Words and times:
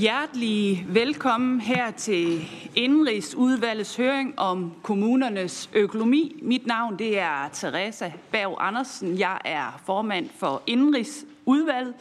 Hjertelig 0.00 0.86
velkommen 0.88 1.60
her 1.60 1.90
til 1.90 2.48
Indrigsudvalgets 2.74 3.96
høring 3.96 4.38
om 4.38 4.72
kommunernes 4.82 5.70
økonomi. 5.72 6.40
Mit 6.42 6.66
navn 6.66 6.98
det 6.98 7.18
er 7.18 7.48
Teresa 7.52 8.12
Berg 8.32 8.56
Andersen. 8.60 9.18
Jeg 9.18 9.38
er 9.44 9.80
formand 9.86 10.30
for 10.38 10.62
Indrigsudvalget, 10.66 11.94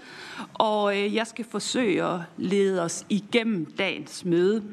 og 0.54 0.98
øh, 0.98 1.16
jeg 1.16 1.27
skal 1.27 1.45
forsøge 1.45 2.04
at 2.04 2.20
lede 2.38 2.81
os 2.81 3.05
igennem 3.09 3.66
dagens 3.77 4.25
møde. 4.25 4.64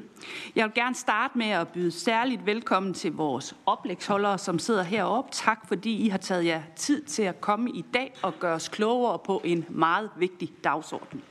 Jeg 0.56 0.64
vil 0.64 0.74
gerne 0.74 0.94
starte 0.94 1.38
med 1.38 1.50
at 1.50 1.68
byde 1.68 1.90
særligt 1.90 2.46
velkommen 2.46 2.94
til 2.94 3.12
vores 3.12 3.56
oplægsholdere, 3.66 4.38
som 4.38 4.58
sidder 4.58 4.82
heroppe. 4.82 5.30
Tak 5.32 5.68
fordi 5.68 5.96
I 5.96 6.08
har 6.08 6.18
taget 6.18 6.44
jer 6.44 6.62
tid 6.76 7.02
til 7.02 7.22
at 7.22 7.40
komme 7.40 7.70
i 7.70 7.84
dag 7.94 8.14
og 8.22 8.38
gøre 8.38 8.54
os 8.54 8.68
klogere 8.68 9.18
på 9.18 9.40
en 9.44 9.64
meget 9.68 10.10
vigtig 10.18 10.52
dagsorden. 10.64 11.22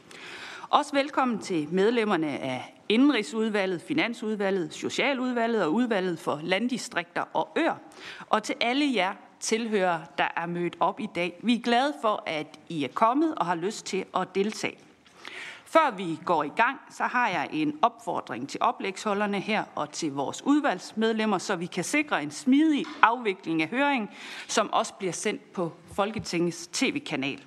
Også 0.72 0.94
velkommen 0.94 1.40
til 1.40 1.68
medlemmerne 1.72 2.28
af 2.28 2.76
Indenrigsudvalget, 2.90 3.82
Finansudvalget, 3.82 4.74
Socialudvalget 4.74 5.64
og 5.64 5.74
Udvalget 5.74 6.20
for 6.20 6.40
Landdistrikter 6.44 7.24
og 7.34 7.50
Øer. 7.58 7.76
Og 8.30 8.44
til 8.44 8.56
alle 8.62 8.92
jer 8.96 9.14
tilhører, 9.40 10.00
der 10.18 10.28
er 10.36 10.46
mødt 10.46 10.76
op 10.80 11.00
i 11.00 11.08
dag. 11.16 11.40
Vi 11.44 11.56
er 11.56 11.62
glade 11.62 11.94
for, 12.02 12.24
at 12.26 12.60
I 12.70 12.84
er 12.84 12.88
kommet 12.88 13.36
og 13.36 13.46
har 13.46 13.56
lyst 13.56 13.86
til 13.86 14.06
at 14.16 14.36
deltage. 14.36 14.78
Før 15.66 15.96
vi 15.98 16.20
går 16.26 16.44
i 16.44 16.52
gang, 16.56 16.80
så 16.90 17.04
har 17.04 17.30
jeg 17.30 17.50
en 17.52 17.80
opfordring 17.82 18.50
til 18.50 18.60
oplægsholderne 18.64 19.40
her 19.40 19.64
og 19.76 19.92
til 19.92 20.12
vores 20.12 20.42
udvalgsmedlemmer, 20.46 21.38
så 21.38 21.56
vi 21.56 21.66
kan 21.66 21.84
sikre 21.84 22.24
en 22.24 22.32
smidig 22.32 22.86
afvikling 23.02 23.62
af 23.62 23.68
høringen, 23.68 24.10
som 24.48 24.74
også 24.74 24.94
bliver 24.94 25.14
sendt 25.14 25.54
på 25.54 25.72
Folketingets 25.94 26.68
tv-kanal. 26.68 27.44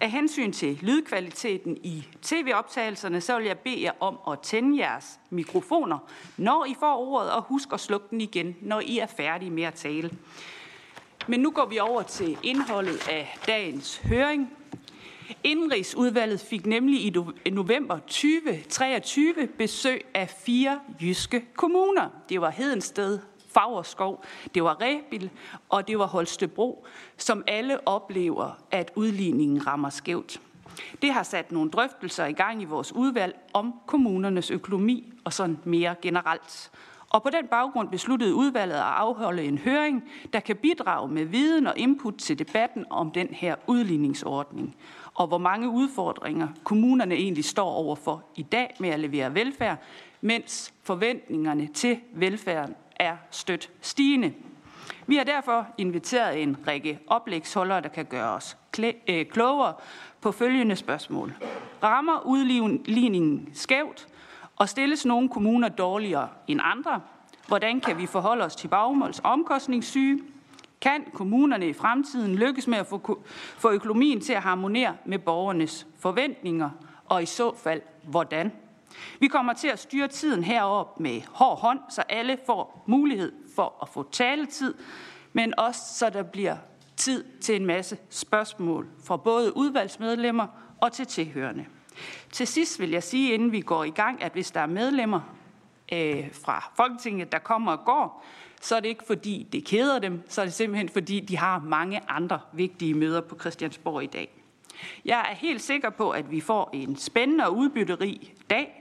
Af 0.00 0.10
hensyn 0.10 0.52
til 0.52 0.78
lydkvaliteten 0.82 1.76
i 1.76 2.06
tv-optagelserne, 2.22 3.20
så 3.20 3.36
vil 3.36 3.46
jeg 3.46 3.58
bede 3.58 3.82
jer 3.82 3.92
om 4.00 4.18
at 4.32 4.40
tænde 4.40 4.78
jeres 4.78 5.20
mikrofoner, 5.30 5.98
når 6.36 6.64
I 6.64 6.74
får 6.80 6.96
ordet, 6.96 7.30
og 7.30 7.42
husk 7.42 7.68
at 7.72 7.80
slukke 7.80 8.06
den 8.10 8.20
igen, 8.20 8.56
når 8.60 8.80
I 8.80 8.98
er 8.98 9.06
færdige 9.06 9.50
med 9.50 9.62
at 9.62 9.74
tale. 9.74 10.10
Men 11.26 11.40
nu 11.40 11.50
går 11.50 11.66
vi 11.66 11.78
over 11.78 12.02
til 12.02 12.38
indholdet 12.42 13.08
af 13.08 13.36
dagens 13.46 13.96
høring. 13.96 14.50
Indrigsudvalget 15.44 16.40
fik 16.40 16.66
nemlig 16.66 17.06
i 17.44 17.50
november 17.50 17.98
2023 17.98 19.46
besøg 19.58 20.04
af 20.14 20.30
fire 20.30 20.80
jyske 21.00 21.44
kommuner. 21.54 22.08
Det 22.28 22.40
var 22.40 22.50
Hedensted, 22.50 23.18
Fagerskov, 23.48 24.24
det 24.54 24.64
var 24.64 24.80
Rebil 24.80 25.30
og 25.68 25.88
det 25.88 25.98
var 25.98 26.06
Holstebro, 26.06 26.86
som 27.16 27.44
alle 27.46 27.88
oplever, 27.88 28.50
at 28.70 28.92
udligningen 28.94 29.66
rammer 29.66 29.90
skævt. 29.90 30.40
Det 31.02 31.12
har 31.12 31.22
sat 31.22 31.52
nogle 31.52 31.70
drøftelser 31.70 32.26
i 32.26 32.32
gang 32.32 32.62
i 32.62 32.64
vores 32.64 32.92
udvalg 32.92 33.38
om 33.52 33.74
kommunernes 33.86 34.50
økonomi 34.50 35.12
og 35.24 35.32
sådan 35.32 35.58
mere 35.64 35.94
generelt. 36.02 36.70
Og 37.10 37.22
på 37.22 37.30
den 37.30 37.46
baggrund 37.46 37.88
besluttede 37.88 38.34
udvalget 38.34 38.74
at 38.74 38.82
afholde 38.82 39.44
en 39.44 39.58
høring, 39.58 40.04
der 40.32 40.40
kan 40.40 40.56
bidrage 40.56 41.08
med 41.08 41.24
viden 41.24 41.66
og 41.66 41.78
input 41.78 42.14
til 42.14 42.38
debatten 42.38 42.84
om 42.90 43.10
den 43.10 43.28
her 43.30 43.54
udligningsordning, 43.66 44.76
og 45.14 45.26
hvor 45.26 45.38
mange 45.38 45.68
udfordringer 45.68 46.48
kommunerne 46.64 47.14
egentlig 47.14 47.44
står 47.44 47.70
overfor 47.70 48.24
i 48.36 48.42
dag 48.42 48.74
med 48.80 48.88
at 48.88 49.00
levere 49.00 49.34
velfærd, 49.34 49.78
mens 50.20 50.74
forventningerne 50.82 51.66
til 51.66 51.98
velfærden 52.12 52.74
er 52.98 53.16
stødt 53.30 53.70
stigende. 53.80 54.34
Vi 55.06 55.16
har 55.16 55.24
derfor 55.24 55.66
inviteret 55.78 56.42
en 56.42 56.56
række 56.66 56.98
oplægsholdere, 57.06 57.80
der 57.80 57.88
kan 57.88 58.04
gøre 58.04 58.30
os 58.30 58.56
øh, 59.08 59.26
klogere 59.26 59.74
på 60.20 60.32
følgende 60.32 60.76
spørgsmål. 60.76 61.34
Rammer 61.82 62.20
udligningen 62.24 63.48
skævt, 63.54 64.08
og 64.56 64.68
stilles 64.68 65.06
nogle 65.06 65.28
kommuner 65.28 65.68
dårligere 65.68 66.28
end 66.46 66.60
andre? 66.62 67.00
Hvordan 67.48 67.80
kan 67.80 67.98
vi 67.98 68.06
forholde 68.06 68.44
os 68.44 68.56
til 68.56 68.68
bagmåls 68.68 69.20
omkostningssyge? 69.24 70.20
Kan 70.80 71.04
kommunerne 71.14 71.68
i 71.68 71.72
fremtiden 71.72 72.34
lykkes 72.34 72.66
med 72.66 72.78
at 72.78 72.86
få, 72.86 73.22
få 73.58 73.70
økonomien 73.70 74.20
til 74.20 74.32
at 74.32 74.42
harmonere 74.42 74.96
med 75.04 75.18
borgernes 75.18 75.86
forventninger, 75.98 76.70
og 77.04 77.22
i 77.22 77.26
så 77.26 77.54
fald 77.56 77.82
hvordan? 78.02 78.52
Vi 79.20 79.26
kommer 79.26 79.52
til 79.52 79.68
at 79.68 79.78
styre 79.78 80.08
tiden 80.08 80.44
herop 80.44 81.00
med 81.00 81.20
hård 81.32 81.60
hånd, 81.60 81.80
så 81.90 82.02
alle 82.08 82.38
får 82.46 82.84
mulighed 82.86 83.32
for 83.54 83.74
at 83.82 83.88
få 83.88 84.08
taletid, 84.12 84.74
men 85.32 85.58
også 85.58 85.80
så 85.94 86.10
der 86.10 86.22
bliver 86.22 86.56
tid 86.96 87.24
til 87.40 87.56
en 87.56 87.66
masse 87.66 87.98
spørgsmål 88.10 88.88
fra 89.04 89.16
både 89.16 89.56
udvalgsmedlemmer 89.56 90.46
og 90.80 90.92
til 90.92 91.06
tilhørende. 91.06 91.66
Til 92.32 92.46
sidst 92.46 92.80
vil 92.80 92.90
jeg 92.90 93.02
sige, 93.02 93.32
inden 93.34 93.52
vi 93.52 93.60
går 93.60 93.84
i 93.84 93.90
gang, 93.90 94.22
at 94.22 94.32
hvis 94.32 94.50
der 94.50 94.60
er 94.60 94.66
medlemmer 94.66 95.20
øh, 95.92 96.28
fra 96.32 96.72
Folketinget, 96.76 97.32
der 97.32 97.38
kommer 97.38 97.72
og 97.72 97.84
går, 97.84 98.24
så 98.60 98.76
er 98.76 98.80
det 98.80 98.88
ikke 98.88 99.04
fordi, 99.06 99.48
det 99.52 99.64
keder 99.64 99.98
dem, 99.98 100.22
så 100.28 100.40
er 100.40 100.44
det 100.44 100.54
simpelthen 100.54 100.88
fordi, 100.88 101.20
de 101.20 101.36
har 101.36 101.58
mange 101.58 102.00
andre 102.08 102.40
vigtige 102.52 102.94
møder 102.94 103.20
på 103.20 103.38
Christiansborg 103.40 104.02
i 104.02 104.06
dag. 104.06 104.42
Jeg 105.04 105.26
er 105.30 105.34
helt 105.34 105.62
sikker 105.62 105.90
på, 105.90 106.10
at 106.10 106.30
vi 106.30 106.40
får 106.40 106.70
en 106.72 106.96
spændende 106.96 107.46
og 107.46 107.56
udbytterig 107.56 108.34
dag, 108.50 108.77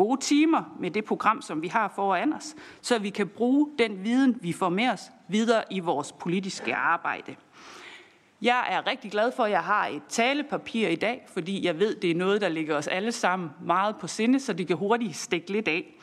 gode 0.00 0.20
timer 0.20 0.76
med 0.78 0.90
det 0.90 1.04
program, 1.04 1.42
som 1.42 1.62
vi 1.62 1.68
har 1.68 1.92
foran 1.94 2.32
os, 2.32 2.54
så 2.80 2.98
vi 2.98 3.10
kan 3.10 3.28
bruge 3.28 3.68
den 3.78 4.04
viden, 4.04 4.38
vi 4.40 4.52
får 4.52 4.68
med 4.68 4.88
os 4.88 5.10
videre 5.28 5.62
i 5.70 5.80
vores 5.80 6.12
politiske 6.12 6.74
arbejde. 6.74 7.36
Jeg 8.42 8.66
er 8.70 8.86
rigtig 8.86 9.10
glad 9.10 9.32
for, 9.36 9.44
at 9.44 9.50
jeg 9.50 9.62
har 9.62 9.86
et 9.86 10.02
talepapir 10.08 10.88
i 10.88 10.96
dag, 10.96 11.26
fordi 11.32 11.66
jeg 11.66 11.78
ved, 11.78 11.94
det 11.94 12.10
er 12.10 12.14
noget, 12.14 12.40
der 12.40 12.48
ligger 12.48 12.76
os 12.76 12.86
alle 12.86 13.12
sammen 13.12 13.50
meget 13.64 13.96
på 13.96 14.06
sinde, 14.06 14.40
så 14.40 14.52
det 14.52 14.66
kan 14.66 14.76
hurtigt 14.76 15.16
stikke 15.16 15.52
lidt 15.52 15.68
af. 15.68 15.94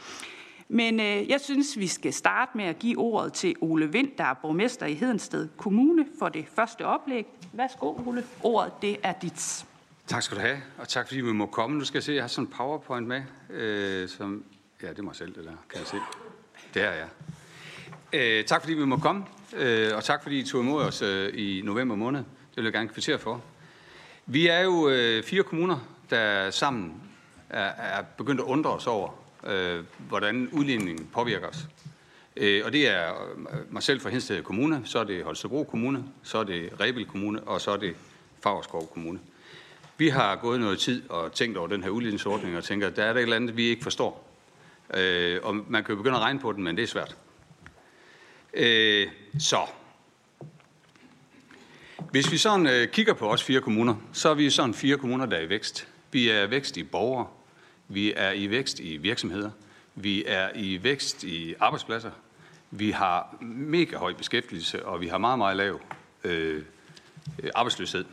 Men 0.67 0.99
øh, 0.99 1.29
jeg 1.29 1.41
synes, 1.41 1.77
vi 1.77 1.87
skal 1.87 2.13
starte 2.13 2.51
med 2.57 2.65
at 2.65 2.79
give 2.79 2.97
ordet 2.97 3.33
til 3.33 3.55
Ole 3.61 3.91
Vind, 3.91 4.11
der 4.17 4.23
er 4.23 4.33
borgmester 4.33 4.85
i 4.85 4.93
Hedensted 4.93 5.49
Kommune, 5.57 6.05
for 6.19 6.29
det 6.29 6.45
første 6.55 6.85
oplæg. 6.85 7.25
Værsgo, 7.53 7.93
Ole. 8.07 8.23
Ordet, 8.43 8.71
det 8.81 8.97
er 9.03 9.13
dit. 9.13 9.66
Tak 10.07 10.23
skal 10.23 10.37
du 10.37 10.41
have, 10.41 10.57
og 10.77 10.87
tak 10.87 11.07
fordi 11.07 11.21
vi 11.21 11.31
må 11.31 11.45
komme. 11.45 11.77
Nu 11.77 11.85
skal 11.85 11.97
jeg 11.97 12.03
se, 12.03 12.13
jeg 12.13 12.23
har 12.23 12.27
sådan 12.27 12.45
en 12.45 12.53
powerpoint 12.57 13.07
med, 13.07 13.23
øh, 13.49 14.09
som... 14.09 14.43
Ja, 14.81 14.89
det 14.89 14.99
er 14.99 15.03
mig 15.03 15.15
selv, 15.15 15.35
det 15.35 15.43
der, 15.43 15.51
kan 15.69 15.79
jeg 15.79 15.87
se. 15.87 15.97
Det 16.73 16.81
er 16.81 16.91
jeg. 16.91 17.07
Øh, 18.13 18.45
tak 18.45 18.61
fordi 18.61 18.73
vi 18.73 18.85
må 18.85 18.97
komme, 18.97 19.25
øh, 19.55 19.95
og 19.95 20.03
tak 20.03 20.23
fordi 20.23 20.39
I 20.39 20.43
tog 20.43 20.61
imod 20.61 20.83
os 20.83 21.01
øh, 21.01 21.33
i 21.33 21.61
november 21.65 21.95
måned. 21.95 22.19
Det 22.19 22.55
vil 22.55 22.63
jeg 22.63 22.73
gerne 22.73 22.89
kvittere 22.89 23.19
for. 23.19 23.43
Vi 24.25 24.47
er 24.47 24.59
jo 24.59 24.89
øh, 24.89 25.23
fire 25.23 25.43
kommuner, 25.43 25.79
der 26.09 26.51
sammen 26.51 26.93
er, 27.49 27.71
er 27.97 28.01
begyndt 28.17 28.41
at 28.41 28.45
undre 28.45 28.69
os 28.69 28.87
over, 28.87 29.09
øh, 29.47 29.83
hvordan 29.97 30.49
udligningen 30.51 31.09
påvirker 31.13 31.47
os. 31.47 31.67
Øh, 32.37 32.61
og 32.65 32.73
det 32.73 32.89
er 32.89 33.09
øh, 33.11 33.73
mig 33.73 33.83
selv 33.83 33.99
fra 33.99 34.09
Hensted 34.09 34.43
Kommune, 34.43 34.81
så 34.85 34.99
er 34.99 35.03
det 35.03 35.23
Holstebro 35.23 35.63
Kommune, 35.63 36.03
så 36.23 36.37
er 36.37 36.43
det 36.43 36.69
Rebel 36.79 37.05
Kommune, 37.05 37.43
og 37.43 37.61
så 37.61 37.71
er 37.71 37.77
det 37.77 37.95
Fagerskov 38.43 38.87
Kommune. 38.93 39.19
Vi 39.97 40.09
har 40.09 40.35
gået 40.35 40.59
noget 40.59 40.79
tid 40.79 41.09
og 41.09 41.33
tænkt 41.33 41.57
over 41.57 41.67
den 41.67 41.83
her 41.83 41.89
udligningsordning 41.89 42.57
og 42.57 42.63
tænker, 42.63 42.87
at 42.87 42.95
der 42.95 43.03
er 43.03 43.13
der 43.13 43.19
et 43.19 43.23
eller 43.23 43.35
andet, 43.35 43.57
vi 43.57 43.63
ikke 43.63 43.83
forstår. 43.83 44.27
Øh, 44.93 45.39
og 45.43 45.55
man 45.55 45.83
kan 45.83 45.95
jo 45.95 45.97
begynde 45.97 46.17
at 46.17 46.23
regne 46.23 46.39
på 46.39 46.51
den, 46.51 46.63
men 46.63 46.77
det 46.77 46.83
er 46.83 46.87
svært. 46.87 47.17
Øh, 48.53 49.07
så. 49.39 49.59
Hvis 52.11 52.31
vi 52.31 52.37
sådan 52.37 52.67
øh, 52.67 52.87
kigger 52.87 53.13
på 53.13 53.31
os 53.31 53.43
fire 53.43 53.61
kommuner, 53.61 53.95
så 54.13 54.29
er 54.29 54.33
vi 54.33 54.49
sådan 54.49 54.73
fire 54.73 54.97
kommuner, 54.97 55.25
der 55.25 55.37
er 55.37 55.41
i 55.41 55.49
vækst. 55.49 55.87
Vi 56.11 56.29
er 56.29 56.43
i 56.43 56.49
vækst 56.49 56.77
i 56.77 56.83
borgere, 56.83 57.27
vi 57.87 58.13
er 58.15 58.31
i 58.31 58.49
vækst 58.49 58.79
i 58.79 58.97
virksomheder, 58.97 59.51
vi 59.95 60.23
er 60.27 60.49
i 60.55 60.83
vækst 60.83 61.23
i 61.23 61.55
arbejdspladser, 61.59 62.11
vi 62.71 62.91
har 62.91 63.37
mega 63.41 63.97
høj 63.97 64.13
beskæftigelse, 64.13 64.85
og 64.85 65.01
vi 65.01 65.07
har 65.07 65.17
meget, 65.17 65.37
meget 65.37 65.57
lav 65.57 65.81
øh, 66.23 66.63
øh 67.43 67.49
arbejdsløshed. 67.55 68.05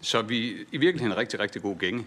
Så 0.00 0.22
vi 0.22 0.66
i 0.72 0.76
virkeligheden 0.76 1.12
en 1.12 1.18
rigtig, 1.18 1.40
rigtig 1.40 1.62
god 1.62 1.78
gænge. 1.78 2.06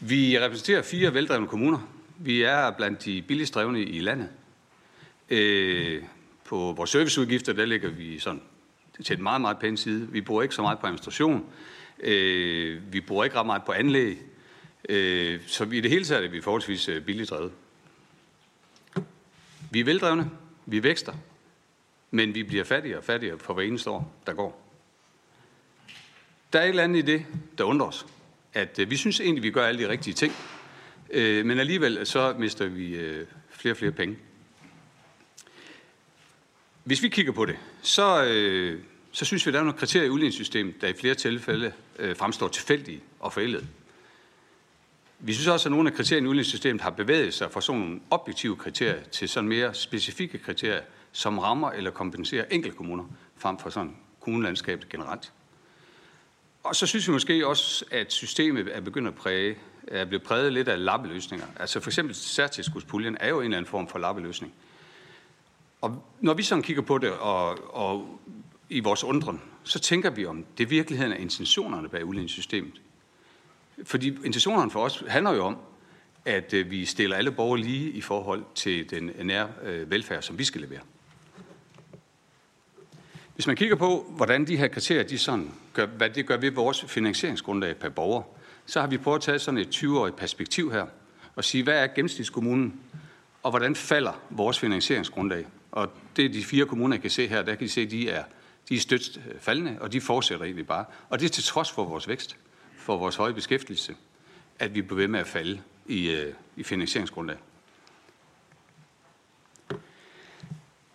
Vi 0.00 0.38
repræsenterer 0.38 0.82
fire 0.82 1.14
veldrevne 1.14 1.46
kommuner. 1.46 1.88
Vi 2.18 2.42
er 2.42 2.70
blandt 2.70 3.04
de 3.04 3.22
billigst 3.22 3.54
drevne 3.54 3.82
i 3.82 4.00
landet. 4.00 4.28
Øh, 5.30 6.02
på 6.44 6.72
vores 6.76 6.90
serviceudgifter, 6.90 7.52
der 7.52 7.64
ligger 7.64 7.88
vi 7.88 8.18
sådan 8.18 8.42
til 9.04 9.16
en 9.16 9.22
meget, 9.22 9.40
meget 9.40 9.58
pæn 9.58 9.76
side. 9.76 10.08
Vi 10.10 10.20
bruger 10.20 10.42
ikke 10.42 10.54
så 10.54 10.62
meget 10.62 10.78
på 10.78 10.86
administration. 10.86 11.46
Øh, 12.00 12.92
vi 12.92 13.00
bruger 13.00 13.24
ikke 13.24 13.36
ret 13.36 13.46
meget 13.46 13.64
på 13.64 13.72
anlæg. 13.72 14.18
Øh, 14.88 15.40
så 15.46 15.64
i 15.64 15.80
det 15.80 15.90
hele 15.90 16.04
taget 16.04 16.24
er 16.24 16.28
vi 16.28 16.40
forholdsvis 16.40 16.88
øh, 16.88 17.02
billigt 17.02 17.30
drevet. 17.30 17.52
Vi 19.70 19.80
er 19.80 19.84
veldrevne. 19.84 20.30
Vi 20.66 20.82
vækster. 20.82 21.12
Men 22.10 22.34
vi 22.34 22.42
bliver 22.42 22.64
fattigere 22.64 22.98
og 22.98 23.04
fattigere 23.04 23.38
for 23.38 23.54
hver 23.54 23.62
eneste 23.62 23.90
år, 23.90 24.14
der 24.26 24.32
går. 24.32 24.69
Der 26.52 26.58
er 26.58 26.62
et 26.62 26.68
eller 26.68 26.82
andet 26.82 26.98
i 26.98 27.02
det, 27.02 27.26
der 27.58 27.64
undrer 27.64 27.86
os. 27.86 28.06
At 28.54 28.78
øh, 28.78 28.90
vi 28.90 28.96
synes 28.96 29.20
egentlig, 29.20 29.42
vi 29.42 29.50
gør 29.50 29.66
alle 29.66 29.84
de 29.84 29.88
rigtige 29.88 30.14
ting, 30.14 30.32
øh, 31.10 31.46
men 31.46 31.58
alligevel 31.58 32.06
så 32.06 32.34
mister 32.38 32.66
vi 32.66 32.94
øh, 32.94 33.26
flere 33.50 33.72
og 33.72 33.76
flere 33.76 33.92
penge. 33.92 34.16
Hvis 36.84 37.02
vi 37.02 37.08
kigger 37.08 37.32
på 37.32 37.44
det, 37.44 37.56
så, 37.82 38.24
øh, 38.24 38.80
så 39.12 39.24
synes 39.24 39.46
vi, 39.46 39.48
at 39.50 39.52
der 39.52 39.60
er 39.60 39.64
nogle 39.64 39.78
kriterier 39.78 40.06
i 40.06 40.10
udligningssystemet, 40.10 40.80
der 40.80 40.88
i 40.88 40.92
flere 40.92 41.14
tilfælde 41.14 41.72
øh, 41.98 42.16
fremstår 42.16 42.48
tilfældige 42.48 43.00
og 43.20 43.32
forældede. 43.32 43.66
Vi 45.18 45.32
synes 45.32 45.48
også, 45.48 45.68
at 45.68 45.70
nogle 45.70 45.90
af 45.90 45.96
kriterierne 45.96 46.24
i 46.24 46.28
udligningssystemet 46.28 46.82
har 46.82 46.90
bevæget 46.90 47.34
sig 47.34 47.50
fra 47.52 47.60
sådan 47.60 47.80
nogle 47.80 48.00
objektive 48.10 48.56
kriterier 48.56 49.02
til 49.04 49.28
sådan 49.28 49.48
mere 49.48 49.74
specifikke 49.74 50.38
kriterier, 50.38 50.82
som 51.12 51.38
rammer 51.38 51.70
eller 51.70 51.90
kompenserer 51.90 52.44
enkelte 52.50 52.76
kommuner, 52.76 53.04
frem 53.36 53.58
for 53.58 53.70
sådan 53.70 53.96
kommunelandskabet 54.20 54.88
generelt. 54.88 55.32
Og 56.62 56.76
så 56.76 56.86
synes 56.86 57.08
vi 57.08 57.12
måske 57.12 57.46
også, 57.46 57.84
at 57.90 58.12
systemet 58.12 58.68
er 58.76 58.80
begyndt 58.80 59.08
at 59.08 59.14
præge, 59.14 59.56
er 59.88 60.04
blevet 60.04 60.22
præget 60.22 60.52
lidt 60.52 60.68
af 60.68 60.84
lappeløsninger. 60.84 61.46
Altså 61.60 61.80
for 61.80 61.90
eksempel 61.90 62.14
særtilskudspuljen 62.14 63.16
er 63.20 63.28
jo 63.28 63.38
en 63.38 63.44
eller 63.44 63.56
anden 63.56 63.70
form 63.70 63.88
for 63.88 63.98
lappeløsning. 63.98 64.52
Og 65.80 66.04
når 66.20 66.34
vi 66.34 66.42
sådan 66.42 66.62
kigger 66.62 66.82
på 66.82 66.98
det 66.98 67.10
og, 67.10 67.74
og 67.74 68.20
i 68.68 68.80
vores 68.80 69.04
undren, 69.04 69.42
så 69.64 69.78
tænker 69.78 70.10
vi 70.10 70.26
om, 70.26 70.44
det 70.58 70.70
virkeligheden 70.70 71.12
er 71.12 71.16
intentionerne 71.16 71.88
bag 71.88 72.04
udligningssystemet. 72.04 72.80
Fordi 73.84 74.08
intentionerne 74.24 74.70
for 74.70 74.84
os 74.84 75.04
handler 75.08 75.32
jo 75.32 75.44
om, 75.44 75.56
at 76.24 76.54
øh, 76.54 76.70
vi 76.70 76.84
stiller 76.84 77.16
alle 77.16 77.32
borgere 77.32 77.60
lige 77.60 77.90
i 77.90 78.00
forhold 78.00 78.44
til 78.54 78.90
den 78.90 79.10
øh, 79.10 79.24
nære 79.24 79.48
øh, 79.62 79.90
velfærd, 79.90 80.22
som 80.22 80.38
vi 80.38 80.44
skal 80.44 80.60
levere. 80.60 80.80
Hvis 83.40 83.46
man 83.46 83.56
kigger 83.56 83.76
på, 83.76 84.12
hvordan 84.16 84.46
de 84.46 84.56
her 84.56 84.68
kriterier, 84.68 85.02
de 85.02 85.18
sådan 85.18 85.50
gør, 85.72 85.86
hvad 85.86 86.10
det 86.10 86.26
gør 86.26 86.36
ved 86.36 86.50
vores 86.50 86.84
finansieringsgrundlag 86.84 87.76
per 87.76 87.88
borger, 87.88 88.22
så 88.66 88.80
har 88.80 88.86
vi 88.86 88.98
prøvet 88.98 89.18
at 89.18 89.22
tage 89.22 89.38
sådan 89.38 89.58
et 89.58 89.76
20-årigt 89.76 90.16
perspektiv 90.16 90.72
her 90.72 90.86
og 91.36 91.44
sige, 91.44 91.64
hvad 91.64 91.82
er 91.82 91.86
gennemsnitskommunen, 91.86 92.80
og 93.42 93.50
hvordan 93.50 93.74
falder 93.74 94.22
vores 94.30 94.58
finansieringsgrundlag? 94.58 95.46
Og 95.72 95.92
det 96.16 96.24
er 96.24 96.28
de 96.28 96.44
fire 96.44 96.66
kommuner, 96.66 96.96
I 96.96 96.98
kan 96.98 97.10
se 97.10 97.26
her, 97.26 97.42
der 97.42 97.54
kan 97.54 97.64
I 97.64 97.68
se, 97.68 97.86
de 97.86 98.10
er, 98.10 98.24
de 98.68 98.74
er 98.74 98.80
stødt 98.80 99.16
øh, 99.16 99.40
faldende, 99.40 99.76
og 99.80 99.92
de 99.92 100.00
fortsætter 100.00 100.44
egentlig 100.44 100.66
bare. 100.66 100.84
Og 101.08 101.20
det 101.20 101.26
er 101.26 101.30
til 101.30 101.44
trods 101.44 101.70
for 101.70 101.84
vores 101.84 102.08
vækst, 102.08 102.36
for 102.76 102.96
vores 102.96 103.16
høje 103.16 103.34
beskæftigelse, 103.34 103.94
at 104.58 104.74
vi 104.74 104.82
bliver 104.82 104.96
ved 104.96 105.08
med 105.08 105.20
at 105.20 105.26
falde 105.26 105.60
i, 105.86 106.10
øh, 106.10 106.32
i 106.56 106.62
finansieringsgrundlag. 106.62 107.36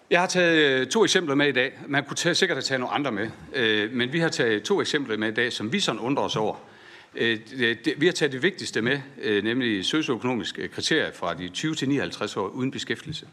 Jeg 0.10 0.20
har 0.20 0.28
taget 0.28 0.82
øh, 0.82 0.88
to 0.88 1.04
eksempler 1.04 1.36
med 1.36 1.48
i 1.48 1.52
dag. 1.52 1.80
Man 1.88 2.04
kunne 2.04 2.16
tage, 2.16 2.36
sikkert 2.36 2.56
have 2.56 2.62
taget 2.62 2.80
nogle 2.80 2.96
andre 2.96 3.12
med, 3.12 3.30
øh, 3.54 3.92
men 3.92 4.14
vi 4.14 4.20
har 4.20 4.30
taget 4.30 4.64
to 4.64 4.82
eksempler 4.82 5.18
med 5.18 5.28
i 5.28 5.34
dag, 5.34 5.54
som 5.54 5.74
vi 5.74 5.80
sådan 5.80 6.02
undrer 6.02 6.24
os 6.24 6.36
over. 6.36 6.56
Øh, 7.16 7.40
vi 7.98 8.06
har 8.06 8.12
taget 8.14 8.32
det 8.32 8.44
vigtigste 8.44 8.82
med, 8.82 9.02
nemlig 9.42 9.86
socioøkonomiske 9.86 10.68
kriterier 10.68 11.12
fra 11.12 11.34
de 11.34 11.50
20 11.50 11.76
til 11.76 11.90
59 11.90 12.38
år 12.38 12.48
uden 12.48 12.72
beskæftigelse. 12.72 13.28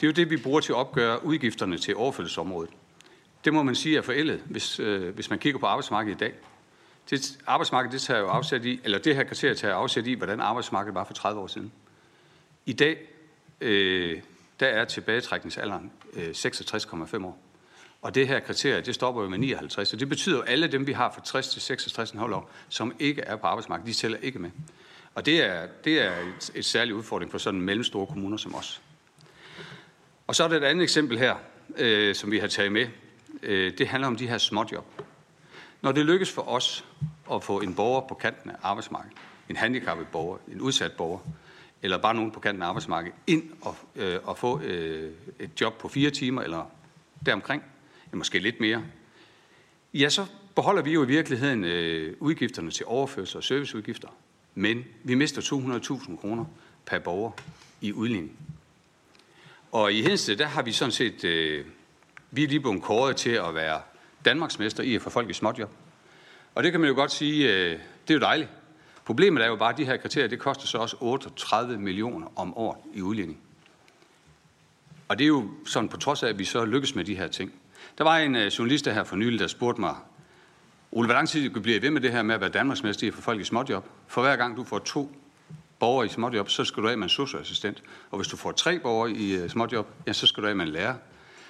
Det 0.00 0.02
er 0.02 0.06
jo 0.06 0.12
det, 0.12 0.30
vi 0.30 0.36
bruger 0.36 0.60
til 0.60 0.72
at 0.72 0.76
opgøre 0.76 1.24
udgifterne 1.24 1.78
til 1.78 1.96
overførselsområdet. 1.96 2.70
Det 3.44 3.54
må 3.54 3.62
man 3.62 3.74
sige 3.74 3.98
er 3.98 4.02
forældet, 4.02 4.40
hvis, 4.44 4.76
hvis 5.14 5.30
man 5.30 5.38
kigger 5.38 5.60
på 5.60 5.66
arbejdsmarkedet 5.66 6.16
i 6.16 6.18
dag. 6.18 6.32
Det, 7.10 7.38
arbejdsmarkedet 7.46 7.92
det 7.92 8.02
tager 8.02 8.20
jo 8.20 8.26
afsæt 8.26 8.64
i, 8.64 8.80
eller 8.84 8.98
det 8.98 9.16
her 9.16 9.24
kriterie 9.24 9.54
tager 9.54 9.74
afsæt 9.74 10.06
i, 10.06 10.14
hvordan 10.14 10.40
arbejdsmarkedet 10.40 10.94
var 10.94 11.04
for 11.04 11.14
30 11.14 11.40
år 11.40 11.46
siden. 11.46 11.72
I 12.66 12.72
dag, 12.72 12.96
øh, 13.60 14.20
der 14.60 14.66
er 14.66 14.84
tilbagetrækningsalderen 14.84 15.92
øh, 16.12 16.30
66,5 16.30 17.24
år. 17.24 17.38
Og 18.02 18.14
det 18.14 18.28
her 18.28 18.40
kriterie, 18.40 18.80
det 18.80 18.94
stopper 18.94 19.22
jo 19.22 19.28
med 19.28 19.38
59. 19.38 19.88
Så 19.88 19.96
det 19.96 20.08
betyder 20.08 20.36
jo, 20.36 20.42
at 20.42 20.48
alle 20.48 20.66
dem, 20.66 20.86
vi 20.86 20.92
har 20.92 21.12
fra 21.14 21.20
60 21.24 21.48
til 21.48 21.62
66 21.62 22.14
år, 22.14 22.50
som 22.68 22.94
ikke 22.98 23.22
er 23.22 23.36
på 23.36 23.46
arbejdsmarkedet, 23.46 23.94
de 23.94 24.00
tæller 24.00 24.18
ikke 24.22 24.38
med. 24.38 24.50
Og 25.14 25.26
det 25.26 25.44
er, 25.44 25.66
det 25.84 26.02
er 26.02 26.10
et, 26.10 26.50
et 26.54 26.64
særligt 26.64 26.96
udfordring 26.96 27.30
for 27.30 27.38
sådan 27.38 27.60
mellemstore 27.60 28.06
kommuner 28.06 28.36
som 28.36 28.54
os. 28.54 28.82
Og 30.26 30.34
så 30.34 30.44
er 30.44 30.48
der 30.48 30.56
et 30.56 30.64
andet 30.64 30.82
eksempel 30.82 31.18
her, 31.18 31.36
øh, 31.76 32.14
som 32.14 32.30
vi 32.30 32.38
har 32.38 32.46
taget 32.46 32.72
med. 32.72 32.86
Øh, 33.42 33.78
det 33.78 33.88
handler 33.88 34.06
om 34.06 34.16
de 34.16 34.28
her 34.28 34.38
småjob. 34.38 34.86
Når 35.82 35.92
det 35.92 36.06
lykkes 36.06 36.32
for 36.32 36.42
os 36.42 36.84
at 37.32 37.44
få 37.44 37.60
en 37.60 37.74
borger 37.74 38.00
på 38.08 38.14
kanten 38.14 38.50
af 38.50 38.56
arbejdsmarkedet, 38.62 39.16
en 39.48 39.56
handicappet 39.56 40.06
borger, 40.08 40.38
en 40.52 40.60
udsat 40.60 40.92
borger, 40.92 41.18
eller 41.82 41.98
bare 41.98 42.14
nogen 42.14 42.30
på 42.30 42.40
kanten 42.40 42.62
af 42.62 42.66
arbejdsmarkedet, 42.66 43.18
ind 43.26 43.50
og, 43.60 43.76
øh, 43.96 44.18
og 44.24 44.38
få 44.38 44.60
øh, 44.60 45.12
et 45.38 45.60
job 45.60 45.78
på 45.78 45.88
fire 45.88 46.10
timer 46.10 46.42
eller 46.42 46.70
deromkring, 47.26 47.62
eller 48.04 48.16
måske 48.16 48.38
lidt 48.38 48.60
mere, 48.60 48.84
ja, 49.94 50.08
så 50.08 50.26
beholder 50.54 50.82
vi 50.82 50.92
jo 50.92 51.04
i 51.04 51.06
virkeligheden 51.06 51.64
øh, 51.64 52.16
udgifterne 52.20 52.70
til 52.70 52.86
overførsel 52.86 53.36
og 53.36 53.44
serviceudgifter, 53.44 54.08
men 54.54 54.84
vi 55.04 55.14
mister 55.14 55.42
200.000 55.42 56.16
kroner 56.16 56.44
per 56.86 56.98
borger 56.98 57.30
i 57.80 57.92
udligning. 57.92 58.32
Og 59.72 59.92
i 59.92 60.02
Hedensted, 60.02 60.36
der 60.36 60.46
har 60.46 60.62
vi 60.62 60.72
sådan 60.72 60.92
set, 60.92 61.24
øh, 61.24 61.64
vi 62.30 62.44
er 62.44 62.48
lige 62.48 62.60
blevet 62.60 62.82
kåret 62.82 63.16
til 63.16 63.30
at 63.30 63.54
være 63.54 63.80
Danmarksmester 64.24 64.82
i 64.82 64.94
at 64.94 65.02
få 65.02 65.10
folk 65.10 65.30
i 65.30 65.32
småjob. 65.32 65.70
Og 66.54 66.62
det 66.62 66.72
kan 66.72 66.80
man 66.80 66.88
jo 66.88 66.94
godt 66.94 67.12
sige, 67.12 67.54
øh, 67.54 67.70
det 68.08 68.10
er 68.10 68.14
jo 68.14 68.20
dejligt. 68.20 68.50
Problemet 69.06 69.44
er 69.44 69.46
jo 69.46 69.56
bare, 69.56 69.72
at 69.72 69.78
de 69.78 69.84
her 69.84 69.96
kriterier, 69.96 70.28
det 70.28 70.38
koster 70.38 70.66
så 70.66 70.78
også 70.78 70.96
38 71.00 71.78
millioner 71.78 72.26
om 72.36 72.56
året 72.56 72.78
i 72.94 73.02
udligning. 73.02 73.38
Og 75.08 75.18
det 75.18 75.24
er 75.24 75.28
jo 75.28 75.50
sådan 75.66 75.88
på 75.88 75.96
trods 75.96 76.22
af, 76.22 76.28
at 76.28 76.38
vi 76.38 76.44
så 76.44 76.64
lykkes 76.64 76.94
med 76.94 77.04
de 77.04 77.16
her 77.16 77.28
ting. 77.28 77.52
Der 77.98 78.04
var 78.04 78.18
en 78.18 78.36
øh, 78.36 78.46
journalist 78.46 78.84
der 78.84 78.92
her 78.92 79.04
for 79.04 79.16
nylig, 79.16 79.40
der 79.40 79.46
spurgte 79.46 79.80
mig, 79.80 79.94
Ole, 80.92 81.06
hvor 81.06 81.14
lang 81.14 81.28
tid 81.28 81.50
bliver 81.50 81.78
I 81.78 81.82
ved 81.82 81.90
med 81.90 82.00
det 82.00 82.12
her 82.12 82.22
med 82.22 82.34
at 82.34 82.40
være 82.40 82.50
Danmarksmester 82.50 83.06
i 83.06 83.10
for 83.10 83.22
folk 83.22 83.40
i 83.40 83.44
småjob? 83.44 83.84
For 84.06 84.22
hver 84.22 84.36
gang 84.36 84.56
du 84.56 84.64
får 84.64 84.78
to 84.78 85.12
borgere 85.78 86.06
i 86.06 86.08
småjob, 86.08 86.48
så 86.50 86.64
skal 86.64 86.82
du 86.82 86.88
af 86.88 86.98
med 86.98 87.04
en 87.04 87.08
socioassistent. 87.08 87.82
Og 88.10 88.18
hvis 88.18 88.28
du 88.28 88.36
får 88.36 88.52
tre 88.52 88.78
borgere 88.78 89.10
i 89.10 89.36
øh, 89.36 89.48
småjob, 89.48 89.86
ja, 90.06 90.12
så 90.12 90.26
skal 90.26 90.42
du 90.42 90.48
af 90.48 90.56
med 90.56 90.66
en 90.66 90.72
lærer. 90.72 90.94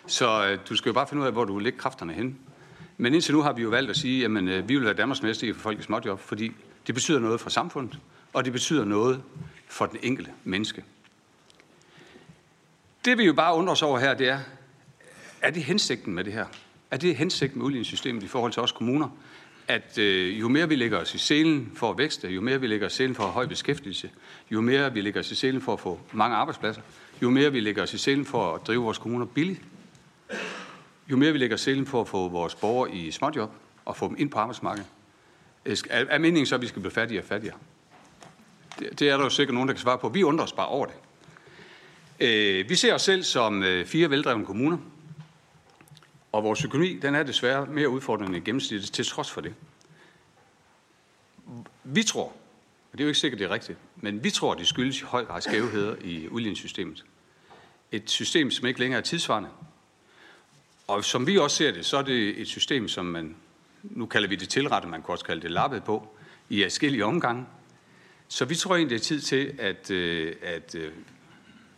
Så 0.07 0.47
øh, 0.47 0.59
du 0.69 0.77
skal 0.77 0.89
jo 0.89 0.93
bare 0.93 1.07
finde 1.07 1.21
ud 1.21 1.27
af, 1.27 1.33
hvor 1.33 1.45
du 1.45 1.55
vil 1.55 1.65
lægge 1.65 1.79
kræfterne 1.79 2.13
hen. 2.13 2.39
Men 2.97 3.15
indtil 3.15 3.35
nu 3.35 3.43
har 3.43 3.53
vi 3.53 3.63
jo 3.63 3.69
valgt 3.69 3.91
at 3.91 3.97
sige, 3.97 4.25
at 4.25 4.69
vi 4.69 4.77
vil 4.77 4.85
være 4.85 4.95
Danmarksmester 4.95 5.49
i 5.49 5.53
for 5.53 5.61
folk 5.61 5.79
i 5.79 5.83
småjob, 5.83 6.21
fordi 6.21 6.53
det 6.87 6.95
betyder 6.95 7.19
noget 7.19 7.41
for 7.41 7.51
samfundet, 7.51 7.99
og 8.33 8.45
det 8.45 8.53
betyder 8.53 8.85
noget 8.85 9.23
for 9.69 9.87
den 9.87 9.99
enkelte 10.03 10.31
menneske. 10.45 10.85
Det 13.05 13.19
vi 13.19 13.25
jo 13.25 13.33
bare 13.33 13.55
undrer 13.55 13.73
os 13.73 13.83
over 13.83 13.99
her, 13.99 14.15
det 14.15 14.29
er, 14.29 14.41
er 15.43 15.51
det 15.51 15.65
hensigten 15.65 16.15
med 16.15 16.25
det 16.25 16.33
her? 16.33 16.47
Er 16.91 16.97
det 16.97 17.17
hensigten 17.17 17.59
med 17.59 17.67
udligningssystemet 17.67 18.23
i 18.23 18.27
forhold 18.27 18.53
til 18.53 18.63
os 18.63 18.73
kommuner? 18.73 19.09
At 19.69 19.99
øh, 19.99 20.41
jo 20.41 20.49
mere 20.49 20.69
vi 20.69 20.77
lægger 20.77 20.99
os 20.99 21.15
i 21.15 21.19
selen 21.19 21.73
for 21.75 21.91
at 21.91 21.99
vækste, 21.99 22.29
jo 22.29 22.41
mere 22.41 22.61
vi 22.61 22.67
lægger 22.67 22.87
os 22.87 22.93
i 22.93 22.97
selen 22.97 23.15
for 23.15 23.25
at 23.25 23.31
høj 23.31 23.47
beskæftigelse, 23.47 24.11
jo 24.51 24.61
mere 24.61 24.93
vi 24.93 25.01
lægger 25.01 25.21
os 25.21 25.31
i 25.31 25.35
selen 25.35 25.61
for 25.61 25.73
at 25.73 25.81
få 25.81 26.01
mange 26.13 26.37
arbejdspladser, 26.37 26.83
jo 27.23 27.31
mere 27.31 27.53
vi 27.53 27.61
lægger 27.61 27.83
os 27.83 27.95
i 27.95 27.99
selen 27.99 28.25
for 28.25 28.55
at 28.55 28.67
drive 28.67 28.83
vores 28.83 28.99
kommuner 28.99 29.27
billigt, 29.27 29.61
jo 31.11 31.17
mere 31.17 31.33
vi 31.33 31.39
lægger 31.39 31.55
os 31.55 31.61
i 31.61 31.65
selen 31.65 31.87
for 31.87 32.01
at 32.01 32.09
få 32.09 32.29
vores 32.29 32.55
borgere 32.55 32.95
i 32.95 33.11
småjob 33.11 33.51
og 33.85 33.97
få 33.97 34.09
dem 34.09 34.17
ind 34.19 34.31
på 34.31 34.39
arbejdsmarkedet, 34.39 34.89
Øh, 35.67 35.77
er 35.91 36.19
meningen 36.19 36.47
så, 36.47 36.55
at 36.55 36.61
vi 36.61 36.67
skal 36.67 36.83
blive 36.83 36.93
fattigere 36.93 37.23
og 37.23 37.29
fattigere? 37.29 37.57
Det, 38.79 38.99
det 38.99 39.09
er 39.09 39.17
der 39.17 39.25
jo 39.25 39.31
sikkert 39.31 39.55
nogen, 39.55 39.69
der 39.69 39.75
kan 39.75 39.83
svare 39.83 39.99
på. 39.99 40.09
Vi 40.09 40.23
undrer 40.23 40.45
os 40.45 40.53
bare 40.53 40.67
over 40.67 40.87
det. 40.87 40.95
Øh, 42.21 42.69
vi 42.69 42.75
ser 42.75 42.95
os 42.95 43.03
selv 43.03 43.23
som 43.23 43.63
øh, 43.63 43.87
fire 43.87 44.11
veldrevne 44.11 44.47
kommuner, 44.47 44.79
og 46.33 46.45
vores 46.45 46.65
økonomi 46.65 46.99
den 46.99 47.15
er 47.15 47.23
desværre 47.23 47.67
mere 47.67 47.89
udfordrende 47.89 48.37
end 48.37 48.45
gennemsnittet 48.45 48.93
til 48.93 49.07
trods 49.07 49.31
for 49.31 49.41
det. 49.41 49.55
Vi 51.85 52.03
tror, 52.03 52.25
og 52.25 52.93
det 52.93 53.01
er 53.01 53.05
jo 53.05 53.09
ikke 53.09 53.21
sikkert, 53.21 53.39
det 53.39 53.45
er 53.45 53.51
rigtigt, 53.51 53.79
men 53.97 54.25
vi 54.25 54.31
tror, 54.31 54.55
det 54.55 54.67
skyldes 54.67 55.01
i 55.01 55.05
høj 55.05 55.25
grad 55.25 55.41
skævheder 55.41 55.97
i 56.05 56.29
udligningssystemet. 56.29 57.05
Et 57.93 58.11
system, 58.11 58.51
som 58.51 58.67
ikke 58.67 58.81
længere 58.81 58.99
er 58.99 59.05
tidsvarende. 59.05 59.49
Og 60.87 61.05
som 61.05 61.27
vi 61.27 61.39
også 61.39 61.57
ser 61.57 61.71
det, 61.71 61.87
så 61.87 61.97
er 61.97 62.03
det 62.03 62.41
et 62.41 62.49
system, 62.49 62.89
som 62.89 63.07
man 63.07 63.37
nu 63.83 64.07
kalder 64.07 64.29
vi 64.29 64.37
det 64.37 64.49
tilrettet, 64.49 64.91
man 64.91 65.03
kan 65.03 65.11
også 65.11 65.25
kalde 65.25 65.43
det 65.43 65.51
lappet 65.51 65.85
på, 65.85 66.17
i 66.49 66.63
forskellige 66.63 67.05
omgange. 67.05 67.47
Så 68.29 68.45
vi 68.45 68.55
tror 68.55 68.77
egentlig, 68.77 68.99
det 68.99 69.05
er 69.05 69.05
tid 69.05 69.21
til, 69.21 69.55
at, 69.59 69.91
øh, 69.91 70.35
at 70.43 70.75
øh, 70.75 70.93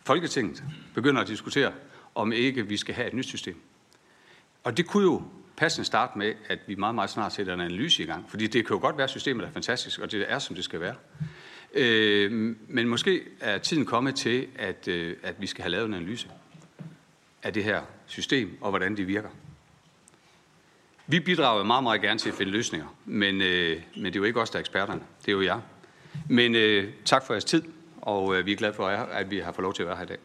Folketinget 0.05 0.65
begynder 0.95 1.21
at 1.21 1.29
diskutere, 1.29 1.73
om 2.15 2.33
ikke 2.33 2.67
vi 2.67 2.77
skal 2.77 2.95
have 2.95 3.09
et 3.09 3.15
nyt 3.15 3.27
system. 3.27 3.61
Og 4.65 4.77
det 4.77 4.87
kunne 4.87 5.03
jo 5.03 5.23
passende 5.57 5.85
starte 5.85 6.19
med, 6.19 6.35
at 6.49 6.59
vi 6.67 6.75
meget, 6.75 6.95
meget 6.95 7.11
snart 7.11 7.33
sætter 7.33 7.55
en 7.55 7.61
analyse 7.61 8.03
i 8.03 8.07
gang. 8.07 8.31
Fordi 8.31 8.47
det 8.47 8.67
kan 8.67 8.77
jo 8.77 8.81
godt 8.81 8.97
være, 8.97 9.05
at 9.05 9.11
systemet 9.11 9.47
er 9.47 9.51
fantastisk, 9.51 10.01
og 10.01 10.13
det 10.13 10.25
er, 10.29 10.39
som 10.39 10.57
det 10.57 10.65
skal 10.65 10.81
være. 10.81 10.95
Øh, 11.75 12.57
men 12.69 12.89
måske 12.89 13.23
er 13.41 13.59
tiden 13.59 13.85
kommet 13.85 14.15
til, 14.15 14.47
at, 14.59 14.89
øh, 14.89 15.17
at 15.23 15.35
vi 15.41 15.47
skal 15.47 15.63
have 15.63 15.71
lavet 15.71 15.89
en 15.89 15.95
analyse 15.95 16.29
af 17.43 17.53
det 17.53 17.65
her 17.65 17.83
system, 18.07 18.59
og 18.61 18.71
hvordan 18.71 18.97
det 18.97 19.07
virker. 19.07 19.29
Vi 21.11 21.21
bidrager 21.21 21.65
meget, 21.65 21.83
meget 21.83 22.01
gerne 22.01 22.19
til 22.19 22.29
at 22.29 22.35
finde 22.35 22.53
løsninger, 22.53 22.87
men, 23.05 23.43
øh, 23.43 23.83
men 23.97 24.05
det 24.05 24.17
er 24.17 24.21
jo 24.21 24.25
ikke 24.25 24.41
os, 24.41 24.51
der 24.51 24.57
er 24.57 24.61
eksperterne. 24.61 25.01
Det 25.21 25.29
er 25.29 25.33
jo 25.33 25.43
jer. 25.43 25.61
Men 26.29 26.55
øh, 26.55 26.93
tak 27.05 27.27
for 27.27 27.35
jeres 27.35 27.45
tid, 27.45 27.63
og 28.01 28.37
øh, 28.37 28.47
vi 28.47 28.53
er 28.53 28.57
glade 28.57 28.75
for, 28.75 28.87
at 28.87 29.31
vi 29.31 29.39
har 29.39 29.53
fået 29.53 29.63
lov 29.63 29.75
til 29.75 29.83
at 29.83 29.89
være 29.89 29.97
her 29.97 30.05
i 30.05 30.07
dag. 30.07 30.19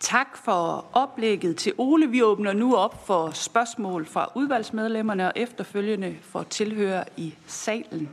Tak 0.00 0.36
for 0.44 0.86
oplægget 0.92 1.56
til 1.56 1.72
Ole. 1.78 2.10
Vi 2.10 2.22
åbner 2.22 2.52
nu 2.52 2.76
op 2.76 3.06
for 3.06 3.30
spørgsmål 3.30 4.06
fra 4.06 4.32
udvalgsmedlemmerne 4.34 5.26
og 5.26 5.32
efterfølgende 5.36 6.16
for 6.22 6.42
tilhører 6.42 7.04
i 7.16 7.34
salen. 7.46 8.10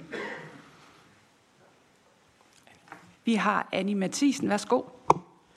Vi 3.25 3.34
har 3.34 3.68
Annie 3.72 3.96
Mathisen. 3.96 4.50
Værsgo. 4.50 4.82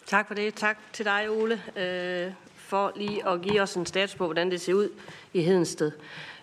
Tak 0.07 0.27
for 0.27 0.35
det. 0.35 0.55
Tak 0.55 0.79
til 0.93 1.05
dig, 1.05 1.31
Ole, 1.31 1.63
øh, 1.77 2.33
for 2.57 2.93
lige 2.97 3.29
at 3.29 3.43
give 3.43 3.61
os 3.61 3.75
en 3.75 3.87
status 3.87 4.15
på, 4.15 4.25
hvordan 4.25 4.51
det 4.51 4.61
ser 4.61 4.75
ud 4.75 4.89
i 5.33 5.43
Hedensted. 5.43 5.93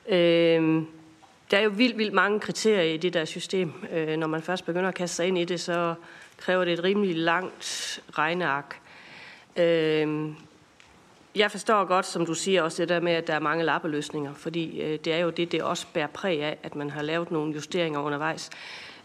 Øh, 0.09 0.83
der 1.51 1.57
er 1.57 1.61
jo 1.61 1.69
vildt, 1.69 1.97
vildt 1.97 2.13
mange 2.13 2.39
kriterier 2.39 2.93
i 2.93 2.97
det 2.97 3.13
der 3.13 3.25
system. 3.25 3.73
Øh, 3.91 4.17
når 4.17 4.27
man 4.27 4.41
først 4.41 4.65
begynder 4.65 4.87
at 4.87 4.95
kaste 4.95 5.15
sig 5.15 5.27
ind 5.27 5.37
i 5.37 5.45
det, 5.45 5.59
så 5.59 5.95
kræver 6.37 6.65
det 6.65 6.73
et 6.73 6.83
rimelig 6.83 7.15
langt 7.15 7.99
regneark. 8.11 8.79
Øh, 9.55 10.29
jeg 11.35 11.51
forstår 11.51 11.85
godt, 11.85 12.05
som 12.05 12.25
du 12.25 12.33
siger, 12.33 12.61
også 12.61 12.81
det 12.81 12.89
der 12.89 12.99
med, 12.99 13.11
at 13.11 13.27
der 13.27 13.33
er 13.33 13.39
mange 13.39 13.63
lappeløsninger, 13.63 14.33
fordi 14.33 14.81
øh, 14.81 14.99
det 14.99 15.13
er 15.13 15.17
jo 15.17 15.29
det, 15.29 15.51
det 15.51 15.63
også 15.63 15.87
bærer 15.93 16.07
præg 16.07 16.43
af, 16.43 16.57
at 16.63 16.75
man 16.75 16.89
har 16.89 17.01
lavet 17.01 17.31
nogle 17.31 17.53
justeringer 17.53 17.99
undervejs. 17.99 18.49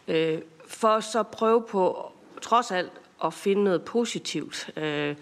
Øh, 0.08 0.38
for 0.68 1.00
så 1.00 1.22
prøve 1.22 1.64
på, 1.68 2.12
trods 2.42 2.70
alt, 2.70 2.92
at 3.24 3.34
finde 3.34 3.64
noget 3.64 3.82
positivt. 3.82 4.70
Øh, 4.76 5.16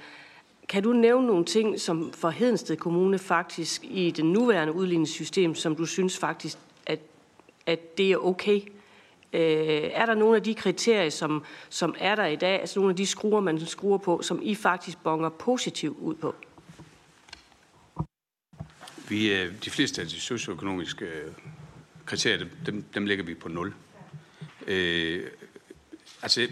kan 0.68 0.82
du 0.82 0.92
nævne 0.92 1.26
nogle 1.26 1.44
ting, 1.44 1.80
som 1.80 2.12
for 2.12 2.30
Hedensted 2.30 2.76
Kommune 2.76 3.18
faktisk 3.18 3.84
i 3.84 4.10
det 4.10 4.24
nuværende 4.24 4.72
udligningssystem, 4.72 5.54
som 5.54 5.76
du 5.76 5.86
synes 5.86 6.18
faktisk, 6.18 6.58
at, 6.86 7.00
at 7.66 7.98
det 7.98 8.12
er 8.12 8.16
okay? 8.16 8.60
Øh, 9.32 9.90
er 9.92 10.06
der 10.06 10.14
nogle 10.14 10.36
af 10.36 10.42
de 10.42 10.54
kriterier, 10.54 11.10
som, 11.10 11.44
som 11.68 11.94
er 11.98 12.14
der 12.14 12.26
i 12.26 12.36
dag, 12.36 12.60
altså 12.60 12.78
nogle 12.78 12.90
af 12.90 12.96
de 12.96 13.06
skruer, 13.06 13.40
man 13.40 13.66
skruer 13.66 13.98
på, 13.98 14.22
som 14.22 14.40
I 14.42 14.54
faktisk 14.54 14.98
bonger 15.02 15.28
positivt 15.28 15.98
ud 15.98 16.14
på? 16.14 16.34
Vi, 19.08 19.32
øh, 19.32 19.52
de 19.64 19.70
fleste 19.70 20.00
af 20.00 20.08
de 20.08 20.20
socioøkonomiske 20.20 21.04
øh, 21.04 21.32
kriterier, 22.06 22.46
dem, 22.66 22.84
dem 22.94 23.06
lægger 23.06 23.24
vi 23.24 23.34
på 23.34 23.48
nul. 23.48 23.74
Øh, 24.66 25.22
altså, 26.22 26.48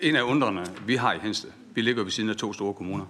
en 0.00 0.16
af 0.16 0.22
undrene, 0.22 0.66
vi 0.86 0.96
har 0.96 1.12
i 1.12 1.18
Hensted, 1.18 1.50
vi 1.74 1.80
ligger 1.80 2.02
ved 2.02 2.10
siden 2.10 2.30
af 2.30 2.36
to 2.36 2.52
store 2.52 2.74
kommuner, 2.74 3.06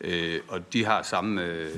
øh, 0.00 0.40
og 0.48 0.72
de 0.72 0.84
har 0.84 1.02
samme 1.02 1.44
øh, 1.44 1.70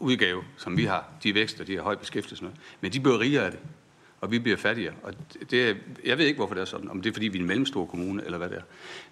udgave, 0.00 0.44
som 0.56 0.76
vi 0.76 0.84
har. 0.84 1.04
De 1.22 1.34
vækster, 1.34 1.64
de 1.64 1.76
har 1.76 1.82
høj 1.82 1.94
beskæftigelse, 1.94 2.50
men 2.80 2.92
de 2.92 3.00
bliver 3.00 3.20
rigere 3.20 3.44
af 3.44 3.50
det 3.50 3.60
og 4.22 4.30
vi 4.30 4.38
bliver 4.38 4.56
fattigere. 4.56 4.94
Og 5.02 5.14
det, 5.50 5.76
jeg 6.04 6.18
ved 6.18 6.26
ikke, 6.26 6.36
hvorfor 6.36 6.54
det 6.54 6.60
er 6.60 6.64
sådan, 6.64 6.90
om 6.90 7.02
det 7.02 7.10
er, 7.10 7.12
fordi 7.12 7.28
vi 7.28 7.38
er 7.38 7.42
en 7.42 7.48
mellemstor 7.48 7.86
kommune, 7.86 8.24
eller 8.24 8.38
hvad 8.38 8.48
det 8.48 8.56
er. 8.56 8.62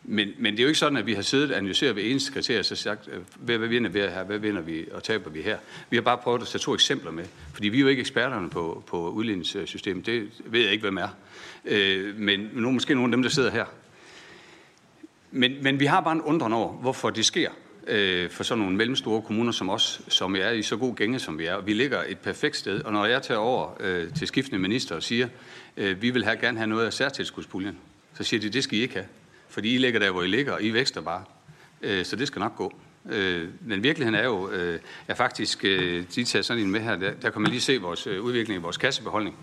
Men, 0.05 0.29
men 0.39 0.53
det 0.53 0.61
er 0.61 0.63
jo 0.63 0.69
ikke 0.69 0.79
sådan, 0.79 0.99
at 0.99 1.07
vi 1.07 1.15
har 1.15 1.23
siddet 1.23 1.51
og 1.51 1.57
analyseret 1.57 1.97
ved 1.97 2.11
eneste 2.11 2.33
kriterie, 2.33 2.61
og 2.61 2.65
så 2.65 2.77
sagt, 2.77 3.09
øh, 3.13 3.21
hvad, 3.37 3.59
hvad 3.59 3.69
vinder 3.69 3.91
vi 3.91 3.99
her, 3.99 4.25
hvad 4.25 4.39
vinder 4.39 4.61
vi, 4.61 4.87
og 4.93 5.03
taber 5.03 5.31
vi 5.31 5.43
her. 5.43 5.59
Vi 5.91 5.97
har 5.97 6.03
bare 6.03 6.19
prøvet 6.19 6.43
at 6.43 6.49
tage 6.49 6.61
to 6.61 6.75
eksempler 6.75 7.11
med, 7.11 7.25
fordi 7.53 7.69
vi 7.69 7.77
er 7.77 7.81
jo 7.81 7.89
ikke 7.89 8.01
eksperterne 8.01 8.51
på, 8.51 8.85
på 8.87 9.11
udligningssystemet. 9.11 10.07
Det 10.07 10.29
ved 10.45 10.61
jeg 10.61 10.73
ikke, 10.73 10.83
hvem 10.83 10.97
er. 10.97 11.09
Øh, 11.65 12.17
men 12.17 12.51
nu 12.53 12.71
måske 12.71 12.95
nogle 12.95 13.13
af 13.13 13.17
dem, 13.17 13.23
der 13.23 13.31
sidder 13.31 13.51
her. 13.51 13.65
Men, 15.31 15.63
men 15.63 15.81
vi 15.81 15.87
har 15.87 16.01
bare 16.01 16.13
en 16.13 16.23
undren 16.23 16.53
over, 16.53 16.73
hvorfor 16.73 17.11
det 17.11 17.25
sker 17.25 17.51
øh, 17.87 18.31
for 18.31 18.43
sådan 18.43 18.63
nogle 18.63 18.77
mellemstore 18.77 19.23
kommuner 19.23 19.53
som 19.53 19.71
os, 19.71 20.01
som 20.09 20.37
er 20.37 20.51
i 20.51 20.63
så 20.63 20.77
god 20.77 20.95
gænge, 20.95 21.19
som 21.19 21.39
vi 21.39 21.47
er. 21.47 21.61
Vi 21.61 21.73
ligger 21.73 22.03
et 22.09 22.19
perfekt 22.19 22.57
sted, 22.57 22.83
og 22.83 22.93
når 22.93 23.05
jeg 23.05 23.23
tager 23.23 23.39
over 23.39 23.77
øh, 23.81 24.15
til 24.15 24.27
skiftende 24.27 24.59
minister 24.59 24.95
og 24.95 25.03
siger, 25.03 25.29
øh, 25.77 26.03
vi 26.03 26.11
vil 26.11 26.25
her 26.25 26.35
gerne 26.35 26.59
have 26.59 26.67
noget 26.67 26.87
af 26.87 26.93
særtilskudspuljen, 26.93 27.79
så 28.15 28.25
siger 28.25 28.41
de, 28.41 28.49
det 28.49 28.65
skal 28.65 28.79
I 28.79 28.83
ikke 28.83 28.95
have, 28.95 29.07
fordi 29.49 29.75
I 29.75 29.79
ligger 29.79 30.01
der, 30.01 30.11
hvor 30.11 30.23
I 30.23 30.27
ligger, 30.27 30.53
og 30.53 30.63
I 30.63 30.73
vækster 30.73 31.01
bare. 31.01 31.25
Øh, 31.83 32.05
så 32.05 32.17
det 32.17 32.27
skal 32.27 32.41
nok 32.41 32.57
gå. 32.57 32.75
Øh, 33.11 33.49
men 33.61 33.83
virkeligheden 33.83 34.21
er 34.21 34.25
jo, 34.25 34.51
øh, 34.51 34.79
er 35.09 35.15
faktisk, 35.15 35.65
øh, 35.65 36.05
de 36.15 36.25
tager 36.25 36.43
sådan 36.43 36.63
en 36.63 36.71
med 36.71 36.81
her, 36.81 36.97
der, 36.97 37.13
der 37.13 37.31
kan 37.31 37.43
man 37.43 37.51
lige 37.51 37.61
se 37.61 37.79
vores 37.79 38.07
øh, 38.07 38.23
udvikling 38.23 38.61
i 38.61 38.63
vores 38.63 38.77
kassebeholdning. 38.77 39.37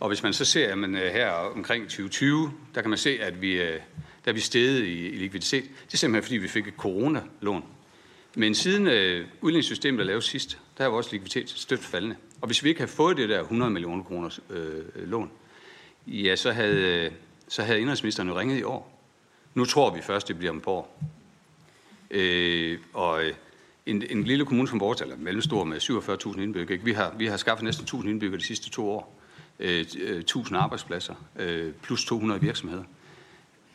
Og 0.00 0.08
hvis 0.08 0.22
man 0.22 0.32
så 0.32 0.44
ser, 0.44 0.68
jamen, 0.68 0.94
øh, 0.94 1.12
her 1.12 1.30
omkring 1.30 1.84
2020, 1.84 2.52
der 2.74 2.80
kan 2.80 2.90
man 2.90 2.98
se, 2.98 3.18
at 3.20 3.42
vi, 3.42 3.52
øh, 3.52 3.80
der 4.24 4.30
er 4.30 4.32
vi 4.32 4.40
steget 4.40 4.84
i, 4.84 5.08
i 5.08 5.16
likviditet. 5.16 5.64
Det 5.86 5.94
er 5.94 5.98
simpelthen, 5.98 6.22
fordi 6.22 6.36
vi 6.36 6.48
fik 6.48 6.66
et 6.66 6.74
coronalån. 6.76 7.64
Men 8.34 8.54
siden 8.54 8.86
øh, 8.86 9.26
udligningssystemet 9.40 10.00
er 10.00 10.04
lavet 10.04 10.24
sidst, 10.24 10.58
der 10.78 10.84
er 10.84 10.88
vores 10.88 11.12
likviditet 11.12 11.50
stødt 11.50 11.84
faldende. 11.84 12.16
Og 12.40 12.46
hvis 12.46 12.64
vi 12.64 12.68
ikke 12.68 12.80
havde 12.80 12.92
fået 12.92 13.16
det 13.16 13.28
der 13.28 13.40
100 13.40 13.70
millioner 13.70 14.04
kroner 14.04 14.38
øh, 14.50 15.08
lån, 15.08 15.30
ja, 16.06 16.36
så 16.36 16.52
havde, 16.52 17.04
øh, 17.04 17.10
så 17.48 17.62
havde 17.62 17.80
indrigsministeren 17.80 18.28
jo 18.28 18.38
ringet 18.38 18.58
i 18.58 18.62
år. 18.62 19.02
Nu 19.54 19.64
tror 19.64 19.94
vi 19.94 20.00
først, 20.02 20.28
det 20.28 20.38
bliver 20.38 20.50
om 20.50 20.56
et 20.56 20.66
år. 20.66 21.02
Øh, 22.10 22.78
og 22.92 23.22
en, 23.86 24.02
en 24.10 24.24
lille 24.24 24.44
kommune 24.44 24.68
som 24.68 24.80
vores, 24.80 25.00
eller 25.00 25.16
mellemstor 25.16 25.64
med 25.64 25.76
47.000 25.80 26.40
indbyggere, 26.40 26.72
ikke? 26.72 26.84
Vi, 26.84 26.92
har, 26.92 27.14
vi 27.18 27.26
har 27.26 27.36
skaffet 27.36 27.64
næsten 27.64 28.00
1.000 28.00 28.08
indbyggere 28.08 28.38
de 28.38 28.44
sidste 28.44 28.70
to 28.70 28.90
år. 28.90 29.21
Øh, 29.62 29.86
øh 30.00 30.24
1.000 30.30 30.56
arbejdspladser, 30.56 31.14
øh, 31.36 31.72
plus 31.74 32.04
200 32.04 32.40
virksomheder. 32.40 32.84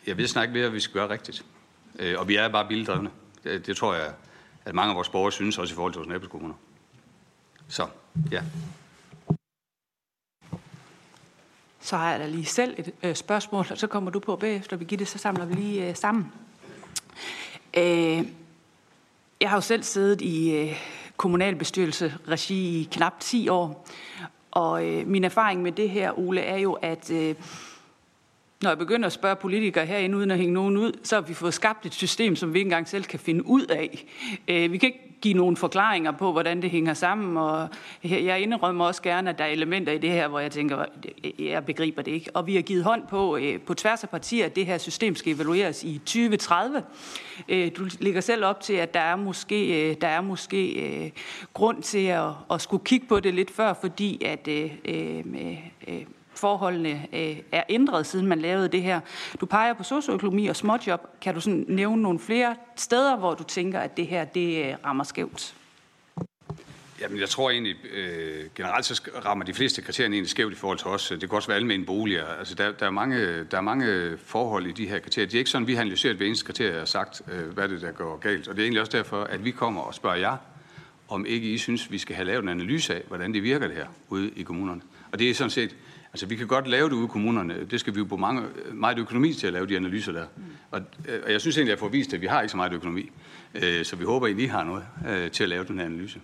Jeg 0.07 0.17
ved 0.17 0.27
snart 0.27 0.49
ikke, 0.49 0.59
hvad 0.59 0.69
vi 0.69 0.79
skal 0.79 0.93
gøre 0.93 1.09
rigtigt. 1.09 1.45
Øh, 1.99 2.19
og 2.19 2.27
vi 2.27 2.35
er 2.35 2.47
bare 2.47 2.67
bildrevne. 2.67 3.09
Det, 3.43 3.67
det 3.67 3.77
tror 3.77 3.93
jeg, 3.95 4.13
at 4.65 4.75
mange 4.75 4.89
af 4.89 4.95
vores 4.95 5.09
borgere 5.09 5.31
synes, 5.31 5.57
også 5.57 5.73
i 5.73 5.75
forhold 5.75 5.93
til 5.93 5.99
vores 5.99 6.09
nabokommuner. 6.09 6.55
Så, 7.67 7.87
ja. 8.31 8.41
Så 11.79 11.97
har 11.97 12.11
jeg 12.11 12.19
da 12.19 12.27
lige 12.27 12.45
selv 12.45 12.75
et 12.77 12.93
øh, 13.03 13.15
spørgsmål, 13.15 13.65
og 13.69 13.77
så 13.77 13.87
kommer 13.87 14.11
du 14.11 14.19
på 14.19 14.35
bagefter, 14.35 14.77
Birgitte, 14.77 15.05
så 15.05 15.17
samler 15.17 15.45
vi 15.45 15.53
lige 15.53 15.89
øh, 15.89 15.95
sammen. 15.95 16.31
Øh, 17.77 18.25
jeg 19.41 19.49
har 19.49 19.57
jo 19.57 19.61
selv 19.61 19.83
siddet 19.83 20.21
i 20.21 20.51
øh, 20.51 20.79
kommunalbestyrelse 21.17 22.17
regi 22.27 22.81
i 22.81 22.89
knap 22.91 23.19
10 23.19 23.49
år, 23.49 23.87
og 24.57 24.87
øh, 24.87 25.07
min 25.07 25.23
erfaring 25.23 25.61
med 25.61 25.71
det 25.71 25.89
her, 25.89 26.19
Ole, 26.19 26.41
er 26.41 26.57
jo, 26.57 26.73
at 26.73 27.11
øh, 27.11 27.35
når 28.61 28.69
jeg 28.69 28.77
begynder 28.77 29.05
at 29.05 29.13
spørge 29.13 29.35
politikere 29.35 29.85
herinde, 29.85 30.17
uden 30.17 30.31
at 30.31 30.37
hænge 30.37 30.53
nogen 30.53 30.77
ud, 30.77 30.91
så 31.03 31.15
har 31.15 31.21
vi 31.21 31.33
fået 31.33 31.53
skabt 31.53 31.85
et 31.85 31.93
system, 31.93 32.35
som 32.35 32.53
vi 32.53 32.59
ikke 32.59 32.67
engang 32.67 32.87
selv 32.87 33.03
kan 33.03 33.19
finde 33.19 33.45
ud 33.45 33.65
af. 33.65 34.05
Øh, 34.47 34.71
vi 34.71 34.77
kan 34.77 34.87
ikke 34.87 35.06
give 35.21 35.33
nogle 35.33 35.57
forklaringer 35.57 36.11
på, 36.11 36.31
hvordan 36.31 36.61
det 36.61 36.69
hænger 36.69 36.93
sammen, 36.93 37.37
og 37.37 37.69
jeg 38.03 38.41
indrømmer 38.41 38.85
også 38.85 39.01
gerne, 39.01 39.29
at 39.29 39.37
der 39.37 39.43
er 39.43 39.49
elementer 39.49 39.91
i 39.91 39.97
det 39.97 40.09
her, 40.09 40.27
hvor 40.27 40.39
jeg 40.39 40.51
tænker, 40.51 40.85
jeg 41.39 41.65
begriber 41.65 42.01
det 42.01 42.11
ikke. 42.11 42.31
Og 42.33 42.47
vi 42.47 42.55
har 42.55 42.61
givet 42.61 42.83
hånd 42.83 43.07
på, 43.07 43.37
øh, 43.37 43.61
på 43.61 43.73
tværs 43.73 44.03
af 44.03 44.09
partier, 44.09 44.45
at 44.45 44.55
det 44.55 44.65
her 44.65 44.77
system 44.77 45.15
skal 45.15 45.35
evalueres 45.35 45.83
i 45.83 45.97
2030. 45.97 46.83
Øh, 47.49 47.71
du 47.77 47.87
ligger 47.99 48.21
selv 48.21 48.45
op 48.45 48.61
til, 48.61 48.73
at 48.73 48.93
der 48.93 48.99
er 48.99 49.15
måske, 49.15 49.89
øh, 49.89 49.95
der 50.01 50.07
er 50.07 50.21
måske 50.21 51.13
grund 51.53 51.81
til 51.81 52.05
at, 52.05 52.29
at 52.51 52.61
skulle 52.61 52.83
kigge 52.85 53.07
på 53.07 53.19
det 53.19 53.33
lidt 53.33 53.51
før, 53.51 53.73
fordi 53.73 54.23
at 54.25 54.49
forholdene 56.37 57.07
øh, 57.13 57.37
er 57.51 57.63
ændret, 57.69 58.05
siden 58.05 58.27
man 58.27 58.39
lavede 58.39 58.67
det 58.67 58.81
her. 58.81 58.99
Du 59.41 59.45
peger 59.45 59.73
på 59.73 59.83
socioøkonomi 59.83 60.47
og 60.47 60.55
småjob. 60.55 61.01
Kan 61.21 61.33
du 61.33 61.41
sådan 61.41 61.65
nævne 61.67 62.01
nogle 62.01 62.19
flere 62.19 62.55
steder, 62.75 63.15
hvor 63.15 63.33
du 63.33 63.43
tænker, 63.43 63.79
at 63.79 63.97
det 63.97 64.07
her 64.07 64.25
det 64.25 64.65
øh, 64.65 64.75
rammer 64.85 65.03
skævt? 65.03 65.53
Jamen, 67.01 67.19
jeg 67.19 67.29
tror 67.29 67.49
egentlig, 67.49 67.75
øh, 67.93 68.45
generelt 68.55 68.85
så 68.85 69.01
rammer 69.25 69.45
de 69.45 69.53
fleste 69.53 69.81
kriterier 69.81 70.11
egentlig 70.11 70.29
skævt 70.29 70.53
i 70.53 70.55
forhold 70.55 70.77
til 70.77 70.87
os. 70.87 71.07
Det 71.07 71.19
kan 71.19 71.31
også 71.31 71.47
være 71.47 71.57
almindelige 71.57 71.85
boliger. 71.85 72.25
Altså, 72.25 72.55
der, 72.55 72.71
der, 72.71 72.85
er 72.85 72.89
mange, 72.89 73.43
der 73.43 73.57
er 73.57 73.61
mange 73.61 74.17
forhold 74.17 74.67
i 74.67 74.71
de 74.71 74.87
her 74.87 74.99
kriterier. 74.99 75.27
Det 75.27 75.35
er 75.35 75.39
ikke 75.39 75.49
sådan, 75.49 75.67
vi 75.67 75.73
har 75.73 75.81
analyseret 75.81 76.15
hver 76.15 76.25
eneste 76.25 76.45
kriterie 76.45 76.81
og 76.81 76.87
sagt, 76.87 77.21
øh, 77.31 77.53
hvad 77.53 77.69
det 77.69 77.81
der 77.81 77.91
går 77.91 78.17
galt. 78.17 78.47
Og 78.47 78.55
det 78.55 78.61
er 78.61 78.65
egentlig 78.65 78.81
også 78.81 78.97
derfor, 78.97 79.23
at 79.23 79.45
vi 79.45 79.51
kommer 79.51 79.81
og 79.81 79.93
spørger 79.93 80.17
jer, 80.17 80.37
om 81.07 81.25
ikke 81.25 81.53
I 81.53 81.57
synes, 81.57 81.91
vi 81.91 81.97
skal 81.97 82.15
have 82.15 82.25
lavet 82.25 82.43
en 82.43 82.49
analyse 82.49 82.95
af, 82.95 83.01
hvordan 83.07 83.33
det 83.33 83.43
virker 83.43 83.67
det 83.67 83.75
her 83.75 83.87
ude 84.09 84.31
i 84.35 84.43
kommunerne. 84.43 84.81
Og 85.11 85.19
det 85.19 85.29
er 85.29 85.33
sådan 85.33 85.51
set 85.51 85.75
Altså, 86.17 86.25
vi 86.25 86.35
kan 86.35 86.47
godt 86.47 86.67
lave 86.67 86.89
det 86.89 86.95
ude 86.95 87.05
i 87.05 87.07
kommunerne. 87.07 87.65
Det 87.71 87.79
skal 87.79 87.95
vi 87.95 87.99
jo 87.99 88.05
bruge 88.05 88.21
mange, 88.21 88.43
meget 88.73 88.99
økonomi 88.99 89.33
til 89.33 89.47
at 89.47 89.53
lave 89.53 89.67
de 89.67 89.75
analyser 89.75 90.11
der. 90.11 90.25
Og, 90.71 90.81
øh, 91.07 91.19
og 91.25 91.31
jeg 91.31 91.41
synes 91.41 91.57
egentlig, 91.57 91.71
at 91.71 91.75
jeg 91.75 91.79
får 91.79 91.87
vist, 91.89 92.13
at 92.13 92.21
vi 92.21 92.27
har 92.27 92.41
ikke 92.41 92.51
så 92.51 92.57
meget 92.57 92.73
økonomi. 92.73 93.09
Øh, 93.55 93.85
så 93.85 93.95
vi 93.95 94.03
håber, 94.03 94.27
at 94.27 94.39
I 94.39 94.45
har 94.45 94.63
noget 94.63 94.83
øh, 95.07 95.31
til 95.31 95.43
at 95.43 95.49
lave 95.49 95.63
den 95.63 95.79
her 95.79 95.85
analyse. 95.85 96.19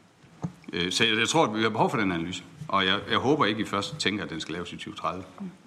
Så 0.90 1.04
jeg, 1.04 1.18
jeg 1.18 1.28
tror, 1.28 1.46
at 1.46 1.58
vi 1.58 1.62
har 1.62 1.70
behov 1.70 1.90
for 1.90 1.98
den 1.98 2.12
analyse. 2.12 2.44
Og 2.68 2.86
jeg, 2.86 3.00
jeg 3.10 3.18
håber 3.18 3.46
ikke, 3.46 3.62
I 3.62 3.66
først 3.66 4.00
tænker, 4.00 4.24
at 4.24 4.30
den 4.30 4.40
skal 4.40 4.54
laves 4.54 4.74
i 4.74 4.76
2030. 4.76 5.24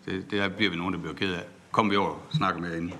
Det, 0.07 0.31
det 0.31 0.55
bliver 0.57 0.71
vi 0.71 0.77
nogen, 0.77 0.95
der 0.95 1.01
bliver 1.01 1.15
ked 1.15 1.33
af. 1.33 1.45
Kommer 1.73 1.91
vi 1.91 1.97
over 1.97 2.09
og 2.09 2.23
snakker 2.33 2.61
med 2.61 2.77
inden. 2.77 2.95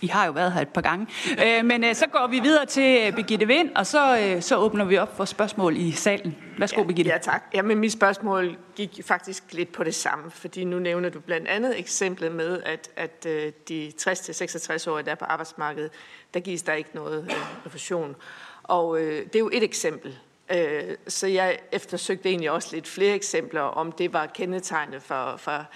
I 0.00 0.06
har 0.06 0.26
jo 0.26 0.32
været 0.32 0.52
her 0.52 0.60
et 0.60 0.68
par 0.68 0.80
gange. 0.80 1.06
Øh, 1.44 1.64
men 1.64 1.84
øh, 1.84 1.94
så 1.94 2.06
går 2.06 2.26
vi 2.26 2.40
videre 2.40 2.66
til 2.66 3.06
øh, 3.06 3.12
Birgitte 3.12 3.46
Vind, 3.46 3.70
og 3.76 3.86
så, 3.86 4.18
øh, 4.18 4.42
så 4.42 4.56
åbner 4.56 4.84
vi 4.84 4.98
op 4.98 5.16
for 5.16 5.24
spørgsmål 5.24 5.76
i 5.76 5.92
salen. 5.92 6.36
Værsgo, 6.58 6.80
ja, 6.80 6.86
Birgitte. 6.86 7.10
Ja, 7.10 7.18
tak. 7.18 7.42
Jamen, 7.54 7.78
mit 7.78 7.92
spørgsmål 7.92 8.56
gik 8.76 9.00
faktisk 9.04 9.44
lidt 9.52 9.72
på 9.72 9.84
det 9.84 9.94
samme, 9.94 10.30
fordi 10.30 10.64
nu 10.64 10.78
nævner 10.78 11.08
du 11.08 11.20
blandt 11.20 11.48
andet 11.48 11.78
eksemplet 11.78 12.32
med, 12.32 12.62
at, 12.62 12.90
at 12.96 13.24
de 13.68 13.92
60-66-årige, 14.00 15.04
der 15.04 15.10
er 15.10 15.14
på 15.14 15.24
arbejdsmarkedet, 15.24 15.90
der 16.34 16.40
gives 16.40 16.62
der 16.62 16.72
ikke 16.72 16.90
noget 16.94 17.26
øh, 17.30 17.66
refusion. 17.66 18.16
Og 18.62 19.00
øh, 19.00 19.26
det 19.26 19.34
er 19.34 19.38
jo 19.38 19.50
et 19.52 19.62
eksempel. 19.62 20.18
Øh, 20.52 20.96
så 21.08 21.26
jeg 21.26 21.58
eftersøgte 21.72 22.28
egentlig 22.28 22.50
også 22.50 22.68
lidt 22.72 22.88
flere 22.88 23.14
eksempler, 23.14 23.60
om 23.60 23.92
det 23.92 24.12
var 24.12 24.26
kendetegnet 24.26 25.02
for, 25.02 25.36
for 25.36 25.66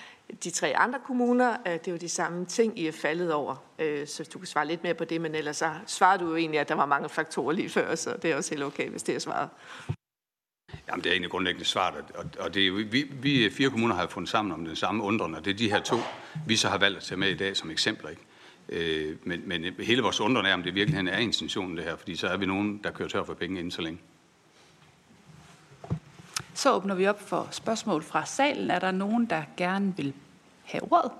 de 0.44 0.50
tre 0.50 0.76
andre 0.76 0.98
kommuner, 1.06 1.56
øh, 1.66 1.72
det 1.72 1.88
er 1.88 1.92
jo 1.92 1.96
de 1.96 2.08
samme 2.08 2.46
ting, 2.46 2.78
I 2.78 2.86
er 2.86 2.92
faldet 2.92 3.32
over. 3.32 3.56
Øh, 3.78 4.06
så 4.06 4.28
du 4.34 4.38
kan 4.38 4.46
svare 4.46 4.66
lidt 4.66 4.82
mere 4.82 4.94
på 4.94 5.04
det, 5.04 5.20
men 5.20 5.34
ellers 5.34 5.56
så 5.56 5.70
svarede 5.86 6.24
du 6.24 6.30
jo 6.30 6.36
egentlig, 6.36 6.60
at 6.60 6.68
der 6.68 6.74
var 6.74 6.86
mange 6.86 7.08
faktorer 7.08 7.52
lige 7.52 7.68
før, 7.68 7.94
så 7.94 8.16
det 8.22 8.30
er 8.30 8.36
også 8.36 8.50
helt 8.50 8.62
okay, 8.62 8.88
hvis 8.88 9.02
det 9.02 9.14
er 9.14 9.18
svaret. 9.18 9.48
Jamen, 10.88 11.04
det 11.04 11.10
er 11.10 11.12
egentlig 11.12 11.30
grundlæggende 11.30 11.64
svaret, 11.64 12.04
og 12.38 12.54
det 12.54 12.66
er 12.66 12.72
vi, 12.72 13.10
vi 13.12 13.50
fire 13.50 13.70
kommuner 13.70 13.94
har 13.94 14.06
fundet 14.06 14.30
sammen 14.30 14.52
om 14.52 14.64
den 14.64 14.76
samme 14.76 15.04
undren, 15.04 15.34
og 15.34 15.44
det 15.44 15.50
er 15.50 15.54
de 15.56 15.70
her 15.70 15.80
to, 15.80 15.96
vi 16.46 16.56
så 16.56 16.68
har 16.68 16.78
valgt 16.78 16.96
at 16.96 17.02
tage 17.02 17.18
med 17.18 17.28
i 17.28 17.36
dag 17.36 17.56
som 17.56 17.70
eksempler. 17.70 18.10
Ikke? 18.10 18.22
Øh, 18.68 19.16
men, 19.22 19.42
men 19.48 19.64
hele 19.78 20.02
vores 20.02 20.20
undren 20.20 20.46
er, 20.46 20.54
om 20.54 20.62
det 20.62 20.74
virkelig 20.74 21.08
er 21.08 21.18
intentionen 21.18 21.76
det 21.76 21.84
her, 21.84 21.96
fordi 21.96 22.16
så 22.16 22.28
er 22.28 22.36
vi 22.36 22.46
nogen, 22.46 22.80
der 22.84 22.90
kører 22.90 23.08
tør 23.08 23.24
for 23.24 23.34
penge 23.34 23.58
inden 23.58 23.70
så 23.70 23.82
længe. 23.82 24.00
Så 26.54 26.72
åbner 26.72 26.94
vi 26.94 27.06
op 27.06 27.20
for 27.20 27.48
spørgsmål 27.50 28.02
fra 28.02 28.26
salen. 28.26 28.70
Er 28.70 28.78
der 28.78 28.90
nogen, 28.90 29.26
der 29.26 29.42
gerne 29.56 29.96
vil 29.96 30.14
have 30.64 30.92
ordet? 30.92 31.10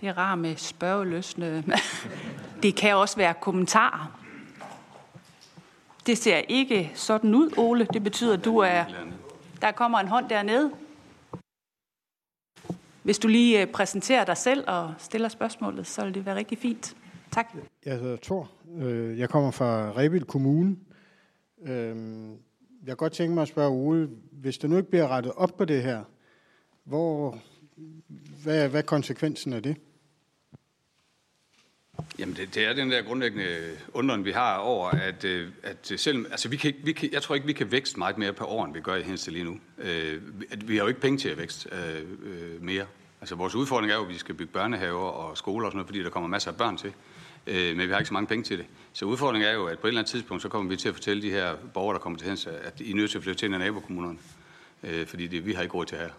Det 0.00 0.08
er 0.08 0.18
rart 0.18 0.38
med 0.38 0.56
spørgeløsende. 0.56 1.64
Det 2.62 2.76
kan 2.76 2.96
også 2.96 3.16
være 3.16 3.34
kommentarer. 3.34 4.18
Det 6.06 6.18
ser 6.18 6.36
ikke 6.36 6.92
sådan 6.94 7.34
ud, 7.34 7.50
Ole. 7.56 7.86
Det 7.92 8.02
betyder, 8.02 8.32
at 8.32 8.44
du 8.44 8.58
er... 8.58 8.84
Der 9.60 9.70
kommer 9.70 9.98
en 9.98 10.08
hånd 10.08 10.28
dernede. 10.28 10.72
Hvis 13.02 13.18
du 13.18 13.28
lige 13.28 13.60
øh, 13.60 13.66
præsenterer 13.66 14.24
dig 14.24 14.36
selv 14.36 14.64
og 14.66 14.94
stiller 14.98 15.28
spørgsmålet, 15.28 15.86
så 15.86 16.04
vil 16.04 16.14
det 16.14 16.26
være 16.26 16.34
rigtig 16.34 16.58
fint. 16.58 16.96
Tak. 17.32 17.46
Jeg 17.84 17.98
hedder 17.98 18.16
Thor. 18.16 18.50
Øh, 18.78 19.18
jeg 19.18 19.28
kommer 19.28 19.50
fra 19.50 19.92
Rebild 19.96 20.24
Kommune. 20.24 20.76
Øhm, 21.66 22.30
jeg 22.30 22.86
kan 22.86 22.96
godt 22.96 23.12
tænke 23.12 23.34
mig 23.34 23.42
at 23.42 23.48
spørge 23.48 23.70
Ole, 23.70 24.08
hvis 24.32 24.58
der 24.58 24.68
nu 24.68 24.76
ikke 24.76 24.90
bliver 24.90 25.08
rettet 25.08 25.32
op 25.32 25.56
på 25.58 25.64
det 25.64 25.82
her, 25.82 26.04
hvor, 26.84 27.38
hvad, 28.42 28.68
hvad 28.68 28.80
er 28.80 28.86
konsekvensen 28.86 29.52
af 29.52 29.62
det? 29.62 29.76
Jamen, 32.18 32.36
det, 32.36 32.54
det 32.54 32.64
er 32.64 32.72
den 32.72 32.90
der 32.90 33.02
grundlæggende 33.02 33.46
undren, 33.94 34.24
vi 34.24 34.32
har 34.32 34.56
over, 34.56 34.88
at, 34.88 35.24
øh, 35.24 35.48
at 35.62 35.92
selv, 35.96 36.26
altså 36.30 36.48
vi 36.48 36.56
kan, 36.56 36.74
vi 36.84 36.92
kan, 36.92 37.12
jeg 37.12 37.22
tror 37.22 37.34
ikke, 37.34 37.46
vi 37.46 37.52
kan 37.52 37.72
vækste 37.72 37.98
meget 37.98 38.18
mere 38.18 38.32
per 38.32 38.44
år, 38.44 38.64
end 38.64 38.74
vi 38.74 38.80
gør 38.80 38.94
i 38.94 39.02
Hensel 39.02 39.32
lige 39.32 39.44
nu. 39.44 39.58
Øh, 39.78 40.22
vi 40.68 40.76
har 40.76 40.82
jo 40.82 40.88
ikke 40.88 41.00
penge 41.00 41.18
til 41.18 41.28
at 41.28 41.38
vækste 41.38 41.68
øh, 41.72 42.06
øh, 42.22 42.62
mere. 42.62 42.86
Altså 43.20 43.34
vores 43.34 43.54
udfordring 43.54 43.92
er 43.92 43.96
jo, 43.96 44.02
at 44.02 44.08
vi 44.08 44.18
skal 44.18 44.34
bygge 44.34 44.52
børnehaver 44.52 45.08
og 45.08 45.36
skoler 45.36 45.66
og 45.66 45.72
sådan 45.72 45.76
noget, 45.76 45.88
fordi 45.88 46.02
der 46.02 46.10
kommer 46.10 46.28
masser 46.28 46.50
af 46.50 46.56
børn 46.56 46.76
til. 46.76 46.92
Øh, 47.46 47.76
men 47.76 47.86
vi 47.86 47.92
har 47.92 47.98
ikke 47.98 48.08
så 48.08 48.14
mange 48.14 48.26
penge 48.26 48.44
til 48.44 48.58
det. 48.58 48.66
Så 48.92 49.04
udfordringen 49.04 49.50
er 49.50 49.54
jo, 49.54 49.66
at 49.66 49.78
på 49.78 49.86
et 49.86 49.88
eller 49.88 50.00
andet 50.00 50.10
tidspunkt, 50.10 50.42
så 50.42 50.48
kommer 50.48 50.70
vi 50.70 50.76
til 50.76 50.88
at 50.88 50.94
fortælle 50.94 51.22
de 51.22 51.30
her 51.30 51.56
borgere, 51.74 51.94
der 51.94 52.00
kommer 52.00 52.18
til 52.18 52.28
Hensel, 52.28 52.52
at 52.62 52.80
I 52.80 52.90
er 52.90 52.94
nødt 52.94 53.10
til 53.10 53.18
at 53.18 53.24
flytte 53.24 53.40
til 53.40 53.48
en 53.48 53.54
af 53.54 53.60
nabokommunerne. 53.60 54.18
Øh, 54.82 55.06
fordi 55.06 55.26
det, 55.26 55.46
vi 55.46 55.52
har 55.52 55.62
ikke 55.62 55.74
råd 55.74 55.86
til 55.86 55.98
her. 55.98 56.10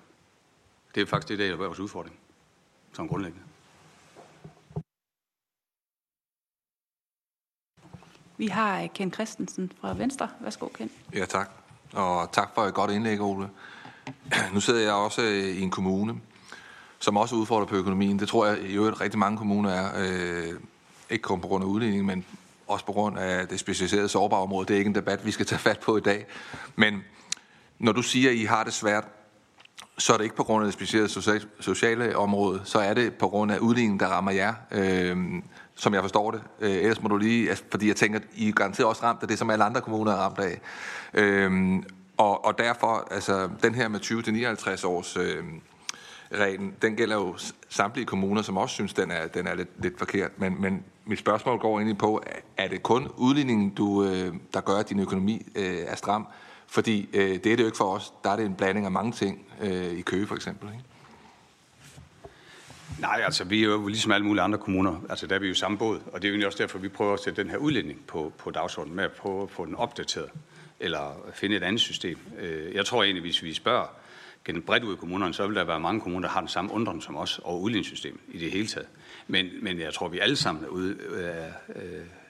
Det 0.96 1.02
er 1.02 1.06
faktisk 1.06 1.30
det, 1.30 1.40
der 1.40 1.52
er 1.52 1.56
vores 1.56 1.80
udfordring, 1.80 2.16
som 2.94 3.08
grundlæggende. 3.08 3.46
Vi 8.38 8.48
har 8.48 8.88
Ken 8.88 9.14
Christensen 9.14 9.72
fra 9.82 9.94
Venstre. 9.94 10.30
Værsgo, 10.40 10.68
Ken. 10.68 10.92
Ja, 11.14 11.26
tak. 11.26 11.52
Og 11.94 12.32
tak 12.32 12.52
for 12.56 12.62
et 12.62 12.74
godt 12.74 12.92
indlæg, 12.92 13.22
Ole. 13.22 13.50
Nu 14.54 14.60
sidder 14.60 14.82
jeg 14.82 14.94
også 14.94 15.22
i 15.22 15.62
en 15.62 15.72
kommune, 15.72 16.16
som 17.00 17.18
også 17.18 17.36
udfordrer 17.36 17.66
på 17.66 17.76
økonomien. 17.76 18.20
Det 18.20 18.28
tror 18.28 18.46
jeg 18.46 18.60
i 18.62 18.74
øvrigt 18.74 19.02
rigtig 19.02 19.20
mange 19.20 19.38
kommuner 19.38 19.70
er. 19.70 20.54
Ikke 21.10 21.22
kun 21.22 21.42
på 21.42 21.48
grund 21.48 21.64
af 21.64 21.68
udligning, 21.68 22.06
men 22.06 22.26
også 22.68 22.86
på 22.86 22.92
grund 22.92 23.20
af 23.20 23.48
det 23.48 23.60
specialiserede 23.60 24.10
sårbare 24.10 24.42
område. 24.42 24.68
Det 24.68 24.74
er 24.74 24.78
ikke 24.78 24.90
en 24.90 24.96
debat, 24.96 25.26
vi 25.26 25.32
skal 25.32 25.46
tage 25.46 25.60
fat 25.60 25.80
på 25.80 25.98
i 25.98 26.02
dag. 26.02 26.26
Men 26.76 27.04
når 27.80 27.92
du 27.92 28.02
siger, 28.02 28.30
at 28.30 28.36
I 28.36 28.44
har 28.44 28.64
det 28.64 28.74
svært, 28.74 29.04
så 29.98 30.14
er 30.14 30.18
det 30.18 30.24
ikke 30.24 30.36
på 30.36 30.44
grund 30.44 30.64
af 30.64 30.68
det 30.68 30.74
specialiserede 30.74 31.46
sociale 31.60 32.18
område, 32.18 32.62
så 32.64 32.80
er 32.80 32.94
det 32.94 33.14
på 33.14 33.28
grund 33.28 33.52
af 33.52 33.58
udligningen, 33.58 34.00
der 34.00 34.08
rammer 34.08 34.32
jer. 34.32 34.54
Øh, 34.72 35.18
som 35.76 35.94
jeg 35.94 36.02
forstår 36.02 36.32
det. 36.32 36.42
Øh, 36.60 36.72
ellers 36.72 37.02
må 37.02 37.10
du 37.10 37.18
lige, 37.18 37.56
fordi 37.72 37.88
jeg 37.88 37.96
tænker, 37.96 38.20
I 38.36 38.48
er 38.48 38.54
garanteret 38.54 38.90
også 38.90 39.04
ramt 39.04 39.22
af 39.22 39.28
det, 39.28 39.40
som 39.40 39.50
alle 39.50 39.64
andre 39.64 39.82
kommuner 39.82 40.12
er 40.12 40.16
ramt 40.16 40.40
af. 40.40 40.62
Øh, 41.14 41.80
og, 42.18 42.46
og 42.46 42.58
derfor, 42.58 43.08
altså 43.12 43.50
den 43.64 43.76
her 43.76 43.88
med 43.88 44.00
20-59 44.80 44.88
års 44.88 45.18
øh, 45.18 45.44
reglen, 46.32 46.74
den 46.82 46.96
gælder 46.96 47.16
jo 47.16 47.36
samtlige 47.70 48.06
kommuner, 48.06 48.42
som 48.42 48.58
også 48.58 48.74
synes, 48.74 48.94
den 48.94 49.12
er, 49.12 49.28
den 49.28 49.48
er 49.48 49.56
lidt, 49.56 49.70
lidt 49.84 49.98
forkert. 49.98 50.32
Men, 50.38 50.62
men 50.62 50.84
mit 51.06 51.20
spørgsmål 51.20 51.60
går 51.60 51.78
egentlig 51.78 51.98
på, 51.98 52.24
er 52.58 52.68
det 52.68 52.84
kun 52.84 53.08
udligningen, 53.18 53.70
du, 53.70 54.04
øh, 54.04 54.34
der 54.54 54.62
gør, 54.62 54.76
at 54.76 54.90
din 54.90 55.00
økonomi 55.00 55.46
øh, 55.56 55.78
er 55.88 55.96
stram? 55.96 56.28
Fordi 56.68 57.10
øh, 57.14 57.30
det 57.30 57.46
er 57.46 57.56
det 57.56 57.60
jo 57.60 57.66
ikke 57.66 57.78
for 57.78 57.96
os. 57.96 58.14
Der 58.24 58.30
er 58.30 58.36
det 58.36 58.46
en 58.46 58.56
blanding 58.56 58.86
af 58.86 58.92
mange 58.92 59.12
ting 59.12 59.46
øh, 59.62 59.94
i 59.94 60.02
Køge 60.02 60.28
for 60.28 60.36
eksempel. 60.36 60.70
Ikke? 60.70 60.84
Nej, 63.00 63.22
altså 63.26 63.44
vi 63.44 63.64
er 63.64 63.68
jo 63.68 63.88
ligesom 63.88 64.12
alle 64.12 64.26
mulige 64.28 64.44
andre 64.44 64.58
kommuner, 64.58 65.02
altså 65.10 65.28
der 65.28 65.36
er 65.36 65.40
vi 65.40 65.48
jo 65.48 65.54
samme 65.54 65.78
båd, 65.78 66.02
og 66.14 66.22
det 66.22 66.34
er 66.34 66.40
jo 66.40 66.46
også 66.46 66.58
derfor, 66.58 66.80
vi 66.80 66.88
prøver 66.88 67.14
at 67.14 67.20
sætte 67.20 67.44
den 67.44 67.52
her 67.52 67.58
udlænding 67.58 68.00
på, 68.08 68.34
på 68.38 68.52
dagsordenen 68.52 68.96
med 68.96 69.04
at 69.04 69.12
prøve 69.12 69.44
at 69.44 69.50
få 69.50 69.66
den 69.66 69.76
opdateret, 69.76 70.30
eller 70.80 71.26
finde 71.34 71.56
et 71.56 71.64
andet 71.64 71.82
system. 71.82 72.18
Øh, 72.40 72.76
jeg 72.76 72.86
tror 72.86 73.04
egentlig, 73.04 73.22
hvis 73.22 73.44
vi 73.44 73.54
spørger 73.54 73.86
gennem 74.46 74.62
bredt 74.62 74.84
ud 74.84 74.94
i 74.94 74.98
kommunerne, 74.98 75.34
så 75.34 75.48
vil 75.48 75.56
der 75.56 75.64
være 75.64 75.80
mange 75.80 76.02
kommuner, 76.02 76.28
der 76.28 76.34
har 76.34 76.40
den 76.40 76.50
samme 76.50 76.72
undren 76.72 77.02
som 77.02 77.18
os 77.18 77.40
over 77.44 77.60
udligningssystemet 77.60 78.20
i 78.28 78.38
det 78.38 78.52
hele 78.52 78.68
taget. 78.68 78.88
Men, 79.28 79.50
men 79.62 79.80
jeg 79.80 79.94
tror, 79.94 80.08
vi 80.08 80.20
alle 80.20 80.36
sammen 80.36 80.64
er, 80.64 80.68
ude, 80.68 80.98
er, 81.16 81.52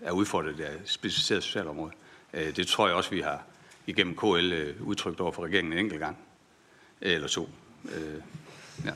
er 0.02 0.12
udfordret 0.12 0.60
af 0.60 0.76
specialiseret 0.86 1.44
socialområde. 1.44 1.92
Øh, 2.34 2.56
det 2.56 2.68
tror 2.68 2.88
jeg 2.88 2.96
også, 2.96 3.10
vi 3.10 3.22
har 3.22 3.44
igennem 3.88 4.16
KL 4.16 4.54
øh, 4.54 4.88
udtrykt 4.88 5.20
over 5.20 5.32
for 5.32 5.44
regeringen 5.44 5.74
en 5.74 5.80
enkelt 5.80 6.00
gang. 6.00 6.18
Eller 7.02 7.28
to. 7.28 7.50
Ja. 8.86 8.92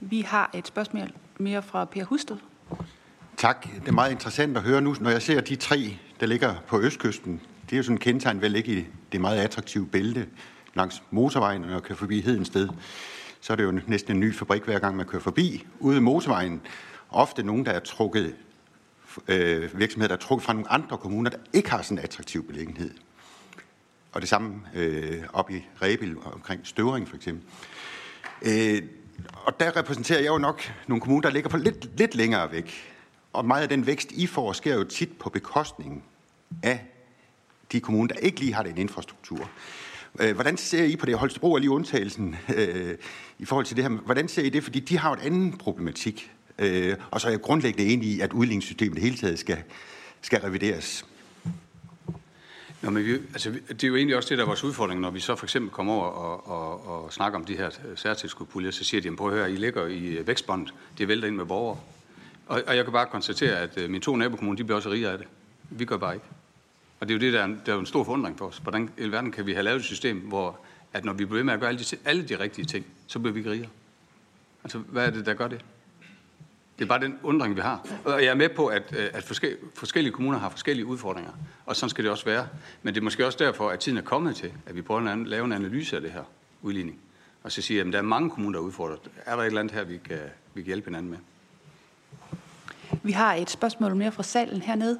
Vi 0.00 0.20
har 0.20 0.50
et 0.54 0.66
spørgsmål 0.66 1.12
mere 1.38 1.62
fra 1.62 1.84
Per 1.84 2.04
Husted. 2.04 2.36
Tak. 3.36 3.66
Det 3.80 3.88
er 3.88 3.92
meget 3.92 4.10
interessant 4.10 4.56
at 4.56 4.62
høre 4.62 4.80
nu, 4.80 4.96
når 5.00 5.10
jeg 5.10 5.22
ser 5.22 5.40
de 5.40 5.56
tre, 5.56 5.96
der 6.20 6.26
ligger 6.26 6.54
på 6.66 6.80
Østkysten. 6.80 7.40
Det 7.62 7.72
er 7.72 7.76
jo 7.76 7.82
sådan 7.82 7.94
en 7.94 8.00
kendetegn 8.00 8.40
vel 8.40 8.56
ikke 8.56 8.72
i 8.72 8.86
det 9.12 9.20
meget 9.20 9.40
attraktive 9.40 9.86
bælte 9.86 10.28
langs 10.74 11.02
motorvejen, 11.10 11.60
når 11.60 11.68
man 11.68 11.80
kører 11.80 11.98
forbi 11.98 12.20
Hedensted. 12.20 12.68
Så 13.40 13.52
er 13.52 13.56
det 13.56 13.64
jo 13.64 13.80
næsten 13.86 14.16
en 14.16 14.20
ny 14.20 14.34
fabrik, 14.34 14.62
hver 14.62 14.78
gang 14.78 14.96
man 14.96 15.06
kører 15.06 15.22
forbi. 15.22 15.66
Ude 15.80 15.96
i 15.96 16.00
motorvejen, 16.00 16.60
ofte 17.10 17.42
nogen, 17.42 17.66
der 17.66 17.72
er 17.72 17.80
trukket, 17.80 18.34
øh, 19.28 19.78
virksomheder, 19.78 20.08
der 20.08 20.16
er 20.16 20.26
trukket 20.26 20.44
fra 20.44 20.52
nogle 20.52 20.72
andre 20.72 20.98
kommuner, 20.98 21.30
der 21.30 21.38
ikke 21.52 21.70
har 21.70 21.82
sådan 21.82 21.98
en 21.98 22.04
attraktiv 22.04 22.46
beliggenhed. 22.46 22.90
Og 24.12 24.20
det 24.20 24.28
samme 24.28 24.62
øh, 24.74 25.22
op 25.32 25.50
i 25.50 25.64
Rebil 25.82 26.16
omkring 26.18 26.66
Støvring 26.66 27.08
for 27.08 27.16
eksempel. 27.16 27.44
Øh, 28.42 28.82
og 29.32 29.60
der 29.60 29.76
repræsenterer 29.76 30.20
jeg 30.20 30.28
jo 30.28 30.38
nok 30.38 30.72
nogle 30.86 31.00
kommuner, 31.00 31.20
der 31.20 31.30
ligger 31.30 31.50
på 31.50 31.56
lidt, 31.56 31.98
lidt 31.98 32.14
længere 32.14 32.52
væk. 32.52 32.94
Og 33.32 33.44
meget 33.44 33.62
af 33.62 33.68
den 33.68 33.86
vækst, 33.86 34.12
I 34.12 34.26
får, 34.26 34.52
sker 34.52 34.74
jo 34.74 34.84
tit 34.84 35.18
på 35.18 35.30
bekostning 35.30 36.04
af 36.62 36.86
de 37.72 37.80
kommuner, 37.80 38.14
der 38.14 38.20
ikke 38.20 38.40
lige 38.40 38.54
har 38.54 38.62
den 38.62 38.78
infrastruktur. 38.78 39.50
Øh, 40.20 40.34
hvordan 40.34 40.56
ser 40.56 40.84
I 40.84 40.96
på 40.96 41.06
det? 41.06 41.18
Holstebro 41.18 41.54
er 41.54 41.58
lige 41.58 41.70
undtagelsen 41.70 42.36
øh, 42.56 42.94
i 43.38 43.44
forhold 43.44 43.66
til 43.66 43.76
det 43.76 43.84
her. 43.84 43.90
Hvordan 43.90 44.28
ser 44.28 44.42
I 44.42 44.48
det? 44.48 44.64
Fordi 44.64 44.80
de 44.80 44.98
har 44.98 45.08
jo 45.08 45.14
et 45.14 45.20
andet 45.20 45.58
problematik. 45.58 46.30
Øh, 46.58 46.96
og 47.10 47.20
så 47.20 47.26
er 47.26 47.32
jeg 47.32 47.40
grundlæggende 47.40 47.92
enig 47.92 48.08
i, 48.08 48.20
at 48.20 48.32
udligningssystemet 48.32 48.94
det 48.94 49.02
hele 49.02 49.16
taget 49.16 49.38
skal, 49.38 49.58
skal 50.22 50.40
revideres. 50.40 51.06
Nå, 52.82 52.90
men 52.90 53.04
vi, 53.04 53.12
altså, 53.12 53.50
det 53.68 53.84
er 53.84 53.88
jo 53.88 53.96
egentlig 53.96 54.16
også 54.16 54.28
det, 54.28 54.38
der 54.38 54.44
er 54.44 54.46
vores 54.46 54.64
udfordring, 54.64 55.00
når 55.00 55.10
vi 55.10 55.20
så 55.20 55.36
for 55.36 55.46
eksempel 55.46 55.70
kommer 55.70 55.92
over 55.94 56.04
og, 56.04 56.48
og, 56.48 57.04
og 57.04 57.12
snakker 57.12 57.38
om 57.38 57.44
de 57.44 57.56
her 57.56 57.70
særtilskudpuljer, 57.96 58.70
så 58.70 58.84
siger 58.84 59.00
de, 59.00 59.16
prøv 59.16 59.28
at 59.28 59.34
høre, 59.34 59.52
I 59.52 59.56
ligger 59.56 59.86
i 59.86 60.06
øh, 60.06 60.26
vækstbånd, 60.26 60.66
det 60.98 61.08
vælter 61.08 61.28
ind 61.28 61.36
med 61.36 61.44
borgere. 61.44 61.78
Og, 62.46 62.62
og 62.66 62.76
jeg 62.76 62.84
kan 62.84 62.92
bare 62.92 63.06
konstatere, 63.06 63.56
at 63.56 63.78
øh, 63.78 63.90
mine 63.90 64.02
to 64.02 64.16
nabokommuner, 64.16 64.56
de 64.56 64.64
bliver 64.64 64.76
også 64.76 64.90
rigere 64.90 65.12
af 65.12 65.18
det. 65.18 65.26
Vi 65.70 65.84
gør 65.84 65.96
bare 65.96 66.14
ikke. 66.14 66.26
Og 67.00 67.08
det 67.08 67.14
er 67.14 67.18
jo 67.18 67.20
det, 67.20 67.32
der 67.32 67.40
er, 67.40 67.44
en, 67.44 67.60
der 67.66 67.74
er 67.74 67.78
en 67.78 67.86
stor 67.86 68.04
forundring 68.04 68.38
for 68.38 68.46
os. 68.46 68.58
Hvordan 68.58 68.90
i 68.98 69.06
verden 69.08 69.32
kan 69.32 69.46
vi 69.46 69.52
have 69.52 69.62
lavet 69.62 69.78
et 69.78 69.84
system, 69.84 70.16
hvor 70.16 70.58
at 70.92 71.04
når 71.04 71.12
vi 71.12 71.24
bliver 71.24 71.38
ved 71.38 71.44
med 71.44 71.54
at 71.54 71.60
gøre 71.60 71.68
alle 71.68 71.80
de, 71.80 71.96
alle 72.04 72.28
de 72.28 72.38
rigtige 72.38 72.64
ting, 72.64 72.86
så 73.06 73.18
bliver 73.18 73.32
vi 73.32 73.50
rigere? 73.50 73.68
Altså, 74.64 74.78
hvad 74.78 75.06
er 75.06 75.10
det, 75.10 75.26
der 75.26 75.34
gør 75.34 75.48
det? 75.48 75.64
Det 76.78 76.84
er 76.84 76.88
bare 76.88 77.00
den 77.00 77.18
undring, 77.22 77.56
vi 77.56 77.60
har. 77.60 77.86
Og 78.04 78.24
jeg 78.24 78.30
er 78.30 78.34
med 78.34 78.48
på, 78.48 78.66
at, 78.66 78.94
øh, 78.96 79.10
at 79.12 79.24
forskellige 79.74 80.12
kommuner 80.12 80.38
har 80.38 80.48
forskellige 80.50 80.86
udfordringer, 80.86 81.32
og 81.66 81.76
sådan 81.76 81.90
skal 81.90 82.04
det 82.04 82.10
også 82.10 82.24
være. 82.24 82.48
Men 82.82 82.94
det 82.94 83.00
er 83.00 83.04
måske 83.04 83.26
også 83.26 83.38
derfor, 83.40 83.70
at 83.70 83.80
tiden 83.80 83.98
er 83.98 84.02
kommet 84.02 84.36
til, 84.36 84.52
at 84.66 84.74
vi 84.74 84.82
prøver 84.82 85.10
at 85.10 85.18
lave 85.18 85.44
en 85.44 85.52
analyse 85.52 85.96
af 85.96 86.02
det 86.02 86.10
her 86.10 86.22
udligning. 86.62 86.98
Og 87.42 87.52
så 87.52 87.62
sige, 87.62 87.80
at 87.80 87.86
der 87.86 87.98
er 87.98 88.02
mange 88.02 88.30
kommuner, 88.30 88.58
der 88.58 88.64
er 88.64 88.66
udfordret. 88.66 88.98
Er 89.26 89.36
der 89.36 89.42
et 89.42 89.46
eller 89.46 89.60
andet 89.60 89.74
her, 89.74 89.84
vi 89.84 89.96
kan, 89.96 90.18
vi 90.54 90.60
kan 90.62 90.66
hjælpe 90.66 90.84
hinanden 90.84 91.10
med? 91.10 91.18
Vi 93.02 93.12
har 93.12 93.34
et 93.34 93.50
spørgsmål 93.50 93.96
mere 93.96 94.12
fra 94.12 94.22
salen 94.22 94.62
hernede. 94.62 94.98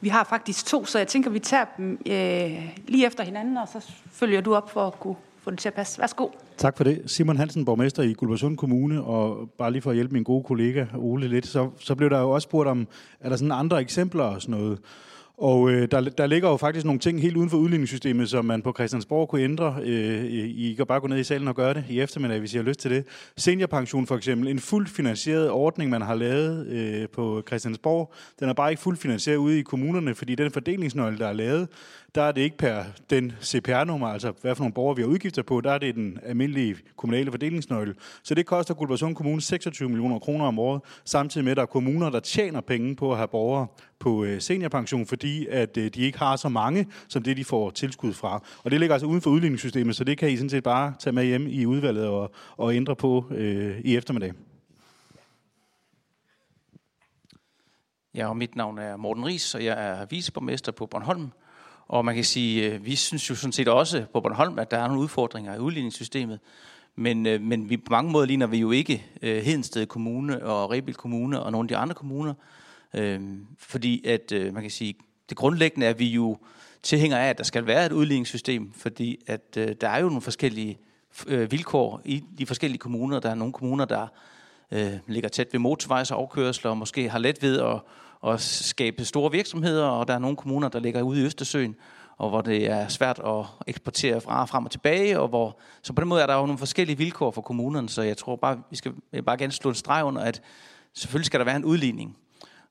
Vi 0.00 0.08
har 0.08 0.24
faktisk 0.24 0.66
to, 0.66 0.84
så 0.84 0.98
jeg 0.98 1.08
tænker, 1.08 1.30
vi 1.30 1.38
tager 1.38 1.64
dem 1.76 1.98
øh, 2.06 2.76
lige 2.88 3.06
efter 3.06 3.24
hinanden, 3.24 3.56
og 3.56 3.68
så 3.68 3.92
følger 4.12 4.40
du 4.40 4.54
op 4.54 4.70
for 4.70 4.86
at 4.86 5.00
kunne 5.00 5.16
få 5.40 5.50
det 5.50 5.58
til 5.58 5.68
at 5.68 5.74
passe. 5.74 6.00
Værsgo. 6.00 6.28
Tak 6.56 6.76
for 6.76 6.84
det. 6.84 7.02
Simon 7.06 7.36
Hansen, 7.36 7.64
borgmester 7.64 8.02
i 8.02 8.12
Guldborgsund 8.12 8.56
Kommune, 8.56 9.02
og 9.02 9.50
bare 9.58 9.72
lige 9.72 9.82
for 9.82 9.90
at 9.90 9.96
hjælpe 9.96 10.12
min 10.12 10.22
gode 10.22 10.44
kollega 10.44 10.86
Ole 10.94 11.28
lidt, 11.28 11.46
så, 11.46 11.70
så 11.78 11.94
blev 11.94 12.10
der 12.10 12.20
jo 12.20 12.30
også 12.30 12.46
spurgt 12.46 12.68
om, 12.68 12.88
er 13.20 13.28
der 13.28 13.36
sådan 13.36 13.52
andre 13.52 13.80
eksempler 13.80 14.24
og 14.24 14.42
sådan 14.42 14.60
noget. 14.60 14.78
Og 15.38 15.70
øh, 15.70 15.88
der, 15.90 16.00
der 16.00 16.26
ligger 16.26 16.50
jo 16.50 16.56
faktisk 16.56 16.86
nogle 16.86 17.00
ting 17.00 17.22
helt 17.22 17.36
uden 17.36 17.50
for 17.50 17.56
udligningssystemet, 17.56 18.30
som 18.30 18.44
man 18.44 18.62
på 18.62 18.72
Christiansborg 18.72 19.28
kunne 19.28 19.42
ændre. 19.42 19.76
Øh, 19.82 20.24
I 20.30 20.74
kan 20.76 20.86
bare 20.86 21.00
gå 21.00 21.06
ned 21.06 21.18
i 21.18 21.24
salen 21.24 21.48
og 21.48 21.54
gøre 21.54 21.74
det 21.74 21.84
i 21.88 22.00
eftermiddag, 22.00 22.38
hvis 22.38 22.54
I 22.54 22.56
har 22.56 22.64
lyst 22.64 22.80
til 22.80 22.90
det. 22.90 23.04
Seniorpension 23.36 24.06
for 24.06 24.16
eksempel, 24.16 24.48
en 24.48 24.58
fuldt 24.58 24.88
finansieret 24.88 25.50
ordning, 25.50 25.90
man 25.90 26.02
har 26.02 26.14
lavet 26.14 26.66
øh, 26.66 27.08
på 27.08 27.42
Christiansborg. 27.46 28.12
Den 28.40 28.48
er 28.48 28.52
bare 28.52 28.70
ikke 28.70 28.82
fuldt 28.82 29.00
finansieret 29.00 29.36
ude 29.36 29.58
i 29.58 29.62
kommunerne, 29.62 30.14
fordi 30.14 30.34
den 30.34 30.50
fordelingsnøgle, 30.50 31.18
der 31.18 31.26
er 31.26 31.32
lavet, 31.32 31.68
der 32.14 32.22
er 32.22 32.32
det 32.32 32.40
ikke 32.40 32.56
per 32.56 32.84
den 33.10 33.32
CPR-nummer, 33.42 34.08
altså 34.08 34.32
hvad 34.40 34.54
for 34.54 34.62
nogle 34.62 34.74
borgere 34.74 34.96
vi 34.96 35.02
har 35.02 35.08
udgifter 35.08 35.42
på, 35.42 35.60
der 35.60 35.70
er 35.70 35.78
det 35.78 35.94
den 35.94 36.18
almindelige 36.22 36.76
kommunale 36.96 37.30
fordelingsnøgle. 37.30 37.94
Så 38.22 38.34
det 38.34 38.46
koster 38.46 38.74
Guldborgsund 38.74 39.16
Kommune 39.16 39.40
26 39.40 39.88
millioner 39.88 40.18
kroner 40.18 40.44
om 40.44 40.58
året, 40.58 40.82
samtidig 41.04 41.44
med, 41.44 41.50
at 41.50 41.56
der 41.56 41.62
er 41.62 41.66
kommuner, 41.66 42.10
der 42.10 42.20
tjener 42.20 42.60
penge 42.60 42.96
på 42.96 43.10
at 43.12 43.16
have 43.16 43.28
borgere 43.28 43.66
på 43.98 44.24
øh, 44.24 44.40
seniorpension, 44.40 45.06
fordi 45.06 45.46
at 45.46 45.76
øh, 45.76 45.90
de 45.90 46.00
ikke 46.00 46.18
har 46.18 46.36
så 46.36 46.48
mange, 46.48 46.86
som 47.08 47.22
det 47.22 47.36
de 47.36 47.44
får 47.44 47.70
tilskud 47.70 48.12
fra. 48.12 48.42
Og 48.64 48.70
det 48.70 48.80
ligger 48.80 48.94
altså 48.94 49.06
uden 49.06 49.20
for 49.20 49.30
udligningssystemet, 49.30 49.96
så 49.96 50.04
det 50.04 50.18
kan 50.18 50.30
I 50.30 50.36
sådan 50.36 50.50
set 50.50 50.62
bare 50.62 50.94
tage 50.98 51.14
med 51.14 51.24
hjem 51.24 51.46
i 51.46 51.66
udvalget 51.66 52.06
og, 52.06 52.30
og 52.56 52.74
ændre 52.74 52.96
på 52.96 53.24
øh, 53.30 53.80
i 53.84 53.96
eftermiddag. 53.96 54.32
Ja, 58.14 58.28
og 58.28 58.36
mit 58.36 58.56
navn 58.56 58.78
er 58.78 58.96
Morten 58.96 59.26
Ries, 59.26 59.54
og 59.54 59.64
jeg 59.64 59.88
er 59.88 60.06
viceborgmester 60.10 60.72
på 60.72 60.86
Bornholm. 60.86 61.30
Og 61.88 62.04
man 62.04 62.14
kan 62.14 62.24
sige, 62.24 62.72
øh, 62.72 62.86
vi 62.86 62.96
synes 62.96 63.30
jo 63.30 63.34
sådan 63.34 63.52
set 63.52 63.68
også 63.68 64.04
på 64.12 64.20
Bornholm, 64.20 64.58
at 64.58 64.70
der 64.70 64.78
er 64.78 64.86
nogle 64.86 65.02
udfordringer 65.02 65.54
i 65.54 65.58
udligningssystemet. 65.58 66.40
Men, 66.96 67.26
øh, 67.26 67.40
men 67.40 67.70
vi, 67.70 67.76
på 67.76 67.90
mange 67.90 68.12
måder 68.12 68.26
ligner 68.26 68.46
vi 68.46 68.58
jo 68.58 68.70
ikke 68.70 69.06
øh, 69.22 69.42
Hedensted 69.42 69.86
Kommune 69.86 70.44
og 70.44 70.70
Rebild 70.70 70.96
Kommune 70.96 71.42
og 71.42 71.52
nogle 71.52 71.64
af 71.64 71.68
de 71.68 71.76
andre 71.76 71.94
kommuner. 71.94 72.34
Øh, 72.94 73.20
fordi 73.58 74.06
at 74.06 74.32
øh, 74.32 74.54
man 74.54 74.62
kan 74.62 74.70
sige, 74.70 74.94
det 75.28 75.36
grundlæggende 75.36 75.86
er 75.86 75.94
vi 75.94 76.06
jo 76.06 76.38
tilhængere 76.82 77.20
af, 77.20 77.30
at 77.30 77.38
der 77.38 77.44
skal 77.44 77.66
være 77.66 77.86
et 77.86 77.92
udligningssystem, 77.92 78.72
fordi 78.72 79.18
at 79.26 79.56
øh, 79.56 79.74
der 79.80 79.88
er 79.88 79.98
jo 79.98 80.06
nogle 80.06 80.20
forskellige 80.20 80.78
øh, 81.26 81.50
vilkår 81.50 82.00
i 82.04 82.24
de 82.38 82.46
forskellige 82.46 82.78
kommuner. 82.78 83.20
Der 83.20 83.30
er 83.30 83.34
nogle 83.34 83.52
kommuner, 83.52 83.84
der 83.84 84.06
øh, 84.70 84.92
ligger 85.06 85.28
tæt 85.28 85.48
ved 85.52 85.60
motorvejs 85.60 86.10
og 86.10 86.18
afkørsler, 86.18 86.70
og 86.70 86.76
måske 86.76 87.08
har 87.08 87.18
let 87.18 87.42
ved 87.42 87.60
at, 87.60 87.80
at 88.26 88.40
skabe 88.40 89.04
store 89.04 89.32
virksomheder, 89.32 89.86
og 89.86 90.08
der 90.08 90.14
er 90.14 90.18
nogle 90.18 90.36
kommuner, 90.36 90.68
der 90.68 90.80
ligger 90.80 91.02
ude 91.02 91.20
i 91.20 91.24
Østersøen, 91.24 91.76
og 92.16 92.28
hvor 92.28 92.40
det 92.40 92.70
er 92.70 92.88
svært 92.88 93.20
at 93.26 93.44
eksportere 93.66 94.20
fra 94.20 94.44
frem 94.44 94.64
og 94.64 94.70
tilbage, 94.70 95.20
og 95.20 95.28
hvor, 95.28 95.58
så 95.82 95.92
på 95.92 96.00
den 96.00 96.08
måde 96.08 96.22
er 96.22 96.26
der 96.26 96.34
jo 96.34 96.46
nogle 96.46 96.58
forskellige 96.58 96.98
vilkår 96.98 97.30
for 97.30 97.42
kommunerne, 97.42 97.88
så 97.88 98.02
jeg 98.02 98.16
tror 98.16 98.36
bare, 98.36 98.62
vi 98.70 98.76
skal 98.76 98.92
bare 99.26 99.36
gerne 99.36 99.52
slå 99.52 99.70
en 99.70 99.74
streg 99.74 100.04
under, 100.04 100.22
at 100.22 100.42
selvfølgelig 100.92 101.26
skal 101.26 101.40
der 101.40 101.44
være 101.44 101.56
en 101.56 101.64
udligning. 101.64 102.16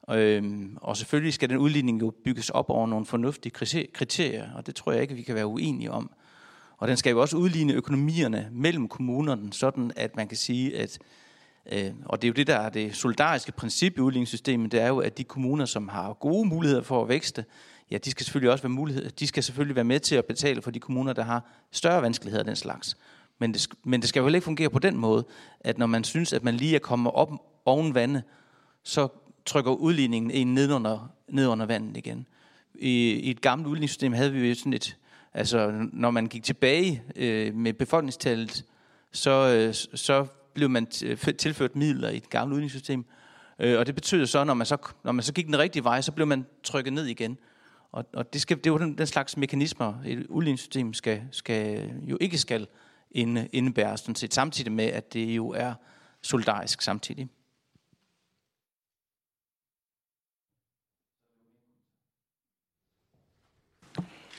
Øhm, 0.10 0.78
og 0.82 0.98
selvfølgelig 0.98 1.34
skal 1.34 1.50
den 1.50 1.58
udligning 1.58 2.02
jo 2.02 2.14
bygges 2.24 2.50
op 2.50 2.70
over 2.70 2.88
nogle 2.88 3.06
fornuftige 3.06 3.52
kriterier, 3.94 4.54
og 4.56 4.68
det 4.68 4.76
tror 4.76 4.92
jeg 4.92 5.02
ikke, 5.02 5.14
vi 5.14 5.22
kan 5.22 5.36
være 5.36 5.48
uenige 5.48 5.92
om. 5.92 6.12
Og 6.78 6.88
den 6.88 6.98
skal 6.98 7.12
jo 7.12 7.22
også 7.22 7.38
udligne 7.38 7.74
økonomierne 7.74 8.50
mellem 8.52 8.88
kommunerne, 8.88 9.54
sådan 9.54 9.92
at 9.96 10.16
man 10.16 10.28
kan 10.28 10.38
sige, 10.38 10.78
at 10.78 11.00
Øh, 11.72 11.92
og 12.06 12.22
det 12.22 12.28
er 12.28 12.30
jo 12.30 12.34
det, 12.34 12.48
der 12.48 12.56
er 12.56 12.70
det 12.70 12.96
solidariske 12.96 13.52
princip 13.52 13.98
i 13.98 14.02
udligningssystemet, 14.02 14.72
det 14.72 14.82
er 14.82 14.88
jo, 14.88 15.00
at 15.00 15.18
de 15.18 15.24
kommuner, 15.24 15.66
som 15.66 15.88
har 15.88 16.14
gode 16.14 16.48
muligheder 16.48 16.82
for 16.82 17.02
at 17.02 17.10
vækste, 17.10 17.46
ja, 17.92 17.98
de 17.98 18.12
skal 18.12 18.26
selvfølgelig 18.26 18.52
også 18.52 18.64
være 18.64 18.70
mulighed, 18.70 19.10
de 19.10 19.28
skal 19.28 19.44
selvfølgelig 19.44 19.76
være 19.76 19.86
med 19.86 20.00
til 20.00 20.16
at 20.16 20.26
betale 20.26 20.62
for 20.62 20.72
de 20.72 20.80
kommuner, 20.80 21.14
der 21.14 21.24
har 21.24 21.68
større 21.72 22.02
vanskeligheder 22.02 22.42
af 22.42 22.46
den 22.46 22.56
slags. 22.56 22.98
Men 23.40 23.54
det, 23.54 23.68
men 23.84 24.02
det 24.02 24.10
skal 24.10 24.20
jo 24.20 24.28
ikke 24.28 24.42
fungere 24.42 24.70
på 24.70 24.80
den 24.80 24.98
måde, 24.98 25.26
at 25.60 25.78
når 25.78 25.86
man 25.86 26.04
synes, 26.04 26.34
at 26.34 26.44
man 26.44 26.56
lige 26.56 26.76
er 26.76 26.80
kommet 26.80 27.14
op 27.14 27.32
oven 27.66 27.96
vandet, 27.96 28.24
så 28.84 29.08
trykker 29.46 29.72
udligningen 29.72 30.32
en 30.32 30.54
ned 30.54 30.72
under, 30.72 31.12
ned 31.28 31.48
under 31.48 31.66
vandet 31.66 31.98
igen. 31.98 32.26
I, 32.76 33.12
I 33.12 33.30
et 33.30 33.42
gammelt 33.42 33.68
udligningssystem 33.68 34.14
havde 34.14 34.34
vi 34.34 34.50
jo 34.50 34.56
sådan 34.56 34.74
et, 34.74 34.98
altså 35.34 35.88
når 35.94 36.12
man 36.12 36.28
gik 36.28 36.44
tilbage 36.44 37.04
øh, 37.16 37.56
med 37.56 37.74
befolkningstallet, 37.74 38.66
så, 39.12 39.32
øh, 39.32 39.74
så 39.74 40.26
blev 40.58 40.70
man 40.70 40.86
tilført 41.38 41.76
midler 41.76 42.10
i 42.10 42.18
et 42.18 42.30
gammelt 42.30 42.54
udligningssystem. 42.54 43.06
Øh, 43.60 43.80
og 43.80 43.88
det 43.88 43.96
betyder 43.96 44.26
så, 44.26 44.44
når 44.44 44.54
man 44.54 44.66
så, 44.66 44.78
når 45.04 45.12
man 45.12 45.24
så 45.24 45.34
gik 45.34 45.46
den 45.46 45.60
rigtige 45.60 45.84
vej, 45.84 46.02
så 46.02 46.12
blev 46.12 46.28
man 46.28 46.46
trykket 46.64 46.94
ned 46.94 47.06
igen. 47.06 47.38
Og, 47.92 48.06
og 48.14 48.34
det, 48.34 48.42
skal, 48.42 48.58
det 48.58 48.68
er 48.68 48.72
jo 48.72 48.78
den, 48.78 48.98
den 48.98 49.08
slags 49.08 49.38
mekanismer, 49.38 49.94
et 50.06 50.26
udligningssystem 50.28 50.94
skal, 50.94 51.22
skal, 51.32 51.92
jo 52.04 52.18
ikke 52.22 52.38
skal 52.38 52.68
indebære, 53.52 53.98
sådan 53.98 54.16
set, 54.16 54.34
samtidig 54.34 54.72
med, 54.72 54.86
at 54.86 55.14
det 55.14 55.26
jo 55.26 55.50
er 55.50 55.74
solidarisk 56.22 56.82
samtidig. 56.82 57.30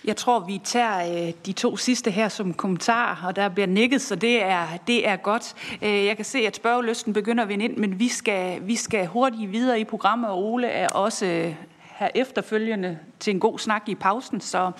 Jeg 0.04 0.16
tror, 0.16 0.40
vi 0.40 0.60
tager 0.64 1.26
øh, 1.26 1.32
de 1.46 1.52
to 1.52 1.76
sidste 1.76 2.10
her 2.10 2.28
som 2.28 2.54
kommentarer, 2.54 3.26
og 3.26 3.36
der 3.36 3.48
bliver 3.48 3.66
nikket, 3.66 4.02
så 4.02 4.14
det 4.16 4.42
er, 4.42 4.66
det 4.86 5.08
er 5.08 5.16
godt. 5.16 5.54
Øh, 5.82 6.04
jeg 6.04 6.16
kan 6.16 6.24
se, 6.24 6.38
at 6.38 6.56
spørgelysten 6.56 7.12
begynder 7.12 7.42
at 7.42 7.48
vinde 7.48 7.64
ind, 7.64 7.76
men 7.76 7.98
vi 7.98 8.08
skal, 8.08 8.66
vi 8.66 8.76
skal 8.76 9.06
hurtigt 9.06 9.52
videre 9.52 9.80
i 9.80 9.84
programmet, 9.84 10.30
og 10.30 10.44
Ole 10.44 10.66
er 10.66 10.88
også 10.88 11.26
øh, 11.26 11.54
her 11.98 12.08
efterfølgende 12.14 12.98
til 13.20 13.30
en 13.30 13.40
god 13.40 13.58
snak 13.58 13.88
i 13.88 13.94
pausen. 13.94 14.40
Så 14.40 14.72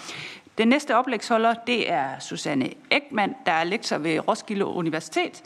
den 0.58 0.68
næste 0.68 0.96
oplægsholder, 0.96 1.54
det 1.66 1.90
er 1.90 2.18
Susanne 2.20 2.70
Ekman, 2.90 3.34
der 3.46 3.52
er 3.52 3.64
lektor 3.64 3.98
ved 3.98 4.28
Roskilde 4.28 4.64
Universitet. 4.64 5.42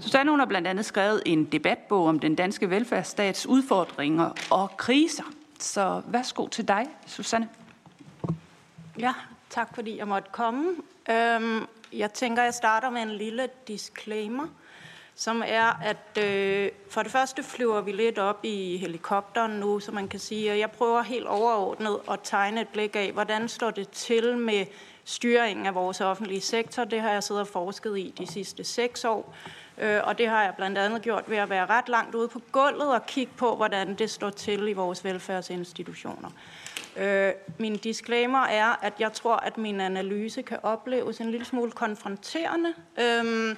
Susanne 0.00 0.30
hun 0.30 0.38
har 0.38 0.46
blandt 0.46 0.68
andet 0.68 0.84
skrevet 0.84 1.22
en 1.26 1.44
debatbog 1.44 2.06
om 2.06 2.18
den 2.18 2.34
danske 2.34 2.70
velfærdsstats 2.70 3.46
udfordringer 3.46 4.30
og 4.50 4.70
kriser. 4.76 5.24
Så 5.60 6.02
værsgo 6.06 6.46
til 6.46 6.68
dig, 6.68 6.86
Susanne. 7.06 7.48
Ja, 8.98 9.14
tak 9.50 9.74
fordi 9.74 9.98
jeg 9.98 10.08
måtte 10.08 10.28
komme. 10.32 10.74
Øhm, 11.10 11.66
jeg 11.92 12.12
tænker, 12.12 12.42
jeg 12.42 12.54
starter 12.54 12.90
med 12.90 13.02
en 13.02 13.10
lille 13.10 13.48
disclaimer, 13.68 14.46
som 15.14 15.42
er, 15.46 15.80
at 15.82 16.24
øh, 16.24 16.70
for 16.90 17.02
det 17.02 17.12
første 17.12 17.42
flyver 17.42 17.80
vi 17.80 17.92
lidt 17.92 18.18
op 18.18 18.40
i 18.42 18.76
helikopteren 18.76 19.52
nu, 19.52 19.80
så 19.80 19.92
man 19.92 20.08
kan 20.08 20.20
sige, 20.20 20.52
at 20.52 20.58
jeg 20.58 20.70
prøver 20.70 21.02
helt 21.02 21.26
overordnet 21.26 21.98
at 22.10 22.20
tegne 22.22 22.60
et 22.60 22.68
blik 22.68 22.96
af, 22.96 23.12
hvordan 23.12 23.48
står 23.48 23.70
det 23.70 23.88
til 23.88 24.38
med 24.38 24.66
styringen 25.04 25.66
af 25.66 25.74
vores 25.74 26.00
offentlige 26.00 26.40
sektor. 26.40 26.84
Det 26.84 27.00
har 27.00 27.10
jeg 27.10 27.22
siddet 27.22 27.40
og 27.40 27.48
forsket 27.48 27.98
i 27.98 28.14
de 28.18 28.26
sidste 28.26 28.64
seks 28.64 29.04
år, 29.04 29.34
øh, 29.78 30.00
og 30.04 30.18
det 30.18 30.28
har 30.28 30.42
jeg 30.42 30.54
blandt 30.56 30.78
andet 30.78 31.02
gjort 31.02 31.24
ved 31.30 31.36
at 31.36 31.50
være 31.50 31.66
ret 31.66 31.88
langt 31.88 32.14
ude 32.14 32.28
på 32.28 32.40
gulvet 32.52 32.94
og 32.94 33.06
kigge 33.06 33.32
på, 33.36 33.56
hvordan 33.56 33.94
det 33.94 34.10
står 34.10 34.30
til 34.30 34.68
i 34.68 34.72
vores 34.72 35.04
velfærdsinstitutioner. 35.04 36.30
Øh, 36.96 37.32
min 37.58 37.76
disclaimer 37.76 38.44
er, 38.44 38.84
at 38.84 38.92
jeg 38.98 39.12
tror, 39.12 39.36
at 39.36 39.58
min 39.58 39.80
analyse 39.80 40.42
kan 40.42 40.58
opleves 40.62 41.20
en 41.20 41.30
lille 41.30 41.46
smule 41.46 41.70
konfronterende, 41.70 42.74
Øh, 42.98 43.56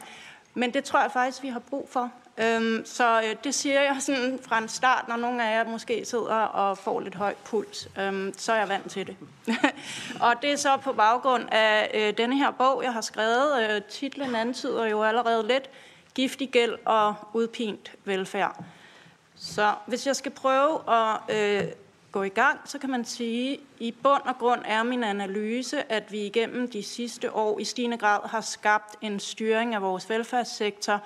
men 0.55 0.75
det 0.75 0.85
tror 0.85 1.01
jeg 1.01 1.11
faktisk, 1.13 1.43
vi 1.43 1.49
har 1.49 1.59
brug 1.59 1.89
for. 1.91 2.13
Øhm, 2.39 2.83
så 2.85 3.21
øh, 3.21 3.37
det 3.45 3.55
siger 3.55 3.81
jeg 3.81 3.97
sådan 4.01 4.39
fra 4.43 4.59
en 4.59 4.69
start, 4.69 5.09
når 5.09 5.17
nogle 5.17 5.49
af 5.49 5.59
jer 5.59 5.71
måske 5.71 6.05
sidder 6.05 6.35
og 6.35 6.79
får 6.79 7.01
lidt 7.01 7.15
høj 7.15 7.35
puls, 7.45 7.89
øhm, 7.99 8.35
så 8.37 8.53
er 8.53 8.57
jeg 8.57 8.69
vant 8.69 8.91
til 8.91 9.07
det. 9.07 9.17
og 10.27 10.35
det 10.43 10.53
er 10.53 10.57
så 10.57 10.77
på 10.77 10.93
baggrund 10.93 11.49
af 11.53 11.91
øh, 11.95 12.19
denne 12.19 12.39
her 12.39 12.51
bog, 12.51 12.83
jeg 12.85 12.93
har 12.93 13.01
skrevet. 13.01 13.71
Øh, 13.71 13.83
titlen 13.83 14.35
antyder 14.35 14.87
jo 14.87 15.03
allerede 15.03 15.47
lidt, 15.47 15.71
Giftig 16.19 16.51
gæld 16.51 16.79
og 16.85 17.15
udpint 17.33 17.93
velfærd. 18.05 18.65
Så 19.37 19.75
hvis 19.87 20.07
jeg 20.07 20.17
skal 20.17 20.33
prøve 20.33 20.81
at 20.91 21.19
øh, 21.29 21.65
gå 22.13 22.23
i 22.23 22.29
gang, 22.29 22.61
så 22.65 22.79
kan 22.79 22.91
man 22.91 23.05
sige, 23.05 23.53
at 23.53 23.61
i 23.79 23.95
bund 24.03 24.23
og 24.25 24.39
grund 24.39 24.63
er 24.65 24.83
min 24.83 25.05
analyse, 25.05 25.93
at 25.93 26.13
vi 26.13 26.27
igennem 26.27 26.71
de 26.71 26.83
sidste 26.83 27.35
år 27.35 27.59
i 27.59 27.65
stigende 27.65 27.97
grad 27.97 28.29
har 28.29 28.41
skabt 28.41 28.97
en 29.01 29.21
styring 29.21 29.75
af 29.75 29.83
vores 29.83 30.11
velfærdssektor, 30.11 31.03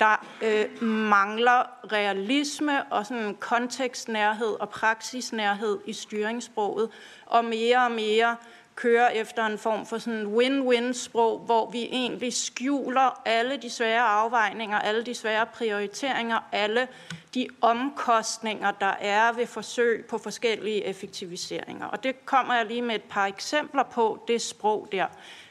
der 0.00 0.26
øh, 0.42 0.82
mangler 0.88 1.92
realisme 1.92 2.84
og 2.84 3.06
sådan 3.06 3.36
kontekstnærhed 3.40 4.60
og 4.60 4.68
praksisnærhed 4.68 5.78
i 5.86 5.92
styringssproget, 5.92 6.90
og 7.26 7.44
mere 7.44 7.84
og 7.84 7.90
mere 7.90 8.36
kører 8.76 9.08
efter 9.08 9.46
en 9.46 9.58
form 9.58 9.86
for 9.86 9.98
sådan 9.98 10.26
win-win-sprog, 10.26 11.38
hvor 11.38 11.70
vi 11.70 11.82
egentlig 11.82 12.32
skjuler 12.32 13.22
alle 13.24 13.56
de 13.56 13.70
svære 13.70 14.02
afvejninger, 14.02 14.78
alle 14.78 15.02
de 15.02 15.14
svære 15.14 15.46
prioriteringer, 15.46 16.38
alle 16.52 16.88
de 17.34 17.48
omkostninger, 17.60 18.70
der 18.70 18.94
er 19.00 19.32
ved 19.32 19.46
forsøg 19.46 20.04
på 20.08 20.18
forskellige 20.18 20.84
effektiviseringer. 20.84 21.86
Og 21.86 22.02
det 22.04 22.26
kommer 22.26 22.54
jeg 22.54 22.66
lige 22.66 22.82
med 22.82 22.94
et 22.94 23.02
par 23.02 23.26
eksempler 23.26 23.82
på, 23.82 24.24
det 24.28 24.42
sprog 24.42 24.88
der. 24.92 25.06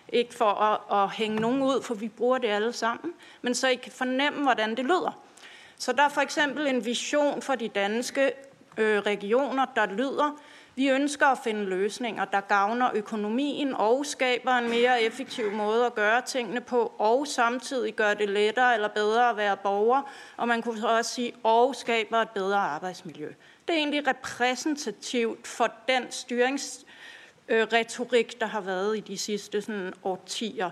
Ikke 0.10 0.34
for 0.34 0.52
at, 0.52 1.04
at 1.04 1.12
hænge 1.12 1.40
nogen 1.40 1.62
ud, 1.62 1.82
for 1.82 1.94
vi 1.94 2.08
bruger 2.08 2.38
det 2.38 2.48
alle 2.48 2.74
sammen, 2.74 3.14
men 3.42 3.56
så 3.56 3.68
I 3.68 3.76
kan 3.76 3.92
fornemme, 3.92 4.44
hvordan 4.44 4.78
det 4.78 4.86
lyder. 4.86 5.20
Så 5.78 5.92
der 5.92 6.04
er 6.04 6.10
for 6.10 6.22
eksempel 6.22 6.68
en 6.68 6.86
vision 6.86 7.42
for 7.42 7.56
de 7.56 7.68
danske 7.68 8.32
øh, 8.78 9.00
regioner, 9.00 9.66
der 9.76 9.86
lyder, 9.86 10.40
vi 10.78 10.90
ønsker 10.90 11.26
at 11.26 11.38
finde 11.44 11.66
løsninger, 11.66 12.26
der 12.26 12.42
gavner 12.42 12.90
økonomien 12.94 13.74
og 13.74 14.06
skaber 14.06 14.52
en 14.52 14.70
mere 14.70 15.02
effektiv 15.02 15.52
måde 15.52 15.86
at 15.86 15.96
gøre 15.96 16.22
tingene 16.22 16.62
på, 16.62 16.94
og 16.98 17.28
samtidig 17.28 17.94
gør 17.94 18.14
det 18.14 18.30
lettere 18.30 18.74
eller 18.74 18.88
bedre 18.88 19.30
at 19.30 19.38
være 19.38 19.58
borger, 19.58 20.02
og 20.38 20.48
man 20.48 20.62
kunne 20.62 20.90
også 20.90 21.12
sige, 21.12 21.34
og 21.44 21.76
skaber 21.76 22.18
et 22.18 22.30
bedre 22.30 22.58
arbejdsmiljø. 22.58 23.28
Det 23.68 23.74
er 23.74 23.78
egentlig 23.78 24.08
repræsentativt 24.08 25.48
for 25.48 25.72
den 25.88 26.04
styringsretorik, 26.10 28.40
der 28.40 28.46
har 28.46 28.62
været 28.62 28.98
i 28.98 29.00
de 29.00 29.18
sidste 29.18 29.62
sådan, 29.62 29.94
årtier. 30.04 30.70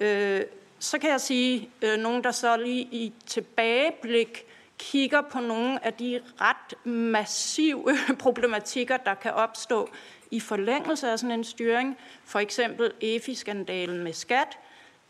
Øh, 0.00 0.42
så 0.78 0.98
kan 0.98 1.10
jeg 1.10 1.20
sige, 1.20 1.70
øh, 1.82 1.98
nogen 1.98 2.24
der 2.24 2.30
så 2.30 2.56
lige 2.56 2.82
i 2.82 3.12
tilbageblik 3.26 4.46
kigger 4.80 5.20
på 5.20 5.40
nogle 5.40 5.84
af 5.86 5.94
de 5.94 6.20
ret 6.40 6.86
massive 6.86 7.96
problematikker, 8.18 8.96
der 8.96 9.14
kan 9.14 9.32
opstå 9.32 9.88
i 10.30 10.40
forlængelse 10.40 11.10
af 11.10 11.18
sådan 11.18 11.38
en 11.38 11.44
styring, 11.44 11.96
for 12.24 12.38
eksempel 12.38 12.92
EFI-skandalen 13.00 14.04
med 14.04 14.12
skat, 14.12 14.58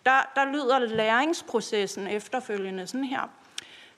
der, 0.06 0.30
der 0.34 0.44
lyder 0.52 0.78
læringsprocessen 0.78 2.06
efterfølgende 2.06 2.86
sådan 2.86 3.04
her. 3.04 3.30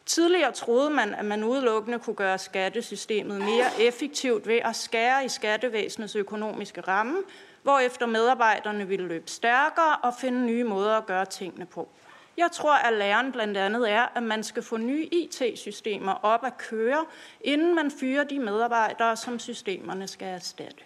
Tidligere 0.06 0.52
troede 0.52 0.90
man, 0.90 1.14
at 1.14 1.24
man 1.24 1.44
udelukkende 1.44 1.98
kunne 1.98 2.16
gøre 2.16 2.38
skattesystemet 2.38 3.40
mere 3.40 3.66
effektivt 3.80 4.46
ved 4.46 4.61
at 4.64 4.76
skære 4.76 5.24
i 5.24 5.28
skattevæsenets 5.28 6.16
økonomiske 6.16 6.80
ramme, 6.80 7.16
hvorefter 7.62 8.06
medarbejderne 8.06 8.88
ville 8.88 9.06
løbe 9.06 9.30
stærkere 9.30 9.96
og 10.02 10.14
finde 10.20 10.46
nye 10.46 10.64
måder 10.64 10.96
at 10.96 11.06
gøre 11.06 11.24
tingene 11.24 11.66
på. 11.66 11.88
Jeg 12.36 12.50
tror, 12.52 12.74
at 12.74 12.92
læren 12.92 13.32
blandt 13.32 13.56
andet 13.56 13.90
er, 13.90 14.06
at 14.14 14.22
man 14.22 14.42
skal 14.42 14.62
få 14.62 14.76
nye 14.76 15.04
IT-systemer 15.12 16.12
op 16.12 16.44
at 16.44 16.58
køre, 16.58 17.04
inden 17.40 17.74
man 17.74 17.90
fyrer 17.90 18.24
de 18.24 18.38
medarbejdere, 18.38 19.16
som 19.16 19.38
systemerne 19.38 20.08
skal 20.08 20.28
erstatte. 20.28 20.84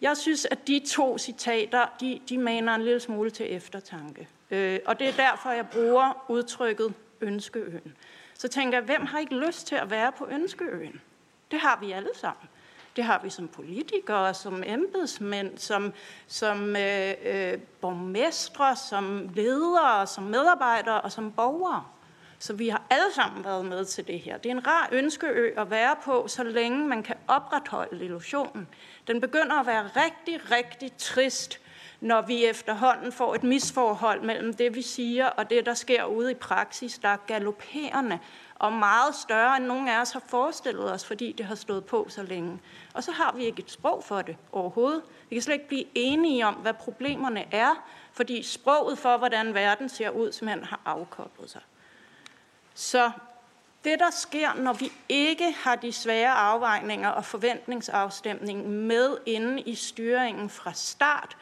Jeg 0.00 0.16
synes, 0.16 0.46
at 0.50 0.66
de 0.66 0.82
to 0.88 1.18
citater, 1.18 1.86
de, 2.00 2.20
de 2.28 2.38
maner 2.38 2.74
en 2.74 2.82
lille 2.82 3.00
smule 3.00 3.30
til 3.30 3.54
eftertanke. 3.54 4.28
Øh, 4.50 4.78
og 4.86 4.98
det 4.98 5.08
er 5.08 5.12
derfor, 5.12 5.50
jeg 5.50 5.68
bruger 5.68 6.24
udtrykket 6.28 6.94
Ønskeøen. 7.20 7.96
Så 8.34 8.48
tænker 8.48 8.78
jeg, 8.78 8.84
hvem 8.84 9.06
har 9.06 9.18
ikke 9.18 9.36
lyst 9.46 9.66
til 9.66 9.74
at 9.74 9.90
være 9.90 10.12
på 10.12 10.26
Ønskeøen? 10.30 11.00
Det 11.50 11.60
har 11.60 11.78
vi 11.80 11.92
alle 11.92 12.10
sammen. 12.14 12.48
Det 12.96 13.04
har 13.04 13.20
vi 13.22 13.30
som 13.30 13.48
politikere, 13.48 14.34
som 14.34 14.62
embedsmænd, 14.66 15.58
som, 15.58 15.92
som 16.26 16.76
øh, 16.76 17.14
øh, 17.24 17.58
borgmestre, 17.80 18.76
som 18.76 19.30
ledere, 19.34 20.06
som 20.06 20.24
medarbejdere 20.24 21.00
og 21.00 21.12
som 21.12 21.32
borgere. 21.32 21.84
Så 22.38 22.52
vi 22.52 22.68
har 22.68 22.82
alle 22.90 23.14
sammen 23.14 23.44
været 23.44 23.64
med 23.64 23.84
til 23.84 24.06
det 24.06 24.20
her. 24.20 24.38
Det 24.38 24.50
er 24.50 24.54
en 24.54 24.66
rar 24.66 24.88
ønskeø 24.92 25.50
at 25.56 25.70
være 25.70 25.96
på, 26.04 26.24
så 26.28 26.42
længe 26.42 26.88
man 26.88 27.02
kan 27.02 27.16
opretholde 27.28 28.04
illusionen. 28.04 28.68
Den 29.06 29.20
begynder 29.20 29.60
at 29.60 29.66
være 29.66 29.82
rigtig, 29.96 30.50
rigtig 30.50 30.92
trist, 30.98 31.60
når 32.00 32.22
vi 32.22 32.44
efterhånden 32.44 33.12
får 33.12 33.34
et 33.34 33.42
misforhold 33.42 34.22
mellem 34.22 34.54
det, 34.54 34.74
vi 34.74 34.82
siger, 34.82 35.26
og 35.26 35.50
det, 35.50 35.66
der 35.66 35.74
sker 35.74 36.04
ude 36.04 36.30
i 36.30 36.34
praksis, 36.34 36.98
der 36.98 37.08
er 37.08 37.16
galopperende 37.26 38.18
og 38.58 38.72
meget 38.72 39.14
større, 39.14 39.56
end 39.56 39.64
nogen 39.64 39.88
af 39.88 40.00
os 40.00 40.12
har 40.12 40.22
forestillet 40.26 40.92
os, 40.92 41.04
fordi 41.04 41.32
det 41.32 41.46
har 41.46 41.54
stået 41.54 41.84
på 41.84 42.06
så 42.08 42.22
længe. 42.22 42.60
Og 42.94 43.04
så 43.04 43.12
har 43.12 43.32
vi 43.32 43.44
ikke 43.44 43.62
et 43.62 43.70
sprog 43.70 44.04
for 44.04 44.22
det 44.22 44.36
overhovedet. 44.52 45.02
Vi 45.30 45.36
kan 45.36 45.42
slet 45.42 45.54
ikke 45.54 45.68
blive 45.68 45.84
enige 45.94 46.46
om, 46.46 46.54
hvad 46.54 46.74
problemerne 46.74 47.54
er, 47.54 47.86
fordi 48.12 48.42
sproget 48.42 48.98
for, 48.98 49.16
hvordan 49.16 49.54
verden 49.54 49.88
ser 49.88 50.10
ud, 50.10 50.32
simpelthen 50.32 50.64
har 50.64 50.80
afkoblet 50.84 51.50
sig. 51.50 51.62
Så 52.74 53.10
det, 53.84 53.98
der 53.98 54.10
sker, 54.10 54.54
når 54.54 54.72
vi 54.72 54.92
ikke 55.08 55.52
har 55.52 55.76
de 55.76 55.92
svære 55.92 56.32
afvejninger 56.32 57.08
og 57.08 57.24
forventningsafstemning 57.24 58.68
med 58.68 59.16
inde 59.26 59.62
i 59.62 59.74
styringen 59.74 60.50
fra 60.50 60.72
start, 60.72 61.36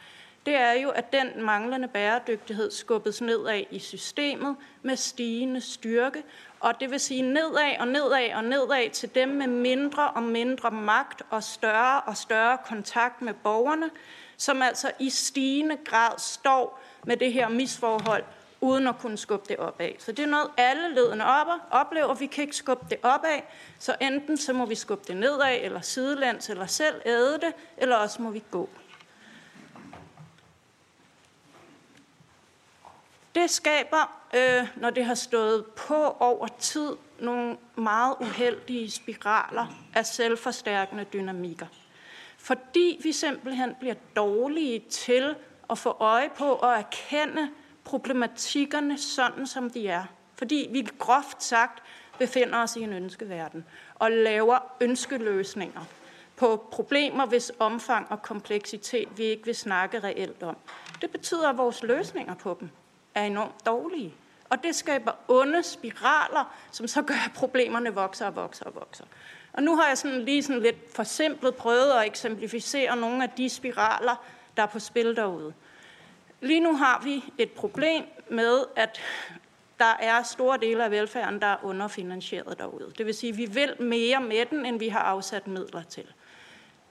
det 0.45 0.55
er 0.55 0.71
jo, 0.71 0.89
at 0.89 1.13
den 1.13 1.43
manglende 1.43 1.87
bæredygtighed 1.87 2.71
skubbes 2.71 3.21
nedad 3.21 3.63
i 3.71 3.79
systemet 3.79 4.55
med 4.81 4.95
stigende 4.95 5.61
styrke, 5.61 6.23
og 6.59 6.79
det 6.79 6.91
vil 6.91 6.99
sige 6.99 7.21
nedad 7.21 7.79
og 7.79 7.87
nedad 7.87 8.33
og 8.33 8.43
nedad 8.43 8.89
til 8.89 9.15
dem 9.15 9.29
med 9.29 9.47
mindre 9.47 10.09
og 10.09 10.23
mindre 10.23 10.71
magt 10.71 11.21
og 11.29 11.43
større 11.43 12.01
og 12.01 12.17
større 12.17 12.57
kontakt 12.65 13.21
med 13.21 13.33
borgerne, 13.33 13.89
som 14.37 14.61
altså 14.61 14.91
i 14.99 15.09
stigende 15.09 15.77
grad 15.85 16.11
står 16.17 16.81
med 17.05 17.17
det 17.17 17.33
her 17.33 17.49
misforhold, 17.49 18.23
uden 18.61 18.87
at 18.87 18.97
kunne 18.97 19.17
skubbe 19.17 19.45
det 19.47 19.57
opad. 19.57 19.89
Så 19.99 20.11
det 20.11 20.23
er 20.23 20.27
noget, 20.27 20.47
alle 20.57 20.95
ledende 20.95 21.25
op 21.25 21.47
oplever. 21.71 22.13
Vi 22.13 22.25
kan 22.25 22.41
ikke 22.41 22.55
skubbe 22.55 22.85
det 22.89 22.97
opad, 23.03 23.39
så 23.79 23.95
enten 24.01 24.37
så 24.37 24.53
må 24.53 24.65
vi 24.65 24.75
skubbe 24.75 25.03
det 25.07 25.17
nedad, 25.17 25.57
eller 25.61 25.81
sidelands, 25.81 26.49
eller 26.49 26.65
selv 26.65 27.01
æde 27.05 27.33
det, 27.41 27.53
eller 27.77 27.95
også 27.95 28.21
må 28.21 28.29
vi 28.29 28.43
gå. 28.51 28.69
Det 33.35 33.49
skaber, 33.49 34.27
øh, 34.35 34.67
når 34.75 34.89
det 34.89 35.05
har 35.05 35.15
stået 35.15 35.65
på 35.65 36.15
over 36.19 36.47
tid, 36.59 36.91
nogle 37.19 37.57
meget 37.75 38.15
uheldige 38.19 38.91
spiraler 38.91 39.65
af 39.93 40.05
selvforstærkende 40.05 41.03
dynamikker. 41.03 41.65
Fordi 42.37 42.99
vi 43.03 43.11
simpelthen 43.11 43.75
bliver 43.79 43.95
dårlige 44.15 44.79
til 44.89 45.35
at 45.69 45.77
få 45.77 45.89
øje 45.99 46.29
på 46.37 46.45
og 46.45 46.71
erkende 46.73 47.49
problematikkerne 47.83 48.97
sådan, 48.97 49.47
som 49.47 49.69
de 49.69 49.87
er. 49.87 50.03
Fordi 50.35 50.69
vi 50.71 50.87
groft 50.99 51.43
sagt 51.43 51.83
befinder 52.19 52.63
os 52.63 52.75
i 52.75 52.81
en 52.81 52.93
ønskeverden 52.93 53.65
og 53.95 54.11
laver 54.11 54.59
ønskeløsninger 54.81 55.81
på 56.35 56.67
problemer, 56.71 57.25
hvis 57.25 57.51
omfang 57.59 58.11
og 58.11 58.21
kompleksitet 58.21 59.17
vi 59.17 59.23
ikke 59.23 59.45
vil 59.45 59.55
snakke 59.55 59.99
reelt 59.99 60.43
om. 60.43 60.57
Det 61.01 61.11
betyder, 61.11 61.49
at 61.49 61.57
vores 61.57 61.83
løsninger 61.83 62.35
på 62.35 62.57
dem 62.59 62.69
er 63.15 63.23
enormt 63.23 63.65
dårlige. 63.65 64.13
Og 64.49 64.63
det 64.63 64.75
skaber 64.75 65.11
onde 65.27 65.63
spiraler, 65.63 66.55
som 66.71 66.87
så 66.87 67.01
gør, 67.01 67.25
at 67.25 67.31
problemerne 67.35 67.93
vokser 67.93 68.25
og 68.25 68.35
vokser 68.35 68.65
og 68.65 68.75
vokser. 68.75 69.03
Og 69.53 69.63
nu 69.63 69.75
har 69.75 69.87
jeg 69.87 69.97
sådan 69.97 70.21
lige 70.21 70.43
sådan 70.43 70.61
lidt 70.61 70.95
forsimplet 70.95 71.55
prøvet 71.55 71.91
at 71.91 72.05
eksemplificere 72.05 72.97
nogle 72.97 73.23
af 73.23 73.29
de 73.29 73.49
spiraler, 73.49 74.25
der 74.57 74.63
er 74.63 74.67
på 74.67 74.79
spil 74.79 75.15
derude. 75.15 75.53
Lige 76.41 76.59
nu 76.59 76.75
har 76.75 77.01
vi 77.03 77.23
et 77.37 77.51
problem 77.51 78.03
med, 78.29 78.59
at 78.75 79.01
der 79.79 79.97
er 79.99 80.23
store 80.23 80.57
dele 80.57 80.83
af 80.83 80.91
velfærden, 80.91 81.41
der 81.41 81.47
er 81.47 81.57
underfinansieret 81.63 82.59
derude. 82.59 82.93
Det 82.97 83.05
vil 83.05 83.13
sige, 83.13 83.31
at 83.31 83.37
vi 83.37 83.45
vil 83.45 83.75
mere 83.79 84.21
med 84.21 84.45
den, 84.45 84.65
end 84.65 84.79
vi 84.79 84.87
har 84.87 84.99
afsat 84.99 85.47
midler 85.47 85.83
til. 85.83 86.05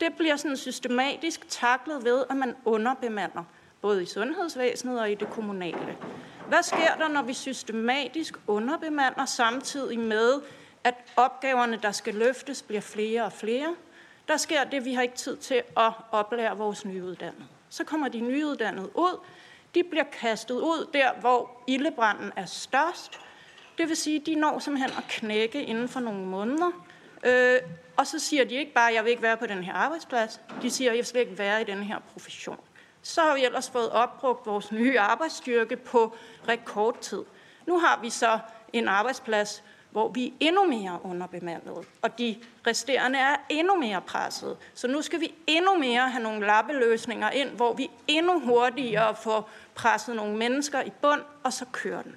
Det 0.01 0.17
bliver 0.17 0.37
sådan 0.37 0.57
systematisk 0.57 1.49
taklet 1.49 2.05
ved, 2.05 2.25
at 2.31 2.37
man 2.37 2.57
underbemander 2.65 3.45
både 3.85 4.03
i 4.03 4.07
sundhedsvæsenet 4.07 5.01
og 5.01 5.11
i 5.11 5.15
det 5.15 5.31
kommunale. 5.31 5.97
Hvad 6.49 6.63
sker 6.63 6.97
der, 6.99 7.09
når 7.09 7.23
vi 7.23 7.35
systematisk 7.35 8.35
underbemander 8.47 9.25
samtidig 9.25 9.99
med, 9.99 10.41
at 10.85 10.95
opgaverne, 11.17 11.79
der 11.83 11.93
skal 11.93 12.15
løftes, 12.15 12.63
bliver 12.63 12.81
flere 12.81 13.25
og 13.25 13.33
flere? 13.33 13.75
Der 14.29 14.37
sker 14.37 14.65
det, 14.65 14.85
vi 14.85 14.95
har 14.95 15.03
ikke 15.03 15.15
tid 15.15 15.37
til 15.37 15.63
at 15.77 15.93
oplære 16.13 16.57
vores 16.57 16.85
nyuddannede. 16.85 17.45
Så 17.69 17.85
kommer 17.85 18.09
de 18.09 18.21
nyuddannede 18.21 18.91
ud. 18.97 19.21
De 19.75 19.83
bliver 19.91 20.05
kastet 20.21 20.55
ud 20.55 20.89
der, 20.95 21.13
hvor 21.21 21.51
ildebranden 21.67 22.33
er 22.37 22.47
størst. 22.47 23.21
Det 23.79 23.89
vil 23.89 23.97
sige, 23.97 24.21
at 24.21 24.27
de 24.27 24.35
når 24.35 24.59
simpelthen 24.59 24.99
at 24.99 25.05
knække 25.09 25.63
inden 25.63 25.89
for 25.89 26.01
nogle 26.01 26.27
måneder. 26.27 26.71
Øh, 27.25 27.61
og 27.97 28.07
så 28.07 28.19
siger 28.19 28.45
de 28.45 28.55
ikke 28.55 28.73
bare, 28.73 28.89
at 28.89 28.95
jeg 28.95 29.05
vil 29.05 29.11
ikke 29.11 29.23
være 29.23 29.37
på 29.37 29.47
den 29.47 29.65
her 29.65 29.73
arbejdsplads. 29.73 30.41
De 30.63 30.71
siger, 30.71 30.91
at 30.91 30.97
jeg 30.97 31.07
vil 31.13 31.21
ikke 31.21 31.39
være 31.39 31.61
i 31.61 31.65
den 31.65 31.83
her 31.83 31.99
profession 32.13 32.61
så 33.05 33.21
har 33.21 33.35
vi 33.35 33.45
ellers 33.45 33.71
fået 33.71 33.91
opbrugt 33.91 34.47
vores 34.47 34.73
nye 34.73 35.01
arbejdsstyrke 35.01 35.77
på 35.77 36.17
rekordtid. 36.49 37.23
Nu 37.67 37.79
har 37.79 37.99
vi 38.03 38.11
så 38.11 38.39
en 38.73 38.89
arbejdsplads, 38.89 39.63
hvor 39.91 40.09
vi 40.09 40.27
er 40.27 40.33
endnu 40.41 40.67
mere 40.67 40.99
underbemandet, 41.03 41.87
og 42.03 42.19
de 42.19 42.37
resterende 42.67 43.19
er 43.19 43.37
endnu 43.49 43.77
mere 43.77 44.01
presset. 44.01 44.57
Så 44.75 44.89
nu 44.89 45.03
skal 45.03 45.21
vi 45.21 45.35
endnu 45.47 45.79
mere 45.79 46.11
have 46.11 46.23
nogle 46.23 46.47
lappeløsninger 46.47 47.31
ind, 47.31 47.49
hvor 47.51 47.73
vi 47.73 47.91
endnu 48.09 48.41
hurtigere 48.41 49.15
får 49.15 49.51
presset 49.75 50.17
nogle 50.17 50.37
mennesker 50.37 50.83
i 50.83 50.91
bund, 51.03 51.23
og 51.43 51.53
så 51.53 51.65
kører 51.73 52.03
den. 52.03 52.17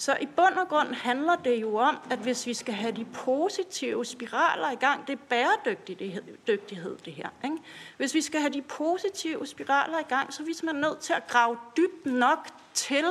Så 0.00 0.16
i 0.20 0.26
bund 0.26 0.54
og 0.54 0.68
grund 0.68 0.94
handler 0.94 1.36
det 1.36 1.60
jo 1.60 1.76
om, 1.76 1.98
at 2.10 2.18
hvis 2.18 2.46
vi 2.46 2.54
skal 2.54 2.74
have 2.74 2.92
de 2.92 3.04
positive 3.04 4.04
spiraler 4.04 4.70
i 4.70 4.74
gang, 4.74 5.06
det 5.06 5.12
er 5.12 5.22
bæredygtighed 5.28 6.98
det 7.04 7.12
her. 7.12 7.28
Ikke? 7.44 7.56
Hvis 7.96 8.14
vi 8.14 8.20
skal 8.20 8.40
have 8.40 8.52
de 8.52 8.62
positive 8.62 9.46
spiraler 9.46 9.98
i 9.98 10.02
gang, 10.08 10.32
så 10.32 10.42
er 10.42 10.46
vi 10.46 10.54
simpelthen 10.54 10.80
nødt 10.80 10.98
til 10.98 11.12
at 11.12 11.26
grave 11.26 11.58
dybt 11.76 12.06
nok 12.06 12.48
til, 12.74 13.04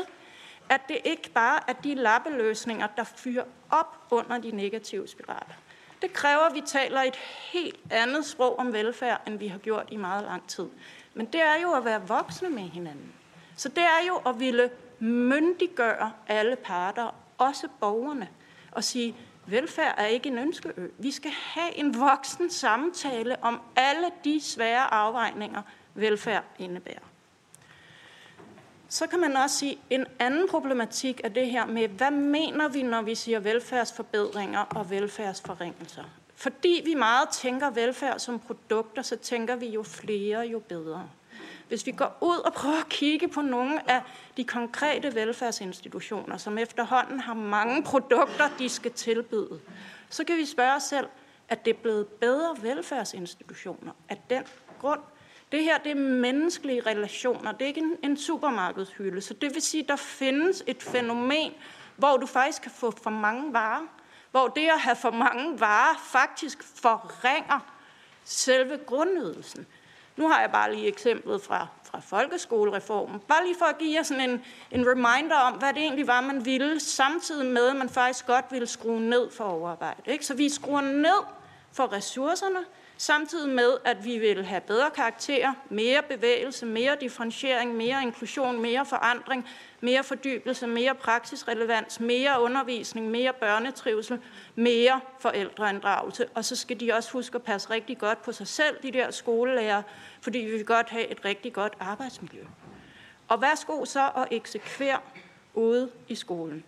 at 0.69 0.81
det 0.87 0.97
ikke 1.03 1.29
bare 1.29 1.59
er 1.67 1.73
de 1.73 1.95
lappeløsninger, 1.95 2.87
der 2.97 3.03
fyrer 3.03 3.43
op 3.69 3.97
under 4.11 4.37
de 4.37 4.51
negative 4.51 5.07
spiraler. 5.07 5.55
Det 6.01 6.13
kræver, 6.13 6.41
at 6.41 6.55
vi 6.55 6.61
taler 6.61 7.01
et 7.01 7.15
helt 7.51 7.79
andet 7.91 8.25
sprog 8.25 8.59
om 8.59 8.73
velfærd, 8.73 9.21
end 9.27 9.39
vi 9.39 9.47
har 9.47 9.57
gjort 9.57 9.85
i 9.91 9.97
meget 9.97 10.23
lang 10.23 10.47
tid. 10.47 10.67
Men 11.13 11.25
det 11.25 11.41
er 11.41 11.61
jo 11.61 11.71
at 11.71 11.85
være 11.85 12.07
voksne 12.07 12.49
med 12.49 12.63
hinanden. 12.63 13.13
Så 13.55 13.69
det 13.69 13.83
er 13.83 14.07
jo 14.07 14.15
at 14.15 14.39
ville 14.39 14.69
myndiggøre 14.99 16.11
alle 16.27 16.55
parter, 16.55 17.15
også 17.37 17.67
borgerne, 17.79 18.27
og 18.71 18.83
sige, 18.83 19.15
Velfærd 19.49 19.95
er 19.97 20.05
ikke 20.05 20.29
en 20.29 20.37
ønskeø. 20.37 20.87
Vi 20.97 21.11
skal 21.11 21.31
have 21.31 21.77
en 21.77 21.99
voksen 21.99 22.49
samtale 22.49 23.43
om 23.43 23.61
alle 23.75 24.07
de 24.23 24.41
svære 24.41 24.93
afvejninger, 24.93 25.61
velfærd 25.93 26.43
indebærer. 26.59 26.99
Så 28.89 29.07
kan 29.07 29.19
man 29.19 29.35
også 29.35 29.57
sige, 29.57 29.77
en 29.89 30.05
anden 30.19 30.47
problematik 30.49 31.21
er 31.23 31.29
det 31.29 31.47
her 31.47 31.65
med, 31.65 31.87
hvad 31.87 32.11
mener 32.11 32.67
vi, 32.67 32.81
når 32.81 33.01
vi 33.01 33.15
siger 33.15 33.39
velfærdsforbedringer 33.39 34.59
og 34.59 34.89
velfærdsforringelser? 34.89 36.03
Fordi 36.35 36.81
vi 36.85 36.93
meget 36.93 37.29
tænker 37.29 37.69
velfærd 37.69 38.19
som 38.19 38.39
produkter, 38.39 39.01
så 39.01 39.15
tænker 39.15 39.55
vi 39.55 39.67
jo 39.67 39.83
flere, 39.83 40.39
jo 40.39 40.59
bedre. 40.59 41.09
Hvis 41.69 41.85
vi 41.85 41.91
går 41.91 42.17
ud 42.21 42.37
og 42.37 42.53
prøver 42.53 42.79
at 42.79 42.89
kigge 42.89 43.27
på 43.27 43.41
nogle 43.41 43.91
af 43.91 44.01
de 44.37 44.43
konkrete 44.43 45.15
velfærdsinstitutioner, 45.15 46.37
som 46.37 46.57
efterhånden 46.57 47.19
har 47.19 47.33
mange 47.33 47.83
produkter, 47.83 48.49
de 48.59 48.69
skal 48.69 48.91
tilbyde, 48.91 49.59
så 50.09 50.23
kan 50.23 50.37
vi 50.37 50.45
spørge 50.45 50.75
os 50.75 50.83
selv, 50.83 51.07
at 51.49 51.65
det 51.65 51.75
er 51.75 51.79
blevet 51.81 52.07
bedre 52.07 52.55
velfærdsinstitutioner 52.61 53.91
af 54.09 54.17
den 54.29 54.43
grund. 54.79 54.99
Det 55.51 55.63
her 55.63 55.77
det 55.77 55.91
er 55.91 55.95
menneskelige 55.95 56.81
relationer, 56.81 57.51
det 57.51 57.61
er 57.61 57.67
ikke 57.67 57.81
en, 57.81 57.97
en 58.03 58.17
supermarkedshylde. 58.17 59.21
Så 59.21 59.33
det 59.33 59.53
vil 59.53 59.61
sige, 59.61 59.83
at 59.83 59.89
der 59.89 59.95
findes 59.95 60.63
et 60.67 60.83
fænomen, 60.83 61.51
hvor 61.97 62.17
du 62.17 62.25
faktisk 62.25 62.61
kan 62.61 62.71
få 62.71 62.91
for 63.03 63.09
mange 63.09 63.53
varer. 63.53 63.87
Hvor 64.31 64.47
det 64.47 64.67
at 64.67 64.79
have 64.79 64.95
for 64.95 65.11
mange 65.11 65.59
varer 65.59 65.95
faktisk 66.11 66.63
forringer 66.63 67.59
selve 68.23 68.77
grundydelsen. 68.85 69.67
Nu 70.19 70.27
har 70.27 70.41
jeg 70.41 70.51
bare 70.51 70.75
lige 70.75 70.87
eksemplet 70.87 71.41
fra, 71.41 71.67
fra 71.83 71.99
folkeskolereformen. 71.99 73.19
Bare 73.19 73.45
lige 73.45 73.55
for 73.59 73.65
at 73.65 73.77
give 73.77 73.95
jer 73.95 74.03
sådan 74.03 74.29
en, 74.29 74.43
en 74.71 74.87
reminder 74.87 75.35
om, 75.35 75.53
hvad 75.53 75.73
det 75.73 75.81
egentlig 75.81 76.07
var, 76.07 76.21
man 76.21 76.45
ville, 76.45 76.79
samtidig 76.79 77.45
med, 77.45 77.67
at 77.67 77.75
man 77.75 77.89
faktisk 77.89 78.27
godt 78.27 78.45
ville 78.51 78.67
skrue 78.67 79.01
ned 79.01 79.31
for 79.31 79.43
overarbejde. 79.43 80.01
Ikke? 80.05 80.25
Så 80.25 80.33
vi 80.33 80.49
skruer 80.49 80.81
ned 80.81 81.23
for 81.71 81.93
ressourcerne, 81.93 82.59
samtidig 82.99 83.49
med, 83.49 83.77
at 83.85 84.05
vi 84.05 84.17
vil 84.17 84.45
have 84.45 84.61
bedre 84.61 84.89
karakterer, 84.95 85.53
mere 85.69 86.01
bevægelse, 86.09 86.65
mere 86.65 86.97
differentiering, 87.01 87.75
mere 87.75 88.01
inklusion, 88.01 88.61
mere 88.61 88.85
forandring, 88.85 89.47
mere 89.81 90.03
fordybelse, 90.03 90.67
mere 90.67 90.95
praksisrelevans, 90.95 91.99
mere 91.99 92.41
undervisning, 92.41 93.07
mere 93.07 93.33
børnetrivsel, 93.33 94.21
mere 94.55 95.01
forældreinddragelse. 95.19 96.27
Og 96.35 96.45
så 96.45 96.55
skal 96.55 96.79
de 96.79 96.93
også 96.93 97.11
huske 97.11 97.35
at 97.35 97.43
passe 97.43 97.69
rigtig 97.69 97.97
godt 97.97 98.21
på 98.21 98.31
sig 98.31 98.47
selv, 98.47 98.77
de 98.83 98.91
der 98.91 99.11
skolelærer, 99.11 99.81
fordi 100.21 100.39
vi 100.39 100.51
vil 100.51 100.65
godt 100.65 100.89
have 100.89 101.07
et 101.07 101.25
rigtig 101.25 101.53
godt 101.53 101.73
arbejdsmiljø. 101.79 102.43
Og 103.27 103.41
værsgo 103.41 103.85
så 103.85 104.11
at 104.15 104.27
eksekvere 104.31 104.99
ude 105.53 105.89
i 106.07 106.15
skolen. 106.15 106.63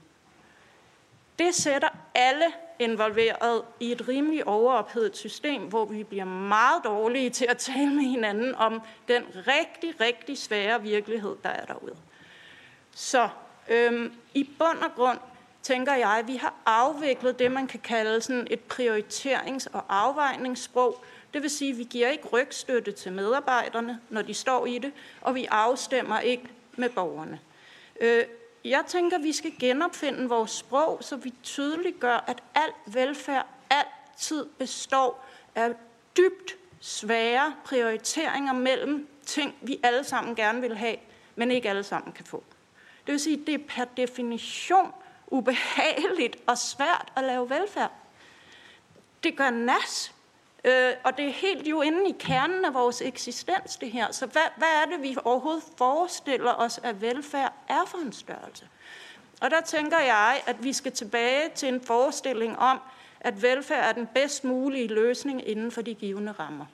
Det 1.39 1.55
sætter 1.55 1.89
alle 2.15 2.45
involveret 2.81 3.61
i 3.79 3.91
et 3.91 4.07
rimelig 4.07 4.47
overophedet 4.47 5.17
system, 5.17 5.61
hvor 5.61 5.85
vi 5.85 6.03
bliver 6.03 6.25
meget 6.25 6.83
dårlige 6.83 7.29
til 7.29 7.45
at 7.49 7.57
tale 7.57 7.89
med 7.89 8.03
hinanden 8.03 8.55
om 8.55 8.81
den 9.07 9.23
rigtig, 9.35 10.01
rigtig 10.01 10.37
svære 10.37 10.81
virkelighed, 10.81 11.35
der 11.43 11.49
er 11.49 11.65
derude. 11.65 11.95
Så 12.95 13.29
øhm, 13.69 14.13
i 14.33 14.49
bund 14.59 14.77
og 14.77 14.95
grund 14.95 15.19
tænker 15.63 15.93
jeg, 15.93 16.09
at 16.09 16.27
vi 16.27 16.35
har 16.35 16.53
afviklet 16.65 17.39
det, 17.39 17.51
man 17.51 17.67
kan 17.67 17.79
kalde 17.79 18.21
sådan 18.21 18.47
et 18.49 18.59
prioriterings- 18.73 19.67
og 19.73 19.83
afvejningssprog. 19.89 21.03
Det 21.33 21.41
vil 21.41 21.49
sige, 21.49 21.71
at 21.71 21.77
vi 21.77 21.83
giver 21.83 22.07
ikke 22.07 22.27
rygstøtte 22.27 22.91
til 22.91 23.11
medarbejderne, 23.11 23.99
når 24.09 24.21
de 24.21 24.33
står 24.33 24.65
i 24.65 24.77
det, 24.77 24.91
og 25.21 25.35
vi 25.35 25.45
afstemmer 25.51 26.19
ikke 26.19 26.43
med 26.75 26.89
borgerne. 26.89 27.39
Øh, 28.01 28.23
jeg 28.65 28.83
tænker, 28.87 29.17
at 29.17 29.23
vi 29.23 29.31
skal 29.31 29.53
genopfinde 29.59 30.29
vores 30.29 30.51
sprog, 30.51 30.97
så 31.01 31.15
vi 31.15 31.33
tydeligt 31.43 31.99
gør, 31.99 32.23
at 32.27 32.43
al 32.55 32.93
velfærd 32.93 33.47
altid 33.69 34.45
består 34.45 35.25
af 35.55 35.73
dybt 36.17 36.57
svære 36.79 37.55
prioriteringer 37.65 38.53
mellem 38.53 39.07
ting, 39.25 39.55
vi 39.61 39.79
alle 39.83 40.03
sammen 40.03 40.35
gerne 40.35 40.61
vil 40.61 40.77
have, 40.77 40.95
men 41.35 41.51
ikke 41.51 41.69
alle 41.69 41.83
sammen 41.83 42.13
kan 42.13 42.25
få. 42.25 42.43
Det 43.05 43.11
vil 43.11 43.19
sige, 43.19 43.39
at 43.41 43.47
det 43.47 43.53
er 43.53 43.65
per 43.67 43.85
definition 43.85 44.91
ubehageligt 45.27 46.37
og 46.47 46.57
svært 46.57 47.11
at 47.15 47.23
lave 47.23 47.49
velfærd. 47.49 47.91
Det 49.23 49.37
gør 49.37 49.49
nas, 49.49 50.13
øh, 50.63 50.93
og 51.03 51.17
det 51.17 51.25
er 51.25 51.31
helt 51.31 51.67
jo 51.67 51.81
inde 51.81 52.09
i 52.09 52.15
kernen 52.19 52.65
af 52.65 52.73
vores 52.73 53.01
eksistens, 53.01 53.75
det 53.75 53.91
her. 53.91 54.11
Så 54.11 54.25
hvad, 54.25 54.41
hvad 54.57 54.67
er 54.67 54.85
det, 54.85 55.03
vi 55.03 55.17
overhovedet 55.25 55.63
forestiller 55.77 56.53
os, 56.53 56.79
at 56.83 57.01
velfærd 57.01 57.53
er 57.67 57.85
for 57.87 57.97
en 57.97 58.13
størrelse? 58.13 58.67
Og 59.41 59.51
der 59.51 59.61
tænker 59.61 59.99
jeg, 59.99 60.41
at 60.47 60.63
vi 60.63 60.73
skal 60.73 60.91
tilbage 60.91 61.49
til 61.55 61.69
en 61.69 61.81
forestilling 61.81 62.59
om, 62.59 62.79
at 63.19 63.41
velfærd 63.41 63.89
er 63.89 63.91
den 63.91 64.07
bedst 64.07 64.43
mulige 64.43 64.87
løsning 64.87 65.47
inden 65.47 65.71
for 65.71 65.81
de 65.81 65.93
givende 65.93 66.31
rammer. 66.31 66.65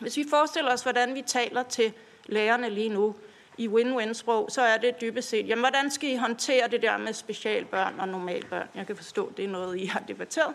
Hvis 0.00 0.16
vi 0.16 0.26
forestiller 0.30 0.72
os, 0.72 0.82
hvordan 0.82 1.14
vi 1.14 1.22
taler 1.22 1.62
til 1.62 1.92
lærerne 2.26 2.70
lige 2.70 2.88
nu, 2.88 3.14
i 3.58 3.68
win-win-sprog, 3.68 4.48
så 4.50 4.62
er 4.62 4.76
det 4.76 5.00
dybest 5.00 5.28
set, 5.28 5.48
jamen, 5.48 5.62
hvordan 5.62 5.90
skal 5.90 6.10
I 6.10 6.16
håndtere 6.16 6.68
det 6.68 6.82
der 6.82 6.98
med 6.98 7.12
specialbørn 7.12 8.00
og 8.00 8.08
normalbørn? 8.08 8.68
Jeg 8.74 8.86
kan 8.86 8.96
forstå, 8.96 9.32
det 9.36 9.44
er 9.44 9.48
noget, 9.48 9.78
I 9.78 9.84
har 9.84 10.00
debatteret. 10.08 10.54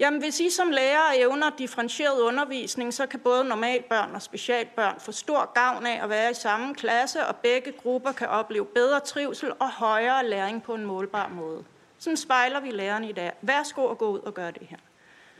Jamen, 0.00 0.20
hvis 0.20 0.40
I 0.40 0.50
som 0.50 0.70
lærer 0.70 1.12
evner 1.16 1.50
differentieret 1.50 2.20
undervisning, 2.20 2.94
så 2.94 3.06
kan 3.06 3.20
både 3.20 3.44
normalbørn 3.44 4.14
og 4.14 4.22
specialbørn 4.22 5.00
få 5.00 5.12
stor 5.12 5.52
gavn 5.54 5.86
af 5.86 6.02
at 6.02 6.10
være 6.10 6.30
i 6.30 6.34
samme 6.34 6.74
klasse, 6.74 7.26
og 7.26 7.36
begge 7.36 7.72
grupper 7.72 8.12
kan 8.12 8.28
opleve 8.28 8.66
bedre 8.66 9.00
trivsel 9.00 9.52
og 9.58 9.70
højere 9.70 10.26
læring 10.26 10.62
på 10.62 10.74
en 10.74 10.84
målbar 10.84 11.28
måde. 11.28 11.64
Sådan 11.98 12.16
spejler 12.16 12.60
vi 12.60 12.70
lærerne 12.70 13.08
i 13.08 13.12
dag. 13.12 13.32
Værsgo 13.42 13.86
at 13.90 13.98
gå 13.98 14.08
ud 14.08 14.18
og 14.18 14.34
gøre 14.34 14.50
det 14.50 14.66
her. 14.70 14.76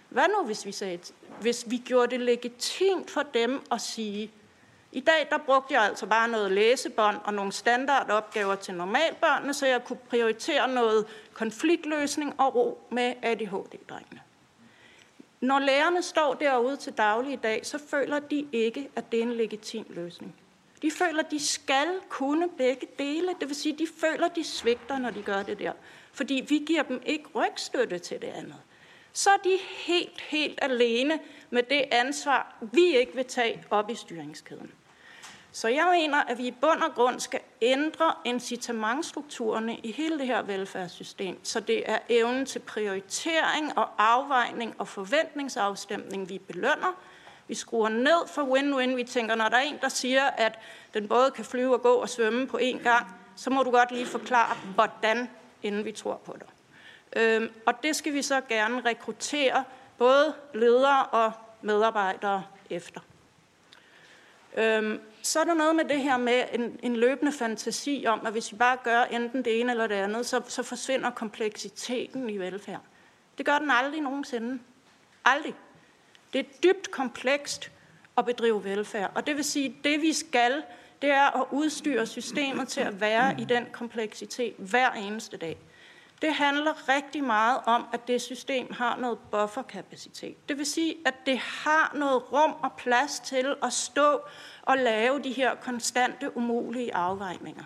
Hvad 0.09 0.25
nu, 0.39 0.47
hvis 0.47 0.67
vi, 0.67 0.73
sagde, 0.73 0.99
hvis 1.41 1.65
vi 1.67 1.77
gjorde 1.77 2.11
det 2.11 2.21
legitimt 2.21 3.11
for 3.11 3.23
dem 3.23 3.63
at 3.73 3.81
sige, 3.81 4.31
i 4.93 5.01
dag 5.01 5.27
der 5.31 5.39
brugte 5.39 5.75
jeg 5.75 5.83
altså 5.83 6.07
bare 6.07 6.29
noget 6.29 6.53
læsebånd 6.53 7.17
og 7.25 7.35
nogle 7.35 7.53
standardopgaver 7.53 8.55
til 8.55 8.75
normalbørnene, 8.75 9.55
så 9.55 9.67
jeg 9.67 9.85
kunne 9.85 9.99
prioritere 10.11 10.69
noget 10.69 11.07
konfliktløsning 11.33 12.41
og 12.41 12.55
ro 12.55 12.87
med 12.91 13.15
ADHD-drengene. 13.23 14.21
Når 15.41 15.59
lærerne 15.59 16.03
står 16.03 16.35
derude 16.35 16.77
til 16.77 16.93
daglig 16.93 17.33
i 17.33 17.37
dag, 17.37 17.67
så 17.67 17.79
føler 17.91 18.19
de 18.19 18.47
ikke, 18.53 18.89
at 18.97 19.13
det 19.13 19.19
er 19.19 19.23
en 19.23 19.33
legitim 19.33 19.87
løsning. 19.89 20.35
De 20.83 20.91
føler, 20.91 21.23
at 21.23 21.31
de 21.31 21.47
skal 21.47 21.89
kunne 22.09 22.49
begge 22.49 22.87
dele. 22.99 23.29
Det 23.41 23.49
vil 23.49 23.57
sige, 23.57 23.73
at 23.73 23.79
de 23.79 23.87
føler, 24.01 24.27
at 24.27 24.37
de 24.37 24.45
svigter, 24.45 24.99
når 24.99 25.11
de 25.11 25.23
gør 25.23 25.43
det 25.43 25.59
der. 25.59 25.73
Fordi 26.13 26.45
vi 26.49 26.65
giver 26.67 26.83
dem 26.83 27.03
ikke 27.07 27.25
rygstøtte 27.35 27.99
til 27.99 28.21
det 28.21 28.29
andet. 28.29 28.57
Så 29.13 29.31
er 29.31 29.37
de 29.37 29.59
helt, 29.87 30.21
helt 30.21 30.59
alene 30.63 31.21
med 31.51 31.63
det 31.63 31.85
ansvar, 31.91 32.57
vi 32.73 32.97
ikke 32.97 33.15
vil 33.15 33.25
tage 33.25 33.65
op 33.71 33.91
i 33.91 33.95
styringskæden. 33.95 34.73
Så 35.57 35.69
jeg 35.69 35.89
mener, 35.93 36.23
at 36.23 36.39
vi 36.39 36.47
i 36.47 36.51
bund 36.51 36.83
og 36.83 36.95
grund 36.95 37.21
skal 37.21 37.41
ændre 37.61 38.15
incitamentstrukturerne 38.25 39.77
i 39.77 39.93
hele 39.93 40.19
det 40.19 40.27
her 40.27 40.43
velfærdssystem, 40.43 41.45
så 41.45 41.61
det 41.61 41.91
er 41.91 41.99
evnen 42.09 42.47
til 42.47 42.59
prioritering 42.59 43.79
og 43.79 43.89
afvejning 43.99 44.75
og 44.79 44.89
forventningsafstemning, 44.89 46.29
vi 46.29 46.39
belønner. 46.39 46.99
Vi 47.49 47.55
skruer 47.55 47.89
ned 47.89 48.29
for 48.29 48.43
win-win. 48.43 48.97
Vi 48.97 49.05
tænker, 49.05 49.35
når 49.35 49.49
der 49.49 49.57
er 49.57 49.61
en, 49.61 49.79
der 49.81 49.89
siger, 49.89 50.25
at 50.25 50.59
den 50.95 51.09
både 51.09 51.31
kan 51.31 51.45
flyve 51.45 51.75
og 51.75 51.83
gå 51.83 51.93
og 51.95 52.09
svømme 52.09 52.47
på 52.47 52.59
én 52.63 52.83
gang, 52.83 53.07
så 53.37 53.51
må 53.51 53.63
du 53.63 53.71
godt 53.71 53.93
lige 53.93 54.07
forklare, 54.07 54.57
hvordan, 54.75 55.31
inden 55.63 55.85
vi 55.85 55.93
tror 55.93 56.21
på 56.25 56.37
dig. 56.39 56.49
Øhm, 57.23 57.51
og 57.67 57.83
det 57.83 57.97
skal 57.97 58.13
vi 58.13 58.23
så 58.23 58.41
gerne 58.41 58.81
rekruttere 58.81 59.65
både 59.99 60.35
ledere 60.55 61.07
og 61.07 61.33
medarbejdere 61.63 62.45
efter. 62.71 63.01
Øhm, 64.57 65.01
så 65.27 65.41
er 65.41 65.45
der 65.45 65.55
noget 65.55 65.77
med 65.77 65.85
det 65.85 66.01
her 66.01 66.17
med 66.17 66.43
en, 66.53 66.81
en 66.83 66.97
løbende 66.97 67.33
fantasi 67.33 68.05
om, 68.09 68.27
at 68.27 68.33
hvis 68.33 68.53
vi 68.53 68.57
bare 68.57 68.77
gør 68.85 69.03
enten 69.03 69.45
det 69.45 69.61
ene 69.61 69.71
eller 69.73 69.87
det 69.87 69.95
andet, 69.95 70.27
så, 70.27 70.43
så 70.49 70.63
forsvinder 70.63 71.11
kompleksiteten 71.11 72.31
i 72.31 72.39
velfærd. 72.39 72.81
Det 73.39 73.47
gør 73.47 73.59
den 73.59 73.71
aldrig 73.71 74.01
nogensinde. 74.01 74.59
Aldrig. 75.25 75.55
Det 76.33 76.39
er 76.39 76.45
dybt 76.63 76.91
komplekst 76.91 77.71
at 78.19 78.25
bedrive 78.25 78.65
velfærd. 78.65 79.11
Og 79.15 79.27
det 79.27 79.37
vil 79.37 79.45
sige, 79.45 79.67
at 79.67 79.85
det 79.85 80.03
vi 80.03 80.13
skal, 80.13 80.63
det 81.03 81.11
er 81.11 81.41
at 81.41 81.47
udstyre 81.51 82.07
systemet 82.07 82.69
til 82.69 82.81
at 82.81 83.01
være 83.01 83.41
i 83.41 83.45
den 83.45 83.67
kompleksitet 83.73 84.55
hver 84.59 84.91
eneste 84.91 85.37
dag. 85.37 85.57
Det 86.23 86.35
handler 86.35 86.89
rigtig 86.89 87.25
meget 87.25 87.61
om, 87.67 87.87
at 87.93 88.09
det 88.09 88.23
system 88.23 88.73
har 88.73 88.97
noget 88.97 89.19
bufferkapacitet. 89.31 90.49
Det 90.49 90.59
vil 90.59 90.67
sige, 90.67 90.95
at 91.07 91.15
det 91.27 91.39
har 91.39 91.93
noget 91.95 92.33
rum 92.33 92.55
og 92.63 92.73
plads 92.79 93.21
til 93.21 93.55
at 93.63 93.73
stå 93.73 94.21
og 94.63 94.79
lave 94.79 95.23
de 95.23 95.33
her 95.33 95.55
konstante, 95.55 96.37
umulige 96.37 96.95
afvejninger. 96.95 97.65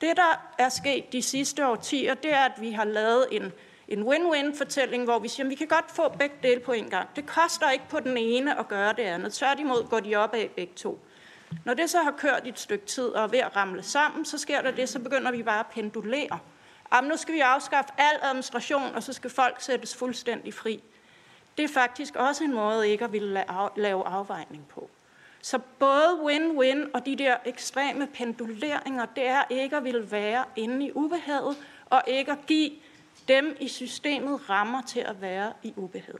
Det, 0.00 0.16
der 0.16 0.54
er 0.58 0.68
sket 0.68 1.12
de 1.12 1.22
sidste 1.22 1.66
årtier, 1.66 2.14
det 2.14 2.34
er, 2.34 2.44
at 2.44 2.60
vi 2.60 2.70
har 2.70 2.84
lavet 2.84 3.26
en, 3.32 3.52
en 3.88 4.02
win-win-fortælling, 4.02 5.04
hvor 5.04 5.18
vi 5.18 5.28
siger, 5.28 5.46
at 5.46 5.50
vi 5.50 5.54
kan 5.54 5.66
godt 5.66 5.90
få 5.90 6.08
begge 6.08 6.36
dele 6.42 6.60
på 6.60 6.72
en 6.72 6.90
gang. 6.90 7.08
Det 7.16 7.26
koster 7.26 7.70
ikke 7.70 7.88
på 7.88 8.00
den 8.00 8.16
ene 8.16 8.58
at 8.58 8.68
gøre 8.68 8.92
det 8.92 9.02
andet. 9.02 9.32
Tværtimod 9.32 9.88
går 9.90 10.00
de 10.00 10.16
op 10.16 10.34
af 10.34 10.50
begge 10.56 10.74
to. 10.74 11.06
Når 11.64 11.74
det 11.74 11.90
så 11.90 11.98
har 11.98 12.10
kørt 12.10 12.42
et 12.46 12.58
stykke 12.58 12.86
tid 12.86 13.08
og 13.08 13.22
er 13.22 13.26
ved 13.26 13.38
at 13.38 13.56
ramle 13.56 13.82
sammen, 13.82 14.24
så 14.24 14.38
sker 14.38 14.62
der 14.62 14.70
det, 14.70 14.88
så 14.88 14.98
begynder 14.98 15.30
vi 15.30 15.42
bare 15.42 15.60
at 15.60 15.66
pendulere 15.66 16.38
at 16.98 17.04
nu 17.04 17.16
skal 17.16 17.34
vi 17.34 17.40
afskaffe 17.40 17.90
al 17.98 18.18
administration, 18.22 18.94
og 18.94 19.02
så 19.02 19.12
skal 19.12 19.30
folk 19.30 19.60
sættes 19.60 19.96
fuldstændig 19.96 20.54
fri. 20.54 20.82
Det 21.56 21.64
er 21.64 21.68
faktisk 21.68 22.16
også 22.16 22.44
en 22.44 22.54
måde 22.54 22.88
ikke 22.88 23.04
at 23.04 23.12
ville 23.12 23.44
lave 23.76 24.06
afvejning 24.06 24.68
på. 24.68 24.90
Så 25.42 25.58
både 25.78 26.20
win-win 26.24 26.90
og 26.94 27.06
de 27.06 27.16
der 27.16 27.36
ekstreme 27.44 28.06
penduleringer, 28.06 29.06
det 29.06 29.26
er 29.26 29.42
ikke 29.50 29.76
at 29.76 29.84
ville 29.84 30.10
være 30.10 30.44
inde 30.56 30.86
i 30.86 30.92
ubehaget, 30.94 31.56
og 31.90 32.02
ikke 32.06 32.32
at 32.32 32.46
give 32.46 32.70
dem 33.28 33.56
i 33.60 33.68
systemet 33.68 34.50
rammer 34.50 34.82
til 34.82 35.00
at 35.00 35.20
være 35.20 35.52
i 35.62 35.72
ubehag. 35.76 36.14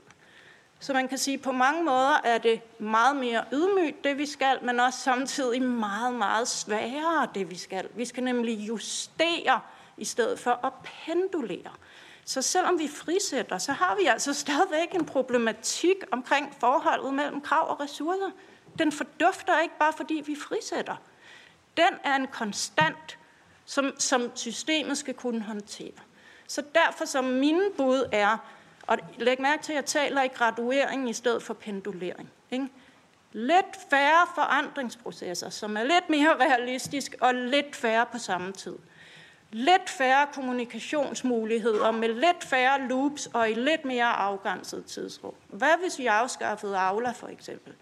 Så 0.81 0.93
man 0.93 1.09
kan 1.09 1.19
sige, 1.19 1.35
at 1.35 1.43
på 1.43 1.53
mange 1.53 1.85
måder 1.85 2.21
er 2.25 2.39
det 2.39 2.61
meget 2.79 3.17
mere 3.17 3.45
ydmygt, 3.53 4.05
det 4.05 4.19
vi 4.19 4.27
skal, 4.27 4.59
men 4.63 4.81
også 4.81 4.99
samtidig 4.99 5.63
meget, 5.63 6.15
meget 6.15 6.49
sværere, 6.49 7.29
det 7.35 7.51
vi 7.51 7.57
skal. 7.57 7.89
Vi 7.95 8.05
skal 8.05 8.25
nemlig 8.25 8.59
justere 8.59 9.61
i 9.97 10.05
stedet 10.05 10.39
for 10.39 10.67
at 10.67 10.73
pendulere. 11.07 11.71
Så 12.25 12.43
selvom 12.43 12.79
vi 12.79 12.89
frisætter, 12.89 13.59
så 13.59 13.73
har 13.73 13.97
vi 13.97 14.07
altså 14.07 14.33
stadigvæk 14.33 14.95
en 14.95 15.07
problematik 15.07 15.97
omkring 16.11 16.55
forholdet 16.61 17.15
mellem 17.15 17.41
krav 17.41 17.71
og 17.71 17.81
ressourcer. 17.81 18.31
Den 18.79 18.93
fordufter 18.93 19.61
ikke 19.61 19.79
bare 19.79 19.93
fordi 19.93 20.23
vi 20.27 20.37
frisætter. 20.37 20.97
Den 21.77 21.95
er 22.05 22.17
en 22.17 22.27
konstant, 22.27 23.19
som, 23.65 23.93
som 23.99 24.31
systemet 24.35 24.99
skal 24.99 25.15
kunne 25.15 25.43
håndtere. 25.43 25.93
Så 26.47 26.63
derfor 26.75 27.05
som 27.05 27.25
mine 27.25 27.71
bud 27.77 28.09
er, 28.13 28.37
og 28.87 28.99
læg 29.19 29.41
mærke 29.41 29.63
til, 29.63 29.73
at 29.73 29.77
jeg 29.77 29.85
taler 29.85 30.23
i 30.23 30.29
graduering 30.29 31.11
i 31.11 31.13
stedet 31.13 31.43
for 31.43 31.55
pendulering. 31.55 32.31
Ikke? 32.51 32.69
Lidt 33.33 33.77
færre 33.91 34.27
forandringsprocesser, 34.35 35.51
som 35.51 35.77
er 35.77 35.83
lidt 35.83 36.11
mere 36.11 36.37
realistisk 36.37 37.15
og 37.21 37.35
lidt 37.35 37.77
færre 37.77 38.07
på 38.13 38.19
samme 38.19 38.53
tid. 38.53 38.77
Lidt 39.57 39.91
færre 39.91 40.27
kommunikationsmuligheder 40.33 41.91
med 41.91 42.09
lidt 42.09 42.45
færre 42.45 42.89
loops 42.89 43.27
og 43.27 43.51
i 43.51 43.55
lidt 43.55 43.85
mere 43.85 44.05
afgrænset 44.05 44.85
tidsrum. 44.85 45.35
Hvad 45.49 45.81
hvis 45.83 45.99
vi 45.99 46.07
afskaffede 46.07 46.79
Aula 46.79 47.11
for 47.11 47.29
eksempel? 47.29 47.73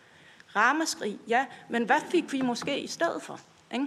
Ramaskrig, 0.56 1.18
ja, 1.28 1.46
men 1.68 1.84
hvad 1.84 2.00
fik 2.10 2.32
vi 2.32 2.40
måske 2.40 2.80
i 2.80 2.86
stedet 2.86 3.22
for? 3.22 3.40
Ikke? 3.72 3.86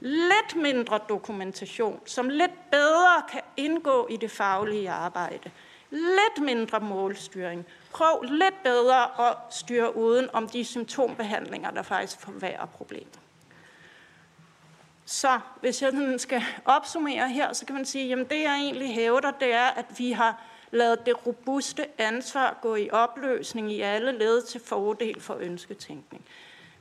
Lidt 0.00 0.56
mindre 0.56 1.00
dokumentation, 1.08 2.00
som 2.06 2.28
lidt 2.28 2.70
bedre 2.70 3.22
kan 3.32 3.40
indgå 3.56 4.06
i 4.10 4.16
det 4.16 4.30
faglige 4.30 4.90
arbejde 4.90 5.50
lidt 5.90 6.44
mindre 6.44 6.80
målstyring. 6.80 7.66
Prøv 7.92 8.22
lidt 8.22 8.62
bedre 8.62 9.28
at 9.30 9.36
styre 9.50 9.96
uden 9.96 10.28
om 10.32 10.48
de 10.48 10.64
symptombehandlinger, 10.64 11.70
der 11.70 11.82
faktisk 11.82 12.20
forværrer 12.20 12.66
problemet. 12.66 13.18
Så 15.06 15.40
hvis 15.60 15.82
jeg 15.82 16.14
skal 16.18 16.42
opsummere 16.64 17.28
her, 17.28 17.52
så 17.52 17.66
kan 17.66 17.74
man 17.74 17.84
sige, 17.84 18.12
at 18.12 18.30
det 18.30 18.42
jeg 18.42 18.56
egentlig 18.56 18.94
hævder, 18.94 19.30
det 19.30 19.52
er, 19.52 19.66
at 19.66 19.86
vi 19.98 20.12
har 20.12 20.42
lavet 20.70 21.06
det 21.06 21.26
robuste 21.26 21.86
ansvar 22.00 22.58
gå 22.62 22.76
i 22.76 22.90
opløsning 22.90 23.72
i 23.72 23.80
alle 23.80 24.18
led 24.18 24.42
til 24.42 24.60
fordel 24.60 25.20
for 25.20 25.36
ønsketænkning. 25.40 26.24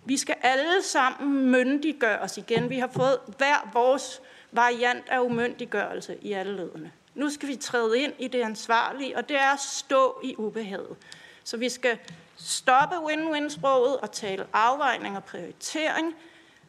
Vi 0.05 0.17
skal 0.17 0.36
alle 0.41 0.84
sammen 0.84 1.51
myndiggøre 1.51 2.19
os 2.19 2.38
igen. 2.38 2.69
Vi 2.69 2.80
har 2.80 2.88
fået 2.88 3.19
hver 3.38 3.69
vores 3.73 4.21
variant 4.51 5.09
af 5.09 5.19
umyndiggørelse 5.19 6.17
i 6.21 6.34
alle 6.34 6.55
ledene. 6.55 6.91
Nu 7.15 7.30
skal 7.30 7.49
vi 7.49 7.55
træde 7.55 7.99
ind 7.99 8.13
i 8.19 8.28
det 8.28 8.41
ansvarlige, 8.41 9.17
og 9.17 9.30
det 9.30 9.38
er 9.38 9.53
at 9.53 9.59
stå 9.59 10.19
i 10.23 10.36
ubehaget. 10.38 10.97
Så 11.43 11.57
vi 11.57 11.69
skal 11.69 11.97
stoppe 12.38 12.95
win-win-sproget 13.05 13.97
og 13.97 14.11
tale 14.11 14.47
afvejning 14.53 15.17
og 15.17 15.23
prioritering. 15.23 16.15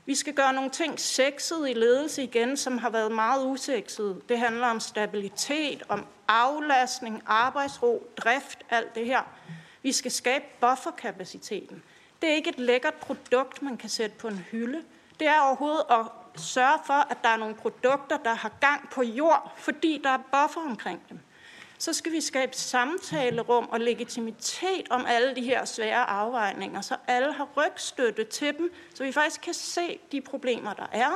Vi 0.07 0.15
skal 0.15 0.35
gøre 0.35 0.53
nogle 0.53 0.71
ting 0.71 1.01
sexet 1.01 1.69
i 1.71 1.73
ledelse 1.73 2.23
igen, 2.23 2.57
som 2.57 2.79
har 2.79 2.91
været 2.91 3.13
meget 3.13 3.47
usexet. 3.47 4.23
Det 4.29 4.39
handler 4.39 4.67
om 4.67 4.81
stabilitet, 4.81 5.83
om 5.89 6.07
aflastning, 6.29 7.23
arbejdsro, 7.27 8.07
drift, 8.17 8.59
alt 8.71 8.95
det 8.95 9.07
her. 9.07 9.23
Vi 9.83 9.93
skal 9.93 10.11
skabe 10.11 10.45
bufferkapaciteten. 10.61 11.83
Det 12.23 12.31
er 12.31 12.35
ikke 12.35 12.51
et 12.51 12.59
lækkert 12.59 12.95
produkt, 12.95 13.63
man 13.63 13.77
kan 13.77 13.91
sætte 13.91 14.17
på 14.17 14.29
en 14.29 14.39
hylde. 14.39 14.83
Det 15.21 15.29
er 15.29 15.41
overhovedet 15.41 15.85
at 15.91 16.07
sørge 16.41 16.79
for, 16.87 17.11
at 17.11 17.19
der 17.23 17.29
er 17.29 17.37
nogle 17.37 17.55
produkter, 17.55 18.17
der 18.17 18.35
har 18.35 18.53
gang 18.61 18.89
på 18.91 19.03
jord, 19.03 19.53
fordi 19.57 20.01
der 20.05 20.11
er 20.11 20.19
buffer 20.19 20.61
omkring 20.61 21.03
dem. 21.09 21.19
Så 21.79 21.93
skal 21.93 22.13
vi 22.13 22.21
skabe 22.21 22.57
samtalerum 22.57 23.69
og 23.69 23.81
legitimitet 23.81 24.89
om 24.91 25.05
alle 25.09 25.37
de 25.37 25.43
her 25.43 25.65
svære 25.65 26.11
afvejninger, 26.11 26.81
så 26.81 26.97
alle 27.07 27.33
har 27.33 27.49
rygstøtte 27.57 28.25
til 28.25 28.59
dem, 28.59 28.73
så 28.95 29.05
vi 29.05 29.13
faktisk 29.13 29.41
kan 29.41 29.55
se 29.55 29.99
de 30.13 30.21
problemer, 30.21 30.73
der 30.73 30.87
er. 30.93 31.11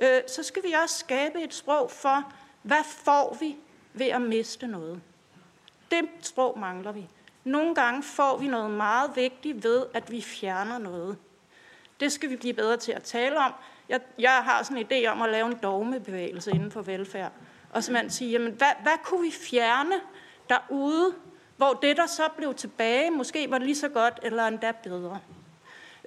Øh, 0.00 0.22
så 0.26 0.42
skal 0.42 0.62
vi 0.62 0.72
også 0.72 0.98
skabe 0.98 1.42
et 1.42 1.54
sprog 1.54 1.90
for, 1.90 2.32
hvad 2.62 2.84
får 3.04 3.36
vi 3.40 3.56
ved 3.92 4.06
at 4.06 4.22
miste 4.22 4.66
noget. 4.66 5.00
Det 5.90 6.08
sprog 6.20 6.58
mangler 6.58 6.92
vi. 6.92 7.08
Nogle 7.44 7.74
gange 7.74 8.02
får 8.02 8.36
vi 8.36 8.46
noget 8.46 8.70
meget 8.70 9.10
vigtigt 9.16 9.64
ved, 9.64 9.86
at 9.94 10.10
vi 10.10 10.22
fjerner 10.22 10.78
noget. 10.78 11.16
Det 12.00 12.12
skal 12.12 12.30
vi 12.30 12.36
blive 12.36 12.54
bedre 12.54 12.76
til 12.76 12.92
at 12.92 13.02
tale 13.02 13.38
om. 13.38 13.52
Jeg, 13.88 14.00
jeg 14.18 14.30
har 14.44 14.62
sådan 14.62 14.76
en 14.76 14.86
idé 14.86 15.06
om 15.06 15.22
at 15.22 15.30
lave 15.30 15.46
en 15.46 15.58
dogmebevægelse 15.62 16.50
inden 16.50 16.70
for 16.70 16.82
velfærd. 16.82 17.32
Og 17.72 17.84
simpelthen 17.84 18.10
sige, 18.10 18.30
jamen, 18.30 18.52
hvad, 18.52 18.72
hvad 18.82 18.92
kunne 19.04 19.22
vi 19.22 19.32
fjerne 19.32 19.94
derude, 20.48 21.14
hvor 21.56 21.72
det, 21.72 21.96
der 21.96 22.06
så 22.06 22.28
blev 22.36 22.54
tilbage, 22.54 23.10
måske 23.10 23.50
var 23.50 23.58
lige 23.58 23.76
så 23.76 23.88
godt 23.88 24.20
eller 24.22 24.46
endda 24.46 24.72
bedre. 24.72 25.20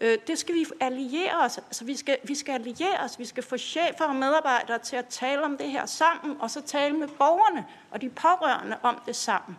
Øh, 0.01 0.17
det 0.27 0.39
skal 0.39 0.55
vi 0.55 0.65
alliere 0.79 1.37
os. 1.43 1.57
Altså, 1.57 1.85
vi, 1.85 1.95
skal, 1.95 2.17
vi 2.23 2.35
skal 2.35 2.53
alliere 2.53 2.99
os. 3.03 3.19
Vi 3.19 3.25
skal 3.25 3.43
få 3.43 3.57
chefer 3.57 4.05
og 4.05 4.15
medarbejdere 4.15 4.79
til 4.79 4.95
at 4.95 5.05
tale 5.05 5.43
om 5.43 5.57
det 5.57 5.71
her 5.71 5.85
sammen, 5.85 6.37
og 6.41 6.51
så 6.51 6.61
tale 6.61 6.97
med 6.97 7.07
borgerne 7.07 7.65
og 7.91 8.01
de 8.01 8.09
pårørende 8.09 8.77
om 8.83 9.01
det 9.05 9.15
sammen. 9.15 9.57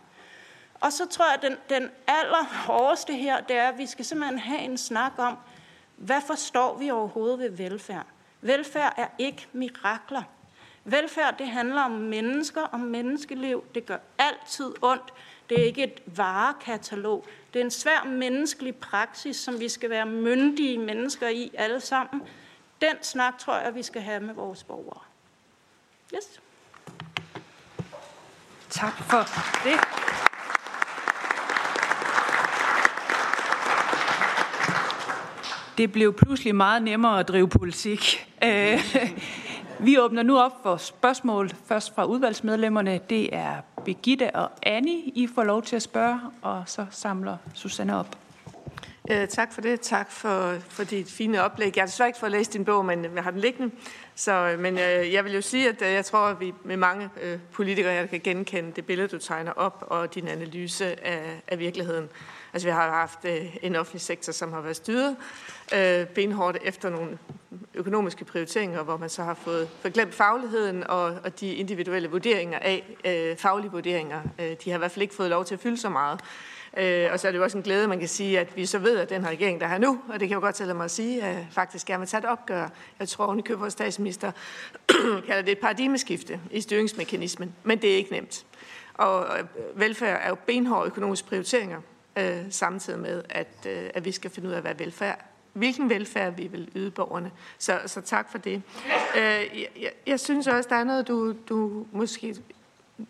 Og 0.79 0.93
så 0.93 1.07
tror 1.07 1.25
jeg, 1.25 1.33
at 1.33 1.41
den, 1.41 1.57
den 1.69 1.89
allerhårdeste 2.07 3.13
her, 3.13 3.41
det 3.41 3.55
er, 3.55 3.67
at 3.67 3.77
vi 3.77 3.85
skal 3.85 4.05
simpelthen 4.05 4.39
have 4.39 4.61
en 4.61 4.77
snak 4.77 5.11
om, 5.17 5.37
hvad 5.95 6.21
forstår 6.27 6.77
vi 6.77 6.91
overhovedet 6.91 7.39
ved 7.39 7.49
velfærd? 7.49 8.05
Velfærd 8.41 8.93
er 8.97 9.07
ikke 9.17 9.47
mirakler. 9.53 10.23
Velfærd, 10.85 11.37
det 11.37 11.47
handler 11.47 11.81
om 11.81 11.91
mennesker, 11.91 12.61
om 12.61 12.79
menneskeliv. 12.79 13.63
Det 13.75 13.85
gør 13.85 13.97
altid 14.17 14.73
ondt. 14.81 15.13
Det 15.49 15.61
er 15.61 15.65
ikke 15.65 15.83
et 15.83 16.01
varekatalog. 16.05 17.25
Det 17.53 17.59
er 17.59 17.63
en 17.63 17.71
svær 17.71 18.03
menneskelig 18.03 18.75
praksis, 18.75 19.35
som 19.35 19.59
vi 19.59 19.69
skal 19.69 19.89
være 19.89 20.05
myndige 20.05 20.77
mennesker 20.77 21.27
i 21.27 21.51
alle 21.53 21.79
sammen. 21.79 22.21
Den 22.81 22.95
snak 23.01 23.37
tror 23.37 23.57
jeg, 23.57 23.75
vi 23.75 23.83
skal 23.83 24.01
have 24.01 24.19
med 24.19 24.33
vores 24.33 24.63
borgere. 24.63 24.99
Yes. 26.15 26.41
Tak 28.69 28.93
for 28.93 29.27
det. 29.63 29.79
Det 35.77 35.91
blev 35.91 36.13
pludselig 36.13 36.55
meget 36.55 36.81
nemmere 36.81 37.19
at 37.19 37.27
drive 37.27 37.49
politik. 37.49 38.27
Øh, 38.43 38.79
vi 39.83 39.99
åbner 39.99 40.23
nu 40.23 40.39
op 40.39 40.51
for 40.63 40.77
spørgsmål, 40.77 41.49
først 41.65 41.95
fra 41.95 42.05
udvalgsmedlemmerne. 42.05 42.99
Det 43.09 43.35
er 43.35 43.61
Begitte 43.85 44.35
og 44.35 44.51
Annie, 44.63 45.01
I 45.05 45.27
får 45.35 45.43
lov 45.43 45.61
til 45.61 45.75
at 45.75 45.81
spørge, 45.81 46.19
og 46.41 46.63
så 46.65 46.85
samler 46.91 47.37
Susanne 47.53 47.99
op. 47.99 48.17
Øh, 49.11 49.27
tak 49.27 49.53
for 49.53 49.61
det. 49.61 49.81
Tak 49.81 50.11
for, 50.11 50.55
for 50.69 50.83
dit 50.83 51.11
fine 51.11 51.43
oplæg. 51.43 51.75
Jeg 51.75 51.81
har 51.81 51.87
desværre 51.87 52.09
ikke 52.09 52.19
fået 52.19 52.31
læst 52.31 52.53
din 52.53 52.65
bog, 52.65 52.85
men 52.85 53.05
øh, 53.05 53.15
jeg 53.15 53.23
har 53.23 53.31
den 53.31 53.39
liggende. 53.39 53.75
Så, 54.15 54.31
øh, 54.31 54.59
men 54.59 54.73
øh, 54.73 55.13
jeg 55.13 55.25
vil 55.25 55.33
jo 55.33 55.41
sige, 55.41 55.69
at 55.69 55.81
øh, 55.81 55.93
jeg 55.93 56.05
tror, 56.05 56.19
at 56.19 56.39
vi 56.39 56.53
med 56.63 56.77
mange 56.77 57.09
øh, 57.21 57.39
politikere 57.51 57.93
her 57.93 58.05
kan 58.05 58.19
genkende 58.19 58.71
det 58.75 58.85
billede, 58.85 59.07
du 59.07 59.17
tegner 59.17 59.51
op, 59.51 59.83
og 59.87 60.15
din 60.15 60.27
analyse 60.27 61.05
af, 61.05 61.41
af 61.47 61.59
virkeligheden. 61.59 62.09
Altså 62.53 62.67
vi 62.67 62.71
har 62.71 62.91
haft 62.91 63.19
øh, 63.25 63.55
en 63.61 63.75
offentlig 63.75 64.01
sektor, 64.01 64.33
som 64.33 64.53
har 64.53 64.61
været 64.61 64.75
styret 64.75 65.15
øh, 65.75 66.05
benhårdt 66.05 66.57
efter 66.63 66.89
nogle 66.89 67.17
økonomiske 67.73 68.25
prioriteringer, 68.25 68.83
hvor 68.83 68.97
man 68.97 69.09
så 69.09 69.23
har 69.23 69.33
fået 69.33 69.69
forglemt 69.81 70.13
fagligheden 70.13 70.83
og, 70.87 71.03
og 71.03 71.39
de 71.39 71.53
individuelle 71.53 72.09
vurderinger 72.09 72.59
af 72.59 72.97
øh, 73.05 73.37
faglige 73.37 73.71
vurderinger. 73.71 74.21
Øh, 74.39 74.55
de 74.63 74.69
har 74.69 74.77
i 74.77 74.79
hvert 74.79 74.91
fald 74.91 75.01
ikke 75.01 75.15
fået 75.15 75.29
lov 75.29 75.45
til 75.45 75.55
at 75.55 75.59
fylde 75.59 75.77
så 75.77 75.89
meget. 75.89 76.19
Øh, 76.77 77.09
og 77.11 77.19
så 77.19 77.27
er 77.27 77.31
det 77.31 77.39
jo 77.39 77.43
også 77.43 77.57
en 77.57 77.63
glæde, 77.63 77.87
man 77.87 77.99
kan 77.99 78.07
sige, 78.07 78.39
at 78.39 78.55
vi 78.55 78.65
så 78.65 78.79
ved, 78.79 78.97
at 78.97 79.09
den 79.09 79.23
her 79.23 79.29
regering, 79.29 79.61
der 79.61 79.67
er 79.67 79.77
nu, 79.77 79.99
og 80.07 80.13
det 80.13 80.19
kan 80.19 80.29
jeg 80.29 80.35
jo 80.35 80.39
godt 80.39 80.55
tælle 80.55 80.73
mig 80.73 80.83
at 80.85 80.91
sige, 80.91 81.23
at 81.23 81.45
faktisk 81.51 81.87
gerne 81.87 81.99
vil 81.99 82.07
tage 82.07 82.19
et 82.19 82.25
opgør. 82.25 82.69
Jeg 82.99 83.07
tror, 83.07 83.25
hun 83.25 83.39
i 83.39 83.41
køber 83.41 83.69
statsminister 83.69 84.31
kalder 85.27 85.41
det 85.41 85.51
et 85.51 85.59
paradigmeskifte 85.59 86.39
i 86.51 86.61
styringsmekanismen, 86.61 87.55
men 87.63 87.81
det 87.81 87.91
er 87.91 87.95
ikke 87.95 88.11
nemt. 88.11 88.45
Og 88.93 89.27
velfærd 89.75 90.19
er 90.23 90.29
jo 90.29 90.35
benhårde 90.35 90.87
økonomiske 90.87 91.27
prioriteringer, 91.27 91.81
øh, 92.17 92.37
samtidig 92.49 92.99
med, 92.99 93.23
at, 93.29 93.67
øh, 93.67 93.89
at 93.93 94.05
vi 94.05 94.11
skal 94.11 94.31
finde 94.31 94.49
ud 94.49 94.53
af, 94.53 94.61
hvad 94.61 94.75
velfærd 94.75 95.30
hvilken 95.53 95.89
velfærd 95.89 96.33
vi 96.35 96.47
vil 96.47 96.71
yde 96.75 96.91
borgerne. 96.91 97.31
Så, 97.57 97.79
så 97.85 98.01
tak 98.01 98.31
for 98.31 98.37
det. 98.37 98.61
Øh, 99.17 99.21
jeg, 99.81 99.91
jeg 100.07 100.19
synes 100.19 100.47
også, 100.47 100.69
der 100.69 100.75
er 100.75 100.83
noget, 100.83 101.07
du, 101.07 101.35
du 101.49 101.85
måske 101.91 102.35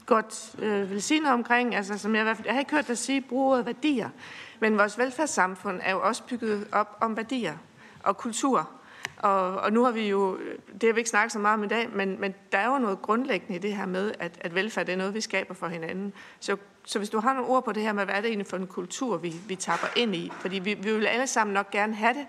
godt 0.06 0.56
øh, 0.60 0.92
vil 0.92 1.02
sige 1.02 1.20
noget 1.20 1.34
omkring, 1.34 1.76
altså 1.76 1.98
som 1.98 2.16
jeg 2.16 2.22
i 2.22 2.24
hvert 2.24 2.38
fald, 2.38 2.48
jeg 2.48 2.54
har 2.54 2.60
ikke 2.60 2.72
hørt 2.72 2.88
dig 2.88 2.98
sige, 2.98 3.22
bruge 3.22 3.66
værdier, 3.66 4.10
men 4.60 4.78
vores 4.78 4.98
velfærdssamfund 4.98 5.80
er 5.84 5.92
jo 5.92 6.02
også 6.02 6.24
bygget 6.24 6.68
op 6.72 6.98
om 7.02 7.18
værdier 7.18 7.54
og 8.04 8.18
kultur. 8.18 8.70
Og, 9.22 9.55
og 9.55 9.74
nu 9.74 9.84
har 9.84 9.91
vi 9.91 10.09
jo, 10.09 10.38
det 10.82 10.84
har 10.84 10.93
vi 10.93 10.99
ikke 10.99 11.09
snakket 11.09 11.32
så 11.32 11.39
meget 11.39 11.57
om 11.57 11.63
i 11.63 11.67
dag, 11.67 11.89
men, 11.93 12.22
men 12.22 12.34
der 12.51 12.57
er 12.57 12.74
jo 12.74 12.78
noget 12.80 13.01
grundlæggende 13.01 13.55
i 13.55 13.59
det 13.59 13.76
her 13.76 13.86
med, 13.86 14.11
at, 14.19 14.32
at 14.41 14.55
velfærd 14.55 14.86
det 14.86 14.93
er 14.93 14.97
noget, 14.97 15.13
vi 15.13 15.22
skaber 15.22 15.53
for 15.53 15.67
hinanden. 15.67 16.13
Så, 16.39 16.57
så 16.86 16.99
hvis 16.99 17.09
du 17.09 17.19
har 17.19 17.34
nogle 17.34 17.49
ord 17.49 17.65
på 17.65 17.72
det 17.72 17.84
her 17.84 17.93
med, 17.93 18.05
hvad 18.05 18.15
er 18.15 18.22
det 18.22 18.28
egentlig 18.28 18.47
for 18.47 18.57
en 18.57 18.67
kultur, 18.67 19.17
vi, 19.17 19.34
vi 19.47 19.55
tapper 19.55 19.88
ind 19.95 20.15
i? 20.15 20.32
Fordi 20.39 20.59
vi, 20.59 20.74
vi 20.74 20.93
vil 20.93 21.05
alle 21.05 21.28
sammen 21.28 21.53
nok 21.53 21.72
gerne 21.72 21.95
have 21.95 22.13
det, 22.13 22.26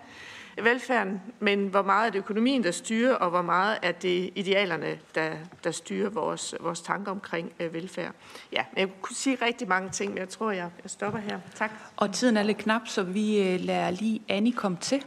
velfærden, 0.61 1.21
men 1.39 1.67
hvor 1.67 1.81
meget 1.81 2.07
er 2.07 2.11
det 2.11 2.19
økonomien, 2.19 2.63
der 2.63 2.71
styrer, 2.71 3.15
og 3.15 3.29
hvor 3.29 3.41
meget 3.41 3.77
er 3.81 3.91
det 3.91 4.29
idealerne, 4.35 4.99
der, 5.15 5.31
der 5.63 5.71
styrer 5.71 6.09
vores, 6.09 6.55
vores 6.59 6.81
tanker 6.81 7.11
omkring 7.11 7.51
øh, 7.59 7.73
velfærd. 7.73 8.11
Ja, 8.51 8.65
jeg 8.77 8.89
kunne 9.01 9.15
sige 9.15 9.37
rigtig 9.41 9.67
mange 9.67 9.89
ting, 9.89 10.11
men 10.11 10.19
jeg 10.19 10.29
tror, 10.29 10.51
jeg, 10.51 10.69
jeg 10.83 10.91
stopper 10.91 11.19
her. 11.19 11.39
Tak. 11.55 11.71
Og 11.97 12.13
tiden 12.13 12.37
er 12.37 12.43
lidt 12.43 12.57
knap, 12.57 12.81
så 12.87 13.03
vi 13.03 13.53
øh, 13.53 13.59
lader 13.59 13.91
lige 13.91 14.21
Annie 14.29 14.53
komme 14.53 14.77
til. 14.81 15.05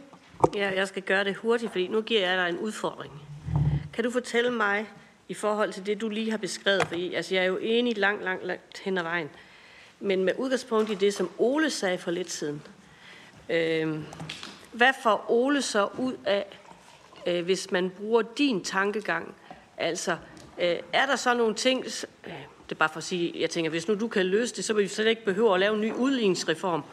Ja, 0.55 0.71
jeg 0.75 0.87
skal 0.87 1.01
gøre 1.01 1.23
det 1.23 1.35
hurtigt, 1.35 1.71
fordi 1.71 1.87
nu 1.87 2.01
giver 2.01 2.29
jeg 2.29 2.37
dig 2.37 2.49
en 2.49 2.59
udfordring. 2.59 3.13
Kan 3.93 4.03
du 4.03 4.11
fortælle 4.11 4.51
mig, 4.51 4.85
i 5.29 5.33
forhold 5.33 5.73
til 5.73 5.85
det, 5.85 6.01
du 6.01 6.09
lige 6.09 6.31
har 6.31 6.37
beskrevet, 6.37 6.87
fordi 6.87 7.13
altså, 7.13 7.35
jeg 7.35 7.43
er 7.43 7.47
jo 7.47 7.57
enig 7.61 7.97
langt, 7.97 8.23
langt, 8.23 8.45
langt 8.45 8.79
hen 8.79 8.97
ad 8.97 9.03
vejen, 9.03 9.29
men 9.99 10.23
med 10.23 10.33
udgangspunkt 10.37 10.89
i 10.89 10.95
det, 10.95 11.13
som 11.13 11.29
Ole 11.37 11.69
sagde 11.69 11.97
for 11.97 12.11
lidt 12.11 12.31
siden, 12.31 12.61
øh, 13.49 13.99
hvad 14.71 14.93
får 15.03 15.25
Ole 15.31 15.61
så 15.61 15.89
ud 15.97 16.13
af, 16.25 16.45
øh, 17.27 17.45
hvis 17.45 17.71
man 17.71 17.89
bruger 17.89 18.21
din 18.21 18.63
tankegang? 18.63 19.35
Altså, 19.77 20.17
øh, 20.59 20.75
er 20.93 21.05
der 21.05 21.15
så 21.15 21.33
nogle 21.33 21.55
ting, 21.55 21.85
øh, 22.25 22.33
det 22.69 22.71
er 22.71 22.75
bare 22.75 22.89
for 22.89 22.97
at 22.97 23.03
sige, 23.03 23.33
jeg 23.39 23.49
tænker, 23.49 23.69
hvis 23.69 23.87
nu 23.87 23.95
du 23.95 24.07
kan 24.07 24.25
løse 24.25 24.55
det, 24.55 24.65
så 24.65 24.73
vil 24.73 24.83
vi 24.83 24.87
slet 24.87 25.07
ikke 25.07 25.25
behøve 25.25 25.53
at 25.53 25.59
lave 25.59 25.75
en 25.75 25.81
ny 25.81 25.93
udligningsreform. 25.93 26.83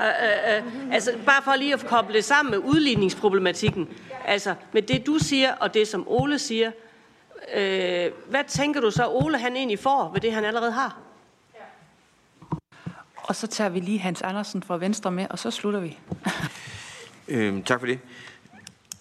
Øh, 0.00 0.06
øh, 0.06 0.56
øh, 0.56 0.94
altså, 0.94 1.18
bare 1.26 1.42
for 1.42 1.56
lige 1.56 1.74
at 1.74 1.86
koble 1.86 2.14
det 2.14 2.24
sammen 2.24 2.50
med 2.50 2.58
udligningsproblematikken. 2.58 3.88
Altså, 4.24 4.54
med 4.72 4.82
det 4.82 5.06
du 5.06 5.18
siger, 5.18 5.54
og 5.54 5.74
det 5.74 5.88
som 5.88 6.04
Ole 6.08 6.38
siger, 6.38 6.70
øh, 7.54 8.10
hvad 8.30 8.44
tænker 8.48 8.80
du 8.80 8.90
så, 8.90 9.08
Ole 9.08 9.38
han 9.38 9.56
egentlig 9.56 9.78
får 9.78 10.10
ved 10.12 10.20
det, 10.20 10.32
han 10.32 10.44
allerede 10.44 10.72
har? 10.72 10.98
Og 13.16 13.36
så 13.36 13.46
tager 13.46 13.70
vi 13.70 13.80
lige 13.80 13.98
Hans 13.98 14.22
Andersen 14.22 14.62
fra 14.62 14.78
Venstre 14.78 15.10
med, 15.10 15.26
og 15.30 15.38
så 15.38 15.50
slutter 15.50 15.80
vi. 15.80 15.98
Øhm, 17.28 17.62
tak 17.62 17.80
for 17.80 17.86
det. 17.86 17.98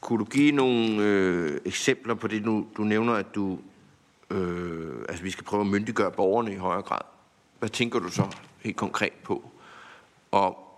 Kunne 0.01 0.19
du 0.19 0.25
give 0.25 0.51
nogle 0.51 1.03
øh, 1.03 1.59
eksempler 1.65 2.13
på 2.13 2.27
det, 2.27 2.45
du, 2.45 2.65
du 2.77 2.83
nævner, 2.83 3.13
at 3.13 3.35
du, 3.35 3.59
øh, 4.29 5.05
altså, 5.09 5.23
vi 5.23 5.31
skal 5.31 5.43
prøve 5.45 5.61
at 5.61 5.67
myndiggøre 5.67 6.11
borgerne 6.11 6.53
i 6.53 6.55
højere 6.55 6.81
grad? 6.81 7.01
Hvad 7.59 7.69
tænker 7.69 7.99
du 7.99 8.09
så 8.09 8.35
helt 8.59 8.77
konkret 8.77 9.13
på? 9.23 9.51
Og 10.31 10.70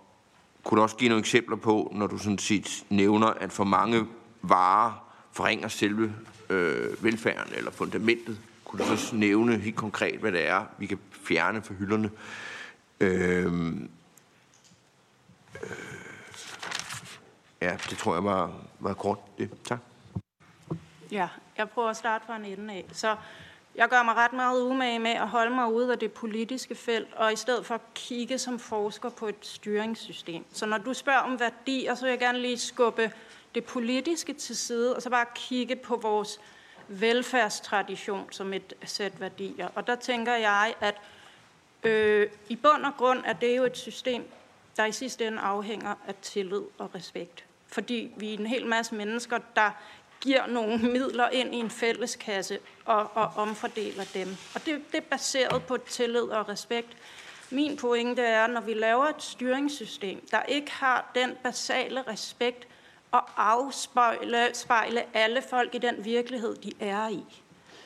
kunne 0.64 0.78
du 0.78 0.82
også 0.82 0.96
give 0.96 1.08
nogle 1.08 1.20
eksempler 1.20 1.56
på, 1.56 1.92
når 1.94 2.06
du 2.06 2.18
sådan 2.18 2.38
set 2.38 2.84
nævner, 2.90 3.26
at 3.26 3.52
for 3.52 3.64
mange 3.64 4.06
varer 4.42 5.10
forringer 5.32 5.68
selve 5.68 6.14
øh, 6.50 7.04
velfærden 7.04 7.54
eller 7.54 7.70
fundamentet? 7.70 8.38
Kunne 8.64 8.84
du 8.84 8.96
så 8.96 9.16
nævne 9.16 9.58
helt 9.58 9.76
konkret, 9.76 10.20
hvad 10.20 10.32
det 10.32 10.48
er, 10.48 10.64
vi 10.78 10.86
kan 10.86 10.98
fjerne 11.12 11.62
fra 11.62 11.74
hylderne? 11.74 12.10
Øh, 13.00 13.46
øh, 15.62 15.94
Ja, 17.64 17.76
det 17.90 17.98
tror 17.98 18.14
jeg 18.14 18.24
var, 18.24 18.52
var 18.80 18.94
kort. 18.94 19.18
Det. 19.38 19.50
Tak. 19.64 19.78
Ja, 21.10 21.28
jeg 21.58 21.68
prøver 21.68 21.88
at 21.90 21.96
starte 21.96 22.26
fra 22.26 22.36
en 22.36 22.44
ende 22.44 22.74
af. 22.74 22.84
Så 22.92 23.16
jeg 23.74 23.88
gør 23.88 24.02
mig 24.02 24.14
ret 24.14 24.32
meget 24.32 24.62
umage 24.62 24.98
med 24.98 25.10
at 25.10 25.28
holde 25.28 25.54
mig 25.54 25.72
ude 25.72 25.92
af 25.92 25.98
det 25.98 26.12
politiske 26.12 26.74
felt, 26.74 27.14
og 27.14 27.32
i 27.32 27.36
stedet 27.36 27.66
for 27.66 27.74
at 27.74 27.94
kigge 27.94 28.38
som 28.38 28.58
forsker 28.58 29.10
på 29.10 29.28
et 29.28 29.36
styringssystem. 29.40 30.44
Så 30.52 30.66
når 30.66 30.78
du 30.78 30.94
spørger 30.94 31.18
om 31.18 31.40
værdier, 31.40 31.94
så 31.94 32.02
vil 32.02 32.10
jeg 32.10 32.18
gerne 32.18 32.38
lige 32.38 32.58
skubbe 32.58 33.12
det 33.54 33.64
politiske 33.64 34.32
til 34.32 34.56
side, 34.56 34.96
og 34.96 35.02
så 35.02 35.10
bare 35.10 35.26
kigge 35.34 35.76
på 35.76 35.96
vores 35.96 36.40
velfærdstradition 36.88 38.26
som 38.30 38.52
et 38.52 38.74
sæt 38.84 39.20
værdier. 39.20 39.68
Og 39.74 39.86
der 39.86 39.94
tænker 39.94 40.34
jeg, 40.34 40.74
at 40.80 41.00
øh, 41.82 42.30
i 42.48 42.56
bund 42.56 42.84
og 42.84 42.92
grund 42.96 43.22
er 43.24 43.32
det 43.32 43.56
jo 43.56 43.64
et 43.64 43.76
system, 43.76 44.30
der 44.76 44.84
i 44.84 44.92
sidste 44.92 45.26
ende 45.26 45.38
afhænger 45.38 45.94
af 46.06 46.14
tillid 46.22 46.62
og 46.78 46.94
respekt 46.94 47.44
fordi 47.74 48.12
vi 48.16 48.34
er 48.34 48.38
en 48.38 48.46
hel 48.46 48.66
masse 48.66 48.94
mennesker, 48.94 49.38
der 49.56 49.70
giver 50.24 50.46
nogle 50.46 50.78
midler 50.78 51.28
ind 51.28 51.54
i 51.54 51.58
en 51.58 51.70
fælleskasse 51.70 52.58
og, 52.84 53.10
og 53.14 53.30
omfordeler 53.36 54.04
dem. 54.14 54.36
Og 54.54 54.66
det, 54.66 54.82
det 54.92 54.98
er 54.98 55.08
baseret 55.10 55.62
på 55.62 55.76
tillid 55.76 56.22
og 56.22 56.48
respekt. 56.48 56.96
Min 57.50 57.76
pointe 57.76 58.22
er, 58.22 58.46
når 58.46 58.60
vi 58.60 58.74
laver 58.74 59.04
et 59.04 59.22
styringssystem, 59.22 60.26
der 60.30 60.42
ikke 60.42 60.72
har 60.72 61.10
den 61.14 61.30
basale 61.42 62.02
respekt 62.02 62.68
og 63.10 63.22
afspejle 63.36 64.50
spejle 64.54 65.04
alle 65.14 65.42
folk 65.50 65.74
i 65.74 65.78
den 65.78 66.04
virkelighed, 66.04 66.56
de 66.56 66.72
er 66.80 67.08
i, 67.08 67.24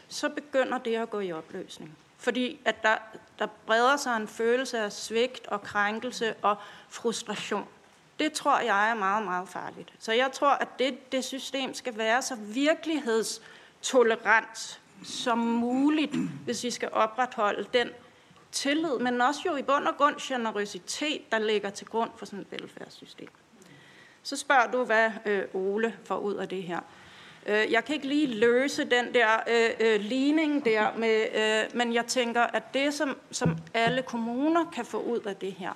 så 0.08 0.28
begynder 0.28 0.78
det 0.78 0.94
at 0.94 1.10
gå 1.10 1.20
i 1.20 1.32
opløsning. 1.32 1.96
Fordi 2.18 2.60
at 2.64 2.82
der, 2.82 2.96
der 3.38 3.46
breder 3.66 3.96
sig 3.96 4.16
en 4.16 4.28
følelse 4.28 4.78
af 4.78 4.92
svigt 4.92 5.46
og 5.46 5.62
krænkelse 5.62 6.34
og 6.42 6.56
frustration. 6.88 7.68
Det 8.18 8.32
tror 8.32 8.60
jeg 8.60 8.90
er 8.90 8.94
meget, 8.94 9.24
meget 9.24 9.48
farligt. 9.48 9.92
Så 9.98 10.12
jeg 10.12 10.32
tror, 10.32 10.50
at 10.50 10.68
det, 10.78 11.12
det 11.12 11.24
system 11.24 11.74
skal 11.74 11.98
være 11.98 12.22
så 12.22 12.34
virkelighedstolerant 12.34 14.80
som 15.04 15.38
muligt, 15.38 16.16
hvis 16.44 16.64
vi 16.64 16.70
skal 16.70 16.88
opretholde 16.92 17.66
den 17.74 17.88
tillid, 18.52 18.98
men 18.98 19.20
også 19.20 19.40
jo 19.46 19.56
i 19.56 19.62
bund 19.62 19.86
og 19.86 19.96
grund 19.96 20.14
generøsitet, 20.20 21.32
der 21.32 21.38
ligger 21.38 21.70
til 21.70 21.86
grund 21.86 22.10
for 22.16 22.26
sådan 22.26 22.38
et 22.38 22.52
velfærdssystem. 22.52 23.28
Så 24.22 24.36
spørger 24.36 24.70
du, 24.70 24.84
hvad 24.84 25.10
øh, 25.26 25.42
Ole 25.54 25.96
får 26.04 26.18
ud 26.18 26.34
af 26.34 26.48
det 26.48 26.62
her. 26.62 26.80
Øh, 27.46 27.72
jeg 27.72 27.84
kan 27.84 27.94
ikke 27.94 28.08
lige 28.08 28.26
løse 28.26 28.84
den 28.84 29.14
der 29.14 29.28
øh, 29.48 29.70
øh, 29.80 30.00
ligning 30.00 30.64
der, 30.64 30.96
med, 30.96 31.26
øh, 31.34 31.76
men 31.76 31.94
jeg 31.94 32.06
tænker, 32.06 32.42
at 32.42 32.74
det, 32.74 32.94
som, 32.94 33.16
som 33.30 33.56
alle 33.74 34.02
kommuner 34.02 34.70
kan 34.70 34.84
få 34.84 35.02
ud 35.02 35.20
af 35.20 35.36
det 35.36 35.52
her, 35.52 35.72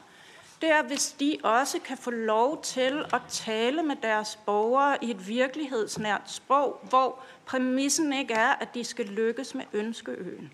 det 0.62 0.70
er, 0.70 0.82
hvis 0.82 1.12
de 1.20 1.36
også 1.42 1.78
kan 1.78 1.96
få 1.96 2.10
lov 2.10 2.62
til 2.62 3.04
at 3.12 3.20
tale 3.28 3.82
med 3.82 3.96
deres 4.02 4.38
borgere 4.46 5.04
i 5.04 5.10
et 5.10 5.28
virkelighedsnært 5.28 6.22
sprog, 6.26 6.80
hvor 6.88 7.22
præmissen 7.46 8.12
ikke 8.12 8.34
er, 8.34 8.48
at 8.60 8.74
de 8.74 8.84
skal 8.84 9.06
lykkes 9.06 9.54
med 9.54 9.64
ønskeøen. 9.72 10.52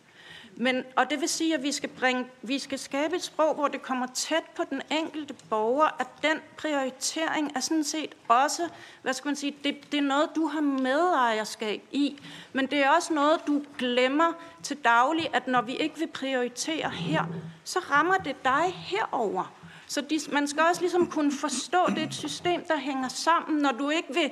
Men, 0.56 0.84
og 0.96 1.10
det 1.10 1.20
vil 1.20 1.28
sige, 1.28 1.54
at 1.54 1.62
vi 1.62 1.72
skal, 1.72 1.88
bringe, 1.88 2.26
vi 2.42 2.58
skal 2.58 2.78
skabe 2.78 3.16
et 3.16 3.22
sprog, 3.22 3.54
hvor 3.54 3.68
det 3.68 3.82
kommer 3.82 4.06
tæt 4.06 4.42
på 4.56 4.62
den 4.70 4.82
enkelte 4.90 5.34
borger, 5.50 6.00
at 6.00 6.06
den 6.22 6.38
prioritering 6.56 7.52
er 7.56 7.60
sådan 7.60 7.84
set 7.84 8.14
også, 8.28 8.68
hvad 9.02 9.12
skal 9.12 9.28
man 9.28 9.36
sige, 9.36 9.56
det, 9.64 9.92
det 9.92 9.98
er 9.98 10.02
noget, 10.02 10.30
du 10.36 10.46
har 10.46 10.60
medejerskab 10.60 11.82
i, 11.92 12.20
men 12.52 12.66
det 12.66 12.78
er 12.78 12.90
også 12.90 13.14
noget, 13.14 13.40
du 13.46 13.62
glemmer 13.78 14.32
til 14.62 14.76
daglig, 14.76 15.30
at 15.32 15.46
når 15.46 15.62
vi 15.62 15.76
ikke 15.76 15.98
vil 15.98 16.06
prioritere 16.06 16.90
her, 16.90 17.24
så 17.64 17.78
rammer 17.78 18.16
det 18.16 18.44
dig 18.44 18.74
herover. 18.74 19.57
Så 19.88 20.00
de, 20.00 20.20
man 20.32 20.48
skal 20.48 20.62
også 20.62 20.80
ligesom 20.80 21.10
kunne 21.10 21.32
forstå, 21.32 21.78
det 21.88 21.98
er 21.98 22.06
et 22.06 22.14
system, 22.14 22.64
der 22.64 22.76
hænger 22.76 23.08
sammen, 23.08 23.58
når 23.62 23.72
du 23.72 23.90
ikke 23.90 24.14
vil 24.14 24.30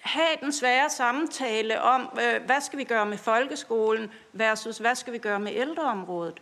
have 0.00 0.36
den 0.40 0.52
svære 0.52 0.90
samtale 0.90 1.82
om, 1.82 2.18
øh, 2.22 2.42
hvad 2.46 2.60
skal 2.60 2.78
vi 2.78 2.84
gøre 2.84 3.06
med 3.06 3.18
folkeskolen 3.18 4.10
versus 4.32 4.78
hvad 4.78 4.94
skal 4.94 5.12
vi 5.12 5.18
gøre 5.18 5.40
med 5.40 5.52
ældreområdet. 5.54 6.40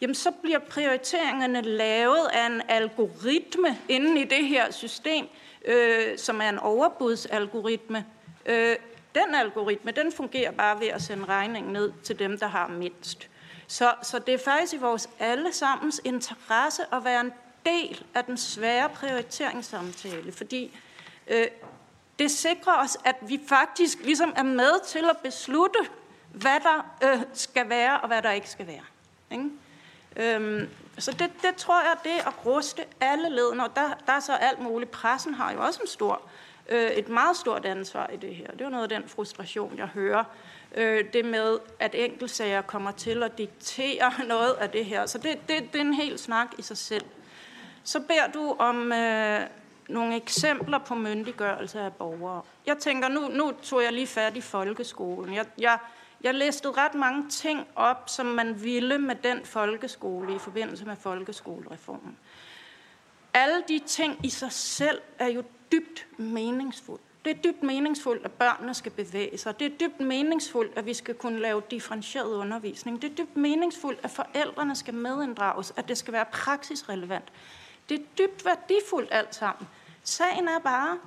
Jamen 0.00 0.14
så 0.14 0.30
bliver 0.30 0.58
prioriteringerne 0.58 1.62
lavet 1.62 2.26
af 2.32 2.46
en 2.46 2.62
algoritme 2.68 3.78
inden 3.88 4.16
i 4.16 4.24
det 4.24 4.46
her 4.46 4.70
system, 4.70 5.26
øh, 5.64 6.18
som 6.18 6.40
er 6.40 6.48
en 6.48 6.58
overbudsalgoritme. 6.58 8.06
Øh, 8.46 8.76
den 9.14 9.34
algoritme, 9.34 9.90
den 9.90 10.12
fungerer 10.12 10.52
bare 10.52 10.80
ved 10.80 10.88
at 10.88 11.02
sende 11.02 11.24
regningen 11.24 11.72
ned 11.72 11.92
til 12.04 12.18
dem, 12.18 12.38
der 12.38 12.46
har 12.46 12.68
mindst. 12.68 13.28
Så, 13.66 13.94
så 14.02 14.18
det 14.18 14.34
er 14.34 14.38
faktisk 14.38 14.74
i 14.74 14.76
vores 14.76 15.08
allesammens 15.18 16.00
interesse 16.04 16.82
at 16.92 17.04
være 17.04 17.20
en 17.20 17.32
del 17.66 18.04
af 18.14 18.24
den 18.24 18.36
svære 18.36 18.88
prioriteringssamtale, 18.88 20.32
fordi 20.32 20.78
øh, 21.26 21.46
det 22.18 22.30
sikrer 22.30 22.82
os, 22.82 22.96
at 23.04 23.16
vi 23.20 23.40
faktisk 23.48 23.98
ligesom 24.04 24.32
er 24.36 24.42
med 24.42 24.86
til 24.86 25.04
at 25.10 25.16
beslutte, 25.22 25.78
hvad 26.32 26.60
der 26.60 26.94
øh, 27.04 27.22
skal 27.34 27.68
være 27.68 28.00
og 28.00 28.08
hvad 28.08 28.22
der 28.22 28.30
ikke 28.30 28.50
skal 28.50 28.66
være. 28.66 28.84
Ikke? 29.30 29.50
Øhm, 30.16 30.68
så 30.98 31.12
det, 31.12 31.30
det 31.42 31.56
tror 31.56 31.80
jeg, 31.80 31.96
det 32.04 32.12
er 32.12 32.28
at 32.28 32.46
ruste 32.46 32.84
alle 33.00 33.28
ledene, 33.28 33.64
og 33.64 33.76
der, 33.76 33.88
der 34.06 34.12
er 34.12 34.20
så 34.20 34.32
alt 34.32 34.58
muligt. 34.58 34.90
Pressen 34.90 35.34
har 35.34 35.52
jo 35.52 35.62
også 35.62 35.80
en 35.82 35.88
stor, 35.88 36.22
øh, 36.68 36.90
et 36.90 37.08
meget 37.08 37.36
stort 37.36 37.64
ansvar 37.64 38.06
i 38.06 38.16
det 38.16 38.34
her. 38.34 38.50
Det 38.50 38.60
er 38.60 38.64
jo 38.64 38.70
noget 38.70 38.92
af 38.92 39.00
den 39.00 39.08
frustration, 39.08 39.78
jeg 39.78 39.86
hører. 39.86 40.24
Øh, 40.74 41.04
det 41.12 41.24
med, 41.24 41.58
at 41.78 41.94
enkeltsager 41.94 42.62
kommer 42.62 42.90
til 42.90 43.22
at 43.22 43.38
diktere 43.38 44.12
noget 44.28 44.52
af 44.52 44.70
det 44.70 44.84
her. 44.84 45.06
Så 45.06 45.18
det, 45.18 45.38
det, 45.48 45.72
det 45.72 45.80
er 45.80 45.84
en 45.84 45.94
hel 45.94 46.18
snak 46.18 46.48
i 46.58 46.62
sig 46.62 46.76
selv. 46.76 47.04
Så 47.84 48.00
beder 48.00 48.26
du 48.34 48.56
om 48.58 48.92
øh, 48.92 49.40
nogle 49.88 50.16
eksempler 50.16 50.78
på 50.78 50.94
myndiggørelse 50.94 51.80
af 51.80 51.92
borgere. 51.92 52.42
Jeg 52.66 52.78
tænker, 52.78 53.08
nu, 53.08 53.28
nu 53.28 53.52
tog 53.62 53.82
jeg 53.82 53.92
lige 53.92 54.06
fat 54.06 54.36
i 54.36 54.40
folkeskolen. 54.40 55.34
Jeg, 55.34 55.46
jeg, 55.58 55.78
jeg 56.20 56.34
læste 56.34 56.70
ret 56.70 56.94
mange 56.94 57.28
ting 57.28 57.66
op, 57.76 58.02
som 58.06 58.26
man 58.26 58.64
ville 58.64 58.98
med 58.98 59.14
den 59.14 59.44
folkeskole 59.44 60.34
i 60.34 60.38
forbindelse 60.38 60.84
med 60.84 60.96
folkeskolereformen. 60.96 62.16
Alle 63.34 63.62
de 63.68 63.78
ting 63.78 64.26
i 64.26 64.28
sig 64.28 64.52
selv 64.52 65.00
er 65.18 65.28
jo 65.28 65.42
dybt 65.72 66.06
meningsfulde. 66.16 67.02
Det 67.24 67.36
er 67.36 67.42
dybt 67.42 67.62
meningsfuldt, 67.62 68.24
at 68.24 68.32
børnene 68.32 68.74
skal 68.74 68.92
bevæge 68.92 69.38
sig. 69.38 69.58
Det 69.58 69.66
er 69.66 69.76
dybt 69.88 70.00
meningsfuldt, 70.00 70.78
at 70.78 70.86
vi 70.86 70.94
skal 70.94 71.14
kunne 71.14 71.40
lave 71.40 71.62
differentieret 71.70 72.26
undervisning. 72.26 73.02
Det 73.02 73.10
er 73.10 73.14
dybt 73.14 73.36
meningsfuldt, 73.36 74.00
at 74.02 74.10
forældrene 74.10 74.76
skal 74.76 74.94
medinddrages, 74.94 75.72
at 75.76 75.88
det 75.88 75.98
skal 75.98 76.12
være 76.12 76.24
praksisrelevant. 76.32 77.32
Det 77.88 78.00
er 78.00 78.04
dybt 78.18 78.44
værdifuldt 78.44 79.08
alt 79.12 79.34
sammen. 79.34 79.68
Sagen 80.04 80.48
er 80.48 80.58
bare, 80.58 80.98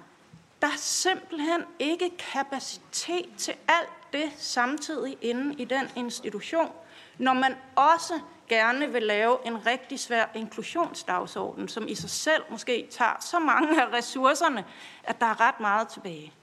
der 0.61 0.67
er 0.67 0.77
simpelthen 0.77 1.63
ikke 1.79 2.17
kapacitet 2.17 3.29
til 3.37 3.53
alt 3.67 3.89
det 4.13 4.31
samtidig 4.37 5.17
inde 5.21 5.55
i 5.55 5.65
den 5.65 5.89
institution, 5.95 6.71
når 7.17 7.33
man 7.33 7.55
også 7.75 8.19
gerne 8.49 8.91
vil 8.91 9.03
lave 9.03 9.37
en 9.45 9.65
rigtig 9.65 9.99
svær 9.99 10.25
inklusionsdagsorden, 10.35 11.67
som 11.67 11.87
i 11.87 11.95
sig 11.95 12.09
selv 12.09 12.43
måske 12.49 12.87
tager 12.91 13.17
så 13.19 13.39
mange 13.39 13.81
af 13.81 13.93
ressourcerne, 13.93 14.65
at 15.03 15.19
der 15.19 15.25
er 15.25 15.41
ret 15.41 15.59
meget 15.59 15.87
tilbage. 15.87 16.33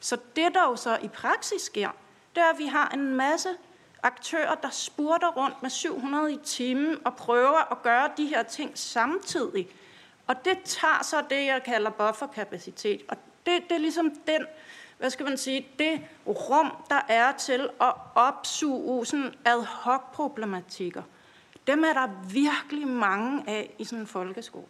Så 0.00 0.18
det, 0.36 0.54
der 0.54 0.62
jo 0.62 0.76
så 0.76 0.98
i 1.02 1.08
praksis 1.08 1.62
sker, 1.62 1.90
det 2.34 2.42
er, 2.42 2.50
at 2.52 2.58
vi 2.58 2.66
har 2.66 2.88
en 2.88 3.14
masse 3.14 3.48
aktører, 4.02 4.54
der 4.54 4.70
spurter 4.70 5.28
rundt 5.28 5.62
med 5.62 5.70
700 5.70 6.32
i 6.32 6.38
timen 6.44 7.06
og 7.06 7.16
prøver 7.16 7.72
at 7.72 7.82
gøre 7.82 8.10
de 8.16 8.26
her 8.26 8.42
ting 8.42 8.78
samtidig. 8.78 9.68
Og 10.28 10.44
det 10.44 10.58
tager 10.64 11.02
så 11.02 11.16
det, 11.30 11.46
jeg 11.46 11.62
kalder 11.64 11.90
bufferkapacitet. 11.90 13.02
Og 13.08 13.16
det, 13.46 13.62
det 13.68 13.74
er 13.74 13.78
ligesom 13.78 14.10
den, 14.26 14.46
hvad 14.98 15.10
skal 15.10 15.26
man 15.26 15.38
sige, 15.38 15.66
det 15.78 16.00
rum, 16.26 16.72
der 16.88 17.00
er 17.08 17.32
til 17.32 17.68
at 17.80 17.92
opsuge 18.14 19.06
sådan 19.06 19.34
ad 19.44 19.64
hoc 19.64 20.00
problematikker. 20.12 21.02
Dem 21.66 21.84
er 21.84 21.92
der 21.92 22.08
virkelig 22.32 22.88
mange 22.88 23.44
af 23.46 23.74
i 23.78 23.84
sådan 23.84 23.98
en 23.98 24.06
folkeskole. 24.06 24.66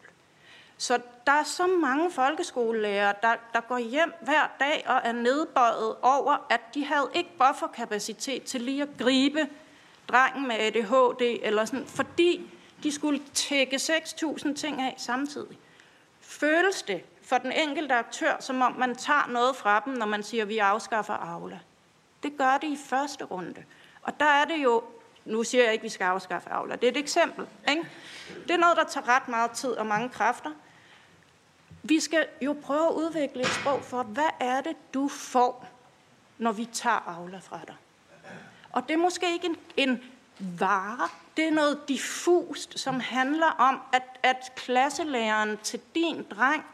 Så 0.78 1.00
der 1.26 1.32
er 1.32 1.42
så 1.42 1.66
mange 1.66 2.10
folkeskolelærer, 2.10 3.12
der, 3.12 3.34
der 3.52 3.60
går 3.60 3.78
hjem 3.78 4.12
hver 4.20 4.56
dag 4.60 4.84
og 4.86 5.00
er 5.04 5.12
nedbøjet 5.12 5.96
over, 6.02 6.46
at 6.50 6.60
de 6.74 6.84
havde 6.84 7.10
ikke 7.14 7.30
bufferkapacitet 7.38 8.42
til 8.42 8.60
lige 8.60 8.82
at 8.82 8.88
gribe 8.98 9.48
drengen 10.08 10.48
med 10.48 10.56
ADHD, 10.56 11.38
eller 11.42 11.64
sådan, 11.64 11.86
fordi 11.86 12.50
de 12.82 12.92
skulle 12.92 13.20
tække 13.34 13.76
6.000 13.76 14.54
ting 14.54 14.82
af 14.82 14.94
samtidig. 14.96 15.58
Føles 16.20 16.82
det 16.82 17.02
for 17.22 17.38
den 17.38 17.52
enkelte 17.52 17.94
aktør, 17.94 18.36
som 18.40 18.62
om 18.62 18.72
man 18.72 18.94
tager 18.94 19.26
noget 19.28 19.56
fra 19.56 19.82
dem, 19.84 19.92
når 19.92 20.06
man 20.06 20.22
siger, 20.22 20.42
at 20.42 20.48
vi 20.48 20.58
afskaffer 20.58 21.14
Aula? 21.14 21.58
Det 22.22 22.36
gør 22.38 22.58
det 22.58 22.68
i 22.68 22.78
første 22.86 23.24
runde. 23.24 23.64
Og 24.02 24.20
der 24.20 24.26
er 24.26 24.44
det 24.44 24.56
jo 24.56 24.82
nu 25.28 25.44
siger 25.44 25.64
jeg 25.64 25.72
ikke, 25.72 25.82
at 25.82 25.84
vi 25.84 25.88
skal 25.88 26.04
afskaffe 26.04 26.50
Aula. 26.50 26.76
Det 26.76 26.84
er 26.84 26.90
et 26.90 26.96
eksempel. 26.96 27.46
Ikke? 27.68 27.88
Det 28.42 28.50
er 28.50 28.56
noget, 28.56 28.76
der 28.76 28.84
tager 28.84 29.08
ret 29.08 29.28
meget 29.28 29.50
tid 29.50 29.70
og 29.70 29.86
mange 29.86 30.08
kræfter. 30.08 30.50
Vi 31.82 32.00
skal 32.00 32.26
jo 32.42 32.56
prøve 32.62 32.86
at 32.86 32.92
udvikle 32.92 33.40
et 33.40 33.48
sprog 33.48 33.84
for, 33.84 34.02
hvad 34.02 34.28
er 34.40 34.60
det, 34.60 34.76
du 34.94 35.08
får, 35.08 35.68
når 36.38 36.52
vi 36.52 36.64
tager 36.64 37.16
Aula 37.16 37.38
fra 37.38 37.60
dig. 37.66 37.74
Og 38.72 38.82
det 38.88 38.94
er 38.94 38.98
måske 38.98 39.32
ikke 39.32 39.46
en, 39.46 39.56
en 39.76 40.02
vare. 40.38 41.08
Det 41.38 41.46
er 41.46 41.50
noget 41.50 41.88
diffust, 41.88 42.78
som 42.78 43.00
handler 43.00 43.46
om, 43.46 43.80
at, 43.92 44.02
at 44.22 44.52
klasselæreren 44.56 45.58
til 45.62 45.80
din 45.94 46.26
dreng 46.30 46.64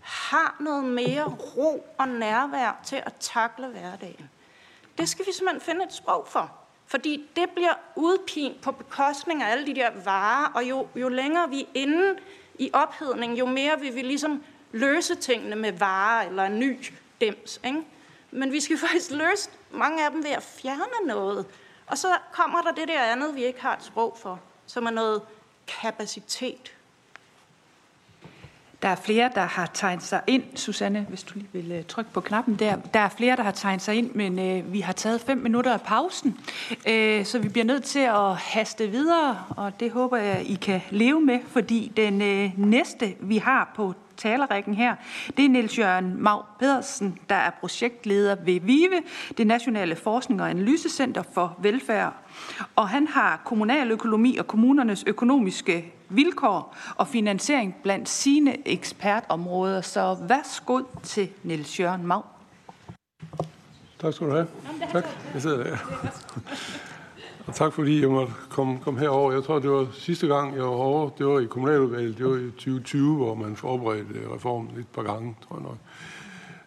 har 0.00 0.56
noget 0.60 0.84
mere 0.84 1.24
ro 1.24 1.86
og 1.98 2.08
nærvær 2.08 2.80
til 2.84 2.96
at 2.96 3.12
takle 3.20 3.66
hverdagen. 3.66 4.30
Det 4.98 5.08
skal 5.08 5.26
vi 5.26 5.32
simpelthen 5.32 5.60
finde 5.60 5.84
et 5.84 5.92
sprog 5.92 6.26
for. 6.28 6.52
Fordi 6.86 7.28
det 7.36 7.50
bliver 7.50 7.74
udpint 7.96 8.60
på 8.60 8.72
bekostning 8.72 9.42
af 9.42 9.50
alle 9.50 9.66
de 9.66 9.74
der 9.74 9.90
varer, 10.04 10.52
og 10.54 10.64
jo, 10.64 10.88
jo 10.96 11.08
længere 11.08 11.50
vi 11.50 11.60
er 11.60 11.66
inde 11.74 12.16
i 12.58 12.70
ophedning, 12.72 13.38
jo 13.38 13.46
mere 13.46 13.80
vil 13.80 13.94
vi 13.94 14.02
ligesom 14.02 14.44
løse 14.72 15.14
tingene 15.14 15.56
med 15.56 15.72
varer 15.72 16.28
eller 16.28 16.44
en 16.44 16.58
ny 16.58 16.76
dems. 17.20 17.60
Ikke? 17.64 17.82
Men 18.30 18.52
vi 18.52 18.60
skal 18.60 18.78
faktisk 18.88 19.10
løse 19.10 19.50
mange 19.70 20.04
af 20.04 20.10
dem 20.10 20.24
ved 20.24 20.30
at 20.30 20.42
fjerne 20.42 21.06
noget. 21.06 21.46
Og 21.92 21.98
så 21.98 22.18
kommer 22.32 22.62
der 22.62 22.72
det 22.72 22.88
der 22.88 23.02
andet, 23.02 23.34
vi 23.34 23.44
ikke 23.44 23.62
har 23.62 23.76
et 23.76 23.84
sprog 23.84 24.16
for, 24.18 24.40
som 24.66 24.86
er 24.86 24.90
noget 24.90 25.22
kapacitet. 25.66 26.74
Der 28.82 28.88
er 28.88 28.94
flere, 28.94 29.30
der 29.34 29.40
har 29.40 29.70
tegnet 29.74 30.04
sig 30.04 30.20
ind. 30.26 30.42
Susanne, 30.54 31.06
hvis 31.08 31.22
du 31.22 31.34
lige 31.34 31.48
vil 31.52 31.72
øh, 31.72 31.84
trykke 31.84 32.10
på 32.10 32.20
knappen 32.20 32.54
der. 32.54 32.76
Der 32.94 33.00
er 33.00 33.08
flere, 33.08 33.36
der 33.36 33.42
har 33.42 33.50
tegnet 33.50 33.82
sig 33.82 33.94
ind, 33.94 34.10
men 34.14 34.38
øh, 34.38 34.72
vi 34.72 34.80
har 34.80 34.92
taget 34.92 35.20
fem 35.20 35.38
minutter 35.38 35.72
af 35.72 35.80
pausen. 35.80 36.38
øh, 36.88 37.24
så 37.24 37.38
vi 37.38 37.48
bliver 37.48 37.64
nødt 37.64 37.84
til 37.84 37.98
at 37.98 38.36
haste 38.36 38.88
videre, 38.88 39.38
og 39.56 39.80
det 39.80 39.90
håber 39.90 40.16
jeg, 40.16 40.42
I 40.46 40.54
kan 40.54 40.80
leve 40.90 41.20
med, 41.20 41.38
fordi 41.46 41.92
den 41.96 42.22
øh, 42.22 42.50
næste, 42.56 43.14
vi 43.20 43.38
har 43.38 43.72
på 43.76 43.94
talerrækken 44.16 44.74
her, 44.74 44.94
det 45.36 45.44
er 45.44 45.48
Niels 45.48 45.78
Jørgen 45.78 46.22
Mag 46.22 46.42
Pedersen, 46.58 47.18
der 47.28 47.34
er 47.34 47.50
projektleder 47.50 48.36
ved 48.44 48.60
VIVE, 48.60 49.02
det 49.38 49.46
Nationale 49.46 49.96
Forskning- 49.96 50.42
og 50.42 50.50
Analysecenter 50.50 51.22
for 51.34 51.56
Velfærd. 51.62 52.12
Og 52.76 52.88
han 52.88 53.06
har 53.06 53.42
kommunaløkonomi 53.44 54.36
og 54.36 54.46
kommunernes 54.46 55.04
økonomiske 55.06 55.92
vilkår 56.12 56.76
og 56.96 57.08
finansiering 57.08 57.76
blandt 57.82 58.08
sine 58.08 58.68
ekspertområder. 58.68 59.80
Så 59.80 60.16
værsgo 60.28 60.80
til 61.02 61.28
Niels 61.42 61.80
Jørgen 61.80 62.06
Mag. 62.06 62.22
Tak 64.00 64.14
skal 64.14 64.26
du 64.26 64.32
have. 64.32 64.46
Tak. 64.92 65.04
Jeg 65.34 65.42
sidder 65.42 65.64
der. 65.64 65.76
Og 67.46 67.54
tak 67.54 67.72
fordi 67.72 68.00
jeg 68.00 68.10
måtte 68.10 68.32
komme, 68.50 68.78
komme 68.78 69.00
herover. 69.00 69.32
Jeg 69.32 69.44
tror, 69.44 69.58
det 69.58 69.70
var 69.70 69.86
sidste 69.92 70.26
gang, 70.26 70.54
jeg 70.54 70.62
var 70.62 70.68
over. 70.68 71.10
Det 71.10 71.26
var 71.26 71.40
i 71.40 71.44
kommunaludvalget. 71.44 72.18
Det 72.18 72.26
var 72.26 72.36
i 72.36 72.50
2020, 72.50 73.16
hvor 73.16 73.34
man 73.34 73.56
forberedte 73.56 74.34
reformen 74.34 74.78
et 74.78 74.86
par 74.94 75.02
gange, 75.02 75.36
tror 75.48 75.56
jeg 75.56 75.62
nok. 75.62 75.76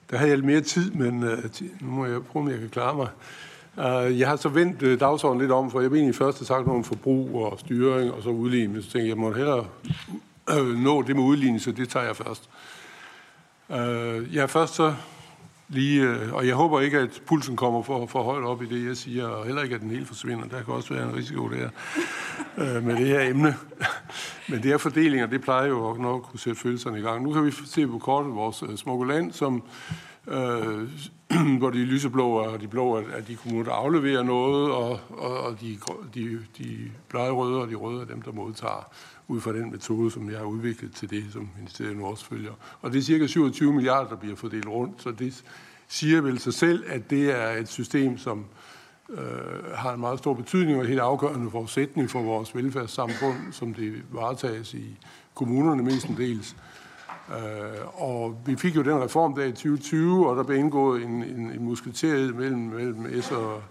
Der 0.10 0.18
havde 0.18 0.30
jeg 0.30 0.38
lidt 0.38 0.46
mere 0.46 0.62
tid, 0.62 0.92
men 0.92 1.24
uh, 1.24 1.40
nu 1.82 1.92
må 1.92 2.06
jeg 2.06 2.24
prøve, 2.24 2.46
om 2.46 2.52
jeg 2.52 2.60
kan 2.60 2.70
klare 2.70 2.96
mig. 2.96 3.08
Øh, 3.80 4.20
jeg 4.20 4.28
har 4.28 4.36
så 4.36 4.50
vendt 4.50 4.82
øh, 4.82 5.00
dagsordenen 5.00 5.42
lidt 5.42 5.52
om, 5.52 5.72
for 5.72 5.82
jeg 5.82 5.92
vil 5.92 5.98
egentlig 5.98 6.16
først 6.16 6.40
have 6.40 6.46
sagt 6.46 6.66
noget 6.66 6.78
om 6.78 6.84
forbrug 6.84 7.36
og 7.36 7.60
styring 7.60 8.14
og 8.14 8.24
så 8.24 8.30
udligning. 8.30 8.84
Så 8.84 8.84
tænkte 8.84 9.00
jeg, 9.00 9.08
jeg 9.08 9.18
må 9.18 9.32
hellere 9.32 9.66
øh, 10.50 10.80
nå 10.80 11.02
det 11.02 11.16
med 11.16 11.24
udligning, 11.24 11.62
så 11.62 11.72
det 11.72 11.90
tager 11.90 12.06
jeg 12.06 12.16
først. 12.16 12.50
Jeg 14.34 14.50
først 14.50 14.74
så 14.74 14.94
lige, 15.70 16.34
og 16.34 16.48
jeg 16.48 16.56
håber 16.56 16.82
ikke, 16.82 17.00
at 17.00 17.22
pulsen 17.26 17.56
kommer 17.56 17.84
for, 17.84 18.06
for 18.06 18.24
højt 18.24 18.44
op 18.44 18.62
i 18.62 18.66
det, 18.66 18.88
jeg 18.88 18.98
siger, 18.98 19.28
og 19.28 19.46
heller 19.46 19.62
ikke, 19.62 19.76
at 19.76 19.82
den 19.82 19.92
helt 19.92 20.08
forsvinder. 20.08 20.48
Der 20.48 20.64
kan 20.64 20.74
også 20.74 20.94
være 20.94 21.10
en 21.10 21.16
risiko 21.16 21.50
der 21.50 21.70
med 22.82 22.96
det 22.96 23.08
her 23.08 23.30
emne. 23.30 23.56
Men 24.50 24.58
det 24.58 24.66
her 24.66 24.78
fordelinger, 24.78 25.26
det 25.26 25.42
plejer 25.42 25.68
jo 25.68 25.94
nok 25.94 26.22
at 26.24 26.30
kunne 26.30 26.40
sætte 26.40 26.62
følelserne 26.62 27.00
i 27.00 27.02
gang. 27.02 27.24
Nu 27.24 27.34
kan 27.34 27.46
vi 27.46 27.52
se 27.52 27.88
på 27.88 27.98
kortet 27.98 28.36
vores 28.36 28.80
smukke 28.80 29.08
land, 29.08 29.32
som, 29.32 29.64
øh, 30.28 30.90
hvor 31.60 31.70
de 31.70 31.78
lyseblå 31.78 32.30
og 32.30 32.62
de 32.62 32.68
blå 32.68 32.96
er 32.96 33.22
de 33.28 33.36
kommuner, 33.36 33.64
der 33.64 33.72
afleverer 33.72 34.24
noget, 34.24 34.72
og, 34.72 35.00
og, 35.10 35.40
og 35.40 35.62
de, 35.62 35.78
de, 36.14 36.40
de 36.58 36.92
blege 37.10 37.32
røde 37.32 37.62
og 37.62 37.70
de 37.70 37.76
røde 37.76 38.02
er 38.02 38.06
dem, 38.06 38.22
der 38.22 38.32
modtager 38.32 38.90
ud 39.28 39.42
fra 39.42 39.54
den 39.54 39.72
metode, 39.72 40.12
som 40.12 40.30
jeg 40.30 40.38
har 40.38 40.46
udviklet 40.46 40.96
til 40.96 41.10
det, 41.10 41.26
som 41.34 41.50
ministeriet 41.58 41.98
nu 41.98 42.06
også 42.06 42.26
følger. 42.26 42.52
Og 42.82 42.92
det 42.92 42.98
er 42.98 43.04
cirka 43.04 43.28
27 43.28 43.74
milliarder, 43.74 44.10
der 44.10 44.16
bliver 44.16 44.36
fordelt 44.36 44.68
rundt, 44.68 45.02
så 45.02 45.12
det 45.12 45.44
siger 45.88 46.22
vel 46.22 46.40
sig 46.40 46.54
selv, 46.54 46.84
at 46.88 47.10
det 47.10 47.32
er 47.32 47.52
et 47.52 47.68
system, 47.68 48.18
som 48.18 48.46
øh, 49.10 49.18
har 49.76 49.94
en 49.94 50.00
meget 50.00 50.20
stor 50.20 50.34
betydning 50.34 50.78
og 50.78 50.84
er 50.84 50.88
helt 50.88 51.00
afgørende 51.00 51.52
forudsætning 51.52 52.10
for 52.10 52.22
vores 52.22 52.56
velfærdssamfund, 52.56 53.38
som 53.52 53.74
det 53.74 53.94
varetages 54.12 54.74
i 54.74 54.98
kommunerne 55.36 55.84
mestendels. 55.84 56.56
Øh, 57.30 58.02
og 58.04 58.38
vi 58.46 58.56
fik 58.56 58.76
jo 58.76 58.82
den 58.82 59.04
reform 59.04 59.36
der 59.36 59.44
i 59.44 59.52
2020, 59.52 60.30
og 60.30 60.36
der 60.36 60.44
blev 60.44 60.58
indgået 60.58 61.04
en, 61.04 61.24
en, 61.24 61.52
en 61.52 61.64
musketeriet 61.64 62.36
mellem, 62.36 62.60
mellem 62.60 63.22
S 63.22 63.32
og, 63.32 63.62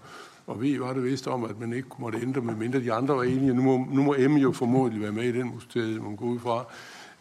og 0.47 0.61
V 0.61 0.79
var 0.79 0.93
det 0.93 1.03
vist 1.03 1.27
om, 1.27 1.43
at 1.43 1.59
man 1.59 1.73
ikke 1.73 1.87
måtte 1.99 2.19
ændre, 2.21 2.41
med 2.41 2.55
mindre 2.55 2.79
de 2.79 2.93
andre 2.93 3.15
var 3.15 3.23
enige. 3.23 3.53
Nu 3.53 3.61
må, 3.61 3.85
nu 3.91 4.03
må 4.03 4.15
M 4.19 4.37
jo 4.37 4.51
formodentlig 4.51 5.01
være 5.01 5.11
med 5.11 5.23
i 5.23 5.31
den 5.31 5.47
musketeriet, 5.53 6.03
man 6.03 6.15
går 6.15 6.25
ud 6.25 6.39
fra. 6.39 6.65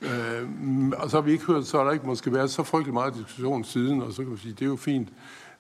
Øh, 0.02 0.48
og 0.98 1.10
så 1.10 1.16
har 1.16 1.22
vi 1.22 1.32
ikke 1.32 1.44
hørt, 1.44 1.66
så 1.66 1.76
har 1.76 1.84
der 1.84 1.92
ikke 1.92 2.06
måske 2.06 2.32
været 2.32 2.50
så 2.50 2.62
frygtelig 2.62 2.94
meget 2.94 3.14
diskussion 3.14 3.64
siden, 3.64 4.02
og 4.02 4.12
så 4.12 4.22
kan 4.22 4.32
vi 4.32 4.38
sige, 4.38 4.52
det 4.52 4.62
er 4.62 4.66
jo 4.66 4.76
fint. 4.76 5.08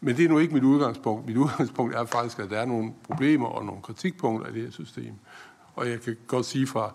Men 0.00 0.16
det 0.16 0.24
er 0.24 0.28
nu 0.28 0.38
ikke 0.38 0.54
mit 0.54 0.64
udgangspunkt. 0.64 1.26
Mit 1.26 1.36
udgangspunkt 1.36 1.94
er 1.94 2.04
faktisk, 2.04 2.38
at 2.38 2.50
der 2.50 2.58
er 2.58 2.64
nogle 2.64 2.92
problemer 3.02 3.46
og 3.46 3.64
nogle 3.64 3.82
kritikpunkter 3.82 4.50
i 4.50 4.54
det 4.54 4.62
her 4.62 4.70
system. 4.70 5.14
Og 5.74 5.90
jeg 5.90 6.00
kan 6.00 6.16
godt 6.26 6.46
sige 6.46 6.66
fra 6.66 6.94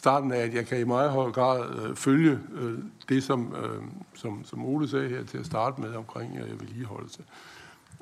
starten 0.00 0.32
af, 0.32 0.38
at 0.38 0.54
jeg 0.54 0.66
kan 0.66 0.80
i 0.80 0.84
meget 0.84 1.10
høj 1.10 1.30
grad 1.30 1.78
øh, 1.78 1.96
følge 1.96 2.38
øh, 2.52 2.78
det, 3.08 3.22
som, 3.22 3.54
øh, 3.64 3.82
som, 4.14 4.44
som 4.44 4.64
Ole 4.64 4.88
sagde 4.88 5.08
her 5.08 5.24
til 5.24 5.38
at 5.38 5.46
starte 5.46 5.80
med 5.80 5.94
omkring 5.94 6.38
øh, 6.38 6.60
vedligeholdelse. 6.60 7.22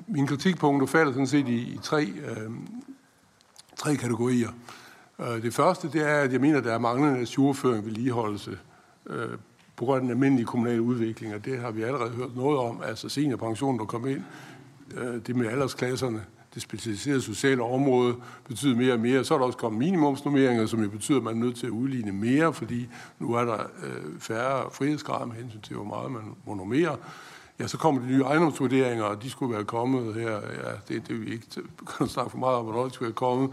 Min 0.07 0.27
kritikpunkter 0.27 0.87
falder 0.87 1.11
sådan 1.11 1.27
set 1.27 1.47
i, 1.47 1.57
i 1.57 1.79
tre, 1.83 2.05
øh, 2.05 2.51
tre 3.75 3.95
kategorier. 3.95 4.49
Øh, 5.19 5.41
det 5.41 5.53
første, 5.53 5.91
det 5.91 6.01
er, 6.09 6.15
at 6.15 6.33
jeg 6.33 6.41
mener, 6.41 6.57
at 6.57 6.63
der 6.63 6.73
er 6.73 6.79
manglende 6.79 7.19
assurføring 7.19 7.85
vedligeholdelse 7.85 8.57
øh, 9.05 9.37
på 9.75 9.85
grund 9.85 9.95
af 9.95 10.01
den 10.01 10.09
almindelige 10.09 10.45
kommunale 10.45 10.81
udvikling, 10.81 11.35
og 11.35 11.45
det 11.45 11.59
har 11.59 11.71
vi 11.71 11.83
allerede 11.83 12.09
hørt 12.09 12.35
noget 12.35 12.59
om, 12.59 12.81
altså 12.81 13.09
seniorpensionen, 13.09 13.79
der 13.79 13.85
kom 13.85 14.07
ind, 14.07 14.23
øh, 14.97 15.21
det 15.27 15.35
med 15.35 15.47
aldersklasserne, 15.47 16.25
det 16.53 16.61
specialiserede 16.61 17.21
sociale 17.21 17.63
område 17.63 18.15
betyder 18.47 18.75
mere 18.75 18.93
og 18.93 18.99
mere. 18.99 19.23
Så 19.23 19.33
er 19.33 19.37
der 19.37 19.45
også 19.45 19.57
kommet 19.57 19.79
minimumsnummeringer, 19.79 20.65
som 20.65 20.83
jo 20.83 20.89
betyder, 20.89 21.17
at 21.17 21.23
man 21.23 21.35
er 21.35 21.39
nødt 21.39 21.55
til 21.55 21.65
at 21.65 21.71
udligne 21.71 22.11
mere, 22.11 22.53
fordi 22.53 22.87
nu 23.19 23.33
er 23.33 23.45
der 23.45 23.57
øh, 23.83 24.19
færre 24.19 24.71
frihedsgrader 24.71 25.25
med 25.25 25.35
hensyn 25.35 25.61
til, 25.61 25.75
hvor 25.75 25.85
meget 25.85 26.11
man 26.11 26.21
må 26.45 26.53
normere. 26.53 26.97
Ja, 27.59 27.67
så 27.67 27.77
kommer 27.77 28.01
de 28.01 28.07
nye 28.07 28.23
ejendomsvurderinger, 28.23 29.03
og 29.03 29.23
de 29.23 29.29
skulle 29.29 29.55
være 29.55 29.63
kommet 29.63 30.13
her. 30.15 30.31
Ja, 30.31 30.71
det, 30.87 31.07
det 31.07 31.15
er 31.15 31.19
vi 31.19 31.31
ikke 31.31 31.45
kan 31.97 32.07
snakke 32.07 32.31
for 32.31 32.37
meget 32.37 32.55
om, 32.55 32.65
hvornår 32.65 32.83
de 32.83 32.93
skulle 32.93 33.07
være 33.07 33.15
kommet. 33.15 33.49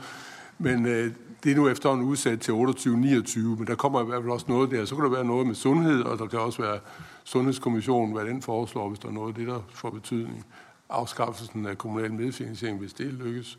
Men 0.59 0.87
øh, 0.87 1.13
det 1.45 1.53
er 1.53 1.57
nu 1.57 1.69
efterhånden 1.69 2.07
udsat 2.07 2.41
til 2.41 2.53
28-29, 2.53 3.39
men 3.39 3.67
der 3.67 3.75
kommer 3.75 4.03
i 4.03 4.05
hvert 4.05 4.23
fald 4.23 4.33
også 4.33 4.47
noget 4.49 4.71
der. 4.71 4.85
Så 4.85 4.95
kan 4.95 5.05
der 5.05 5.11
være 5.11 5.25
noget 5.25 5.47
med 5.47 5.55
sundhed, 5.55 6.03
og 6.03 6.19
der 6.19 6.27
kan 6.27 6.39
også 6.39 6.63
være 6.63 6.79
Sundhedskommissionen, 7.25 8.15
hvad 8.15 8.25
den 8.25 8.43
foreslår, 8.43 8.89
hvis 8.89 8.99
der 8.99 9.09
er 9.09 9.13
noget 9.13 9.29
af 9.29 9.35
det, 9.35 9.47
der 9.47 9.61
får 9.71 9.91
betydning. 9.91 10.47
Afskaffelsen 10.89 11.67
af 11.67 11.79
kommunal 11.79 12.13
medfinansiering, 12.13 12.79
hvis 12.79 12.93
det 12.93 13.07
lykkes. 13.07 13.59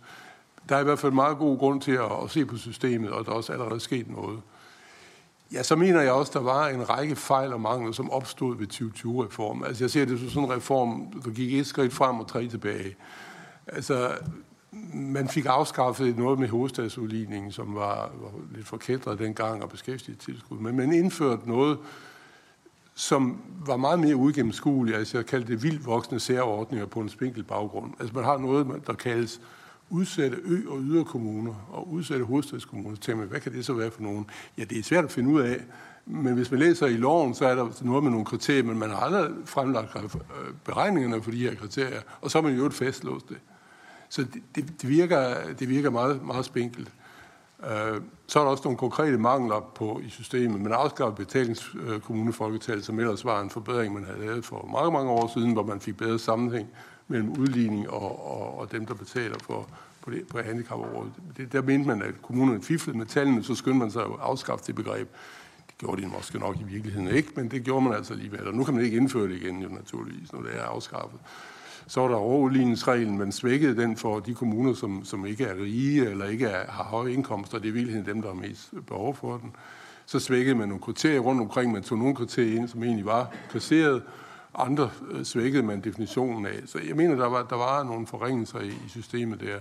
Der 0.69 0.75
er 0.75 0.79
i 0.79 0.83
hvert 0.83 0.99
fald 0.99 1.11
meget 1.11 1.37
god 1.37 1.57
grund 1.57 1.81
til 1.81 1.91
at, 1.91 2.23
at 2.23 2.29
se 2.29 2.45
på 2.45 2.57
systemet, 2.57 3.11
og 3.11 3.25
der 3.25 3.31
er 3.31 3.35
også 3.35 3.53
allerede 3.53 3.79
sket 3.79 4.09
noget. 4.09 4.41
Ja, 5.51 5.63
så 5.63 5.75
mener 5.75 6.01
jeg 6.01 6.11
også, 6.11 6.31
der 6.33 6.43
var 6.43 6.67
en 6.67 6.89
række 6.89 7.15
fejl 7.15 7.53
og 7.53 7.61
mangler, 7.61 7.91
som 7.91 8.11
opstod 8.11 8.57
ved 8.57 8.67
2020-reformen. 8.73 9.65
Altså 9.65 9.83
jeg 9.83 9.91
ser 9.91 10.05
det 10.05 10.19
som 10.19 10.29
sådan 10.29 10.43
en 10.43 10.55
reform, 10.55 11.21
der 11.25 11.31
gik 11.31 11.53
et 11.53 11.67
skridt 11.67 11.93
frem 11.93 12.19
og 12.19 12.27
tre 12.27 12.47
tilbage. 12.47 12.95
Altså, 13.67 14.17
man 14.93 15.27
fik 15.27 15.45
afskaffet 15.45 16.17
noget 16.17 16.39
med 16.39 16.47
hovedstadsudligningen, 16.47 17.51
som 17.51 17.75
var, 17.75 18.11
var 18.21 18.31
lidt 18.55 18.67
forkædret 18.67 19.19
dengang, 19.19 19.63
og 19.63 19.69
beskæftigelsestilskud, 19.69 20.57
Men 20.57 20.75
man 20.75 20.93
indførte 20.93 21.49
noget, 21.49 21.77
som 22.97 23.41
var 23.65 23.77
meget 23.77 23.99
mere 23.99 24.15
uigennemskueligt. 24.15 24.97
Altså 24.97 25.17
jeg 25.17 25.25
kaldte 25.25 25.51
det 25.51 25.63
vildt 25.63 25.85
voksne 25.85 26.19
særordninger 26.19 26.85
på 26.85 26.99
en 26.99 27.09
spinkel 27.09 27.43
baggrund. 27.43 27.93
Altså 27.99 28.15
man 28.15 28.23
har 28.23 28.37
noget, 28.37 28.67
der 28.87 28.93
kaldes 28.93 29.41
udsatte 29.89 30.37
ø- 30.43 30.69
og 30.69 30.79
yderkommuner 30.81 31.53
og 31.71 31.91
udsatte 31.91 32.25
hovedstadskommuner. 32.25 32.95
Så 32.95 33.01
tænker 33.01 33.19
man, 33.19 33.27
hvad 33.27 33.39
kan 33.39 33.53
det 33.53 33.65
så 33.65 33.73
være 33.73 33.91
for 33.91 34.01
nogen? 34.01 34.29
Ja, 34.57 34.63
det 34.63 34.79
er 34.79 34.83
svært 34.83 35.03
at 35.03 35.11
finde 35.11 35.29
ud 35.29 35.41
af. 35.41 35.57
Men 36.05 36.33
hvis 36.33 36.51
man 36.51 36.59
læser 36.59 36.87
i 36.87 36.97
loven, 36.97 37.33
så 37.33 37.45
er 37.45 37.55
der 37.55 37.69
noget 37.81 38.03
med 38.03 38.11
nogle 38.11 38.25
kriterier, 38.25 38.63
men 38.63 38.79
man 38.79 38.89
har 38.89 38.97
aldrig 38.97 39.31
fremlagt 39.45 39.95
øh, 39.95 40.09
beregningerne 40.63 41.23
for 41.23 41.31
de 41.31 41.37
her 41.37 41.55
kriterier, 41.55 42.01
og 42.21 42.31
så 42.31 42.41
har 42.41 42.49
man 42.49 42.57
jo 42.57 42.69
fastlåst 42.69 43.29
det. 43.29 43.37
Så 44.09 44.21
det, 44.21 44.41
det, 44.55 44.81
det, 44.81 44.89
virker, 44.89 45.35
det 45.59 45.69
virker 45.69 45.89
meget, 45.89 46.25
meget 46.25 46.45
spinkelt. 46.45 46.91
Øh, 47.63 48.01
så 48.27 48.39
er 48.39 48.43
der 48.43 48.51
også 48.51 48.63
nogle 48.63 48.77
konkrete 48.77 49.17
mangler 49.17 49.59
på 49.75 50.01
i 50.05 50.09
systemet. 50.09 50.61
Man 50.61 50.71
afskaffede 50.71 51.25
betalingskommunefolketal, 51.25 52.83
som 52.83 52.99
ellers 52.99 53.25
var 53.25 53.41
en 53.41 53.49
forbedring, 53.49 53.93
man 53.93 54.05
havde 54.05 54.19
lavet 54.19 54.45
for 54.45 54.69
mange, 54.73 54.91
mange 54.91 55.11
år 55.11 55.31
siden, 55.33 55.53
hvor 55.53 55.63
man 55.63 55.79
fik 55.79 55.97
bedre 55.97 56.19
sammenhæng 56.19 56.69
mellem 57.07 57.29
udligning 57.29 57.89
og, 57.89 58.31
og, 58.31 58.59
og 58.59 58.71
dem, 58.71 58.85
der 58.85 58.93
betaler 58.93 59.35
for, 59.43 59.69
på, 60.01 60.11
det, 60.11 60.27
på 60.27 60.37
handicapområdet. 60.37 61.11
Det, 61.37 61.51
der 61.51 61.61
mente 61.61 61.87
man, 61.87 62.01
at 62.01 62.21
kommunerne 62.21 62.63
fiflede 62.63 62.97
med 62.97 63.05
tallene, 63.05 63.43
så 63.43 63.55
skyndte 63.55 63.79
man 63.79 63.91
sig 63.91 64.01
at 64.01 64.11
afskaffe 64.19 64.65
det 64.67 64.75
begreb. 64.75 65.09
Det 65.67 65.77
gjorde 65.77 66.01
de 66.01 66.07
måske 66.07 66.39
nok 66.39 66.55
i 66.59 66.63
virkeligheden 66.63 67.07
ikke, 67.07 67.29
men 67.35 67.51
det 67.51 67.63
gjorde 67.63 67.85
man 67.85 67.93
altså 67.93 68.13
alligevel. 68.13 68.47
Og 68.47 68.53
nu 68.53 68.63
kan 68.63 68.73
man 68.73 68.83
ikke 68.83 68.97
indføre 68.97 69.27
det 69.27 69.35
igen, 69.35 69.61
jo 69.61 69.69
naturligvis, 69.69 70.33
når 70.33 70.41
det 70.41 70.55
er 70.55 70.63
afskaffet. 70.63 71.19
Så 71.87 72.01
var 72.01 72.07
der 72.07 72.15
overudligningsreglen, 72.15 73.17
man 73.17 73.31
svækkede 73.31 73.81
den 73.81 73.97
for 73.97 74.19
de 74.19 74.33
kommuner, 74.33 74.73
som, 74.73 75.05
som 75.05 75.25
ikke 75.25 75.43
er 75.43 75.55
rige 75.55 76.09
eller 76.09 76.25
ikke 76.25 76.45
er, 76.45 76.71
har 76.71 76.83
høje 76.83 77.13
indkomster. 77.13 77.59
Det 77.59 77.69
er 77.69 77.73
virkelig 77.73 78.05
dem, 78.05 78.21
der 78.21 78.29
har 78.29 78.35
mest 78.35 78.73
behov 78.87 79.15
for 79.15 79.37
den. 79.37 79.55
Så 80.05 80.19
svækkede 80.19 80.55
man 80.55 80.67
nogle 80.67 80.81
kriterier 80.81 81.19
rundt 81.19 81.41
omkring. 81.41 81.71
Man 81.71 81.83
tog 81.83 81.97
nogle 81.97 82.15
kriterier 82.15 82.59
ind, 82.59 82.67
som 82.67 82.83
egentlig 82.83 83.05
var 83.05 83.31
placeret, 83.49 84.03
andre 84.55 84.89
øh, 85.11 85.23
svækkede 85.23 85.63
man 85.63 85.81
definitionen 85.81 86.45
af. 86.45 86.59
Så 86.65 86.79
jeg 86.87 86.95
mener, 86.95 87.15
der 87.15 87.27
var, 87.27 87.43
der 87.43 87.55
var 87.55 87.83
nogle 87.83 88.07
forringelser 88.07 88.59
i, 88.59 88.67
i 88.67 88.89
systemet 88.89 89.39
der. 89.39 89.57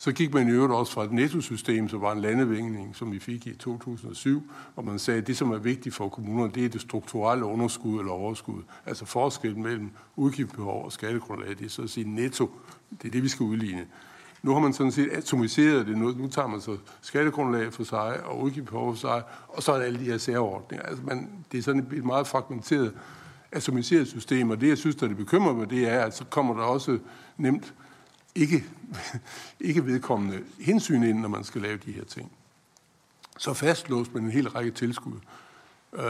Så 0.00 0.12
gik 0.12 0.34
man 0.34 0.48
i 0.48 0.50
øvrigt 0.50 0.72
også 0.72 0.92
fra 0.92 1.04
et 1.04 1.12
nettosystem, 1.12 1.88
som 1.88 2.00
var 2.00 2.12
en 2.12 2.20
landevingning, 2.20 2.96
som 2.96 3.12
vi 3.12 3.18
fik 3.18 3.46
i 3.46 3.54
2007, 3.54 4.42
hvor 4.74 4.82
man 4.82 4.98
sagde, 4.98 5.20
at 5.20 5.26
det, 5.26 5.36
som 5.36 5.50
er 5.50 5.58
vigtigt 5.58 5.94
for 5.94 6.08
kommunerne, 6.08 6.52
det 6.54 6.64
er 6.64 6.68
det 6.68 6.80
strukturelle 6.80 7.44
underskud 7.44 7.98
eller 7.98 8.12
overskud. 8.12 8.62
Altså 8.86 9.04
forskellen 9.04 9.62
mellem 9.62 9.90
udgiftsbehov 10.16 10.84
og 10.84 10.92
skattegrundlag, 10.92 11.48
det 11.48 11.64
er 11.64 11.68
så 11.68 11.82
at 11.82 11.90
sige 11.90 12.14
netto. 12.14 12.50
Det 13.02 13.08
er 13.08 13.12
det, 13.12 13.22
vi 13.22 13.28
skal 13.28 13.44
udligne. 13.44 13.86
Nu 14.42 14.52
har 14.52 14.60
man 14.60 14.72
sådan 14.72 14.92
set 14.92 15.10
atomiseret 15.12 15.86
det. 15.86 15.98
Nu, 15.98 16.10
nu 16.10 16.28
tager 16.28 16.48
man 16.48 16.60
så 16.60 16.76
skattegrundlag 17.00 17.72
for 17.72 17.84
sig 17.84 18.24
og 18.24 18.42
udgiftsbehov 18.42 18.92
for 18.94 19.00
sig, 19.00 19.22
og 19.48 19.62
så 19.62 19.72
er 19.72 19.78
der 19.78 19.84
alle 19.84 19.98
de 19.98 20.04
her 20.04 20.18
særordninger. 20.18 20.86
Altså 20.86 21.04
man, 21.04 21.30
det 21.52 21.58
er 21.58 21.62
sådan 21.62 21.86
et 21.92 22.04
meget 22.04 22.26
fragmenteret 22.26 22.94
atomiseret 23.52 24.08
system, 24.08 24.50
og 24.50 24.60
det, 24.60 24.68
jeg 24.68 24.78
synes, 24.78 24.96
der 24.96 25.04
er 25.04 25.08
det 25.08 25.16
bekymrer 25.16 25.54
mig, 25.54 25.70
det 25.70 25.88
er, 25.88 26.00
at 26.00 26.16
så 26.16 26.24
kommer 26.24 26.54
der 26.54 26.62
også 26.62 26.98
nemt 27.36 27.74
ikke, 28.38 28.64
ikke 29.60 29.86
vedkommende 29.86 30.44
hensyn 30.60 31.02
ind, 31.02 31.20
når 31.20 31.28
man 31.28 31.44
skal 31.44 31.60
lave 31.60 31.78
de 31.86 31.92
her 31.92 32.04
ting. 32.04 32.32
Så 33.38 33.54
fastlåst 33.54 34.14
man 34.14 34.24
en 34.24 34.30
hel 34.30 34.48
række 34.48 34.70
tilskud, 34.70 35.18
øh, 35.92 36.02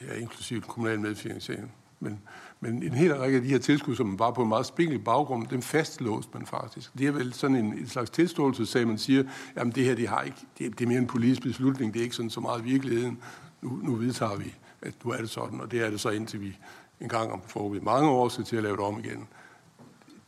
ja, 0.00 0.14
inklusive 0.14 0.60
kommunal 0.60 1.00
medfinansiering. 1.00 1.72
Men, 2.00 2.20
men 2.60 2.82
en 2.82 2.94
hel 2.94 3.16
række 3.16 3.36
af 3.36 3.42
de 3.42 3.48
her 3.48 3.58
tilskud, 3.58 3.96
som 3.96 4.18
var 4.18 4.30
på 4.30 4.42
en 4.42 4.48
meget 4.48 4.66
spinkel 4.66 4.98
baggrund, 4.98 5.46
dem 5.46 5.62
fastlåste 5.62 6.30
man 6.34 6.46
faktisk. 6.46 6.98
Det 6.98 7.06
er 7.06 7.12
vel 7.12 7.32
sådan 7.32 7.56
en, 7.56 7.78
en 7.78 7.88
slags 7.88 8.10
tilståelse, 8.10 8.66
så 8.66 8.86
man 8.86 8.98
siger, 8.98 9.24
jamen 9.56 9.72
det 9.72 9.84
her, 9.84 9.94
det, 9.94 10.08
har 10.08 10.22
ikke, 10.22 10.38
det, 10.58 10.78
det 10.78 10.84
er 10.84 10.88
mere 10.88 10.98
en 10.98 11.06
politisk 11.06 11.42
beslutning, 11.42 11.94
det 11.94 12.00
er 12.00 12.04
ikke 12.04 12.16
sådan 12.16 12.30
så 12.30 12.40
meget 12.40 12.64
virkeligheden. 12.64 13.18
Nu, 13.62 13.80
nu 13.82 13.94
vedtager 13.94 14.36
vi 14.36 14.54
at 14.82 14.94
nu 15.04 15.10
er 15.10 15.16
det 15.16 15.30
sådan, 15.30 15.60
og 15.60 15.70
det 15.70 15.80
er 15.80 15.90
det 15.90 16.00
så 16.00 16.10
indtil 16.10 16.40
vi 16.40 16.58
en 17.00 17.08
gang 17.08 17.32
om 17.32 17.72
vi 17.74 17.80
mange 17.80 18.08
år 18.08 18.28
skal 18.28 18.44
til 18.44 18.56
at 18.56 18.62
lave 18.62 18.76
det 18.76 18.84
om 18.84 18.98
igen. 18.98 19.28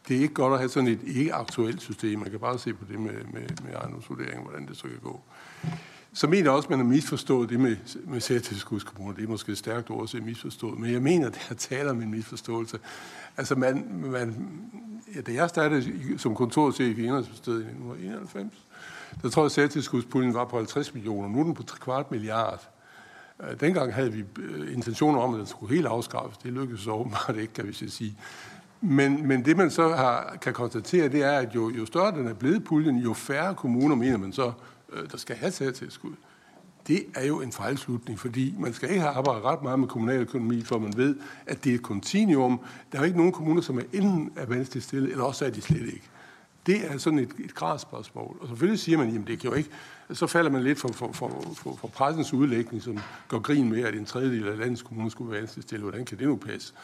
Det 0.08 0.16
er 0.16 0.20
ikke 0.20 0.34
godt 0.34 0.52
at 0.52 0.58
have 0.58 0.68
sådan 0.68 0.88
et 0.88 1.00
ikke-aktuelt 1.06 1.82
system. 1.82 2.18
Man 2.18 2.30
kan 2.30 2.40
bare 2.40 2.58
se 2.58 2.74
på 2.74 2.84
det 2.90 3.00
med, 3.00 3.12
med, 3.12 3.42
med 3.64 3.74
ejendomsvurdering, 3.74 4.42
hvordan 4.42 4.66
det 4.66 4.76
så 4.76 4.82
kan 4.82 4.98
gå. 5.02 5.20
Så 6.12 6.26
mener 6.26 6.42
jeg 6.42 6.50
også, 6.50 6.66
at 6.66 6.70
man 6.70 6.78
har 6.78 6.86
misforstået 6.86 7.48
det 7.48 7.60
med, 7.60 7.76
med 8.04 8.20
særtilskudskommuner. 8.20 9.14
Det 9.14 9.24
er 9.24 9.28
måske 9.28 9.52
et 9.52 9.58
stærkt 9.58 9.90
ord 9.90 10.02
at 10.02 10.08
sige 10.08 10.20
misforstået, 10.20 10.78
men 10.78 10.92
jeg 10.92 11.02
mener, 11.02 11.26
at 11.26 11.68
det 11.70 11.80
er 11.80 11.90
om 11.90 12.02
en 12.02 12.10
misforståelse. 12.10 12.78
Altså, 13.36 13.54
man, 13.54 13.86
man, 14.04 14.50
ja, 15.14 15.20
da 15.20 15.32
jeg 15.32 15.48
startede 15.48 16.18
som 16.18 16.34
kontorchef 16.34 16.98
i 16.98 17.04
Indrigsministeriet 17.04 17.60
i 17.60 17.66
1991, 17.66 18.66
der 19.22 19.28
tror 19.28 19.42
jeg, 19.42 19.46
at 19.46 19.52
særtilskudspuljen 19.52 20.34
var 20.34 20.44
på 20.44 20.56
50 20.56 20.94
millioner. 20.94 21.28
Nu 21.28 21.40
er 21.40 21.44
den 21.44 21.54
på 21.54 21.62
kvart 21.62 22.10
milliard. 22.10 22.68
Øh, 23.42 23.60
dengang 23.60 23.94
havde 23.94 24.12
vi 24.12 24.24
øh, 24.38 24.72
intentioner 24.72 25.20
om, 25.20 25.34
at 25.34 25.38
den 25.38 25.46
skulle 25.46 25.74
helt 25.74 25.86
afskaffes. 25.86 26.38
Det 26.38 26.52
lykkedes 26.52 26.80
så 26.80 26.90
åbenbart 26.90 27.36
ikke, 27.36 27.52
kan 27.52 27.68
vi 27.68 27.72
sige. 27.72 28.16
Men, 28.80 29.26
men 29.26 29.44
det 29.44 29.56
man 29.56 29.70
så 29.70 29.88
har, 29.88 30.38
kan 30.42 30.52
konstatere, 30.52 31.08
det 31.08 31.22
er, 31.22 31.38
at 31.38 31.54
jo, 31.54 31.70
jo 31.70 31.86
større 31.86 32.12
den 32.12 32.28
er 32.28 32.34
blevet 32.34 32.64
puljen, 32.64 32.96
jo 32.96 33.12
færre 33.12 33.54
kommuner 33.54 33.96
mener 33.96 34.18
man 34.18 34.32
så, 34.32 34.52
øh, 34.92 35.10
der 35.10 35.16
skal 35.16 35.36
have 35.36 35.52
særtilskud. 35.52 36.12
Det 36.88 37.04
er 37.14 37.26
jo 37.26 37.40
en 37.40 37.52
fejlslutning, 37.52 38.18
fordi 38.18 38.54
man 38.58 38.72
skal 38.72 38.88
ikke 38.88 39.00
have 39.00 39.12
arbejdet 39.12 39.44
ret 39.44 39.62
meget 39.62 39.78
med 39.78 39.88
kommunaløkonomi, 39.88 40.62
for 40.62 40.78
man 40.78 40.96
ved, 40.96 41.16
at 41.46 41.64
det 41.64 41.70
er 41.70 41.74
et 41.74 41.82
kontinuum. 41.82 42.60
Der 42.92 43.00
er 43.00 43.04
ikke 43.04 43.16
nogen 43.16 43.32
kommuner, 43.32 43.62
som 43.62 43.78
er 43.78 43.82
enten 43.92 44.32
er 44.36 44.46
vanskeligt 44.46 44.86
stillet, 44.86 45.10
eller 45.10 45.24
også 45.24 45.44
er 45.44 45.50
de 45.50 45.60
slet 45.60 45.86
ikke. 45.86 46.08
Det 46.66 46.92
er 46.92 46.98
sådan 46.98 47.18
et, 47.18 47.30
et 47.44 47.54
gradspørgsmål. 47.54 48.36
Og 48.40 48.48
selvfølgelig 48.48 48.80
siger 48.80 48.98
man, 48.98 49.08
jamen 49.08 49.26
det 49.26 49.40
kan 49.40 49.50
jo 49.50 49.56
ikke 49.56 49.70
så 50.12 50.26
falder 50.26 50.50
man 50.50 50.62
lidt 50.62 50.78
for, 50.78 50.88
for, 50.88 51.12
for, 51.12 51.54
for, 51.56 51.76
for 51.80 51.88
pressens 51.88 52.32
udlægning, 52.32 52.82
som 52.82 52.98
går 53.28 53.38
grin 53.38 53.68
med, 53.70 53.82
at 53.82 53.94
en 53.94 54.04
tredjedel 54.04 54.48
af 54.48 54.58
landets 54.58 54.82
kommuner 54.82 55.10
skulle 55.10 55.32
være 55.32 55.40
vanskeligt 55.40 55.82
Hvordan 55.82 56.04
kan 56.04 56.18
det 56.18 56.26
nu 56.26 56.36
passe? 56.36 56.74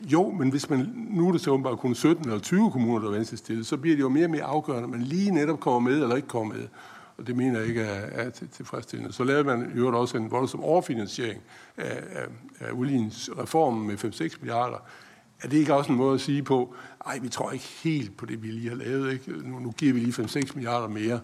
Jo, 0.00 0.30
men 0.30 0.50
hvis 0.50 0.70
man, 0.70 0.92
nu 1.10 1.28
er 1.28 1.32
det 1.32 1.40
så 1.40 1.56
bare 1.56 1.76
kun 1.76 1.94
17 1.94 2.24
eller 2.24 2.40
20 2.40 2.70
kommuner, 2.70 2.98
der 2.98 3.08
er 3.08 3.12
vanskeligt 3.12 3.44
stillet, 3.44 3.66
så 3.66 3.76
bliver 3.76 3.96
det 3.96 4.00
jo 4.00 4.08
mere 4.08 4.24
og 4.24 4.30
mere 4.30 4.42
afgørende, 4.42 4.84
at 4.84 4.90
man 4.90 5.02
lige 5.02 5.30
netop 5.30 5.60
kommer 5.60 5.90
med 5.90 6.02
eller 6.02 6.16
ikke 6.16 6.28
kommer 6.28 6.54
med. 6.54 6.68
Og 7.16 7.26
det 7.26 7.36
mener 7.36 7.58
jeg 7.58 7.68
ikke 7.68 7.80
er, 7.80 8.24
er 8.24 8.30
tilfredsstillende. 8.30 9.12
Så 9.12 9.24
lavede 9.24 9.44
man 9.44 9.72
i 9.74 9.78
øvrigt 9.78 9.96
også 9.96 10.16
en 10.16 10.30
voldsom 10.30 10.60
overfinansiering 10.60 11.40
af, 11.76 12.02
af, 12.10 12.26
af 12.60 12.70
udligningsreformen 12.70 13.86
med 13.86 14.04
5-6 14.04 14.36
milliarder. 14.40 14.76
Er 15.42 15.48
det 15.48 15.56
ikke 15.56 15.74
også 15.74 15.92
en 15.92 15.98
måde 15.98 16.14
at 16.14 16.20
sige 16.20 16.42
på, 16.42 16.74
ej, 17.06 17.18
vi 17.18 17.28
tror 17.28 17.50
ikke 17.50 17.68
helt 17.82 18.16
på 18.16 18.26
det, 18.26 18.42
vi 18.42 18.48
lige 18.48 18.68
har 18.68 18.76
lavet. 18.76 19.12
Ikke? 19.12 19.32
Nu, 19.48 19.58
nu 19.58 19.70
giver 19.70 19.92
vi 19.92 20.00
lige 20.00 20.22
5-6 20.22 20.54
milliarder 20.54 20.88
mere. 20.88 21.20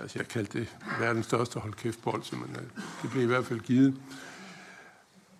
Altså 0.00 0.18
jeg 0.18 0.28
kaldte 0.28 0.58
det 0.58 0.76
verdens 1.00 1.26
største 1.26 1.60
hold 1.60 1.72
kæft 1.72 2.02
bold, 2.02 2.36
men 2.36 2.56
øh, 2.56 2.62
det 3.02 3.10
blev 3.10 3.22
i 3.22 3.26
hvert 3.26 3.44
fald 3.44 3.60
givet. 3.60 3.94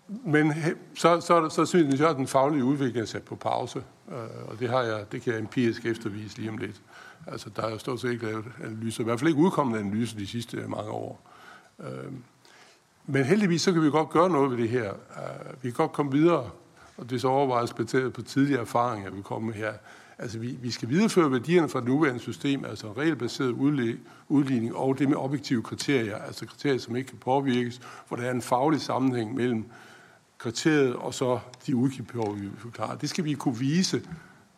Men 0.09 0.53
så, 0.95 1.21
så, 1.21 1.49
så 1.49 1.65
synes 1.67 2.01
jeg, 2.01 2.11
at 2.11 2.17
den 2.17 2.27
faglige 2.27 2.65
udvikling 2.65 3.03
er 3.03 3.07
sat 3.07 3.23
på 3.23 3.37
pause, 3.37 3.83
øh, 4.09 4.49
og 4.49 4.59
det, 4.61 4.69
har 4.69 4.83
jeg, 4.83 5.13
det 5.13 5.23
kan 5.23 5.33
jeg 5.33 5.41
empirisk 5.41 5.87
eftervise 5.87 6.37
lige 6.37 6.51
om 6.51 6.59
lidt. 6.59 6.83
Altså, 7.27 7.51
der 7.57 7.63
er 7.63 7.71
jo 7.71 7.79
stort 7.79 8.01
set 8.01 8.11
ikke 8.13 8.25
lavet 8.25 8.45
analyser, 8.65 9.01
i 9.01 9.05
hvert 9.05 9.19
fald 9.21 9.29
ikke 9.29 9.41
udkommende 9.41 9.81
analyser 9.81 10.19
de 10.19 10.27
sidste 10.27 10.57
mange 10.57 10.91
år. 10.91 11.31
Øh, 11.81 12.13
men 13.07 13.25
heldigvis 13.25 13.63
så 13.63 13.73
kan 13.73 13.83
vi 13.83 13.91
godt 13.91 14.11
gøre 14.11 14.31
noget 14.31 14.51
ved 14.51 14.59
det 14.59 14.69
her. 14.69 14.91
Øh, 14.91 15.63
vi 15.63 15.71
kan 15.71 15.73
godt 15.73 15.93
komme 15.93 16.13
videre, 16.13 16.51
og 16.97 17.11
det 17.11 17.17
er 17.17 17.21
så 17.21 17.29
overvejes 17.29 17.73
på 18.15 18.23
tidligere 18.23 18.61
erfaringer, 18.61 19.11
vi 19.11 19.23
kommer 19.23 19.47
med 19.47 19.55
her. 19.55 19.73
Altså, 20.19 20.39
vi, 20.39 20.59
vi 20.63 20.71
skal 20.71 20.89
videreføre 20.89 21.33
værdierne 21.33 21.69
fra 21.69 21.81
det 21.81 21.89
nuværende 21.89 22.21
system, 22.21 22.65
altså 22.65 22.93
regelbaseret 22.93 23.51
udligning 24.29 24.77
og 24.77 24.99
det 24.99 25.09
med 25.09 25.17
objektive 25.17 25.63
kriterier, 25.63 26.17
altså 26.17 26.47
kriterier, 26.47 26.79
som 26.79 26.97
ikke 26.97 27.09
kan 27.09 27.19
påvirkes, 27.19 27.81
hvor 28.09 28.17
der 28.17 28.25
er 28.25 28.31
en 28.31 28.43
faglig 28.43 28.81
sammenhæng 28.81 29.35
mellem 29.35 29.65
kriteriet 30.43 30.97
og 30.97 31.15
så 31.15 31.39
de 31.67 31.77
udgiftsbehov, 31.77 32.41
vi 32.41 32.49
forklarer. 32.59 32.97
Det 32.97 33.11
skal 33.11 33.25
vi 33.25 33.35
kunne 33.35 33.59
vise 33.59 34.03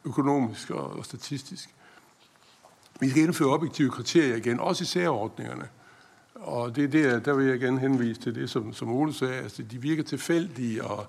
økonomisk 0.04 0.70
og, 0.70 0.96
og 0.98 1.04
statistisk. 1.04 1.74
Vi 3.00 3.10
skal 3.10 3.22
indføre 3.22 3.48
objektive 3.48 3.90
kriterier 3.90 4.36
igen, 4.36 4.60
også 4.60 4.82
i 4.82 4.86
særordningerne. 4.86 5.68
Og 6.34 6.76
det 6.76 6.84
er 6.84 6.88
der, 6.88 7.18
der 7.18 7.34
vil 7.34 7.46
jeg 7.46 7.56
igen 7.56 7.78
henvise 7.78 8.20
til 8.20 8.34
det, 8.34 8.50
som, 8.50 8.72
som 8.72 8.90
Ole 8.90 9.14
sagde, 9.14 9.34
altså 9.34 9.62
de 9.62 9.82
virker 9.82 10.02
tilfældige, 10.02 10.84
og 10.84 11.06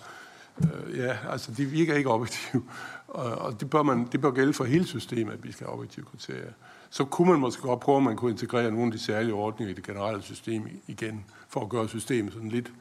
Øh, 0.63 0.97
ja, 0.97 1.17
altså 1.29 1.51
de 1.51 1.65
virker 1.65 1.95
ikke 1.95 2.09
objektive. 2.09 2.63
Og, 3.07 3.35
og 3.35 3.59
det, 3.59 3.69
bør 3.69 3.83
man, 3.83 4.07
det 4.11 4.21
bør 4.21 4.31
gælde 4.31 4.53
for 4.53 4.63
hele 4.63 4.85
systemet, 4.85 5.33
at 5.33 5.43
vi 5.43 5.51
skal 5.51 5.67
have 5.67 5.73
objektive 5.73 6.05
kriterier. 6.05 6.51
Så 6.89 7.05
kunne 7.05 7.31
man 7.31 7.39
måske 7.39 7.61
godt 7.61 7.79
prøve, 7.79 7.97
at 7.97 8.03
man 8.03 8.15
kunne 8.15 8.31
integrere 8.31 8.71
nogle 8.71 8.85
af 8.85 8.91
de 8.91 8.99
særlige 8.99 9.33
ordninger 9.33 9.71
i 9.71 9.75
det 9.75 9.83
generelle 9.83 10.21
system 10.21 10.67
igen, 10.87 11.25
for 11.47 11.61
at 11.61 11.69
gøre 11.69 11.89
systemet 11.89 12.33
sådan 12.33 12.49
lidt 12.49 12.71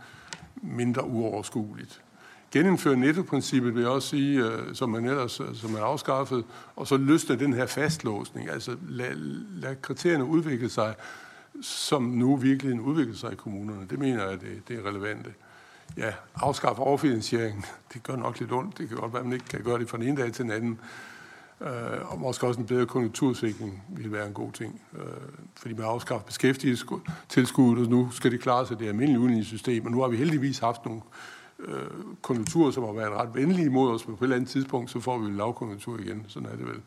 mindre 0.62 1.04
uoverskueligt. 1.04 2.02
Genindføre 2.50 2.96
nettoprincippet 2.96 3.74
vil 3.74 3.80
jeg 3.80 3.90
også 3.90 4.08
sige, 4.08 4.44
øh, 4.44 4.74
som 4.74 4.90
man 4.90 5.04
ellers 5.04 5.40
øh, 5.40 5.54
som 5.54 5.70
man 5.70 5.82
afskaffet, 5.82 6.44
og 6.76 6.86
så 6.86 6.96
løsne 6.96 7.38
den 7.38 7.52
her 7.52 7.66
fastlåsning. 7.66 8.50
Altså 8.50 8.76
lad, 8.88 9.14
lad 9.60 9.76
kriterierne 9.82 10.24
udvikle 10.24 10.68
sig, 10.68 10.94
som 11.62 12.02
nu 12.02 12.36
virkelig 12.36 12.80
udvikler 12.80 13.16
sig 13.16 13.32
i 13.32 13.36
kommunerne. 13.36 13.86
Det 13.90 13.98
mener 13.98 14.28
jeg, 14.28 14.40
det, 14.40 14.68
det 14.68 14.78
er 14.78 14.88
relevante 14.88 15.30
ja, 15.96 16.12
afskaffe 16.34 16.82
overfinansieringen, 16.82 17.64
Det 17.94 18.02
gør 18.02 18.16
nok 18.16 18.40
lidt 18.40 18.52
ondt. 18.52 18.78
Det 18.78 18.88
kan 18.88 18.96
godt 18.96 19.12
være, 19.12 19.20
at 19.20 19.26
man 19.26 19.34
ikke 19.34 19.46
kan 19.46 19.62
gøre 19.62 19.78
det 19.78 19.88
fra 19.88 19.98
den 19.98 20.08
ene 20.08 20.22
dag 20.22 20.32
til 20.32 20.44
den 20.44 20.52
anden. 20.52 20.80
Øh, 21.60 22.12
og 22.12 22.20
måske 22.20 22.46
også 22.46 22.60
en 22.60 22.66
bedre 22.66 22.86
konjunktursikring 22.86 23.84
vil 23.88 24.12
være 24.12 24.26
en 24.26 24.32
god 24.32 24.52
ting. 24.52 24.80
Øh, 24.94 25.00
fordi 25.56 25.74
man 25.74 25.84
afskaffer 25.84 26.26
beskæftigelsestilskuddet, 26.26 27.84
og 27.84 27.90
nu 27.90 28.10
skal 28.10 28.30
det 28.30 28.40
klare 28.40 28.66
sig 28.66 28.78
det 28.78 28.88
almindelige 28.88 29.20
udligningssystem. 29.20 29.84
Og 29.84 29.90
nu 29.90 30.00
har 30.00 30.08
vi 30.08 30.16
heldigvis 30.16 30.58
haft 30.58 30.84
nogle 30.84 31.00
øh, 31.58 31.76
konjunkturer, 32.22 32.70
som 32.70 32.84
har 32.84 32.92
været 32.92 33.12
ret 33.12 33.34
venlige 33.34 33.70
mod 33.70 33.94
os, 33.94 34.08
men 34.08 34.16
på 34.16 34.24
et 34.24 34.26
eller 34.26 34.36
andet 34.36 34.50
tidspunkt, 34.50 34.90
så 34.90 35.00
får 35.00 35.18
vi 35.18 35.26
en 35.26 35.36
lavkonjunktur 35.36 35.98
igen. 35.98 36.24
Sådan 36.28 36.48
er 36.48 36.56
det 36.56 36.66
vel. 36.66 36.80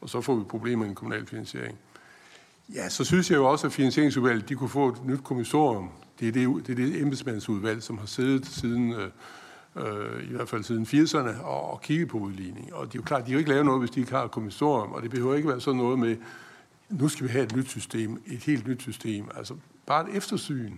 Og 0.00 0.08
så 0.08 0.20
får 0.20 0.34
vi 0.34 0.44
problemer 0.44 0.84
i 0.84 0.88
en 0.88 0.94
kommunal 0.94 1.26
finansiering. 1.26 1.78
Ja, 2.74 2.88
så 2.88 3.04
synes 3.04 3.30
jeg 3.30 3.36
jo 3.36 3.50
også, 3.50 3.66
at 3.66 3.72
finansieringsudvalget 3.72 4.48
de 4.48 4.54
kunne 4.54 4.68
få 4.68 4.88
et 4.88 5.04
nyt 5.04 5.24
kommissorium 5.24 5.90
det 6.20 6.28
er 6.28 6.32
det, 6.32 6.66
det, 6.66 6.72
er 6.72 6.76
det 6.76 7.00
embedsmandsudvalg, 7.00 7.82
som 7.82 7.98
har 7.98 8.06
siddet 8.06 8.46
siden, 8.46 8.92
øh, 8.92 9.10
øh 9.76 10.30
i 10.30 10.34
hvert 10.34 10.48
fald 10.48 10.62
siden 10.62 10.84
80'erne, 10.84 11.42
og, 11.42 11.70
og 11.70 11.80
kigge 11.80 12.06
på 12.06 12.18
udligning. 12.18 12.74
Og 12.74 12.86
det 12.86 12.94
er 12.94 12.98
jo 12.98 13.02
klart, 13.02 13.26
de 13.26 13.32
jo 13.32 13.38
ikke 13.38 13.50
lave 13.50 13.64
noget, 13.64 13.80
hvis 13.80 13.90
de 13.90 14.00
ikke 14.00 14.12
har 14.12 14.24
et 14.24 14.30
kommissorium, 14.30 14.92
og 14.92 15.02
det 15.02 15.10
behøver 15.10 15.34
ikke 15.34 15.48
være 15.48 15.60
sådan 15.60 15.78
noget 15.78 15.98
med, 15.98 16.16
nu 16.88 17.08
skal 17.08 17.26
vi 17.26 17.32
have 17.32 17.44
et 17.44 17.56
nyt 17.56 17.68
system, 17.68 18.22
et 18.26 18.44
helt 18.44 18.66
nyt 18.66 18.82
system. 18.82 19.28
Altså 19.36 19.54
bare 19.86 20.10
et 20.10 20.16
eftersyn. 20.16 20.72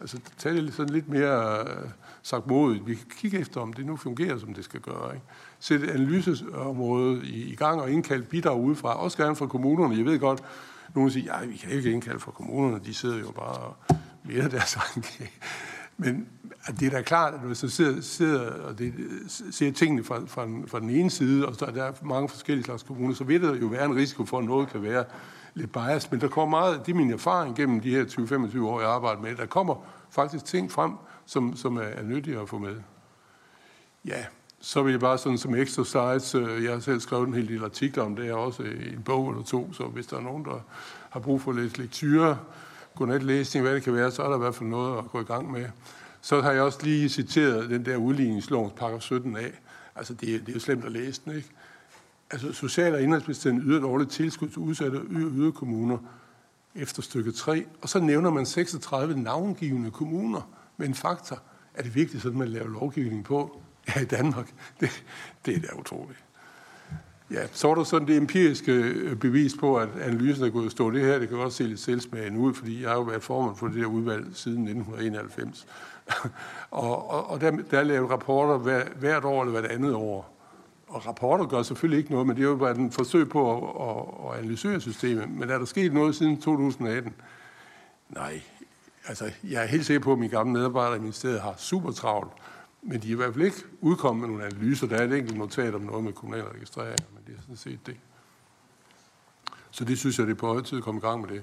Altså 0.00 0.20
tag 0.38 0.54
det 0.54 0.74
sådan 0.74 0.92
lidt 0.92 1.08
mere 1.08 1.60
øh, 1.60 1.88
sagt 2.22 2.46
modigt. 2.46 2.86
Vi 2.86 2.94
kan 2.94 3.06
kigge 3.16 3.38
efter, 3.38 3.60
om 3.60 3.72
det 3.72 3.86
nu 3.86 3.96
fungerer, 3.96 4.38
som 4.38 4.54
det 4.54 4.64
skal 4.64 4.80
gøre. 4.80 5.14
Ikke? 5.14 5.26
Sæt 5.58 5.80
et 5.80 5.90
analyseområde 5.90 7.26
i, 7.26 7.52
i 7.52 7.54
gang 7.54 7.80
og 7.80 7.90
indkalde 7.90 8.24
bidrag 8.24 8.60
udefra, 8.60 9.02
også 9.02 9.16
gerne 9.16 9.36
fra 9.36 9.46
kommunerne. 9.46 9.96
Jeg 9.96 10.04
ved 10.04 10.18
godt, 10.18 10.42
nogen 10.94 11.10
siger, 11.10 11.40
ja, 11.40 11.46
vi 11.46 11.56
kan 11.56 11.70
ikke 11.70 11.92
indkalde 11.92 12.20
fra 12.20 12.30
kommunerne, 12.30 12.80
de 12.84 12.94
sidder 12.94 13.18
jo 13.18 13.30
bare 13.30 13.72
mere 14.24 14.48
deres 14.50 14.76
egen 14.82 15.02
men 15.96 16.28
det 16.80 16.86
er 16.86 16.90
da 16.90 17.02
klart, 17.02 17.34
at 17.34 17.40
hvis 17.40 17.60
du 17.60 17.68
sidder, 17.68 18.00
sidder 18.00 18.50
og 18.50 18.78
det, 18.78 18.94
ser 19.50 19.72
tingene 19.72 20.04
fra, 20.04 20.20
fra, 20.26 20.46
fra 20.66 20.80
den 20.80 20.90
ene 20.90 21.10
side, 21.10 21.46
og 21.46 21.54
så 21.54 21.64
er 21.64 21.70
der 21.70 21.92
mange 22.02 22.28
forskellige 22.28 22.64
slags 22.64 22.82
kommuner, 22.82 23.14
så 23.14 23.24
vil 23.24 23.42
der 23.42 23.54
jo 23.54 23.66
være 23.66 23.84
en 23.84 23.96
risiko 23.96 24.24
for, 24.24 24.38
at 24.38 24.44
noget 24.44 24.68
kan 24.68 24.82
være 24.82 25.04
lidt 25.54 25.72
bias. 25.72 26.10
Men 26.10 26.20
der 26.20 26.28
kommer 26.28 26.58
meget, 26.58 26.86
det 26.86 26.92
er 26.92 26.96
min 26.96 27.12
erfaring 27.12 27.56
gennem 27.56 27.80
de 27.80 27.90
her 27.90 28.04
20-25 28.04 28.60
år, 28.60 28.80
jeg 28.80 28.90
arbejder 28.90 29.22
med, 29.22 29.36
der 29.36 29.46
kommer 29.46 29.74
faktisk 30.10 30.44
ting 30.44 30.72
frem, 30.72 30.92
som, 31.26 31.56
som 31.56 31.76
er, 31.76 31.82
er 31.82 32.02
nyttige 32.02 32.40
at 32.40 32.48
få 32.48 32.58
med. 32.58 32.76
Ja, 34.04 34.24
så 34.60 34.82
vil 34.82 34.90
jeg 34.90 35.00
bare 35.00 35.18
sådan 35.18 35.38
som 35.38 35.54
exercise, 35.54 36.38
øh, 36.38 36.64
jeg 36.64 36.72
har 36.72 36.80
selv 36.80 37.00
skrevet 37.00 37.28
en 37.28 37.34
hel 37.34 37.48
del 37.48 37.64
artikler 37.64 38.02
om 38.02 38.16
det, 38.16 38.28
er 38.28 38.34
også 38.34 38.62
øh, 38.62 38.92
en 38.92 39.02
bog 39.02 39.30
eller 39.30 39.44
to, 39.44 39.72
så 39.72 39.84
hvis 39.84 40.06
der 40.06 40.16
er 40.16 40.20
nogen, 40.20 40.44
der 40.44 40.60
har 41.10 41.20
brug 41.20 41.40
for 41.40 41.52
lidt 41.52 41.78
lektyre, 41.78 42.38
godnatlæsning, 42.96 43.66
hvad 43.66 43.74
det 43.74 43.82
kan 43.82 43.94
være, 43.94 44.10
så 44.10 44.22
er 44.22 44.28
der 44.28 44.36
i 44.36 44.38
hvert 44.38 44.54
fald 44.54 44.68
noget 44.68 44.98
at 44.98 45.10
gå 45.10 45.20
i 45.20 45.24
gang 45.24 45.52
med. 45.52 45.66
Så 46.20 46.40
har 46.40 46.52
jeg 46.52 46.62
også 46.62 46.78
lige 46.82 47.08
citeret 47.08 47.70
den 47.70 47.84
der 47.84 47.96
udligningslovens 47.96 48.72
paragraf 48.76 49.00
17 49.02 49.36
af. 49.36 49.52
Altså, 49.96 50.14
det 50.14 50.20
det 50.28 50.48
er 50.48 50.52
jo 50.52 50.60
slemt 50.60 50.84
at 50.84 50.92
læse 50.92 51.20
den, 51.24 51.36
ikke? 51.36 51.48
Altså, 52.30 52.52
Social- 52.52 52.94
og 52.94 53.02
indrigsministeriet 53.02 53.62
yder 53.64 53.78
et 53.78 53.84
årligt 53.84 54.10
tilskud 54.10 54.48
til 54.48 54.58
udsatte 54.58 55.00
ø- 55.10 55.50
kommuner 55.50 55.98
efter 56.74 57.02
stykke 57.02 57.32
3, 57.32 57.66
og 57.82 57.88
så 57.88 58.00
nævner 58.00 58.30
man 58.30 58.46
36 58.46 59.22
navngivende 59.22 59.90
kommuner 59.90 60.50
med 60.76 60.88
en 60.88 60.94
faktor. 60.94 61.38
Er 61.74 61.82
det 61.82 61.94
vigtigt, 61.94 62.22
sådan 62.22 62.38
man 62.38 62.48
laver 62.48 62.68
lovgivning 62.68 63.24
på? 63.24 63.60
Ja, 63.88 64.00
i 64.00 64.04
Danmark. 64.04 64.52
Det, 64.80 65.04
det 65.46 65.56
er 65.56 65.60
da 65.60 65.80
utroligt. 65.80 66.23
Ja, 67.30 67.46
så 67.52 67.70
er 67.70 67.74
der 67.74 67.84
sådan 67.84 68.08
det 68.08 68.16
empiriske 68.16 68.72
øh, 68.72 69.16
bevis 69.16 69.54
på, 69.60 69.76
at 69.76 69.88
analysen 70.00 70.44
er 70.44 70.50
gået 70.50 70.72
stå 70.72 70.90
det 70.90 71.00
her. 71.00 71.18
Det 71.18 71.28
kan 71.28 71.38
også 71.38 71.56
se 71.56 71.64
lidt 71.64 71.80
selvsmagende 71.80 72.38
ud, 72.38 72.54
fordi 72.54 72.82
jeg 72.82 72.90
har 72.90 72.96
jo 72.96 73.02
været 73.02 73.22
formand 73.22 73.56
for 73.56 73.66
det 73.66 73.76
der 73.76 73.86
udvalg 73.86 74.26
siden 74.34 74.68
1991. 74.68 75.66
og, 76.70 77.10
og, 77.10 77.30
og 77.30 77.40
der, 77.40 77.50
der 77.70 77.78
er 77.78 77.84
lavet 77.84 78.10
rapporter 78.10 78.58
hver, 78.58 78.84
hvert 78.96 79.24
år 79.24 79.42
eller 79.42 79.60
hvert 79.60 79.70
andet 79.70 79.94
år. 79.94 80.30
Og 80.88 81.06
rapporter 81.06 81.46
gør 81.46 81.62
selvfølgelig 81.62 81.98
ikke 81.98 82.10
noget, 82.10 82.26
men 82.26 82.36
det 82.36 82.42
er 82.42 82.48
jo 82.48 82.56
bare 82.56 82.70
et 82.70 82.94
forsøg 82.94 83.28
på 83.28 83.56
at, 83.56 83.88
at, 83.88 84.32
at 84.32 84.38
analysere 84.38 84.80
systemet. 84.80 85.30
Men 85.30 85.50
er 85.50 85.58
der 85.58 85.64
sket 85.64 85.92
noget 85.92 86.14
siden 86.14 86.40
2018? 86.40 87.14
Nej. 88.10 88.40
Altså, 89.08 89.30
jeg 89.44 89.62
er 89.62 89.66
helt 89.66 89.86
sikker 89.86 90.00
på, 90.00 90.12
at 90.12 90.18
mine 90.18 90.30
gamle 90.30 90.52
medarbejdere 90.52 90.96
i 90.96 91.00
ministeriet 91.00 91.40
har 91.40 91.54
super 91.56 91.92
travlt. 91.92 92.32
Men 92.86 93.02
de 93.02 93.08
er 93.08 93.12
i 93.12 93.14
hvert 93.14 93.34
fald 93.34 93.44
ikke 93.44 93.64
udkommet 93.80 94.20
med 94.20 94.28
nogle 94.28 94.44
analyser. 94.44 94.86
Der 94.86 94.96
er 94.96 95.04
et 95.04 95.12
enkelt 95.12 95.38
notat 95.38 95.74
om 95.74 95.80
noget 95.80 96.04
med 96.04 96.12
kommunal 96.12 96.44
registrering, 96.44 96.98
men 97.14 97.22
det 97.26 97.36
er 97.36 97.40
sådan 97.40 97.56
set 97.56 97.78
det. 97.86 97.96
Så 99.70 99.84
det 99.84 99.98
synes 99.98 100.18
jeg, 100.18 100.26
det 100.26 100.32
er 100.32 100.36
på 100.36 100.46
højde 100.46 100.62
tid 100.62 100.78
at 100.78 100.84
komme 100.84 100.98
i 100.98 101.00
gang 101.00 101.20
med 101.20 101.28
det. 101.28 101.42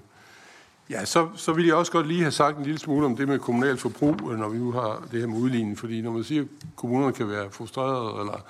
Ja, 0.89 1.05
så, 1.05 1.29
så 1.35 1.53
vil 1.53 1.65
jeg 1.65 1.75
også 1.75 1.91
godt 1.91 2.07
lige 2.07 2.21
have 2.21 2.31
sagt 2.31 2.57
en 2.57 2.63
lille 2.63 2.79
smule 2.79 3.05
om 3.05 3.15
det 3.15 3.27
med 3.27 3.39
kommunalt 3.39 3.81
forbrug, 3.81 4.31
øh, 4.31 4.39
når 4.39 4.49
vi 4.49 4.57
nu 4.57 4.71
har 4.71 5.07
det 5.11 5.19
her 5.19 5.27
med 5.27 5.37
udligning. 5.37 5.79
Fordi 5.79 6.01
når 6.01 6.11
man 6.11 6.23
siger, 6.23 6.41
at 6.41 6.47
kommunerne 6.75 7.13
kan 7.13 7.29
være 7.29 7.51
frustrerede, 7.51 8.19
eller 8.19 8.45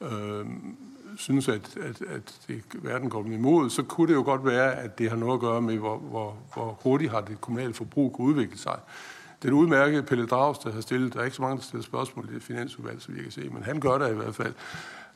øh, 0.00 0.46
synes, 1.16 1.48
at, 1.48 1.76
at, 1.76 2.02
at 2.02 2.40
det, 2.48 2.62
verden 2.72 3.10
går 3.10 3.22
dem 3.22 3.32
imod, 3.32 3.70
så 3.70 3.82
kunne 3.82 4.08
det 4.08 4.14
jo 4.14 4.22
godt 4.22 4.44
være, 4.44 4.74
at 4.74 4.98
det 4.98 5.10
har 5.10 5.16
noget 5.16 5.34
at 5.34 5.40
gøre 5.40 5.62
med, 5.62 5.78
hvor, 5.78 5.96
hvor, 5.96 6.36
hvor 6.54 6.78
hurtigt 6.82 7.10
har 7.10 7.20
det 7.20 7.40
kommunale 7.40 7.74
forbrug 7.74 8.12
kunne 8.12 8.26
udvikle 8.26 8.58
sig. 8.58 8.78
Den 9.42 9.52
udmærkede 9.52 10.02
Pelle 10.02 10.26
Dragsted 10.26 10.72
har 10.72 10.80
stillet, 10.80 11.14
der 11.14 11.20
er 11.20 11.24
ikke 11.24 11.36
så 11.36 11.42
mange, 11.42 11.56
der 11.56 11.62
stiller 11.62 11.84
spørgsmål 11.84 12.28
i 12.30 12.34
det 12.34 12.42
finansudvalg, 12.42 13.02
så 13.02 13.12
vi 13.12 13.22
kan 13.22 13.30
se, 13.30 13.48
men 13.48 13.62
han 13.62 13.80
gør 13.80 13.98
det 13.98 14.10
i 14.10 14.14
hvert 14.14 14.34
fald. 14.34 14.54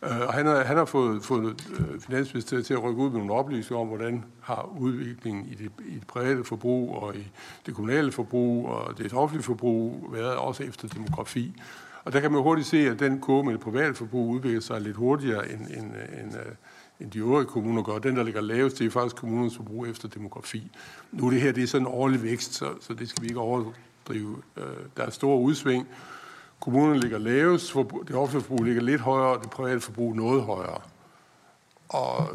Øh, 0.03 0.21
og 0.27 0.35
han 0.35 0.47
har, 0.47 0.65
han 0.65 0.77
har 0.77 0.85
fået, 0.85 1.25
fået 1.25 1.67
øh, 1.79 2.01
finansministeriet 2.01 2.67
til 2.67 2.75
at 2.75 2.83
rykke 2.83 3.03
ud 3.03 3.11
med 3.11 3.19
nogle 3.19 3.33
oplysninger 3.33 3.81
om, 3.81 3.87
hvordan 3.87 4.25
har 4.41 4.71
udviklingen 4.79 5.47
i 5.47 5.55
det, 5.55 5.71
i 5.89 5.95
det 5.95 6.07
private 6.07 6.45
forbrug 6.45 6.97
og 6.97 7.17
i 7.17 7.31
det 7.67 7.75
kommunale 7.75 8.13
forbrug 8.13 8.69
og 8.69 8.99
det 8.99 9.13
offentlige 9.13 9.45
forbrug 9.45 10.09
været 10.13 10.37
også 10.37 10.63
efter 10.63 10.89
demografi. 10.89 11.63
Og 12.05 12.13
der 12.13 12.21
kan 12.21 12.33
man 12.33 12.43
hurtigt 12.43 12.69
se, 12.69 12.91
at 12.91 12.99
den 12.99 13.21
kurve 13.21 13.45
med 13.45 13.53
det 13.53 13.61
private 13.61 13.95
forbrug 13.95 14.29
udvikler 14.29 14.61
sig 14.61 14.81
lidt 14.81 14.97
hurtigere 14.97 15.53
end, 15.53 15.61
end, 15.61 15.87
end, 16.23 16.35
øh, 16.35 16.53
end 17.01 17.11
de 17.11 17.19
øvrige 17.19 17.47
kommuner 17.47 17.83
gør. 17.83 17.99
Den, 17.99 18.17
der 18.17 18.23
ligger 18.23 18.41
lavest, 18.41 18.79
det 18.79 18.87
er 18.87 18.91
faktisk 18.91 19.17
kommunernes 19.17 19.57
forbrug 19.57 19.87
efter 19.87 20.09
demografi. 20.09 20.71
Nu 21.13 21.27
er 21.27 21.31
det 21.31 21.41
her, 21.41 21.53
det 21.53 21.63
er 21.63 21.67
sådan 21.67 21.87
en 21.87 21.93
årlig 21.93 22.23
vækst, 22.23 22.55
så, 22.55 22.69
så 22.81 22.95
det 22.95 23.09
skal 23.09 23.23
vi 23.23 23.29
ikke 23.29 23.41
over, 23.41 23.73
drive. 24.09 24.37
Øh, 24.57 24.65
der 24.97 25.03
er 25.03 25.11
store 25.11 25.41
udsving. 25.41 25.89
Kommunerne 26.61 27.01
ligger 27.01 27.19
lavest, 27.19 27.75
det 28.09 28.15
offentlige 28.15 28.45
forbrug 28.45 28.65
ligger 28.65 28.83
lidt 28.83 29.01
højere, 29.01 29.37
og 29.37 29.43
det 29.43 29.51
private 29.51 29.81
forbrug 29.81 30.17
noget 30.17 30.43
højere. 30.43 30.81
Og 31.89 32.29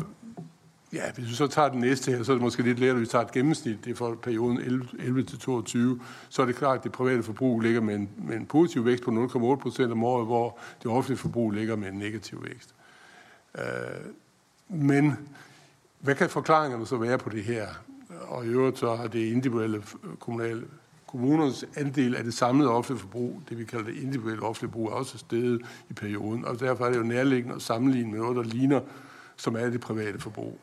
ja, 0.94 1.12
hvis 1.12 1.30
vi 1.30 1.34
så 1.34 1.48
tager 1.48 1.70
den 1.70 1.80
næste 1.80 2.12
her, 2.12 2.24
så 2.24 2.32
er 2.32 2.36
det 2.36 2.44
måske 2.44 2.64
lidt 2.64 2.80
lettere, 2.80 2.98
hvis 2.98 3.08
vi 3.08 3.12
tager 3.12 3.26
et 3.26 3.32
gennemsnit, 3.32 3.86
det 3.86 3.92
er 3.92 3.96
for 3.96 4.16
perioden 4.16 4.58
11 5.00 5.24
til 5.24 5.40
22, 5.40 6.02
så 6.30 6.42
er 6.42 6.46
det 6.46 6.56
klart, 6.56 6.78
at 6.78 6.84
det 6.84 6.92
private 6.92 7.24
forbrug 7.24 7.60
ligger 7.60 7.82
med 7.82 7.96
en, 7.96 8.10
med 8.18 8.38
en 8.38 8.46
positiv 8.46 8.86
vækst 8.86 9.04
på 9.04 9.12
0,8 9.12 9.56
procent 9.56 9.92
om 9.92 10.04
året, 10.04 10.26
hvor 10.26 10.60
det 10.84 10.92
offentlige 10.92 11.18
forbrug 11.18 11.52
ligger 11.52 11.76
med 11.76 11.88
en 11.88 12.00
negativ 12.00 12.44
vækst. 12.44 12.76
Øh, 13.58 13.64
men 14.70 15.18
hvad 16.00 16.16
kan 16.16 16.30
forklaringerne 16.30 16.88
så 16.88 16.98
være 16.98 17.18
på 17.18 17.30
det 17.30 17.44
her? 17.44 17.68
Og 18.28 18.46
i 18.46 18.48
øvrigt 18.48 18.80
så 18.80 18.96
har 18.96 19.08
det 19.08 19.32
individuelle 19.32 19.84
kommunale 20.20 20.64
Kommunernes 21.12 21.66
andel 21.76 22.16
af 22.16 22.24
det 22.24 22.34
samlede 22.34 22.70
offentlige 22.70 23.02
forbrug, 23.02 23.42
det 23.50 23.58
vi 23.58 23.66
kalder 23.66 23.86
det 23.86 23.96
individuelle 23.96 24.44
offentlige 24.44 24.72
forbrug, 24.72 24.88
er 24.88 24.92
også 24.92 25.18
steget 25.18 25.62
i 25.90 25.94
perioden, 25.94 26.46
og 26.46 26.60
derfor 26.60 26.86
er 26.86 26.90
det 26.90 26.98
jo 26.98 27.04
nærliggende 27.04 27.56
at 27.56 27.62
sammenligne 27.62 28.12
med 28.12 28.20
noget, 28.20 28.36
der 28.36 28.44
ligner, 28.44 28.82
som 29.36 29.56
er 29.56 29.70
det 29.70 29.82
private 29.82 30.20
forbrug. 30.20 30.60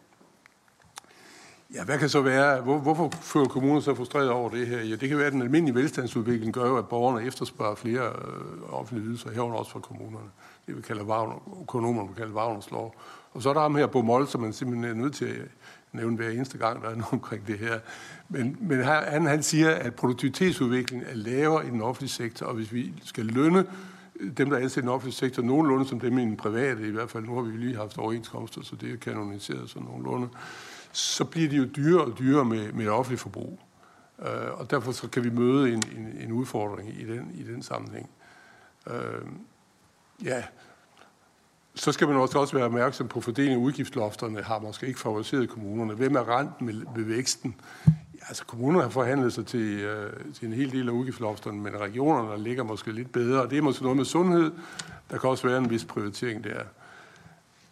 Ja, 1.75 1.85
hvad 1.85 1.99
kan 1.99 2.09
så 2.09 2.21
være, 2.21 2.61
hvor, 2.61 2.79
hvorfor 2.79 3.11
føler 3.21 3.47
kommuner 3.47 3.81
så 3.81 3.95
frustreret 3.95 4.31
over 4.31 4.51
det 4.51 4.67
her? 4.67 4.79
Ja, 4.83 4.97
det 4.97 5.09
kan 5.09 5.19
være, 5.19 5.27
at 5.27 5.33
den 5.33 5.43
almindelige 5.43 5.75
velstandsudvikling 5.75 6.55
gør 6.55 6.67
jo, 6.67 6.77
at 6.77 6.89
borgerne 6.89 7.27
efterspørger 7.27 7.75
flere 7.75 8.07
øh, 8.07 8.73
offentlige 8.73 9.07
ydelser, 9.07 9.31
herunder 9.31 9.57
også 9.57 9.71
fra 9.71 9.81
kommunerne. 9.81 10.29
Det 10.67 10.77
vi 10.77 10.83
kalder 10.83 11.05
Wagner, 11.05 11.61
økonomerne 11.63 12.09
kalder 12.17 12.35
Wagners 12.35 12.71
lov. 12.71 12.95
Og 13.33 13.43
så 13.43 13.49
er 13.51 13.55
der 13.55 13.61
ham 13.61 13.75
her 13.75 13.87
på 13.87 14.03
Mål, 14.03 14.29
som 14.29 14.41
man 14.41 14.53
simpelthen 14.53 14.91
er 14.91 14.95
nødt 15.03 15.15
til 15.15 15.25
at 15.25 15.49
nævne 15.93 16.17
hver 16.17 16.31
eneste 16.31 16.59
gang, 16.59 16.83
der 16.83 16.89
er 16.89 16.95
noget 16.95 17.13
omkring 17.13 17.47
det 17.47 17.59
her. 17.59 17.81
Men, 18.29 18.57
men 18.61 18.85
han, 18.85 19.27
han 19.27 19.43
siger, 19.43 19.71
at 19.71 19.95
produktivitetsudviklingen 19.95 21.07
er 21.11 21.15
lavere 21.15 21.67
i 21.67 21.71
den 21.71 21.83
offentlige 21.83 22.11
sektor, 22.11 22.47
og 22.47 22.55
hvis 22.55 22.73
vi 22.73 22.93
skal 23.05 23.25
lønne 23.25 23.67
øh, 24.21 24.33
dem, 24.33 24.51
der 24.51 24.57
er 24.57 24.63
ansat 24.63 24.77
i 24.77 24.81
den 24.81 24.89
offentlige 24.89 25.15
sektor, 25.15 25.43
nogenlunde 25.43 25.89
som 25.89 26.01
dem 26.01 26.19
i 26.19 26.23
den 26.23 26.37
private, 26.37 26.89
i 26.89 26.91
hvert 26.91 27.11
fald 27.11 27.25
nu 27.25 27.35
har 27.35 27.43
vi 27.43 27.57
lige 27.57 27.77
haft 27.77 27.99
overenskomster, 27.99 28.63
så 28.63 28.77
det 28.77 28.93
er 28.93 28.97
kanoniseret 28.97 29.71
så 29.71 29.81
nogenlunde, 29.81 30.29
så 30.93 31.25
bliver 31.25 31.49
det 31.49 31.59
jo 31.59 31.65
dyrere 31.77 32.05
og 32.05 32.19
dyrere 32.19 32.45
med, 32.45 32.73
med 32.73 32.89
offentlig 32.89 33.19
forbrug. 33.19 33.61
Uh, 34.19 34.61
og 34.61 34.71
derfor 34.71 34.93
så 34.93 35.09
kan 35.09 35.25
vi 35.25 35.31
møde 35.31 35.73
en, 35.73 35.83
en, 35.97 36.17
en 36.21 36.33
udfordring 36.33 37.01
i 37.01 37.05
den, 37.05 37.31
i 37.35 37.43
den 37.43 37.63
sammenhæng. 37.63 38.11
Uh, 38.87 38.95
Ja, 40.25 40.45
så 41.79 41.93
skal 41.93 42.09
man 42.09 42.17
også 42.17 42.39
også 42.39 42.57
være 42.57 42.65
opmærksom 42.65 43.09
på, 43.09 43.19
at 43.19 43.25
fordelingen 43.25 43.61
af 43.61 43.65
udgiftslofterne 43.65 44.43
har 44.43 44.59
måske 44.59 44.87
ikke 44.87 45.01
favoriseret 45.01 45.49
kommunerne. 45.49 45.95
Hvem 45.95 46.15
er 46.15 46.39
rent 46.39 46.61
med, 46.61 46.75
med 46.97 47.05
væksten? 47.05 47.55
Altså 48.29 48.45
kommunerne 48.45 48.83
har 48.83 48.91
forhandlet 48.91 49.33
sig 49.33 49.47
til, 49.47 49.81
øh, 49.81 50.11
til 50.35 50.47
en 50.47 50.53
hel 50.53 50.73
del 50.73 50.89
af 50.89 50.93
udgiftslofterne, 50.93 51.61
men 51.61 51.81
regionerne 51.81 52.43
ligger 52.43 52.65
måske 52.65 52.93
lidt 52.93 53.13
bedre. 53.13 53.43
Og 53.43 53.51
det 53.51 53.59
er 53.59 53.63
måske 53.63 53.83
noget 53.83 53.97
med 53.97 54.05
sundhed. 54.05 54.53
Der 55.11 55.19
kan 55.19 55.31
også 55.31 55.49
være 55.49 55.59
en 55.59 55.71
vis 55.71 55.85
prioritering 55.85 56.45
der. 56.45 56.61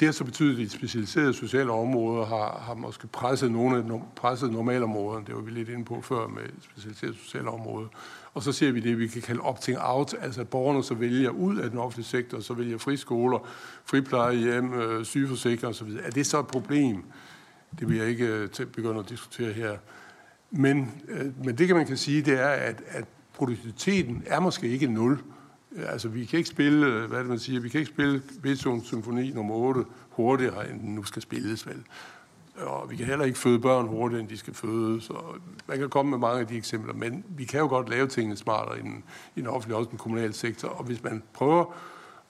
Det 0.00 0.08
har 0.08 0.12
så 0.12 0.24
betydet, 0.24 0.52
at 0.52 0.58
de 0.58 0.68
specialiserede 0.68 1.34
sociale 1.34 1.72
områder 1.72 2.26
har, 2.26 2.62
har 2.66 2.74
måske 2.74 3.06
presset 3.06 3.52
nogle 3.52 3.76
af 3.76 4.00
presset 4.16 4.52
normalområder. 4.52 5.20
Det 5.20 5.34
var 5.34 5.40
vi 5.40 5.50
lidt 5.50 5.68
inde 5.68 5.84
på 5.84 6.00
før 6.00 6.28
med 6.28 6.42
specialiserede 6.60 7.16
sociale 7.16 7.48
områder. 7.48 7.88
Og 8.34 8.42
så 8.42 8.52
ser 8.52 8.72
vi 8.72 8.80
det, 8.80 8.98
vi 8.98 9.06
kan 9.06 9.22
kalde 9.22 9.40
opting-out, 9.40 10.14
altså 10.20 10.40
at 10.40 10.48
borgerne 10.48 10.84
så 10.84 10.94
vælger 10.94 11.30
ud 11.30 11.56
af 11.56 11.70
den 11.70 11.78
offentlige 11.78 12.06
sektor, 12.06 12.40
så 12.40 12.54
vælger 12.54 12.78
friskoler, 12.78 13.38
friplejehjem, 13.84 14.72
øh, 14.74 15.04
sygeforsikring 15.04 15.74
osv. 15.74 15.88
Er 16.02 16.10
det 16.10 16.26
så 16.26 16.40
et 16.40 16.46
problem? 16.46 17.04
Det 17.78 17.88
vil 17.88 17.96
jeg 17.96 18.06
ikke 18.06 18.26
øh, 18.26 18.48
begynde 18.66 18.98
at 18.98 19.08
diskutere 19.08 19.52
her. 19.52 19.76
Men, 20.50 21.02
øh, 21.08 21.44
men 21.44 21.58
det 21.58 21.66
kan 21.66 21.76
man 21.76 21.86
kan 21.86 21.96
sige, 21.96 22.22
det 22.22 22.40
er, 22.40 22.48
at, 22.48 22.82
at 22.88 23.04
produktiviteten 23.34 24.22
er 24.26 24.40
måske 24.40 24.68
ikke 24.68 24.86
nul. 24.86 25.18
Altså, 25.76 26.08
vi 26.08 26.24
kan 26.24 26.36
ikke 26.36 26.48
spille, 26.48 26.86
øh, 26.86 27.08
hvad 27.08 27.18
det 27.18 27.26
man 27.26 27.38
siger, 27.38 27.60
vi 27.60 27.68
kan 27.68 27.80
ikke 27.80 27.92
spille 27.92 28.22
Beethoven's 28.46 28.84
symfoni 28.84 29.30
nummer 29.30 29.54
8 29.54 29.84
hurtigere, 30.10 30.70
end 30.70 30.80
den 30.80 30.94
nu 30.94 31.04
skal 31.04 31.22
spilles, 31.22 31.66
vel? 31.66 31.82
Og 32.56 32.90
vi 32.90 32.96
kan 32.96 33.06
heller 33.06 33.24
ikke 33.24 33.38
føde 33.38 33.58
børn 33.58 33.86
hurtigere, 33.86 34.20
end 34.20 34.28
de 34.28 34.36
skal 34.36 34.54
fødes. 34.54 35.10
Og 35.10 35.36
man 35.66 35.78
kan 35.78 35.88
komme 35.88 36.10
med 36.10 36.18
mange 36.18 36.40
af 36.40 36.46
de 36.46 36.56
eksempler, 36.56 36.94
men 36.94 37.24
vi 37.28 37.44
kan 37.44 37.60
jo 37.60 37.66
godt 37.66 37.88
lave 37.88 38.06
tingene 38.06 38.36
smartere 38.36 38.78
i 38.78 38.82
den, 38.82 39.04
i 39.36 39.40
den 39.40 39.48
offentlige 39.48 39.76
og 39.76 39.90
den 39.90 39.98
kommunale 39.98 40.32
sektor. 40.32 40.68
Og 40.68 40.84
hvis 40.84 41.02
man 41.02 41.22
prøver 41.32 41.74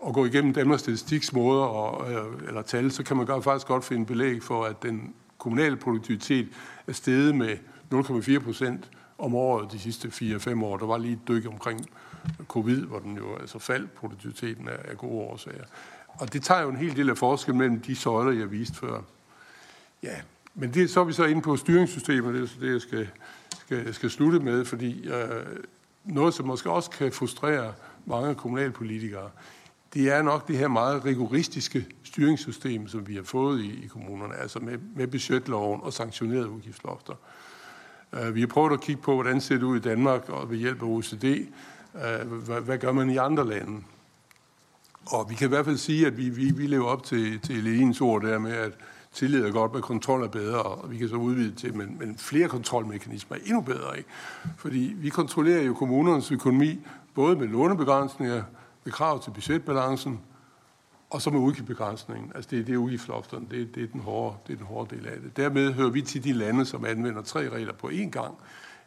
at 0.06 0.14
gå 0.14 0.24
igennem 0.24 0.52
Danmarks 0.52 0.82
Statistiks 0.82 1.32
måder 1.32 1.64
og, 1.64 2.12
øh, 2.12 2.48
eller 2.48 2.62
tal, 2.62 2.90
så 2.90 3.02
kan 3.02 3.16
man 3.16 3.26
godt, 3.26 3.44
faktisk 3.44 3.66
godt 3.66 3.84
finde 3.84 4.06
belæg 4.06 4.42
for, 4.42 4.64
at 4.64 4.82
den 4.82 5.14
kommunale 5.38 5.76
produktivitet 5.76 6.48
er 6.86 6.92
steget 6.92 7.34
med 7.34 7.56
0,4 7.94 8.38
procent 8.38 8.90
om 9.18 9.34
året 9.34 9.72
de 9.72 9.78
sidste 9.78 10.08
4-5 10.08 10.64
år. 10.64 10.76
Der 10.76 10.86
var 10.86 10.98
lige 10.98 11.12
et 11.12 11.28
dyk 11.28 11.46
omkring 11.46 11.80
covid, 12.48 12.80
hvor 12.80 12.98
den 12.98 13.16
jo 13.16 13.36
altså 13.36 13.58
faldt 13.58 13.94
produktiviteten 13.94 14.68
af, 14.68 14.78
af 14.84 14.98
gode 14.98 15.12
årsager. 15.12 15.64
Og 16.08 16.32
det 16.32 16.42
tager 16.42 16.62
jo 16.62 16.68
en 16.68 16.76
hel 16.76 16.96
del 16.96 17.10
af 17.10 17.18
forskel 17.18 17.54
mellem 17.54 17.80
de 17.80 17.96
søjler, 17.96 18.40
jeg 18.40 18.50
viste 18.50 18.76
før. 18.76 19.00
Ja, 20.02 20.16
men 20.54 20.74
det, 20.74 20.90
så 20.90 21.00
er 21.00 21.04
vi 21.04 21.12
så 21.12 21.24
inde 21.24 21.42
på 21.42 21.56
styringssystemet, 21.56 22.34
det 22.34 22.42
er 22.42 22.46
så 22.46 22.60
det, 22.60 22.72
jeg 22.72 22.80
skal, 22.80 23.08
skal, 23.60 23.94
skal 23.94 24.10
slutte 24.10 24.40
med, 24.40 24.64
fordi 24.64 25.08
øh, 25.08 25.46
noget, 26.04 26.34
som 26.34 26.46
måske 26.46 26.70
også 26.70 26.90
kan 26.90 27.12
frustrere 27.12 27.72
mange 28.06 28.34
kommunalpolitikere, 28.34 29.30
det 29.94 30.12
er 30.12 30.22
nok 30.22 30.48
det 30.48 30.58
her 30.58 30.68
meget 30.68 31.04
rigoristiske 31.04 31.86
styringssystem, 32.04 32.88
som 32.88 33.08
vi 33.08 33.16
har 33.16 33.22
fået 33.22 33.60
i, 33.60 33.84
i 33.84 33.86
kommunerne, 33.86 34.34
altså 34.36 34.58
med, 34.58 34.78
med 34.96 35.06
budgetloven 35.06 35.80
og 35.82 35.92
sanktionerede 35.92 36.48
udgiftslofter. 36.48 37.14
Uh, 38.12 38.34
vi 38.34 38.40
har 38.40 38.46
prøvet 38.46 38.72
at 38.72 38.80
kigge 38.80 39.02
på, 39.02 39.14
hvordan 39.14 39.34
det 39.34 39.42
ser 39.42 39.64
ud 39.64 39.76
i 39.76 39.80
Danmark, 39.80 40.28
og 40.28 40.50
ved 40.50 40.58
hjælp 40.58 40.82
af 40.82 40.86
OECD, 40.86 41.24
Øh, 42.04 42.32
hvad, 42.32 42.60
hvad 42.60 42.78
gør 42.78 42.92
man 42.92 43.10
i 43.10 43.16
andre 43.16 43.48
lande? 43.48 43.82
Og 45.06 45.30
vi 45.30 45.34
kan 45.34 45.46
i 45.46 45.48
hvert 45.48 45.64
fald 45.64 45.76
sige, 45.76 46.06
at 46.06 46.16
vi, 46.16 46.28
vi, 46.28 46.50
vi 46.50 46.66
lever 46.66 46.86
op 46.86 47.04
til, 47.04 47.40
til 47.40 47.56
Elines 47.56 48.00
ord 48.00 48.22
der 48.22 48.38
med, 48.38 48.52
at 48.52 48.72
tillid 49.12 49.44
er 49.44 49.50
godt, 49.50 49.72
men 49.72 49.82
kontrol 49.82 50.22
er 50.22 50.28
bedre, 50.28 50.62
og 50.62 50.90
vi 50.90 50.96
kan 50.96 51.08
så 51.08 51.16
udvide 51.16 51.54
til, 51.54 51.76
men, 51.76 51.96
men 51.98 52.18
flere 52.18 52.48
kontrolmekanismer 52.48 53.36
er 53.36 53.40
endnu 53.44 53.60
bedre, 53.60 53.98
ikke? 53.98 54.10
Fordi 54.56 54.94
vi 54.96 55.08
kontrollerer 55.08 55.62
jo 55.62 55.74
kommunernes 55.74 56.32
økonomi, 56.32 56.86
både 57.14 57.36
med 57.36 57.48
lånebegrænsninger, 57.48 58.42
med 58.84 58.92
krav 58.92 59.22
til 59.22 59.30
budgetbalancen, 59.30 60.20
og 61.10 61.22
så 61.22 61.30
med 61.30 61.40
udgiftsbegrænsningen. 61.40 62.32
Altså 62.34 62.50
det, 62.50 62.66
det 62.66 62.72
er 62.72 62.76
udgiftslofterne, 62.76 63.46
det, 63.50 63.74
det, 63.74 63.82
er 63.82 63.86
den 63.86 64.00
hårde, 64.00 64.36
det 64.46 64.52
er 64.52 64.56
den 64.56 64.66
hårde 64.66 64.96
del 64.96 65.06
af 65.06 65.20
det. 65.20 65.36
Dermed 65.36 65.72
hører 65.72 65.90
vi 65.90 66.02
til 66.02 66.24
de 66.24 66.32
lande, 66.32 66.66
som 66.66 66.84
anvender 66.84 67.22
tre 67.22 67.48
regler 67.48 67.72
på 67.72 67.88
én 67.88 68.10
gang. 68.10 68.34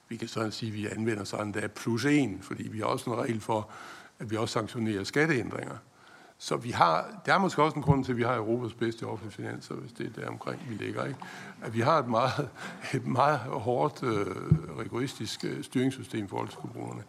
Vi 0.09 0.17
kan 0.17 0.27
sådan 0.27 0.51
sige, 0.51 0.69
at 0.69 0.73
vi 0.73 0.87
anvender 0.87 1.23
sådan 1.23 1.53
der 1.53 1.67
plus 1.67 2.05
en, 2.05 2.39
fordi 2.41 2.67
vi 2.67 2.79
har 2.79 2.85
også 2.85 3.09
en 3.09 3.17
regel 3.17 3.41
for, 3.41 3.69
at 4.19 4.31
vi 4.31 4.35
også 4.35 4.53
sanktionerer 4.53 5.03
skatteændringer. 5.03 5.75
Så 6.37 6.55
vi 6.55 6.71
har, 6.71 7.21
der 7.25 7.33
er 7.33 7.37
måske 7.37 7.63
også 7.63 7.75
en 7.75 7.81
grund 7.81 8.05
til, 8.05 8.11
at 8.11 8.17
vi 8.17 8.23
har 8.23 8.35
Europas 8.35 8.73
bedste 8.73 9.03
offentlige 9.03 9.35
finanser, 9.35 9.75
hvis 9.75 9.91
det 9.91 10.05
er 10.05 10.21
der 10.21 10.27
omkring, 10.27 10.61
vi 10.69 10.75
ligger. 10.75 11.05
Ikke? 11.05 11.19
At 11.61 11.73
vi 11.73 11.79
har 11.79 11.99
et 11.99 12.07
meget, 12.07 12.49
et 12.93 13.07
meget 13.07 13.39
hårdt, 13.39 14.03
øh, 14.03 14.25
rigoristisk 14.79 15.45
øh, 15.45 15.63
styringssystem 15.63 16.27
for 16.27 16.45
til 16.45 16.57
kommunerne. 16.57 17.03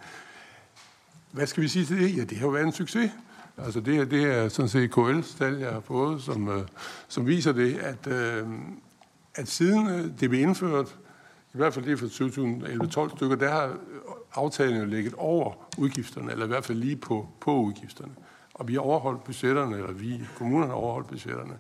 Hvad 1.33 1.47
skal 1.47 1.63
vi 1.63 1.69
sige 1.69 1.85
til 1.85 1.99
det? 1.99 2.17
Ja, 2.17 2.25
det 2.25 2.39
har 2.39 2.47
jo 2.47 2.53
været 2.53 2.67
en 2.67 2.73
succes. 2.73 3.11
Altså 3.59 3.81
det, 3.81 4.11
det 4.11 4.25
er 4.25 4.49
sådan 4.49 4.69
set 4.69 4.99
KL's 4.99 5.39
tal, 5.39 5.55
jeg 5.55 5.73
har 5.73 5.81
fået, 5.81 6.23
som, 6.23 6.49
øh, 6.49 6.63
som 7.09 7.27
viser 7.27 7.53
det, 7.53 7.79
at, 7.79 8.07
øh, 8.07 8.49
at 9.35 9.49
siden 9.49 9.89
øh, 9.89 10.05
det 10.21 10.31
blev 10.31 10.41
indført, 10.41 10.97
i 11.55 11.57
hvert 11.57 11.75
fald 11.75 11.85
det 11.85 11.99
for 11.99 12.07
2011-12 12.07 13.17
stykker, 13.17 13.37
der 13.37 13.51
har 13.51 13.67
øh, 13.67 13.75
aftalen 14.35 14.79
jo 14.79 14.85
ligget 14.85 15.15
over 15.15 15.53
udgifterne, 15.79 16.33
eller 16.33 16.45
i 16.45 16.49
hvert 16.49 16.65
fald 16.65 16.79
lige 16.79 16.97
på, 16.97 17.29
på 17.41 17.57
udgifterne. 17.57 18.13
Og 18.55 18.69
vi 18.69 18.75
har 18.75 18.81
overholdt 18.81 19.25
budgetterne, 19.25 19.77
eller 19.77 19.93
vi, 19.93 20.21
kommunerne 20.37 20.67
har 20.67 20.79
overholdt 20.79 21.09
budgetterne. 21.09 21.59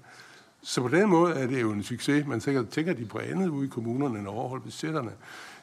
Så 0.62 0.82
på 0.82 0.88
den 0.88 1.08
måde 1.08 1.34
er 1.34 1.46
det 1.46 1.60
jo 1.60 1.72
en 1.72 1.82
succes. 1.82 2.26
Man 2.26 2.40
tænker, 2.40 2.62
tænker 2.62 2.92
de 2.92 3.04
på 3.04 3.18
andet 3.18 3.48
ude 3.48 3.66
i 3.66 3.68
kommunerne 3.68 4.18
end 4.18 4.28
at 4.28 4.34
overholde 4.34 4.64
budgetterne. 4.64 5.10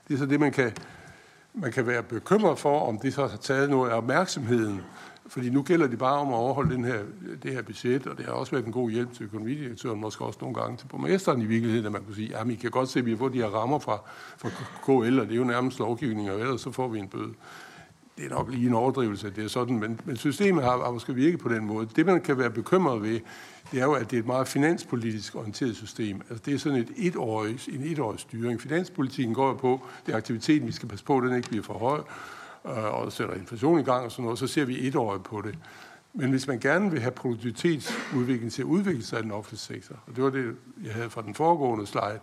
Det 0.08 0.14
er 0.14 0.18
så 0.18 0.26
det, 0.26 0.40
man 0.40 0.52
kan, 0.52 0.72
man 1.54 1.72
kan 1.72 1.88
være 1.88 2.04
bekymret 2.04 2.60
for, 2.60 2.80
om 2.80 3.00
det 3.00 3.14
så 3.14 3.28
har 3.28 3.38
taget 3.38 3.70
noget 3.70 3.90
af 3.90 3.98
opmærksomheden. 3.98 4.82
Fordi 5.30 5.50
nu 5.50 5.62
gælder 5.62 5.88
det 5.88 6.00
bare 6.00 6.20
om 6.20 6.28
at 6.28 6.34
overholde 6.34 6.76
den 6.76 6.86
her, 6.86 7.00
det 7.44 7.54
her 7.54 7.62
budget, 7.62 8.08
og 8.08 8.18
det 8.18 8.26
har 8.26 8.34
også 8.34 8.52
været 8.52 8.66
en 8.66 8.72
god 8.72 8.92
hjælp 8.92 9.14
til 9.14 9.24
økonomidirektøren, 9.24 10.02
måske 10.02 10.26
også 10.26 10.40
nogle 10.42 10.56
gange 10.56 10.78
til 10.78 10.88
borgmesteren 10.88 11.42
i 11.42 11.46
virkeligheden, 11.46 11.86
at 11.86 11.92
man 11.92 12.04
kunne 12.04 12.16
sige, 12.16 12.38
at 12.38 12.50
I 12.50 12.56
kan 12.56 12.72
godt 12.72 12.90
se, 12.90 13.00
at 13.00 13.06
vi 13.06 13.12
har 13.12 13.18
fået 13.18 13.34
de 13.34 13.38
her 13.38 13.48
rammer 13.48 13.80
fra, 13.80 13.98
fra 14.38 14.50
KL, 14.86 15.20
og 15.20 15.26
det 15.26 15.34
er 15.34 15.38
jo 15.38 15.44
nærmest 15.44 15.80
lovgivning, 15.80 16.32
og 16.32 16.40
ellers 16.40 16.62
så 16.62 16.72
får 16.72 16.88
vi 16.88 17.00
en 17.00 17.08
bøde 17.08 17.34
det 18.18 18.26
er 18.26 18.30
nok 18.30 18.52
lige 18.52 18.68
en 18.68 18.74
overdrivelse, 18.74 19.28
at 19.28 19.36
det 19.36 19.44
er 19.44 19.48
sådan, 19.48 19.80
men, 19.80 20.00
men 20.06 20.18
systemet 20.18 20.64
har, 20.64 20.84
har 20.84 20.92
måske 20.92 21.14
virket 21.14 21.40
på 21.40 21.50
den 21.50 21.66
måde. 21.66 21.88
Det, 21.96 22.06
man 22.06 22.22
kan 22.22 22.38
være 22.38 22.50
bekymret 22.50 23.04
ved, 23.04 23.20
det 23.72 23.80
er 23.80 23.84
jo, 23.84 23.94
at 23.94 24.12
det 24.12 24.18
er 24.18 24.22
et 24.22 24.28
meget 24.28 24.48
finanspolitisk 24.48 25.36
orienteret 25.36 25.76
system. 25.76 26.22
Altså, 26.30 26.44
det 26.46 26.54
er 26.54 26.58
sådan 26.58 26.80
et 26.80 26.92
etårig, 26.98 27.60
en 27.70 27.82
etårig 27.84 28.20
styring. 28.20 28.62
Finanspolitikken 28.62 29.36
går 29.36 29.48
jo 29.48 29.54
på, 29.54 29.82
det 30.06 30.14
er 30.14 30.18
aktiviteten, 30.18 30.68
vi 30.68 30.72
skal 30.72 30.90
passe 30.90 31.06
på, 31.06 31.20
den 31.20 31.36
ikke 31.36 31.50
bliver 31.50 31.64
for 31.64 31.74
høj, 31.74 32.02
Øh, 32.70 33.02
og 33.02 33.12
sætter 33.12 33.36
inflation 33.36 33.80
i 33.80 33.84
gang 33.84 34.06
og 34.06 34.12
sådan 34.12 34.24
noget, 34.24 34.40
så 34.40 34.48
ser 34.48 34.66
vi 34.66 34.88
etårigt 34.88 35.24
på 35.24 35.42
det. 35.42 35.58
Men 36.14 36.30
hvis 36.30 36.48
man 36.48 36.60
gerne 36.60 36.92
vil 36.92 37.02
have 37.02 37.12
produktivitetsudvikling 37.12 38.52
til 38.52 38.62
at 38.62 38.66
udvikle 38.66 39.04
sig 39.04 39.20
i 39.20 39.22
den 39.22 39.32
offentlige 39.32 39.60
sektor, 39.60 39.96
og 40.08 40.16
det 40.16 40.24
var 40.24 40.30
det, 40.30 40.56
jeg 40.84 40.94
havde 40.94 41.10
fra 41.10 41.22
den 41.22 41.36
foregående 41.36 41.88
slide, 41.88 42.20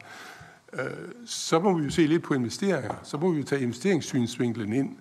øh, 0.72 0.90
så 1.26 1.58
må 1.58 1.78
vi 1.78 1.84
jo 1.84 1.90
se 1.90 2.06
lidt 2.06 2.22
på 2.22 2.34
investeringer. 2.34 2.94
Så 3.02 3.16
må 3.16 3.30
vi 3.32 3.38
jo 3.38 3.44
tage 3.44 3.62
investeringssynsvinklen 3.62 4.72
ind. 4.72 4.96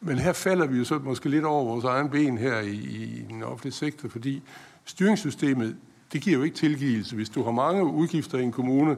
Men 0.00 0.18
her 0.18 0.32
falder 0.32 0.66
vi 0.66 0.78
jo 0.78 0.84
så 0.84 0.98
måske 0.98 1.28
lidt 1.28 1.44
over 1.44 1.64
vores 1.64 1.84
egen 1.84 2.10
ben 2.10 2.38
her 2.38 2.60
i, 2.60 2.74
i 2.74 3.24
den 3.28 3.42
offentlige 3.42 3.74
sektor, 3.74 4.08
fordi 4.08 4.42
styringssystemet, 4.84 5.76
det 6.12 6.22
giver 6.22 6.38
jo 6.38 6.44
ikke 6.44 6.56
tilgivelse. 6.56 7.16
Hvis 7.16 7.28
du 7.28 7.42
har 7.42 7.50
mange 7.50 7.84
udgifter 7.84 8.38
i 8.38 8.42
en 8.42 8.52
kommune 8.52 8.96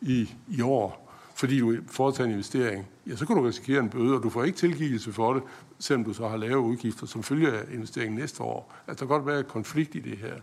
i, 0.00 0.34
i 0.48 0.60
år, 0.60 1.12
fordi 1.34 1.58
du 1.58 1.76
foretager 1.86 2.26
en 2.26 2.32
investering, 2.32 2.86
ja, 3.06 3.16
så 3.16 3.26
kan 3.26 3.36
du 3.36 3.42
risikere 3.42 3.80
en 3.80 3.90
bøde, 3.90 4.14
og 4.16 4.22
du 4.22 4.30
får 4.30 4.44
ikke 4.44 4.58
tilgivelse 4.58 5.12
for 5.12 5.34
det, 5.34 5.42
selvom 5.78 6.04
du 6.04 6.12
så 6.12 6.28
har 6.28 6.36
lave 6.36 6.60
udgifter, 6.60 7.06
som 7.06 7.22
følger 7.22 7.52
af 7.52 7.64
investeringen 7.72 8.18
næste 8.18 8.42
år. 8.42 8.74
Altså, 8.88 9.04
der 9.04 9.08
kan 9.08 9.16
godt 9.18 9.26
være 9.26 9.40
et 9.40 9.48
konflikt 9.48 9.94
i 9.94 10.00
det 10.00 10.18
her. 10.18 10.34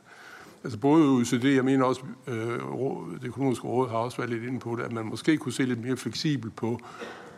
Altså 0.64 0.80
både 0.80 1.10
OECD, 1.10 1.46
jeg 1.46 1.66
mener 1.66 1.86
også, 1.86 2.02
øh, 2.28 2.60
det 3.22 3.28
økonomiske 3.28 3.68
råd 3.68 3.90
har 3.90 3.98
også 3.98 4.18
været 4.18 4.30
lidt 4.30 4.44
inde 4.44 4.60
på 4.60 4.76
det, 4.76 4.84
at 4.84 4.92
man 4.92 5.06
måske 5.06 5.38
kunne 5.38 5.54
se 5.54 5.64
lidt 5.64 5.82
mere 5.82 5.98
fleksibel 5.98 6.50
på, 6.50 6.80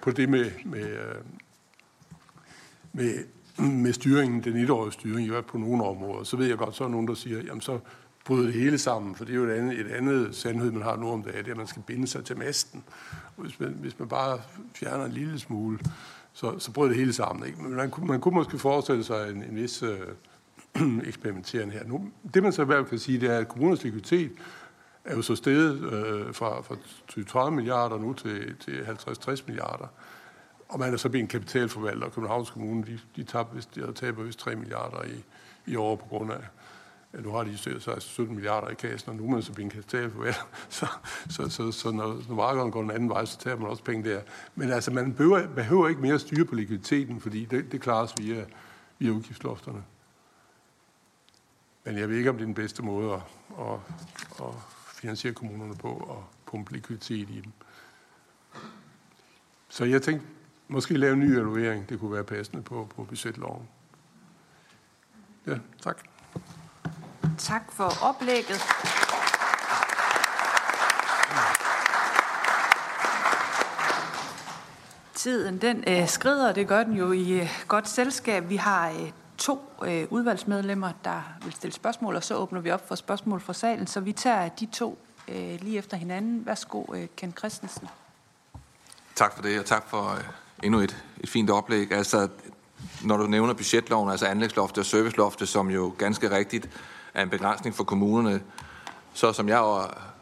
på 0.01 0.11
det 0.11 0.30
med, 0.30 0.51
med, 0.65 0.89
øh, 0.89 1.15
med, 2.93 3.13
med 3.57 3.93
styringen, 3.93 4.43
den 4.43 4.57
etårige 4.57 4.91
styring, 4.91 5.28
i 5.28 5.30
hvert 5.30 5.45
på 5.45 5.57
nogle 5.57 5.84
områder, 5.84 6.24
så 6.24 6.38
ved 6.38 6.47
jeg 6.47 6.57
godt, 6.57 6.76
så 6.76 6.84
er 6.84 6.88
nogen, 6.88 7.07
der 7.07 7.13
siger, 7.13 7.41
jamen 7.41 7.61
så 7.61 7.80
bryde 8.26 8.47
det 8.47 8.53
hele 8.53 8.78
sammen, 8.78 9.15
for 9.15 9.26
det 9.26 9.32
er 9.32 9.38
jo 9.38 9.43
et 9.43 9.51
andet, 9.51 9.80
et 9.80 9.88
andet 9.88 10.36
sandhed, 10.36 10.72
man 10.72 10.82
har 10.82 10.95
nu 10.95 11.11
om 11.11 11.24
dagen, 11.24 11.38
det 11.38 11.47
er, 11.47 11.51
at 11.51 11.57
man 11.57 11.67
skal 11.67 11.82
binde 11.82 12.07
sig 12.07 12.26
til 12.26 12.38
masten. 12.38 12.84
Og 13.38 13.43
hvis 13.43 13.59
man, 13.59 13.69
hvis 13.69 13.99
man 13.99 14.07
bare 14.07 14.41
fjerner 14.76 15.05
en 15.05 15.11
lille 15.11 15.39
smule, 15.39 15.80
så, 16.34 16.59
så 16.59 16.72
bryder 16.72 16.89
det 16.89 16.97
hele 16.97 17.13
sammen. 17.13 17.47
Ikke? 17.47 17.61
Men 17.61 17.76
man, 17.76 17.91
man 18.03 18.22
kunne 18.22 18.36
måske 18.36 18.59
forestille 18.59 19.03
sig 19.03 19.30
en, 19.30 19.43
en 19.43 19.55
vis 19.55 19.84
øh, 19.84 19.99
eksperimenterende 21.07 21.74
her. 21.74 21.84
Nu, 21.86 22.11
det 22.34 22.43
man 22.43 22.53
så 22.53 22.61
i 22.61 22.65
hvert 22.65 22.78
fald 22.78 22.89
kan 22.89 22.99
sige, 22.99 23.19
det 23.19 23.32
er, 23.32 23.38
at 23.38 23.47
kommunernes 23.47 23.84
likviditet 23.84 24.32
er 25.05 25.15
jo 25.15 25.22
så 25.22 25.36
steget 25.36 25.93
øh, 25.93 26.34
fra, 26.34 26.61
fra 26.61 26.76
30 27.28 27.55
milliarder 27.55 27.97
nu 27.97 28.13
til, 28.13 28.55
til 28.59 28.82
50-60 28.82 29.43
milliarder. 29.47 29.88
Og 30.69 30.80
man 30.80 30.93
er 30.93 30.97
så 30.97 31.09
blevet 31.09 31.24
en 31.24 31.28
kapitalforvalter, 31.28 32.05
og 32.05 32.13
Københavns 32.13 32.49
Kommune, 32.49 32.84
de, 32.84 32.99
de, 33.15 33.24
tabte, 33.24 33.61
de 33.76 33.93
taber 33.93 34.24
vist 34.24 34.39
3 34.39 34.55
milliarder 34.55 35.03
i, 35.03 35.24
i 35.65 35.76
år 35.76 35.95
på 35.95 36.05
grund 36.05 36.32
af, 36.32 36.39
Ja, 37.14 37.22
nu 37.22 37.32
har 37.32 37.43
de 37.43 37.57
så 37.57 37.70
17 37.80 37.91
altså 37.91 38.22
milliarder 38.22 38.70
i 38.70 38.74
kassen, 38.74 39.09
og 39.09 39.16
nu 39.16 39.26
er 39.26 39.30
man 39.30 39.41
så 39.41 39.53
blevet 39.53 39.66
en 39.66 39.72
kapitalforvalter. 39.72 40.49
Så, 40.70 40.88
så, 41.30 41.49
så, 41.49 41.72
så 41.72 41.91
når, 41.91 42.24
når 42.28 42.36
markederne 42.36 42.72
går 42.72 42.82
den 42.82 42.91
anden 42.91 43.09
vej, 43.09 43.26
så 43.26 43.38
tager 43.38 43.57
man 43.57 43.68
også 43.68 43.84
penge 43.84 44.09
der. 44.09 44.22
Men 44.55 44.72
altså, 44.72 44.91
man 44.91 45.14
behøver, 45.14 45.47
behøver 45.47 45.88
ikke 45.88 46.01
mere 46.01 46.20
styre 46.20 46.45
på 46.45 46.55
likviditeten, 46.55 47.22
fordi 47.22 47.45
det, 47.45 47.72
det 47.72 47.82
klares 47.82 48.14
via, 48.18 48.45
via 48.99 49.12
udgiftslofterne. 49.12 49.84
Men 51.84 51.97
jeg 51.97 52.09
ved 52.09 52.18
ikke, 52.18 52.30
om 52.30 52.36
det 52.36 52.43
er 52.43 52.45
den 52.45 52.55
bedste 52.55 52.84
måde 52.84 53.14
at, 53.14 53.22
at, 53.59 53.80
at 54.39 54.53
finansiere 54.88 55.34
kommunerne 55.34 55.76
på 55.76 55.89
og 55.89 56.26
pumpe 56.45 56.74
likviditet 56.74 57.30
i 57.30 57.41
dem. 57.41 57.51
Så 59.70 59.86
jeg 59.86 60.01
tænkte, 60.01 60.28
måske 60.68 60.97
lave 60.97 61.14
en 61.14 61.20
ny 61.20 61.32
evaluering. 61.32 61.89
Det 61.89 61.99
kunne 61.99 62.12
være 62.12 62.24
passende 62.24 62.64
på, 62.64 62.88
på 62.95 63.03
budgetloven. 63.03 63.68
Ja, 65.47 65.59
tak. 65.82 66.11
Tak 67.38 67.72
for 67.72 68.04
oplægget. 68.04 68.62
Tiden 75.14 75.62
den 75.62 75.84
øh, 75.88 76.08
skrider, 76.08 76.52
det 76.52 76.68
gør 76.68 76.84
den 76.84 76.94
jo 76.94 77.12
i 77.12 77.32
øh, 77.32 77.64
godt 77.68 77.90
selskab. 77.90 78.50
Vi 78.50 78.56
har 78.56 78.90
øh, 78.90 79.12
to 79.38 79.62
øh, 79.86 80.08
udvalgsmedlemmer, 80.10 80.92
der 81.04 81.22
vil 81.44 81.54
stille 81.54 81.74
spørgsmål, 81.74 82.16
og 82.16 82.24
så 82.24 82.36
åbner 82.36 82.60
vi 82.60 82.72
op 82.72 82.88
for 82.88 82.96
spørgsmål 82.96 83.42
fra 83.42 83.54
salen. 83.54 83.88
Så 83.88 84.00
vi 84.00 84.14
tager 84.14 84.50
de 84.50 84.66
to 84.66 84.98
øh, 85.28 85.62
lige 85.62 85.78
efter 85.78 85.98
hinanden. 85.98 86.46
Værsgo, 86.46 86.84
øh, 86.96 87.08
Ken 87.18 87.34
Christensen. 87.38 87.88
Tak 89.16 89.36
for 89.36 89.42
det, 89.42 89.60
og 89.60 89.66
tak 89.66 89.90
for 89.90 90.12
øh, 90.12 90.24
endnu 90.64 90.80
et, 90.80 91.04
et 91.20 91.30
fint 91.30 91.50
oplæg. 91.50 91.92
Altså, 91.92 92.28
når 93.04 93.18
du 93.18 93.28
nævner 93.28 93.54
budgetloven, 93.54 94.10
altså 94.10 94.26
anlægsloftet 94.26 94.78
og 94.78 94.86
serviceloftet, 94.86 95.48
som 95.48 95.70
jo 95.70 95.94
ganske 95.98 96.32
rigtigt 96.32 96.70
er 97.14 97.24
en 97.24 97.30
begrænsning 97.30 97.76
for 97.76 97.84
kommunerne, 97.84 98.41
så 99.14 99.34
som 99.34 99.49
jeg 99.49 99.57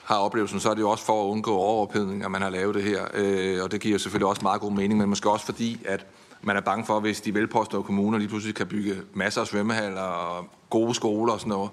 har 0.03 0.15
oplevelsen, 0.15 0.59
så 0.59 0.69
er 0.69 0.73
det 0.73 0.81
jo 0.81 0.89
også 0.89 1.05
for 1.05 1.23
at 1.23 1.27
undgå 1.31 1.55
overophedning, 1.55 2.23
at 2.23 2.31
man 2.31 2.41
har 2.41 2.49
lavet 2.49 2.75
det 2.75 2.83
her. 2.83 3.05
Øh, 3.13 3.63
og 3.63 3.71
det 3.71 3.81
giver 3.81 3.97
selvfølgelig 3.97 4.27
også 4.27 4.41
meget 4.41 4.61
god 4.61 4.71
mening, 4.71 4.99
men 4.99 5.09
måske 5.09 5.29
også 5.29 5.45
fordi, 5.45 5.81
at 5.85 6.05
man 6.41 6.57
er 6.57 6.61
bange 6.61 6.85
for, 6.85 6.99
hvis 6.99 7.21
de 7.21 7.33
velpåståede 7.33 7.83
kommuner 7.83 8.17
lige 8.17 8.27
pludselig 8.27 8.55
kan 8.55 8.67
bygge 8.67 8.95
masser 9.13 9.41
af 9.41 9.47
svømmehaller 9.47 10.01
og 10.01 10.45
gode 10.69 10.93
skoler 10.93 11.33
og 11.33 11.39
sådan 11.39 11.49
noget, 11.49 11.69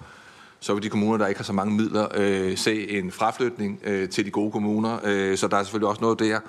så 0.61 0.75
vil 0.75 0.83
de 0.83 0.89
kommuner, 0.89 1.17
der 1.19 1.27
ikke 1.27 1.39
har 1.39 1.45
så 1.45 1.53
mange 1.53 1.75
midler, 1.75 2.09
øh, 2.15 2.57
se 2.57 2.91
en 2.91 3.13
fraflytning 3.13 3.81
øh, 3.85 4.09
til 4.09 4.25
de 4.25 4.31
gode 4.31 4.53
kommuner. 4.53 4.99
Øh, 5.05 5.37
så 5.37 5.49
der 5.49 5.57
er 5.57 5.63
selvfølgelig 5.63 5.89
også 5.89 6.01
noget 6.01 6.19
der. 6.19 6.41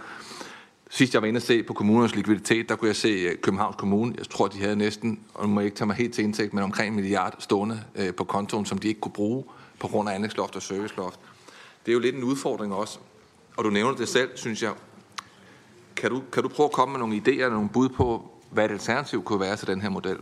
Sidst 0.90 1.14
jeg 1.14 1.22
var 1.22 1.28
inde 1.28 1.38
og 1.38 1.42
se 1.42 1.64
på 1.64 1.74
kommunernes 1.74 2.16
likviditet, 2.16 2.70
der 2.70 2.76
kunne 2.76 2.88
jeg 2.88 2.96
se 2.96 3.08
øh, 3.08 3.38
Københavns 3.42 3.76
Kommune. 3.76 4.14
Jeg 4.18 4.30
tror, 4.30 4.48
de 4.48 4.60
havde 4.60 4.76
næsten, 4.76 5.20
og 5.34 5.48
nu 5.48 5.54
må 5.54 5.60
jeg 5.60 5.66
ikke 5.66 5.78
tage 5.78 5.86
mig 5.86 5.96
helt 5.96 6.14
til 6.14 6.24
indtægt, 6.24 6.54
men 6.54 6.64
omkring 6.64 6.90
en 6.90 6.96
milliard 6.96 7.36
stående 7.40 7.84
øh, 7.96 8.14
på 8.14 8.24
kontoen, 8.24 8.66
som 8.66 8.78
de 8.78 8.88
ikke 8.88 9.00
kunne 9.00 9.12
bruge 9.12 9.44
på 9.80 9.88
grund 9.88 10.10
af 10.10 10.16
anlægsloft 10.16 10.56
og 10.56 10.62
serviceloft. 10.62 11.20
Det 11.86 11.92
er 11.92 11.94
jo 11.94 12.00
lidt 12.00 12.16
en 12.16 12.24
udfordring 12.24 12.74
også. 12.74 13.00
Og 13.58 13.64
du 13.64 13.70
nævner 13.70 13.96
det 13.96 14.08
selv, 14.08 14.30
synes 14.36 14.64
jeg. 14.64 14.74
Kan 15.96 16.10
du, 16.10 16.24
kan 16.32 16.44
du 16.44 16.50
prøve 16.50 16.66
at 16.66 16.72
komme 16.72 16.92
med 16.92 17.00
nogle 17.00 17.16
idéer, 17.18 17.50
nogle 17.50 17.70
bud 17.70 17.90
på, 17.90 18.32
hvad 18.50 18.66
et 18.66 18.72
alternativ 18.72 19.24
kunne 19.24 19.40
være 19.40 19.56
til 19.56 19.68
den 19.68 19.82
her 19.82 19.90
model? 19.90 20.18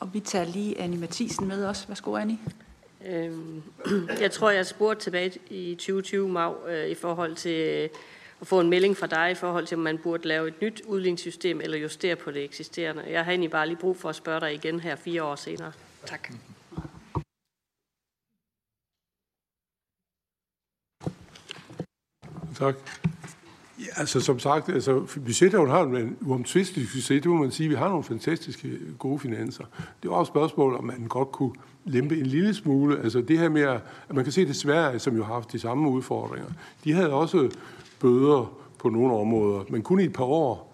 Og 0.00 0.14
vi 0.14 0.20
tager 0.20 0.44
lige 0.44 0.80
Annie 0.80 1.00
Mathisen 1.00 1.48
med 1.48 1.66
os. 1.66 1.88
Værsgo, 1.88 2.16
Annie. 2.16 2.38
Øhm, 3.06 3.62
jeg 4.20 4.30
tror, 4.30 4.50
jeg 4.50 4.66
spurgte 4.66 5.02
tilbage 5.02 5.38
i 5.50 5.74
2020, 5.74 6.28
Mag, 6.28 6.54
øh, 6.68 6.88
i 6.88 6.94
forhold 6.94 7.36
til 7.36 7.60
øh, 7.60 7.88
at 8.42 8.48
få 8.48 8.60
en 8.60 8.70
melding 8.70 8.96
fra 8.96 9.06
dig 9.06 9.30
i 9.30 9.34
forhold 9.34 9.66
til, 9.66 9.76
om 9.76 9.82
man 9.82 9.98
burde 9.98 10.28
lave 10.28 10.48
et 10.48 10.62
nyt 10.62 10.82
udligningssystem 10.86 11.60
eller 11.60 11.78
justere 11.78 12.16
på 12.16 12.30
det 12.30 12.44
eksisterende. 12.44 13.04
Jeg 13.10 13.24
har 13.24 13.32
egentlig 13.32 13.50
bare 13.50 13.66
lige 13.66 13.76
brug 13.76 13.96
for 13.96 14.08
at 14.08 14.16
spørge 14.16 14.40
dig 14.40 14.54
igen 14.54 14.80
her 14.80 14.96
fire 14.96 15.24
år 15.24 15.34
senere. 15.34 15.72
Tak. 16.06 16.32
Tak. 22.54 22.74
Ja, 23.78 23.86
altså 23.96 24.20
som 24.20 24.38
sagt, 24.38 24.68
altså, 24.68 25.20
budgetloven 25.24 25.70
har 25.70 25.82
en 25.82 26.16
uomtvistelig 26.20 26.88
succes, 26.88 27.22
det 27.22 27.30
må 27.30 27.36
man 27.36 27.50
sige. 27.50 27.68
Vi 27.68 27.74
har 27.74 27.88
nogle 27.88 28.04
fantastiske 28.04 28.78
gode 28.98 29.18
finanser. 29.18 29.64
Det 30.02 30.08
er 30.08 30.12
også 30.12 30.30
et 30.30 30.34
spørgsmål, 30.34 30.76
om 30.76 30.84
man 30.84 31.06
godt 31.08 31.32
kunne 31.32 31.52
lempe 31.84 32.16
en 32.16 32.26
lille 32.26 32.54
smule. 32.54 33.02
Altså 33.02 33.20
det 33.20 33.38
her 33.38 33.48
med, 33.48 33.62
at 33.62 34.14
man 34.14 34.24
kan 34.24 34.32
se 34.32 34.46
det 34.46 34.56
Sverige, 34.56 34.98
som 34.98 35.16
jo 35.16 35.24
har 35.24 35.34
haft 35.34 35.52
de 35.52 35.58
samme 35.58 35.90
udfordringer. 35.90 36.50
De 36.84 36.92
havde 36.92 37.12
også 37.12 37.50
bøder 38.02 38.52
på 38.78 38.88
nogle 38.88 39.14
områder, 39.14 39.64
men 39.68 39.82
kun 39.82 40.00
i 40.00 40.04
et 40.04 40.12
par 40.12 40.24
år. 40.24 40.68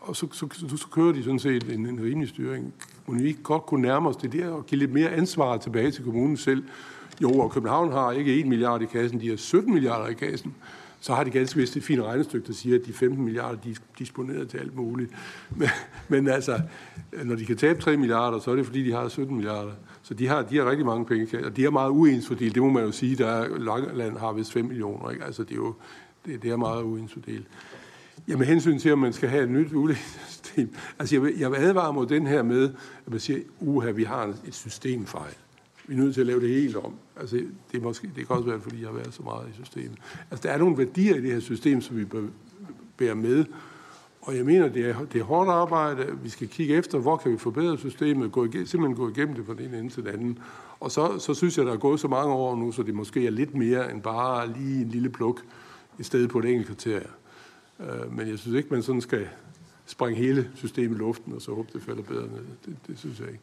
Og 0.00 0.16
så, 0.16 0.26
så, 0.32 0.48
så, 0.52 0.76
så 0.76 0.86
kører 0.90 1.12
de 1.12 1.24
sådan 1.24 1.38
set 1.38 1.74
en, 1.74 1.86
en 1.86 2.00
rimelig 2.02 2.28
styring. 2.28 2.74
Må 3.06 3.14
vi 3.14 3.28
ikke 3.28 3.42
godt 3.42 3.66
kunne 3.66 3.82
nærme 3.82 4.08
os 4.08 4.16
det 4.16 4.32
der 4.32 4.50
og 4.50 4.66
give 4.66 4.78
lidt 4.78 4.92
mere 4.92 5.10
ansvar 5.10 5.56
tilbage 5.56 5.90
til 5.90 6.04
kommunen 6.04 6.36
selv. 6.36 6.64
Jo, 7.22 7.30
og 7.30 7.50
København 7.50 7.92
har 7.92 8.12
ikke 8.12 8.40
1 8.40 8.46
milliard 8.46 8.82
i 8.82 8.86
kassen, 8.86 9.20
de 9.20 9.28
har 9.28 9.36
17 9.36 9.74
milliarder 9.74 10.06
i 10.06 10.14
kassen 10.14 10.54
så 11.00 11.14
har 11.14 11.24
de 11.24 11.30
ganske 11.30 11.60
vist 11.60 11.76
et 11.76 11.82
fint 11.82 12.02
regnestykke, 12.02 12.46
der 12.46 12.52
siger, 12.52 12.78
at 12.78 12.86
de 12.86 12.92
15 12.92 13.24
milliarder, 13.24 13.58
de 13.58 13.70
er 13.70 13.74
disponeret 13.98 14.48
til 14.48 14.58
alt 14.58 14.76
muligt. 14.76 15.12
Men, 15.50 15.68
men 16.08 16.28
altså, 16.28 16.60
når 17.24 17.36
de 17.36 17.46
kan 17.46 17.56
tabe 17.56 17.80
3 17.80 17.96
milliarder, 17.96 18.38
så 18.38 18.50
er 18.50 18.54
det 18.54 18.66
fordi, 18.66 18.84
de 18.84 18.92
har 18.92 19.08
17 19.08 19.36
milliarder. 19.36 19.72
Så 20.02 20.14
de 20.14 20.28
har, 20.28 20.42
de 20.42 20.56
har 20.56 20.70
rigtig 20.70 20.86
mange 20.86 21.06
penge, 21.06 21.46
og 21.46 21.56
de 21.56 21.64
er 21.64 21.70
meget 21.70 21.90
uensfordelt. 21.90 22.54
Det 22.54 22.62
må 22.62 22.70
man 22.70 22.84
jo 22.84 22.92
sige, 22.92 23.16
der 23.16 23.58
Langeland 23.58 24.18
har 24.18 24.32
vist 24.32 24.52
5 24.52 24.64
millioner. 24.64 25.10
Ikke? 25.10 25.24
Altså, 25.24 25.42
det 25.42 25.52
er 25.52 25.56
jo 25.56 25.74
det, 26.28 26.42
det 26.42 26.50
er 26.50 26.56
meget 26.56 26.82
uensfordelt. 26.82 27.46
Ja, 28.28 28.36
med 28.36 28.46
hensyn 28.46 28.78
til, 28.78 28.92
om 28.92 28.98
man 28.98 29.12
skal 29.12 29.28
have 29.28 29.44
et 29.44 29.50
nyt 29.50 29.72
udligningssystem. 29.72 30.74
Altså, 30.98 31.14
jeg 31.14 31.22
vil, 31.22 31.38
jeg 31.38 31.50
vil 31.50 31.56
advare 31.56 31.92
mod 31.92 32.06
den 32.06 32.26
her 32.26 32.42
med, 32.42 32.70
at 33.06 33.12
man 33.12 33.20
siger, 33.20 33.40
uha, 33.60 33.90
vi 33.90 34.04
har 34.04 34.34
et 34.46 34.54
systemfejl. 34.54 35.34
Vi 35.86 35.94
er 35.94 35.98
nødt 35.98 36.14
til 36.14 36.20
at 36.20 36.26
lave 36.26 36.40
det 36.40 36.48
helt 36.48 36.76
om. 36.76 36.92
Altså, 37.16 37.36
det, 37.72 37.78
er 37.78 37.82
måske, 37.82 38.10
det 38.16 38.26
kan 38.26 38.36
også 38.36 38.48
være, 38.48 38.60
fordi 38.60 38.80
jeg 38.80 38.88
har 38.88 38.94
været 38.94 39.14
så 39.14 39.22
meget 39.22 39.48
i 39.48 39.52
systemet. 39.52 39.98
Altså, 40.30 40.48
der 40.48 40.54
er 40.54 40.58
nogle 40.58 40.78
værdier 40.78 41.14
i 41.14 41.20
det 41.20 41.32
her 41.32 41.40
system, 41.40 41.80
som 41.80 41.96
vi 41.96 42.04
bør 42.04 42.22
bære 42.96 43.14
med. 43.14 43.44
Og 44.22 44.36
jeg 44.36 44.44
mener, 44.44 44.68
det 44.68 44.88
er, 44.88 45.04
det 45.12 45.20
er 45.20 45.24
hårdt 45.24 45.50
arbejde. 45.50 46.18
Vi 46.22 46.28
skal 46.28 46.48
kigge 46.48 46.74
efter, 46.74 46.98
hvor 46.98 47.16
kan 47.16 47.32
vi 47.32 47.38
forbedre 47.38 47.78
systemet, 47.78 48.32
gå 48.32 48.44
igennem, 48.44 48.66
simpelthen 48.66 48.96
gå 48.96 49.08
igennem 49.08 49.34
det 49.34 49.46
fra 49.46 49.54
den 49.54 49.74
ene 49.74 49.90
til 49.90 50.04
den 50.04 50.12
anden. 50.12 50.38
Og 50.80 50.90
så, 50.90 51.18
så 51.18 51.34
synes 51.34 51.58
jeg, 51.58 51.66
der 51.66 51.72
er 51.72 51.76
gået 51.76 52.00
så 52.00 52.08
mange 52.08 52.32
år 52.32 52.56
nu, 52.56 52.72
så 52.72 52.82
det 52.82 52.94
måske 52.94 53.26
er 53.26 53.30
lidt 53.30 53.54
mere 53.54 53.92
end 53.92 54.02
bare 54.02 54.52
lige 54.52 54.80
en 54.80 54.88
lille 54.88 55.10
pluk 55.10 55.42
i 55.98 56.02
stedet 56.02 56.30
på 56.30 56.38
et 56.38 56.44
enkelt 56.44 56.68
kriterie. 56.68 57.10
Øh, 57.80 58.12
men 58.12 58.28
jeg 58.28 58.38
synes 58.38 58.56
ikke, 58.56 58.74
man 58.74 58.82
sådan 58.82 59.00
skal 59.00 59.28
springe 59.86 60.16
hele 60.16 60.50
systemet 60.54 60.96
i 60.96 60.98
luften, 60.98 61.32
og 61.32 61.42
så 61.42 61.54
håbe, 61.54 61.68
det 61.72 61.82
falder 61.82 62.02
bedre 62.02 62.26
ned. 62.26 62.44
Det, 62.66 62.76
det 62.86 62.98
synes 62.98 63.20
jeg 63.20 63.28
ikke. 63.28 63.40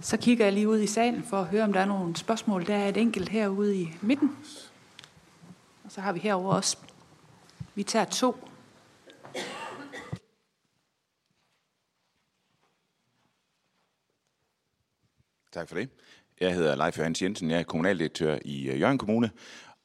Så 0.00 0.16
kigger 0.16 0.44
jeg 0.44 0.52
lige 0.52 0.68
ud 0.68 0.80
i 0.80 0.86
salen 0.86 1.22
for 1.22 1.36
at 1.36 1.46
høre, 1.46 1.64
om 1.64 1.72
der 1.72 1.80
er 1.80 1.84
nogle 1.84 2.16
spørgsmål. 2.16 2.66
Der 2.66 2.74
er 2.74 2.88
et 2.88 2.96
enkelt 2.96 3.28
herude 3.28 3.76
i 3.76 3.96
midten. 4.02 4.36
Og 5.84 5.92
så 5.92 6.00
har 6.00 6.12
vi 6.12 6.18
herover 6.18 6.54
også. 6.54 6.76
Vi 7.74 7.82
tager 7.82 8.04
to. 8.04 8.48
Tak 15.52 15.68
for 15.68 15.74
det. 15.74 15.88
Jeg 16.40 16.54
hedder 16.54 16.76
Leif 16.76 16.98
Johannes 16.98 17.22
Jensen. 17.22 17.50
Jeg 17.50 17.58
er 17.58 17.62
kommunaldirektør 17.62 18.38
i 18.44 18.68
øh, 18.68 18.80
Jørgen 18.80 18.98
Kommune, 18.98 19.30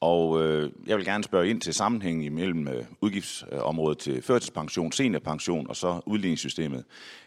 og 0.06 0.44
øh, 0.44 0.72
jeg 0.88 0.98
vil 0.98 1.06
gerne 1.06 1.24
spørge 1.24 1.50
ind 1.50 1.62
til 1.62 1.74
sammenhængen 1.74 2.24
imellem 2.24 2.68
øh, 2.68 2.86
udgiftsområdet 3.02 3.98
til 3.98 4.22
førtidspension, 4.22 4.92
seniorpension 4.92 5.70
og 5.70 5.76
så 5.76 6.02
udligningssystemet. 6.06 6.84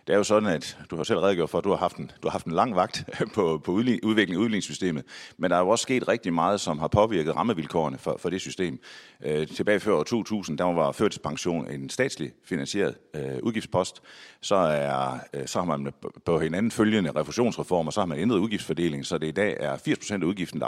Det 0.07 0.13
er 0.13 0.17
jo 0.17 0.25
sådan, 0.25 0.49
at 0.49 0.79
du 0.91 0.97
har 0.97 1.05
selv 1.05 1.19
redegjort 1.19 1.51
for, 1.51 1.59
at 1.59 1.65
du 1.65 1.71
har 1.71 1.77
haft 1.77 1.97
en, 1.97 2.11
du 2.23 2.29
har 2.29 2.31
haft 2.31 2.47
en 2.47 2.53
lang 2.53 2.77
vagt 2.77 3.05
på, 3.35 3.61
på 3.65 3.73
udlig, 3.73 4.05
udvikling 4.05 4.41
af 4.41 4.43
udligningssystemet, 4.43 5.05
men 5.37 5.51
der 5.51 5.57
er 5.57 5.61
jo 5.61 5.69
også 5.69 5.83
sket 5.83 6.09
rigtig 6.09 6.33
meget, 6.33 6.61
som 6.61 6.79
har 6.79 6.89
påvirket 6.89 7.37
rammevilkårene 7.37 7.99
for, 7.99 8.17
for 8.19 8.31
det 8.31 8.41
system. 8.41 8.79
Øh, 9.25 9.47
tilbage 9.47 9.81
før 9.81 9.95
år 9.95 10.03
2000, 10.03 10.59
der 10.59 10.65
var 10.65 10.93
førtidspension 10.93 11.71
en 11.71 11.91
statslig 11.91 12.33
finansieret 12.45 12.95
øh, 13.15 13.39
udgiftspost. 13.43 14.03
Så, 14.41 14.57
er, 14.57 15.19
øh, 15.35 15.47
så 15.47 15.59
har 15.59 15.77
man 15.77 15.93
på 16.25 16.39
hinanden 16.39 16.71
følgende 16.71 17.11
refusionsreformer, 17.11 17.91
så 17.91 18.01
har 18.01 18.07
man 18.07 18.19
ændret 18.19 18.39
udgiftsfordelingen, 18.39 19.05
så 19.05 19.19
det 19.19 19.27
i 19.27 19.31
dag 19.31 19.57
er 19.61 19.77
80% 19.77 20.13
af 20.13 20.25
udgiften, 20.25 20.61
der 20.61 20.67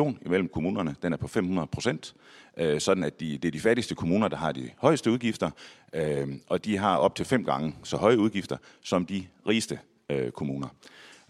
afholdt 0.00 0.26
imellem 0.26 0.48
kommunerne, 0.48 0.96
den 1.02 1.12
er 1.12 1.16
på 1.16 1.28
500 1.28 1.66
procent, 1.66 2.14
øh, 2.56 2.80
sådan 2.80 3.04
at 3.04 3.20
de, 3.20 3.38
det 3.38 3.48
er 3.48 3.52
de 3.52 3.60
fattigste 3.60 3.94
kommuner, 3.94 4.28
der 4.28 4.36
har 4.36 4.52
de 4.52 4.70
højeste 4.78 5.10
udgifter, 5.10 5.50
øh, 5.92 6.28
og 6.48 6.64
de 6.64 6.76
har 6.78 6.96
op 6.96 7.14
til 7.14 7.26
fem 7.26 7.44
gange 7.44 7.74
så 7.84 7.96
høje 7.96 8.18
udgifter 8.18 8.56
som 8.82 9.06
de 9.06 9.26
rigeste 9.48 9.78
øh, 10.10 10.30
kommuner. 10.30 10.68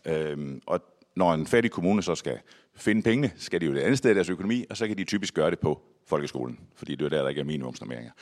Øh, 0.04 0.60
og 0.66 0.80
når 1.16 1.34
en 1.34 1.46
fattig 1.46 1.70
kommune 1.70 2.02
så 2.02 2.14
skal 2.14 2.38
finde 2.76 3.02
pengene, 3.02 3.32
skal 3.36 3.60
de 3.60 3.66
jo 3.66 3.74
det 3.74 3.80
andet 3.80 3.98
sted 3.98 4.10
i 4.10 4.14
deres 4.14 4.30
økonomi, 4.30 4.64
og 4.70 4.76
så 4.76 4.86
kan 4.86 4.98
de 4.98 5.04
typisk 5.04 5.34
gøre 5.34 5.50
det 5.50 5.58
på 5.58 5.82
folkeskolen, 6.06 6.58
fordi 6.76 6.94
det 6.94 7.04
er 7.04 7.08
der, 7.08 7.22
der 7.22 7.28
ikke 7.28 7.40
er 7.40 7.44
minimumsnormeringer. 7.44 8.12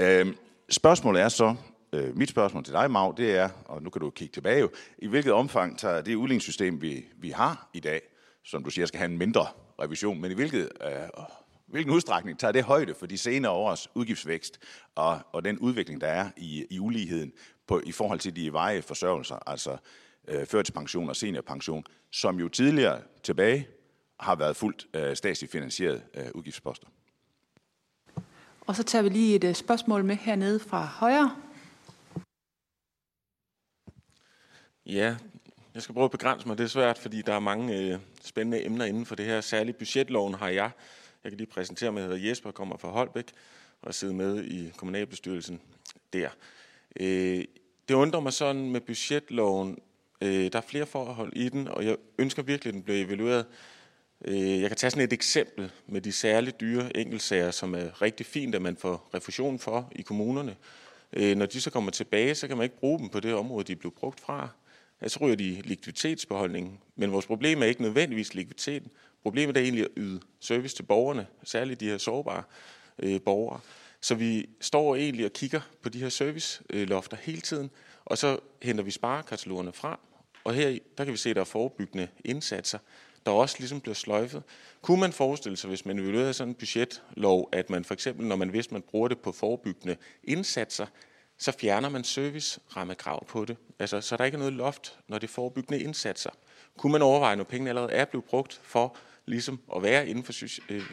Øh, 0.00 0.26
spørgsmålet 0.68 1.22
er 1.22 1.28
så, 1.28 1.54
øh, 1.92 2.16
mit 2.16 2.28
spørgsmål 2.28 2.64
til 2.64 2.72
dig, 2.72 2.90
Mag, 2.90 3.14
det 3.16 3.36
er, 3.36 3.48
og 3.64 3.82
nu 3.82 3.90
kan 3.90 4.00
du 4.00 4.10
kigge 4.10 4.32
tilbage 4.32 4.60
jo, 4.60 4.70
i 4.98 5.06
hvilket 5.06 5.32
omfang 5.32 5.78
tager 5.78 6.00
det 6.00 6.14
udligningssystem, 6.14 6.82
vi, 6.82 7.04
vi 7.16 7.30
har 7.30 7.70
i 7.74 7.80
dag, 7.80 8.00
som 8.44 8.64
du 8.64 8.70
siger, 8.70 8.86
skal 8.86 8.98
have 8.98 9.10
en 9.10 9.18
mindre 9.18 9.46
revision, 9.82 10.20
men 10.20 10.30
i 10.30 10.34
hvilket, 10.34 10.68
øh, 10.84 11.24
hvilken 11.66 11.92
udstrækning 11.92 12.38
tager 12.38 12.52
det 12.52 12.64
højde 12.64 12.94
for 12.94 13.06
de 13.06 13.18
senere 13.18 13.52
års 13.52 13.88
udgiftsvækst 13.94 14.58
og, 14.94 15.20
og 15.32 15.44
den 15.44 15.58
udvikling, 15.58 16.00
der 16.00 16.06
er 16.06 16.30
i, 16.36 16.66
i 16.70 16.78
uligheden 16.80 17.32
på, 17.66 17.80
i 17.84 17.92
forhold 17.92 18.18
til 18.18 18.36
de 18.36 18.52
veje 18.52 18.82
forsørgelser, 18.82 19.48
altså 19.48 19.76
øh, 20.28 20.46
førtidspension 20.46 21.08
og 21.08 21.16
seniorpension, 21.16 21.84
som 22.10 22.40
jo 22.40 22.48
tidligere 22.48 23.02
tilbage 23.22 23.68
har 24.20 24.36
været 24.36 24.56
fuldt 24.56 24.86
øh, 24.94 25.16
statsligt 25.16 25.52
finansieret 25.52 26.02
øh, 26.14 26.26
udgiftsposter. 26.34 26.86
Og 28.60 28.76
så 28.76 28.82
tager 28.82 29.02
vi 29.02 29.08
lige 29.08 29.36
et 29.36 29.44
øh, 29.44 29.54
spørgsmål 29.54 30.04
med 30.04 30.16
hernede 30.16 30.60
fra 30.60 30.84
højre. 30.84 31.36
Ja, 34.86 35.16
jeg 35.76 35.82
skal 35.82 35.92
prøve 35.94 36.04
at 36.04 36.10
begrænse 36.10 36.48
mig. 36.48 36.58
Det 36.58 36.64
er 36.64 36.68
svært, 36.68 36.98
fordi 36.98 37.22
der 37.22 37.34
er 37.34 37.38
mange 37.38 37.78
øh, 37.78 37.98
spændende 38.24 38.64
emner 38.66 38.84
inden 38.84 39.06
for 39.06 39.14
det 39.14 39.26
her. 39.26 39.40
Særligt 39.40 39.78
budgetloven 39.78 40.34
har 40.34 40.48
jeg. 40.48 40.70
Jeg 41.24 41.32
kan 41.32 41.38
lige 41.38 41.46
præsentere 41.46 41.92
mig. 41.92 42.00
Jeg 42.00 42.08
hedder 42.08 42.28
Jesper, 42.28 42.50
kommer 42.50 42.76
fra 42.76 42.88
Holbæk 42.88 43.32
og 43.82 43.94
sidder 43.94 44.14
med 44.14 44.44
i 44.44 44.72
kommunalbestyrelsen 44.76 45.60
der. 46.12 46.28
Øh, 47.00 47.44
det 47.88 47.94
undrer 47.94 48.20
mig 48.20 48.32
sådan 48.32 48.70
med 48.70 48.80
budgetloven. 48.80 49.78
Øh, 50.20 50.52
der 50.52 50.58
er 50.58 50.62
flere 50.68 50.86
forhold 50.86 51.32
i 51.32 51.48
den, 51.48 51.68
og 51.68 51.84
jeg 51.84 51.96
ønsker 52.18 52.42
virkelig, 52.42 52.70
at 52.70 52.74
den 52.74 52.82
bliver 52.82 53.04
evalueret. 53.04 53.46
Øh, 54.24 54.60
jeg 54.60 54.70
kan 54.70 54.76
tage 54.76 54.90
sådan 54.90 55.04
et 55.04 55.12
eksempel 55.12 55.70
med 55.86 56.00
de 56.00 56.12
særligt 56.12 56.60
dyre 56.60 56.96
enkeltsager, 56.96 57.50
som 57.50 57.74
er 57.74 58.02
rigtig 58.02 58.26
fint, 58.26 58.54
at 58.54 58.62
man 58.62 58.76
får 58.76 59.10
refusion 59.14 59.58
for 59.58 59.92
i 59.92 60.02
kommunerne. 60.02 60.56
Øh, 61.12 61.36
når 61.36 61.46
de 61.46 61.60
så 61.60 61.70
kommer 61.70 61.90
tilbage, 61.90 62.34
så 62.34 62.48
kan 62.48 62.56
man 62.56 62.64
ikke 62.64 62.78
bruge 62.78 62.98
dem 62.98 63.08
på 63.08 63.20
det 63.20 63.34
område, 63.34 63.64
de 63.64 63.76
blev 63.76 63.92
brugt 63.92 64.20
fra. 64.20 64.48
Ja, 65.02 65.08
så 65.08 65.18
ryger 65.20 65.36
de 65.36 65.60
likviditetsbeholdningen. 65.64 66.78
Men 66.96 67.12
vores 67.12 67.26
problem 67.26 67.62
er 67.62 67.66
ikke 67.66 67.82
nødvendigvis 67.82 68.34
likviditeten. 68.34 68.90
Problemet 69.22 69.56
er 69.56 69.60
egentlig 69.60 69.84
at 69.84 69.90
yde 69.96 70.20
service 70.40 70.76
til 70.76 70.82
borgerne, 70.82 71.26
særligt 71.44 71.80
de 71.80 71.88
her 71.88 71.98
sårbare 71.98 72.42
øh, 72.98 73.20
borgere. 73.20 73.60
Så 74.00 74.14
vi 74.14 74.48
står 74.60 74.96
egentlig 74.96 75.24
og 75.24 75.32
kigger 75.32 75.60
på 75.82 75.88
de 75.88 76.00
her 76.00 76.08
servicelofter 76.08 77.16
hele 77.16 77.40
tiden, 77.40 77.70
og 78.04 78.18
så 78.18 78.38
henter 78.62 78.84
vi 78.84 78.90
sparekatalogerne 78.90 79.72
fra, 79.72 80.00
og 80.44 80.54
her 80.54 80.78
der 80.98 81.04
kan 81.04 81.12
vi 81.12 81.18
se, 81.18 81.30
at 81.30 81.36
der 81.36 81.42
er 81.42 81.46
forebyggende 81.46 82.08
indsatser, 82.24 82.78
der 83.26 83.32
også 83.32 83.56
ligesom 83.58 83.80
bliver 83.80 83.94
sløjfet. 83.94 84.42
Kunne 84.82 85.00
man 85.00 85.12
forestille 85.12 85.56
sig, 85.56 85.68
hvis 85.68 85.84
man 85.84 86.02
ville 86.02 86.20
have 86.20 86.32
sådan 86.32 86.48
en 86.48 86.54
budgetlov, 86.54 87.48
at 87.52 87.70
man 87.70 87.84
for 87.84 87.94
eksempel, 87.94 88.26
når 88.26 88.36
man 88.36 88.52
vidste, 88.52 88.72
man 88.74 88.82
bruger 88.82 89.08
det 89.08 89.18
på 89.18 89.32
forebyggende 89.32 89.96
indsatser, 90.24 90.86
så 91.38 91.52
fjerner 91.52 91.88
man 91.88 92.04
service-rammekrav 92.04 93.26
på 93.26 93.44
det. 93.44 93.56
Altså, 93.78 94.00
så 94.00 94.16
der 94.16 94.24
ikke 94.24 94.34
er 94.34 94.38
noget 94.38 94.54
loft, 94.54 94.98
når 95.08 95.18
det 95.18 95.28
er 95.28 95.32
forebyggende 95.32 95.80
indsatser. 95.80 96.30
Kunne 96.76 96.92
man 96.92 97.02
overveje, 97.02 97.36
når 97.36 97.44
pengene 97.44 97.70
allerede 97.70 97.92
er 97.92 98.04
blevet 98.04 98.24
brugt 98.24 98.60
for 98.62 98.96
ligesom 99.26 99.60
at 99.76 99.82
være 99.82 100.08
inden 100.08 100.24
for 100.24 100.32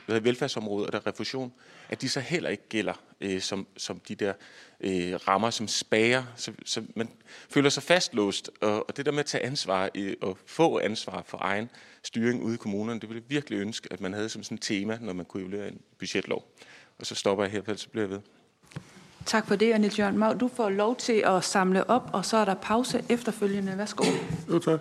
øh, 0.10 0.26
velfærdsområdet 0.26 0.88
og 0.88 0.94
der 0.94 1.08
refusion, 1.08 1.54
at 1.90 2.02
de 2.02 2.10
så 2.10 2.20
heller 2.20 2.50
ikke 2.50 2.64
gælder 2.70 2.94
øh, 3.22 3.42
som, 3.42 3.68
som 3.78 4.00
de 4.00 4.16
der 4.16 4.34
øh, 4.80 5.14
rammer, 5.14 5.50
som 5.50 5.68
spager. 5.68 6.24
Så, 6.36 6.54
så 6.66 6.84
man 6.96 7.10
føler 7.50 7.70
sig 7.70 7.84
fastlåst, 7.84 8.52
og, 8.62 8.90
og 8.90 8.98
det 8.98 9.06
der 9.06 9.12
med 9.12 9.20
at 9.20 9.26
tage 9.26 9.44
ansvar 9.44 9.90
øh, 9.96 10.16
og 10.22 10.38
få 10.46 10.80
ansvar 10.80 11.24
for 11.26 11.38
egen 11.42 11.70
styring 12.04 12.44
ude 12.44 12.54
i 12.54 12.58
kommunerne, 12.58 13.00
det 13.00 13.10
ville 13.10 13.24
jeg 13.24 13.30
virkelig 13.30 13.60
ønske, 13.60 13.88
at 13.92 14.02
man 14.02 14.14
havde 14.14 14.30
som 14.30 14.44
sådan 14.44 14.56
et 14.56 14.62
tema, 14.62 14.98
når 15.02 15.14
man 15.14 15.26
kunne 15.26 15.44
evaluere 15.44 15.68
en 15.68 15.82
budgetlov. 16.00 16.52
Og 17.00 17.06
så 17.06 17.16
stopper 17.16 17.44
jeg 17.44 17.52
her, 17.52 17.76
så 17.76 17.90
bliver 17.90 18.04
jeg 18.04 18.10
ved. 18.10 18.22
Tak 19.26 19.48
for 19.48 19.56
det, 19.56 19.74
og 19.74 19.80
Niels 19.80 20.00
Jørgen 20.00 20.18
Mau, 20.18 20.34
du 20.34 20.50
får 20.56 20.70
lov 20.70 20.96
til 20.96 21.24
at 21.26 21.44
samle 21.44 21.90
op, 21.90 22.10
og 22.14 22.26
så 22.26 22.38
er 22.38 22.46
der 22.46 22.54
pause 22.54 23.04
efterfølgende. 23.10 23.78
Værsgo. 23.78 24.04
Jo, 24.50 24.60
tak. 24.60 24.80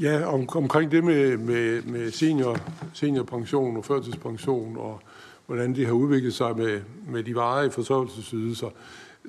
Ja, 0.00 0.24
om, 0.24 0.48
omkring 0.56 0.90
det 0.90 1.04
med, 1.04 1.36
med, 1.36 1.82
med 1.82 2.10
senior, 2.10 2.56
seniorpension 2.92 3.76
og 3.76 3.84
førtidspension, 3.84 4.76
og 4.76 5.00
hvordan 5.46 5.74
det 5.74 5.86
har 5.86 5.92
udviklet 5.92 6.34
sig 6.34 6.56
med, 6.56 6.80
med 7.06 7.22
de 7.22 7.34
varige 7.34 7.70
forsørgelsesydelser, 7.70 8.68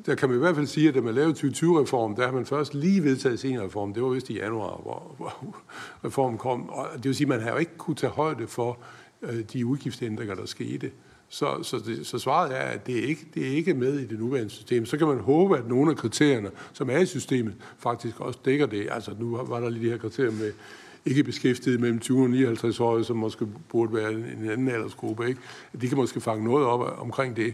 der 0.06 0.16
kan 0.16 0.30
man 0.30 0.38
i 0.38 0.40
hvert 0.40 0.56
fald 0.56 0.68
sige, 0.68 0.88
at 0.88 0.96
da 0.96 1.02
man 1.02 1.16
lavede 1.16 1.34
2020-reformen, 1.34 2.18
der 2.18 2.26
har 2.26 2.32
man 2.32 2.46
først 2.46 2.74
lige 2.74 3.04
vedtaget 3.04 3.40
seniorreformen. 3.40 3.96
Det 3.96 4.04
var 4.04 4.10
vist 4.10 4.30
i 4.30 4.34
januar, 4.34 4.82
hvor, 4.82 5.16
hvor 5.18 5.56
reformen 6.06 6.38
kom. 6.38 6.70
Og 6.70 6.88
det 6.94 7.06
vil 7.06 7.16
sige, 7.16 7.26
at 7.26 7.30
man 7.30 7.42
har 7.42 7.52
jo 7.52 7.58
ikke 7.58 7.78
kunne 7.78 7.96
tage 7.96 8.12
højde 8.12 8.48
for 8.48 8.78
øh, 9.22 9.40
de 9.54 9.66
udgiftsændringer, 9.66 10.36
der 10.36 10.46
skete. 10.46 10.92
Så, 11.34 11.64
så, 11.64 11.80
det, 11.86 12.08
så 12.08 12.20
svaret 12.20 12.58
er, 12.58 12.62
at 12.62 12.88
det 12.88 13.00
er, 13.00 13.08
ikke, 13.08 13.28
det 13.34 13.48
er 13.48 13.52
ikke 13.52 13.74
med 13.74 14.00
i 14.00 14.06
det 14.06 14.20
nuværende 14.20 14.50
system. 14.50 14.86
Så 14.86 14.98
kan 14.98 15.08
man 15.08 15.20
håbe, 15.20 15.58
at 15.58 15.68
nogle 15.68 15.92
af 15.92 15.98
kriterierne, 15.98 16.52
som 16.74 16.90
er 16.90 16.98
i 16.98 17.06
systemet, 17.06 17.54
faktisk 17.78 18.20
også 18.20 18.40
dækker 18.46 18.66
det. 18.66 18.88
Altså 18.92 19.12
nu 19.20 19.38
var 19.38 19.60
der 19.60 19.70
lige 19.70 19.86
de 19.86 19.90
her 19.90 19.98
kriterier 19.98 20.32
med 20.32 20.52
ikke 21.06 21.24
beskæftiget 21.24 21.80
mellem 21.80 22.00
20 22.00 22.22
og 22.24 22.30
59 22.30 22.80
år, 22.80 23.02
som 23.02 23.18
måske 23.18 23.48
burde 23.70 23.94
være 23.94 24.12
en 24.12 24.50
anden 24.52 24.68
aldersgruppe. 24.68 25.28
Ikke? 25.28 25.40
De 25.82 25.88
kan 25.88 25.98
måske 25.98 26.22
fange 26.22 26.44
noget 26.44 26.66
op 26.66 27.00
omkring 27.00 27.36
det. 27.36 27.54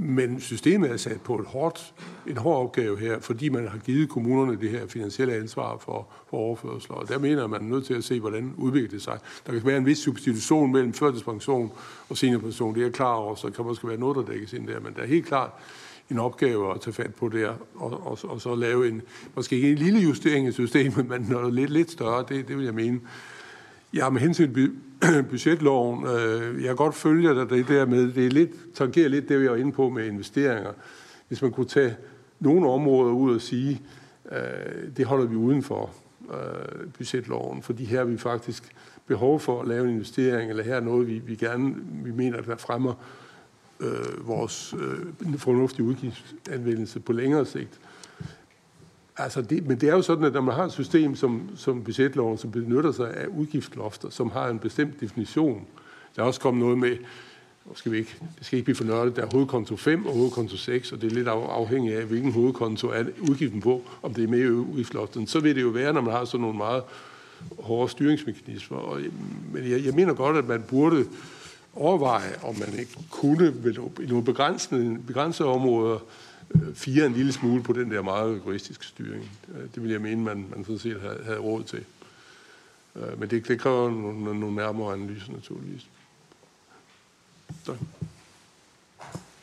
Men 0.00 0.40
systemet 0.40 0.90
er 0.90 0.96
sat 0.96 1.20
på 1.20 1.38
et 1.38 1.46
hårdt, 1.46 1.94
en 2.26 2.36
hård 2.36 2.64
opgave 2.64 2.98
her, 2.98 3.20
fordi 3.20 3.48
man 3.48 3.68
har 3.68 3.78
givet 3.78 4.08
kommunerne 4.08 4.60
det 4.60 4.70
her 4.70 4.86
finansielle 4.86 5.34
ansvar 5.34 5.78
for, 5.78 6.08
for 6.30 6.36
overførsler. 6.36 6.96
Og 6.96 7.08
der 7.08 7.18
mener 7.18 7.46
man 7.46 7.60
er 7.60 7.64
nødt 7.64 7.86
til 7.86 7.94
at 7.94 8.04
se, 8.04 8.20
hvordan 8.20 8.54
udvikler 8.56 8.90
det 8.90 9.02
sig. 9.02 9.18
Der 9.46 9.52
kan 9.52 9.66
være 9.66 9.76
en 9.76 9.86
vis 9.86 9.98
substitution 9.98 10.72
mellem 10.72 10.92
førtidspension 10.92 11.72
og 12.08 12.16
seniorpension. 12.16 12.74
Det 12.74 12.80
er 12.80 12.84
jeg 12.84 12.92
klar 12.92 13.14
over, 13.14 13.34
så 13.34 13.50
kan 13.50 13.64
måske 13.64 13.88
være 13.88 13.96
noget, 13.96 14.16
der 14.16 14.32
dækkes 14.32 14.52
ind 14.52 14.68
der. 14.68 14.80
Men 14.80 14.94
der 14.94 15.02
er 15.02 15.06
helt 15.06 15.26
klart 15.26 15.50
en 16.10 16.18
opgave 16.18 16.74
at 16.74 16.80
tage 16.80 16.94
fat 16.94 17.14
på 17.14 17.28
der, 17.28 17.52
og, 17.74 18.06
og, 18.06 18.18
og 18.22 18.40
så 18.40 18.54
lave 18.54 18.88
en, 18.88 19.02
måske 19.34 19.56
ikke 19.56 19.70
en 19.70 19.78
lille 19.78 20.00
justering 20.00 20.48
i 20.48 20.52
systemet, 20.52 21.08
men 21.10 21.26
noget 21.28 21.54
lidt, 21.54 21.70
lidt 21.70 21.90
større, 21.90 22.24
det, 22.28 22.48
det 22.48 22.56
vil 22.56 22.64
jeg 22.64 22.74
mene. 22.74 23.00
Ja, 23.94 24.10
med 24.10 24.20
hensyn 24.20 24.54
til 24.54 24.72
budgetloven, 25.30 26.06
øh, 26.06 26.56
jeg 26.56 26.66
kan 26.66 26.76
godt 26.76 26.94
følge 26.94 27.34
dig 27.34 27.50
det 27.50 27.68
der 27.68 27.86
med, 27.86 28.12
det 28.12 28.26
er 28.26 28.30
lidt, 28.30 28.74
tangerer 28.74 29.08
lidt 29.08 29.28
det, 29.28 29.40
vi 29.40 29.48
var 29.48 29.56
inde 29.56 29.72
på 29.72 29.88
med 29.88 30.06
investeringer. 30.06 30.72
Hvis 31.28 31.42
man 31.42 31.50
kunne 31.50 31.66
tage 31.66 31.96
nogle 32.40 32.70
områder 32.70 33.12
ud 33.12 33.34
og 33.34 33.40
sige, 33.40 33.82
øh, 34.32 34.96
det 34.96 35.06
holder 35.06 35.26
vi 35.26 35.36
udenfor 35.36 35.90
øh, 36.30 36.90
budgetloven, 36.98 37.62
fordi 37.62 37.84
her 37.84 37.98
har 37.98 38.04
vi 38.04 38.18
faktisk 38.18 38.72
behov 39.06 39.40
for 39.40 39.62
at 39.62 39.68
lave 39.68 39.84
en 39.84 39.94
investering, 39.94 40.50
eller 40.50 40.64
her 40.64 40.76
er 40.76 40.80
noget, 40.80 41.08
vi, 41.08 41.18
vi 41.18 41.36
gerne 41.36 41.74
vi 42.04 42.10
mener, 42.10 42.40
der 42.40 42.56
fremmer 42.56 42.94
øh, 43.80 44.28
vores 44.28 44.74
øh, 44.78 45.38
fornuftige 45.38 45.86
udgiftsanvendelse 45.86 47.00
på 47.00 47.12
længere 47.12 47.46
sigt. 47.46 47.80
Altså 49.18 49.42
det, 49.42 49.66
men 49.66 49.80
det 49.80 49.88
er 49.88 49.92
jo 49.92 50.02
sådan, 50.02 50.24
at 50.24 50.32
når 50.32 50.40
man 50.40 50.54
har 50.54 50.64
et 50.64 50.72
system 50.72 51.16
som, 51.16 51.50
som 51.56 51.84
budgetloven, 51.84 52.38
som 52.38 52.50
benytter 52.50 52.92
sig 52.92 53.14
af 53.14 53.26
udgiftslofter, 53.26 54.10
som 54.10 54.30
har 54.30 54.48
en 54.48 54.58
bestemt 54.58 55.00
definition, 55.00 55.66
der 56.16 56.22
er 56.22 56.26
også 56.26 56.40
kommet 56.40 56.62
noget 56.62 56.78
med, 56.78 56.96
skal 57.74 57.92
vi 57.92 57.98
ikke, 57.98 58.16
det 58.38 58.46
skal 58.46 58.56
ikke 58.56 58.64
blive 58.64 58.76
for 58.76 58.84
nørdet, 58.84 59.16
der 59.16 59.22
er 59.22 59.26
hovedkonto 59.32 59.76
5 59.76 60.06
og 60.06 60.14
hovedkonto 60.14 60.56
6, 60.56 60.92
og 60.92 61.00
det 61.00 61.12
er 61.12 61.14
lidt 61.14 61.28
afhængigt 61.28 61.96
af, 61.96 62.04
hvilken 62.04 62.32
hovedkonto 62.32 62.88
er 62.88 63.04
udgiften 63.30 63.60
på, 63.60 63.82
om 64.02 64.14
det 64.14 64.24
er 64.24 64.28
med 64.28 64.38
i 64.38 64.48
udgiftsloften. 64.48 65.26
Så 65.26 65.40
vil 65.40 65.56
det 65.56 65.62
jo 65.62 65.68
være, 65.68 65.92
når 65.92 66.00
man 66.00 66.12
har 66.12 66.24
sådan 66.24 66.40
nogle 66.40 66.56
meget 66.56 66.82
hårde 67.58 67.90
styringsmekanismer. 67.90 68.78
Og, 68.78 69.00
men 69.52 69.70
jeg, 69.70 69.84
jeg 69.84 69.94
mener 69.94 70.14
godt, 70.14 70.36
at 70.36 70.48
man 70.48 70.62
burde 70.68 71.06
overveje, 71.74 72.32
om 72.42 72.54
man 72.58 72.78
ikke 72.78 72.98
kunne 73.10 73.54
i 74.02 74.06
nogle 74.06 74.24
begrænsede, 74.24 74.98
begrænsede 75.06 75.48
områder 75.48 75.94
Øh, 75.94 76.27
fire 76.74 77.06
en 77.06 77.12
lille 77.12 77.32
smule 77.32 77.62
på 77.62 77.72
den 77.72 77.90
der 77.90 78.02
meget 78.02 78.36
egoistiske 78.36 78.84
styring. 78.84 79.30
Øh, 79.54 79.62
det 79.74 79.82
vil 79.82 79.90
jeg 79.90 80.00
mene, 80.00 80.22
man, 80.22 80.46
man 80.50 80.64
sådan 80.64 80.78
set 80.78 81.00
havde, 81.00 81.20
havde 81.24 81.38
råd 81.38 81.64
til. 81.64 81.84
Øh, 82.96 83.20
men 83.20 83.30
det, 83.30 83.48
det 83.48 83.60
kræver 83.60 83.90
nogle, 83.90 84.40
nogle 84.40 84.56
nærmere 84.56 84.92
analyser 84.92 85.32
naturligvis. 85.32 85.86
Så. 87.64 87.76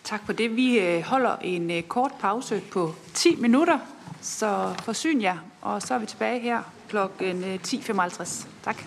Tak 0.03 0.25
for 0.25 0.33
det. 0.33 0.55
Vi 0.55 0.79
øh, 0.79 1.01
holder 1.01 1.35
en 1.35 1.83
kort 1.83 2.11
pause 2.19 2.61
på 2.71 2.95
10 3.13 3.35
minutter, 3.35 3.79
så 4.21 4.75
forsyn 4.83 5.21
jer, 5.21 5.37
og 5.61 5.81
så 5.81 5.93
er 5.93 5.99
vi 5.99 6.05
tilbage 6.05 6.39
her 6.39 6.61
klokken 6.89 7.43
10.55. 7.43 8.47
Tak. 8.63 8.83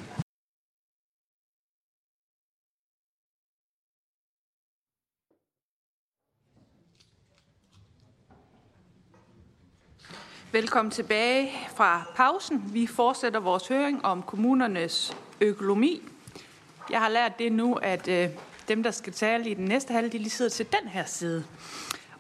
Velkommen 10.53 10.91
tilbage 10.91 11.51
fra 11.77 12.03
pausen. 12.17 12.71
Vi 12.73 12.87
fortsætter 12.87 13.41
vores 13.41 13.69
høring 13.69 14.05
om 14.05 14.23
kommunernes 14.23 15.17
økonomi. 15.41 16.03
Jeg 16.91 17.01
har 17.01 17.09
lært 17.09 17.39
det 17.39 17.53
nu, 17.53 17.75
at 17.75 18.09
øh, 18.09 18.29
dem, 18.69 18.83
der 18.83 18.91
skal 18.91 19.13
tale 19.13 19.51
i 19.51 19.55
den 19.55 19.65
næste 19.65 19.93
halv, 19.93 20.13
de 20.13 20.19
lige 20.19 20.31
sidder 20.31 20.51
til 20.51 20.67
den 20.67 20.89
her 20.89 21.05
side. 21.05 21.45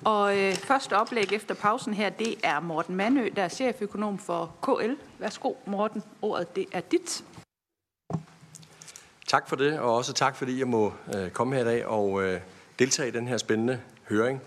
Og 0.04 0.38
øh, 0.38 0.54
første 0.54 0.96
oplæg 0.96 1.32
efter 1.32 1.54
pausen 1.54 1.94
her, 1.94 2.10
det 2.10 2.34
er 2.42 2.60
Morten 2.60 2.96
Manø, 2.96 3.28
der 3.36 3.42
er 3.42 3.48
cheføkonom 3.48 4.18
for 4.18 4.54
KL. 4.62 4.92
Værsgo, 5.18 5.54
Morten. 5.66 6.02
Ordet 6.22 6.56
det 6.56 6.66
er 6.72 6.80
dit. 6.80 7.24
Tak 9.26 9.48
for 9.48 9.56
det, 9.56 9.78
og 9.78 9.94
også 9.94 10.12
tak, 10.12 10.36
fordi 10.36 10.58
jeg 10.58 10.68
må 10.68 10.92
øh, 11.16 11.30
komme 11.30 11.54
her 11.54 11.62
i 11.62 11.64
dag 11.64 11.86
og 11.86 12.22
øh, 12.22 12.40
deltage 12.78 13.08
i 13.08 13.12
den 13.12 13.28
her 13.28 13.36
spændende 13.36 13.80
høring. 14.08 14.42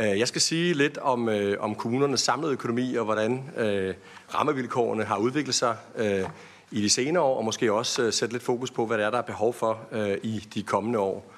Øh, 0.00 0.18
jeg 0.18 0.28
skal 0.28 0.40
sige 0.40 0.74
lidt 0.74 0.98
om, 0.98 1.28
øh, 1.28 1.56
om 1.60 1.74
kommunernes 1.74 2.20
samlede 2.20 2.52
økonomi 2.52 2.94
og 2.94 3.04
hvordan 3.04 3.50
øh, 3.56 3.94
rammevilkårene 4.34 5.04
har 5.04 5.16
udviklet 5.16 5.54
sig 5.54 5.76
øh, 5.96 6.24
i 6.70 6.82
de 6.82 6.90
senere 6.90 7.22
år, 7.22 7.36
og 7.36 7.44
måske 7.44 7.72
også 7.72 8.02
øh, 8.02 8.12
sætte 8.12 8.34
lidt 8.34 8.42
fokus 8.42 8.70
på, 8.70 8.86
hvad 8.86 8.98
det 8.98 9.06
er, 9.06 9.10
der 9.10 9.18
er 9.18 9.22
behov 9.22 9.54
for 9.54 9.78
øh, 9.92 10.18
i 10.22 10.38
de 10.54 10.62
kommende 10.62 10.98
år. 10.98 11.32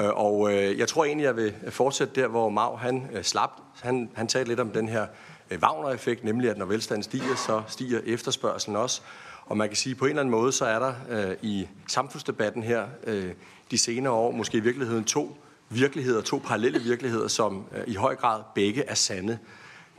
Øh, 0.00 0.08
og 0.08 0.52
øh, 0.52 0.78
jeg 0.78 0.88
tror 0.88 1.04
egentlig, 1.04 1.24
jeg 1.24 1.36
vil 1.36 1.54
fortsætte 1.68 2.20
der, 2.20 2.28
hvor 2.28 2.48
Mau 2.48 2.76
han 2.76 3.08
øh, 3.12 3.22
slap. 3.22 3.50
Han, 3.82 4.10
han 4.14 4.28
talte 4.28 4.48
lidt 4.48 4.60
om 4.60 4.70
den 4.70 4.88
her 4.88 5.06
øh, 5.50 5.58
Wagner-effekt, 5.58 6.24
nemlig 6.24 6.50
at 6.50 6.58
når 6.58 6.66
velstanden 6.66 7.02
stiger, 7.02 7.36
så 7.46 7.62
stiger 7.68 8.00
efterspørgselen 8.06 8.76
også. 8.76 9.00
Og 9.46 9.56
man 9.56 9.68
kan 9.68 9.76
sige, 9.76 9.90
at 9.90 9.98
på 9.98 10.04
en 10.04 10.08
eller 10.08 10.22
anden 10.22 10.30
måde, 10.30 10.52
så 10.52 10.64
er 10.64 10.78
der 10.78 10.94
øh, 11.10 11.36
i 11.42 11.68
samfundsdebatten 11.88 12.62
her 12.62 12.86
øh, 13.06 13.32
de 13.70 13.78
senere 13.78 14.12
år 14.12 14.30
måske 14.30 14.58
i 14.58 14.60
virkeligheden 14.60 15.04
to 15.04 15.36
virkeligheder, 15.68 16.20
to 16.20 16.42
parallelle 16.44 16.80
virkeligheder, 16.80 17.28
som 17.28 17.64
øh, 17.76 17.84
i 17.86 17.94
høj 17.94 18.16
grad 18.16 18.42
begge 18.54 18.84
er 18.84 18.94
sande. 18.94 19.38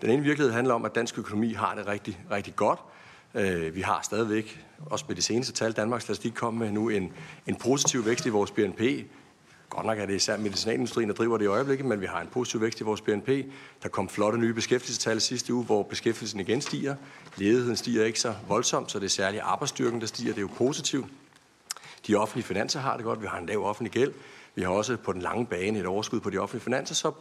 Den 0.01 0.09
ene 0.09 0.23
virkelighed 0.23 0.53
handler 0.53 0.73
om, 0.73 0.85
at 0.85 0.95
dansk 0.95 1.17
økonomi 1.17 1.53
har 1.53 1.75
det 1.75 1.87
rigtig, 1.87 2.19
rigtig 2.31 2.55
godt. 2.55 2.79
Øh, 3.33 3.75
vi 3.75 3.81
har 3.81 3.99
stadigvæk, 4.03 4.65
også 4.85 5.05
med 5.07 5.15
de 5.15 5.21
seneste 5.21 5.53
tal, 5.53 5.71
Danmarks 5.71 6.03
Statistik 6.03 6.31
kom 6.31 6.53
med 6.53 6.71
nu, 6.71 6.89
en, 6.89 7.13
en 7.47 7.55
positiv 7.55 8.05
vækst 8.05 8.25
i 8.25 8.29
vores 8.29 8.51
BNP. 8.51 8.81
Godt 9.69 9.85
nok 9.85 9.99
er 9.99 10.05
det 10.05 10.15
især 10.15 10.37
medicinalindustrien, 10.37 11.09
der 11.09 11.15
driver 11.15 11.37
det 11.37 11.45
i 11.45 11.47
øjeblikket, 11.47 11.85
men 11.85 12.01
vi 12.01 12.05
har 12.05 12.21
en 12.21 12.27
positiv 12.27 12.61
vækst 12.61 12.81
i 12.81 12.83
vores 12.83 13.01
BNP. 13.01 13.29
Der 13.83 13.89
kom 13.89 14.09
flotte 14.09 14.37
nye 14.39 14.53
beskæftigelsestal 14.53 15.21
sidste 15.21 15.53
uge, 15.53 15.63
hvor 15.65 15.83
beskæftigelsen 15.83 16.39
igen 16.39 16.61
stiger. 16.61 16.95
Ledigheden 17.37 17.77
stiger 17.77 18.05
ikke 18.05 18.19
så 18.19 18.33
voldsomt, 18.47 18.91
så 18.91 18.99
det 18.99 19.05
er 19.05 19.09
særligt 19.09 19.43
arbejdsstyrken, 19.43 20.01
der 20.01 20.07
stiger. 20.07 20.29
Det 20.29 20.37
er 20.37 20.41
jo 20.41 20.49
positivt. 20.57 21.05
De 22.07 22.15
offentlige 22.15 22.45
finanser 22.45 22.79
har 22.79 22.95
det 22.95 23.05
godt. 23.05 23.21
Vi 23.21 23.27
har 23.27 23.37
en 23.37 23.45
lav 23.45 23.65
offentlig 23.65 23.91
gæld. 23.91 24.13
Vi 24.55 24.61
har 24.61 24.69
også 24.69 24.97
på 24.97 25.13
den 25.13 25.21
lange 25.21 25.45
bane 25.45 25.79
et 25.79 25.85
overskud 25.85 26.19
på 26.19 26.29
de 26.29 26.37
offentlige 26.37 26.63
finanser, 26.63 26.95
så 26.95 27.11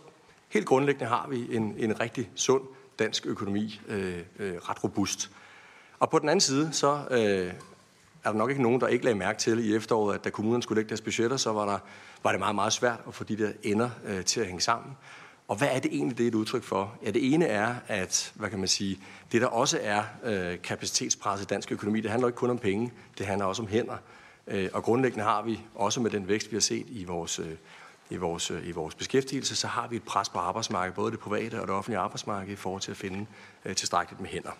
helt 0.48 0.66
grundlæggende 0.66 1.06
har 1.06 1.26
vi 1.30 1.56
en, 1.56 1.74
en 1.78 2.00
rigtig 2.00 2.30
sund 2.34 2.62
dansk 2.98 3.26
økonomi, 3.26 3.80
øh, 3.88 4.18
øh, 4.38 4.54
ret 4.54 4.84
robust. 4.84 5.30
Og 5.98 6.10
på 6.10 6.18
den 6.18 6.28
anden 6.28 6.40
side, 6.40 6.72
så 6.72 7.00
øh, 7.10 7.52
er 8.24 8.30
der 8.30 8.38
nok 8.38 8.50
ikke 8.50 8.62
nogen, 8.62 8.80
der 8.80 8.88
ikke 8.88 9.04
lagde 9.04 9.18
mærke 9.18 9.38
til 9.38 9.70
i 9.70 9.76
efteråret, 9.76 10.14
at 10.14 10.24
da 10.24 10.30
kommunerne 10.30 10.62
skulle 10.62 10.76
lægge 10.76 10.88
deres 10.88 11.00
budgetter, 11.00 11.36
så 11.36 11.52
var, 11.52 11.66
der, 11.66 11.78
var 12.22 12.30
det 12.30 12.38
meget, 12.38 12.54
meget 12.54 12.72
svært 12.72 13.00
at 13.08 13.14
få 13.14 13.24
de 13.24 13.36
der 13.36 13.52
ender 13.62 13.90
øh, 14.04 14.24
til 14.24 14.40
at 14.40 14.46
hænge 14.46 14.60
sammen. 14.60 14.96
Og 15.48 15.56
hvad 15.56 15.68
er 15.72 15.78
det 15.78 15.94
egentlig, 15.94 16.18
det 16.18 16.24
er 16.24 16.28
et 16.28 16.34
udtryk 16.34 16.62
for? 16.62 16.94
Ja, 17.04 17.10
det 17.10 17.34
ene 17.34 17.46
er, 17.46 17.74
at 17.88 18.32
hvad 18.34 18.50
kan 18.50 18.58
man 18.58 18.68
sige, 18.68 18.98
det 19.32 19.40
der 19.40 19.46
også 19.46 19.78
er 19.82 20.02
øh, 20.24 20.62
kapacitetspres 20.62 21.42
i 21.42 21.44
dansk 21.44 21.72
økonomi, 21.72 22.00
det 22.00 22.10
handler 22.10 22.28
ikke 22.28 22.36
kun 22.36 22.50
om 22.50 22.58
penge, 22.58 22.92
det 23.18 23.26
handler 23.26 23.46
også 23.46 23.62
om 23.62 23.68
hænder. 23.68 23.96
Øh, 24.46 24.68
og 24.72 24.82
grundlæggende 24.82 25.24
har 25.24 25.42
vi, 25.42 25.60
også 25.74 26.00
med 26.00 26.10
den 26.10 26.28
vækst, 26.28 26.50
vi 26.50 26.56
har 26.56 26.60
set 26.60 26.86
i 26.88 27.04
vores, 27.04 27.38
øh, 27.38 27.50
i 28.10 28.16
vores, 28.16 28.50
øh, 28.50 28.68
i 28.68 28.72
vores 28.72 28.94
beskæftigelse, 28.94 29.56
så 29.56 29.66
har 29.66 29.88
vi 29.88 29.96
et 29.96 30.02
pres 30.02 30.28
på 30.28 30.38
arbejdsmarkedet, 30.38 30.94
både 30.94 31.10
det 31.10 31.20
private 31.20 31.60
og 31.60 31.66
det 31.66 31.76
offentlige 31.76 31.98
arbejdsmarked, 31.98 32.52
i 32.52 32.56
forhold 32.56 32.82
til 32.82 32.90
at 32.90 32.96
finde 32.96 33.26
tilstrækkeligt 33.74 34.20
med 34.20 34.28
hænder. 34.28 34.50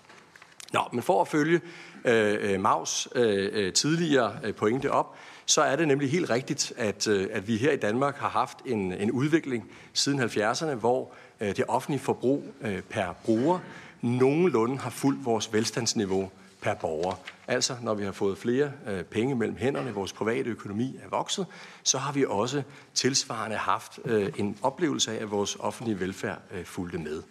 Nå, 0.73 0.81
men 0.93 1.03
for 1.03 1.21
at 1.21 1.29
følge 1.29 1.61
øh, 2.05 2.61
Maus 2.61 3.09
øh, 3.15 3.73
tidligere 3.73 4.53
pointe 4.53 4.91
op, 4.91 5.17
så 5.47 5.63
er 5.63 5.77
det 5.77 5.89
nemlig 5.89 6.11
helt 6.11 6.31
rigtigt, 6.31 6.73
at, 6.77 7.09
øh, 7.09 7.29
at 7.33 7.49
vi 7.49 7.57
her 7.57 7.73
i 7.73 7.77
Danmark 7.77 8.17
har 8.17 8.29
haft 8.29 8.59
en, 8.67 8.93
en 8.93 9.11
udvikling 9.11 9.71
siden 9.93 10.21
70'erne, 10.21 10.75
hvor 10.75 11.13
øh, 11.41 11.57
det 11.57 11.65
offentlige 11.69 12.01
forbrug 12.01 12.45
øh, 12.61 12.83
per 12.83 13.13
bruger 13.25 13.59
nogenlunde 14.03 14.79
har 14.79 14.91
fulgt 14.91 15.25
vores 15.25 15.53
velstandsniveau 15.53 16.31
per 16.65 16.75
borger. 16.75 17.15
Altså, 17.49 17.77
når 17.83 17.95
vi 17.95 18.05
har 18.05 18.13
fået 18.13 18.39
flere 18.39 18.73
øh, 18.87 19.03
penge 19.05 19.35
mellem 19.35 19.57
hænderne, 19.57 19.95
vores 19.95 20.13
private 20.13 20.51
økonomi 20.51 20.97
er 21.05 21.09
vokset, 21.09 21.47
så 21.83 21.99
har 21.99 22.13
vi 22.13 22.25
også 22.29 22.63
tilsvarende 22.95 23.57
haft 23.57 23.99
øh, 24.05 24.33
en 24.37 24.59
oplevelse 24.63 25.13
af, 25.13 25.23
at 25.23 25.31
vores 25.31 25.57
offentlige 25.61 26.01
velfærd 26.01 26.39
øh, 26.51 26.65
fulgte 26.65 26.99
med. 26.99 27.23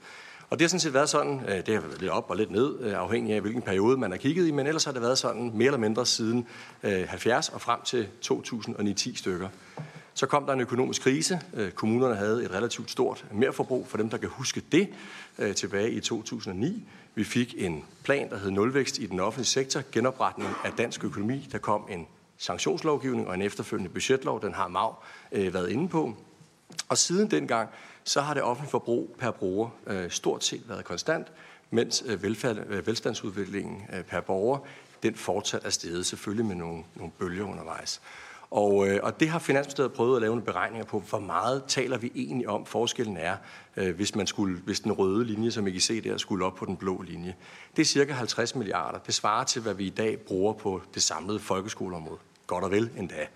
Og 0.49 0.60
det 0.60 0.61
har 0.61 0.69
sådan 0.69 0.80
set 0.80 0.93
været 0.93 1.10
sådan, 1.10 1.41
øh, 1.47 1.65
det 1.65 1.73
har 1.73 1.81
været 1.81 2.01
lidt 2.01 2.11
op 2.11 2.30
og 2.30 2.38
lidt 2.38 2.51
ned, 2.51 2.80
øh, 2.80 2.93
afhængig 2.93 3.35
af 3.35 3.41
hvilken 3.41 3.61
periode 3.61 3.97
man 3.97 4.11
har 4.11 4.18
kigget 4.18 4.47
i, 4.47 4.51
men 4.51 4.68
ellers 4.68 4.85
har 4.85 4.91
det 4.91 5.01
været 5.01 5.18
sådan 5.18 5.51
mere 5.53 5.65
eller 5.65 5.80
mindre 5.80 6.05
siden 6.05 6.47
øh, 6.84 7.07
70 7.07 7.49
og 7.49 7.61
frem 7.61 7.80
til 7.85 8.07
2009-10 8.26 9.18
stykker. 9.18 9.49
Så 10.14 10.26
kom 10.26 10.45
der 10.45 10.53
en 10.53 10.61
økonomisk 10.61 11.01
krise. 11.01 11.39
Øh, 11.53 11.72
kommunerne 11.72 12.15
havde 12.15 12.45
et 12.45 12.51
relativt 12.51 12.91
stort 12.91 13.26
merforbrug 13.31 13.88
for 13.88 13.97
dem, 13.97 14.10
der 14.10 14.18
kan 14.18 14.30
huske 14.30 14.61
det, 14.72 14.89
øh, 15.39 15.55
tilbage 15.55 15.91
i 15.91 15.99
2009. 15.99 16.88
Vi 17.15 17.23
fik 17.23 17.56
en 17.57 17.85
plan, 18.03 18.30
der 18.30 18.38
hed 18.38 18.52
nulvækst 18.52 18.99
i 18.99 19.06
den 19.06 19.19
offentlige 19.19 19.48
sektor, 19.48 19.81
genopretning 19.91 20.49
af 20.65 20.72
dansk 20.72 21.03
økonomi. 21.03 21.48
Der 21.52 21.57
kom 21.57 21.88
en 21.90 22.07
sanktionslovgivning 22.38 23.27
og 23.27 23.34
en 23.34 23.41
efterfølgende 23.41 23.90
budgetlov, 23.90 24.41
den 24.41 24.53
har 24.53 24.68
MAV 24.68 24.95
øh, 25.31 25.53
været 25.53 25.69
inde 25.69 25.90
på. 25.90 26.15
Og 26.90 26.98
siden 26.98 27.31
dengang, 27.31 27.69
så 28.03 28.22
har 28.22 28.34
det 28.34 28.44
offentlige 28.44 28.72
forbrug 28.72 29.15
per 29.19 29.31
bruger 29.31 29.69
øh, 29.88 30.11
stort 30.11 30.44
set 30.44 30.69
været 30.69 30.85
konstant, 30.85 31.27
mens 31.69 32.03
øh, 32.07 32.23
velfærd, 32.23 32.57
øh, 32.69 32.88
velstandsudviklingen 32.88 33.81
øh, 33.94 34.03
per 34.03 34.22
borger, 34.22 34.60
den 35.03 35.15
fortsat 35.15 35.65
er 35.65 35.69
steget, 35.69 36.06
selvfølgelig 36.06 36.45
med 36.45 36.56
nogle, 36.56 36.84
nogle 36.95 37.11
bølger 37.19 37.44
undervejs. 37.44 38.02
Og, 38.53 38.88
øh, 38.88 38.99
og 39.03 39.19
det 39.19 39.30
har 39.30 39.39
Finansministeriet 39.39 39.93
prøvet 39.93 40.15
at 40.15 40.21
lave 40.21 40.31
nogle 40.31 40.45
beregninger 40.45 40.85
på, 40.85 40.99
hvor 40.99 41.19
meget 41.19 41.63
taler 41.67 41.97
vi 41.97 42.11
egentlig 42.15 42.49
om, 42.49 42.65
forskellen 42.65 43.17
er, 43.17 43.35
øh, 43.77 43.95
hvis, 43.95 44.15
man 44.15 44.27
skulle, 44.27 44.57
hvis 44.57 44.80
den 44.80 44.91
røde 44.91 45.25
linje, 45.25 45.51
som 45.51 45.67
I 45.67 45.71
kan 45.71 45.81
se 45.81 46.01
der, 46.01 46.17
skulle 46.17 46.45
op 46.45 46.55
på 46.55 46.65
den 46.65 46.77
blå 46.77 47.01
linje. 47.01 47.35
Det 47.75 47.81
er 47.81 47.85
cirka 47.85 48.13
50 48.13 48.55
milliarder. 48.55 48.99
Det 48.99 49.13
svarer 49.13 49.43
til, 49.43 49.61
hvad 49.61 49.73
vi 49.73 49.85
i 49.85 49.89
dag 49.89 50.19
bruger 50.19 50.53
på 50.53 50.81
det 50.93 51.03
samlede 51.03 51.39
folkeskoleområde. 51.39 52.19
Godt 52.47 52.63
og 52.63 52.71
vel 52.71 52.89
endda. 52.97 53.27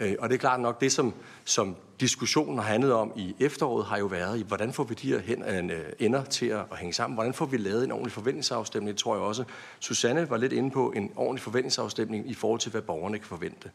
Øh, 0.00 0.14
og 0.18 0.28
det 0.28 0.34
er 0.34 0.38
klart 0.38 0.60
nok, 0.60 0.80
det 0.80 0.92
som, 0.92 1.14
som 1.44 1.76
diskussionen 2.00 2.58
har 2.58 2.64
handlet 2.64 2.92
om 2.92 3.12
i 3.16 3.34
efteråret, 3.40 3.86
har 3.86 3.98
jo 3.98 4.06
været 4.06 4.38
i, 4.38 4.42
hvordan 4.42 4.72
får 4.72 4.84
vi 4.84 4.94
de 4.94 5.08
her 5.08 5.18
hen, 5.18 5.70
øh, 5.70 5.92
ender 5.98 6.24
til 6.24 6.46
at, 6.46 6.60
at 6.72 6.78
hænge 6.78 6.92
sammen? 6.92 7.14
Hvordan 7.14 7.34
får 7.34 7.46
vi 7.46 7.56
lavet 7.56 7.84
en 7.84 7.92
ordentlig 7.92 8.12
forventningsafstemning? 8.12 8.88
Det 8.88 8.96
tror 9.02 9.14
jeg 9.14 9.22
også, 9.22 9.44
Susanne 9.80 10.30
var 10.30 10.36
lidt 10.36 10.52
inde 10.52 10.70
på, 10.70 10.92
en 10.96 11.12
ordentlig 11.16 11.42
forventningsafstemning 11.42 12.30
i 12.30 12.34
forhold 12.34 12.60
til, 12.60 12.70
hvad 12.70 12.82
borgerne 12.82 13.18
kan 13.18 13.26
forvente. 13.26 13.70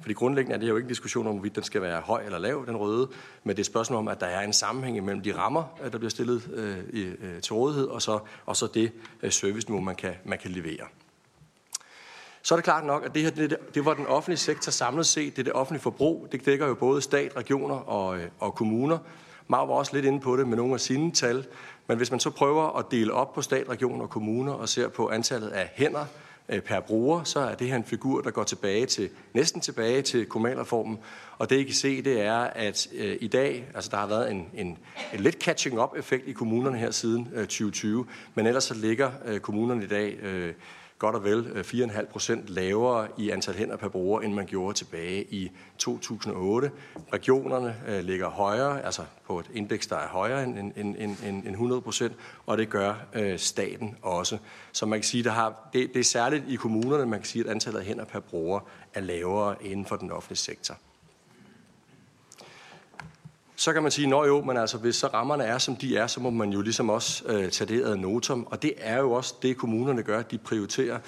Fordi 0.00 0.14
grundlæggende 0.14 0.54
er 0.54 0.60
det 0.60 0.68
jo 0.68 0.76
ikke 0.76 0.84
en 0.86 0.88
diskussion 0.88 1.26
om, 1.26 1.32
hvorvidt 1.32 1.56
den 1.56 1.64
skal 1.64 1.82
være 1.82 2.00
høj 2.00 2.22
eller 2.24 2.38
lav, 2.38 2.64
den 2.66 2.76
røde, 2.76 3.08
men 3.44 3.50
det 3.50 3.58
er 3.58 3.62
et 3.62 3.66
spørgsmål 3.66 3.98
om, 3.98 4.08
at 4.08 4.20
der 4.20 4.26
er 4.26 4.40
en 4.40 4.52
sammenhæng 4.52 5.04
mellem 5.04 5.22
de 5.22 5.36
rammer, 5.36 5.64
øh, 5.84 5.92
der 5.92 5.98
bliver 5.98 6.10
stillet 6.10 6.50
øh, 6.54 6.78
øh, 6.92 7.40
til 7.40 7.52
rådighed, 7.52 7.86
og 7.86 8.02
så, 8.02 8.18
og 8.46 8.56
så 8.56 8.66
det 8.74 8.92
øh, 9.22 9.32
serviceniveau, 9.32 9.80
man 9.80 9.96
kan, 9.96 10.14
man 10.24 10.38
kan 10.38 10.50
levere 10.50 10.86
så 12.42 12.54
er 12.54 12.56
det 12.56 12.64
klart 12.64 12.84
nok, 12.84 13.04
at 13.04 13.14
det 13.14 13.22
her 13.22 13.30
det, 13.30 13.56
det 13.74 13.84
var 13.84 13.94
den 13.94 14.06
offentlige 14.06 14.38
sektor 14.38 14.70
samlet 14.70 15.06
set, 15.06 15.36
det 15.36 15.42
er 15.42 15.44
det 15.44 15.52
offentlige 15.52 15.82
forbrug. 15.82 16.28
Det 16.32 16.46
dækker 16.46 16.66
jo 16.66 16.74
både 16.74 17.02
stat, 17.02 17.36
regioner 17.36 17.74
og, 17.74 18.18
øh, 18.18 18.24
og 18.38 18.54
kommuner. 18.54 18.98
Mar 19.48 19.66
var 19.66 19.74
også 19.74 19.94
lidt 19.94 20.04
inde 20.04 20.20
på 20.20 20.36
det 20.36 20.48
med 20.48 20.56
nogle 20.56 20.74
af 20.74 20.80
sine 20.80 21.12
tal. 21.12 21.46
Men 21.86 21.96
hvis 21.96 22.10
man 22.10 22.20
så 22.20 22.30
prøver 22.30 22.78
at 22.78 22.84
dele 22.90 23.12
op 23.12 23.34
på 23.34 23.42
stat, 23.42 23.68
regioner 23.68 24.02
og 24.02 24.10
kommuner 24.10 24.52
og 24.52 24.68
ser 24.68 24.88
på 24.88 25.08
antallet 25.08 25.48
af 25.48 25.70
hænder 25.74 26.06
øh, 26.48 26.60
per 26.60 26.80
bruger, 26.80 27.24
så 27.24 27.40
er 27.40 27.54
det 27.54 27.66
her 27.66 27.76
en 27.76 27.84
figur, 27.84 28.20
der 28.20 28.30
går 28.30 28.44
tilbage 28.44 28.86
til 28.86 29.10
næsten 29.34 29.60
tilbage 29.60 30.02
til 30.02 30.26
kommunalreformen. 30.26 30.98
Og 31.38 31.50
det 31.50 31.56
I 31.56 31.62
kan 31.62 31.74
se, 31.74 32.02
det 32.02 32.20
er, 32.20 32.38
at 32.38 32.88
øh, 32.94 33.16
i 33.20 33.28
dag, 33.28 33.70
altså 33.74 33.90
der 33.90 33.96
har 33.96 34.06
været 34.06 34.30
en, 34.30 34.46
en, 34.54 34.78
en 35.14 35.20
lidt 35.20 35.42
catching-up-effekt 35.42 36.28
i 36.28 36.32
kommunerne 36.32 36.78
her 36.78 36.90
siden 36.90 37.28
øh, 37.34 37.42
2020, 37.42 38.06
men 38.34 38.46
ellers 38.46 38.64
så 38.64 38.74
ligger 38.74 39.10
øh, 39.26 39.40
kommunerne 39.40 39.84
i 39.84 39.88
dag 39.88 40.18
øh, 40.22 40.52
godt 41.00 41.16
og 41.16 41.24
vel 41.24 41.46
øh, 41.54 41.64
4,5 41.64 42.06
procent 42.06 42.48
lavere 42.48 43.08
i 43.18 43.30
antal 43.30 43.54
hænder 43.54 43.76
per 43.76 43.88
bruger, 43.88 44.20
end 44.20 44.34
man 44.34 44.46
gjorde 44.46 44.74
tilbage 44.74 45.24
i 45.24 45.50
2008. 45.78 46.70
Regionerne 47.12 47.76
øh, 47.88 48.04
ligger 48.04 48.28
højere, 48.28 48.84
altså 48.84 49.02
på 49.26 49.38
et 49.38 49.50
indeks, 49.54 49.86
der 49.86 49.96
er 49.96 50.08
højere 50.08 50.44
end, 50.44 50.58
end, 50.58 50.96
end, 50.98 51.16
end 51.24 51.48
100 51.48 51.80
procent, 51.80 52.12
og 52.46 52.58
det 52.58 52.68
gør 52.68 52.94
øh, 53.14 53.38
staten 53.38 53.96
også. 54.02 54.38
Så 54.72 54.86
man 54.86 54.98
kan 54.98 55.04
sige, 55.04 55.24
der 55.24 55.30
har, 55.30 55.68
det, 55.72 55.90
det 55.94 56.00
er 56.00 56.04
særligt 56.04 56.44
i 56.48 56.54
kommunerne, 56.54 57.06
man 57.06 57.18
kan 57.18 57.26
sige, 57.26 57.44
at 57.44 57.50
antallet 57.50 57.80
af 57.80 57.86
hænder 57.86 58.04
per 58.04 58.20
bruger 58.20 58.60
er 58.94 59.00
lavere 59.00 59.64
inden 59.64 59.86
for 59.86 59.96
den 59.96 60.10
offentlige 60.10 60.38
sektor. 60.38 60.76
Så 63.60 63.72
kan 63.72 63.82
man 63.82 63.92
sige, 63.92 64.16
at 64.16 64.26
jo, 64.26 64.42
men 64.42 64.56
altså, 64.56 64.78
hvis 64.78 64.96
så 64.96 65.06
rammerne 65.06 65.44
er, 65.44 65.58
som 65.58 65.76
de 65.76 65.96
er, 65.96 66.06
så 66.06 66.20
må 66.20 66.30
man 66.30 66.52
jo 66.52 66.60
ligesom 66.60 66.90
også 66.90 67.24
øh, 67.26 67.50
tage 67.50 67.74
det 67.74 67.84
ad 67.84 67.96
notum. 67.96 68.46
Og 68.50 68.62
det 68.62 68.72
er 68.76 68.98
jo 68.98 69.12
også 69.12 69.34
det, 69.42 69.56
kommunerne 69.56 70.02
gør. 70.02 70.22
De 70.22 70.38
prioriterer 70.38 70.98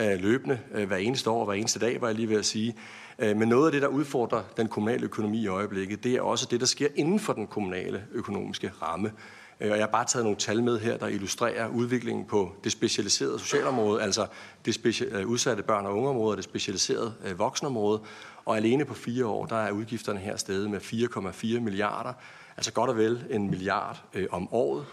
øh, 0.00 0.20
løbende 0.20 0.58
øh, 0.74 0.86
hver 0.86 0.96
eneste 0.96 1.30
år 1.30 1.38
og 1.38 1.44
hver 1.44 1.54
eneste 1.54 1.78
dag, 1.78 2.00
var 2.00 2.06
jeg 2.08 2.14
lige 2.16 2.28
ved 2.28 2.38
at 2.38 2.44
sige. 2.44 2.76
Øh, 3.18 3.36
men 3.36 3.48
noget 3.48 3.66
af 3.66 3.72
det, 3.72 3.82
der 3.82 3.88
udfordrer 3.88 4.42
den 4.56 4.68
kommunale 4.68 5.04
økonomi 5.04 5.38
i 5.38 5.46
øjeblikket, 5.46 6.04
det 6.04 6.14
er 6.14 6.20
også 6.20 6.46
det, 6.50 6.60
der 6.60 6.66
sker 6.66 6.88
inden 6.94 7.20
for 7.20 7.32
den 7.32 7.46
kommunale 7.46 8.04
økonomiske 8.12 8.72
ramme. 8.82 9.12
Øh, 9.60 9.70
og 9.70 9.76
jeg 9.76 9.84
har 9.84 9.90
bare 9.90 10.04
taget 10.04 10.24
nogle 10.24 10.38
tal 10.38 10.62
med 10.62 10.78
her, 10.78 10.96
der 10.96 11.06
illustrerer 11.06 11.68
udviklingen 11.68 12.24
på 12.24 12.52
det 12.64 12.72
specialiserede 12.72 13.38
socialområde, 13.38 14.02
altså 14.02 14.26
det 14.64 15.02
øh, 15.02 15.26
udsatte 15.26 15.62
børn- 15.62 15.86
og 15.86 15.96
ungeområde 15.96 16.32
og 16.32 16.36
det 16.36 16.44
specialiserede 16.44 17.14
øh, 17.24 17.38
voksenområde. 17.38 18.00
Og 18.46 18.56
alene 18.56 18.84
på 18.84 18.94
fire 18.94 19.26
år, 19.26 19.46
der 19.46 19.56
er 19.56 19.70
udgifterne 19.70 20.20
her 20.20 20.36
steget 20.36 20.70
med 20.70 20.80
4,4 20.80 21.60
milliarder, 21.60 22.12
altså 22.56 22.72
godt 22.72 22.90
og 22.90 22.96
vel 22.96 23.24
en 23.30 23.50
milliard 23.50 24.02
øh, 24.14 24.26
om 24.30 24.52
året. 24.52 24.84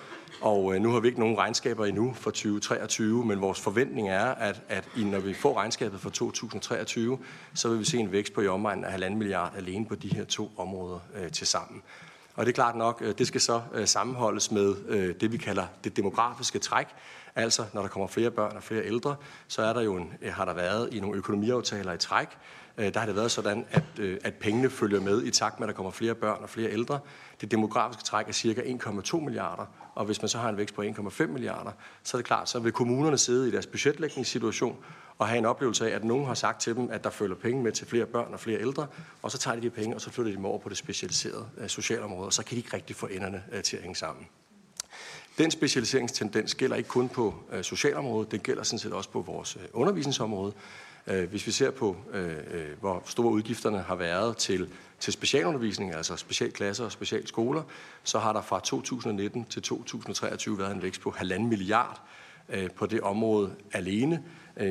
Og 0.41 0.75
øh, 0.75 0.81
nu 0.81 0.91
har 0.91 0.99
vi 0.99 1.07
ikke 1.07 1.19
nogen 1.19 1.37
regnskaber 1.37 1.85
endnu 1.85 2.13
for 2.13 2.31
2023, 2.31 3.25
men 3.25 3.41
vores 3.41 3.61
forventning 3.61 4.09
er, 4.09 4.25
at, 4.25 4.61
at 4.69 4.87
når 4.95 5.19
vi 5.19 5.33
får 5.33 5.57
regnskabet 5.57 5.99
for 5.99 6.09
2023, 6.09 7.17
så 7.53 7.69
vil 7.69 7.79
vi 7.79 7.85
se 7.85 7.97
en 7.97 8.11
vækst 8.11 8.33
på 8.33 8.41
i 8.41 8.47
omegnen 8.47 8.85
af 8.85 8.97
1,5 8.97 9.09
milliard 9.09 9.53
alene 9.57 9.85
på 9.85 9.95
de 9.95 10.07
her 10.07 10.25
to 10.25 10.51
områder 10.57 10.99
øh, 11.15 11.31
til 11.31 11.47
sammen. 11.47 11.81
Og 12.35 12.45
det 12.45 12.51
er 12.51 12.55
klart 12.55 12.75
nok, 12.75 13.01
øh, 13.01 13.17
det 13.17 13.27
skal 13.27 13.41
så 13.41 13.61
øh, 13.73 13.87
sammenholdes 13.87 14.51
med 14.51 14.75
øh, 14.87 15.15
det, 15.21 15.31
vi 15.31 15.37
kalder 15.37 15.65
det 15.83 15.97
demografiske 15.97 16.59
træk. 16.59 16.87
Altså, 17.35 17.65
når 17.73 17.81
der 17.81 17.89
kommer 17.89 18.07
flere 18.07 18.31
børn 18.31 18.55
og 18.55 18.63
flere 18.63 18.85
ældre, 18.85 19.15
så 19.47 19.61
er 19.61 19.73
der 19.73 19.81
jo 19.81 19.95
en, 19.95 20.13
har 20.23 20.45
der 20.45 20.53
været 20.53 20.93
i 20.93 20.99
nogle 20.99 21.17
økonomiaftaler 21.17 21.93
i 21.93 21.97
træk, 21.97 22.27
Øh, 22.77 22.93
der 22.93 22.99
har 22.99 23.05
det 23.05 23.15
været 23.15 23.31
sådan, 23.31 23.65
at, 23.71 23.83
øh, 23.99 24.17
at 24.23 24.33
pengene 24.33 24.69
følger 24.69 25.01
med 25.01 25.23
i 25.23 25.31
takt 25.31 25.59
med, 25.59 25.67
at 25.67 25.67
der 25.67 25.75
kommer 25.75 25.91
flere 25.91 26.15
børn 26.15 26.43
og 26.43 26.49
flere 26.49 26.71
ældre. 26.71 26.99
Det 27.41 27.51
demografiske 27.51 28.03
træk 28.03 28.27
er 28.27 28.31
cirka 28.31 28.61
1,2 28.61 29.19
milliarder, 29.19 29.65
og 29.95 30.05
hvis 30.05 30.21
man 30.21 30.29
så 30.29 30.37
har 30.37 30.49
en 30.49 30.57
vækst 30.57 30.75
på 30.75 30.81
1,5 30.81 31.27
milliarder, 31.27 31.71
så 32.03 32.17
er 32.17 32.19
det 32.19 32.25
klart, 32.25 32.49
så 32.49 32.59
vil 32.59 32.71
kommunerne 32.71 33.17
sidde 33.17 33.47
i 33.47 33.51
deres 33.51 33.65
budgetlægningssituation 33.65 34.77
og 35.17 35.27
have 35.27 35.37
en 35.37 35.45
oplevelse 35.45 35.91
af, 35.91 35.95
at 35.95 36.03
nogen 36.03 36.25
har 36.25 36.33
sagt 36.33 36.61
til 36.61 36.75
dem, 36.75 36.89
at 36.91 37.03
der 37.03 37.09
følger 37.09 37.35
penge 37.35 37.63
med 37.63 37.71
til 37.71 37.87
flere 37.87 38.05
børn 38.05 38.33
og 38.33 38.39
flere 38.39 38.59
ældre, 38.61 38.87
og 39.21 39.31
så 39.31 39.37
tager 39.37 39.55
de 39.55 39.61
de 39.61 39.69
penge, 39.69 39.95
og 39.95 40.01
så 40.01 40.09
flytter 40.09 40.31
de 40.31 40.37
dem 40.37 40.45
over 40.45 40.59
på 40.59 40.69
det 40.69 40.77
specialiserede 40.77 41.45
øh, 41.57 41.69
socialområde, 41.69 42.25
og 42.25 42.33
så 42.33 42.43
kan 42.43 42.51
de 42.51 42.57
ikke 42.57 42.73
rigtig 42.73 42.95
få 42.95 43.07
enderne 43.07 43.43
øh, 43.51 43.63
til 43.63 43.77
at 43.77 43.83
hænge 43.83 43.95
sammen. 43.95 44.27
Den 45.37 45.51
specialiseringstendens 45.51 46.55
gælder 46.55 46.75
ikke 46.75 46.89
kun 46.89 47.09
på 47.09 47.35
øh, 47.51 47.63
socialområdet, 47.63 48.31
den 48.31 48.39
gælder 48.39 48.63
sådan 48.63 48.79
set 48.79 48.93
også 48.93 49.09
på 49.09 49.21
vores 49.21 49.55
øh, 49.55 49.61
undervisningsområde. 49.73 50.53
Øh, 51.07 51.29
hvis 51.29 51.47
vi 51.47 51.51
ser 51.51 51.71
på, 51.71 51.97
øh, 52.13 52.37
øh, 52.51 52.79
hvor 52.79 53.03
store 53.05 53.31
udgifterne 53.31 53.79
har 53.79 53.95
været 53.95 54.37
til, 54.37 54.69
til 54.99 55.13
specialundervisning, 55.13 55.93
altså 55.93 56.15
specialklasser 56.15 56.85
og 56.85 56.91
specialskoler, 56.91 57.63
så 58.03 58.19
har 58.19 58.33
der 58.33 58.41
fra 58.41 58.59
2019 58.59 59.45
til 59.45 59.61
2023 59.61 60.59
været 60.59 60.71
en 60.71 60.81
vækst 60.81 61.01
på 61.01 61.11
halvanden 61.11 61.49
milliard 61.49 62.01
på 62.75 62.85
det 62.85 63.01
område 63.01 63.55
alene. 63.71 64.23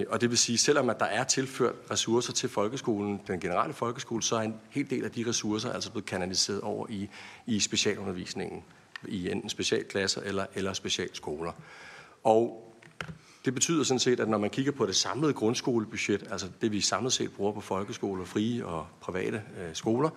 Og 0.09 0.21
det 0.21 0.31
vil 0.31 0.39
sige, 0.39 0.59
selvom 0.59 0.91
at 0.91 1.01
der 1.01 1.07
er 1.07 1.25
tilført 1.25 1.75
ressourcer 1.91 2.33
til 2.33 2.49
folkeskolen, 2.49 3.21
den 3.27 3.41
generelle 3.41 3.75
folkeskole, 3.75 4.23
så 4.23 4.37
er 4.37 4.41
en 4.41 4.55
hel 4.71 4.91
del 4.91 5.05
af 5.05 5.11
de 5.11 5.25
ressourcer 5.29 5.73
altså 5.73 5.91
blevet 5.91 6.07
kanaliseret 6.07 6.61
over 6.61 6.87
i, 6.91 7.09
i 7.47 7.61
specialundervisningen 7.61 8.63
i 9.09 9.31
enten 9.31 9.51
specialklasser 9.51 10.21
eller, 10.21 10.47
eller 10.55 10.73
specialskoler. 10.73 11.53
Og 12.25 12.73
det 13.45 13.55
betyder 13.55 13.85
sådan 13.85 13.99
set, 13.99 14.21
at 14.21 14.29
når 14.29 14.39
man 14.39 14.51
kigger 14.51 14.73
på 14.73 14.87
det 14.87 14.97
samlede 14.97 15.33
grundskolebudget, 15.33 16.25
altså 16.31 16.49
det 16.61 16.73
vi 16.73 16.81
samlet 16.81 17.13
set 17.13 17.33
bruger 17.33 17.53
på 17.53 17.61
folkeskoler, 17.61 18.25
frie 18.25 18.67
og 18.67 18.87
private 19.01 19.43
øh, 19.61 19.75
skoler, 19.75 20.11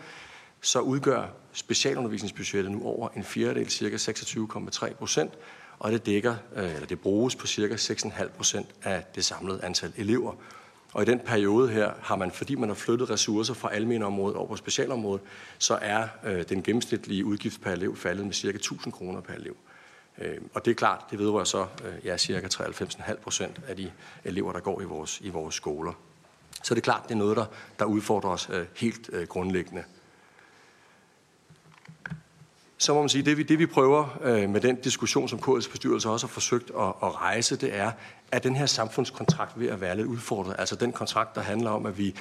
så 0.61 0.79
udgør 0.79 1.27
specialundervisningsbudgettet 1.53 2.71
nu 2.71 2.83
over 2.83 3.09
en 3.09 3.23
fjerdedel, 3.23 3.69
cirka 3.69 3.95
26,3 3.95 4.93
procent, 4.93 5.33
og 5.79 5.91
det 5.91 6.05
dækker, 6.05 6.35
øh, 6.55 6.73
eller 6.73 6.87
det 6.87 6.99
bruges 6.99 7.35
på 7.35 7.47
cirka 7.47 7.75
6,5 7.75 8.27
procent 8.27 8.67
af 8.83 9.03
det 9.15 9.25
samlede 9.25 9.63
antal 9.63 9.93
elever. 9.97 10.33
Og 10.93 11.01
i 11.01 11.05
den 11.05 11.19
periode 11.19 11.69
her 11.69 11.91
har 12.01 12.15
man, 12.15 12.31
fordi 12.31 12.55
man 12.55 12.69
har 12.69 12.75
flyttet 12.75 13.09
ressourcer 13.09 13.53
fra 13.53 13.73
almenområdet 13.73 14.37
over 14.37 14.47
på 14.47 14.55
specialområdet, 14.55 15.21
så 15.57 15.79
er 15.81 16.07
øh, 16.25 16.49
den 16.49 16.63
gennemsnitlige 16.63 17.25
udgift 17.25 17.61
per 17.61 17.71
elev 17.71 17.95
faldet 17.95 18.25
med 18.25 18.33
cirka 18.33 18.55
1000 18.55 18.93
kroner 18.93 19.21
per 19.21 19.33
elev. 19.33 19.55
Øh, 20.17 20.37
og 20.53 20.65
det 20.65 20.71
er 20.71 20.75
klart, 20.75 21.05
det 21.11 21.19
vedrører 21.19 21.43
så 21.43 21.67
øh, 21.85 22.05
ja, 22.05 22.17
cirka 22.17 22.47
93,5 22.47 23.15
procent 23.15 23.61
af 23.67 23.75
de 23.75 23.91
elever, 24.23 24.53
der 24.53 24.59
går 24.59 24.81
i 24.81 24.83
vores, 24.83 25.21
i 25.21 25.29
vores 25.29 25.55
skoler. 25.55 25.93
Så 26.63 26.75
det 26.75 26.81
er 26.81 26.83
klart, 26.83 27.03
det 27.03 27.11
er 27.11 27.17
noget, 27.17 27.37
der, 27.37 27.45
der 27.79 27.85
udfordrer 27.85 28.29
os 28.29 28.49
øh, 28.53 28.65
helt 28.75 29.09
øh, 29.13 29.27
grundlæggende 29.27 29.83
så 32.77 32.93
må 32.93 32.99
man 32.99 33.09
sige, 33.09 33.21
det 33.21 33.37
vi, 33.37 33.43
det 33.43 33.59
vi 33.59 33.65
prøver 33.65 34.17
øh, 34.21 34.49
med 34.49 34.61
den 34.61 34.75
diskussion, 34.75 35.27
som 35.29 35.39
KL's 35.39 35.71
bestyrelse 35.71 36.09
også 36.09 36.27
har 36.27 36.31
forsøgt 36.31 36.71
at, 36.79 36.87
at 37.03 37.21
rejse, 37.21 37.55
det 37.55 37.75
er, 37.75 37.91
at 38.31 38.43
den 38.43 38.55
her 38.55 38.65
samfundskontrakt 38.65 39.59
ved 39.59 39.67
at 39.67 39.81
være 39.81 39.95
lidt 39.95 40.07
udfordret. 40.07 40.55
Altså 40.59 40.75
den 40.75 40.91
kontrakt, 40.91 41.35
der 41.35 41.41
handler 41.41 41.69
om, 41.69 41.85
at 41.85 41.97
vi 41.97 42.15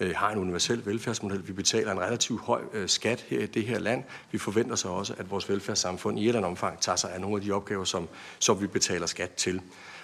øh, 0.00 0.14
har 0.16 0.30
en 0.30 0.38
universel 0.38 0.86
velfærdsmodel. 0.86 1.48
Vi 1.48 1.52
betaler 1.52 1.92
en 1.92 2.00
relativt 2.00 2.40
høj 2.40 2.62
øh, 2.72 2.88
skat 2.88 3.20
her 3.28 3.40
i 3.40 3.46
det 3.46 3.64
her 3.64 3.78
land. 3.78 4.04
Vi 4.30 4.38
forventer 4.38 4.76
så 4.76 4.88
også, 4.88 5.14
at 5.18 5.30
vores 5.30 5.48
velfærdssamfund 5.48 6.18
i 6.18 6.22
et 6.22 6.28
eller 6.28 6.38
andet 6.38 6.50
omfang 6.50 6.80
tager 6.80 6.96
sig 6.96 7.14
af 7.14 7.20
nogle 7.20 7.36
af 7.36 7.42
de 7.42 7.52
opgaver, 7.52 7.84
som, 7.84 8.08
som 8.38 8.60
vi 8.60 8.66
betaler 8.66 9.06
skat 9.06 9.30
til. 9.30 9.60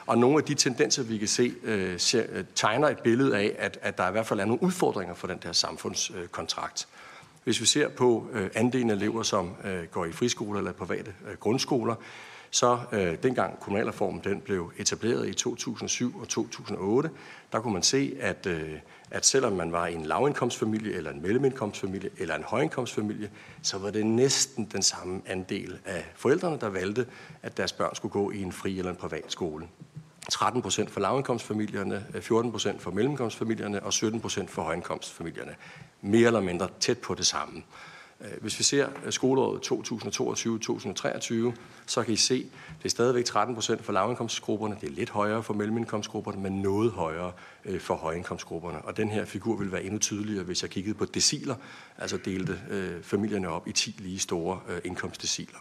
Og 0.07 0.19
nogle 0.19 0.39
af 0.39 0.45
de 0.45 0.55
tendenser, 0.55 1.03
vi 1.03 1.19
kan 1.19 1.29
se, 1.29 1.55
øh, 1.62 1.99
øh 2.15 2.45
tegner 2.55 2.89
et 2.89 2.99
billede 2.99 3.37
af, 3.37 3.57
at, 3.59 3.79
at 3.83 3.99
der 3.99 4.09
i 4.09 4.12
hvert 4.12 4.27
fald 4.27 4.41
er 4.41 4.45
nogle 4.45 4.62
udfordringer 4.62 5.15
for 5.15 5.27
den 5.27 5.39
der 5.43 5.53
samfundskontrakt. 5.53 6.89
Øh, 6.91 7.05
hvis 7.45 7.61
vi 7.61 7.66
ser 7.66 7.89
på 7.89 8.29
øh, 8.33 8.51
andelen 8.55 8.91
af 8.91 8.95
elever, 8.95 9.23
som 9.23 9.51
øh, 9.65 9.85
går 9.85 10.05
i 10.05 10.12
friskoler 10.12 10.59
eller 10.59 10.73
private 10.73 11.15
øh, 11.31 11.37
grundskoler, 11.37 11.95
så 12.55 12.78
øh, 12.93 13.16
dengang 13.22 13.60
kommunalreformen 13.60 14.20
den 14.24 14.40
blev 14.40 14.72
etableret 14.78 15.28
i 15.28 15.32
2007 15.32 16.20
og 16.20 16.28
2008, 16.28 17.10
der 17.52 17.60
kunne 17.60 17.72
man 17.72 17.82
se, 17.82 18.16
at, 18.20 18.47
øh, 18.47 18.72
at 19.10 19.26
selvom 19.26 19.52
man 19.52 19.72
var 19.72 19.86
i 19.86 19.94
en 19.94 20.06
lavindkomstfamilie, 20.06 20.93
eller 20.93 21.10
en 21.10 21.22
mellemindkomstfamilie, 21.22 22.10
eller 22.18 22.35
en 22.35 22.43
højindkomstfamilie, 22.43 23.31
så 23.62 23.78
var 23.78 23.90
det 23.90 24.06
næsten 24.06 24.68
den 24.72 24.82
samme 24.82 25.22
andel 25.26 25.78
af 25.85 26.05
forældrene, 26.14 26.59
der 26.60 26.68
valgte, 26.68 27.06
at 27.43 27.56
deres 27.56 27.72
børn 27.72 27.94
skulle 27.94 28.12
gå 28.12 28.31
i 28.31 28.43
en 28.43 28.52
fri 28.52 28.78
eller 28.78 28.90
en 28.90 28.97
privat 28.97 29.24
skole. 29.32 29.66
13 30.31 30.62
procent 30.62 30.90
for 30.90 31.01
lavindkomstfamilierne, 31.01 32.06
øh, 32.14 32.22
14 32.22 32.51
procent 32.51 32.82
for 32.82 32.90
mellemindkomstfamilierne 32.90 33.82
og 33.82 33.93
17 33.93 34.20
procent 34.20 34.51
for 34.51 34.62
højindkomstfamilierne 34.62 35.55
mere 36.02 36.26
eller 36.26 36.40
mindre 36.40 36.68
tæt 36.81 36.98
på 36.98 37.14
det 37.14 37.26
samme. 37.26 37.62
Øh, 38.25 38.31
hvis 38.41 38.59
vi 38.59 38.65
ser 38.65 38.89
øh, 39.05 39.13
skoleåret 39.13 39.73
2022-2023, 41.53 41.59
så 41.87 42.03
kan 42.03 42.15
I 42.15 42.17
se, 42.17 42.51
at 42.69 42.75
det 42.79 42.85
er 42.85 42.91
stadigvæk 42.91 43.25
13 43.25 43.55
procent 43.55 43.85
for 43.85 43.93
lavindkomstgrupperne, 43.93 44.77
det 44.81 44.89
er 44.89 44.93
lidt 44.93 45.11
højere 45.11 45.43
for 45.43 45.55
mellemindkomstgrupperne, 45.55 46.43
men 46.43 46.53
noget 46.63 46.93
højere 46.93 47.33
øh, 47.65 47.81
for 47.81 47.95
højindkomstgrupperne. 47.95 48.83
Og 48.83 48.97
den 48.97 49.09
her 49.09 49.25
figur 49.25 49.57
vil 49.57 49.73
være 49.73 49.83
endnu 49.83 49.99
tydeligere, 49.99 50.45
hvis 50.45 50.63
jeg 50.63 50.71
kiggede 50.71 50.95
på 50.95 51.05
deciler, 51.05 51.55
altså 51.99 52.17
delte 52.17 52.59
familierne 53.03 53.49
op 53.49 53.69
i 53.69 53.73
10 53.73 53.97
lige 53.99 54.19
store 54.19 54.61
indkomstdeciler. 54.85 55.59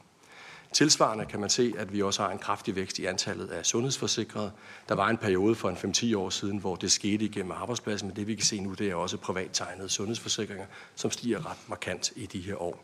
Tilsvarende 0.74 1.26
kan 1.26 1.40
man 1.40 1.50
se, 1.50 1.74
at 1.78 1.94
vi 1.94 2.02
også 2.02 2.24
har 2.24 2.32
en 2.32 2.40
kraftig 2.40 2.76
vækst 2.76 3.00
i 3.00 3.06
antallet 3.06 3.48
af 3.48 3.66
sundhedsforsikrede. 3.66 4.52
Der 4.90 4.96
var 4.96 5.10
en 5.10 5.18
periode 5.18 5.56
for 5.56 5.70
en 5.70 5.94
5-10 5.96 6.18
år 6.18 6.30
siden, 6.30 6.58
hvor 6.58 6.76
det 6.76 6.92
skete 6.92 7.26
igennem 7.26 7.52
arbejdspladsen, 7.52 8.08
men 8.08 8.16
det 8.16 8.28
vi 8.28 8.36
kan 8.36 8.46
se 8.46 8.60
nu, 8.60 8.74
det 8.74 8.90
er 8.90 8.96
også 8.96 9.18
privat 9.18 9.50
tegnede 9.54 9.90
sundhedsforsikringer, 9.90 10.66
som 10.96 11.12
stiger 11.12 11.50
ret 11.52 11.58
markant 11.68 12.12
i 12.16 12.26
de 12.26 12.40
her 12.40 12.62
år. 12.62 12.84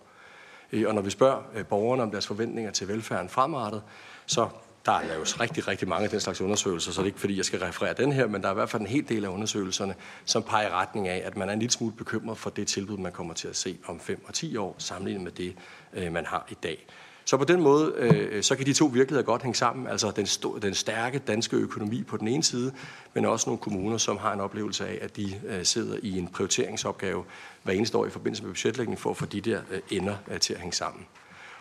Øh, 0.71 0.87
og 0.87 0.95
når 0.95 1.01
vi 1.01 1.09
spørger 1.09 1.43
øh, 1.55 1.65
borgerne 1.65 2.03
om 2.03 2.11
deres 2.11 2.27
forventninger 2.27 2.71
til 2.71 2.87
velfærden 2.87 3.29
fremadrettet, 3.29 3.83
så 4.25 4.49
der 4.85 4.91
er 4.91 5.15
jo 5.15 5.21
rigtig, 5.21 5.67
rigtig 5.67 5.87
mange 5.87 6.03
af 6.03 6.09
den 6.09 6.19
slags 6.19 6.41
undersøgelser, 6.41 6.91
så 6.91 7.01
det 7.01 7.05
er 7.05 7.07
ikke 7.07 7.19
fordi, 7.19 7.37
jeg 7.37 7.45
skal 7.45 7.59
referere 7.59 7.93
den 7.93 8.11
her, 8.11 8.27
men 8.27 8.41
der 8.41 8.47
er 8.47 8.51
i 8.51 8.55
hvert 8.55 8.69
fald 8.69 8.81
en 8.81 8.87
hel 8.87 9.09
del 9.09 9.25
af 9.25 9.29
undersøgelserne, 9.29 9.95
som 10.25 10.43
peger 10.43 10.67
i 10.67 10.71
retning 10.71 11.07
af, 11.07 11.21
at 11.25 11.37
man 11.37 11.49
er 11.49 11.53
en 11.53 11.59
lille 11.59 11.71
smule 11.71 11.93
bekymret 11.93 12.37
for 12.37 12.49
det 12.49 12.67
tilbud, 12.67 12.97
man 12.97 13.11
kommer 13.11 13.33
til 13.33 13.47
at 13.47 13.55
se 13.55 13.77
om 13.85 13.99
5 13.99 14.23
og 14.27 14.33
10 14.33 14.57
år, 14.57 14.75
sammenlignet 14.77 15.23
med 15.23 15.31
det, 15.31 15.55
øh, 15.93 16.11
man 16.11 16.25
har 16.25 16.47
i 16.49 16.53
dag. 16.53 16.87
Så 17.29 17.37
på 17.37 17.43
den 17.43 17.61
måde, 17.61 17.93
øh, 17.97 18.43
så 18.43 18.55
kan 18.55 18.65
de 18.65 18.73
to 18.73 18.85
virkeligheder 18.85 19.25
godt 19.25 19.41
hænge 19.41 19.55
sammen. 19.55 19.87
Altså 19.87 20.11
den, 20.11 20.25
den 20.61 20.73
stærke 20.73 21.19
danske 21.19 21.57
økonomi 21.57 22.03
på 22.03 22.17
den 22.17 22.27
ene 22.27 22.43
side, 22.43 22.71
men 23.13 23.25
også 23.25 23.49
nogle 23.49 23.57
kommuner, 23.57 23.97
som 23.97 24.17
har 24.17 24.33
en 24.33 24.39
oplevelse 24.39 24.87
af, 24.87 24.99
at 25.01 25.15
de 25.15 25.35
øh, 25.47 25.65
sidder 25.65 25.97
i 26.03 26.17
en 26.17 26.27
prioriteringsopgave 26.27 27.23
hver 27.63 27.73
eneste 27.73 27.97
år 27.97 28.05
i 28.05 28.09
forbindelse 28.09 28.43
med 28.43 28.51
budgetlægning 28.51 28.99
for 28.99 29.09
at 29.09 29.17
få 29.17 29.25
de 29.25 29.41
der 29.41 29.61
øh, 29.71 29.79
ender 29.89 30.15
øh, 30.31 30.39
til 30.39 30.53
at 30.53 30.59
hænge 30.59 30.75
sammen. 30.75 31.05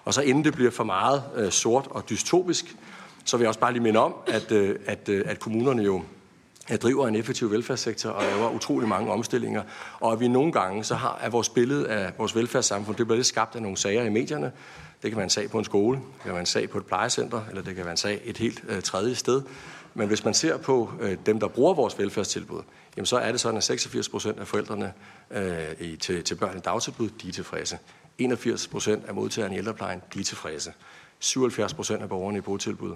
Og 0.04 0.14
så 0.14 0.22
inden 0.22 0.44
det 0.44 0.54
bliver 0.54 0.70
for 0.70 0.84
meget 0.84 1.22
øh, 1.36 1.50
sort 1.50 1.86
og 1.90 2.08
dystopisk, 2.10 2.76
så 3.24 3.36
vil 3.36 3.44
jeg 3.44 3.48
også 3.48 3.60
bare 3.60 3.72
lige 3.72 3.82
minde 3.82 4.00
om, 4.00 4.14
at, 4.26 4.52
øh, 4.52 4.76
at, 4.86 5.08
øh, 5.08 5.24
at 5.26 5.40
kommunerne 5.40 5.82
jo 5.82 6.02
at 6.68 6.82
driver 6.82 7.08
en 7.08 7.14
effektiv 7.14 7.50
velfærdssektor 7.50 8.10
og 8.10 8.22
laver 8.22 8.50
utrolig 8.50 8.88
mange 8.88 9.12
omstillinger. 9.12 9.62
Og 10.00 10.12
at 10.12 10.20
vi 10.20 10.28
nogle 10.28 10.52
gange 10.52 10.84
så 10.84 10.94
har 10.94 11.18
at 11.22 11.32
vores 11.32 11.48
billede 11.48 11.88
af 11.88 12.12
vores 12.18 12.36
velfærdssamfund, 12.36 12.96
det 12.96 13.06
bliver 13.06 13.16
lidt 13.16 13.26
skabt 13.26 13.56
af 13.56 13.62
nogle 13.62 13.76
sager 13.76 14.04
i 14.04 14.08
medierne, 14.08 14.52
det 15.02 15.10
kan 15.10 15.16
være 15.16 15.24
en 15.24 15.30
sag 15.30 15.50
på 15.50 15.58
en 15.58 15.64
skole, 15.64 15.98
det 15.98 16.22
kan 16.22 16.32
være 16.32 16.40
en 16.40 16.46
sag 16.46 16.70
på 16.70 16.78
et 16.78 16.86
plejecenter, 16.86 17.42
eller 17.48 17.62
det 17.62 17.74
kan 17.74 17.84
være 17.84 17.92
en 17.92 17.96
sag 17.96 18.20
et 18.24 18.38
helt 18.38 18.64
øh, 18.68 18.82
tredje 18.82 19.14
sted. 19.14 19.42
Men 19.94 20.08
hvis 20.08 20.24
man 20.24 20.34
ser 20.34 20.56
på 20.56 20.92
øh, 21.00 21.16
dem, 21.26 21.40
der 21.40 21.48
bruger 21.48 21.74
vores 21.74 21.98
velfærdstilbud, 21.98 22.62
jamen 22.96 23.06
så 23.06 23.18
er 23.18 23.30
det 23.32 23.40
sådan, 23.40 23.56
at 23.56 23.64
86 23.64 24.08
procent 24.08 24.38
af 24.38 24.46
forældrene 24.46 24.92
øh, 25.30 25.72
i, 25.80 25.96
til, 25.96 26.24
til 26.24 26.34
børn 26.34 26.56
i 26.56 26.60
dagtilbud, 26.60 27.08
de 27.08 27.28
er 27.28 27.32
tilfredse. 27.32 27.78
81 28.18 28.68
procent 28.68 29.04
af 29.04 29.14
modtagerne 29.14 29.54
i 29.54 29.58
ældreplejen, 29.58 30.02
de 30.14 30.20
er 30.20 30.24
tilfredse. 30.24 30.72
77 31.18 31.74
procent 31.74 32.02
af 32.02 32.08
borgerne 32.08 32.38
i 32.38 32.40
botilbud, 32.40 32.94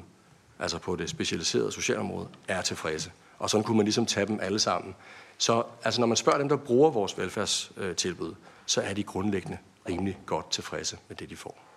altså 0.59 0.79
på 0.79 0.97
det 0.97 1.11
specialiserede 1.11 1.73
socialområde, 1.73 2.29
er 2.49 2.63
tilfredse. 2.63 3.13
Og 3.39 3.51
sådan 3.51 3.65
kunne 3.65 3.77
man 3.77 3.87
ligesom 3.87 4.07
tage 4.07 4.27
dem 4.27 4.39
alle 4.43 4.59
sammen. 4.59 4.95
Så 5.39 5.63
altså, 5.85 6.01
når 6.01 6.07
man 6.07 6.17
spørger 6.17 6.39
dem, 6.39 6.49
der 6.49 6.57
bruger 6.57 6.91
vores 6.91 7.19
velfærdstilbud, 7.19 8.35
så 8.67 8.81
er 8.81 8.95
de 8.95 9.03
grundlæggende 9.03 9.59
rimelig 9.89 10.19
godt 10.27 10.51
tilfredse 10.51 10.99
med 11.09 11.17
det, 11.17 11.31
de 11.31 11.37
får. 11.37 11.72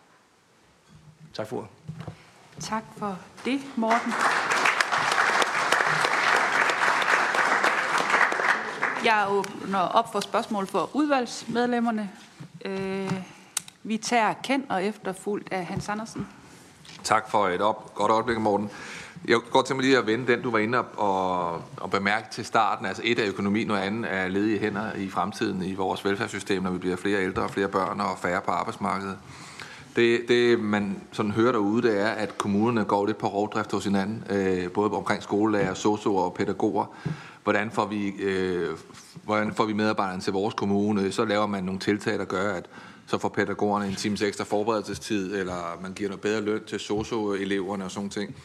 Tak 1.36 1.48
for 1.48 1.68
Tak 2.60 2.84
for 2.98 3.18
det, 3.45 3.62
Morten. 3.76 4.14
Jeg 9.06 9.26
åbner 9.30 9.80
op 9.80 10.12
for 10.12 10.20
spørgsmål 10.20 10.68
for 10.68 10.90
udvalgsmedlemmerne. 10.94 12.12
Øh, 12.66 13.14
vi 13.84 13.98
tager 13.98 14.34
Ken 14.44 14.66
og 14.70 14.84
efterfulgt 14.84 15.53
af 15.53 15.66
Hans 15.66 15.90
Andersen. 15.90 16.28
Tak 17.03 17.30
for 17.30 17.48
et 17.48 17.62
op, 17.62 17.95
godt 17.95 18.12
øjeblik, 18.12 18.38
Morten. 18.38 18.70
Jeg 19.28 19.40
godt 19.52 19.66
tænke 19.66 19.76
mig 19.76 19.86
lige 19.86 19.98
at 19.98 20.07
vende 20.07 20.28
den, 20.28 20.41
du 20.41 20.52
var 20.52 20.60
inde 20.60 20.82
og, 20.82 21.53
og 21.78 21.91
bemærke 21.91 22.28
til 22.32 22.45
starten. 22.45 22.86
Altså 22.86 23.02
et 23.06 23.20
af 23.20 23.28
økonomi, 23.28 23.64
noget 23.64 23.82
andet 23.82 24.14
er 24.14 24.28
ledige 24.28 24.60
hænder 24.60 24.94
i 24.94 25.10
fremtiden 25.10 25.64
i 25.64 25.76
vores 25.76 26.06
velfærdssystem, 26.06 26.64
når 26.64 26.72
vi 26.72 26.78
bliver 26.78 26.95
flere 26.95 27.24
ældre 27.24 27.41
og 27.41 27.49
flere 27.49 27.68
børn 27.68 28.02
og 28.02 28.18
færre 28.18 28.41
på 28.41 28.52
arbejdsmarkedet. 28.52 29.18
Det, 29.96 30.28
det, 30.28 30.60
man 30.60 31.02
sådan 31.12 31.32
hører 31.32 31.52
derude, 31.52 31.82
det 31.82 32.00
er, 32.00 32.08
at 32.08 32.38
kommunerne 32.38 32.86
går 32.86 33.06
lidt 33.06 33.18
på 33.18 33.28
rovdrift 33.28 33.72
hos 33.72 33.84
hinanden, 33.84 34.24
øh, 34.30 34.72
både 34.72 34.92
omkring 34.92 35.24
skolelærer, 35.24 35.74
sosuer 35.74 36.24
og 36.24 36.34
pædagoger. 36.34 36.86
Hvordan 37.44 37.72
får, 37.72 37.86
vi, 37.86 38.08
øh, 38.08 38.78
hvordan 39.24 39.54
får 39.54 39.66
vi 39.66 39.74
medarbejderne 39.74 40.22
til 40.22 40.34
vores 40.34 40.54
kommune? 40.54 41.12
Så 41.12 41.26
laver 41.26 41.46
man 41.46 41.64
nogle 41.64 41.80
tiltag, 41.80 42.20
der 42.20 42.26
gør, 42.26 42.54
at 42.54 42.66
så 43.08 43.18
får 43.18 43.30
pædagogerne 43.30 43.88
en 43.88 43.96
times 43.96 44.22
ekstra 44.22 44.44
forberedelsestid, 44.44 45.36
eller 45.36 45.80
man 45.82 45.94
giver 45.94 46.10
noget 46.10 46.22
bedre 46.22 46.42
løn 46.42 46.64
til 46.68 46.80
sosu-eleverne 46.80 47.84
og 47.84 47.92
sådan 47.92 48.10
ting. 48.10 48.36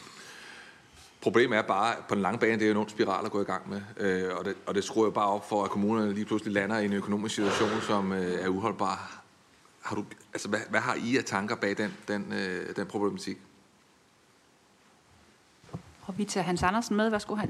Problemet 1.21 1.57
er 1.57 1.61
bare, 1.61 1.91
at 1.91 2.03
på 2.09 2.15
den 2.15 2.21
lange 2.21 2.39
bane, 2.39 2.53
det 2.53 2.61
er 2.61 2.65
jo 2.65 2.71
en 2.71 2.77
ond 2.77 2.89
spiral 2.89 3.25
at 3.25 3.31
gå 3.31 3.41
i 3.41 3.45
gang 3.45 3.69
med. 3.69 3.81
Øh, 3.97 4.29
og, 4.39 4.45
det, 4.45 4.55
og 4.65 4.75
det 4.75 4.83
skruer 4.83 5.05
jo 5.05 5.11
bare 5.11 5.27
op 5.27 5.49
for, 5.49 5.63
at 5.63 5.69
kommunerne 5.69 6.13
lige 6.13 6.25
pludselig 6.25 6.53
lander 6.53 6.79
i 6.79 6.85
en 6.85 6.93
økonomisk 6.93 7.35
situation, 7.35 7.81
som 7.81 8.13
øh, 8.13 8.45
er 8.45 8.47
uholdbar. 8.47 9.20
Har 9.81 9.95
du, 9.95 10.05
altså, 10.33 10.49
hvad, 10.49 10.59
hvad 10.69 10.79
har 10.79 10.95
I 10.95 11.17
af 11.17 11.23
tanker 11.23 11.55
bag 11.55 11.77
den, 11.77 11.91
den, 12.07 12.33
øh, 12.33 12.75
den 12.75 12.87
problematik? 12.87 13.37
Og 16.01 16.17
vi 16.17 16.25
tager 16.25 16.43
Hans 16.43 16.63
Andersen 16.63 16.95
med. 16.95 17.09
Værsgo, 17.09 17.35
han. 17.35 17.49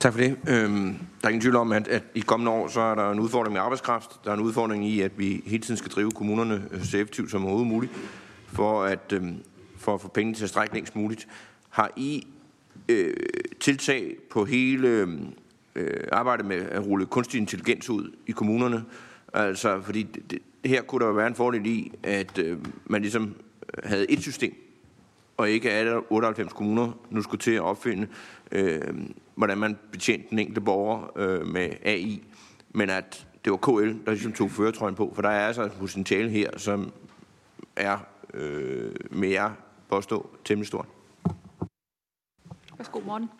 Tak 0.00 0.12
for 0.12 0.20
det. 0.20 0.38
Øhm, 0.48 0.98
der 1.20 1.24
er 1.24 1.28
ingen 1.28 1.40
tvivl 1.40 1.56
om, 1.56 1.72
at, 1.72 1.88
at 1.88 2.02
i 2.14 2.20
kommende 2.20 2.52
år, 2.52 2.68
så 2.68 2.80
er 2.80 2.94
der 2.94 3.10
en 3.10 3.20
udfordring 3.20 3.52
med 3.52 3.60
arbejdskraft. 3.60 4.24
Der 4.24 4.30
er 4.30 4.34
en 4.34 4.40
udfordring 4.40 4.88
i, 4.88 5.00
at 5.00 5.18
vi 5.18 5.42
hele 5.46 5.62
tiden 5.62 5.76
skal 5.76 5.90
drive 5.90 6.10
kommunerne 6.10 6.68
øh, 6.70 6.84
så 6.84 6.96
effektivt 6.96 7.30
som 7.30 7.42
overhovedet 7.42 7.72
muligt, 7.72 7.92
for 8.46 8.84
at, 8.84 9.12
øhm, 9.12 9.42
for 9.76 9.94
at 9.94 10.00
få 10.00 10.08
penge 10.08 10.34
til 10.34 10.44
at 10.44 10.50
strække 10.50 10.74
længst 10.74 10.96
muligt. 10.96 11.28
Har 11.70 11.90
I 11.96 12.26
øh, 12.88 13.14
tiltag 13.60 14.16
på 14.30 14.44
hele 14.44 15.08
øh, 15.74 16.04
arbejdet 16.12 16.46
med 16.46 16.56
at 16.56 16.86
rulle 16.86 17.06
kunstig 17.06 17.38
intelligens 17.40 17.90
ud 17.90 18.16
i 18.26 18.32
kommunerne? 18.32 18.84
Altså, 19.32 19.80
fordi 19.82 20.02
det, 20.02 20.38
her 20.64 20.82
kunne 20.82 21.06
der 21.06 21.12
være 21.12 21.26
en 21.26 21.34
fordel 21.34 21.66
i, 21.66 21.92
at 22.02 22.38
øh, 22.38 22.58
man 22.84 23.02
ligesom 23.02 23.34
havde 23.84 24.10
et 24.10 24.22
system, 24.22 24.54
og 25.36 25.50
ikke 25.50 25.70
alle 25.70 26.12
98 26.12 26.52
kommuner 26.52 26.92
nu 27.10 27.22
skulle 27.22 27.40
til 27.40 27.52
at 27.52 27.60
opfinde, 27.60 28.08
øh, 28.52 28.80
hvordan 29.34 29.58
man 29.58 29.78
betjente 29.92 30.26
den 30.30 30.38
enkelte 30.38 30.60
borger 30.60 31.18
øh, 31.18 31.46
med 31.46 31.70
AI, 31.82 32.22
men 32.70 32.90
at 32.90 33.26
det 33.44 33.52
var 33.52 33.56
KL, 33.56 34.04
der 34.06 34.10
ligesom 34.10 34.32
tog 34.32 34.50
føretrøjen 34.50 34.94
på, 34.94 35.12
for 35.14 35.22
der 35.22 35.28
er 35.28 35.46
altså 35.46 35.62
et 35.62 35.72
potentiale 35.72 36.30
her, 36.30 36.58
som 36.58 36.92
er 37.76 37.98
øh, 38.34 38.94
mere 39.10 39.54
påstå 39.88 40.30
temmelig 40.44 40.66
stort. 40.66 40.86
Værsgo, 42.78 43.00
Morten. 43.00 43.30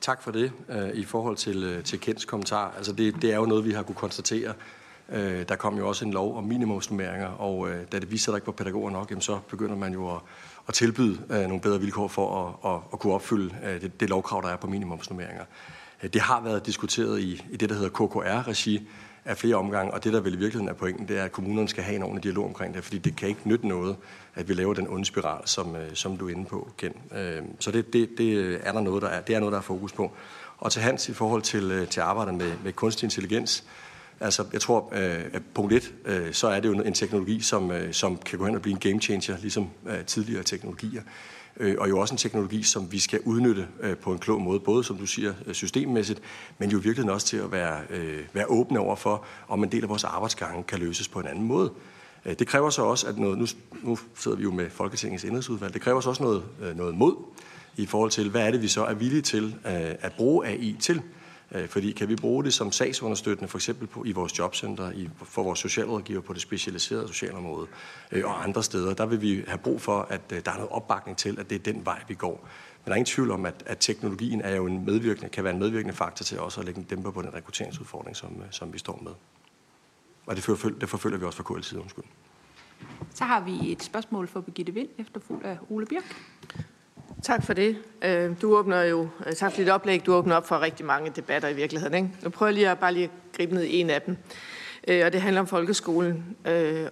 Tak 0.00 0.22
for 0.22 0.30
det. 0.30 0.52
Øh, 0.68 0.90
I 0.94 1.04
forhold 1.04 1.36
til, 1.36 1.64
øh, 1.64 1.84
til 1.84 2.00
Kents 2.00 2.24
kommentar, 2.24 2.70
altså 2.76 2.92
det, 2.92 3.22
det 3.22 3.32
er 3.32 3.36
jo 3.36 3.46
noget, 3.46 3.64
vi 3.64 3.70
har 3.70 3.82
kunne 3.82 3.94
konstatere. 3.94 4.54
Øh, 5.12 5.48
der 5.48 5.56
kom 5.56 5.78
jo 5.78 5.88
også 5.88 6.04
en 6.04 6.12
lov 6.12 6.36
om 6.36 6.44
minimumsnummeringer, 6.44 7.28
og 7.28 7.70
øh, 7.70 7.86
da 7.92 7.98
det 7.98 8.10
viser 8.10 8.24
sig, 8.24 8.30
at 8.30 8.32
der 8.32 8.36
ikke 8.36 8.46
var 8.46 8.52
pædagoger 8.52 8.90
nok, 8.90 9.10
jamen, 9.10 9.22
så 9.22 9.38
begynder 9.48 9.76
man 9.76 9.92
jo 9.92 10.14
at, 10.14 10.20
at 10.68 10.74
tilbyde 10.74 11.18
øh, 11.30 11.40
nogle 11.40 11.60
bedre 11.60 11.80
vilkår 11.80 12.08
for 12.08 12.56
at, 12.64 12.72
at, 12.72 12.80
at 12.92 12.98
kunne 12.98 13.14
opfylde 13.14 13.54
øh, 13.64 13.80
det, 13.80 14.00
det 14.00 14.08
lovkrav, 14.08 14.42
der 14.42 14.48
er 14.48 14.56
på 14.56 14.66
minimumsnummeringer. 14.66 15.44
Det 16.02 16.20
har 16.20 16.40
været 16.40 16.66
diskuteret 16.66 17.20
i, 17.20 17.44
i 17.50 17.56
det, 17.56 17.68
der 17.68 17.74
hedder 17.74 17.88
KKR-regi, 17.88 18.88
af 19.24 19.36
flere 19.36 19.56
omgange, 19.56 19.94
og 19.94 20.04
det, 20.04 20.12
der 20.12 20.20
vel 20.20 20.34
i 20.34 20.36
virkeligheden 20.36 20.68
er 20.68 20.72
pointen, 20.72 21.08
det 21.08 21.18
er, 21.18 21.24
at 21.24 21.32
kommunerne 21.32 21.68
skal 21.68 21.84
have 21.84 21.96
en 21.96 22.02
ordentlig 22.02 22.24
dialog 22.24 22.44
omkring 22.44 22.74
det, 22.74 22.84
fordi 22.84 22.98
det 22.98 23.16
kan 23.16 23.28
ikke 23.28 23.40
nytte 23.44 23.68
noget, 23.68 23.96
at 24.34 24.48
vi 24.48 24.54
laver 24.54 24.74
den 24.74 24.88
onde 24.88 25.04
spiral, 25.04 25.48
som, 25.48 25.76
som 25.94 26.16
du 26.16 26.28
er 26.28 26.30
inde 26.30 26.44
på, 26.44 26.70
Ken. 26.78 26.92
Så 27.58 27.70
det, 27.70 27.92
det, 27.92 28.10
det, 28.18 28.60
er 28.62 28.72
der 28.72 28.80
noget, 28.80 29.02
der 29.02 29.08
er, 29.08 29.20
det 29.20 29.34
er 29.34 29.40
noget, 29.40 29.52
der 29.52 29.58
er 29.58 29.62
fokus 29.62 29.92
på. 29.92 30.12
Og 30.58 30.72
til 30.72 30.82
Hans, 30.82 31.08
i 31.08 31.12
forhold 31.12 31.42
til, 31.42 31.86
til 31.90 32.00
arbejdet 32.00 32.34
med, 32.34 32.52
med 32.64 32.72
kunstig 32.72 33.06
intelligens, 33.06 33.64
Altså, 34.20 34.44
jeg 34.52 34.60
tror, 34.60 34.92
øh, 34.92 35.24
at 35.32 35.42
punkt 35.54 35.72
et, 35.72 35.94
øh, 36.04 36.32
så 36.32 36.48
er 36.48 36.60
det 36.60 36.68
jo 36.68 36.72
en 36.72 36.94
teknologi, 36.94 37.40
som, 37.40 37.70
øh, 37.70 37.92
som 37.92 38.16
kan 38.16 38.38
gå 38.38 38.46
hen 38.46 38.54
og 38.54 38.62
blive 38.62 38.72
en 38.72 38.80
game 38.80 39.00
changer, 39.00 39.36
ligesom 39.38 39.70
tidligere 40.06 40.42
teknologier 40.42 41.02
øh, 41.56 41.76
og 41.78 41.88
jo 41.88 41.98
også 41.98 42.14
en 42.14 42.18
teknologi, 42.18 42.62
som 42.62 42.92
vi 42.92 42.98
skal 42.98 43.20
udnytte 43.24 43.68
øh, 43.80 43.96
på 43.96 44.12
en 44.12 44.18
klog 44.18 44.40
måde, 44.40 44.60
både 44.60 44.84
som 44.84 44.96
du 44.98 45.06
siger 45.06 45.34
systemmæssigt, 45.52 46.20
men 46.58 46.70
jo 46.70 46.78
virkelig 46.78 47.10
også 47.10 47.26
til 47.26 47.36
at 47.36 47.52
være, 47.52 47.80
øh, 47.90 48.18
være 48.32 48.46
åbne 48.46 48.78
over 48.78 48.96
for, 48.96 49.24
om 49.48 49.62
en 49.62 49.72
del 49.72 49.82
af 49.82 49.88
vores 49.88 50.04
arbejdsgange 50.04 50.62
kan 50.62 50.78
løses 50.78 51.08
på 51.08 51.20
en 51.20 51.26
anden 51.26 51.44
måde. 51.44 51.72
Det 52.24 52.46
kræver 52.46 52.70
så 52.70 52.82
også, 52.82 53.06
at 53.06 53.18
noget, 53.18 53.38
nu, 53.38 53.46
nu 53.82 53.98
sidder 54.16 54.36
vi 54.36 54.42
jo 54.42 54.50
med 54.50 54.70
Folketingets 54.70 55.24
indrigsudvalg, 55.24 55.74
det 55.74 55.82
kræver 55.82 56.00
så 56.00 56.08
også 56.08 56.22
noget, 56.22 56.42
noget 56.76 56.94
mod 56.94 57.14
i 57.76 57.86
forhold 57.86 58.10
til, 58.10 58.30
hvad 58.30 58.46
er 58.46 58.50
det, 58.50 58.62
vi 58.62 58.68
så 58.68 58.84
er 58.84 58.94
villige 58.94 59.22
til 59.22 59.54
at 60.00 60.12
bruge 60.12 60.46
AI 60.46 60.76
til. 60.80 61.02
Øh, 61.54 61.68
fordi 61.68 61.92
kan 61.92 62.08
vi 62.08 62.16
bruge 62.16 62.44
det 62.44 62.54
som 62.54 62.72
sagsunderstøttende, 62.72 63.48
for 63.48 63.58
eksempel 63.58 63.86
på, 63.86 64.04
i 64.04 64.12
vores 64.12 64.38
jobcenter, 64.38 64.90
i, 64.90 65.08
for 65.22 65.42
vores 65.42 65.58
socialrådgiver 65.58 66.20
på 66.20 66.32
det 66.32 66.42
specialiserede 66.42 67.08
socialområde 67.08 67.66
øh, 68.12 68.24
og 68.24 68.44
andre 68.44 68.62
steder, 68.62 68.94
der 68.94 69.06
vil 69.06 69.20
vi 69.20 69.44
have 69.48 69.58
brug 69.58 69.80
for, 69.80 70.00
at 70.10 70.20
øh, 70.32 70.44
der 70.44 70.50
er 70.50 70.54
noget 70.54 70.70
opbakning 70.70 71.18
til, 71.18 71.40
at 71.40 71.50
det 71.50 71.56
er 71.56 71.72
den 71.72 71.84
vej, 71.84 72.02
vi 72.08 72.14
går. 72.14 72.48
Men 72.84 72.84
der 72.84 72.90
er 72.90 72.96
ingen 72.96 73.06
tvivl 73.06 73.30
om, 73.30 73.46
at, 73.46 73.62
at 73.66 73.78
teknologien 73.80 74.40
er 74.40 74.56
jo 74.56 74.66
en 74.66 74.84
medvirkende, 74.84 75.28
kan 75.28 75.44
være 75.44 75.52
en 75.52 75.58
medvirkende 75.58 75.94
faktor 75.94 76.24
til 76.24 76.40
også 76.40 76.60
at 76.60 76.66
lægge 76.66 76.78
en 76.78 76.86
dæmper 76.86 77.10
på 77.10 77.22
den 77.22 77.34
rekrutteringsudfordring, 77.34 78.16
som, 78.16 78.28
øh, 78.28 78.46
som 78.50 78.72
vi 78.72 78.78
står 78.78 79.00
med. 79.02 79.12
Og 80.26 80.36
det, 80.36 80.44
forfølger, 80.44 80.78
det 80.78 80.88
forfølger 80.88 81.18
vi 81.18 81.24
også 81.24 81.42
fra 81.42 81.54
KL's 81.54 81.62
side, 81.62 81.80
undskyld. 81.80 82.04
Så 83.14 83.24
har 83.24 83.40
vi 83.40 83.72
et 83.72 83.82
spørgsmål 83.82 84.28
for 84.28 84.40
Birgitte 84.40 84.74
Vind, 84.74 84.88
efterfulgt 84.98 85.44
af 85.44 85.58
Ole 85.70 85.86
Birk. 85.86 86.16
Tak 87.22 87.46
for 87.46 87.52
det. 87.52 87.76
Øh, 88.02 88.30
du 88.42 88.56
åbner 88.56 88.82
jo, 88.82 89.08
øh, 89.26 89.32
tak 89.32 89.52
for 89.52 89.56
dit 89.56 89.68
oplæg, 89.68 90.06
du 90.06 90.14
åbner 90.14 90.36
op 90.36 90.48
for 90.48 90.60
rigtig 90.60 90.86
mange 90.86 91.12
debatter 91.16 91.48
i 91.48 91.54
virkeligheden. 91.54 91.94
Ikke? 91.94 92.08
Nu 92.22 92.30
prøver 92.30 92.50
jeg 92.50 92.54
lige 92.54 92.70
at, 92.70 92.78
bare 92.78 92.92
lige 92.92 93.04
at 93.04 93.10
gribe 93.36 93.54
ned 93.54 93.62
i 93.62 93.80
en 93.80 93.90
af 93.90 94.02
dem. 94.02 94.16
Øh, 94.88 95.06
og 95.06 95.12
det 95.12 95.20
handler 95.20 95.40
om 95.40 95.46
folkeskolen. 95.46 96.36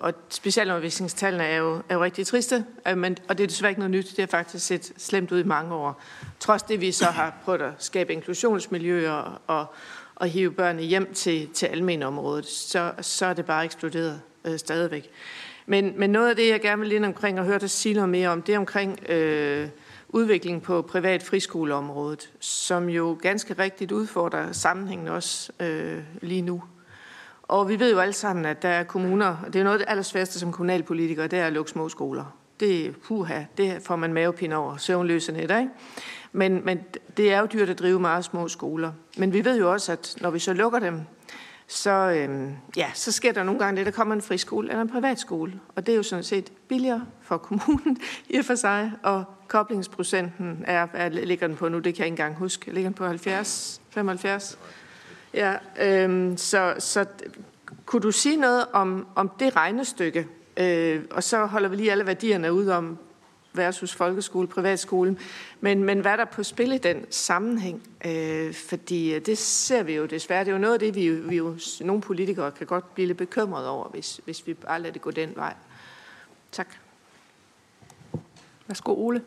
Og 0.00 0.12
specialundervisningstallene 0.28 1.44
er 1.44 1.56
jo, 1.56 1.82
er 1.88 1.94
jo 1.94 2.02
rigtig 2.02 2.26
triste, 2.26 2.64
men, 2.96 3.16
og 3.28 3.38
det 3.38 3.44
er 3.44 3.48
desværre 3.48 3.70
ikke 3.70 3.80
noget 3.80 3.90
nyt. 3.90 4.10
Det 4.10 4.18
har 4.18 4.26
faktisk 4.26 4.66
set 4.66 4.92
slemt 4.96 5.32
ud 5.32 5.40
i 5.40 5.46
mange 5.46 5.74
år. 5.74 6.02
Trods 6.40 6.62
det, 6.62 6.80
vi 6.80 6.92
så 6.92 7.04
har 7.04 7.36
prøvet 7.44 7.62
at 7.62 7.72
skabe 7.78 8.12
inklusionsmiljøer 8.12 9.40
og, 9.46 9.66
og 10.14 10.26
hive 10.26 10.52
børnene 10.52 10.82
hjem 10.82 11.14
til, 11.14 11.48
til 11.54 11.66
almenområdet, 11.66 12.46
så, 12.46 12.92
så 13.00 13.26
er 13.26 13.32
det 13.32 13.44
bare 13.44 13.64
eksploderet 13.64 14.20
øh, 14.44 14.58
stadigvæk. 14.58 15.10
Men, 15.66 15.92
men 15.96 16.10
noget 16.10 16.30
af 16.30 16.36
det, 16.36 16.48
jeg 16.48 16.60
gerne 16.60 16.82
vil 16.82 16.92
ind 16.92 17.04
omkring 17.04 17.40
og 17.40 17.46
høre 17.46 17.58
dig 17.58 17.70
sige 17.70 17.94
noget 17.94 18.08
mere 18.08 18.28
om, 18.28 18.42
det 18.42 18.54
er 18.54 18.58
omkring 18.58 19.10
øh, 19.10 19.68
udvikling 20.08 20.62
på 20.62 20.82
privat 20.82 21.22
friskoleområdet, 21.22 22.32
som 22.40 22.88
jo 22.88 23.18
ganske 23.22 23.54
rigtigt 23.58 23.92
udfordrer 23.92 24.52
sammenhængen 24.52 25.08
også 25.08 25.52
øh, 25.60 25.98
lige 26.22 26.42
nu. 26.42 26.62
Og 27.42 27.68
vi 27.68 27.80
ved 27.80 27.92
jo 27.92 27.98
alle 27.98 28.12
sammen, 28.12 28.44
at 28.44 28.62
der 28.62 28.68
er 28.68 28.84
kommuner, 28.84 29.36
og 29.46 29.52
det 29.52 29.58
er 29.58 29.64
noget 29.64 29.78
af 29.78 29.86
det 29.86 29.90
allersværeste 29.90 30.38
som 30.38 30.52
kommunalpolitiker, 30.52 31.26
det 31.26 31.38
er 31.38 31.46
at 31.46 31.52
lukke 31.52 31.70
små 31.70 31.88
skoler. 31.88 32.24
Det 32.60 32.86
er 32.86 32.92
puha, 32.92 33.42
det 33.56 33.82
får 33.82 33.96
man 33.96 34.12
mavepine 34.12 34.56
over, 34.56 34.76
søvnløse 34.76 35.32
netter, 35.32 35.58
ikke? 35.58 35.70
Men, 36.32 36.64
men 36.64 36.80
det 37.16 37.32
er 37.32 37.40
jo 37.40 37.46
dyrt 37.52 37.68
at 37.70 37.78
drive 37.78 38.00
meget 38.00 38.24
små 38.24 38.48
skoler. 38.48 38.92
Men 39.16 39.32
vi 39.32 39.44
ved 39.44 39.58
jo 39.58 39.72
også, 39.72 39.92
at 39.92 40.16
når 40.20 40.30
vi 40.30 40.38
så 40.38 40.52
lukker 40.52 40.78
dem, 40.78 41.00
så, 41.68 41.90
øhm, 41.90 42.56
ja, 42.76 42.90
så 42.94 43.12
sker 43.12 43.32
der 43.32 43.42
nogle 43.42 43.60
gange 43.60 43.78
det, 43.78 43.86
der 43.86 43.92
kommer 43.92 44.14
en 44.14 44.22
friskole 44.22 44.68
eller 44.68 44.82
en 44.82 44.90
privatskole. 44.90 45.60
Og 45.76 45.86
det 45.86 45.92
er 45.92 45.96
jo 45.96 46.02
sådan 46.02 46.24
set 46.24 46.52
billigere 46.68 47.06
for 47.22 47.36
kommunen 47.36 47.98
i 48.28 48.36
og 48.36 48.44
for 48.44 48.54
sig, 48.54 48.92
og 49.02 49.24
koblingsprocenten 49.48 50.64
er, 50.66 50.86
hvad 50.86 51.10
ligger 51.10 51.46
den 51.46 51.56
på 51.56 51.68
nu, 51.68 51.78
det 51.78 51.94
kan 51.94 51.98
jeg 51.98 52.06
ikke 52.06 52.12
engang 52.12 52.36
huske, 52.36 52.72
ligger 52.72 52.90
den 52.90 52.94
på 52.94 53.06
70, 53.06 53.80
75? 53.90 54.58
Ja, 55.34 55.54
øhm, 55.80 56.36
så, 56.36 56.74
så 56.78 57.04
kunne 57.86 58.02
du 58.02 58.10
sige 58.10 58.36
noget 58.36 58.64
om, 58.72 59.06
om 59.14 59.30
det 59.38 59.56
regnestykke, 59.56 60.26
øh, 60.56 61.02
og 61.10 61.22
så 61.22 61.46
holder 61.46 61.68
vi 61.68 61.76
lige 61.76 61.92
alle 61.92 62.06
værdierne 62.06 62.52
ud 62.52 62.68
om 62.68 62.98
versus 63.52 63.94
folkeskole, 63.94 64.46
privatskole, 64.46 65.16
men, 65.60 65.84
men 65.84 66.00
hvad 66.00 66.12
er 66.12 66.16
der 66.16 66.24
på 66.24 66.42
spil 66.42 66.72
i 66.72 66.78
den 66.78 67.04
sammenhæng? 67.10 67.82
Øh, 68.06 68.54
fordi 68.54 69.14
øh, 69.14 69.26
det 69.26 69.38
ser 69.38 69.82
vi 69.82 69.94
jo 69.94 70.06
desværre, 70.06 70.44
det 70.44 70.48
er 70.48 70.52
jo 70.52 70.58
noget 70.58 70.74
af 70.74 70.80
det, 70.80 70.94
vi, 70.94 71.10
vi 71.10 71.36
jo, 71.36 71.58
nogle 71.80 72.02
politikere 72.02 72.50
kan 72.50 72.66
godt 72.66 72.94
blive 72.94 73.06
lidt 73.06 73.18
bekymret 73.18 73.68
over, 73.68 73.88
hvis, 73.88 74.20
hvis 74.24 74.46
vi 74.46 74.54
bare 74.54 74.80
lader 74.80 74.92
det 74.92 75.02
gå 75.02 75.10
den 75.10 75.32
vej. 75.36 75.54
Tak. 76.52 76.68
Værsgo, 78.66 78.94
Ole. 78.94 79.22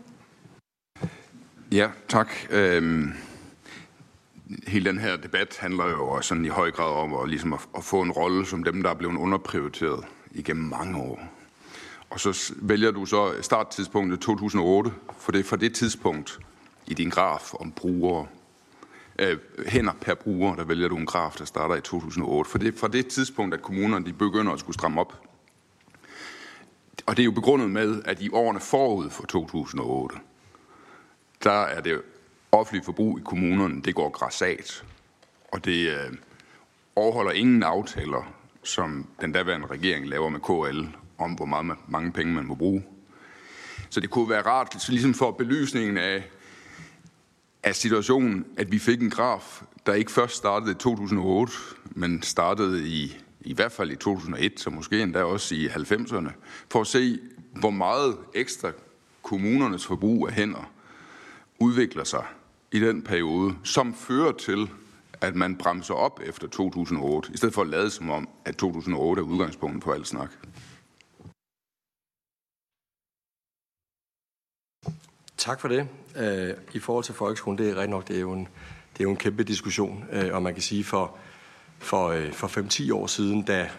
Ja, 1.72 1.90
tak. 2.08 2.30
Øhm, 2.50 3.14
hele 4.68 4.86
den 4.86 5.00
her 5.00 5.18
debat 5.18 5.58
handler 5.60 5.90
jo 5.90 6.22
sådan 6.22 6.46
i 6.46 6.48
høj 6.48 6.72
grad 6.72 6.94
om 6.94 7.14
at, 7.14 7.30
ligesom 7.30 7.54
at, 7.54 7.60
at 7.78 7.84
få 7.84 8.02
en 8.02 8.12
rolle 8.12 8.46
som 8.46 8.64
dem, 8.64 8.84
der 8.84 8.90
er 8.90 8.94
blevet 8.94 9.18
underprioriteret 9.18 10.06
igennem 10.32 10.66
mange 10.66 10.98
år. 10.98 11.41
Og 12.12 12.20
så 12.20 12.54
vælger 12.56 12.92
du 12.92 13.06
så 13.06 13.34
starttidspunktet 13.42 14.20
2008, 14.20 14.92
for 15.18 15.32
det 15.32 15.40
er 15.40 15.44
fra 15.44 15.56
det 15.56 15.76
tidspunkt 15.76 16.40
i 16.88 16.94
din 16.94 17.10
graf 17.10 17.54
om 17.54 17.72
brugere, 17.72 18.28
øh, 19.20 19.38
hænder 19.68 19.94
per 20.02 20.14
bruger, 20.14 20.56
der 20.56 20.64
vælger 20.64 20.88
du 20.88 20.98
en 20.98 21.06
graf, 21.06 21.36
der 21.38 21.46
starter 21.46 21.76
i 21.76 21.82
2008. 21.82 22.50
For 22.50 22.58
det 22.58 22.74
er 22.74 22.80
fra 22.80 22.88
det 22.88 23.08
tidspunkt, 23.08 23.54
at 23.54 23.62
kommunerne 23.62 24.06
de 24.06 24.14
begynder 24.14 24.54
at 24.54 24.60
skulle 24.60 24.74
stramme 24.74 25.02
op. 25.02 25.22
Og 27.06 27.18
det 27.18 27.24
er 27.24 27.26
jo 27.26 27.32
begrundet 27.32 27.70
med, 27.70 28.02
at 28.06 28.22
i 28.22 28.30
årene 28.30 28.60
forud 28.60 29.10
for 29.10 29.26
2008, 29.26 30.16
der 31.44 31.62
er 31.62 31.82
det 31.82 32.02
offentlige 32.52 32.86
forbrug 32.86 33.20
i 33.20 33.22
kommunerne, 33.26 33.82
det 33.82 33.96
går 33.96 34.10
græsat. 34.10 34.84
Og 35.52 35.66
det 35.66 35.90
øh, 35.90 36.14
overholder 36.96 37.32
ingen 37.32 37.64
aftaler, 37.64 38.34
som 38.64 39.08
den 39.22 39.32
daværende 39.32 39.68
regering 39.68 40.08
laver 40.10 40.30
med 40.30 40.40
KL 40.40 41.01
om, 41.22 41.32
hvor 41.32 41.46
meget, 41.46 41.78
mange 41.88 42.12
penge 42.12 42.34
man 42.34 42.46
må 42.46 42.56
bruge. 42.56 42.84
Så 43.90 44.00
det 44.00 44.10
kunne 44.10 44.30
være 44.30 44.42
rart, 44.42 44.90
ligesom 44.90 45.14
for 45.14 45.32
belysningen 45.32 45.98
af, 45.98 46.24
af 47.64 47.76
situationen, 47.76 48.46
at 48.58 48.72
vi 48.72 48.80
fik 48.80 49.02
en 49.02 49.10
graf, 49.10 49.62
der 49.86 49.94
ikke 49.94 50.12
først 50.12 50.36
startede 50.36 50.72
i 50.72 50.76
2008, 50.76 51.54
men 51.86 52.22
startede 52.22 52.88
i, 52.88 53.18
i 53.42 53.54
hvert 53.54 53.72
fald 53.72 53.92
i 53.92 53.96
2001, 53.96 54.60
så 54.60 54.70
måske 54.70 55.02
endda 55.02 55.24
også 55.24 55.56
i 55.56 55.68
90'erne, 55.68 56.30
for 56.72 56.82
at 56.82 56.88
se, 56.88 57.20
hvor 57.60 57.70
meget 57.70 58.18
ekstra 58.34 58.72
kommunernes 59.24 59.86
forbrug 59.86 60.28
af 60.28 60.34
hænder 60.34 60.72
udvikler 61.60 62.04
sig 62.04 62.26
i 62.72 62.80
den 62.80 63.02
periode, 63.02 63.56
som 63.64 63.94
fører 63.94 64.32
til, 64.32 64.70
at 65.22 65.36
man 65.36 65.56
bremser 65.56 65.94
op 65.94 66.20
efter 66.26 66.48
2008, 66.48 67.34
i 67.34 67.38
stedet 67.38 67.54
for 67.54 67.62
at 67.62 67.68
lade 67.68 67.90
som 67.90 68.10
om, 68.10 68.30
at 68.46 68.56
2008 68.56 69.20
er 69.20 69.24
udgangspunktet 69.24 69.84
for 69.84 69.94
alt 69.94 70.08
snak? 70.08 70.32
Tak 75.42 75.60
for 75.60 75.68
det. 75.68 75.88
Øh, 76.16 76.54
I 76.74 76.80
forhold 76.80 77.04
til 77.04 77.14
folkeskolen, 77.14 77.58
det 77.58 77.70
er 77.70 77.76
rigtig 77.76 77.90
nok, 77.90 78.08
det 78.08 78.16
er 78.16 78.20
jo 78.20 78.32
en, 78.32 78.48
det 78.94 79.00
er 79.00 79.04
jo 79.04 79.10
en 79.10 79.18
kæmpe 79.18 79.44
diskussion, 79.44 80.06
øh, 80.12 80.36
og 80.36 80.44
man 80.44 80.54
kan 80.54 80.62
sige 80.62 80.84
for, 80.84 81.16
for, 81.80 82.08
øh, 82.08 82.32
for 82.34 82.48
5-10 82.48 82.94
år 82.94 83.08
siden, 83.08 83.42
da, 83.42 83.70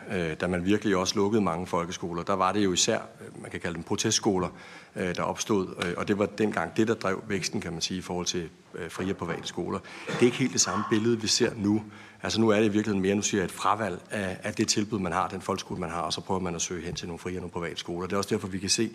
da 0.40 0.46
man 0.46 0.64
virkelig 0.64 0.96
også 0.96 1.16
lukkede 1.16 1.42
mange 1.42 1.66
folkeskoler, 1.66 2.22
der 2.22 2.32
var 2.32 2.52
det 2.52 2.64
jo 2.64 2.72
især, 2.72 2.98
man 3.42 3.50
kan 3.50 3.60
kalde 3.60 3.74
dem 3.74 3.82
protestskoler, 3.82 4.48
der 4.94 5.22
opstod, 5.22 5.94
og 5.96 6.08
det 6.08 6.18
var 6.18 6.26
dengang 6.26 6.76
det, 6.76 6.88
der 6.88 6.94
drev 6.94 7.22
væksten, 7.28 7.60
kan 7.60 7.72
man 7.72 7.80
sige, 7.80 7.98
i 7.98 8.00
forhold 8.00 8.26
til 8.26 8.48
frie 8.88 9.12
og 9.12 9.16
private 9.16 9.48
skoler. 9.48 9.78
Det 10.06 10.16
er 10.20 10.22
ikke 10.22 10.36
helt 10.36 10.52
det 10.52 10.60
samme 10.60 10.84
billede, 10.90 11.20
vi 11.20 11.26
ser 11.26 11.50
nu. 11.56 11.82
Altså 12.22 12.40
nu 12.40 12.48
er 12.48 12.56
det 12.56 12.64
i 12.64 12.68
virkeligheden 12.68 13.02
mere, 13.02 13.14
nu 13.14 13.22
siger 13.22 13.40
jeg, 13.40 13.44
et 13.44 13.52
fravalg 13.52 14.00
af, 14.10 14.36
af 14.42 14.54
det 14.54 14.68
tilbud, 14.68 14.98
man 14.98 15.12
har, 15.12 15.28
den 15.28 15.40
folkeskole, 15.40 15.80
man 15.80 15.90
har, 15.90 16.00
og 16.00 16.12
så 16.12 16.20
prøver 16.20 16.40
man 16.40 16.54
at 16.54 16.62
søge 16.62 16.84
hen 16.84 16.94
til 16.94 17.08
nogle 17.08 17.18
frie 17.18 17.36
og 17.36 17.40
nogle 17.40 17.52
private 17.52 17.76
skoler. 17.76 18.06
Det 18.06 18.12
er 18.12 18.16
også 18.16 18.30
derfor, 18.30 18.48
vi 18.48 18.58
kan 18.58 18.68
se, 18.68 18.90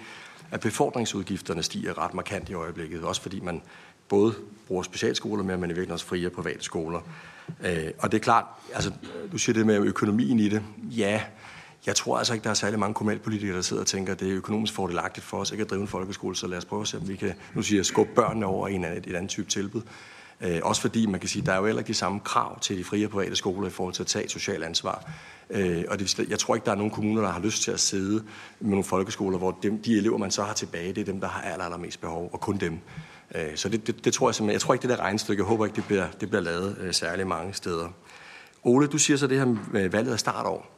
at 0.52 0.60
befordringsudgifterne 0.60 1.64
stiger 1.64 1.98
ret 1.98 2.14
markant 2.14 2.50
i 2.50 2.54
øjeblikket, 2.54 3.04
også 3.04 3.22
fordi 3.22 3.40
man 3.40 3.62
både 4.10 4.36
bruger 4.68 4.84
specialskoler 4.84 5.44
mere, 5.44 5.58
men 5.58 5.70
i 5.70 5.74
virkeligheden 5.74 5.94
også 5.94 6.06
frie 6.06 6.28
og 6.28 6.32
private 6.32 6.64
skoler. 6.64 7.02
Øh, 7.66 7.92
og 8.00 8.12
det 8.12 8.18
er 8.18 8.22
klart, 8.22 8.46
altså, 8.74 8.92
du 9.32 9.38
siger 9.38 9.54
det 9.54 9.66
med 9.66 9.78
økonomien 9.78 10.40
i 10.40 10.50
det. 10.50 10.64
Ja, 10.84 11.22
jeg 11.86 11.96
tror 11.96 12.18
altså 12.18 12.34
ikke, 12.34 12.44
der 12.44 12.50
er 12.50 12.54
særlig 12.54 12.80
mange 12.80 12.94
kommunalpolitikere, 12.94 13.56
der 13.56 13.62
sidder 13.62 13.82
og 13.82 13.88
tænker, 13.88 14.14
at 14.14 14.20
det 14.20 14.30
er 14.30 14.36
økonomisk 14.36 14.74
fordelagtigt 14.74 15.26
for 15.26 15.38
os 15.38 15.52
ikke 15.52 15.62
at 15.62 15.70
drive 15.70 15.82
en 15.82 15.88
folkeskole, 15.88 16.36
så 16.36 16.48
lad 16.48 16.58
os 16.58 16.66
prøve 16.66 16.82
at 16.82 16.88
se, 16.88 16.98
om 16.98 17.08
vi 17.08 17.16
kan, 17.16 17.34
nu 17.54 17.62
siger 17.62 17.80
jeg, 17.80 17.86
skubbe 17.86 18.14
børnene 18.16 18.46
over 18.46 18.68
i 18.68 18.74
en 18.74 18.84
anden, 18.84 19.04
et 19.08 19.16
andet 19.16 19.30
type 19.30 19.50
tilbud. 19.50 19.82
Øh, 20.42 20.60
også 20.64 20.82
fordi, 20.82 21.06
man 21.06 21.20
kan 21.20 21.30
sige, 21.30 21.46
der 21.46 21.54
er 21.54 21.58
jo 21.58 21.66
heller 21.66 21.80
ikke 21.80 21.88
de 21.88 21.94
samme 21.94 22.20
krav 22.20 22.60
til 22.60 22.78
de 22.78 22.84
frie 22.84 23.06
og 23.06 23.12
private 23.12 23.36
skoler 23.36 23.68
i 23.68 23.72
forhold 23.72 23.94
til 23.94 24.04
at 24.04 24.08
tage 24.08 24.30
socialt 24.30 24.64
ansvar. 24.64 25.12
Øh, 25.50 25.84
og 25.88 26.00
det, 26.00 26.30
jeg 26.30 26.40
tror 26.40 26.56
ikke, 26.56 26.66
der 26.66 26.72
er 26.72 26.76
nogen 26.76 26.92
kommuner, 26.92 27.22
der 27.22 27.30
har 27.30 27.40
lyst 27.40 27.64
til 27.64 27.72
at 27.72 27.80
sidde 27.80 28.24
med 28.60 28.70
nogle 28.70 28.84
folkeskoler, 28.84 29.38
hvor 29.38 29.58
dem, 29.64 29.82
de 29.82 29.98
elever, 29.98 30.18
man 30.18 30.32
så 30.32 30.44
har 30.44 30.54
tilbage, 30.54 30.94
det 30.94 31.02
er 31.02 31.06
dem, 31.06 31.20
der 31.20 31.28
har 31.28 31.42
aller, 31.42 31.66
allermest 31.66 32.02
behov, 32.02 32.30
og 32.34 32.40
kun 32.40 32.58
dem. 32.58 32.80
Øh, 33.36 33.56
så 33.56 33.70
det, 33.70 33.88
det, 33.88 34.06
det 34.06 34.14
tror 34.14 34.30
jeg 34.30 34.36
simpelthen. 34.36 34.54
Jeg 34.54 34.62
tror 34.62 34.74
ikke, 34.74 34.82
det 34.82 34.90
der 34.90 35.04
regnstykke, 35.04 35.42
jeg 35.42 35.48
håber 35.48 35.66
ikke, 35.66 35.76
det 35.76 35.86
bliver, 35.86 36.08
det 36.22 36.30
bliver 36.30 36.42
lavet 36.42 36.78
øh, 36.82 36.94
særlig 36.94 37.28
mange 37.28 37.54
steder. 37.54 37.90
Ole, 38.64 38.88
du 38.88 38.98
siger 38.98 39.18
så 39.18 39.28
det 39.28 39.38
her 39.38 39.46
med 39.46 39.84
øh, 39.84 39.94
valget 39.94 40.14
af 40.14 40.20
startår. 40.20 40.78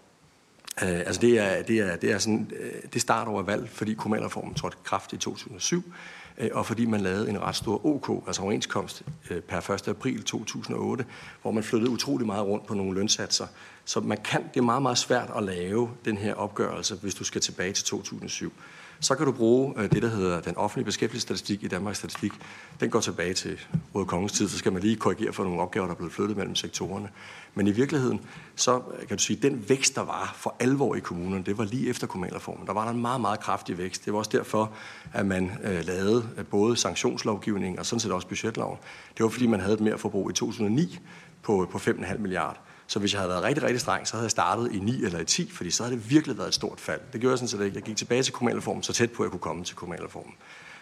Øh, 0.83 0.99
altså 0.99 1.21
det 1.21 1.39
er, 1.39 1.63
det 1.63 1.79
er, 1.79 1.95
det 1.95 2.11
er 2.11 2.17
sådan, 2.17 2.51
uh, 2.51 2.89
det 2.93 3.01
startår 3.01 3.39
af 3.39 3.47
valg, 3.47 3.69
fordi 3.69 3.93
kommunalreformen 3.93 4.53
trådte 4.53 4.77
kraft 4.83 5.13
i 5.13 5.17
2007. 5.17 5.93
Øh, 6.39 6.49
og 6.53 6.65
fordi 6.65 6.85
man 6.85 7.01
lavede 7.01 7.29
en 7.29 7.41
ret 7.41 7.55
stor 7.55 7.85
OK, 7.85 8.27
altså 8.27 8.41
overenskomst, 8.41 9.03
øh, 9.29 9.41
per 9.41 9.71
1. 9.71 9.87
april 9.87 10.23
2008, 10.23 11.05
hvor 11.41 11.51
man 11.51 11.63
flyttede 11.63 11.91
utrolig 11.91 12.27
meget 12.27 12.45
rundt 12.45 12.65
på 12.65 12.73
nogle 12.73 12.93
lønsatser. 12.93 13.47
Så 13.85 13.99
man 13.99 14.17
kan, 14.17 14.43
det 14.53 14.59
er 14.59 14.63
meget, 14.63 14.81
meget 14.81 14.97
svært 14.97 15.31
at 15.35 15.43
lave 15.43 15.89
den 16.05 16.17
her 16.17 16.33
opgørelse, 16.33 16.95
hvis 16.95 17.15
du 17.15 17.23
skal 17.23 17.41
tilbage 17.41 17.73
til 17.73 17.85
2007. 17.85 18.53
Så 19.01 19.15
kan 19.15 19.25
du 19.25 19.31
bruge 19.31 19.73
øh, 19.77 19.91
det, 19.91 20.01
der 20.01 20.09
hedder 20.09 20.41
den 20.41 20.57
offentlige 20.57 20.85
beskæftigelsesstatistik 20.85 21.63
i 21.63 21.67
Danmarks 21.67 21.97
Statistik. 21.97 22.31
Den 22.79 22.89
går 22.89 22.99
tilbage 22.99 23.33
til 23.33 23.59
Røde 23.95 24.05
Kongens 24.05 24.31
tid, 24.31 24.49
så 24.49 24.57
skal 24.57 24.73
man 24.73 24.81
lige 24.81 24.95
korrigere 24.95 25.33
for 25.33 25.43
nogle 25.43 25.61
opgaver, 25.61 25.85
der 25.85 25.93
er 25.93 25.97
blevet 25.97 26.13
flyttet 26.13 26.37
mellem 26.37 26.55
sektorerne. 26.55 27.09
Men 27.55 27.67
i 27.67 27.71
virkeligheden, 27.71 28.21
så 28.55 28.75
øh, 28.75 29.07
kan 29.07 29.17
du 29.17 29.23
sige, 29.23 29.37
at 29.37 29.43
den 29.43 29.69
vækst, 29.69 29.95
der 29.95 30.01
var 30.01 30.33
for 30.35 30.55
alvor 30.59 30.95
i 30.95 30.99
kommunerne, 30.99 31.43
det 31.43 31.57
var 31.57 31.63
lige 31.63 31.89
efter 31.89 32.07
kommunalreformen. 32.07 32.67
Der 32.67 32.73
var 32.73 32.83
der 32.83 32.91
en 32.91 33.01
meget, 33.01 33.21
meget 33.21 33.39
kraftig 33.39 33.77
vækst. 33.77 34.05
Det 34.05 34.13
var 34.13 34.19
også 34.19 34.31
derfor, 34.33 34.71
at 35.13 35.25
man 35.25 35.51
øh, 35.63 35.85
lavede 35.85 36.29
øh, 36.37 36.45
både 36.45 36.77
sanktionslovgivning 36.77 37.79
og 37.79 37.85
sådan 37.85 37.99
set 37.99 38.11
også 38.11 38.27
budgetloven. 38.27 38.77
Det 39.17 39.23
var 39.23 39.29
fordi, 39.29 39.47
man 39.47 39.59
havde 39.59 39.73
et 39.73 39.81
mere 39.81 39.97
forbrug 39.97 40.29
i 40.29 40.33
2009 40.33 40.99
på, 41.43 41.67
på 41.71 41.77
5,5 41.77 42.17
milliarder. 42.17 42.59
Så 42.89 42.99
hvis 42.99 43.13
jeg 43.13 43.19
havde 43.21 43.29
været 43.29 43.43
rigtig, 43.43 43.63
rigtig 43.63 43.81
streng, 43.81 44.07
så 44.07 44.13
havde 44.13 44.23
jeg 44.23 44.31
startet 44.31 44.71
i 44.71 44.79
9 44.79 45.03
eller 45.03 45.19
i 45.19 45.25
10, 45.25 45.51
fordi 45.51 45.71
så 45.71 45.83
havde 45.83 45.95
det 45.95 46.09
virkelig 46.09 46.37
været 46.37 46.47
et 46.47 46.53
stort 46.53 46.79
fald. 46.79 46.99
Det 47.13 47.21
gjorde 47.21 47.31
jeg 47.31 47.37
sådan 47.37 47.47
set 47.47 47.65
ikke. 47.65 47.75
Jeg 47.75 47.83
gik 47.83 47.97
tilbage 47.97 48.23
til 48.23 48.33
kommunalreformen, 48.33 48.83
så 48.83 48.93
tæt 48.93 49.11
på, 49.11 49.23
at 49.23 49.27
jeg 49.27 49.31
kunne 49.31 49.39
komme 49.39 49.63
til 49.63 49.75
kommunalreformen. 49.75 50.33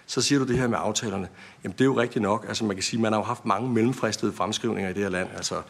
Så 0.06 0.22
siger 0.22 0.40
du 0.40 0.48
det 0.48 0.58
her 0.58 0.68
med 0.68 0.78
aftalerne. 0.82 1.28
Jamen, 1.64 1.74
det 1.74 1.82
er 1.82 1.86
jo 1.86 2.00
rigtigt 2.00 2.22
nok. 2.24 2.46
Altså, 2.48 2.66
man 2.66 2.76
kan 2.76 2.84
sige, 2.84 3.02
man 3.02 3.14
har 3.14 3.20
jo 3.20 3.26
haft 3.26 3.46
mange 3.46 3.70
mellemfristede 3.70 4.34
fremskrivninger 4.34 4.90
i 4.90 4.94
det 4.94 5.04
her 5.04 5.10
land. 5.10 5.30
Altså, 5.36 5.62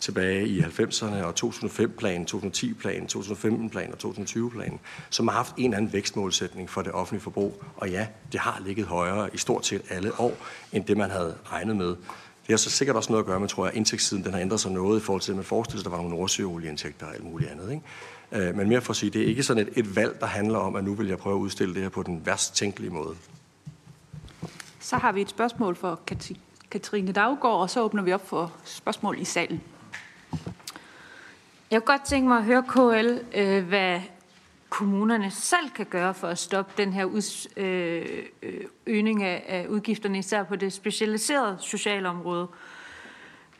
tilbage 0.00 0.48
i 0.48 0.60
90'erne 0.60 1.24
og 1.24 1.34
2005-planen, 1.44 2.26
2010-planen, 2.30 3.08
2015-planen 3.12 3.94
og 4.04 4.14
2020-planen, 4.14 4.80
som 5.10 5.28
har 5.28 5.34
haft 5.34 5.54
en 5.56 5.64
eller 5.64 5.76
anden 5.76 5.92
vækstmålsætning 5.92 6.70
for 6.70 6.82
det 6.82 6.92
offentlige 6.92 7.22
forbrug. 7.22 7.64
Og 7.76 7.90
ja, 7.90 8.06
det 8.32 8.40
har 8.40 8.60
ligget 8.64 8.86
højere 8.86 9.34
i 9.34 9.38
stort 9.38 9.66
set 9.66 9.82
alle 9.90 10.20
år, 10.20 10.36
end 10.72 10.84
det 10.84 10.96
man 10.96 11.10
havde 11.10 11.34
regnet 11.52 11.76
med. 11.76 11.96
Det 12.52 12.58
har 12.60 12.70
så 12.70 12.76
sikkert 12.76 12.96
også 12.96 13.12
noget 13.12 13.22
at 13.22 13.26
gøre 13.26 13.40
med, 13.40 13.48
tror 13.48 13.66
jeg, 13.66 13.76
indtægtssiden 13.76 14.24
den 14.24 14.32
har 14.32 14.40
ændret 14.40 14.60
sig 14.60 14.72
noget 14.72 15.00
i 15.00 15.02
forhold 15.02 15.22
til, 15.22 15.32
at 15.32 15.36
man 15.36 15.44
forestiller 15.44 15.82
sig, 15.82 15.86
at 15.86 15.90
der 15.90 15.96
var 15.96 16.02
nogle 16.02 16.16
nordsøolieindtægter 16.16 17.06
og 17.06 17.14
alt 17.14 17.24
muligt 17.24 17.50
andet. 17.50 17.70
Ikke? 17.70 18.48
Øh, 18.48 18.56
men 18.56 18.68
mere 18.68 18.80
for 18.80 18.90
at 18.90 18.96
sige, 18.96 19.10
det 19.10 19.22
er 19.22 19.26
ikke 19.26 19.42
sådan 19.42 19.66
et, 19.66 19.72
et 19.76 19.96
valg, 19.96 20.20
der 20.20 20.26
handler 20.26 20.58
om, 20.58 20.76
at 20.76 20.84
nu 20.84 20.94
vil 20.94 21.08
jeg 21.08 21.18
prøve 21.18 21.36
at 21.36 21.38
udstille 21.38 21.74
det 21.74 21.82
her 21.82 21.88
på 21.88 22.02
den 22.02 22.26
værst 22.26 22.54
tænkelige 22.54 22.90
måde. 22.90 23.16
Så 24.80 24.96
har 24.96 25.12
vi 25.12 25.20
et 25.20 25.30
spørgsmål 25.30 25.76
for 25.76 26.00
Katrine 26.70 27.12
Daggaard, 27.12 27.60
og 27.60 27.70
så 27.70 27.82
åbner 27.82 28.02
vi 28.02 28.12
op 28.12 28.28
for 28.28 28.52
spørgsmål 28.64 29.18
i 29.20 29.24
salen. 29.24 29.60
Jeg 31.70 31.82
kunne 31.82 31.96
godt 31.96 32.06
tænke 32.06 32.28
mig 32.28 32.38
at 32.38 32.44
høre 32.44 32.62
KL, 32.62 33.18
øh, 33.34 33.68
hvad 33.68 34.00
kommunerne 34.72 35.30
selv 35.30 35.70
kan 35.70 35.86
gøre 35.86 36.14
for 36.14 36.28
at 36.28 36.38
stoppe 36.38 36.72
den 36.76 36.92
her 36.92 37.06
øh, 37.56 38.24
øh, 38.42 38.64
øgning 38.86 39.22
af 39.22 39.66
udgifterne, 39.68 40.18
især 40.18 40.42
på 40.42 40.56
det 40.56 40.72
specialiserede 40.72 41.56
socialområde. 41.60 42.48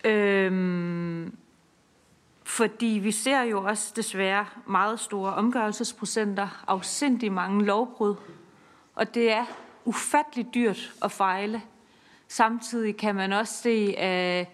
Øhm, 0.04 1.36
fordi 2.44 3.00
vi 3.02 3.10
ser 3.10 3.42
jo 3.42 3.64
også 3.64 3.92
desværre 3.96 4.46
meget 4.66 5.00
store 5.00 5.34
omgørelsesprocenter, 5.34 6.64
afsindig 6.66 7.32
mange 7.32 7.64
lovbrud, 7.64 8.14
og 8.94 9.14
det 9.14 9.32
er 9.32 9.44
ufatteligt 9.84 10.54
dyrt 10.54 10.92
at 11.02 11.12
fejle. 11.12 11.62
Samtidig 12.28 12.96
kan 12.96 13.14
man 13.14 13.32
også 13.32 13.54
se, 13.62 13.94
at 13.98 14.46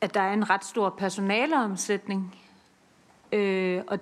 at 0.00 0.14
der 0.14 0.20
er 0.20 0.32
en 0.32 0.50
ret 0.50 0.64
stor 0.64 0.90
personaleomsætning. 0.90 2.34
Øh, 3.32 3.82
og, 3.86 3.98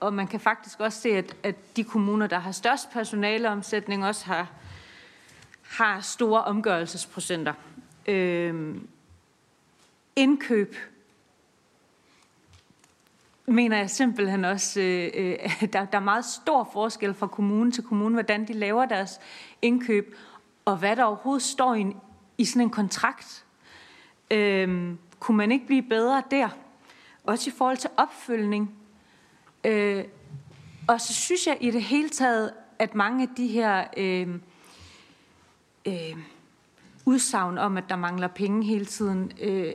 og, 0.00 0.14
man 0.14 0.26
kan 0.26 0.40
faktisk 0.40 0.80
også 0.80 1.00
se, 1.00 1.08
at, 1.08 1.36
at 1.42 1.76
de 1.76 1.84
kommuner, 1.84 2.26
der 2.26 2.38
har 2.38 2.52
størst 2.52 2.90
personaleomsætning, 2.90 4.06
også 4.06 4.26
har, 4.26 4.50
har 5.62 6.00
store 6.00 6.44
omgørelsesprocenter. 6.44 7.52
Øh, 8.06 8.76
indkøb 10.16 10.76
mener 13.46 13.76
jeg 13.76 13.90
simpelthen 13.90 14.44
også, 14.44 14.80
øh, 14.80 15.10
øh, 15.14 15.38
der, 15.72 15.84
der 15.84 15.98
er 15.98 16.00
meget 16.00 16.24
stor 16.24 16.70
forskel 16.72 17.14
fra 17.14 17.26
kommune 17.26 17.72
til 17.72 17.84
kommune, 17.84 18.14
hvordan 18.14 18.48
de 18.48 18.52
laver 18.52 18.84
deres 18.84 19.20
indkøb, 19.62 20.16
og 20.64 20.76
hvad 20.76 20.96
der 20.96 21.04
overhovedet 21.04 21.42
står 21.42 21.74
i, 21.74 21.86
i 22.38 22.44
sådan 22.44 22.62
en 22.62 22.70
kontrakt. 22.70 23.44
Øh, 24.30 24.94
kunne 25.20 25.36
man 25.36 25.52
ikke 25.52 25.66
blive 25.66 25.82
bedre 25.82 26.22
der? 26.30 26.48
Også 27.24 27.50
i 27.50 27.52
forhold 27.56 27.76
til 27.76 27.90
opfølgning. 27.96 28.79
Øh, 29.64 30.04
og 30.88 31.00
så 31.00 31.14
synes 31.14 31.46
jeg 31.46 31.56
i 31.60 31.70
det 31.70 31.82
hele 31.82 32.08
taget, 32.08 32.52
at 32.78 32.94
mange 32.94 33.22
af 33.22 33.28
de 33.36 33.46
her 33.46 33.84
øh, 33.96 34.28
øh, 35.86 36.16
udsagn 37.04 37.58
om, 37.58 37.76
at 37.76 37.84
der 37.88 37.96
mangler 37.96 38.28
penge 38.28 38.66
hele 38.66 38.84
tiden, 38.84 39.32
øh, 39.40 39.72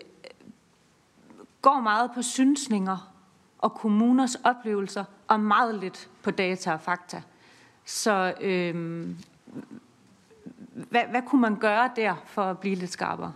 går 1.61 1.79
meget 1.79 2.11
på 2.15 2.21
synsninger 2.21 3.11
og 3.59 3.73
kommuners 3.73 4.35
oplevelser, 4.35 5.03
og 5.27 5.39
meget 5.39 5.75
lidt 5.75 6.09
på 6.23 6.31
data 6.31 6.73
og 6.73 6.81
fakta. 6.81 7.21
Så 7.85 8.33
øh, 8.41 9.07
hvad, 10.73 11.01
hvad 11.09 11.21
kunne 11.27 11.41
man 11.41 11.55
gøre 11.55 11.91
der 11.95 12.15
for 12.25 12.43
at 12.43 12.59
blive 12.59 12.75
lidt 12.75 12.91
skarpere? 12.91 13.33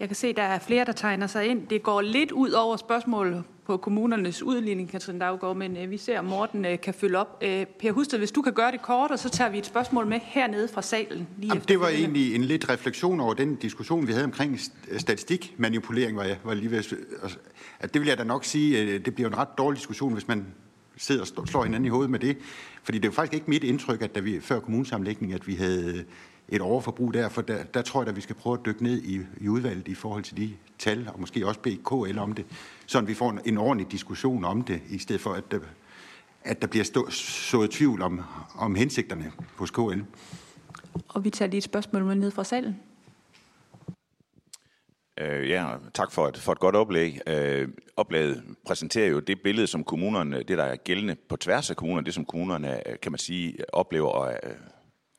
Jeg 0.00 0.08
kan 0.08 0.16
se, 0.16 0.26
at 0.26 0.36
der 0.36 0.42
er 0.42 0.58
flere, 0.58 0.84
der 0.84 0.92
tegner 0.92 1.26
sig 1.26 1.46
ind. 1.46 1.66
Det 1.66 1.82
går 1.82 2.00
lidt 2.00 2.32
ud 2.32 2.50
over 2.50 2.76
spørgsmålet 2.76 3.44
på 3.66 3.76
kommunernes 3.76 4.42
udligning, 4.42 4.90
Katrin 4.90 5.18
Daggaard, 5.18 5.56
men 5.56 5.76
øh, 5.76 5.90
vi 5.90 5.96
ser, 5.96 6.18
at 6.18 6.24
Morten 6.24 6.64
øh, 6.64 6.80
kan 6.80 6.94
følge 6.94 7.18
op. 7.18 7.38
Øh, 7.42 7.66
per 7.66 7.92
Husted, 7.92 8.18
hvis 8.18 8.32
du 8.32 8.42
kan 8.42 8.52
gøre 8.52 8.72
det 8.72 8.82
kort, 8.82 9.10
og 9.10 9.18
så 9.18 9.28
tager 9.28 9.50
vi 9.50 9.58
et 9.58 9.66
spørgsmål 9.66 10.06
med 10.06 10.20
hernede 10.22 10.68
fra 10.68 10.82
salen. 10.82 11.28
Lige 11.38 11.48
Jamen, 11.48 11.64
det 11.68 11.80
var 11.80 11.88
egentlig 11.88 12.34
en 12.34 12.44
lidt 12.44 12.68
refleksion 12.68 13.20
over 13.20 13.34
den 13.34 13.54
diskussion, 13.54 14.06
vi 14.06 14.12
havde 14.12 14.24
omkring 14.24 14.60
statistikmanipulering, 14.98 16.16
var 16.16 16.24
jeg 16.24 16.36
var 16.44 16.54
lige 16.54 16.70
ved 16.70 16.78
at, 17.80 17.94
det 17.94 18.00
vil 18.00 18.08
jeg 18.08 18.18
da 18.18 18.24
nok 18.24 18.44
sige, 18.44 18.98
det 18.98 19.14
bliver 19.14 19.28
en 19.28 19.36
ret 19.36 19.58
dårlig 19.58 19.78
diskussion, 19.78 20.12
hvis 20.12 20.28
man 20.28 20.46
sidder 20.96 21.24
og 21.36 21.48
slår 21.48 21.64
hinanden 21.64 21.84
i 21.84 21.88
hovedet 21.88 22.10
med 22.10 22.18
det. 22.18 22.36
Fordi 22.82 22.98
det 22.98 23.04
er 23.04 23.08
jo 23.08 23.12
faktisk 23.12 23.34
ikke 23.34 23.50
mit 23.50 23.64
indtryk, 23.64 24.02
at 24.02 24.14
da 24.14 24.20
vi 24.20 24.40
før 24.40 24.60
kommunesamlægning, 24.60 25.32
at 25.32 25.46
vi 25.46 25.54
havde 25.54 26.04
et 26.48 26.60
overforbrug 26.60 27.14
der, 27.14 27.28
for 27.28 27.42
der, 27.42 27.64
der 27.64 27.82
tror 27.82 28.00
jeg, 28.02 28.08
at 28.08 28.16
vi 28.16 28.20
skal 28.20 28.36
prøve 28.36 28.58
at 28.58 28.66
dykke 28.66 28.82
ned 28.82 29.02
i, 29.02 29.20
i 29.40 29.48
udvalget 29.48 29.88
i 29.88 29.94
forhold 29.94 30.22
til 30.22 30.36
de 30.36 30.52
tal, 30.78 31.10
og 31.14 31.20
måske 31.20 31.46
også 31.46 31.60
bede 31.60 31.76
KL 31.76 32.18
om 32.18 32.32
det, 32.32 32.46
så 32.86 33.00
vi 33.00 33.14
får 33.14 33.30
en, 33.30 33.40
en 33.44 33.58
ordentlig 33.58 33.92
diskussion 33.92 34.44
om 34.44 34.62
det, 34.62 34.80
i 34.90 34.98
stedet 34.98 35.20
for, 35.20 35.32
at 35.32 35.50
der, 35.50 35.58
at 36.44 36.62
der 36.62 36.66
bliver 36.66 36.84
stå, 36.84 37.10
sået 37.10 37.70
tvivl 37.70 38.02
om, 38.02 38.20
om 38.54 38.74
hensigterne 38.74 39.32
hos 39.56 39.70
KL. 39.70 40.00
Og 41.08 41.24
vi 41.24 41.30
tager 41.30 41.48
lige 41.48 41.58
et 41.58 41.64
spørgsmål 41.64 42.04
med 42.04 42.14
ned 42.14 42.30
fra 42.30 42.44
salen. 42.44 42.76
Øh, 45.20 45.48
ja, 45.48 45.76
tak 45.94 46.12
for 46.12 46.28
et, 46.28 46.36
for 46.36 46.52
et 46.52 46.58
godt 46.58 46.76
oplæg. 46.76 47.20
Øh, 47.26 47.68
oplægget 47.96 48.42
præsenterer 48.66 49.08
jo 49.08 49.18
det 49.18 49.40
billede, 49.44 49.66
som 49.66 49.84
kommunerne, 49.84 50.42
det 50.42 50.58
der 50.58 50.64
er 50.64 50.76
gældende 50.76 51.16
på 51.28 51.36
tværs 51.36 51.70
af 51.70 51.76
kommunerne, 51.76 52.04
det 52.04 52.14
som 52.14 52.24
kommunerne, 52.24 52.82
kan 53.02 53.12
man 53.12 53.18
sige, 53.18 53.56
oplever 53.72 54.08
og 54.08 54.32
er 54.42 54.50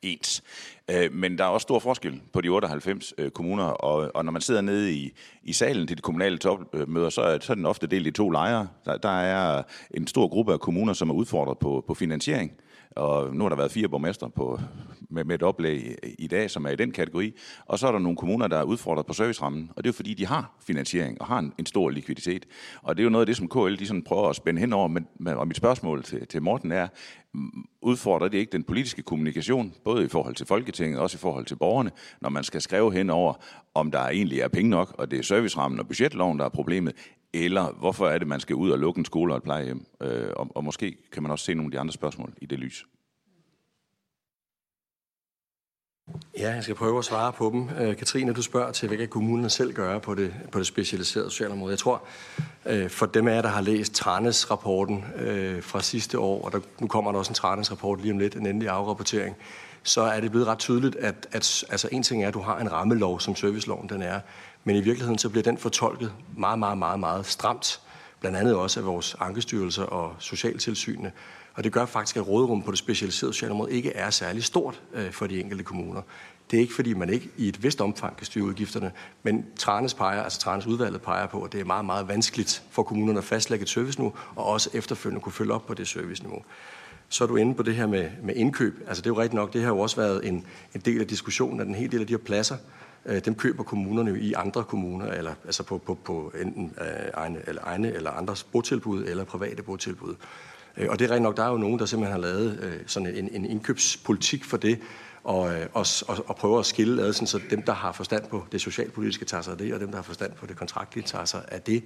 ens. 0.04 0.42
Øh, 0.90 1.12
men 1.12 1.38
der 1.38 1.44
er 1.44 1.48
også 1.48 1.62
stor 1.62 1.78
forskel 1.78 2.20
på 2.32 2.40
de 2.40 2.48
98 2.48 3.14
øh, 3.18 3.30
kommuner, 3.30 3.64
og, 3.64 4.10
og 4.14 4.24
når 4.24 4.32
man 4.32 4.42
sidder 4.42 4.60
nede 4.60 4.92
i, 4.92 5.12
i 5.42 5.52
salen 5.52 5.86
til 5.86 5.96
de 5.96 6.02
kommunale 6.02 6.38
topmøder, 6.38 7.10
så 7.10 7.20
er, 7.20 7.38
så 7.40 7.52
er 7.52 7.54
den 7.54 7.66
ofte 7.66 7.86
delt 7.86 8.06
i 8.06 8.10
to 8.10 8.30
lejre. 8.30 8.68
Der, 8.84 8.96
der 8.96 9.20
er 9.20 9.62
en 9.94 10.06
stor 10.06 10.28
gruppe 10.28 10.52
af 10.52 10.60
kommuner, 10.60 10.92
som 10.92 11.10
er 11.10 11.14
udfordret 11.14 11.58
på, 11.58 11.84
på 11.86 11.94
finansiering, 11.94 12.52
og 12.96 13.34
nu 13.34 13.44
har 13.44 13.48
der 13.48 13.56
været 13.56 13.72
fire 13.72 13.88
borgmester 13.88 14.28
på, 14.28 14.60
med, 15.10 15.24
med 15.24 15.34
et 15.34 15.42
oplæg 15.42 15.96
i 16.18 16.26
dag, 16.26 16.50
som 16.50 16.64
er 16.64 16.70
i 16.70 16.76
den 16.76 16.90
kategori. 16.90 17.34
Og 17.66 17.78
så 17.78 17.86
er 17.86 17.92
der 17.92 17.98
nogle 17.98 18.16
kommuner, 18.16 18.46
der 18.46 18.58
er 18.58 18.62
udfordret 18.62 19.06
på 19.06 19.12
servicerammen, 19.12 19.70
og 19.76 19.84
det 19.84 19.88
er 19.88 19.92
jo 19.92 19.96
fordi, 19.96 20.14
de 20.14 20.26
har 20.26 20.54
finansiering 20.66 21.20
og 21.20 21.26
har 21.26 21.38
en, 21.38 21.52
en 21.58 21.66
stor 21.66 21.90
likviditet. 21.90 22.46
Og 22.82 22.96
det 22.96 23.02
er 23.02 23.04
jo 23.04 23.10
noget 23.10 23.22
af 23.22 23.26
det, 23.26 23.36
som 23.36 23.48
KL 23.48 23.74
de 23.78 23.86
sådan 23.86 24.02
prøver 24.02 24.28
at 24.28 24.36
spænde 24.36 24.60
hen 24.60 24.72
over. 24.72 24.88
Men, 24.88 25.06
og 25.36 25.48
mit 25.48 25.56
spørgsmål 25.56 26.02
til, 26.02 26.26
til 26.26 26.42
Morten 26.42 26.72
er, 26.72 26.88
udfordrer 27.80 28.28
det 28.28 28.38
ikke 28.38 28.52
den 28.52 28.62
politiske 28.62 29.02
kommunikation, 29.02 29.74
både 29.84 30.04
i 30.04 30.08
forhold 30.08 30.34
til 30.34 30.46
Folketinget 30.46 30.98
og 30.98 31.02
også 31.02 31.16
i 31.16 31.18
forhold 31.18 31.46
til 31.46 31.56
borgerne, 31.56 31.90
når 32.20 32.28
man 32.28 32.44
skal 32.44 32.60
skrive 32.60 32.92
hen 32.92 33.10
over, 33.10 33.34
om 33.74 33.90
der 33.90 34.00
egentlig 34.00 34.40
er 34.40 34.48
penge 34.48 34.70
nok, 34.70 34.94
og 34.98 35.10
det 35.10 35.18
er 35.18 35.22
servicerammen 35.22 35.80
og 35.80 35.86
budgetloven, 35.88 36.38
der 36.38 36.44
er 36.44 36.48
problemet, 36.48 36.92
eller 37.34 37.72
hvorfor 37.72 38.08
er 38.08 38.18
det, 38.18 38.28
man 38.28 38.40
skal 38.40 38.56
ud 38.56 38.70
og 38.70 38.78
lukke 38.78 38.98
en 38.98 39.04
skole 39.04 39.32
og 39.32 39.36
et 39.36 39.42
plejehjem? 39.42 39.86
Øh, 40.02 40.30
og, 40.36 40.50
og 40.54 40.64
måske 40.64 40.96
kan 41.12 41.22
man 41.22 41.32
også 41.32 41.44
se 41.44 41.54
nogle 41.54 41.66
af 41.66 41.70
de 41.70 41.80
andre 41.80 41.92
spørgsmål 41.92 42.32
i 42.40 42.46
det 42.46 42.58
lys. 42.58 42.86
Ja, 46.38 46.50
jeg 46.50 46.62
skal 46.62 46.74
prøve 46.74 46.98
at 46.98 47.04
svare 47.04 47.32
på 47.32 47.50
dem. 47.50 47.68
Øh, 47.80 47.96
Katrine, 47.96 48.32
du 48.32 48.42
spørger 48.42 48.72
til, 48.72 48.88
hvad 48.88 48.98
kan 48.98 49.08
kommunerne 49.08 49.50
selv 49.50 49.72
gøre 49.72 50.00
på 50.00 50.14
det, 50.14 50.34
på 50.52 50.58
det 50.58 50.66
specialiserede 50.66 51.30
socialområde. 51.30 51.70
Jeg 51.70 51.78
tror, 51.78 52.02
øh, 52.66 52.90
for 52.90 53.06
dem 53.06 53.28
af 53.28 53.34
jer, 53.34 53.42
der 53.42 53.48
har 53.48 53.60
læst 53.60 53.94
Tranes-rapporten 53.94 55.04
øh, 55.16 55.62
fra 55.62 55.82
sidste 55.82 56.18
år, 56.18 56.44
og 56.44 56.52
der, 56.52 56.60
nu 56.78 56.86
kommer 56.86 57.12
der 57.12 57.18
også 57.18 57.30
en 57.30 57.34
Tranes-rapport 57.34 58.00
lige 58.00 58.12
om 58.12 58.18
lidt, 58.18 58.34
en 58.34 58.46
endelig 58.46 58.68
afrapportering, 58.68 59.36
så 59.82 60.02
er 60.02 60.20
det 60.20 60.30
blevet 60.30 60.46
ret 60.46 60.58
tydeligt, 60.58 60.96
at, 60.96 61.26
at 61.32 61.64
altså 61.70 61.88
en 61.92 62.02
ting 62.02 62.24
er, 62.24 62.28
at 62.28 62.34
du 62.34 62.40
har 62.40 62.58
en 62.58 62.72
rammelov, 62.72 63.20
som 63.20 63.36
serviceloven 63.36 63.88
den 63.88 64.02
er, 64.02 64.20
men 64.64 64.76
i 64.76 64.80
virkeligheden 64.80 65.18
så 65.18 65.28
bliver 65.28 65.42
den 65.42 65.58
fortolket 65.58 66.12
meget, 66.36 66.58
meget, 66.58 66.78
meget, 66.78 67.00
meget 67.00 67.26
stramt, 67.26 67.80
blandt 68.20 68.38
andet 68.38 68.54
også 68.54 68.80
af 68.80 68.86
vores 68.86 69.16
ankestyrelser 69.20 69.82
og 69.82 70.14
socialtilsynene. 70.18 71.12
Og 71.54 71.64
det 71.64 71.72
gør 71.72 71.86
faktisk, 71.86 72.16
at 72.16 72.28
råderum 72.28 72.62
på 72.62 72.70
det 72.70 72.78
specialiserede 72.78 73.34
socialområde 73.34 73.72
ikke 73.72 73.92
er 73.92 74.10
særlig 74.10 74.44
stort 74.44 74.82
øh, 74.94 75.12
for 75.12 75.26
de 75.26 75.40
enkelte 75.40 75.64
kommuner. 75.64 76.02
Det 76.50 76.56
er 76.56 76.60
ikke, 76.60 76.74
fordi 76.74 76.94
man 76.94 77.10
ikke 77.10 77.28
i 77.36 77.48
et 77.48 77.62
vist 77.62 77.80
omfang 77.80 78.16
kan 78.16 78.26
styre 78.26 78.44
udgifterne, 78.44 78.92
men 79.22 79.46
Tranes 79.56 79.94
peger, 79.94 80.22
altså 80.22 80.40
Tranes 80.40 80.66
udvalget 80.66 81.02
peger 81.02 81.26
på, 81.26 81.42
at 81.42 81.52
det 81.52 81.60
er 81.60 81.64
meget, 81.64 81.84
meget 81.84 82.08
vanskeligt 82.08 82.62
for 82.70 82.82
kommunerne 82.82 83.18
at 83.18 83.24
fastlægge 83.24 83.62
et 83.62 83.68
serviceniveau, 83.68 84.14
og 84.36 84.46
også 84.46 84.70
efterfølgende 84.72 85.20
kunne 85.20 85.32
følge 85.32 85.52
op 85.52 85.66
på 85.66 85.74
det 85.74 85.88
serviceniveau. 85.88 86.42
Så 87.08 87.24
er 87.24 87.28
du 87.28 87.36
inde 87.36 87.54
på 87.54 87.62
det 87.62 87.74
her 87.74 87.86
med, 87.86 88.10
med 88.22 88.34
indkøb. 88.36 88.84
Altså 88.86 89.00
det 89.02 89.06
er 89.06 89.14
jo 89.14 89.20
rigtigt 89.20 89.34
nok, 89.34 89.52
det 89.52 89.62
har 89.62 89.68
jo 89.68 89.78
også 89.78 89.96
været 89.96 90.28
en, 90.28 90.46
en 90.74 90.80
del 90.80 91.00
af 91.00 91.06
diskussionen, 91.06 91.60
at 91.60 91.66
en 91.66 91.74
hel 91.74 91.92
del 91.92 92.00
af 92.00 92.06
de 92.06 92.12
her 92.12 92.18
pladser, 92.18 92.56
øh, 93.06 93.24
dem 93.24 93.34
køber 93.34 93.62
kommunerne 93.62 94.10
jo 94.10 94.16
i 94.16 94.32
andre 94.32 94.64
kommuner, 94.64 95.06
eller 95.06 95.34
altså 95.44 95.62
på, 95.62 95.78
på, 95.78 95.94
på 95.94 96.32
enten 96.40 96.74
øh, 96.80 96.86
egne, 97.14 97.38
eller 97.46 97.62
egne 97.64 97.92
eller 97.92 98.10
andres 98.10 98.44
botilbud, 98.44 99.04
eller 99.04 99.24
private 99.24 99.62
botilbud. 99.62 100.14
Øh, 100.76 100.86
og 100.90 100.98
det 100.98 101.10
er 101.10 101.14
rent 101.14 101.22
nok, 101.22 101.36
der 101.36 101.44
er 101.44 101.50
jo 101.50 101.56
nogen, 101.56 101.78
der 101.78 101.86
simpelthen 101.86 102.22
har 102.22 102.28
lavet 102.28 102.58
øh, 102.62 102.80
sådan 102.86 103.16
en, 103.16 103.28
en 103.32 103.44
indkøbspolitik 103.44 104.44
for 104.44 104.56
det, 104.56 104.78
og, 105.24 105.54
øh, 105.54 105.66
og, 105.72 105.86
og, 106.08 106.24
og 106.26 106.36
prøver 106.36 106.58
at 106.58 106.66
skille 106.66 107.02
ad, 107.02 107.12
sådan, 107.12 107.26
så 107.26 107.40
dem, 107.50 107.62
der 107.62 107.72
har 107.72 107.92
forstand 107.92 108.24
på 108.30 108.44
det 108.52 108.60
socialpolitiske, 108.60 109.24
tager 109.24 109.42
sig 109.42 109.52
af 109.52 109.58
det, 109.58 109.74
og 109.74 109.80
dem, 109.80 109.88
der 109.88 109.96
har 109.96 110.02
forstand 110.02 110.32
på 110.32 110.46
det 110.46 110.56
kontraktlige, 110.56 111.04
tager 111.04 111.24
sig 111.24 111.44
af 111.48 111.62
det. 111.62 111.84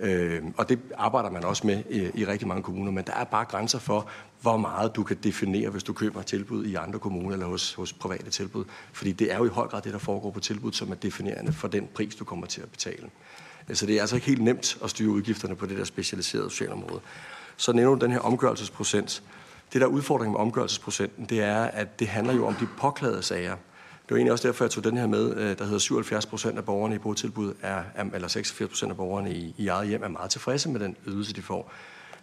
Øh, 0.00 0.42
og 0.56 0.68
det 0.68 0.78
arbejder 0.98 1.30
man 1.30 1.44
også 1.44 1.66
med 1.66 1.82
i, 1.90 2.20
i 2.20 2.26
rigtig 2.26 2.48
mange 2.48 2.62
kommuner, 2.62 2.92
men 2.92 3.04
der 3.06 3.12
er 3.12 3.24
bare 3.24 3.44
grænser 3.44 3.78
for, 3.78 4.08
hvor 4.40 4.56
meget 4.56 4.96
du 4.96 5.02
kan 5.02 5.16
definere, 5.22 5.70
hvis 5.70 5.82
du 5.82 5.92
køber 5.92 6.22
tilbud 6.22 6.64
i 6.64 6.74
andre 6.74 6.98
kommuner 6.98 7.32
eller 7.32 7.46
hos, 7.46 7.74
hos 7.74 7.92
private 7.92 8.30
tilbud. 8.30 8.64
Fordi 8.92 9.12
det 9.12 9.32
er 9.32 9.36
jo 9.36 9.44
i 9.44 9.48
høj 9.48 9.68
grad 9.68 9.82
det, 9.82 9.92
der 9.92 9.98
foregår 9.98 10.30
på 10.30 10.40
tilbud, 10.40 10.72
som 10.72 10.90
er 10.90 10.94
definerende 10.94 11.52
for 11.52 11.68
den 11.68 11.88
pris, 11.94 12.14
du 12.14 12.24
kommer 12.24 12.46
til 12.46 12.60
at 12.60 12.70
betale. 12.70 13.10
Så 13.72 13.86
det 13.86 13.96
er 13.96 14.00
altså 14.00 14.16
ikke 14.16 14.26
helt 14.26 14.42
nemt 14.42 14.78
at 14.84 14.90
styre 14.90 15.10
udgifterne 15.10 15.56
på 15.56 15.66
det 15.66 15.78
der 15.78 15.84
specialiserede 15.84 16.50
socialområde 16.50 17.00
så 17.56 17.72
nævner 17.72 17.98
du 17.98 18.04
den 18.04 18.12
her 18.12 18.20
omgørelsesprocent. 18.20 19.22
Det, 19.72 19.80
der 19.80 19.86
er 19.86 19.90
udfordringen 19.90 20.32
med 20.32 20.40
omgørelsesprocenten, 20.40 21.24
det 21.24 21.42
er, 21.42 21.62
at 21.62 22.00
det 22.00 22.08
handler 22.08 22.34
jo 22.34 22.46
om 22.46 22.54
de 22.54 22.68
påklagede 22.78 23.22
sager. 23.22 23.56
Det 24.02 24.10
var 24.10 24.16
egentlig 24.16 24.32
også 24.32 24.48
derfor, 24.48 24.64
jeg 24.64 24.70
tog 24.70 24.84
den 24.84 24.96
her 24.96 25.06
med, 25.06 25.36
øh, 25.36 25.58
der 25.58 25.64
hedder 25.64 25.78
77 25.78 26.26
procent 26.26 26.58
af 26.58 26.64
borgerne 26.64 26.94
i 26.94 26.98
botilbud, 26.98 27.54
er, 27.62 27.82
eller 28.14 28.28
86 28.28 28.68
procent 28.68 28.90
af 28.90 28.96
borgerne 28.96 29.34
i, 29.34 29.54
i 29.58 29.68
eget 29.68 29.88
hjem 29.88 30.02
er 30.02 30.08
meget 30.08 30.30
tilfredse 30.30 30.68
med 30.68 30.80
den 30.80 30.96
ydelse, 31.06 31.32
de 31.32 31.42
får. 31.42 31.72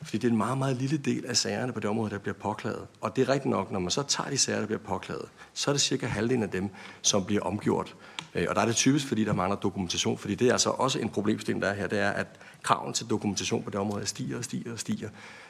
Fordi 0.04 0.18
det 0.18 0.28
er 0.28 0.32
en 0.32 0.38
meget, 0.38 0.58
meget 0.58 0.76
lille 0.76 0.98
del 0.98 1.26
af 1.26 1.38
sagerne 1.38 1.74
på 1.74 1.80
det 1.80 1.90
område, 1.90 2.10
der 2.10 2.18
bliver 2.18 2.36
påklaget. 2.36 2.88
Og 3.02 3.16
det 3.16 3.22
er 3.22 3.30
rigtigt 3.30 3.50
nok, 3.50 3.72
når 3.72 3.80
man 3.80 3.92
så 3.92 4.04
tager 4.04 4.30
de 4.30 4.38
sager, 4.38 4.60
der 4.60 4.66
bliver 4.66 4.80
påklaget, 4.80 5.26
så 5.54 5.72
er 5.72 5.74
det 5.74 5.82
cirka 5.82 6.06
halvdelen 6.06 6.44
af 6.44 6.50
dem, 6.50 6.70
som 7.02 7.26
bliver 7.26 7.42
omgjort. 7.42 7.96
Øh, 8.36 8.46
og 8.50 8.56
der 8.56 8.62
er 8.62 8.66
det 8.66 8.76
typisk, 8.76 9.08
fordi 9.08 9.24
der 9.24 9.34
mangler 9.34 9.56
dokumentation, 9.56 10.18
fordi 10.18 10.36
det 10.36 10.48
er 10.48 10.52
altså 10.52 10.70
også 10.70 11.00
en 11.00 11.10
problemstilling, 11.10 11.62
der 11.62 11.70
er 11.70 11.74
her, 11.74 11.88
det 11.88 12.00
er, 12.00 12.10
at 12.10 12.28
kraven 12.64 12.94
til 12.94 13.06
dokumentation 13.10 13.64
på 13.64 13.70
det 13.70 13.80
område 13.80 14.06
stiger 14.06 14.38
og 14.38 14.44
stiger 14.44 14.74
og 14.74 14.80
stiger, 14.80 15.10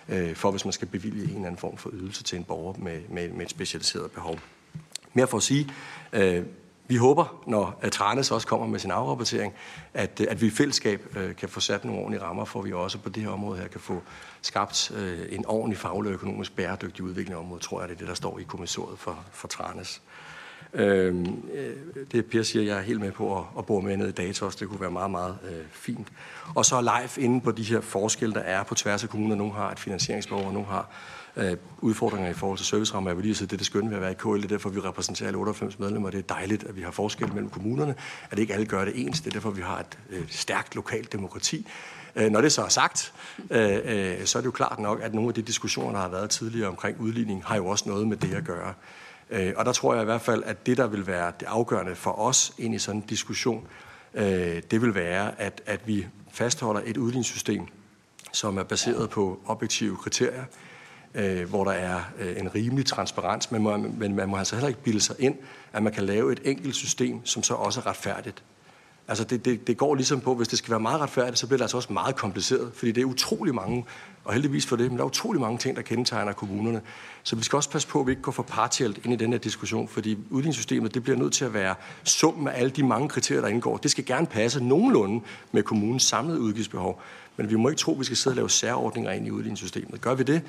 øh, 0.09 0.35
for 0.35 0.51
hvis 0.51 0.65
man 0.65 0.71
skal 0.71 0.87
bevilge 0.87 1.23
en 1.23 1.29
eller 1.29 1.45
anden 1.45 1.57
form 1.57 1.77
for 1.77 1.89
ydelse 1.93 2.23
til 2.23 2.37
en 2.37 2.43
borger 2.43 2.73
med, 2.77 3.01
med, 3.09 3.29
med 3.29 3.45
et 3.45 3.49
specialiseret 3.49 4.11
behov. 4.11 4.39
Mere 5.13 5.27
for 5.27 5.37
at 5.37 5.43
sige, 5.43 5.69
øh, 6.13 6.43
vi 6.89 6.95
håber, 6.95 7.43
når 7.47 7.83
Tranes 7.91 8.31
også 8.31 8.47
kommer 8.47 8.67
med 8.67 8.79
sin 8.79 8.91
afrapportering, 8.91 9.53
at, 9.93 10.21
øh, 10.21 10.27
at 10.29 10.41
vi 10.41 10.47
i 10.47 10.49
fællesskab 10.49 11.15
øh, 11.17 11.35
kan 11.35 11.49
få 11.49 11.59
sat 11.59 11.85
nogle 11.85 11.99
ordentlige 11.99 12.23
rammer, 12.23 12.45
for 12.45 12.61
vi 12.61 12.73
også 12.73 12.97
på 12.97 13.09
det 13.09 13.23
her 13.23 13.29
område 13.29 13.59
her 13.59 13.67
kan 13.67 13.79
få 13.79 14.01
skabt 14.41 14.91
øh, 14.95 15.19
en 15.29 15.45
ordentlig 15.45 15.77
faglig 15.77 16.09
og 16.09 16.13
økonomisk 16.13 16.55
bæredygtig 16.55 17.03
udvikling 17.03 17.35
af 17.35 17.39
området, 17.39 17.63
tror 17.63 17.79
jeg, 17.79 17.89
det 17.89 17.95
er 17.95 17.99
det, 17.99 18.07
der 18.07 18.13
står 18.13 18.39
i 18.39 18.43
kommissoriet 18.43 18.99
for, 18.99 19.19
for 19.31 19.47
Tranes. 19.47 20.01
Øhm, 20.73 21.49
øh, 21.53 21.75
det 22.11 22.25
Per 22.25 22.43
siger, 22.43 22.65
jeg 22.65 22.77
er 22.77 22.81
helt 22.81 22.99
med 22.99 23.11
på 23.11 23.37
at, 23.37 23.43
at 23.57 23.65
bore 23.65 23.81
med 23.81 23.97
ned 23.97 24.07
i 24.07 24.11
data 24.11 24.45
også. 24.45 24.57
Det 24.59 24.67
kunne 24.67 24.81
være 24.81 24.91
meget, 24.91 25.11
meget 25.11 25.37
øh, 25.43 25.65
fint. 25.71 26.07
Og 26.55 26.65
så 26.65 26.81
live 26.81 27.23
inde 27.23 27.41
på 27.41 27.51
de 27.51 27.63
her 27.63 27.81
forskelle, 27.81 28.35
der 28.35 28.41
er 28.41 28.63
på 28.63 28.75
tværs 28.75 29.03
af 29.03 29.09
kommuner. 29.09 29.35
Nogle 29.35 29.53
har 29.53 29.71
et 29.71 29.79
finansieringsbehov, 29.79 30.47
og 30.47 30.53
nogle 30.53 30.67
har 30.67 30.89
øh, 31.35 31.57
udfordringer 31.81 32.29
i 32.29 32.33
forhold 32.33 32.57
til 32.57 32.67
servicerammer. 32.67 33.09
Jeg 33.09 33.17
vil 33.17 33.25
lige 33.25 33.35
sige, 33.35 33.47
det 33.47 33.53
er 33.53 33.57
det 33.57 33.65
skønne 33.65 33.89
ved 33.89 33.97
at 33.97 34.01
være 34.01 34.11
i 34.11 34.15
KL. 34.15 34.35
Det 34.35 34.43
er 34.43 34.47
derfor, 34.47 34.69
vi 34.69 34.79
repræsenterer 34.79 35.27
alle 35.27 35.37
98 35.37 35.79
medlemmer. 35.79 36.09
Det 36.09 36.17
er 36.17 36.33
dejligt, 36.35 36.63
at 36.63 36.75
vi 36.75 36.81
har 36.81 36.91
forskel 36.91 37.33
mellem 37.33 37.49
kommunerne. 37.49 37.95
At 38.31 38.39
ikke 38.39 38.53
alle 38.53 38.65
gør 38.65 38.85
det 38.85 38.93
ens. 38.95 39.21
Det 39.21 39.27
er 39.27 39.31
derfor, 39.31 39.49
vi 39.49 39.61
har 39.61 39.79
et 39.79 39.97
øh, 40.09 40.25
stærkt 40.29 40.75
lokalt 40.75 41.13
demokrati. 41.13 41.67
Øh, 42.15 42.31
når 42.31 42.41
det 42.41 42.51
så 42.51 42.63
er 42.63 42.69
sagt, 42.69 43.13
øh, 43.49 43.79
øh, 43.83 44.25
så 44.25 44.37
er 44.37 44.41
det 44.41 44.45
jo 44.45 44.51
klart 44.51 44.79
nok, 44.79 45.01
at 45.01 45.13
nogle 45.13 45.27
af 45.27 45.33
de 45.33 45.41
diskussioner, 45.41 45.91
der 45.91 45.99
har 45.99 46.09
været 46.09 46.29
tidligere 46.29 46.67
omkring 46.67 46.99
udligning, 46.99 47.43
har 47.45 47.55
jo 47.55 47.67
også 47.67 47.89
noget 47.89 48.07
med 48.07 48.17
det 48.17 48.33
at 48.33 48.43
gøre. 48.45 48.73
Øh, 49.29 49.53
og 49.57 49.65
der 49.65 49.71
tror 49.71 49.93
jeg 49.93 50.01
i 50.01 50.05
hvert 50.05 50.21
fald, 50.21 50.43
at 50.45 50.65
det, 50.65 50.77
der 50.77 50.87
vil 50.87 51.07
være 51.07 51.31
det 51.39 51.45
afgørende 51.45 51.95
for 51.95 52.19
os 52.19 52.53
ind 52.57 52.75
i 52.75 52.79
sådan 52.79 53.01
en 53.01 53.07
diskussion, 53.07 53.67
øh, 54.13 54.61
det 54.71 54.81
vil 54.81 54.95
være, 54.95 55.41
at, 55.41 55.61
at 55.65 55.87
vi 55.87 56.07
fastholder 56.31 56.81
et 56.85 56.97
udligningssystem, 56.97 57.65
som 58.31 58.57
er 58.57 58.63
baseret 58.63 59.09
på 59.09 59.39
objektive 59.45 59.97
kriterier, 59.97 60.43
øh, 61.15 61.49
hvor 61.49 61.63
der 61.63 61.71
er 61.71 62.01
øh, 62.19 62.39
en 62.39 62.55
rimelig 62.55 62.85
transparens, 62.85 63.51
men, 63.51 63.63
man, 63.63 63.95
men 63.97 64.15
man 64.15 64.29
må 64.29 64.37
altså 64.37 64.55
heller 64.55 64.67
ikke 64.67 64.83
bilde 64.83 65.01
sig 65.01 65.15
ind, 65.19 65.35
at 65.73 65.83
man 65.83 65.93
kan 65.93 66.03
lave 66.03 66.31
et 66.31 66.39
enkelt 66.43 66.75
system, 66.75 67.25
som 67.25 67.43
så 67.43 67.53
også 67.53 67.79
er 67.79 67.87
retfærdigt. 67.87 68.43
Altså 69.09 69.23
det, 69.23 69.45
det, 69.45 69.67
det 69.67 69.77
går 69.77 69.95
ligesom 69.95 70.21
på, 70.21 70.35
hvis 70.35 70.47
det 70.47 70.57
skal 70.57 70.71
være 70.71 70.79
meget 70.79 71.01
retfærdigt, 71.01 71.39
så 71.39 71.47
bliver 71.47 71.57
det 71.57 71.63
altså 71.63 71.77
også 71.77 71.93
meget 71.93 72.15
kompliceret, 72.15 72.71
fordi 72.73 72.91
det 72.91 73.01
er 73.01 73.05
utrolig 73.05 73.55
mange, 73.55 73.85
og 74.25 74.33
heldigvis 74.33 74.65
for 74.65 74.75
det, 74.75 74.89
men 74.91 74.97
der 74.97 75.03
er 75.03 75.07
utrolig 75.07 75.41
mange 75.41 75.57
ting, 75.57 75.75
der 75.75 75.81
kendetegner 75.81 76.33
kommunerne. 76.33 76.81
Så 77.23 77.35
vi 77.35 77.43
skal 77.43 77.57
også 77.57 77.69
passe 77.69 77.87
på, 77.87 77.99
at 77.99 78.07
vi 78.07 78.11
ikke 78.11 78.21
går 78.21 78.31
for 78.31 78.43
partielt 78.43 79.05
ind 79.05 79.13
i 79.13 79.15
den 79.15 79.31
her 79.31 79.39
diskussion, 79.39 79.87
fordi 79.87 80.17
udligningssystemet 80.29 80.93
det 80.93 81.03
bliver 81.03 81.17
nødt 81.17 81.33
til 81.33 81.45
at 81.45 81.53
være 81.53 81.75
summen 82.03 82.47
af 82.47 82.59
alle 82.59 82.69
de 82.69 82.83
mange 82.83 83.09
kriterier, 83.09 83.41
der 83.41 83.47
indgår. 83.47 83.77
Det 83.77 83.91
skal 83.91 84.05
gerne 84.05 84.27
passe 84.27 84.63
nogenlunde 84.63 85.21
med 85.51 85.63
kommunens 85.63 86.03
samlede 86.03 86.39
udgiftsbehov, 86.39 87.01
men 87.37 87.49
vi 87.49 87.55
må 87.55 87.69
ikke 87.69 87.79
tro, 87.79 87.91
at 87.91 87.99
vi 87.99 88.03
skal 88.03 88.17
sidde 88.17 88.33
og 88.33 88.35
lave 88.35 88.49
særordninger 88.49 89.11
ind 89.11 89.27
i 89.27 89.31
udligningssystemet. 89.31 90.01
Gør 90.01 90.13
vi 90.13 90.23
det, 90.23 90.41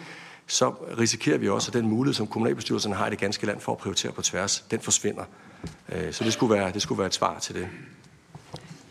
så 0.51 0.71
risikerer 0.99 1.39
vi 1.39 1.49
også, 1.49 1.71
at 1.71 1.75
den 1.75 1.89
mulighed, 1.89 2.15
som 2.15 2.27
kommunalbestyrelserne 2.27 2.95
har 2.95 3.07
i 3.07 3.11
det 3.11 3.19
ganske 3.19 3.47
land 3.47 3.61
for 3.61 3.73
at 3.73 3.79
prioritere 3.79 4.13
på 4.13 4.23
tværs, 4.23 4.65
den 4.71 4.81
forsvinder. 4.81 5.25
Øh, 5.93 6.13
så 6.13 6.25
det 6.25 6.33
skulle 6.33 6.55
være, 6.55 6.73
det 6.73 6.83
skulle 6.83 6.99
være 6.99 7.07
et 7.07 7.15
svar 7.15 7.39
til 7.39 7.55
det. 7.55 7.69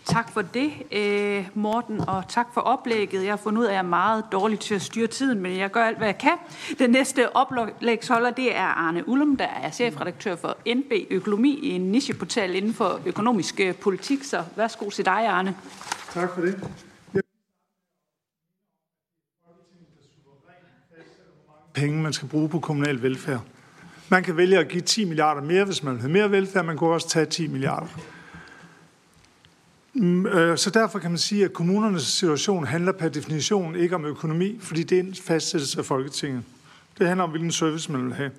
Tak 0.06 0.34
for 0.34 0.42
det, 0.42 0.72
øh, 0.92 1.48
Morten, 1.54 2.10
og 2.10 2.24
tak 2.30 2.48
for 2.54 2.62
oplægget. 2.62 3.24
Jeg 3.24 3.32
har 3.32 3.38
fundet 3.38 3.62
ud 3.62 3.66
af, 3.66 3.70
at 3.70 3.74
jeg 3.74 3.80
er 3.80 3.90
meget 3.90 4.24
dårlig 4.32 4.60
til 4.60 4.76
at 4.76 4.82
styre 4.82 5.08
tiden, 5.08 5.40
men 5.40 5.58
jeg 5.58 5.72
gør 5.72 5.84
alt, 5.84 5.98
hvad 5.98 6.08
jeg 6.08 6.18
kan. 6.18 6.38
Den 6.80 6.90
næste 6.90 7.36
oplægsholder, 7.36 8.32
det 8.32 8.56
er 8.56 8.66
Arne 8.66 9.10
Ullum, 9.10 9.38
der 9.38 9.48
er 9.48 9.72
chefredaktør 9.72 10.36
for 10.36 10.58
NB 10.76 10.92
Økonomi, 11.10 11.60
en 11.64 11.82
nicheportal 11.82 12.56
inden 12.56 12.74
for 12.74 13.00
økonomisk 13.06 13.60
øh, 13.60 13.76
politik. 13.76 14.24
Så 14.24 14.44
værsgo 14.56 14.90
til 14.90 15.06
dig, 15.06 15.28
Arne. 15.28 15.56
Tak 16.14 16.30
for 16.36 16.42
det. 16.42 16.64
Penge, 21.80 22.02
man 22.02 22.14
skal 22.14 22.28
bruge 22.28 22.50
på 22.50 22.60
kommunal 22.60 23.02
velfærd. 23.02 23.42
Man 24.10 24.24
kan 24.24 24.38
vælge 24.38 24.58
at 24.58 24.68
give 24.68 24.82
10 24.82 25.06
milliarder 25.06 25.42
mere, 25.42 25.66
hvis 25.66 25.84
man 25.84 25.94
vil 25.94 26.02
have 26.02 26.12
mere 26.12 26.32
velfærd. 26.32 26.66
Man 26.66 26.78
kunne 26.78 26.90
også 26.90 27.10
tage 27.10 27.26
10 27.26 27.48
milliarder. 27.48 27.88
Mm, 29.94 30.26
øh, 30.26 30.58
så 30.58 30.70
derfor 30.70 31.00
kan 31.00 31.12
man 31.12 31.18
sige, 31.18 31.46
at 31.46 31.54
kommunernes 31.54 32.04
situation 32.04 32.66
handler 32.66 32.92
per 32.92 33.10
definition 33.10 33.76
ikke 33.76 33.96
om 33.96 34.06
økonomi, 34.06 34.58
fordi 34.62 34.84
det 34.84 34.96
er 34.96 35.04
en 35.04 35.16
fastsættelse 35.16 35.80
af 35.80 35.86
Folketinget. 35.86 36.44
Det 37.00 37.08
handler 37.08 37.24
om, 37.24 37.30
hvilken 37.30 37.52
service 37.52 37.92
man 37.92 38.06
vil 38.06 38.14
have. 38.14 38.32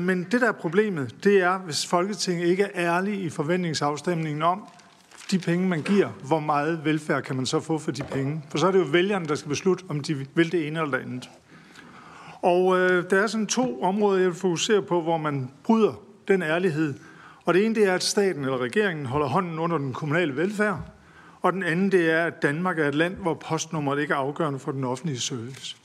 Men 0.00 0.26
det, 0.32 0.40
der 0.40 0.48
er 0.48 0.52
problemet, 0.52 1.14
det 1.24 1.42
er, 1.42 1.58
hvis 1.58 1.86
Folketinget 1.86 2.46
ikke 2.46 2.62
er 2.62 2.94
ærlig 2.94 3.22
i 3.22 3.30
forventningsafstemningen 3.30 4.42
om, 4.42 4.68
de 5.30 5.38
penge, 5.38 5.68
man 5.68 5.82
giver, 5.82 6.08
hvor 6.08 6.40
meget 6.40 6.84
velfærd 6.84 7.22
kan 7.22 7.36
man 7.36 7.46
så 7.46 7.60
få 7.60 7.78
for 7.78 7.90
de 7.90 8.02
penge? 8.02 8.42
For 8.48 8.58
så 8.58 8.66
er 8.66 8.70
det 8.70 8.78
jo 8.78 8.84
vælgerne, 8.84 9.26
der 9.26 9.34
skal 9.34 9.48
beslutte, 9.48 9.84
om 9.88 10.00
de 10.00 10.26
vil 10.34 10.52
det 10.52 10.66
ene 10.66 10.80
eller 10.80 10.98
det 10.98 11.04
andet. 11.04 11.30
Og 12.42 12.78
øh, 12.78 13.10
der 13.10 13.22
er 13.22 13.26
sådan 13.26 13.46
to 13.46 13.82
områder, 13.82 14.18
jeg 14.18 14.28
vil 14.28 14.36
fokusere 14.36 14.82
på, 14.82 15.02
hvor 15.02 15.16
man 15.16 15.50
bryder 15.64 15.92
den 16.28 16.42
ærlighed. 16.42 16.94
Og 17.44 17.54
det 17.54 17.66
ene, 17.66 17.74
det 17.74 17.88
er, 17.88 17.94
at 17.94 18.02
staten 18.02 18.44
eller 18.44 18.58
regeringen 18.58 19.06
holder 19.06 19.26
hånden 19.26 19.58
under 19.58 19.78
den 19.78 19.92
kommunale 19.92 20.36
velfærd. 20.36 20.80
Og 21.40 21.52
den 21.52 21.62
anden, 21.62 21.92
det 21.92 22.10
er, 22.10 22.24
at 22.24 22.42
Danmark 22.42 22.78
er 22.78 22.88
et 22.88 22.94
land, 22.94 23.16
hvor 23.16 23.34
postnummeret 23.34 24.00
ikke 24.00 24.14
er 24.14 24.18
afgørende 24.18 24.58
for 24.58 24.72
den 24.72 24.84
offentlige 24.84 25.20
service. 25.20 25.76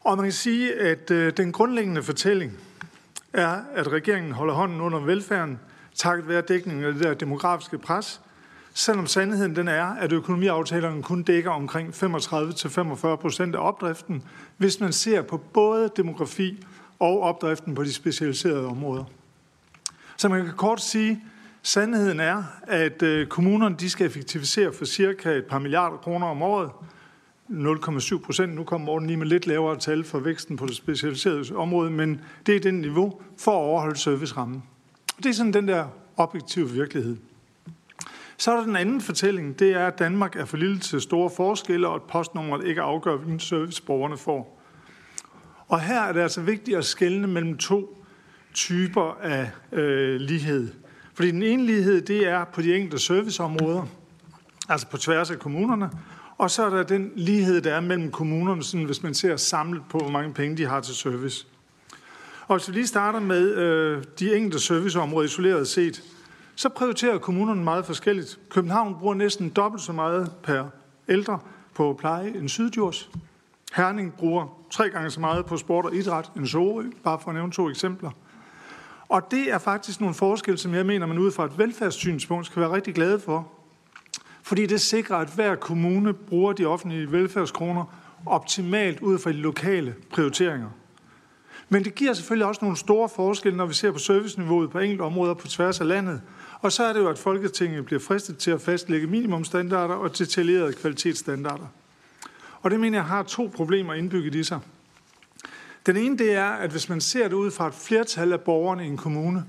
Og 0.00 0.16
man 0.16 0.26
kan 0.26 0.32
sige, 0.32 0.74
at 0.74 1.10
øh, 1.10 1.32
den 1.36 1.52
grundlæggende 1.52 2.02
fortælling 2.02 2.52
er, 3.32 3.60
at 3.74 3.92
regeringen 3.92 4.32
holder 4.32 4.54
hånden 4.54 4.80
under 4.80 4.98
velfærden, 4.98 5.58
takket 5.94 6.28
være 6.28 6.40
dækningen 6.40 6.84
af 6.84 6.92
det 6.92 7.02
der 7.02 7.14
demografiske 7.14 7.78
pres, 7.78 8.20
selvom 8.74 9.06
sandheden 9.06 9.56
den 9.56 9.68
er, 9.68 9.84
at 9.84 10.12
økonomiaftalerne 10.12 11.02
kun 11.02 11.22
dækker 11.22 11.50
omkring 11.50 11.88
35-45 11.88 13.16
procent 13.16 13.54
af 13.54 13.66
opdriften, 13.68 14.22
hvis 14.56 14.80
man 14.80 14.92
ser 14.92 15.22
på 15.22 15.36
både 15.36 15.90
demografi 15.96 16.64
og 16.98 17.20
opdriften 17.20 17.74
på 17.74 17.84
de 17.84 17.92
specialiserede 17.92 18.66
områder. 18.66 19.04
Så 20.16 20.28
man 20.28 20.44
kan 20.44 20.54
kort 20.56 20.80
sige, 20.80 21.24
sandheden 21.62 22.20
er, 22.20 22.44
at 22.62 23.02
øh, 23.02 23.26
kommunerne 23.26 23.76
de 23.80 23.90
skal 23.90 24.06
effektivisere 24.06 24.72
for 24.72 24.84
cirka 24.84 25.30
et 25.30 25.44
par 25.44 25.58
milliarder 25.58 25.96
kroner 25.96 26.26
om 26.26 26.42
året, 26.42 26.70
0,7 27.50 28.18
procent. 28.18 28.54
Nu 28.54 28.64
kommer 28.64 28.86
Morten 28.86 29.06
lige 29.06 29.16
med 29.16 29.26
lidt 29.26 29.46
lavere 29.46 29.78
tal 29.78 30.04
for 30.04 30.18
væksten 30.18 30.56
på 30.56 30.66
det 30.66 30.76
specialiserede 30.76 31.56
område, 31.56 31.90
men 31.90 32.20
det 32.46 32.56
er 32.56 32.60
den 32.60 32.80
niveau 32.80 33.20
for 33.38 33.50
at 33.50 33.64
overholde 33.64 33.96
servicerammen. 33.96 34.62
Det 35.22 35.26
er 35.26 35.32
sådan 35.32 35.52
den 35.52 35.68
der 35.68 35.86
objektive 36.16 36.70
virkelighed. 36.70 37.16
Så 38.36 38.52
er 38.52 38.56
der 38.56 38.64
den 38.64 38.76
anden 38.76 39.00
fortælling, 39.00 39.58
det 39.58 39.70
er, 39.70 39.86
at 39.86 39.98
Danmark 39.98 40.36
er 40.36 40.44
for 40.44 40.56
lille 40.56 40.78
til 40.78 41.00
store 41.00 41.30
forskelle, 41.30 41.88
og 41.88 41.94
at 41.94 42.02
postnummeret 42.02 42.66
ikke 42.66 42.82
afgør, 42.82 43.16
hvilken 43.16 43.40
service 43.40 43.82
borgerne 43.82 44.16
får. 44.16 44.62
Og 45.68 45.80
her 45.80 46.00
er 46.00 46.12
det 46.12 46.20
altså 46.20 46.40
vigtigt 46.40 46.76
at 46.76 46.84
skelne 46.84 47.26
mellem 47.26 47.58
to 47.58 48.04
typer 48.54 49.18
af 49.22 49.50
øh, 49.72 50.20
lighed. 50.20 50.72
Fordi 51.14 51.30
den 51.30 51.42
ene 51.42 51.66
lighed, 51.66 52.02
det 52.02 52.28
er 52.28 52.44
på 52.44 52.62
de 52.62 52.74
enkelte 52.74 52.98
serviceområder, 52.98 53.86
altså 54.68 54.86
på 54.86 54.96
tværs 54.96 55.30
af 55.30 55.38
kommunerne, 55.38 55.90
og 56.38 56.50
så 56.50 56.66
er 56.66 56.70
der 56.70 56.82
den 56.82 57.12
lighed, 57.16 57.60
der 57.60 57.74
er 57.74 57.80
mellem 57.80 58.10
kommunerne, 58.10 58.62
sådan, 58.62 58.86
hvis 58.86 59.02
man 59.02 59.14
ser 59.14 59.36
samlet 59.36 59.82
på, 59.90 59.98
hvor 59.98 60.10
mange 60.10 60.34
penge 60.34 60.56
de 60.56 60.66
har 60.66 60.80
til 60.80 60.94
service. 60.94 61.46
Og 62.50 62.56
hvis 62.56 62.68
vi 62.68 62.72
lige 62.72 62.86
starter 62.86 63.20
med 63.20 63.54
øh, 63.54 64.04
de 64.18 64.36
enkelte 64.36 64.60
serviceområder 64.60 65.26
isoleret 65.26 65.68
set, 65.68 66.02
så 66.54 66.68
prioriterer 66.68 67.18
kommunerne 67.18 67.64
meget 67.64 67.86
forskelligt. 67.86 68.38
København 68.48 68.96
bruger 68.98 69.14
næsten 69.14 69.48
dobbelt 69.48 69.82
så 69.82 69.92
meget 69.92 70.32
per 70.42 70.64
ældre 71.08 71.38
på 71.74 71.96
pleje 71.98 72.28
end 72.28 72.48
Sydjurs. 72.48 73.10
Herning 73.74 74.14
bruger 74.14 74.46
tre 74.70 74.90
gange 74.90 75.10
så 75.10 75.20
meget 75.20 75.46
på 75.46 75.56
sport 75.56 75.84
og 75.84 75.94
idræt 75.94 76.30
end 76.36 76.46
Sorø, 76.46 76.84
bare 77.04 77.18
for 77.22 77.28
at 77.28 77.34
nævne 77.34 77.52
to 77.52 77.70
eksempler. 77.70 78.10
Og 79.08 79.30
det 79.30 79.52
er 79.52 79.58
faktisk 79.58 80.00
nogle 80.00 80.14
forskelle, 80.14 80.58
som 80.58 80.74
jeg 80.74 80.86
mener, 80.86 81.06
man 81.06 81.18
ud 81.18 81.30
fra 81.30 81.44
et 81.44 81.58
velfærdssynspunkt 81.58 82.46
skal 82.46 82.60
være 82.62 82.72
rigtig 82.72 82.94
glade 82.94 83.20
for. 83.20 83.48
Fordi 84.42 84.66
det 84.66 84.80
sikrer, 84.80 85.16
at 85.16 85.28
hver 85.34 85.54
kommune 85.54 86.12
bruger 86.12 86.52
de 86.52 86.66
offentlige 86.66 87.12
velfærdskroner 87.12 87.84
optimalt 88.26 89.00
ud 89.00 89.18
fra 89.18 89.32
de 89.32 89.36
lokale 89.36 89.94
prioriteringer. 90.10 90.68
Men 91.72 91.84
det 91.84 91.94
giver 91.94 92.12
selvfølgelig 92.12 92.46
også 92.46 92.58
nogle 92.62 92.76
store 92.76 93.08
forskelle, 93.08 93.56
når 93.56 93.66
vi 93.66 93.74
ser 93.74 93.90
på 93.90 93.98
serviceniveauet 93.98 94.70
på 94.70 94.78
enkelte 94.78 95.02
områder 95.02 95.34
på 95.34 95.46
tværs 95.46 95.80
af 95.80 95.88
landet. 95.88 96.20
Og 96.60 96.72
så 96.72 96.84
er 96.84 96.92
det 96.92 97.00
jo, 97.00 97.08
at 97.08 97.18
Folketinget 97.18 97.84
bliver 97.84 98.00
fristet 98.00 98.38
til 98.38 98.50
at 98.50 98.60
fastlægge 98.60 99.06
minimumstandarder 99.06 99.94
og 99.94 100.18
detaljerede 100.18 100.72
kvalitetsstandarder. 100.72 101.66
Og 102.62 102.70
det 102.70 102.80
mener 102.80 102.98
jeg 102.98 103.04
har 103.04 103.22
to 103.22 103.50
problemer 103.54 103.94
indbygget 103.94 104.34
i 104.34 104.44
sig. 104.44 104.60
Den 105.86 105.96
ene 105.96 106.18
det 106.18 106.32
er, 106.32 106.48
at 106.48 106.70
hvis 106.70 106.88
man 106.88 107.00
ser 107.00 107.28
det 107.28 107.34
ud 107.34 107.50
fra 107.50 107.68
et 107.68 107.74
flertal 107.74 108.32
af 108.32 108.40
borgerne 108.40 108.84
i 108.84 108.88
en 108.88 108.96
kommune, 108.96 109.44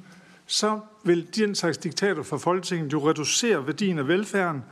så 0.45 0.79
vil 1.03 1.35
den 1.35 1.55
slags 1.55 1.77
diktater 1.77 2.23
fra 2.23 2.37
Folketinget 2.37 2.93
jo 2.93 3.09
reducere 3.09 3.67
værdien 3.67 3.99
af 3.99 4.07
velfærden, 4.07 4.63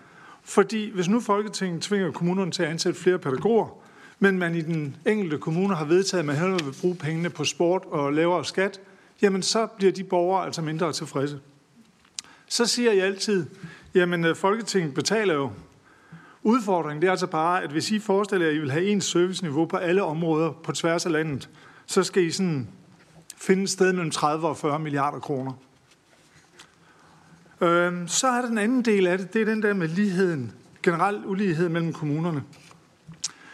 fordi 0.44 0.92
hvis 0.94 1.10
nu 1.10 1.20
Folketinget 1.20 1.82
tvinger 1.82 2.12
kommunerne 2.12 2.52
til 2.52 2.64
at 2.64 2.70
ansætte 2.70 3.00
flere 3.00 3.20
pædagoger, 3.20 3.68
men 4.20 4.40
man 4.40 4.56
i 4.56 4.62
den 4.62 4.96
enkelte 5.06 5.38
kommune 5.38 5.76
har 5.76 5.86
vedtaget, 5.86 6.20
at 6.20 6.26
man 6.26 6.36
hellere 6.36 6.66
vil 6.66 6.76
bruge 6.82 6.96
pengene 6.96 7.30
på 7.30 7.44
sport 7.44 7.84
og 7.86 8.14
lavere 8.14 8.46
skat, 8.46 8.80
jamen 9.22 9.42
så 9.42 9.68
bliver 9.78 9.92
de 9.92 10.04
borgere 10.04 10.46
altså 10.46 10.62
mindre 10.62 10.94
tilfredse. 10.94 11.40
Så 12.48 12.66
siger 12.66 12.92
jeg 12.92 13.06
altid, 13.06 13.46
jamen 13.96 14.26
øh, 14.26 14.36
Folketinget 14.36 14.94
betaler 14.94 15.34
jo. 15.34 15.52
Udfordringen 16.44 17.02
det 17.02 17.08
er 17.08 17.12
altså 17.12 17.28
bare, 17.28 17.64
at 17.64 17.72
hvis 17.72 17.92
I 17.92 18.00
forestiller 18.00 18.46
jer, 18.46 18.52
at 18.52 18.58
I 18.58 18.60
vil 18.60 18.72
have 18.72 18.86
ens 18.86 19.06
serviceniveau 19.06 19.66
på 19.66 19.78
alle 19.78 20.04
områder 20.04 20.52
på 20.52 20.72
tværs 20.72 21.06
af 21.06 21.12
landet, 21.12 21.50
så 21.86 22.04
skal 22.04 22.24
I 22.24 22.32
sådan 22.32 22.68
finde 23.38 23.64
et 23.64 23.70
sted 23.70 23.94
mellem 23.94 24.12
30 24.12 24.48
og 24.48 24.58
40 24.58 24.80
milliarder 24.80 25.20
kroner. 25.20 25.54
Øhm, 27.62 28.08
så 28.08 28.28
er 28.28 28.42
der 28.42 28.48
den 28.48 28.58
anden 28.58 28.82
del 28.82 29.08
af 29.08 29.18
det, 29.18 29.34
det 29.34 29.42
er 29.42 29.46
den 29.46 29.62
der 29.62 29.74
med 29.74 29.88
ligheden, 29.88 30.54
generel 30.84 31.26
ulighed 31.26 31.70
mellem 31.70 31.94
kommunerne. 31.94 32.44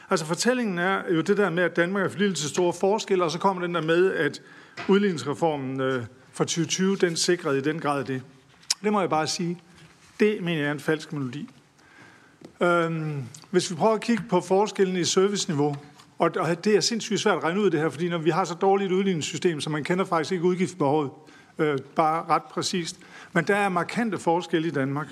Altså 0.10 0.26
fortællingen 0.26 0.80
er 0.80 1.14
jo 1.14 1.22
det 1.22 1.38
der 1.38 1.50
med, 1.50 1.64
at 1.64 1.76
Danmark 1.76 2.06
er 2.06 2.10
for 2.10 2.20
lille 2.20 2.36
til 2.36 2.50
store 2.50 2.74
forskelle, 2.74 3.24
og 3.24 3.32
så 3.32 3.40
kommer 3.40 3.66
den 3.66 3.76
der 3.76 3.82
med, 3.82 4.14
at 4.14 4.42
udligningsreformen 4.88 5.82
øh, 5.82 6.04
fra 6.34 6.44
2020, 6.44 6.96
den 6.96 7.16
sikrede 7.16 7.58
i 7.58 7.62
den 7.62 7.80
grad 7.80 8.04
det. 8.04 8.22
Det 8.84 8.92
må 8.92 9.00
jeg 9.00 9.10
bare 9.10 9.28
sige. 9.28 9.62
Det 10.20 10.44
mener 10.44 10.62
jeg 10.62 10.68
er 10.68 10.72
en 10.72 10.80
falsk 10.80 11.14
melodi. 11.14 11.50
Øhm, 12.62 13.24
hvis 13.52 13.72
vi 13.72 13.76
prøver 13.76 13.94
at 13.94 14.02
kigge 14.02 14.24
på 14.30 14.42
forskellen 14.42 14.98
i 14.98 15.04
serviceniveau, 15.04 15.76
og, 16.20 16.32
og 16.40 16.66
det 16.66 16.76
er 16.76 16.82
sindssygt 16.82 17.20
svært 17.20 17.38
at 17.38 17.44
regne 17.44 17.62
ud 17.62 17.70
det 17.70 17.80
her, 17.80 17.90
fordi 17.90 18.10
når 18.10 18.18
vi 18.18 18.30
har 18.30 18.46
så 18.46 18.54
dårligt 18.54 18.92
et 18.92 18.96
udligningssystem, 18.96 19.62
så 19.62 19.70
man 19.70 19.84
kender 19.84 20.06
faktisk 20.06 20.32
ikke 20.32 20.44
udgiftsbehovet 20.44 21.12
øh, 21.58 21.78
bare 21.96 22.26
ret 22.30 22.44
præcist. 22.44 22.98
Men 23.34 23.48
der 23.48 23.56
er 23.56 23.70
markante 23.70 24.18
forskelle 24.18 24.68
i 24.68 24.72
Danmark. 24.72 25.08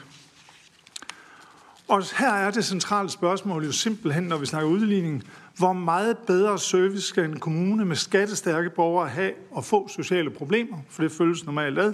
Og 1.87 2.03
her 2.19 2.33
er 2.33 2.51
det 2.51 2.65
centrale 2.65 3.09
spørgsmål 3.09 3.65
jo 3.65 3.71
simpelthen, 3.71 4.23
når 4.23 4.37
vi 4.37 4.45
snakker 4.45 4.69
udligning, 4.69 5.23
hvor 5.57 5.73
meget 5.73 6.17
bedre 6.17 6.59
service 6.59 7.01
skal 7.01 7.23
en 7.25 7.39
kommune 7.39 7.85
med 7.85 7.95
skattestærke 7.95 8.69
borgere 8.69 9.09
have 9.09 9.31
og 9.51 9.65
få 9.65 9.87
sociale 9.87 10.29
problemer, 10.29 10.77
for 10.89 11.03
det 11.03 11.11
føles 11.11 11.45
normalt 11.45 11.79
ad, 11.79 11.93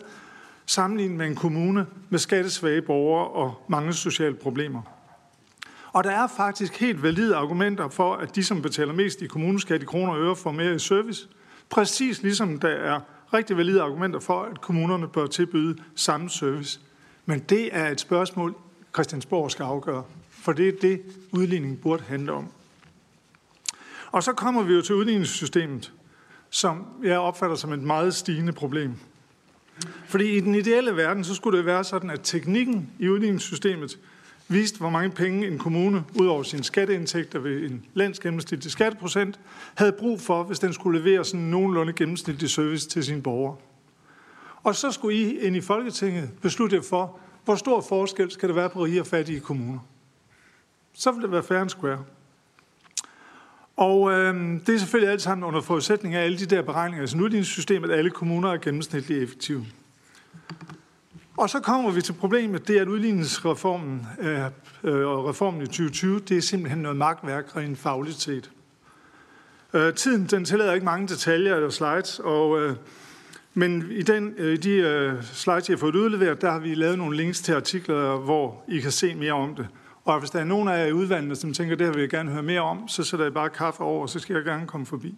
sammenlignet 0.66 1.18
med 1.18 1.28
en 1.28 1.36
kommune 1.36 1.86
med 2.10 2.20
skattesvage 2.20 2.82
borgere 2.82 3.28
og 3.28 3.66
mange 3.68 3.94
sociale 3.94 4.36
problemer. 4.36 4.82
Og 5.94 6.03
der 6.03 6.11
er 6.11 6.28
faktisk 6.28 6.80
helt 6.80 7.03
valide 7.03 7.36
argumenter 7.36 7.90
for, 7.90 8.16
at 8.16 8.36
de, 8.36 8.44
som 8.44 8.61
betaler 8.61 8.94
mest 8.94 9.22
i 9.22 9.28
kommuneskat 9.28 9.82
i 9.82 9.86
kroner 9.86 10.14
og 10.14 10.20
øre, 10.20 10.36
får 10.36 10.52
mere 10.52 10.76
i 10.76 10.80
service. 10.80 11.28
Præcis 11.70 12.22
ligesom 12.24 12.60
der 12.60 12.70
er 12.70 12.99
rigtig 13.34 13.57
valide 13.57 13.82
argumenter 13.82 14.20
for, 14.20 14.41
at 14.41 14.61
kommunerne 14.61 15.07
bør 15.07 15.28
tilbyde 15.28 15.78
samme 15.95 16.30
service. 16.30 16.80
Men 17.26 17.40
det 17.40 17.70
er 17.72 17.90
et 17.90 17.99
spørgsmål, 17.99 18.56
Christiansborg 18.94 19.52
skal 19.52 19.64
afgøre. 19.64 20.03
For 20.30 20.53
det 20.53 20.68
er 20.68 20.74
det, 20.82 21.02
udligningen 21.32 21.78
burde 21.78 22.03
handle 22.03 22.32
om. 22.32 22.48
Og 24.11 24.24
så 24.24 24.34
kommer 24.34 24.64
vi 24.64 24.74
jo 24.74 24.82
til 24.82 24.95
udligningssystemet, 24.95 25.94
som 26.49 26.86
jeg 27.03 27.20
opfatter 27.20 27.56
som 27.56 27.74
et 27.74 27.84
meget 27.84 28.16
stigende 28.16 28.53
problem. 28.53 28.94
Fordi 30.06 30.38
i 30.38 30.40
den 30.40 30.56
ideelle 30.56 30.95
verden, 30.95 31.24
så 31.24 31.36
skulle 31.36 31.57
det 31.57 31.66
være 31.66 31.84
sådan, 31.84 32.10
at 32.10 32.20
teknikken 32.24 32.91
i 32.99 33.10
udligningssystemet 33.10 33.99
viste, 34.48 34.80
hvor 34.80 34.90
mange 34.90 35.10
penge 35.10 35.48
en 35.48 35.57
kommune, 35.57 36.03
ud 36.20 36.28
over 36.28 36.44
sine 36.44 36.64
skatteindtægter 36.64 37.40
ved 37.40 37.70
en 37.70 37.86
landsgennemsnitlig 37.94 38.72
skatteprocent, 38.72 39.40
havde 39.76 39.91
brug 39.91 40.22
for, 40.22 40.44
hvis 40.44 40.60
den 40.60 40.74
skulle 40.74 40.99
levere 40.99 41.26
sådan 41.26 41.40
nogenlunde 41.40 41.94
gennemsnitlig 41.94 42.49
service 42.49 42.90
til 42.90 43.03
sine 43.03 43.22
borgere. 43.22 43.56
Og 44.64 44.76
så 44.76 44.91
skulle 44.91 45.18
I 45.18 45.40
ind 45.40 45.56
i 45.56 45.61
Folketinget 45.61 46.30
beslutte 46.41 46.82
for, 46.82 47.20
hvor 47.45 47.56
stor 47.56 47.82
forskel 47.82 48.32
skal 48.32 48.49
der 48.49 48.56
være 48.56 48.70
på 48.70 48.86
rige 48.86 49.02
og 49.02 49.07
fattige 49.07 49.40
kommuner. 49.40 49.80
Så 50.94 51.11
vil 51.11 51.22
det 51.22 51.32
være 51.32 51.44
fair 51.44 51.60
and 51.60 51.70
square. 51.70 52.03
Og 53.78 54.11
øh, 54.11 54.36
det 54.66 54.76
er 54.76 54.78
selvfølgelig 54.78 55.11
alt 55.11 55.22
sammen 55.22 55.48
under 55.48 55.61
forudsætning 55.61 56.16
af 56.16 56.24
alle 56.24 56.38
de 56.38 56.45
der 56.45 56.61
beregninger 56.61 57.16
i 57.16 57.22
udligningssystemet, 57.22 57.91
at 57.91 57.98
alle 57.98 58.10
kommuner 58.11 58.52
er 58.52 58.57
gennemsnitligt 58.57 59.24
effektive. 59.24 59.66
Og 61.38 61.49
så 61.49 61.60
kommer 61.60 61.91
vi 61.91 62.02
til 62.02 62.14
problemet, 62.14 62.68
det 62.68 62.78
er, 62.78 62.82
at 62.82 62.88
udligningsreformen 62.88 64.07
øh, 64.20 64.45
og 64.84 65.26
reformen 65.26 65.61
i 65.61 65.66
2020, 65.66 66.20
det 66.20 66.38
er 66.38 66.41
simpelthen 66.41 66.82
noget 66.82 66.98
magtværk 66.98 67.56
rent 67.56 67.80
fagligt 67.80 68.22
set. 68.22 68.52
Øh, 69.74 69.94
tiden 69.94 70.26
den 70.26 70.45
tillader 70.45 70.74
ikke 70.74 70.86
mange 70.86 71.07
detaljer 71.07 71.56
eller 71.56 71.70
slides, 71.70 72.20
og, 72.20 72.61
øh, 72.61 72.76
men 73.60 73.91
i 73.91 74.02
den, 74.02 74.34
øh, 74.38 74.53
i 74.53 74.57
de 74.57 74.72
øh, 74.72 75.23
slides, 75.23 75.69
jeg 75.69 75.76
har 75.76 75.80
fået 75.80 75.95
udleveret, 75.95 76.41
der 76.41 76.52
har 76.52 76.60
vi 76.60 76.76
lavet 76.76 76.98
nogle 76.98 77.18
links 77.18 77.41
til 77.41 77.53
artikler, 77.53 78.18
hvor 78.18 78.64
I 78.68 78.80
kan 78.80 78.91
se 78.91 79.15
mere 79.15 79.34
om 79.34 79.56
det. 79.56 79.68
Og 80.06 80.19
hvis 80.19 80.30
der 80.30 80.40
er 80.40 80.44
nogen 80.44 80.68
af 80.68 80.80
jer 80.80 80.86
i 80.86 80.91
udvalgene, 80.91 81.36
som 81.36 81.53
tænker, 81.53 81.76
det 81.76 81.88
her 81.88 81.94
vil 81.94 81.99
jeg 81.99 82.10
gerne 82.10 82.31
høre 82.31 82.44
mere 82.44 82.61
om, 82.61 82.88
så 82.88 83.03
sætter 83.03 83.26
jeg 83.26 83.34
bare 83.34 83.49
kaffe 83.49 83.81
over, 83.81 84.02
og 84.02 84.10
så 84.10 84.19
skal 84.19 84.34
jeg 84.34 84.44
gerne 84.44 84.68
komme 84.68 84.86
forbi. 84.86 85.15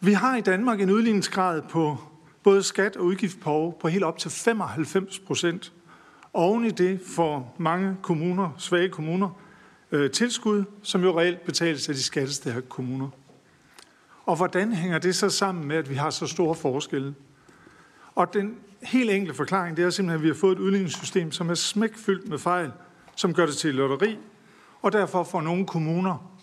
Vi 0.00 0.12
har 0.12 0.36
i 0.36 0.40
Danmark 0.40 0.80
en 0.80 0.90
udligningsgrad 0.90 1.62
på 1.70 1.98
både 2.42 2.62
skat 2.62 2.96
og 2.96 3.04
udgift 3.04 3.40
på, 3.40 3.76
på 3.80 3.88
helt 3.88 4.04
op 4.04 4.18
til 4.18 4.30
95 4.30 5.18
procent. 5.18 5.72
Oven 6.32 6.64
i 6.64 6.70
det 6.70 7.00
får 7.16 7.56
mange 7.58 7.96
kommuner, 8.02 8.50
svage 8.58 8.88
kommuner, 8.88 9.30
øh, 9.92 10.10
tilskud, 10.10 10.64
som 10.82 11.02
jo 11.02 11.20
reelt 11.20 11.44
betales 11.44 11.88
af 11.88 11.94
de 11.94 12.02
skattestærke 12.02 12.68
kommuner. 12.68 13.08
Og 14.26 14.36
hvordan 14.36 14.72
hænger 14.72 14.98
det 14.98 15.16
så 15.16 15.30
sammen 15.30 15.68
med, 15.68 15.76
at 15.76 15.90
vi 15.90 15.94
har 15.94 16.10
så 16.10 16.26
store 16.26 16.54
forskelle? 16.54 17.14
Og 18.14 18.34
den 18.34 18.56
helt 18.82 19.10
enkle 19.10 19.34
forklaring, 19.34 19.76
det 19.76 19.84
er 19.84 19.90
simpelthen, 19.90 20.18
at 20.18 20.22
vi 20.22 20.28
har 20.28 20.34
fået 20.34 20.52
et 20.52 20.58
udligningssystem, 20.58 21.32
som 21.32 21.50
er 21.50 21.54
smækfyldt 21.54 22.28
med 22.28 22.38
fejl, 22.38 22.72
som 23.16 23.34
gør 23.34 23.46
det 23.46 23.56
til 23.56 23.74
lotteri, 23.74 24.18
og 24.82 24.92
derfor 24.92 25.24
får 25.24 25.40
nogle 25.40 25.66
kommuner 25.66 26.34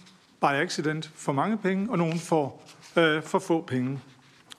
by 0.42 0.46
accident 0.46 1.12
for 1.16 1.32
mange 1.32 1.58
penge, 1.58 1.92
og 1.92 1.98
nogle 1.98 2.20
får 2.20 2.68
øh, 2.98 3.24
for 3.24 3.40
få 3.40 3.62
penge. 3.62 4.00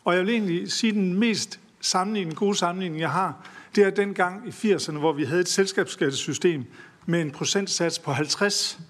Og 0.05 0.15
jeg 0.15 0.27
vil 0.27 0.31
egentlig 0.31 0.73
sige, 0.73 0.91
at 0.91 0.95
den 0.95 1.19
mest 1.19 1.61
sammenligning, 1.81 2.37
gode 2.37 2.55
sammenligning, 2.55 3.01
jeg 3.01 3.11
har, 3.11 3.49
det 3.75 3.85
er 3.85 3.91
dengang 3.91 4.49
i 4.49 4.51
80'erne, 4.51 4.99
hvor 4.99 5.13
vi 5.13 5.25
havde 5.25 5.41
et 5.41 5.49
selskabsskattesystem 5.49 6.65
med 7.07 7.21
en 7.21 7.31
procentsats 7.31 7.99
på 7.99 8.13
50. 8.13 8.81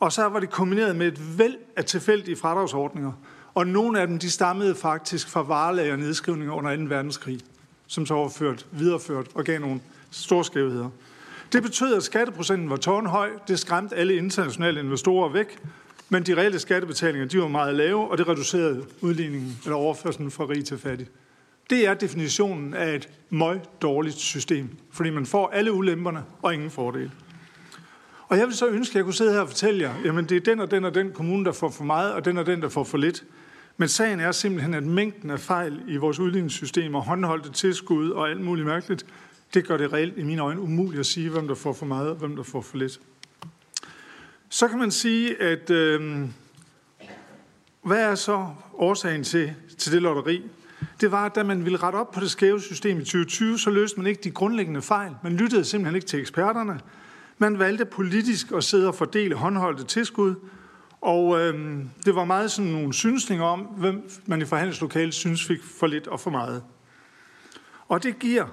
Og 0.00 0.12
så 0.12 0.28
var 0.28 0.40
det 0.40 0.50
kombineret 0.50 0.96
med 0.96 1.06
et 1.06 1.38
væld 1.38 1.56
af 1.76 1.84
tilfældige 1.84 2.36
fradragsordninger. 2.36 3.12
Og 3.58 3.66
nogle 3.66 4.00
af 4.00 4.06
dem, 4.06 4.18
de 4.18 4.30
stammede 4.30 4.74
faktisk 4.74 5.28
fra 5.28 5.42
varelager 5.42 5.92
og 5.92 5.98
nedskrivninger 5.98 6.54
under 6.54 6.76
2. 6.76 6.82
verdenskrig, 6.82 7.40
som 7.86 8.06
så 8.06 8.14
overført, 8.14 8.60
ført, 8.60 8.80
videreført 8.80 9.26
og 9.34 9.44
gav 9.44 9.60
nogle 9.60 9.80
store 10.10 10.44
skævheder. 10.44 10.90
Det 11.52 11.62
betød, 11.62 11.94
at 11.94 12.02
skatteprocenten 12.02 12.70
var 12.70 12.76
tårnhøj. 12.76 13.30
Det 13.48 13.58
skræmte 13.58 13.96
alle 13.96 14.16
internationale 14.16 14.80
investorer 14.80 15.32
væk. 15.32 15.58
Men 16.08 16.22
de 16.22 16.34
reelle 16.34 16.58
skattebetalinger, 16.58 17.28
de 17.28 17.40
var 17.40 17.48
meget 17.48 17.74
lave, 17.74 18.10
og 18.10 18.18
det 18.18 18.28
reducerede 18.28 18.84
udligningen 19.00 19.58
eller 19.64 19.76
overførselen 19.76 20.30
fra 20.30 20.44
rig 20.44 20.64
til 20.64 20.78
fattig. 20.78 21.06
Det 21.70 21.86
er 21.86 21.94
definitionen 21.94 22.74
af 22.74 22.94
et 22.94 23.08
møg 23.30 23.60
dårligt 23.82 24.16
system, 24.16 24.68
fordi 24.90 25.10
man 25.10 25.26
får 25.26 25.48
alle 25.48 25.72
ulemperne 25.72 26.24
og 26.42 26.54
ingen 26.54 26.70
fordele. 26.70 27.10
Og 28.28 28.38
jeg 28.38 28.46
vil 28.46 28.54
så 28.54 28.66
ønske, 28.66 28.92
at 28.92 28.96
jeg 28.96 29.04
kunne 29.04 29.14
sidde 29.14 29.32
her 29.32 29.40
og 29.40 29.48
fortælle 29.48 29.80
jer, 29.80 29.94
jamen 30.04 30.24
det 30.24 30.36
er 30.36 30.40
den 30.40 30.60
og 30.60 30.70
den 30.70 30.84
og 30.84 30.94
den 30.94 31.12
kommune, 31.12 31.44
der 31.44 31.52
får 31.52 31.70
for 31.70 31.84
meget, 31.84 32.12
og 32.12 32.24
den 32.24 32.38
og 32.38 32.46
den, 32.46 32.62
der 32.62 32.68
får 32.68 32.84
for 32.84 32.98
lidt. 32.98 33.24
Men 33.80 33.88
sagen 33.88 34.20
er 34.20 34.32
simpelthen, 34.32 34.74
at 34.74 34.82
mængden 34.82 35.30
af 35.30 35.40
fejl 35.40 35.82
i 35.86 35.96
vores 35.96 36.18
udligningssystem 36.18 36.94
og 36.94 37.02
håndholdte 37.02 37.52
tilskud 37.52 38.10
og 38.10 38.30
alt 38.30 38.40
muligt 38.40 38.66
mærkeligt, 38.66 39.06
det 39.54 39.66
gør 39.66 39.76
det 39.76 39.92
reelt 39.92 40.18
i 40.18 40.22
mine 40.22 40.42
øjne 40.42 40.60
umuligt 40.60 41.00
at 41.00 41.06
sige, 41.06 41.30
hvem 41.30 41.48
der 41.48 41.54
får 41.54 41.72
for 41.72 41.86
meget 41.86 42.10
og 42.10 42.16
hvem 42.16 42.36
der 42.36 42.42
får 42.42 42.60
for 42.60 42.76
lidt. 42.76 43.00
Så 44.48 44.68
kan 44.68 44.78
man 44.78 44.90
sige, 44.90 45.42
at 45.42 45.70
øh, 45.70 46.28
hvad 47.82 48.00
er 48.00 48.14
så 48.14 48.46
årsagen 48.74 49.24
til, 49.24 49.54
til 49.78 49.92
det 49.92 50.02
lotteri? 50.02 50.42
Det 51.00 51.12
var, 51.12 51.26
at 51.26 51.34
da 51.34 51.42
man 51.42 51.64
ville 51.64 51.78
rette 51.78 51.96
op 51.96 52.10
på 52.10 52.20
det 52.20 52.30
skæve 52.30 52.60
system 52.60 52.96
i 52.96 53.04
2020, 53.04 53.58
så 53.58 53.70
løste 53.70 54.00
man 54.00 54.06
ikke 54.06 54.20
de 54.24 54.30
grundlæggende 54.30 54.82
fejl. 54.82 55.12
Man 55.22 55.32
lyttede 55.32 55.64
simpelthen 55.64 55.94
ikke 55.94 56.06
til 56.06 56.20
eksperterne. 56.20 56.80
Man 57.38 57.58
valgte 57.58 57.84
politisk 57.84 58.52
at 58.52 58.64
sidde 58.64 58.88
og 58.88 58.94
fordele 58.94 59.34
håndholdte 59.34 59.84
tilskud, 59.84 60.34
og 61.00 61.40
øh, 61.40 61.84
det 62.04 62.14
var 62.14 62.24
meget 62.24 62.50
sådan 62.50 62.70
nogle 62.70 62.92
synsninger 62.92 63.44
om, 63.44 63.60
hvem 63.60 64.10
man 64.26 64.42
i 64.42 64.44
forhandlingslokalet 64.44 65.14
synes 65.14 65.44
fik 65.44 65.62
for 65.62 65.86
lidt 65.86 66.06
og 66.06 66.20
for 66.20 66.30
meget. 66.30 66.62
Og 67.88 68.02
det 68.02 68.18
giver 68.18 68.46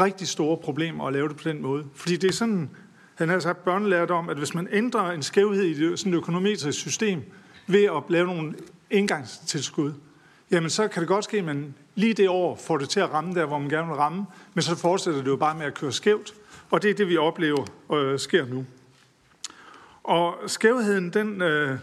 rigtig 0.00 0.28
store 0.28 0.56
problemer 0.56 1.06
at 1.06 1.12
lave 1.12 1.28
det 1.28 1.36
på 1.36 1.48
den 1.48 1.62
måde. 1.62 1.84
Fordi 1.94 2.16
det 2.16 2.28
er 2.28 2.32
sådan, 2.32 2.70
han 3.14 3.28
har 3.28 3.34
altså 3.34 3.48
sagt 3.48 3.64
børnelært 3.64 4.10
om, 4.10 4.28
at 4.28 4.36
hvis 4.36 4.54
man 4.54 4.68
ændrer 4.72 5.10
en 5.10 5.22
skævhed 5.22 5.62
i 5.62 5.74
det, 5.74 5.98
sådan 5.98 6.12
et 6.12 6.16
økonometrisk 6.16 6.78
system 6.78 7.22
ved 7.66 7.84
at 7.84 8.02
lave 8.08 8.26
nogle 8.26 8.54
indgangstilskud, 8.90 9.92
jamen 10.50 10.70
så 10.70 10.88
kan 10.88 11.00
det 11.00 11.08
godt 11.08 11.24
ske, 11.24 11.38
at 11.38 11.44
man 11.44 11.74
lige 11.94 12.14
det 12.14 12.28
år 12.28 12.56
får 12.56 12.78
det 12.78 12.88
til 12.88 13.00
at 13.00 13.12
ramme 13.12 13.34
der, 13.34 13.46
hvor 13.46 13.58
man 13.58 13.68
gerne 13.68 13.86
vil 13.88 13.96
ramme, 13.96 14.26
men 14.54 14.62
så 14.62 14.76
fortsætter 14.76 15.22
det 15.22 15.30
jo 15.30 15.36
bare 15.36 15.58
med 15.58 15.66
at 15.66 15.74
køre 15.74 15.92
skævt, 15.92 16.34
og 16.70 16.82
det 16.82 16.90
er 16.90 16.94
det, 16.94 17.08
vi 17.08 17.16
oplever 17.16 17.64
øh, 17.92 18.18
sker 18.18 18.46
nu. 18.46 18.64
Og 20.10 20.34
skævheden, 20.46 21.10
den 21.10 21.42
øh, 21.42 21.78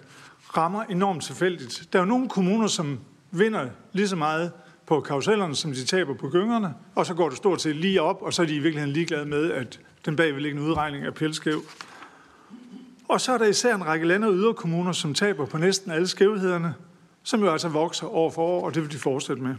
rammer 0.58 0.84
enormt 0.84 1.24
tilfældigt. 1.24 1.88
Der 1.94 2.00
er 2.00 2.04
jo 2.04 2.10
nogle 2.10 2.30
kommuner, 2.30 2.68
som 2.68 3.00
vinder 3.32 3.70
lige 3.94 4.08
så 4.08 4.16
meget 4.16 4.52
på 4.86 5.02
karusellerne, 5.02 5.56
som 5.56 5.72
de 5.72 5.86
taber 5.86 6.14
på 6.14 6.30
gyngerne, 6.30 6.74
og 6.96 7.06
så 7.06 7.14
går 7.14 7.30
det 7.30 7.38
stort 7.38 7.62
set 7.62 7.76
lige 7.76 8.02
op, 8.02 8.22
og 8.22 8.34
så 8.34 8.42
er 8.42 8.46
de 8.46 8.56
i 8.56 8.60
virkeligheden 8.60 8.94
ligeglade 8.94 9.26
med, 9.26 9.52
at 9.52 9.80
den 10.06 10.16
bagvedliggende 10.16 10.68
udregning 10.68 11.06
er 11.06 11.12
pælskæv. 11.12 11.62
Og 13.10 13.22
så 13.22 13.32
er 13.32 13.38
der 13.38 13.46
især 13.46 13.76
en 13.76 13.86
række 13.86 14.08
lande 14.08 14.28
og 14.28 14.34
yderkommuner, 14.34 14.92
som 14.92 15.14
taber 15.14 15.46
på 15.46 15.58
næsten 15.58 15.92
alle 15.92 16.08
skævhederne, 16.08 16.74
som 17.24 17.44
jo 17.44 17.52
altså 17.52 17.70
vokser 17.70 18.08
år 18.08 18.30
for 18.30 18.42
år, 18.42 18.66
og 18.66 18.76
det 18.76 18.84
vil 18.84 18.92
de 18.92 18.98
fortsætte 18.98 19.42
med. 19.42 19.56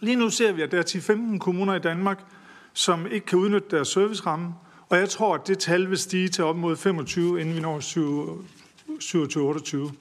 Lige 0.00 0.16
nu 0.16 0.30
ser 0.30 0.52
vi, 0.52 0.62
at 0.62 0.72
der 0.72 0.78
er 0.78 1.32
10-15 1.34 1.38
kommuner 1.38 1.74
i 1.74 1.78
Danmark, 1.78 2.18
som 2.72 3.06
ikke 3.06 3.26
kan 3.26 3.38
udnytte 3.38 3.76
deres 3.76 3.88
serviceramme, 3.88 4.54
og 4.88 4.98
jeg 4.98 5.08
tror, 5.08 5.34
at 5.34 5.46
det 5.46 5.58
tal 5.58 5.90
vil 5.90 5.98
stige 5.98 6.28
til 6.28 6.44
op 6.44 6.56
mod 6.56 6.76
25, 6.76 7.40
inden 7.40 7.54
vi 7.54 7.60
når 7.60 7.78
27-28. 9.88 9.92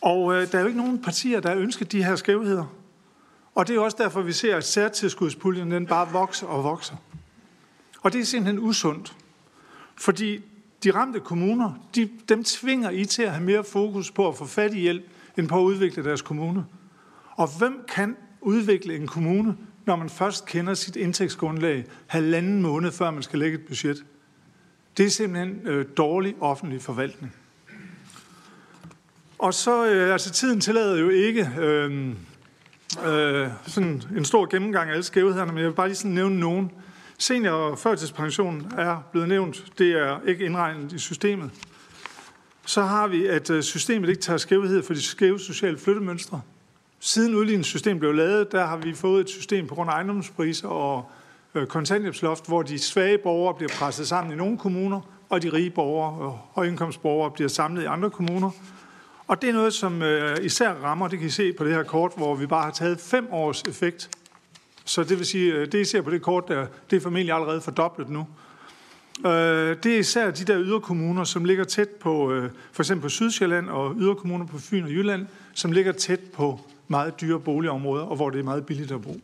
Og 0.00 0.34
øh, 0.34 0.52
der 0.52 0.58
er 0.58 0.62
jo 0.62 0.66
ikke 0.66 0.80
nogen 0.80 1.02
partier, 1.02 1.40
der 1.40 1.56
ønsker 1.56 1.84
de 1.84 2.04
her 2.04 2.16
skævheder. 2.16 2.64
Og 3.54 3.68
det 3.68 3.76
er 3.76 3.80
også 3.80 3.96
derfor, 4.00 4.22
vi 4.22 4.32
ser, 4.32 4.56
at 4.56 4.64
særtilskudspuljen 4.64 5.70
den 5.70 5.86
bare 5.86 6.12
vokser 6.12 6.46
og 6.46 6.64
vokser. 6.64 6.96
Og 8.02 8.12
det 8.12 8.20
er 8.20 8.24
simpelthen 8.24 8.64
usundt. 8.64 9.16
Fordi 9.96 10.40
de 10.84 10.90
ramte 10.90 11.20
kommuner, 11.20 11.72
de, 11.94 12.10
dem 12.28 12.44
tvinger 12.44 12.90
I 12.90 13.04
til 13.04 13.22
at 13.22 13.30
have 13.30 13.44
mere 13.44 13.64
fokus 13.64 14.10
på 14.10 14.28
at 14.28 14.36
få 14.36 14.46
fat 14.46 14.74
i 14.74 14.78
hjælp, 14.78 15.04
end 15.38 15.48
på 15.48 15.58
at 15.58 15.62
udvikle 15.62 16.04
deres 16.04 16.22
kommune. 16.22 16.66
Og 17.30 17.58
hvem 17.58 17.84
kan 17.88 18.16
udvikle 18.40 18.96
en 18.96 19.06
kommune, 19.06 19.56
når 19.86 19.96
man 19.96 20.10
først 20.10 20.46
kender 20.46 20.74
sit 20.74 20.96
indtægtsgrundlag 20.96 21.84
halvanden 22.06 22.62
måned, 22.62 22.92
før 22.92 23.10
man 23.10 23.22
skal 23.22 23.38
lægge 23.38 23.58
et 23.58 23.66
budget? 23.66 24.04
Det 24.96 25.06
er 25.06 25.10
simpelthen 25.10 25.60
øh, 25.64 25.86
dårlig 25.96 26.34
offentlig 26.40 26.82
forvaltning. 26.82 27.34
Og 29.38 29.54
så, 29.54 29.86
øh, 29.86 30.12
altså 30.12 30.30
tiden 30.30 30.60
tillader 30.60 30.98
jo 30.98 31.08
ikke 31.08 31.50
øh, 31.58 32.08
øh, 33.06 33.48
sådan 33.66 34.02
en 34.16 34.24
stor 34.24 34.46
gennemgang 34.46 34.88
af 34.88 34.92
alle 34.92 35.04
skævhederne, 35.04 35.52
men 35.52 35.58
jeg 35.58 35.68
vil 35.68 35.74
bare 35.74 35.88
lige 35.88 35.96
sådan 35.96 36.10
nævne 36.10 36.40
nogen. 36.40 36.70
Senior- 37.18 37.50
og 37.50 37.78
førtidspension 37.78 38.72
er 38.78 39.08
blevet 39.12 39.28
nævnt. 39.28 39.64
Det 39.78 39.92
er 39.92 40.20
ikke 40.26 40.44
indregnet 40.44 40.92
i 40.92 40.98
systemet. 40.98 41.50
Så 42.66 42.82
har 42.82 43.06
vi, 43.06 43.26
at 43.26 43.50
øh, 43.50 43.62
systemet 43.62 44.08
ikke 44.08 44.20
tager 44.20 44.36
skævhed 44.36 44.82
for 44.82 44.94
de 44.94 45.02
skæve 45.02 45.40
sociale 45.40 45.78
flyttemønstre. 45.78 46.40
Siden 47.06 47.34
udligningssystemet 47.34 48.00
blev 48.00 48.14
lavet, 48.14 48.52
der 48.52 48.66
har 48.66 48.76
vi 48.76 48.94
fået 48.94 49.20
et 49.20 49.28
system 49.28 49.66
på 49.66 49.74
grund 49.74 49.90
af 49.90 49.94
ejendomspriser 49.94 50.68
og 50.68 51.10
øh, 51.54 51.66
kontanthjælpsloft, 51.66 52.46
hvor 52.46 52.62
de 52.62 52.78
svage 52.78 53.18
borgere 53.18 53.54
bliver 53.54 53.72
presset 53.72 54.08
sammen 54.08 54.32
i 54.32 54.36
nogle 54.36 54.58
kommuner, 54.58 55.00
og 55.28 55.42
de 55.42 55.52
rige 55.52 55.70
borgere 55.70 56.12
og 56.12 56.38
højindkomstborgere 56.54 57.30
bliver 57.30 57.48
samlet 57.48 57.82
i 57.82 57.84
andre 57.84 58.10
kommuner. 58.10 58.50
Og 59.26 59.42
det 59.42 59.50
er 59.50 59.54
noget, 59.54 59.74
som 59.74 60.02
øh, 60.02 60.44
især 60.44 60.72
rammer, 60.72 61.08
det 61.08 61.18
kan 61.18 61.28
I 61.28 61.30
se 61.30 61.52
på 61.52 61.64
det 61.64 61.72
her 61.72 61.82
kort, 61.82 62.12
hvor 62.16 62.34
vi 62.34 62.46
bare 62.46 62.64
har 62.64 62.70
taget 62.70 63.00
fem 63.00 63.28
års 63.32 63.62
effekt. 63.62 64.10
Så 64.84 65.02
det 65.04 65.18
vil 65.18 65.26
sige, 65.26 65.52
øh, 65.52 65.72
det 65.72 65.80
I 65.80 65.84
ser 65.84 66.00
på 66.00 66.10
det 66.10 66.22
kort 66.22 66.48
der, 66.48 66.66
det 66.90 66.96
er 66.96 67.00
formentlig 67.00 67.34
allerede 67.34 67.60
fordoblet 67.60 68.08
nu. 68.08 68.26
Øh, 69.26 69.76
det 69.82 69.86
er 69.86 69.98
især 69.98 70.30
de 70.30 70.44
der 70.44 70.60
yderkommuner, 70.60 71.24
som 71.24 71.44
ligger 71.44 71.64
tæt 71.64 71.88
på, 71.88 72.42
for 72.72 72.82
eksempel 72.82 73.02
på 73.02 73.08
Sydsjælland 73.08 73.68
og 73.68 73.94
yderkommuner 73.98 74.46
på 74.46 74.58
Fyn 74.58 74.84
og 74.84 74.90
Jylland, 74.90 75.26
som 75.54 75.72
ligger 75.72 75.92
tæt 75.92 76.20
på 76.20 76.60
meget 76.88 77.20
dyre 77.20 77.40
boligområder, 77.40 78.04
og 78.04 78.16
hvor 78.16 78.30
det 78.30 78.38
er 78.38 78.44
meget 78.44 78.66
billigt 78.66 78.92
at 78.92 79.02
bo. 79.02 79.16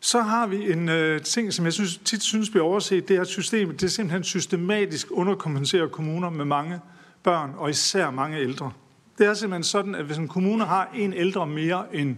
Så 0.00 0.20
har 0.20 0.46
vi 0.46 0.72
en 0.72 0.88
øh, 0.88 1.22
ting, 1.22 1.52
som 1.52 1.64
jeg 1.64 1.72
synes, 1.72 1.96
tit 2.04 2.22
synes 2.22 2.50
bliver 2.50 2.64
overset, 2.64 3.08
det 3.08 3.16
er, 3.16 3.20
at 3.20 3.26
systemet 3.26 3.80
det 3.80 3.86
er 3.86 3.90
simpelthen 3.90 4.24
systematisk 4.24 5.06
underkompenserer 5.10 5.88
kommuner 5.88 6.30
med 6.30 6.44
mange 6.44 6.80
børn, 7.22 7.54
og 7.56 7.70
især 7.70 8.10
mange 8.10 8.38
ældre. 8.38 8.72
Det 9.18 9.26
er 9.26 9.34
simpelthen 9.34 9.64
sådan, 9.64 9.94
at 9.94 10.04
hvis 10.04 10.16
en 10.16 10.28
kommune 10.28 10.64
har 10.64 10.90
en 10.94 11.12
ældre 11.12 11.46
mere 11.46 11.84
end, 11.92 12.16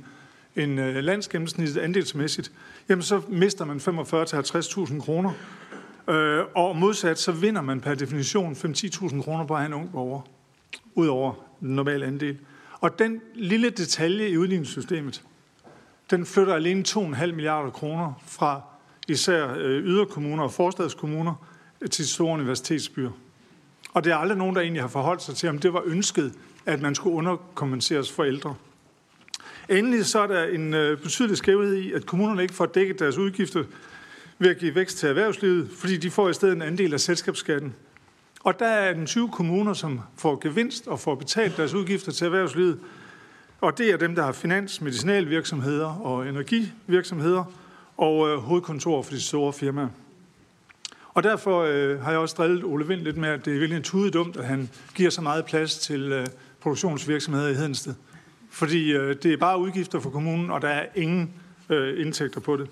end 0.56 0.80
øh, 0.80 0.96
landsgennemsnittet 0.96 1.80
andelsmæssigt, 1.80 2.52
jamen 2.88 3.02
så 3.02 3.20
mister 3.28 3.64
man 3.64 3.76
45-50.000 3.76 5.00
kroner. 5.00 5.32
Øh, 6.08 6.44
og 6.54 6.76
modsat, 6.76 7.18
så 7.18 7.32
vinder 7.32 7.62
man 7.62 7.80
per 7.80 7.94
definition 7.94 8.52
5-10.000 8.52 9.22
kroner 9.22 9.46
på 9.46 9.54
at 9.54 9.60
have 9.60 9.66
en 9.66 9.74
ung 9.74 9.92
borger, 9.92 10.20
ud 10.94 11.06
over 11.06 11.32
den 11.60 11.68
normale 11.68 12.06
andel. 12.06 12.38
Og 12.84 12.98
den 12.98 13.20
lille 13.34 13.70
detalje 13.70 14.28
i 14.28 14.36
udligningssystemet, 14.36 15.22
den 16.10 16.26
flytter 16.26 16.54
alene 16.54 16.84
2,5 16.88 17.26
milliarder 17.26 17.70
kroner 17.70 18.22
fra 18.26 18.62
især 19.08 19.54
øh, 19.56 19.84
yderkommuner 19.84 20.42
og 20.42 20.52
forstadskommuner 20.52 21.34
øh, 21.80 21.88
til 21.88 22.08
store 22.08 22.32
universitetsbyer. 22.32 23.10
Og 23.94 24.04
det 24.04 24.12
er 24.12 24.16
aldrig 24.16 24.38
nogen, 24.38 24.56
der 24.56 24.62
egentlig 24.62 24.82
har 24.82 24.88
forholdt 24.88 25.22
sig 25.22 25.36
til, 25.36 25.48
om 25.48 25.58
det 25.58 25.72
var 25.72 25.82
ønsket, 25.84 26.32
at 26.66 26.82
man 26.82 26.94
skulle 26.94 27.16
underkompenseres 27.16 28.12
for 28.12 28.24
ældre. 28.24 28.54
Endelig 29.68 30.06
så 30.06 30.20
er 30.20 30.26
der 30.26 30.44
en 30.44 30.74
øh, 30.74 30.98
betydelig 30.98 31.36
skævhed 31.36 31.74
i, 31.74 31.92
at 31.92 32.06
kommunerne 32.06 32.42
ikke 32.42 32.54
får 32.54 32.66
dækket 32.66 32.98
deres 32.98 33.18
udgifter 33.18 33.64
ved 34.38 34.50
at 34.50 34.58
give 34.58 34.74
vækst 34.74 34.98
til 34.98 35.08
erhvervslivet, 35.08 35.70
fordi 35.78 35.96
de 35.96 36.10
får 36.10 36.28
i 36.28 36.34
stedet 36.34 36.56
en 36.56 36.62
andel 36.62 36.92
af 36.92 37.00
selskabsskatten. 37.00 37.74
Og 38.44 38.58
der 38.58 38.66
er 38.66 38.92
den 38.94 39.06
20 39.06 39.28
kommuner, 39.28 39.72
som 39.72 40.00
får 40.16 40.38
gevinst 40.42 40.86
og 40.86 41.00
får 41.00 41.14
betalt 41.14 41.56
deres 41.56 41.74
udgifter 41.74 42.12
til 42.12 42.24
erhvervslivet. 42.24 42.78
Og 43.60 43.78
det 43.78 43.90
er 43.90 43.96
dem, 43.96 44.14
der 44.14 44.22
har 44.22 44.32
finans, 44.32 44.80
medicinalvirksomheder 44.80 45.86
og 45.86 46.28
energivirksomheder 46.28 47.44
og 47.96 48.28
øh, 48.28 48.38
hovedkontor 48.38 49.02
for 49.02 49.10
de 49.10 49.20
store 49.20 49.52
firmaer. 49.52 49.88
Og 51.08 51.22
derfor 51.22 51.62
øh, 51.62 52.02
har 52.02 52.10
jeg 52.10 52.20
også 52.20 52.34
drillet 52.38 52.64
Ole 52.64 52.86
Vind 52.86 53.00
lidt 53.00 53.16
med, 53.16 53.28
at 53.28 53.44
det 53.44 53.54
er 53.54 53.58
virkelig 53.58 53.84
tude 53.84 54.10
dumt, 54.10 54.36
at 54.36 54.44
han 54.44 54.70
giver 54.94 55.10
så 55.10 55.22
meget 55.22 55.44
plads 55.44 55.78
til 55.78 56.12
øh, 56.12 56.26
produktionsvirksomheder 56.60 57.48
i 57.48 57.54
Hedensted. 57.54 57.94
Fordi 58.50 58.92
øh, 58.92 59.16
det 59.22 59.32
er 59.32 59.36
bare 59.36 59.58
udgifter 59.58 60.00
for 60.00 60.10
kommunen, 60.10 60.50
og 60.50 60.62
der 60.62 60.68
er 60.68 60.86
ingen 60.94 61.32
øh, 61.70 62.06
indtægter 62.06 62.40
på 62.40 62.56
det. 62.56 62.68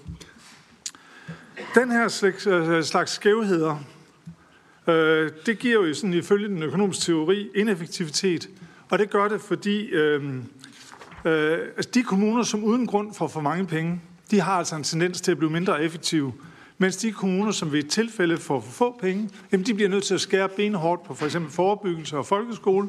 Den 1.75 1.91
her 1.91 2.09
slags, 2.09 2.47
øh, 2.47 2.83
slags 2.83 3.13
skævheder, 3.13 3.79
øh, 4.87 5.31
det 5.47 5.59
giver 5.59 5.87
jo 5.87 5.95
sådan 5.95 6.15
ifølge 6.15 6.49
den 6.49 6.63
økonomiske 6.63 7.03
teori 7.03 7.51
ineffektivitet, 7.55 8.49
og 8.91 8.99
det 8.99 9.11
gør 9.11 9.29
det, 9.29 9.41
fordi 9.41 9.87
øh, 9.87 10.35
øh, 11.25 11.59
altså 11.77 11.91
de 11.95 12.03
kommuner, 12.03 12.43
som 12.43 12.65
uden 12.65 12.87
grund 12.87 13.15
får 13.15 13.29
for 13.29 13.41
mange 13.41 13.67
penge, 13.67 14.01
de 14.31 14.41
har 14.41 14.53
altså 14.53 14.77
en 14.77 14.83
tendens 14.83 15.21
til 15.21 15.31
at 15.31 15.39
blive 15.39 15.51
mindre 15.51 15.83
effektive, 15.83 16.33
mens 16.79 16.97
de 16.97 17.13
kommuner, 17.13 17.53
som 17.53 17.73
ved 17.73 17.79
et 17.79 17.91
tilfælde 17.91 18.37
får 18.37 18.61
for 18.61 18.71
få 18.71 18.99
penge, 19.01 19.31
jamen 19.53 19.67
de 19.67 19.75
bliver 19.75 19.89
nødt 19.89 20.05
til 20.05 20.15
at 20.15 20.21
skære 20.21 20.49
benhårdt 20.49 21.05
på 21.05 21.15
for 21.15 21.25
eksempel 21.25 21.53
forebyggelse 21.53 22.19
og 22.19 22.27
folkeskole, 22.27 22.89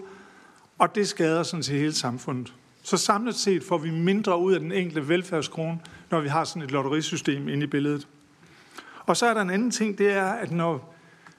og 0.79 0.95
det 0.95 1.07
skader 1.07 1.43
sådan 1.43 1.63
set 1.63 1.79
hele 1.79 1.93
samfundet. 1.93 2.53
Så 2.83 2.97
samlet 2.97 3.35
set 3.35 3.63
får 3.63 3.77
vi 3.77 3.91
mindre 3.91 4.39
ud 4.39 4.53
af 4.53 4.59
den 4.59 4.71
enkelte 4.71 5.09
velfærdskrone, 5.09 5.79
når 6.09 6.21
vi 6.21 6.27
har 6.27 6.43
sådan 6.43 6.61
et 6.61 6.71
lotterisystem 6.71 7.47
inde 7.47 7.63
i 7.63 7.67
billedet. 7.67 8.07
Og 9.05 9.17
så 9.17 9.25
er 9.25 9.33
der 9.33 9.41
en 9.41 9.49
anden 9.49 9.71
ting, 9.71 9.97
det 9.97 10.11
er, 10.11 10.25
at 10.25 10.51
når 10.51 10.92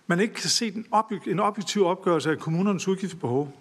man 0.07 0.21
ikke 0.21 0.35
kan 0.35 0.51
se 0.51 0.71
den 0.71 0.87
objek- 0.95 1.31
en 1.31 1.41
objektiv 1.41 1.87
opgørelse 1.87 2.31
af 2.31 2.39
kommunernes 2.39 2.89
udgiftsbehov, 2.89 3.61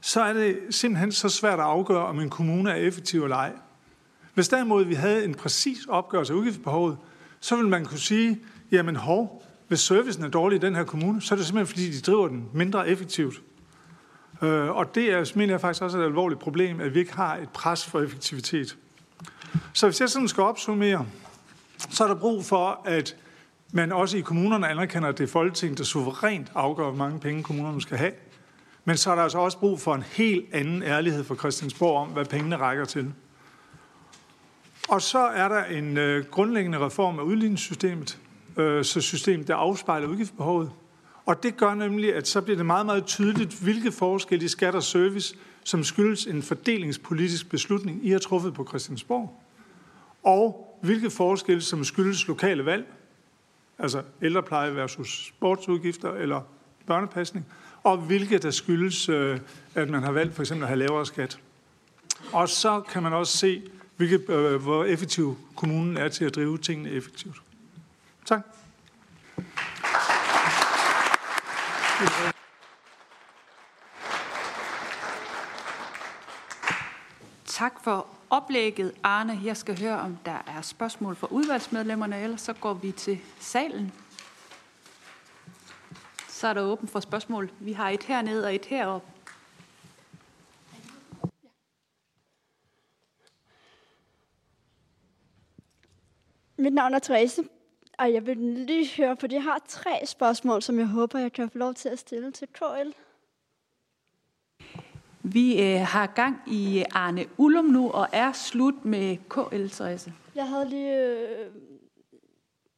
så 0.00 0.22
er 0.22 0.32
det 0.32 0.58
simpelthen 0.70 1.12
så 1.12 1.28
svært 1.28 1.58
at 1.58 1.64
afgøre, 1.64 2.06
om 2.06 2.20
en 2.20 2.30
kommune 2.30 2.70
er 2.70 2.74
effektiv 2.74 3.22
eller 3.22 3.36
ej. 3.36 3.52
Hvis 4.34 4.48
derimod 4.48 4.84
vi 4.84 4.94
havde 4.94 5.24
en 5.24 5.34
præcis 5.34 5.86
opgørelse 5.88 6.32
af 6.32 6.36
udgiftsbehovet, 6.36 6.98
så 7.40 7.56
ville 7.56 7.70
man 7.70 7.84
kunne 7.84 7.98
sige, 7.98 8.40
jamen 8.72 8.96
hov, 8.96 9.46
hvis 9.68 9.80
servicen 9.80 10.24
er 10.24 10.28
dårlig 10.28 10.56
i 10.56 10.60
den 10.60 10.74
her 10.74 10.84
kommune, 10.84 11.22
så 11.22 11.34
er 11.34 11.36
det 11.36 11.46
simpelthen 11.46 11.74
fordi, 11.74 11.90
de 11.90 12.00
driver 12.00 12.28
den 12.28 12.48
mindre 12.52 12.88
effektivt. 12.88 13.42
Øh, 14.42 14.68
og 14.68 14.94
det 14.94 15.12
er, 15.12 15.32
mener 15.34 15.52
jeg 15.52 15.60
faktisk 15.60 15.82
også 15.82 15.98
et 15.98 16.04
alvorligt 16.04 16.40
problem, 16.40 16.80
at 16.80 16.94
vi 16.94 16.98
ikke 16.98 17.14
har 17.14 17.36
et 17.36 17.48
pres 17.48 17.86
for 17.86 18.00
effektivitet. 18.00 18.76
Så 19.72 19.86
hvis 19.86 20.00
jeg 20.00 20.08
sådan 20.08 20.28
skal 20.28 20.42
opsummere, 20.42 21.06
så 21.78 22.04
er 22.04 22.08
der 22.08 22.14
brug 22.14 22.44
for, 22.44 22.82
at 22.84 23.16
men 23.72 23.92
også 23.92 24.16
i 24.16 24.20
kommunerne 24.20 24.68
anerkender, 24.68 25.08
at 25.08 25.18
det 25.18 25.24
er 25.24 25.28
Folketinget, 25.28 25.78
der 25.78 25.84
suverænt 25.84 26.52
afgør, 26.54 26.84
hvor 26.84 26.98
mange 26.98 27.20
penge 27.20 27.42
kommunerne 27.42 27.82
skal 27.82 27.98
have. 27.98 28.12
Men 28.84 28.96
så 28.96 29.10
er 29.10 29.14
der 29.14 29.22
altså 29.22 29.38
også 29.38 29.58
brug 29.58 29.80
for 29.80 29.94
en 29.94 30.02
helt 30.02 30.54
anden 30.54 30.82
ærlighed 30.82 31.24
fra 31.24 31.34
Christiansborg 31.34 31.96
om, 31.96 32.08
hvad 32.08 32.24
pengene 32.24 32.56
rækker 32.56 32.84
til. 32.84 33.12
Og 34.88 35.02
så 35.02 35.18
er 35.18 35.48
der 35.48 35.64
en 35.64 35.96
øh, 35.96 36.24
grundlæggende 36.24 36.78
reform 36.78 37.18
af 37.18 37.22
udligningssystemet, 37.22 38.18
øh, 38.56 38.84
så 38.84 39.00
systemet 39.00 39.48
der 39.48 39.54
afspejler 39.54 40.08
udgiftsbehovet. 40.08 40.70
Og 41.26 41.42
det 41.42 41.56
gør 41.56 41.74
nemlig, 41.74 42.14
at 42.14 42.28
så 42.28 42.40
bliver 42.40 42.56
det 42.56 42.66
meget, 42.66 42.86
meget 42.86 43.04
tydeligt, 43.04 43.60
hvilke 43.60 43.92
forskelle 43.92 44.44
i 44.44 44.48
skat 44.48 44.74
og 44.74 44.82
service, 44.82 45.36
som 45.64 45.84
skyldes 45.84 46.26
en 46.26 46.42
fordelingspolitisk 46.42 47.50
beslutning, 47.50 48.06
I 48.06 48.10
har 48.10 48.18
truffet 48.18 48.54
på 48.54 48.66
Christiansborg, 48.68 49.42
og 50.22 50.78
hvilke 50.82 51.10
forskelle, 51.10 51.62
som 51.62 51.84
skyldes 51.84 52.28
lokale 52.28 52.64
valg, 52.64 52.86
altså 53.82 54.02
ældrepleje 54.22 54.76
versus 54.76 55.26
sportsudgifter 55.26 56.12
eller 56.12 56.40
børnepasning, 56.86 57.46
og 57.82 57.96
hvilke 57.98 58.38
der 58.38 58.50
skyldes, 58.50 59.08
øh, 59.08 59.40
at 59.74 59.88
man 59.88 60.02
har 60.02 60.12
valgt 60.12 60.34
for 60.34 60.42
eksempel 60.42 60.64
at 60.64 60.68
have 60.68 60.78
lavere 60.78 61.06
skat. 61.06 61.38
Og 62.32 62.48
så 62.48 62.80
kan 62.80 63.02
man 63.02 63.12
også 63.12 63.38
se, 63.38 63.62
hvilke, 63.96 64.32
øh, 64.32 64.62
hvor 64.62 64.84
effektiv 64.84 65.38
kommunen 65.56 65.96
er 65.96 66.08
til 66.08 66.24
at 66.24 66.34
drive 66.34 66.58
tingene 66.58 66.90
effektivt. 66.90 67.42
Tak. 68.24 68.40
Tak 77.44 77.72
for 77.84 78.06
oplægget, 78.30 78.92
Arne. 79.02 79.40
Jeg 79.44 79.56
skal 79.56 79.80
høre, 79.80 80.00
om 80.00 80.18
der 80.24 80.42
er 80.46 80.62
spørgsmål 80.62 81.16
fra 81.16 81.28
udvalgsmedlemmerne, 81.30 82.22
ellers 82.22 82.40
så 82.40 82.52
går 82.52 82.74
vi 82.74 82.92
til 82.92 83.18
salen. 83.40 83.92
Så 86.28 86.48
er 86.48 86.54
der 86.54 86.62
åben 86.62 86.88
for 86.88 87.00
spørgsmål. 87.00 87.50
Vi 87.60 87.72
har 87.72 87.90
et 87.90 88.02
hernede 88.02 88.46
og 88.46 88.54
et 88.54 88.64
heroppe. 88.64 89.08
Mit 96.56 96.72
navn 96.72 96.94
er 96.94 96.98
Therese, 96.98 97.42
og 97.98 98.12
jeg 98.12 98.26
vil 98.26 98.36
lige 98.36 98.90
høre 98.96 99.16
for 99.16 99.26
jeg 99.30 99.42
har 99.42 99.62
tre 99.68 100.06
spørgsmål, 100.06 100.62
som 100.62 100.78
jeg 100.78 100.86
håber, 100.86 101.18
jeg 101.18 101.32
kan 101.32 101.50
få 101.50 101.58
lov 101.58 101.74
til 101.74 101.88
at 101.88 101.98
stille 101.98 102.32
til 102.32 102.48
KL. 102.48 102.90
Vi 105.32 105.62
øh, 105.62 105.80
har 105.80 106.06
gang 106.06 106.42
i 106.46 106.84
Arne 106.90 107.24
Ullum 107.38 107.64
nu, 107.64 107.90
og 107.90 108.08
er 108.12 108.32
slut 108.32 108.84
med 108.84 109.16
KL, 109.28 109.68
Therese. 109.68 110.12
Jeg 110.34 110.48
havde 110.48 110.68
lige... 110.68 110.96
Øh, 110.96 111.46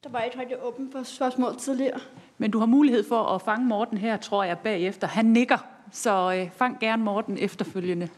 der 0.04 0.10
var 0.10 0.22
et 0.22 0.38
rigtig 0.38 0.56
åbent 0.62 0.92
for 0.92 1.02
spørgsmål 1.02 1.56
tidligere. 1.56 2.00
Men 2.38 2.50
du 2.50 2.58
har 2.58 2.66
mulighed 2.66 3.04
for 3.08 3.22
at 3.22 3.42
fange 3.42 3.66
Morten 3.66 3.98
her, 3.98 4.16
tror 4.16 4.44
jeg, 4.44 4.58
bagefter. 4.58 5.06
Han 5.06 5.24
nikker, 5.24 5.58
så 5.92 6.34
øh, 6.38 6.50
fang 6.50 6.80
gerne 6.80 7.04
Morten 7.04 7.38
efterfølgende. 7.38 8.08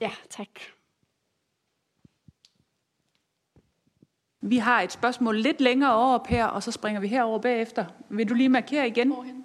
Ja, 0.00 0.10
tak. 0.30 0.48
Vi 4.42 4.56
har 4.56 4.80
et 4.82 4.92
spørgsmål 4.92 5.36
lidt 5.36 5.60
længere 5.60 5.94
over, 5.94 6.18
Per, 6.18 6.44
og 6.44 6.62
så 6.62 6.72
springer 6.72 7.00
vi 7.00 7.08
herover 7.08 7.38
bagefter. 7.38 7.84
Vil 8.08 8.28
du 8.28 8.34
lige 8.34 8.48
markere 8.48 8.88
igen? 8.88 9.12
Her. 9.12 9.39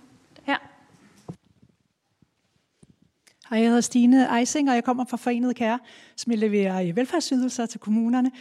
Hej, 3.49 3.59
jeg 3.59 3.67
hedder 3.67 3.81
Stine 3.81 4.39
Eising, 4.39 4.69
og 4.69 4.75
jeg 4.75 4.83
kommer 4.83 5.05
fra 5.05 5.17
Forenet 5.17 5.55
Kære, 5.55 5.79
som 6.15 6.33
leverer 6.35 6.81
øh, 6.81 6.95
velfærdsydelser 6.95 7.65
til 7.65 7.79
kommunerne. 7.79 8.31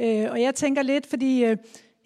Øh, 0.00 0.26
og 0.30 0.40
jeg 0.42 0.54
tænker 0.54 0.82
lidt, 0.82 1.06
fordi 1.06 1.44
øh, 1.44 1.56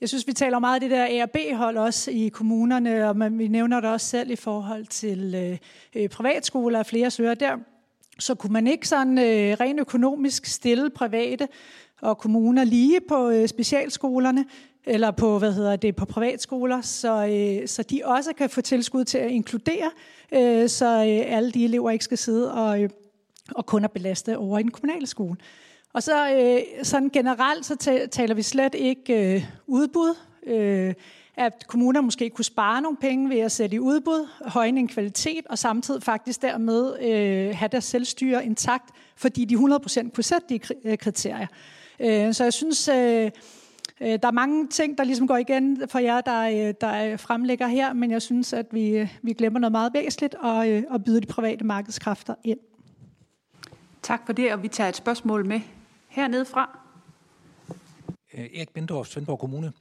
jeg 0.01 0.09
synes, 0.09 0.27
vi 0.27 0.33
taler 0.33 0.59
meget 0.59 0.75
af 0.75 0.81
det 0.81 0.91
der 0.91 1.07
A- 1.11 1.23
og 1.23 1.31
B-hold 1.31 1.77
også 1.77 2.11
i 2.11 2.29
kommunerne, 2.29 3.09
og 3.09 3.17
man, 3.17 3.39
vi 3.39 3.49
nævner 3.49 3.81
det 3.81 3.91
også 3.91 4.07
selv 4.07 4.31
i 4.31 4.37
forhold 4.37 4.87
til 4.87 5.35
øh 5.97 6.09
privatskoler 6.09 6.79
og 6.79 6.87
flere 6.87 7.11
søger 7.11 7.35
der. 7.35 7.57
Så 8.19 8.35
kunne 8.35 8.53
man 8.53 8.67
ikke 8.67 8.89
sådan 8.89 9.19
øh, 9.19 9.57
rent 9.61 9.81
økonomisk 9.81 10.47
stille 10.47 10.91
private 10.91 11.49
og 12.01 12.19
kommuner 12.19 12.65
lige 12.65 13.01
på 13.09 13.29
øh, 13.31 13.49
specialskolerne, 13.49 14.45
eller 14.87 15.11
på, 15.11 15.39
hvad 15.39 15.53
hedder 15.53 15.77
det, 15.77 15.97
på 15.97 16.05
privatskoler, 16.05 16.81
så, 16.81 17.27
øh, 17.27 17.69
så 17.69 17.83
de 17.83 18.01
også 18.05 18.33
kan 18.33 18.51
få 18.51 18.61
tilskud 18.61 19.05
til 19.05 19.19
at 19.19 19.31
inkludere, 19.31 19.91
øh, 20.33 20.69
så 20.69 20.87
øh, 20.87 21.37
alle 21.37 21.53
de 21.53 21.65
elever 21.65 21.91
ikke 21.91 22.05
skal 22.05 22.19
sidde 22.19 22.55
og, 22.55 22.83
øh, 22.83 22.91
og 23.55 23.67
kun 23.67 23.85
er 23.85 23.89
belastet 23.89 24.37
over 24.37 24.59
i 24.59 24.63
den 24.63 24.71
kommunale 24.71 25.07
skole. 25.07 25.37
Og 25.93 26.03
så 26.03 26.31
øh, 26.31 26.85
sådan 26.85 27.09
generelt, 27.09 27.67
så 27.67 27.77
taler 28.11 28.35
vi 28.35 28.43
slet 28.43 28.75
ikke 28.75 29.35
øh, 29.35 29.45
udbud, 29.67 30.15
øh, 30.47 30.95
at 31.37 31.67
kommuner 31.67 32.01
måske 32.01 32.31
kunne 32.31 32.45
spare 32.45 32.83
nogle 32.83 32.97
penge 32.97 33.31
ved 33.31 33.39
at 33.39 33.53
sætte 33.53 33.77
i 33.77 33.79
udbud, 33.79 34.29
højne 34.47 34.81
en 34.81 34.89
kvalitet, 34.89 35.47
og 35.47 35.59
samtidig 35.59 36.03
faktisk 36.03 36.43
dermed 36.43 37.01
øh, 37.01 37.57
have 37.57 37.69
deres 37.73 37.85
selvstyre 37.85 38.45
intakt, 38.45 38.91
fordi 39.17 39.45
de 39.45 39.55
100% 39.55 40.11
kunne 40.11 40.25
sætte 40.25 40.47
de 40.49 40.61
øh, 40.85 40.99
kriterier. 40.99 41.47
Øh, 42.01 42.35
så 42.35 42.45
jeg 42.45 42.53
synes, 42.53 42.89
øh, 42.89 43.31
øh, 44.01 44.09
der 44.09 44.29
er 44.29 44.33
mange 44.33 44.69
ting, 44.69 44.99
der 44.99 45.05
ligesom 45.05 45.27
går 45.27 45.37
igen 45.37 45.89
for 45.89 45.99
jer, 45.99 46.21
der, 46.21 46.73
der 46.73 47.17
fremlægger 47.17 47.67
her, 47.67 47.93
men 47.93 48.11
jeg 48.11 48.23
synes, 48.23 48.53
at 48.53 48.67
vi, 48.71 49.09
vi 49.23 49.33
glemmer 49.33 49.59
noget 49.59 49.73
meget 49.73 49.95
væsentligt 49.95 50.35
og, 50.35 50.67
og 50.91 51.05
byder 51.05 51.21
de 51.21 51.27
private 51.27 51.65
markedskræfter 51.65 52.35
ind. 52.45 52.59
Tak 54.03 54.27
for 54.27 54.33
det, 54.33 54.53
og 54.53 54.63
vi 54.63 54.69
tager 54.69 54.89
et 54.89 54.97
spørgsmål 54.97 55.47
med 55.47 55.61
hernede 56.09 56.45
fra. 56.45 56.79
Erik 58.33 58.71
Bindorf, 58.75 59.07
Svendborg 59.07 59.39
Kommune. 59.39 59.73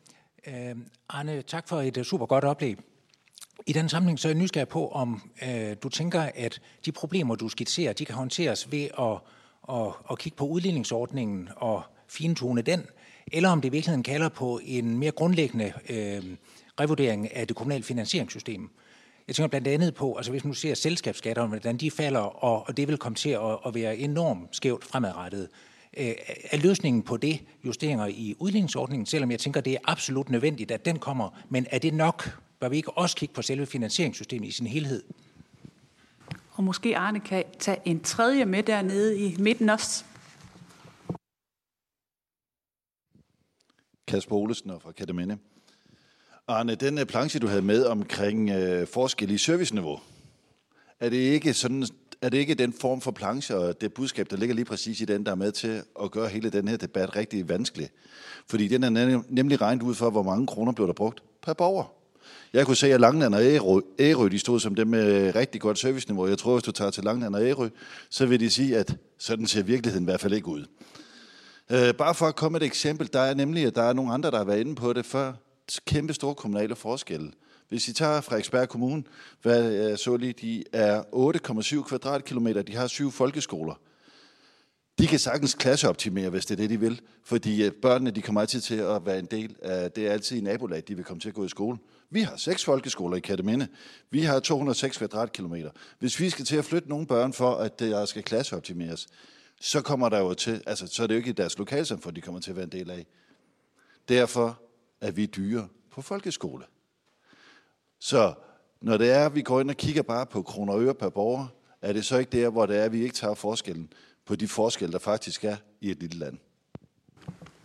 Arne, 1.09 1.41
tak 1.41 1.67
for 1.67 1.81
et 1.81 2.05
super 2.05 2.25
godt 2.25 2.43
oplæg. 2.43 2.77
I 3.67 3.73
den 3.73 3.89
sammenhæng 3.89 4.19
så 4.19 4.27
er 4.27 4.31
jeg 4.31 4.41
nysgerrig 4.41 4.67
på, 4.67 4.87
om 4.87 5.21
øh, 5.43 5.75
du 5.83 5.89
tænker, 5.89 6.29
at 6.35 6.61
de 6.85 6.91
problemer, 6.91 7.35
du 7.35 7.49
skitserer, 7.49 7.93
de 7.93 8.05
kan 8.05 8.15
håndteres 8.15 8.71
ved 8.71 8.87
at, 8.99 9.17
at, 9.75 9.93
at 10.11 10.19
kigge 10.19 10.35
på 10.35 10.47
udligningsordningen 10.47 11.49
og 11.55 11.83
fintune 12.07 12.61
den, 12.61 12.85
eller 13.31 13.49
om 13.49 13.61
det 13.61 13.69
i 13.69 13.71
virkeligheden 13.71 14.03
kalder 14.03 14.29
på 14.29 14.59
en 14.63 14.97
mere 14.97 15.11
grundlæggende 15.11 15.73
øh, 15.89 16.23
revurdering 16.79 17.35
af 17.35 17.47
det 17.47 17.55
kommunale 17.55 17.83
finansieringssystem. 17.83 18.69
Jeg 19.27 19.35
tænker 19.35 19.47
blandt 19.47 19.67
andet 19.67 19.95
på, 19.95 20.15
altså 20.15 20.31
hvis 20.31 20.43
man 20.43 20.49
nu 20.49 20.53
ser 20.53 20.73
selskabsskatterne, 20.73 21.49
hvordan 21.49 21.77
de 21.77 21.91
falder, 21.91 22.19
og, 22.19 22.67
og 22.67 22.77
det 22.77 22.87
vil 22.87 22.97
komme 22.97 23.15
til 23.15 23.29
at, 23.29 23.57
at 23.65 23.75
være 23.75 23.97
enormt 23.97 24.55
skævt 24.55 24.85
fremadrettet. 24.85 25.49
Øh, 25.97 26.13
er 26.51 26.57
løsningen 26.57 27.03
på 27.03 27.17
det 27.17 27.39
justeringer 27.63 28.07
i 28.07 28.35
udligningsordningen, 28.39 29.05
selvom 29.05 29.31
jeg 29.31 29.39
tænker, 29.39 29.61
det 29.61 29.73
er 29.73 29.77
absolut 29.83 30.29
nødvendigt, 30.29 30.71
at 30.71 30.85
den 30.85 30.99
kommer, 30.99 31.29
men 31.49 31.67
er 31.71 31.79
det 31.79 31.93
nok? 31.93 32.39
Bør 32.59 32.69
vi 32.69 32.77
ikke 32.77 32.97
også 32.97 33.15
kigge 33.15 33.33
på 33.33 33.41
selve 33.41 33.65
finansieringssystemet 33.65 34.47
i 34.47 34.51
sin 34.51 34.67
helhed? 34.67 35.03
Og 36.51 36.63
måske 36.63 36.97
Arne 36.97 37.19
kan 37.19 37.43
tage 37.59 37.77
en 37.85 37.99
tredje 37.99 38.45
med 38.45 38.63
dernede 38.63 39.19
i 39.19 39.35
midten 39.39 39.69
også. 39.69 40.05
Kasper 44.15 44.35
Olesen 44.35 44.71
fra 44.79 44.91
Katamene. 44.91 45.37
Arne, 46.47 46.75
den 46.75 46.97
øh, 46.97 47.05
planche, 47.05 47.39
du 47.39 47.47
havde 47.47 47.61
med 47.61 47.85
omkring 47.85 48.49
øh, 48.49 48.87
forskel 48.87 49.31
i 49.31 49.37
serviceniveau, 49.37 49.99
er 50.99 51.09
det 51.09 51.17
ikke 51.17 51.53
sådan, 51.53 51.87
er 52.21 52.29
det 52.29 52.37
ikke 52.37 52.53
den 52.53 52.73
form 52.73 53.01
for 53.01 53.11
planche 53.11 53.55
og 53.55 53.81
det 53.81 53.93
budskab, 53.93 54.29
der 54.29 54.37
ligger 54.37 54.55
lige 54.55 54.65
præcis 54.65 55.01
i 55.01 55.05
den, 55.05 55.25
der 55.25 55.31
er 55.31 55.35
med 55.35 55.51
til 55.51 55.81
at 56.03 56.11
gøre 56.11 56.27
hele 56.27 56.49
den 56.49 56.67
her 56.67 56.77
debat 56.77 57.15
rigtig 57.15 57.49
vanskelig? 57.49 57.89
Fordi 58.47 58.67
den 58.67 58.83
er 58.83 59.21
nemlig 59.29 59.61
regnet 59.61 59.83
ud 59.83 59.95
for, 59.95 60.09
hvor 60.09 60.23
mange 60.23 60.47
kroner 60.47 60.71
blev 60.71 60.87
der 60.87 60.93
brugt 60.93 61.23
per 61.41 61.53
borger. 61.53 61.93
Jeg 62.53 62.65
kunne 62.65 62.77
se, 62.77 62.93
at 62.93 63.01
Langland 63.01 63.35
og 63.35 63.43
Ærø, 63.43 63.79
Ærø 63.99 64.27
de 64.27 64.39
stod 64.39 64.59
som 64.59 64.75
dem 64.75 64.87
med 64.87 65.35
rigtig 65.35 65.61
godt 65.61 65.79
serviceniveau. 65.79 66.27
Jeg 66.27 66.37
tror, 66.37 66.53
hvis 66.53 66.63
du 66.63 66.71
tager 66.71 66.91
til 66.91 67.03
Langland 67.03 67.35
og 67.35 67.45
Ærø, 67.45 67.69
så 68.09 68.25
vil 68.25 68.39
de 68.39 68.49
sige, 68.49 68.77
at 68.77 68.97
sådan 69.17 69.47
ser 69.47 69.63
virkeligheden 69.63 70.03
i 70.03 70.09
hvert 70.09 70.19
fald 70.19 70.33
ikke 70.33 70.47
ud. 70.47 70.65
Øh, 71.71 71.93
bare 71.93 72.15
for 72.15 72.25
at 72.25 72.35
komme 72.35 72.55
med 72.55 72.61
et 72.61 72.65
eksempel, 72.65 73.09
der 73.13 73.19
er 73.19 73.33
nemlig, 73.33 73.65
at 73.65 73.75
der 73.75 73.81
er 73.81 73.93
nogle 73.93 74.13
andre, 74.13 74.31
der 74.31 74.37
har 74.37 74.43
været 74.43 74.59
inde 74.59 74.75
på 74.75 74.93
det 74.93 75.05
før. 75.05 75.33
Kæmpe 75.85 76.13
store 76.13 76.35
kommunale 76.35 76.75
forskelle. 76.75 77.31
Hvis 77.69 77.87
I 77.87 77.93
tager 77.93 78.21
Frederiksberg 78.21 78.69
Kommune, 78.69 79.03
hvad 79.41 79.71
jeg 79.71 79.99
så 79.99 80.17
lige, 80.17 80.33
de 80.33 80.63
er 80.73 81.03
8,7 81.81 81.83
kvadratkilometer, 81.83 82.61
de 82.61 82.75
har 82.75 82.87
syv 82.87 83.11
folkeskoler. 83.11 83.73
De 84.99 85.07
kan 85.07 85.19
sagtens 85.19 85.53
klasseoptimere, 85.53 86.29
hvis 86.29 86.45
det 86.45 86.53
er 86.53 86.57
det, 86.57 86.69
de 86.69 86.79
vil, 86.79 87.01
fordi 87.23 87.63
øh, 87.63 87.71
børnene 87.71 88.11
de 88.11 88.21
kommer 88.21 88.41
altid 88.41 88.61
til 88.61 88.75
at 88.75 89.05
være 89.05 89.19
en 89.19 89.25
del 89.25 89.55
af, 89.61 89.91
det 89.91 90.07
er 90.07 90.11
altid 90.11 90.37
i 90.37 90.41
nabolag, 90.41 90.83
de 90.87 90.95
vil 90.95 91.05
komme 91.05 91.19
til 91.19 91.29
at 91.29 91.35
gå 91.35 91.45
i 91.45 91.49
skole. 91.49 91.77
Vi 92.09 92.21
har 92.21 92.37
seks 92.37 92.65
folkeskoler 92.65 93.17
i 93.17 93.19
Kataminde. 93.19 93.67
Vi 94.11 94.21
har 94.21 94.39
206 94.39 94.97
kvadratkilometer. 94.97 95.69
Hvis 95.99 96.19
vi 96.19 96.29
skal 96.29 96.45
til 96.45 96.55
at 96.55 96.65
flytte 96.65 96.89
nogle 96.89 97.07
børn 97.07 97.33
for, 97.33 97.55
at 97.55 97.81
øh, 97.81 97.89
der 97.89 98.05
skal 98.05 98.23
klasseoptimeres, 98.23 99.07
så 99.61 99.81
kommer 99.81 100.09
der 100.09 100.19
jo 100.19 100.33
til, 100.33 100.63
altså 100.65 100.87
så 100.87 101.03
er 101.03 101.07
det 101.07 101.13
jo 101.13 101.17
ikke 101.17 101.33
deres 101.33 101.57
lokalsamfund, 101.57 102.15
de 102.15 102.21
kommer 102.21 102.41
til 102.41 102.49
at 102.51 102.55
være 102.55 102.63
en 102.63 102.71
del 102.71 102.91
af. 102.91 103.05
Derfor 104.09 104.59
er 105.01 105.11
vi 105.11 105.25
dyre 105.25 105.67
på 105.91 106.01
folkeskole. 106.01 106.65
Så 107.99 108.33
når 108.81 108.97
det 108.97 109.11
er, 109.11 109.25
at 109.25 109.35
vi 109.35 109.41
går 109.41 109.61
ind 109.61 109.69
og 109.69 109.75
kigger 109.75 110.01
bare 110.01 110.25
på 110.25 110.41
kroner 110.41 110.73
og 110.73 110.81
øre 110.83 110.93
per 110.93 111.09
borger, 111.09 111.47
er 111.81 111.93
det 111.93 112.05
så 112.05 112.17
ikke 112.17 112.41
der, 112.41 112.49
hvor 112.49 112.65
det 112.65 112.77
er, 112.77 112.83
at 112.83 112.91
vi 112.91 113.03
ikke 113.03 113.15
tager 113.15 113.33
forskellen 113.33 113.93
på 114.25 114.35
de 114.35 114.47
forskelle, 114.47 114.93
der 114.93 114.99
faktisk 114.99 115.43
er 115.43 115.55
i 115.81 115.91
et 115.91 115.99
lille 115.99 116.19
land. 116.19 116.37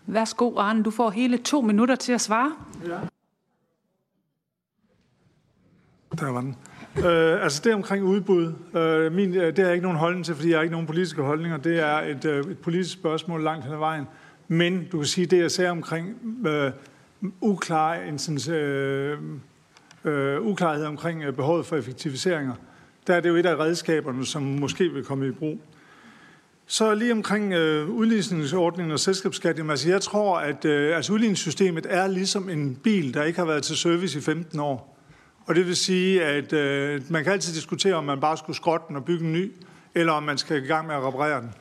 Værsgo, 0.07 0.57
Arne. 0.57 0.83
Du 0.83 0.91
får 0.91 1.11
hele 1.11 1.39
to 1.39 1.61
minutter 1.61 1.97
til 1.97 2.13
at 2.13 2.21
svare. 2.21 2.57
Ja. 2.85 3.01
Der 6.19 6.31
var 6.31 6.41
den. 6.41 6.57
Øh, 6.99 7.43
altså 7.43 7.61
det 7.65 7.75
omkring 7.75 8.05
udbud, 8.05 8.53
øh, 8.75 9.13
min, 9.13 9.35
øh, 9.35 9.47
det 9.47 9.59
har 9.59 9.65
jeg 9.65 9.73
ikke 9.73 9.83
nogen 9.83 9.99
holdning 9.99 10.25
til, 10.25 10.35
fordi 10.35 10.51
jeg 10.51 10.59
har 10.59 10.63
ikke 10.63 10.73
nogen 10.73 10.87
politiske 10.87 11.23
holdninger. 11.23 11.57
Det 11.59 11.79
er 11.79 11.97
et, 11.97 12.25
øh, 12.25 12.51
et 12.51 12.59
politisk 12.59 12.93
spørgsmål 12.93 13.43
langt 13.43 13.65
hen 13.65 13.73
ad 13.73 13.79
vejen. 13.79 14.05
Men 14.49 14.89
du 14.93 14.99
kan 14.99 15.07
sige, 15.07 15.27
det 15.27 15.39
jeg 15.39 15.51
sagde 15.51 15.71
omkring 15.71 16.17
øh, 16.47 16.71
uklar, 17.41 17.99
øh, 18.51 19.19
øh, 20.05 20.41
uklarhed 20.41 20.85
omkring 20.85 21.23
øh, 21.23 21.33
behovet 21.33 21.67
for 21.67 21.77
effektiviseringer, 21.77 22.55
der 23.07 23.15
er 23.15 23.21
det 23.21 23.29
jo 23.29 23.37
et 23.37 23.47
af 23.47 23.57
redskaberne, 23.57 24.27
som 24.27 24.43
måske 24.43 24.89
vil 24.89 25.05
komme 25.05 25.29
i 25.29 25.31
brug. 25.31 25.61
Så 26.67 26.95
lige 26.95 27.13
omkring 27.13 27.53
øh, 27.53 27.89
udligningsordningen 27.89 28.93
og 28.93 29.01
selskabsskat, 29.01 29.59
jamen, 29.59 29.71
altså 29.71 29.89
jeg 29.89 30.01
tror, 30.01 30.39
at 30.39 30.65
øh, 30.65 30.97
altså 30.97 31.13
udligningssystemet 31.13 31.87
er 31.89 32.07
ligesom 32.07 32.49
en 32.49 32.77
bil, 32.77 33.15
der 33.15 33.23
ikke 33.23 33.39
har 33.39 33.47
været 33.47 33.63
til 33.63 33.77
service 33.77 34.19
i 34.19 34.23
15 34.23 34.61
år. 34.61 35.00
Og 35.51 35.57
det 35.57 35.67
vil 35.67 35.77
sige, 35.77 36.25
at 36.25 36.53
øh, 36.53 37.03
man 37.09 37.25
kan 37.25 37.33
altid 37.33 37.55
diskutere, 37.55 37.95
om 37.95 38.05
man 38.05 38.21
bare 38.21 38.37
skulle 38.37 38.57
skrotte 38.57 38.85
den 38.89 38.97
og 38.97 39.05
bygge 39.05 39.25
en 39.25 39.33
ny, 39.33 39.53
eller 39.95 40.13
om 40.13 40.23
man 40.23 40.39
skal 40.39 40.65
i 40.65 40.67
gang 40.67 40.87
med 40.87 40.95
at 40.95 41.03
reparere 41.03 41.41
den. 41.41 41.53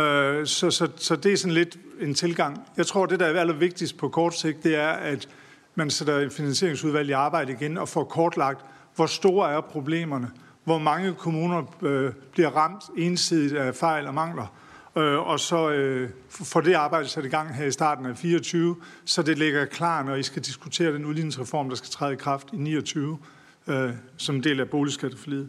Øh, 0.00 0.46
så, 0.46 0.70
så, 0.70 0.88
så 0.96 1.16
det 1.16 1.32
er 1.32 1.36
sådan 1.36 1.54
lidt 1.54 1.78
en 2.00 2.14
tilgang. 2.14 2.60
Jeg 2.76 2.86
tror, 2.86 3.06
det 3.06 3.20
der 3.20 3.26
er 3.26 3.40
allervigtigst 3.40 3.96
på 3.96 4.08
kort 4.08 4.38
sigt, 4.38 4.64
det 4.64 4.76
er, 4.76 4.88
at 4.88 5.28
man 5.74 5.90
sætter 5.90 6.18
en 6.18 6.30
finansieringsudvalg 6.30 7.08
i 7.08 7.12
arbejde 7.12 7.52
igen 7.52 7.78
og 7.78 7.88
får 7.88 8.04
kortlagt, 8.04 8.64
hvor 8.96 9.06
store 9.06 9.52
er 9.52 9.60
problemerne, 9.60 10.30
hvor 10.64 10.78
mange 10.78 11.14
kommuner 11.14 11.62
øh, 11.82 12.12
bliver 12.32 12.50
ramt 12.50 12.84
ensidigt 12.96 13.56
af 13.56 13.74
fejl 13.74 14.06
og 14.06 14.14
mangler, 14.14 14.46
øh, 14.96 15.18
og 15.18 15.40
så 15.40 15.70
øh, 15.70 16.10
får 16.28 16.60
det 16.60 16.74
arbejde 16.74 17.08
sat 17.08 17.24
i 17.24 17.28
gang 17.28 17.54
her 17.54 17.66
i 17.66 17.72
starten 17.72 18.06
af 18.06 18.16
24, 18.16 18.76
så 19.04 19.22
det 19.22 19.38
ligger 19.38 19.64
klar, 19.64 20.02
når 20.02 20.14
I 20.14 20.22
skal 20.22 20.42
diskutere 20.42 20.92
den 20.92 21.04
udligningsreform, 21.04 21.68
der 21.68 21.76
skal 21.76 21.90
træde 21.90 22.12
i 22.12 22.16
kraft 22.16 22.48
i 22.52 22.56
29, 22.56 23.18
øh, 23.66 23.90
som 24.16 24.42
del 24.42 24.60
af 24.60 24.68
boligskatteforliget. 24.68 25.48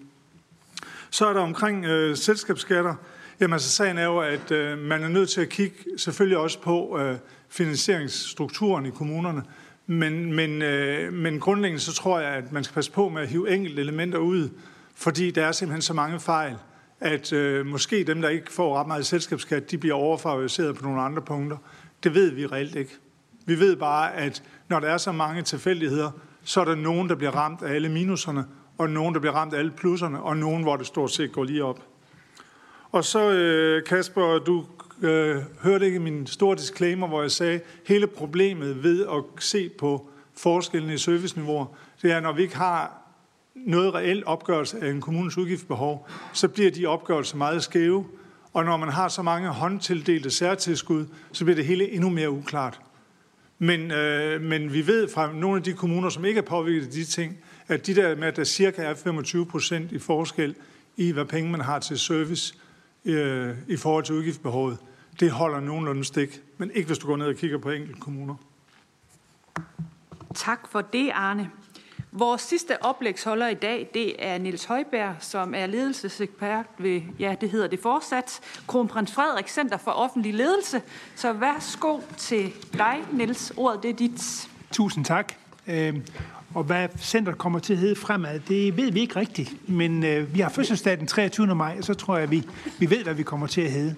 Så 1.10 1.28
er 1.28 1.34
der 1.34 1.42
omkring 1.42 1.86
øh, 1.86 2.18
selskabsskatter. 2.18 2.96
Jamen 3.40 3.54
altså 3.54 3.70
sagen 3.70 3.98
er 3.98 4.06
jo, 4.06 4.20
at 4.20 4.52
øh, 4.52 4.78
man 4.78 5.04
er 5.04 5.08
nødt 5.08 5.30
til 5.30 5.42
at 5.42 5.50
kigge 5.50 5.76
selvfølgelig 5.98 6.38
også 6.38 6.62
på 6.62 7.00
øh, 7.00 7.18
finansieringsstrukturen 7.50 8.86
i 8.86 8.90
kommunerne. 8.90 9.44
Men, 9.88 10.34
men, 10.34 10.62
øh, 10.62 11.14
men 11.14 11.40
grundlæggende 11.40 11.84
så 11.84 11.94
tror 11.94 12.20
jeg, 12.20 12.34
at 12.34 12.52
man 12.52 12.64
skal 12.64 12.74
passe 12.74 12.92
på 12.92 13.10
med 13.10 13.22
at 13.22 13.28
hive 13.28 13.56
enkelte 13.56 13.82
elementer 13.82 14.18
ud, 14.18 14.50
fordi 14.96 15.32
der 15.32 15.46
er 15.46 15.52
simpelthen 15.52 15.82
så 15.82 15.94
mange 15.94 16.20
fejl, 16.20 16.56
at 17.00 17.34
øh, 17.34 17.66
måske 17.66 18.04
dem, 18.04 18.22
der 18.22 18.30
ikke 18.30 18.52
får 18.52 18.80
ret 18.80 18.88
meget 18.88 19.06
selskabsskat, 19.06 19.72
de 19.72 19.78
bliver 19.78 19.96
overfavoriseret 19.96 20.76
på 20.76 20.84
nogle 20.84 21.02
andre 21.02 21.22
punkter. 21.22 21.58
Det 22.04 22.14
ved 22.14 22.32
vi 22.32 22.46
reelt 22.46 22.76
ikke. 22.76 22.98
Vi 23.46 23.60
ved 23.60 23.76
bare, 23.76 24.16
at 24.16 24.44
når 24.70 24.80
der 24.80 24.88
er 24.88 24.98
så 24.98 25.12
mange 25.12 25.42
tilfældigheder, 25.42 26.12
så 26.44 26.62
er 26.62 26.66
der 26.66 26.76
nogen, 26.76 27.10
der 27.10 27.16
bliver 27.16 27.32
ramt 27.32 27.62
af 27.62 27.74
alle 27.74 27.90
minuserne, 27.90 28.46
og 28.78 28.90
nogen, 28.90 29.14
der 29.14 29.20
bliver 29.20 29.34
ramt 29.34 29.54
af 29.54 29.60
alle 29.60 29.72
plusserne, 29.72 30.22
og 30.22 30.38
nogen, 30.38 30.64
hvor 30.64 30.78
det 30.78 30.88
stort 30.88 31.12
set 31.12 31.32
går 31.32 31.44
lige 31.44 31.64
op. 31.64 31.80
Og 32.92 33.04
så, 33.04 33.32
øh, 33.32 33.84
Kasper, 33.84 34.40
du 34.40 34.66
øh, 35.02 35.38
hørte 35.64 35.86
ikke 35.86 36.00
min 36.00 36.28
store 36.28 36.56
disclaimer, 36.56 37.08
hvor 37.08 37.22
jeg 37.22 37.32
sagde, 37.32 37.60
hele 37.86 38.08
problemet 38.08 38.84
ved 38.84 39.06
at 39.06 39.44
se 39.44 39.70
på 39.70 40.10
forskellene 40.38 40.94
i 40.94 40.98
serviceniveauer, 40.98 41.66
det 42.02 42.12
er, 42.12 42.20
når 42.20 42.34
vi 42.34 42.42
ikke 42.42 42.58
har 42.58 43.05
noget 43.56 43.94
reelt 43.94 44.24
opgørelse 44.24 44.80
af 44.82 44.90
en 44.90 45.02
kommunes 45.02 45.38
udgiftsbehov, 45.38 46.08
så 46.34 46.48
bliver 46.48 46.72
de 46.72 46.86
opgørelser 46.86 47.38
meget 47.38 47.64
skæve. 47.64 48.06
Og 48.54 48.66
når 48.66 48.78
man 48.78 48.90
har 48.90 49.08
så 49.08 49.22
mange 49.22 49.50
håndtildelte 49.50 50.32
særtilskud, 50.32 51.06
så 51.32 51.44
bliver 51.46 51.56
det 51.56 51.66
hele 51.66 51.92
endnu 51.92 52.10
mere 52.10 52.32
uklart. 52.32 52.80
Men, 53.60 53.92
øh, 53.92 54.42
men 54.42 54.74
vi 54.74 54.88
ved 54.88 55.10
fra 55.10 55.34
nogle 55.34 55.58
af 55.58 55.64
de 55.64 55.74
kommuner, 55.74 56.10
som 56.10 56.26
ikke 56.26 56.38
er 56.38 56.42
påvirket 56.42 56.86
af 56.86 56.92
de 56.92 57.04
ting, 57.04 57.38
at 57.68 57.88
de 57.88 57.96
der 57.96 58.16
med, 58.16 58.28
at 58.28 58.36
der 58.36 58.44
cirka 58.44 58.84
er 58.84 58.94
25 58.94 59.46
procent 59.46 59.92
i 59.92 60.00
forskel 60.00 60.56
i, 60.98 61.12
hvad 61.12 61.26
penge 61.26 61.52
man 61.52 61.62
har 61.62 61.80
til 61.80 62.00
service 62.00 62.56
øh, 63.06 63.56
i 63.68 63.78
forhold 63.78 64.04
til 64.04 64.16
udgiftsbehovet, 64.16 64.78
det 65.20 65.32
holder 65.32 65.60
nogenlunde 65.60 66.04
stik. 66.04 66.42
Men 66.58 66.72
ikke 66.74 66.88
hvis 66.88 66.98
du 66.98 67.08
går 67.08 67.18
ned 67.18 67.28
og 67.28 67.36
kigger 67.36 67.58
på 67.58 67.70
enkelte 67.70 68.00
kommuner. 68.00 68.36
Tak 70.34 70.68
for 70.72 70.82
det, 70.82 71.12
Arne. 71.14 71.52
Vores 72.18 72.42
sidste 72.42 72.84
oplægsholder 72.84 73.48
i 73.48 73.54
dag, 73.54 73.90
det 73.94 74.14
er 74.20 74.38
Niels 74.38 74.66
Højberg, 74.66 75.16
som 75.20 75.54
er 75.56 75.66
ledelsesekspert 75.66 76.66
ved, 76.78 77.02
ja, 77.20 77.36
det 77.42 77.50
hedder 77.50 77.68
det 77.68 77.80
fortsat, 77.80 78.40
Kronprins 78.68 79.12
Frederik 79.12 79.48
Center 79.48 79.78
for 79.78 79.92
Offentlig 79.92 80.34
Ledelse. 80.34 80.82
Så 81.16 81.34
værsgo 81.34 82.00
til 82.18 82.54
dig, 82.74 82.98
Niels. 83.12 83.54
Ordet 83.58 83.84
det 83.84 83.90
er 83.90 83.94
dit. 83.94 84.50
Tusind 84.72 85.06
tak. 85.06 85.34
Øhm, 85.68 86.04
og 86.54 86.64
hvad 86.64 86.90
centret 86.98 87.38
kommer 87.38 87.60
til 87.60 87.74
at 87.74 87.80
hedde 87.80 87.96
fremad, 87.96 88.40
det 88.40 88.78
ved 88.78 88.92
vi 88.92 89.00
ikke 89.00 89.16
rigtigt. 89.16 89.70
Men 89.70 90.04
øh, 90.04 90.34
vi 90.36 90.40
har 90.40 90.50
fødselsdag 90.50 90.98
den 90.98 91.08
23. 91.08 91.56
maj, 91.56 91.76
og 91.78 91.84
så 91.84 91.94
tror 91.94 92.16
jeg, 92.16 92.24
at 92.24 92.32
vi, 92.32 92.44
vi 92.80 92.90
ved, 92.90 93.04
hvad 93.04 93.14
vi 93.14 93.24
kommer 93.24 93.48
til 93.48 93.62
at 93.62 93.72
hedde. 93.72 93.96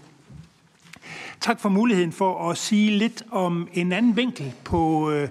Tak 1.42 1.60
for 1.60 1.70
muligheden 1.70 2.12
for 2.12 2.50
at 2.50 2.58
sige 2.58 2.98
lidt 2.98 3.24
om 3.32 3.68
en 3.74 3.92
anden 3.92 4.16
vinkel 4.16 4.54
på 4.64 5.12
øh, 5.12 5.30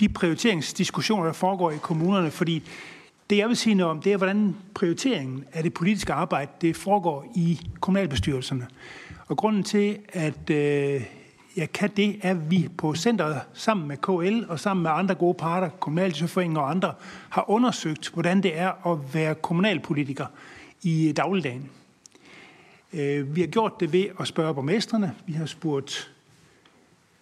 de 0.00 0.08
prioriteringsdiskussioner, 0.08 1.24
der 1.24 1.32
foregår 1.32 1.70
i 1.70 1.76
kommunerne, 1.82 2.30
fordi 2.30 2.62
det, 3.30 3.36
jeg 3.36 3.48
vil 3.48 3.56
sige 3.56 3.74
noget 3.74 3.90
om, 3.90 4.02
det 4.02 4.12
er, 4.12 4.16
hvordan 4.16 4.56
prioriteringen 4.74 5.44
af 5.52 5.62
det 5.62 5.74
politiske 5.74 6.12
arbejde, 6.12 6.50
det 6.60 6.76
foregår 6.76 7.32
i 7.34 7.60
kommunalbestyrelserne. 7.80 8.66
Og 9.26 9.36
grunden 9.36 9.62
til, 9.62 9.98
at 10.12 10.50
øh, 10.50 11.04
jeg 11.56 11.72
kan 11.72 11.90
det, 11.96 12.18
er, 12.22 12.30
at 12.30 12.50
vi 12.50 12.68
på 12.78 12.94
centret 12.94 13.40
sammen 13.52 13.88
med 13.88 13.96
KL 13.96 14.50
og 14.50 14.60
sammen 14.60 14.82
med 14.82 14.90
andre 14.90 15.14
gode 15.14 15.34
parter, 15.34 15.68
kommunaldirektørforeninger 15.68 16.60
og 16.60 16.70
andre, 16.70 16.94
har 17.28 17.50
undersøgt, 17.50 18.10
hvordan 18.12 18.42
det 18.42 18.58
er 18.58 18.92
at 18.92 19.14
være 19.14 19.34
kommunalpolitiker 19.34 20.26
i 20.82 21.12
dagligdagen. 21.16 21.70
Øh, 22.92 23.36
vi 23.36 23.40
har 23.40 23.48
gjort 23.48 23.80
det 23.80 23.92
ved 23.92 24.06
at 24.20 24.26
spørge 24.26 24.54
borgmestrene, 24.54 25.14
vi 25.26 25.32
har 25.32 25.46
spurgt 25.46 26.12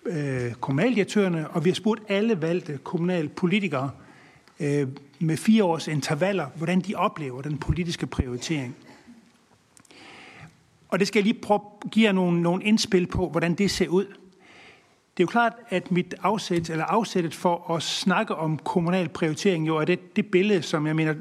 øh, 0.06 0.52
kommunaldirektørerne, 0.52 1.48
og 1.50 1.64
vi 1.64 1.70
har 1.70 1.74
spurgt 1.74 2.02
alle 2.08 2.42
valgte 2.42 2.78
kommunalpolitikere, 2.84 3.90
øh, 4.60 4.88
med 5.18 5.36
fire 5.36 5.64
års 5.64 5.88
intervaller, 5.88 6.46
hvordan 6.56 6.80
de 6.80 6.94
oplever 6.94 7.42
den 7.42 7.58
politiske 7.58 8.06
prioritering. 8.06 8.76
Og 10.88 10.98
det 10.98 11.08
skal 11.08 11.20
jeg 11.20 11.24
lige 11.24 11.40
prøve 11.40 11.60
at 11.84 11.90
give 11.90 12.06
jer 12.06 12.12
nogle, 12.12 12.42
nogle 12.42 12.64
indspil 12.64 13.06
på, 13.06 13.28
hvordan 13.28 13.54
det 13.54 13.70
ser 13.70 13.88
ud. 13.88 14.04
Det 15.16 15.22
er 15.22 15.24
jo 15.24 15.26
klart, 15.26 15.52
at 15.68 15.90
mit 15.90 16.14
afsæt, 16.22 16.70
eller 16.70 16.84
afsættet 16.84 17.34
for 17.34 17.74
at 17.74 17.82
snakke 17.82 18.34
om 18.34 18.58
kommunal 18.58 19.08
prioritering, 19.08 19.66
jo 19.66 19.76
er 19.76 19.84
det, 19.84 20.16
det 20.16 20.26
billede, 20.26 20.62
som 20.62 20.86
jeg 20.86 20.96
mener, 20.96 21.14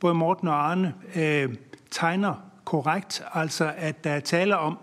både 0.00 0.14
Morten 0.14 0.48
og 0.48 0.70
Arne 0.70 0.94
øh, 1.16 1.54
tegner 1.90 2.34
korrekt. 2.64 3.22
Altså, 3.34 3.72
at 3.76 4.04
der 4.04 4.10
er 4.10 4.20
tale 4.20 4.58
om, 4.58 4.78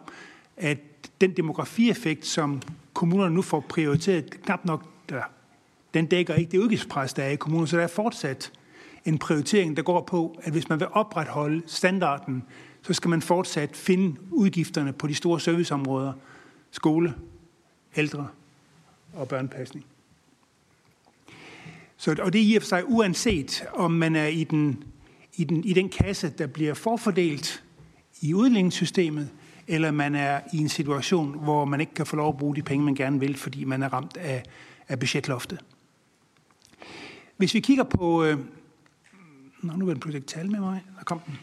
at 0.58 0.78
den 1.22 1.38
demografieffekt, 1.38 2.26
som 2.26 2.62
kommunerne 3.04 3.36
nu 3.36 3.42
får 3.42 3.60
prioriteret, 3.60 4.42
knap 4.44 4.66
nok, 4.66 4.86
der, 5.10 5.22
den 5.94 6.06
dækker 6.06 6.34
ikke 6.34 6.52
det 6.52 6.58
udgiftspres, 6.58 7.14
der 7.14 7.24
er 7.24 7.30
i 7.30 7.36
kommunen, 7.36 7.68
så 7.68 7.78
der 7.78 7.84
er 7.84 7.88
fortsat 7.88 8.52
en 9.06 9.18
prioritering, 9.18 9.78
der 9.78 9.84
går 9.84 10.02
på, 10.02 10.40
at 10.44 10.52
hvis 10.52 10.70
man 10.70 10.80
vil 10.80 10.88
opretholde 10.92 11.62
standarden, 11.66 12.44
så 12.82 12.94
skal 12.94 13.10
man 13.10 13.22
fortsat 13.22 13.76
finde 13.76 14.16
udgifterne 14.32 14.94
på 14.94 15.08
de 15.08 15.16
store 15.16 15.40
serviceområder, 15.40 16.14
skole, 16.72 17.14
ældre 17.96 18.28
og 19.14 19.28
børnepasning. 19.28 19.86
Så, 21.98 22.16
og 22.20 22.34
det 22.34 22.42
er 22.42 22.46
i 22.46 22.56
og 22.56 22.62
for 22.62 22.68
sig 22.68 22.84
uanset, 22.90 23.66
om 23.74 23.92
man 23.92 24.16
er 24.16 24.28
i 24.28 24.44
den, 24.44 24.84
i 25.36 25.44
den, 25.44 25.64
i 25.64 25.74
den 25.74 25.90
kasse, 25.90 26.30
der 26.38 26.48
bliver 26.48 26.74
forfordelt 26.74 27.64
i 28.22 28.34
udligningssystemet, 28.34 29.30
eller 29.68 29.92
man 29.92 30.16
er 30.16 30.42
i 30.54 30.58
en 30.58 30.70
situation, 30.70 31.40
hvor 31.40 31.66
man 31.66 31.80
ikke 31.80 31.94
kan 31.94 32.06
få 32.06 32.16
lov 32.16 32.30
at 32.30 32.38
bruge 32.38 32.56
de 32.56 32.62
penge, 32.62 32.86
man 32.86 32.96
gerne 32.96 33.20
vil, 33.20 33.38
fordi 33.38 33.64
man 33.64 33.84
er 33.84 33.94
ramt 33.94 34.18
af, 34.18 34.44
af 34.88 35.00
budgetloftet. 35.00 35.60
Hvis 37.38 37.54
vi 37.54 37.60
kigger 37.60 37.84
på... 37.84 38.24
Øh, 38.24 38.38
nå, 39.62 39.74
nu 39.74 39.86
vil 39.86 39.94
den 39.94 40.02
pludselig 40.02 40.26
tale 40.26 40.50
med 40.50 40.60
mig. 40.60 40.84
Der 40.98 41.04
kom 41.04 41.20
den. 41.20 41.38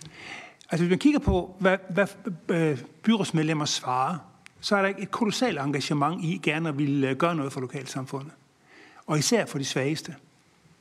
Altså, 0.70 0.84
hvis 0.84 0.90
man 0.90 0.98
kigger 0.98 1.20
på, 1.20 1.56
hvad, 1.60 1.78
hvad 1.90 2.06
øh, 2.48 2.78
byrådsmedlemmer 3.02 3.64
svarer, 3.64 4.18
så 4.60 4.76
er 4.76 4.82
der 4.82 4.92
et 4.98 5.10
kolossalt 5.10 5.58
engagement 5.58 6.24
i 6.24 6.40
gerne 6.42 6.68
at 6.68 6.78
ville 6.78 7.10
øh, 7.10 7.16
gøre 7.16 7.34
noget 7.34 7.52
for 7.52 7.60
lokalsamfundet. 7.60 8.32
Og 9.06 9.18
især 9.18 9.46
for 9.46 9.58
de 9.58 9.64
svageste. 9.64 10.14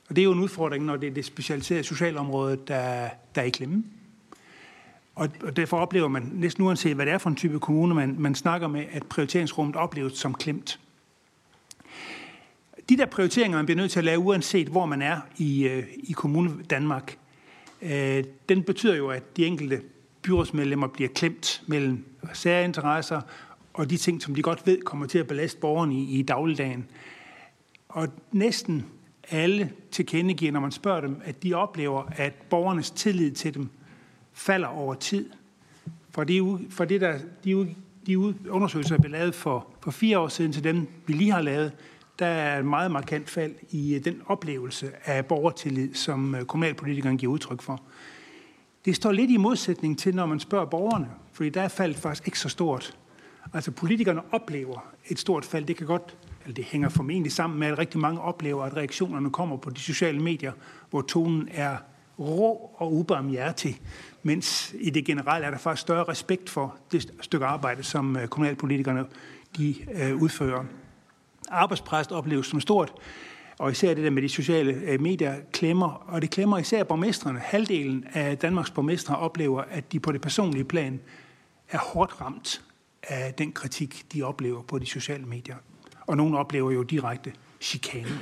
Og 0.09 0.15
det 0.15 0.21
er 0.21 0.23
jo 0.23 0.31
en 0.31 0.39
udfordring, 0.39 0.85
når 0.85 0.97
det 0.97 1.09
er 1.09 1.13
det 1.13 1.25
specialiserede 1.25 1.83
socialområde, 1.83 2.59
der, 2.67 3.09
der 3.35 3.41
er 3.41 3.45
i 3.45 3.49
klemme. 3.49 3.83
Og, 5.15 5.29
og 5.43 5.55
derfor 5.55 5.77
oplever 5.77 6.07
man 6.07 6.31
næsten 6.33 6.63
uanset, 6.63 6.95
hvad 6.95 7.05
det 7.05 7.13
er 7.13 7.17
for 7.17 7.29
en 7.29 7.35
type 7.35 7.59
kommune, 7.59 7.95
man, 7.95 8.15
man 8.19 8.35
snakker 8.35 8.67
med, 8.67 8.85
at 8.91 9.03
prioriteringsrummet 9.03 9.75
opleves 9.75 10.13
som 10.13 10.33
klemt. 10.33 10.79
De 12.89 12.97
der 12.97 13.05
prioriteringer, 13.05 13.57
man 13.57 13.65
bliver 13.65 13.77
nødt 13.77 13.91
til 13.91 13.99
at 13.99 14.05
lave, 14.05 14.19
uanset 14.19 14.67
hvor 14.67 14.85
man 14.85 15.01
er 15.01 15.17
i, 15.37 15.67
øh, 15.67 15.83
i 16.03 16.11
kommune 16.11 16.63
Danmark, 16.69 17.17
øh, 17.81 18.23
den 18.49 18.63
betyder 18.63 18.95
jo, 18.95 19.09
at 19.09 19.37
de 19.37 19.45
enkelte 19.45 19.81
byrådsmedlemmer 20.21 20.87
bliver 20.87 21.09
klemt 21.15 21.63
mellem 21.67 22.05
særinteresser 22.33 23.21
og 23.73 23.89
de 23.89 23.97
ting, 23.97 24.21
som 24.21 24.35
de 24.35 24.41
godt 24.41 24.67
ved 24.67 24.81
kommer 24.81 25.07
til 25.07 25.19
at 25.19 25.27
belaste 25.27 25.59
borgerne 25.59 25.95
i, 25.95 26.19
i 26.19 26.21
dagligdagen. 26.21 26.85
Og 27.89 28.07
næsten 28.31 28.85
alle 29.29 29.71
tilkendegiver, 29.91 30.51
når 30.51 30.59
man 30.59 30.71
spørger 30.71 31.01
dem, 31.01 31.21
at 31.23 31.43
de 31.43 31.53
oplever, 31.53 32.03
at 32.11 32.33
borgernes 32.33 32.91
tillid 32.91 33.31
til 33.31 33.53
dem 33.53 33.69
falder 34.39 34.67
over 34.67 34.93
tid. 34.93 35.29
For 36.11 36.23
de, 36.23 36.59
for 36.69 36.85
det 36.85 37.01
der, 37.01 37.19
de, 37.43 37.75
de 38.07 38.19
undersøgelser, 38.49 38.95
der 38.95 39.01
blev 39.01 39.11
lavet 39.11 39.35
for, 39.35 39.67
for 39.81 39.91
fire 39.91 40.19
år 40.19 40.27
siden 40.27 40.51
til 40.51 40.63
dem, 40.63 40.87
vi 41.07 41.13
lige 41.13 41.31
har 41.31 41.41
lavet, 41.41 41.71
der 42.19 42.25
er 42.25 42.59
et 42.59 42.65
meget 42.65 42.91
markant 42.91 43.29
fald 43.29 43.55
i 43.71 43.95
øh, 43.95 44.03
den 44.05 44.21
oplevelse 44.25 44.91
af 45.05 45.25
borgertillid, 45.25 45.93
som 45.93 46.35
øh, 46.35 46.45
kommunalpolitikeren 46.45 47.17
giver 47.17 47.33
udtryk 47.33 47.61
for. 47.61 47.81
Det 48.85 48.95
står 48.95 49.11
lidt 49.11 49.31
i 49.31 49.37
modsætning 49.37 49.99
til, 49.99 50.15
når 50.15 50.25
man 50.25 50.39
spørger 50.39 50.65
borgerne, 50.65 51.09
fordi 51.33 51.49
der 51.49 51.61
er 51.61 51.67
faldet 51.67 51.97
faktisk 51.97 52.27
ikke 52.27 52.39
så 52.39 52.49
stort. 52.49 52.97
Altså 53.53 53.71
politikerne 53.71 54.21
oplever 54.31 54.93
et 55.09 55.19
stort 55.19 55.45
fald. 55.45 55.65
Det 55.65 55.75
kan 55.75 55.87
godt, 55.87 56.17
eller 56.43 56.53
det 56.53 56.65
hænger 56.65 56.89
formentlig 56.89 57.31
sammen 57.31 57.59
med, 57.59 57.67
at 57.67 57.77
rigtig 57.77 57.99
mange 57.99 58.21
oplever, 58.21 58.63
at 58.63 58.77
reaktionerne 58.77 59.29
kommer 59.29 59.57
på 59.57 59.69
de 59.69 59.79
sociale 59.79 60.19
medier, 60.19 60.51
hvor 60.89 61.01
tonen 61.01 61.49
er 61.51 61.77
rå 62.19 62.71
og 62.75 62.93
ubarmhjertig, 62.93 63.81
mens 64.23 64.75
i 64.79 64.89
det 64.89 65.05
generelle 65.05 65.47
er 65.47 65.51
der 65.51 65.57
faktisk 65.57 65.81
større 65.81 66.03
respekt 66.03 66.49
for 66.49 66.75
det 66.91 67.13
stykke 67.21 67.45
arbejde, 67.45 67.83
som 67.83 68.17
øh, 68.17 68.27
kommunalpolitikerne 68.27 69.05
de, 69.57 69.75
øh, 69.93 70.15
udfører. 70.15 70.63
Arbejdspræst 71.49 72.11
opleves 72.11 72.47
som 72.47 72.59
stort, 72.59 72.93
og 73.59 73.71
især 73.71 73.93
det 73.93 74.03
der 74.03 74.09
med 74.09 74.21
de 74.21 74.29
sociale 74.29 74.71
øh, 74.71 75.01
medier 75.01 75.35
klemmer, 75.51 76.05
og 76.07 76.21
det 76.21 76.29
klemmer 76.29 76.57
især 76.57 76.83
borgmestrene. 76.83 77.39
Halvdelen 77.39 78.05
af 78.13 78.37
Danmarks 78.37 78.71
borgmestre 78.71 79.17
oplever, 79.17 79.61
at 79.69 79.91
de 79.91 79.99
på 79.99 80.11
det 80.11 80.21
personlige 80.21 80.63
plan 80.63 80.99
er 81.69 81.77
hårdt 81.77 82.21
ramt 82.21 82.61
af 83.03 83.33
den 83.33 83.51
kritik, 83.51 84.05
de 84.13 84.23
oplever 84.23 84.61
på 84.61 84.79
de 84.79 84.85
sociale 84.85 85.25
medier. 85.25 85.55
Og 86.07 86.17
nogle 86.17 86.37
oplever 86.37 86.71
jo 86.71 86.83
direkte 86.83 87.33
chikane. 87.61 88.19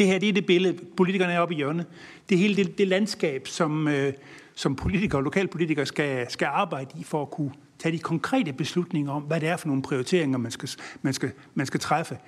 Det 0.00 0.08
her 0.08 0.18
det 0.18 0.28
er 0.28 0.32
det 0.32 0.46
billede, 0.46 0.78
politikerne 0.96 1.32
er 1.32 1.40
oppe 1.40 1.54
i 1.54 1.56
hjørnet. 1.56 1.86
Det 2.28 2.38
hele 2.38 2.56
det, 2.56 2.78
det 2.78 2.88
landskab, 2.88 3.46
som, 3.46 3.88
øh, 3.88 4.12
som 4.54 4.76
politikere 4.76 5.18
og 5.18 5.22
lokalpolitikere 5.22 5.86
skal, 5.86 6.30
skal 6.30 6.46
arbejde 6.46 6.90
i 7.00 7.04
for 7.04 7.22
at 7.22 7.30
kunne 7.30 7.52
tage 7.78 7.92
de 7.92 7.98
konkrete 7.98 8.52
beslutninger 8.52 9.12
om, 9.12 9.22
hvad 9.22 9.40
det 9.40 9.48
er 9.48 9.56
for 9.56 9.66
nogle 9.66 9.82
prioriteringer, 9.82 10.38
man 10.38 10.50
skal, 10.50 10.68
man 11.02 11.12
skal, 11.12 11.30
man 11.54 11.66
skal 11.66 11.80
træffe. 11.80 12.18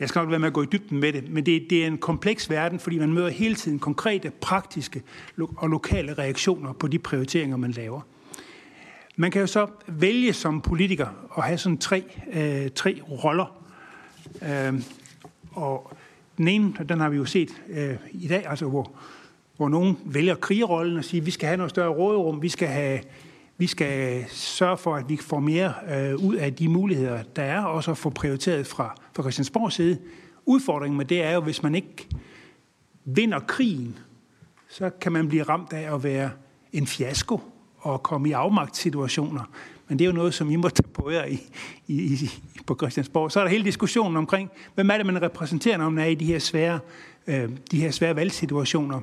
Jeg 0.00 0.08
skal 0.08 0.20
nok 0.20 0.30
være 0.30 0.38
med 0.38 0.46
at 0.46 0.52
gå 0.52 0.62
i 0.62 0.66
dybden 0.72 1.00
med 1.00 1.12
det, 1.12 1.30
men 1.30 1.46
det, 1.46 1.66
det 1.70 1.82
er 1.82 1.86
en 1.86 1.98
kompleks 1.98 2.50
verden, 2.50 2.78
fordi 2.78 2.98
man 2.98 3.12
møder 3.12 3.28
hele 3.28 3.54
tiden 3.54 3.78
konkrete, 3.78 4.30
praktiske 4.40 5.02
og 5.56 5.68
lokale 5.68 6.14
reaktioner 6.14 6.72
på 6.72 6.88
de 6.88 6.98
prioriteringer, 6.98 7.56
man 7.56 7.70
laver. 7.70 8.00
Man 9.16 9.30
kan 9.30 9.40
jo 9.40 9.46
så 9.46 9.66
vælge 9.86 10.32
som 10.32 10.60
politiker 10.60 11.06
at 11.38 11.44
have 11.44 11.58
sådan 11.58 11.78
tre, 11.78 12.04
øh, 12.32 12.70
tre 12.70 13.00
roller. 13.24 13.64
Øh, 14.42 14.82
og 15.52 15.96
den 16.38 16.48
ene, 16.48 16.74
den 16.88 17.00
har 17.00 17.08
vi 17.08 17.16
jo 17.16 17.24
set 17.24 17.62
øh, 17.68 17.96
i 18.12 18.28
dag, 18.28 18.46
altså 18.46 18.66
hvor, 18.66 18.92
hvor 19.56 19.68
nogen 19.68 19.98
vælger 20.04 20.34
krigerrollen 20.34 20.98
og 20.98 21.04
siger, 21.04 21.22
at 21.22 21.26
vi 21.26 21.30
skal 21.30 21.46
have 21.46 21.56
noget 21.56 21.70
større 21.70 21.88
råderum, 21.88 22.42
vi 22.42 22.48
skal, 22.48 22.68
have, 22.68 23.00
vi 23.56 23.66
skal 23.66 24.24
sørge 24.28 24.76
for, 24.76 24.96
at 24.96 25.08
vi 25.08 25.16
får 25.16 25.40
mere 25.40 25.72
øh, 25.90 26.24
ud 26.24 26.34
af 26.34 26.54
de 26.54 26.68
muligheder, 26.68 27.22
der 27.22 27.42
er, 27.42 27.62
og 27.62 27.84
så 27.84 27.94
få 27.94 28.10
prioriteret 28.10 28.66
fra, 28.66 28.94
fra 29.16 29.22
Christiansborgs 29.22 29.74
side. 29.74 29.98
Udfordringen 30.46 30.96
med 30.96 31.04
det 31.04 31.22
er 31.22 31.34
jo, 31.34 31.40
hvis 31.40 31.62
man 31.62 31.74
ikke 31.74 32.08
vinder 33.04 33.40
krigen, 33.40 33.98
så 34.68 34.90
kan 34.90 35.12
man 35.12 35.28
blive 35.28 35.42
ramt 35.42 35.72
af 35.72 35.94
at 35.94 36.04
være 36.04 36.30
en 36.72 36.86
fiasko 36.86 37.40
og 37.78 38.02
komme 38.02 38.28
i 38.28 38.32
afmagtssituationer. 38.32 39.50
Men 39.88 39.98
det 39.98 40.04
er 40.04 40.06
jo 40.08 40.14
noget, 40.14 40.34
som 40.34 40.50
I 40.50 40.56
må 40.56 40.68
tage 40.68 40.88
på 40.92 41.10
jer 41.10 41.24
i, 41.24 41.40
i, 41.86 41.94
i, 41.94 42.30
på 42.66 42.74
Christiansborg. 42.74 43.32
Så 43.32 43.40
er 43.40 43.44
der 43.44 43.50
hele 43.50 43.64
diskussionen 43.64 44.16
omkring, 44.16 44.50
hvem 44.74 44.90
er 44.90 44.96
det, 44.96 45.06
man 45.06 45.22
repræsenterer, 45.22 45.76
når 45.76 45.88
man 45.88 46.04
er 46.04 46.08
i 46.08 46.14
de 46.14 46.24
her 46.24 46.38
svære, 46.38 46.78
øh, 47.26 47.50
de 47.70 47.80
her 47.80 47.90
svære 47.90 48.16
valgsituationer. 48.16 49.00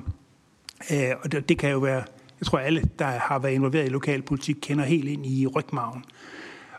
Øh, 0.92 1.10
og 1.22 1.32
det, 1.32 1.48
det 1.48 1.58
kan 1.58 1.70
jo 1.70 1.78
være, 1.78 2.02
jeg 2.40 2.46
tror 2.46 2.58
alle, 2.58 2.82
der 2.98 3.06
har 3.06 3.38
været 3.38 3.52
involveret 3.52 3.86
i 3.86 3.88
lokalpolitik, 3.88 4.56
kender 4.60 4.84
helt 4.84 5.08
ind 5.08 5.26
i 5.26 5.46
rygmagen. 5.46 6.04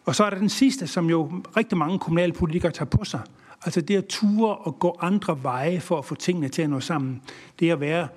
Og 0.06 0.16
så 0.16 0.24
er 0.24 0.30
der 0.30 0.38
den 0.38 0.50
sidste, 0.50 0.88
som 0.88 1.10
jo 1.10 1.32
rigtig 1.58 1.78
mange 1.78 2.00
kommunalpolitikere 2.00 2.72
tager 2.72 2.90
på 2.90 3.06
sig. 3.06 3.22
Altså 3.66 3.82
det 3.82 3.96
at 3.96 4.06
ture 4.06 4.56
og 4.56 4.80
gå 4.80 4.98
andre 5.02 5.44
veje 5.44 5.80
for 5.80 5.98
at 5.98 6.06
få 6.06 6.16
tingene 6.16 6.50
til 6.50 6.62
at 6.62 6.70
nå 6.70 6.80
sammen. 6.80 7.22
Det 7.60 7.72
at 7.72 7.80
være 7.80 8.08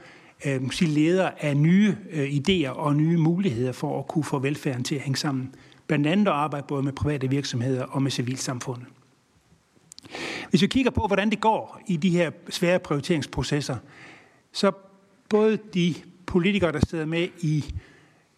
øh, 0.47 0.71
sige, 0.71 0.91
leder 0.91 1.31
af 1.41 1.57
nye 1.57 1.97
øh, 2.11 2.29
idéer 2.29 2.69
og 2.69 2.97
nye 2.97 3.17
muligheder 3.17 3.73
for 3.73 3.99
at 3.99 4.09
kunne 4.09 4.25
få 4.25 4.39
velfærden 4.39 4.85
til 4.85 4.95
at 4.95 5.01
hænge 5.01 5.17
sammen. 5.17 5.55
Blandt 5.91 6.07
andet 6.07 6.27
at 6.27 6.33
arbejde 6.33 6.67
både 6.67 6.83
med 6.83 6.93
private 6.93 7.31
virksomheder 7.31 7.85
og 7.85 8.03
med 8.03 8.11
civilsamfundet. 8.11 8.87
Hvis 10.51 10.63
vi 10.63 10.67
kigger 10.67 10.91
på, 10.91 11.07
hvordan 11.07 11.31
det 11.31 11.41
går 11.41 11.81
i 11.87 11.97
de 11.97 12.11
her 12.11 12.31
svære 12.51 12.79
prioriteringsprocesser, 12.79 13.77
så 14.53 14.73
både 15.29 15.59
de 15.75 15.95
politikere, 16.27 16.73
der 16.73 16.81
sidder 16.89 17.07
med 17.07 17.29
i 17.41 17.65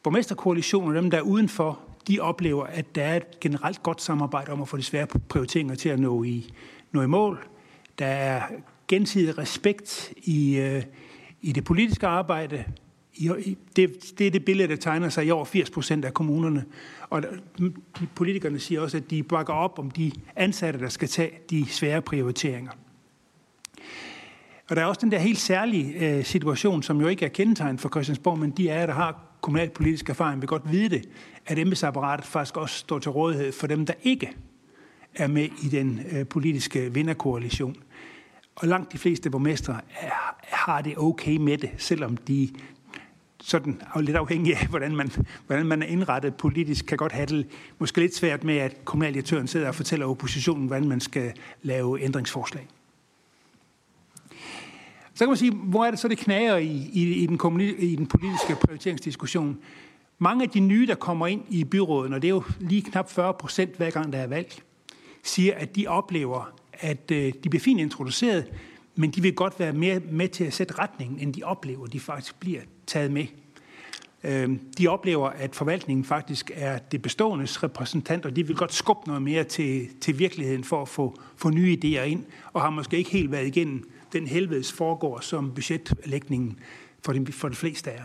borgmesterkoalitionen 0.02 0.96
og 0.96 1.02
dem, 1.02 1.10
der 1.10 1.18
er 1.18 1.22
udenfor, 1.22 1.80
de 2.08 2.20
oplever, 2.20 2.64
at 2.64 2.94
der 2.94 3.02
er 3.02 3.16
et 3.16 3.40
generelt 3.40 3.82
godt 3.82 4.02
samarbejde 4.02 4.52
om 4.52 4.62
at 4.62 4.68
få 4.68 4.76
de 4.76 4.82
svære 4.82 5.06
prioriteringer 5.06 5.74
til 5.74 5.88
at 5.88 5.98
nå 5.98 6.24
i, 6.24 6.54
nå 6.92 7.02
i 7.02 7.06
mål. 7.06 7.48
Der 7.98 8.06
er 8.06 8.42
gensidig 8.88 9.38
respekt 9.38 10.12
i, 10.16 10.56
øh, 10.56 10.82
i 11.40 11.52
det 11.52 11.64
politiske 11.64 12.06
arbejde. 12.06 12.64
I, 13.14 13.56
det, 13.76 14.12
det 14.18 14.26
er 14.26 14.30
det 14.30 14.44
billede, 14.44 14.68
der 14.68 14.76
tegner 14.76 15.08
sig 15.08 15.26
i 15.26 15.30
over 15.30 15.44
80 15.44 15.70
procent 15.70 16.04
af 16.04 16.14
kommunerne. 16.14 16.64
Og 17.10 17.22
de 17.58 17.72
politikerne 18.14 18.58
siger 18.58 18.80
også, 18.80 18.96
at 18.96 19.10
de 19.10 19.22
bakker 19.22 19.52
op 19.52 19.78
om 19.78 19.90
de 19.90 20.12
ansatte, 20.36 20.80
der 20.80 20.88
skal 20.88 21.08
tage 21.08 21.30
de 21.50 21.66
svære 21.68 22.02
prioriteringer. 22.02 22.72
Og 24.70 24.76
der 24.76 24.82
er 24.82 24.86
også 24.86 25.00
den 25.00 25.12
der 25.12 25.18
helt 25.18 25.38
særlige 25.38 26.16
øh, 26.16 26.24
situation, 26.24 26.82
som 26.82 27.00
jo 27.00 27.06
ikke 27.08 27.24
er 27.24 27.28
kendetegn 27.28 27.78
for 27.78 27.88
Christiansborg, 27.88 28.38
men 28.38 28.50
de 28.50 28.68
er, 28.68 28.86
der 28.86 28.92
har 28.92 29.24
kommunalpolitisk 29.40 30.08
erfaring, 30.08 30.40
vil 30.40 30.48
godt 30.48 30.72
vide 30.72 30.88
det, 30.88 31.08
at 31.46 31.58
embedsapparatet 31.58 32.26
faktisk 32.26 32.56
også 32.56 32.78
står 32.78 32.98
til 32.98 33.10
rådighed 33.10 33.52
for 33.52 33.66
dem, 33.66 33.86
der 33.86 33.94
ikke 34.02 34.36
er 35.14 35.26
med 35.26 35.48
i 35.64 35.68
den 35.68 36.00
øh, 36.12 36.26
politiske 36.26 36.94
vinderkoalition. 36.94 37.76
Og 38.54 38.68
langt 38.68 38.92
de 38.92 38.98
fleste 38.98 39.30
borgmestre 39.30 39.80
har 40.42 40.82
det 40.82 40.94
okay 40.96 41.36
med 41.36 41.58
det, 41.58 41.70
selvom 41.78 42.16
de 42.16 42.48
sådan 43.42 43.80
lidt 44.00 44.16
afhængig 44.16 44.56
af, 44.56 44.66
hvordan 44.66 44.96
man, 44.96 45.10
hvordan 45.46 45.66
man 45.66 45.82
er 45.82 45.86
indrettet 45.86 46.34
politisk, 46.34 46.86
kan 46.86 46.98
godt 46.98 47.12
have 47.12 47.26
det 47.26 47.46
måske 47.78 48.00
lidt 48.00 48.14
svært 48.14 48.44
med, 48.44 48.56
at 48.56 48.84
kommunaldirektøren 48.84 49.46
sidder 49.46 49.68
og 49.68 49.74
fortæller 49.74 50.06
oppositionen, 50.06 50.66
hvordan 50.66 50.88
man 50.88 51.00
skal 51.00 51.32
lave 51.62 52.00
ændringsforslag. 52.00 52.68
Så 55.14 55.18
kan 55.18 55.28
man 55.28 55.36
sige, 55.36 55.52
hvor 55.52 55.84
er 55.84 55.90
det 55.90 56.00
så, 56.00 56.08
det 56.08 56.18
knager 56.18 56.56
i, 56.56 56.90
i, 56.92 57.14
i, 57.14 57.26
den, 57.26 57.60
i 57.78 57.96
den 57.96 58.06
politiske 58.06 58.56
prioriteringsdiskussion? 58.66 59.58
Mange 60.18 60.44
af 60.44 60.50
de 60.50 60.60
nye, 60.60 60.86
der 60.86 60.94
kommer 60.94 61.26
ind 61.26 61.42
i 61.48 61.64
byrådet, 61.64 62.14
og 62.14 62.22
det 62.22 62.28
er 62.28 62.34
jo 62.34 62.42
lige 62.60 62.82
knap 62.82 63.10
40 63.10 63.34
procent 63.34 63.76
hver 63.76 63.90
gang, 63.90 64.12
der 64.12 64.18
er 64.18 64.26
valg, 64.26 64.62
siger, 65.22 65.54
at 65.54 65.76
de 65.76 65.86
oplever, 65.86 66.52
at 66.72 67.10
øh, 67.10 67.32
de 67.44 67.48
bliver 67.50 67.60
fint 67.60 67.80
introduceret, 67.80 68.46
men 68.94 69.10
de 69.10 69.22
vil 69.22 69.34
godt 69.34 69.60
være 69.60 69.72
mere 69.72 70.00
med 70.10 70.28
til 70.28 70.44
at 70.44 70.52
sætte 70.52 70.78
retningen, 70.78 71.18
end 71.18 71.34
de 71.34 71.42
oplever, 71.42 71.86
de 71.86 72.00
faktisk 72.00 72.40
bliver 72.40 72.60
taget 72.92 73.12
med. 73.12 73.26
Øhm, 74.24 74.60
de 74.78 74.88
oplever, 74.88 75.28
at 75.28 75.56
forvaltningen 75.56 76.04
faktisk 76.04 76.50
er 76.54 76.78
det 76.78 77.02
beståendes 77.02 77.62
repræsentant, 77.62 78.26
og 78.26 78.36
de 78.36 78.46
vil 78.46 78.56
godt 78.56 78.74
skubbe 78.74 79.06
noget 79.06 79.22
mere 79.22 79.44
til, 79.44 79.88
til 80.00 80.18
virkeligheden 80.18 80.64
for 80.64 80.82
at 80.82 80.88
få, 80.88 81.20
få 81.36 81.50
nye 81.50 81.78
idéer 81.84 82.02
ind, 82.02 82.24
og 82.52 82.62
har 82.62 82.70
måske 82.70 82.96
ikke 82.96 83.10
helt 83.10 83.32
været 83.32 83.46
igennem 83.46 83.90
den 84.12 84.26
helvedes 84.26 84.72
foregår, 84.72 85.20
som 85.20 85.52
budgetlægningen 85.54 86.58
for 87.04 87.12
de, 87.12 87.32
for 87.32 87.48
de 87.48 87.54
fleste 87.54 87.90
er. 87.90 88.02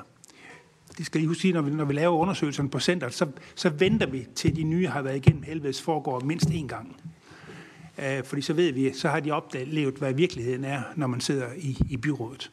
Det 0.98 1.06
skal 1.06 1.22
lige 1.22 1.28
huske, 1.28 1.52
når 1.52 1.62
vi, 1.62 1.72
når 1.72 1.86
vi 1.86 1.94
laver 1.94 2.18
undersøgelserne 2.18 2.70
på 2.70 2.80
centret, 2.80 3.14
så, 3.14 3.28
så 3.56 3.70
venter 3.70 4.08
vi 4.08 4.28
til 4.36 4.56
de 4.56 4.64
nye 4.64 4.88
har 4.88 5.02
været 5.02 5.16
igennem 5.16 5.44
helvedes 5.44 5.82
foregår 5.82 6.20
mindst 6.20 6.50
én 6.50 6.68
gang. 6.68 6.96
Uh, 7.98 8.26
fordi 8.26 8.42
så 8.42 8.54
ved 8.54 8.72
vi, 8.72 8.94
så 8.94 9.10
har 9.10 9.20
de 9.20 9.32
oplevet, 9.32 9.96
hvad 9.96 10.14
virkeligheden 10.14 10.64
er, 10.64 10.82
når 10.96 11.08
man 11.08 11.22
sidder 11.22 11.48
i, 11.58 11.78
i 11.90 11.98
byrådet. 11.98 12.52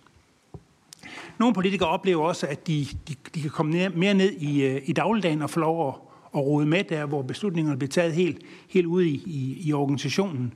Nogle 1.38 1.54
politikere 1.54 1.88
oplever 1.88 2.24
også, 2.24 2.46
at 2.46 2.66
de, 2.66 2.86
de, 3.08 3.14
de 3.34 3.40
kan 3.40 3.50
komme 3.50 3.72
ned, 3.72 3.90
mere 3.90 4.14
ned 4.14 4.32
i, 4.32 4.62
øh, 4.62 4.82
i 4.84 4.92
dagligdagen 4.92 5.42
og 5.42 5.50
få 5.50 5.60
lov 5.60 5.88
at, 5.88 5.94
at 6.34 6.40
rode 6.40 6.66
med 6.66 6.84
der, 6.84 7.06
hvor 7.06 7.22
beslutningerne 7.22 7.78
bliver 7.78 7.90
taget 7.90 8.12
helt, 8.12 8.38
helt 8.68 8.86
ude 8.86 9.08
i, 9.08 9.22
i, 9.26 9.68
i 9.68 9.72
organisationen. 9.72 10.54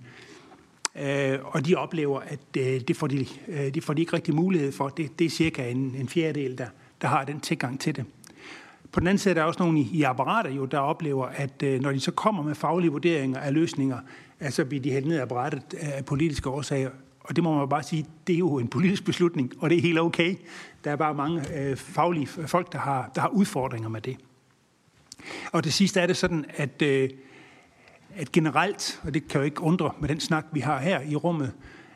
Øh, 1.02 1.38
og 1.44 1.66
de 1.66 1.74
oplever, 1.74 2.20
at 2.20 2.40
øh, 2.58 2.80
det, 2.80 2.96
får 2.96 3.06
de, 3.06 3.26
øh, 3.48 3.74
det 3.74 3.84
får 3.84 3.94
de 3.94 4.00
ikke 4.02 4.12
rigtig 4.12 4.34
mulighed 4.34 4.72
for. 4.72 4.88
Det, 4.88 5.18
det 5.18 5.24
er 5.24 5.30
cirka 5.30 5.70
en, 5.70 5.94
en 5.98 6.08
fjerdedel, 6.08 6.58
der, 6.58 6.66
der 7.02 7.08
har 7.08 7.24
den 7.24 7.40
tilgang 7.40 7.80
til 7.80 7.96
det. 7.96 8.04
På 8.92 9.00
den 9.00 9.06
anden 9.08 9.18
side 9.18 9.30
er 9.30 9.34
der 9.34 9.42
også 9.42 9.62
nogle 9.62 9.80
i, 9.80 9.90
i 9.92 10.02
apparater, 10.02 10.50
jo, 10.50 10.64
der 10.64 10.78
oplever, 10.78 11.26
at 11.26 11.62
øh, 11.62 11.80
når 11.80 11.92
de 11.92 12.00
så 12.00 12.10
kommer 12.10 12.42
med 12.42 12.54
faglige 12.54 12.90
vurderinger 12.90 13.40
af 13.40 13.54
løsninger, 13.54 13.98
at 14.40 14.52
så 14.52 14.64
bliver 14.64 14.82
de 14.82 14.90
hældt 14.90 15.08
ned 15.08 15.16
af 15.18 15.22
apparatet 15.22 15.74
af 15.74 16.04
politiske 16.04 16.50
årsager. 16.50 16.90
Og 17.28 17.36
det 17.36 17.44
må 17.44 17.58
man 17.58 17.68
bare 17.68 17.82
sige, 17.82 18.06
det 18.26 18.34
er 18.34 18.38
jo 18.38 18.58
en 18.58 18.68
politisk 18.68 19.04
beslutning, 19.04 19.52
og 19.58 19.70
det 19.70 19.78
er 19.78 19.82
helt 19.82 19.98
okay. 19.98 20.36
Der 20.84 20.90
er 20.90 20.96
bare 20.96 21.14
mange 21.14 21.58
øh, 21.58 21.76
faglige 21.76 22.26
folk, 22.26 22.72
der 22.72 22.78
har, 22.78 23.10
der 23.14 23.20
har 23.20 23.28
udfordringer 23.28 23.88
med 23.88 24.00
det. 24.00 24.16
Og 25.52 25.64
det 25.64 25.72
sidste 25.72 26.00
er 26.00 26.06
det 26.06 26.16
sådan, 26.16 26.44
at 26.56 26.82
øh, 26.82 27.10
at 28.14 28.32
generelt, 28.32 29.00
og 29.02 29.14
det 29.14 29.28
kan 29.28 29.40
jo 29.40 29.44
ikke 29.44 29.60
undre 29.60 29.92
med 30.00 30.08
den 30.08 30.20
snak, 30.20 30.46
vi 30.52 30.60
har 30.60 30.78
her 30.78 31.00
i 31.00 31.16
rummet, 31.16 31.52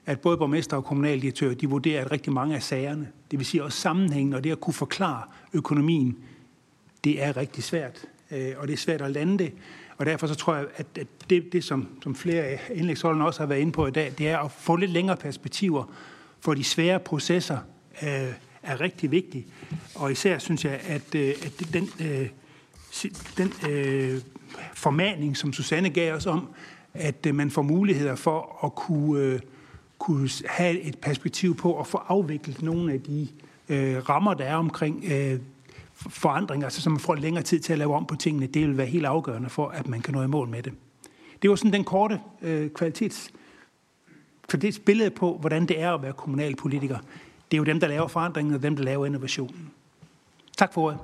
at 0.07 0.21
både 0.21 0.37
borgmester 0.37 0.77
og 0.77 0.85
kommunaldirektør, 0.85 1.55
de 1.55 1.71
vurderer, 1.71 2.05
at 2.05 2.13
rigtig 2.13 2.33
mange 2.33 2.55
af 2.55 2.63
sagerne, 2.63 3.09
det 3.31 3.39
vil 3.39 3.47
sige 3.47 3.65
også 3.65 3.81
sammenhængen 3.81 4.35
og 4.35 4.45
det 4.45 4.53
at 4.53 4.61
kunne 4.61 4.75
forklare 4.75 5.23
økonomien, 5.53 6.19
det 7.05 7.23
er 7.23 7.37
rigtig 7.37 7.65
svært. 7.65 8.05
Øh, 8.31 8.53
og 8.57 8.69
det 8.69 8.73
er 8.73 8.79
svært 8.79 9.03
at 9.03 9.11
lande 9.11 9.39
det. 9.39 9.53
Og 9.97 10.07
derfor 10.07 10.27
så 10.27 10.35
tror 10.35 10.55
jeg, 10.55 10.67
at 10.77 10.87
det, 11.31 11.53
det 11.53 11.65
som, 11.65 11.89
som 12.03 12.15
flere 12.15 12.43
af 12.43 12.61
indlægsholdene 12.75 13.27
også 13.27 13.41
har 13.41 13.47
været 13.47 13.61
inde 13.61 13.73
på 13.73 13.87
i 13.87 13.91
dag, 13.91 14.13
det 14.19 14.29
er 14.29 14.39
at 14.39 14.51
få 14.51 14.77
lidt 14.77 14.91
længere 14.91 15.17
perspektiver 15.17 15.85
for 16.41 16.55
de 16.55 16.65
svære 16.65 17.01
processer, 17.01 17.59
øh, 18.03 18.33
er 18.63 18.81
rigtig 18.81 19.11
vigtigt. 19.11 19.47
Og 19.95 20.13
især 20.13 20.39
synes 20.39 20.65
jeg, 20.65 20.81
at, 20.87 21.15
øh, 21.15 21.35
at 21.45 21.63
den, 21.73 21.89
øh, 22.01 22.29
den 23.37 23.53
øh, 23.71 24.21
formaning, 24.75 25.37
som 25.37 25.53
Susanne 25.53 25.91
gav 25.91 26.15
os 26.15 26.27
om, 26.27 26.49
at 26.95 27.27
øh, 27.27 27.35
man 27.35 27.51
får 27.51 27.63
muligheder 27.63 28.15
for 28.15 28.65
at 28.65 28.75
kunne, 28.75 29.23
øh, 29.23 29.41
kunne 29.99 30.29
have 30.47 30.81
et 30.81 30.99
perspektiv 30.99 31.57
på 31.57 31.81
at 31.81 31.87
få 31.87 31.99
afviklet 32.09 32.63
nogle 32.63 32.93
af 32.93 33.01
de 33.01 33.29
øh, 33.69 34.09
rammer, 34.09 34.35
der 34.35 34.45
er 34.45 34.57
omkring 34.57 35.05
øh, 35.13 35.39
forandringer, 36.09 36.67
altså 36.67 36.81
så 36.81 36.91
man 36.91 37.01
får 37.01 37.15
længere 37.15 37.45
tid 37.45 37.61
til 37.61 37.73
at 37.73 37.79
lave 37.79 37.95
om 37.95 38.07
på 38.07 38.17
tingene. 38.17 38.47
Det 38.47 38.63
vil 38.63 38.77
være 38.77 38.87
helt 38.87 39.07
afgørende 39.07 39.49
for, 39.49 39.69
at 39.69 39.89
man 39.89 40.01
kan 40.01 40.15
nå 40.15 40.23
i 40.23 40.27
mål 40.27 40.49
med 40.49 40.63
det. 40.63 40.73
Det 41.43 41.51
var 41.51 41.57
sådan 41.57 41.73
den 41.73 41.85
korte 41.85 42.21
øh, 42.43 42.71
kvalitets, 42.71 43.31
kvalitetsbillede 44.49 45.11
på, 45.11 45.39
hvordan 45.41 45.67
det 45.67 45.81
er 45.81 45.95
at 45.95 46.03
være 46.03 46.13
kommunalpolitiker. 46.13 46.99
Det 47.51 47.57
er 47.57 47.59
jo 47.59 47.65
dem, 47.65 47.81
der 47.81 47.89
laver 47.89 48.09
forandringen, 48.09 48.55
og 48.55 48.63
dem, 48.63 48.77
der 48.77 48.83
laver 48.83 49.07
innovationen. 49.07 49.71
Tak 50.59 50.75
for 50.75 50.83
ordet. 50.83 50.99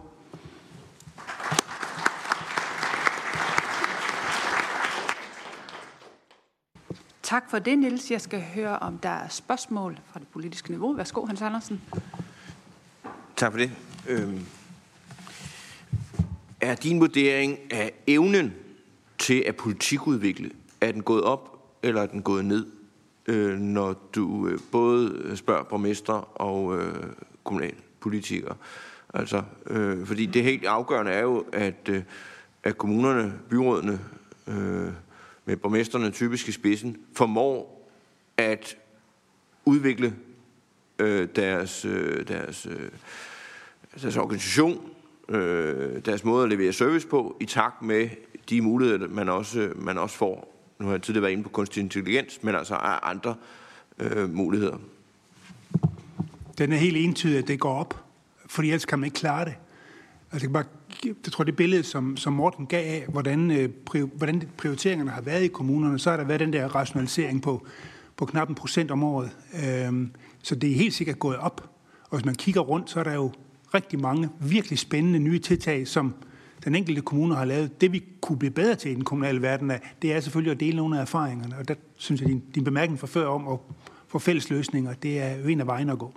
Tak 7.29 7.51
for 7.51 7.59
det, 7.59 7.79
Niels. 7.79 8.11
Jeg 8.11 8.21
skal 8.21 8.43
høre, 8.55 8.79
om 8.79 8.99
der 8.99 9.09
er 9.09 9.29
spørgsmål 9.29 9.99
fra 10.13 10.21
det 10.21 10.29
politiske 10.29 10.71
niveau. 10.71 10.93
Værsgo, 10.93 11.27
Hans 11.27 11.43
Andersen. 11.43 11.83
Tak 13.37 13.53
for 13.53 13.59
det. 13.59 13.71
Øhm, 14.09 14.47
er 16.61 16.75
din 16.75 17.01
vurdering 17.01 17.59
af 17.71 17.93
evnen 18.07 18.55
til 19.19 19.45
at 19.47 19.57
politikudvikle, 19.57 20.51
er 20.81 20.93
den 20.93 21.03
gået 21.03 21.23
op, 21.23 21.59
eller 21.83 22.03
er 22.03 22.07
den 22.07 22.23
gået 22.23 22.45
ned, 22.45 22.67
øh, 23.27 23.59
når 23.59 24.09
du 24.15 24.49
øh, 24.49 24.59
både 24.73 25.33
spørger 25.37 25.63
borgmester 25.63 26.41
og 26.41 26.79
øh, 26.79 27.05
kommunalpolitikere? 27.45 28.57
Altså, 29.15 29.43
øh, 29.67 30.07
fordi 30.07 30.27
det 30.27 30.43
helt 30.43 30.67
afgørende 30.67 31.13
er 31.13 31.23
jo, 31.23 31.45
at, 31.53 31.89
øh, 31.89 32.03
at 32.65 32.79
kommunerne, 32.79 33.35
byrådene, 33.51 34.01
øh, 34.47 34.93
med 35.45 35.57
borgmesterne 35.57 36.11
typisk 36.11 36.49
i 36.49 36.53
spidsen, 36.53 36.97
formår 37.17 37.89
at 38.37 38.77
udvikle 39.65 40.15
øh, 40.99 41.29
deres, 41.37 41.85
øh, 41.85 42.29
deres, 42.29 42.67
øh, 42.67 42.91
deres 44.03 44.17
organisation, 44.17 44.91
øh, 45.29 46.05
deres 46.05 46.25
måde 46.25 46.45
at 46.45 46.51
levere 46.51 46.73
service 46.73 47.07
på, 47.09 47.37
i 47.41 47.45
takt 47.45 47.83
med 47.83 48.09
de 48.51 48.61
muligheder, 48.61 49.09
man 49.09 49.29
også, 49.29 49.73
man 49.77 49.99
også 49.99 50.17
får. 50.17 50.55
Nu 50.79 50.87
har 50.87 50.93
jeg 50.93 51.03
tidligere 51.03 51.23
været 51.23 51.33
inde 51.33 51.43
på 51.43 51.49
kunstig 51.49 51.81
intelligens, 51.81 52.43
men 52.43 52.55
altså 52.55 52.75
er 52.75 53.07
andre 53.07 53.35
øh, 53.99 54.35
muligheder. 54.35 54.77
Den 56.59 56.73
er 56.73 56.77
helt 56.77 56.97
entydig, 56.97 57.39
at 57.39 57.49
det 57.49 57.61
går 57.61 57.75
op, 57.75 58.05
fordi 58.47 58.69
ellers 58.69 58.85
kan 58.85 58.99
man 58.99 59.05
ikke 59.05 59.15
klare 59.15 59.45
det. 59.45 59.55
Altså, 60.33 60.35
jeg 60.35 60.41
kan 60.41 60.53
bare 60.53 60.65
jeg 61.05 61.33
tror, 61.33 61.45
det 61.45 61.57
billede, 61.57 61.83
som, 61.83 62.17
som 62.17 62.33
Morten 62.33 62.67
gav 62.67 62.85
af, 62.87 63.07
hvordan, 63.09 63.51
øh, 63.51 63.71
hvordan 64.15 64.43
prioriteringerne 64.57 65.11
har 65.11 65.21
været 65.21 65.43
i 65.43 65.49
kommunerne, 65.49 65.99
så 65.99 66.11
har 66.11 66.17
der 66.17 66.25
været 66.25 66.41
den 66.41 66.53
der 66.53 66.75
rationalisering 66.75 67.43
på, 67.43 67.67
på 68.17 68.27
knap 68.27 68.49
en 68.49 68.55
procent 68.55 68.91
om 68.91 69.03
året. 69.03 69.31
Øhm, 69.65 70.11
så 70.43 70.55
det 70.55 70.71
er 70.71 70.75
helt 70.75 70.95
sikkert 70.95 71.19
gået 71.19 71.37
op. 71.37 71.71
Og 72.11 72.19
hvis 72.19 72.25
man 72.25 72.35
kigger 72.35 72.61
rundt, 72.61 72.91
så 72.91 73.01
er 73.01 73.05
der 73.05 73.15
jo 73.15 73.33
rigtig 73.75 74.01
mange 74.01 74.29
virkelig 74.41 74.79
spændende 74.79 75.19
nye 75.19 75.39
tiltag, 75.39 75.89
som 75.89 76.15
den 76.65 76.75
enkelte 76.75 77.01
kommune 77.01 77.35
har 77.35 77.45
lavet. 77.45 77.81
Det 77.81 77.93
vi 77.93 78.05
kunne 78.21 78.39
blive 78.39 78.51
bedre 78.51 78.75
til 78.75 78.91
i 78.91 78.95
den 78.95 79.05
kommunale 79.05 79.43
verden, 79.43 79.71
er, 79.71 79.79
det 80.03 80.13
er 80.13 80.21
selvfølgelig 80.21 80.53
at 80.53 80.61
dele 80.61 80.77
nogle 80.77 80.97
af 80.97 81.01
erfaringerne. 81.01 81.57
Og 81.59 81.69
der 81.69 81.75
synes 81.97 82.21
jeg, 82.21 82.29
din, 82.29 82.43
din 82.55 82.65
bemærkning 82.65 83.01
fra 83.01 83.07
før 83.07 83.27
om 83.27 83.49
at 83.49 83.59
få 84.09 84.19
fælles 84.19 84.51
løsninger, 84.51 84.95
det 84.95 85.21
er 85.21 85.37
jo 85.37 85.49
en 85.49 85.61
af 85.61 85.67
vejen 85.67 85.91
at 85.91 85.99
gå. 85.99 86.15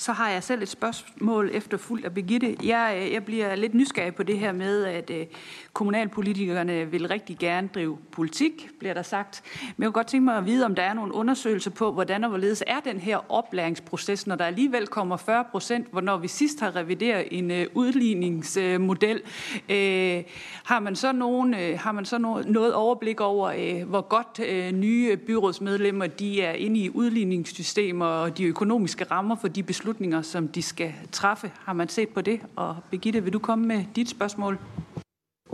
Så 0.00 0.12
har 0.12 0.30
jeg 0.30 0.42
selv 0.42 0.62
et 0.62 0.68
spørgsmål 0.68 1.50
efterfuldt 1.52 2.04
af 2.04 2.14
Birgitte. 2.14 2.56
Jeg, 2.64 3.02
øh, 3.02 3.12
jeg 3.12 3.24
bliver 3.24 3.54
lidt 3.54 3.74
nysgerrig 3.74 4.14
på 4.14 4.22
det 4.22 4.38
her 4.38 4.52
med, 4.52 4.84
at 4.84 5.10
øh, 5.10 5.26
kommunalpolitikerne 5.72 6.90
vil 6.90 7.08
rigtig 7.08 7.38
gerne 7.38 7.68
drive 7.74 7.98
politik, 8.12 8.68
bliver 8.78 8.94
der 8.94 9.02
sagt. 9.02 9.42
Men 9.62 9.82
jeg 9.82 9.86
kunne 9.86 9.92
godt 9.92 10.06
tænke 10.06 10.24
mig 10.24 10.36
at 10.36 10.46
vide, 10.46 10.64
om 10.64 10.74
der 10.74 10.82
er 10.82 10.94
nogle 10.94 11.14
undersøgelser 11.14 11.70
på, 11.70 11.92
hvordan 11.92 12.24
og 12.24 12.30
hvorledes 12.30 12.64
er 12.66 12.80
den 12.80 12.98
her 13.00 13.32
oplæringsproces, 13.32 14.26
når 14.26 14.36
der 14.36 14.44
alligevel 14.44 14.86
kommer 14.86 15.16
40 15.16 15.44
procent, 15.50 15.90
hvornår 15.90 16.16
vi 16.16 16.28
sidst 16.28 16.60
har 16.60 16.76
revideret 16.76 17.28
en 17.30 17.50
øh, 17.50 17.66
udligningsmodel. 17.74 19.20
Øh, 19.68 20.22
har 20.64 20.80
man 20.80 20.96
så, 20.96 21.12
nogen, 21.12 21.54
øh, 21.54 21.78
har 21.78 21.92
man 21.92 22.04
så 22.04 22.18
noget, 22.18 22.48
noget 22.48 22.74
overblik 22.74 23.20
over, 23.20 23.48
øh, 23.48 23.88
hvor 23.88 24.00
godt 24.00 24.40
øh, 24.48 24.72
nye 24.72 25.16
byrådsmedlemmer 25.16 26.06
de 26.06 26.42
er 26.42 26.52
inde 26.52 26.80
i 26.80 26.90
udligningssystemer 26.90 28.06
og 28.06 28.38
de 28.38 28.44
økonomiske 28.44 29.04
rammer 29.04 29.36
for 29.36 29.48
de 29.48 29.62
beslutninger, 29.62 29.87
beslutninger, 29.88 30.22
som 30.22 30.48
de 30.48 30.62
skal 30.62 30.94
træffe. 31.12 31.52
Har 31.64 31.72
man 31.72 31.88
set 31.88 32.08
på 32.08 32.20
det? 32.20 32.40
Og 32.56 32.76
Birgitte, 32.90 33.24
vil 33.24 33.32
du 33.32 33.38
komme 33.38 33.66
med 33.66 33.84
dit 33.96 34.10
spørgsmål? 34.10 34.58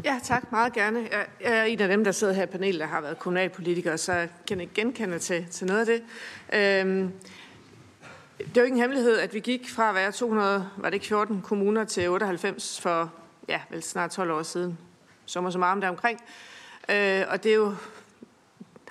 Ja, 0.05 0.20
tak. 0.23 0.52
Meget 0.52 0.73
gerne. 0.73 1.09
Jeg 1.12 1.27
er 1.40 1.65
en 1.65 1.81
af 1.81 1.89
dem, 1.89 2.05
der 2.05 2.12
sidder 2.12 2.32
her 2.32 2.43
i 2.43 2.47
panelet, 2.47 2.81
der 2.81 2.86
har 2.86 3.01
været 3.01 3.19
kommunalpolitiker, 3.19 3.97
så 3.97 4.12
jeg 4.12 4.28
kan 4.48 4.61
ikke 4.61 4.74
genkende 4.74 5.19
til, 5.19 5.47
til 5.51 5.66
noget 5.66 5.81
af 5.81 5.86
det. 5.86 6.02
Øhm, 6.52 7.12
det 8.39 8.56
er 8.56 8.61
jo 8.61 8.62
ikke 8.62 8.74
en 8.74 8.81
hemmelighed, 8.81 9.19
at 9.19 9.35
vi 9.35 9.40
gik 9.40 9.70
fra 9.70 9.89
at 9.89 9.94
være 9.94 10.12
200, 10.12 10.69
var 10.77 10.90
det 10.90 10.94
ikke 10.94 11.06
14 11.06 11.43
kommuner 11.43 11.85
til 11.85 12.11
98 12.11 12.81
for, 12.81 13.12
ja, 13.48 13.61
vel 13.70 13.82
snart 13.82 14.11
12 14.11 14.31
år 14.31 14.43
siden. 14.43 14.78
Sommer 15.27 15.51
så 15.51 15.59
arm 15.59 15.81
der 15.81 15.89
omkring. 15.89 16.20
Øh, 16.89 17.23
og 17.28 17.44
det 17.44 17.51
er 17.51 17.56
jo 17.56 17.74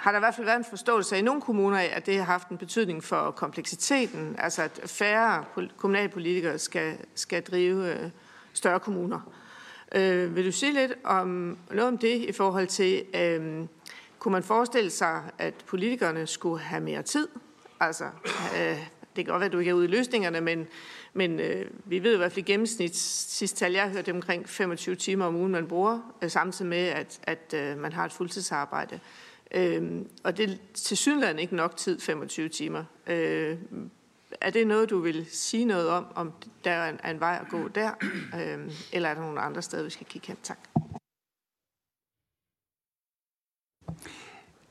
har 0.04 0.12
der 0.12 0.20
i 0.20 0.22
hvert 0.22 0.36
fald 0.36 0.46
været 0.46 0.58
en 0.58 0.66
forståelse 0.70 1.16
af 1.16 1.20
i 1.20 1.22
nogle 1.22 1.42
kommuner 1.42 1.78
af, 1.78 1.94
at 1.96 2.06
det 2.06 2.18
har 2.18 2.24
haft 2.24 2.50
en 2.50 2.58
betydning 2.58 3.04
for 3.04 3.32
kompleksiteten, 3.32 4.36
altså 4.40 4.62
at 4.62 4.82
færre 4.86 5.46
kommunalpolitikere 5.78 6.60
skal, 6.60 6.98
skal 7.16 7.44
drive 7.44 7.94
øh, 7.94 8.10
større 8.54 8.80
kommuner. 8.80 9.20
Øh, 9.96 10.36
vil 10.36 10.46
du 10.46 10.52
sige 10.52 10.74
lidt 10.74 10.94
om 11.04 11.58
noget 11.72 11.88
om 11.88 11.98
det 11.98 12.22
i 12.22 12.32
forhold 12.32 12.68
til, 12.68 13.06
øh, 13.16 13.66
kunne 14.20 14.32
man 14.32 14.44
forestille 14.44 14.90
sig, 14.90 15.22
at 15.38 15.54
politikerne 15.68 16.28
skulle 16.28 16.60
have 16.60 16.84
mere 16.84 17.02
tid? 17.02 17.28
Altså, 17.80 18.06
øh, 18.60 18.78
det 19.16 19.26
kan 19.26 19.26
godt 19.26 19.40
være, 19.40 19.46
at 19.46 19.54
du 19.54 19.60
ikke 19.60 19.70
er 19.70 19.76
ude 19.76 19.86
i 19.86 19.92
løsningerne, 19.92 20.42
men, 20.42 20.68
men 21.14 21.40
øh, 21.40 21.66
vi 21.86 22.04
ved 22.04 22.14
i 22.14 22.18
hvert 22.18 22.32
fald 22.32 22.48
i 22.48 22.52
gennemsnit, 22.52 22.96
sidste 22.96 23.60
tal 23.60 23.72
jeg 23.72 23.84
har 23.84 23.90
hørt, 23.90 24.06
det 24.06 24.14
omkring 24.14 24.50
25 24.50 24.96
timer 24.96 25.26
om 25.26 25.36
ugen, 25.36 25.52
man 25.52 25.68
bruger, 25.68 26.14
øh, 26.22 26.30
samtidig 26.30 26.70
med, 26.70 26.88
at, 26.88 27.20
at 27.24 27.54
øh, 27.56 27.78
man 27.78 27.94
har 27.94 28.06
et 28.06 28.12
fuldtidsarbejde. 28.12 29.00
Øh, 29.54 30.02
og 30.24 30.38
det 30.38 30.50
er 30.50 30.56
til 30.74 30.98
synligheden 30.98 31.40
ikke 31.40 31.56
nok 31.56 31.78
tid, 31.78 32.00
25 32.00 32.50
timer. 32.50 32.84
Øh, 33.08 33.58
er 34.42 34.50
det 34.50 34.68
noget, 34.68 34.90
du 34.90 35.00
vil 35.00 35.26
sige 35.30 35.66
noget 35.66 35.90
om, 35.90 36.06
om 36.16 36.32
der 36.64 36.72
er 36.72 36.90
en, 36.90 37.00
er 37.04 37.12
en 37.12 37.20
vej 37.20 37.40
at 37.42 37.50
gå 37.50 37.68
der, 37.68 37.92
øh, 38.40 38.72
eller 38.94 39.10
er 39.10 39.14
der 39.14 39.22
nogle 39.22 39.40
andre 39.40 39.62
steder, 39.62 39.84
vi 39.84 39.90
skal 39.90 40.06
kigge 40.06 40.28
hen? 40.28 40.38
Tak. 40.44 40.58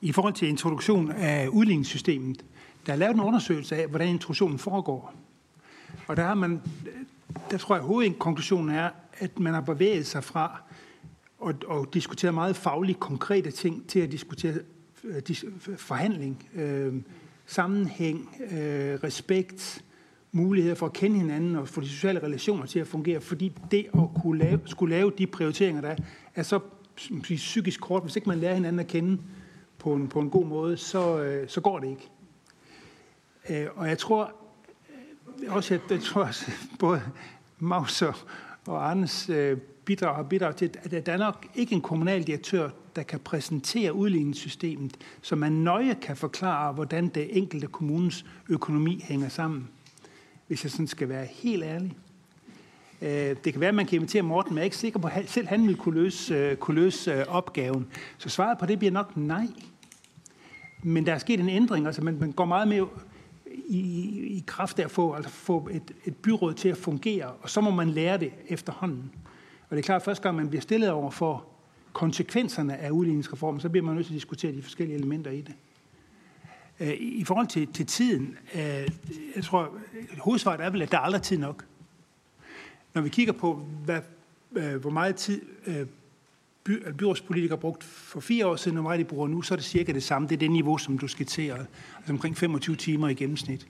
I 0.01 0.11
forhold 0.11 0.33
til 0.33 0.47
introduktion 0.47 1.11
af 1.11 1.47
udligningssystemet, 1.47 2.45
der 2.85 2.93
er 2.93 2.97
lavet 2.97 3.13
en 3.13 3.21
undersøgelse 3.21 3.75
af, 3.75 3.87
hvordan 3.87 4.07
introduktionen 4.07 4.59
foregår. 4.59 5.13
Og 6.07 6.17
der 6.17 6.23
har 6.23 6.33
man, 6.33 6.61
der 7.51 7.57
tror 7.57 7.75
jeg, 7.75 7.81
at 7.81 7.87
hovedkonklusionen 7.87 8.75
er, 8.75 8.89
at 9.17 9.39
man 9.39 9.53
har 9.53 9.61
bevæget 9.61 10.07
sig 10.07 10.23
fra 10.23 10.61
og, 11.43 11.53
og 11.67 11.93
diskutere 11.93 12.31
meget 12.31 12.55
fagligt 12.55 12.99
konkrete 12.99 13.51
ting 13.51 13.87
til 13.87 13.99
at 13.99 14.11
diskutere 14.11 14.53
øh, 15.03 15.21
forhandling, 15.77 16.49
øh, 16.55 16.93
sammenhæng, 17.45 18.35
øh, 18.51 18.99
respekt, 19.03 19.83
muligheder 20.31 20.75
for 20.75 20.85
at 20.85 20.93
kende 20.93 21.17
hinanden 21.17 21.55
og 21.55 21.67
få 21.67 21.81
de 21.81 21.89
sociale 21.89 22.23
relationer 22.23 22.65
til 22.65 22.79
at 22.79 22.87
fungere, 22.87 23.21
fordi 23.21 23.53
det 23.71 23.87
at 23.93 24.21
kunne 24.21 24.39
lave, 24.39 24.59
skulle 24.65 24.95
lave 24.95 25.11
de 25.17 25.27
prioriteringer, 25.27 25.81
der 25.81 25.89
er, 25.89 25.95
er 26.35 26.43
så 26.43 26.59
psykisk 27.21 27.81
kort. 27.81 28.03
Hvis 28.03 28.15
ikke 28.15 28.29
man 28.29 28.37
lærer 28.37 28.53
hinanden 28.53 28.79
at 28.79 28.87
kende 28.87 29.21
på 29.79 29.93
en, 29.93 30.07
på 30.07 30.19
en 30.19 30.29
god 30.29 30.45
måde, 30.45 30.77
så, 30.77 31.19
øh, 31.23 31.49
så 31.49 31.61
går 31.61 31.79
det 31.79 31.89
ikke. 31.89 32.09
Øh, 33.49 33.67
og 33.75 33.87
jeg 33.87 33.97
tror 33.97 34.33
øh, 35.43 35.55
også, 35.55 35.73
at 35.73 35.81
jeg 35.89 36.01
tror 36.01 36.23
også, 36.23 36.51
både 36.79 37.01
Maus 37.59 38.01
og, 38.01 38.15
og 38.67 38.89
Arnes 38.89 39.29
øh, 39.29 39.57
bidrager 39.85 40.15
har 40.15 40.23
bidraget 40.23 40.55
til, 40.55 40.71
at 40.83 41.05
der 41.05 41.13
er 41.13 41.17
nok 41.17 41.47
ikke 41.55 41.75
en 41.75 41.81
kommunaldirektør, 41.81 42.69
der 42.95 43.03
kan 43.03 43.19
præsentere 43.19 43.93
udligningssystemet, 43.93 44.97
så 45.21 45.35
man 45.35 45.51
nøje 45.51 45.95
kan 46.01 46.17
forklare, 46.17 46.73
hvordan 46.73 47.07
det 47.07 47.37
enkelte 47.37 47.67
kommunens 47.67 48.25
økonomi 48.49 49.03
hænger 49.03 49.29
sammen. 49.29 49.69
Hvis 50.47 50.63
jeg 50.63 50.71
sådan 50.71 50.87
skal 50.87 51.09
være 51.09 51.25
helt 51.25 51.63
ærlig. 51.63 51.97
Øh, 53.01 53.35
det 53.43 53.53
kan 53.53 53.59
være, 53.59 53.69
at 53.69 53.75
man 53.75 53.85
kan 53.85 53.95
invitere 53.95 54.21
Morten, 54.21 54.53
men 54.53 54.57
jeg 54.57 54.61
er 54.61 54.65
ikke 54.65 54.77
sikker 54.77 54.99
på, 54.99 55.07
at 55.07 55.29
selv 55.29 55.47
han 55.47 55.67
vil 55.67 55.75
kunne 55.75 55.95
løse, 55.95 56.33
øh, 56.33 56.55
kunne 56.55 56.75
løse 56.81 57.13
øh, 57.13 57.25
opgaven. 57.27 57.87
Så 58.17 58.29
svaret 58.29 58.57
på 58.57 58.65
det 58.65 58.79
bliver 58.79 58.91
nok 58.91 59.17
nej. 59.17 59.47
Men 60.83 61.05
der 61.05 61.13
er 61.13 61.17
sket 61.17 61.39
en 61.39 61.49
ændring, 61.49 61.85
altså 61.85 62.01
man, 62.01 62.17
man 62.19 62.31
går 62.31 62.45
meget 62.45 62.67
mere 62.67 62.87
i, 63.67 63.79
i 64.37 64.43
kraft 64.47 64.79
af 64.79 64.83
at 64.83 64.91
få, 64.91 65.13
altså 65.13 65.31
få 65.31 65.69
et, 65.71 65.91
et 66.05 66.15
byråd 66.15 66.53
til 66.53 66.69
at 66.69 66.77
fungere, 66.77 67.25
og 67.25 67.49
så 67.49 67.61
må 67.61 67.71
man 67.71 67.89
lære 67.89 68.17
det 68.17 68.31
efterhånden. 68.47 69.11
Og 69.73 69.77
det 69.77 69.83
er 69.83 69.85
klart, 69.85 70.01
at 70.01 70.05
første 70.05 70.23
gang 70.23 70.35
man 70.35 70.49
bliver 70.49 70.61
stillet 70.61 70.89
over 70.89 71.11
for 71.11 71.45
konsekvenserne 71.93 72.77
af 72.77 72.89
udligningsreformen, 72.89 73.61
så 73.61 73.69
bliver 73.69 73.85
man 73.85 73.95
nødt 73.95 74.05
til 74.05 74.13
at 74.13 74.15
diskutere 74.15 74.51
de 74.51 74.61
forskellige 74.61 74.97
elementer 74.97 75.31
i 75.31 75.41
det. 75.41 75.53
Øh, 76.79 76.93
I 76.99 77.23
forhold 77.23 77.47
til, 77.47 77.73
til 77.73 77.85
tiden, 77.85 78.37
øh, 78.55 78.61
jeg 79.35 79.43
tror, 79.43 79.71
hovedsvaret 80.17 80.61
er 80.61 80.69
vel, 80.69 80.81
at 80.81 80.91
der 80.91 80.97
er 80.97 81.01
aldrig 81.01 81.21
tid 81.21 81.37
nok. 81.37 81.65
Når 82.93 83.01
vi 83.01 83.09
kigger 83.09 83.33
på, 83.33 83.53
hvad, 83.85 83.99
øh, 84.55 84.75
hvor 84.75 84.89
meget 84.89 85.15
tid 85.15 85.41
by, 86.63 86.91
byrådspolitikere 86.97 87.57
brugt 87.57 87.83
for 87.83 88.19
fire 88.19 88.47
år 88.47 88.55
siden, 88.55 88.77
og 88.77 88.83
meget 88.83 88.99
de 88.99 89.05
bruger 89.05 89.27
nu, 89.27 89.41
så 89.41 89.53
er 89.53 89.55
det 89.55 89.65
cirka 89.65 89.91
det 89.91 90.03
samme. 90.03 90.27
Det 90.27 90.35
er 90.35 90.39
det 90.39 90.51
niveau, 90.51 90.77
som 90.77 90.97
du 90.97 91.07
skitserede. 91.07 91.65
Altså 91.97 92.13
omkring 92.13 92.37
25 92.37 92.75
timer 92.75 93.07
i 93.07 93.13
gennemsnit. 93.13 93.67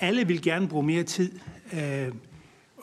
Alle 0.00 0.26
vil 0.26 0.42
gerne 0.42 0.68
bruge 0.68 0.86
mere 0.86 1.02
tid. 1.02 1.32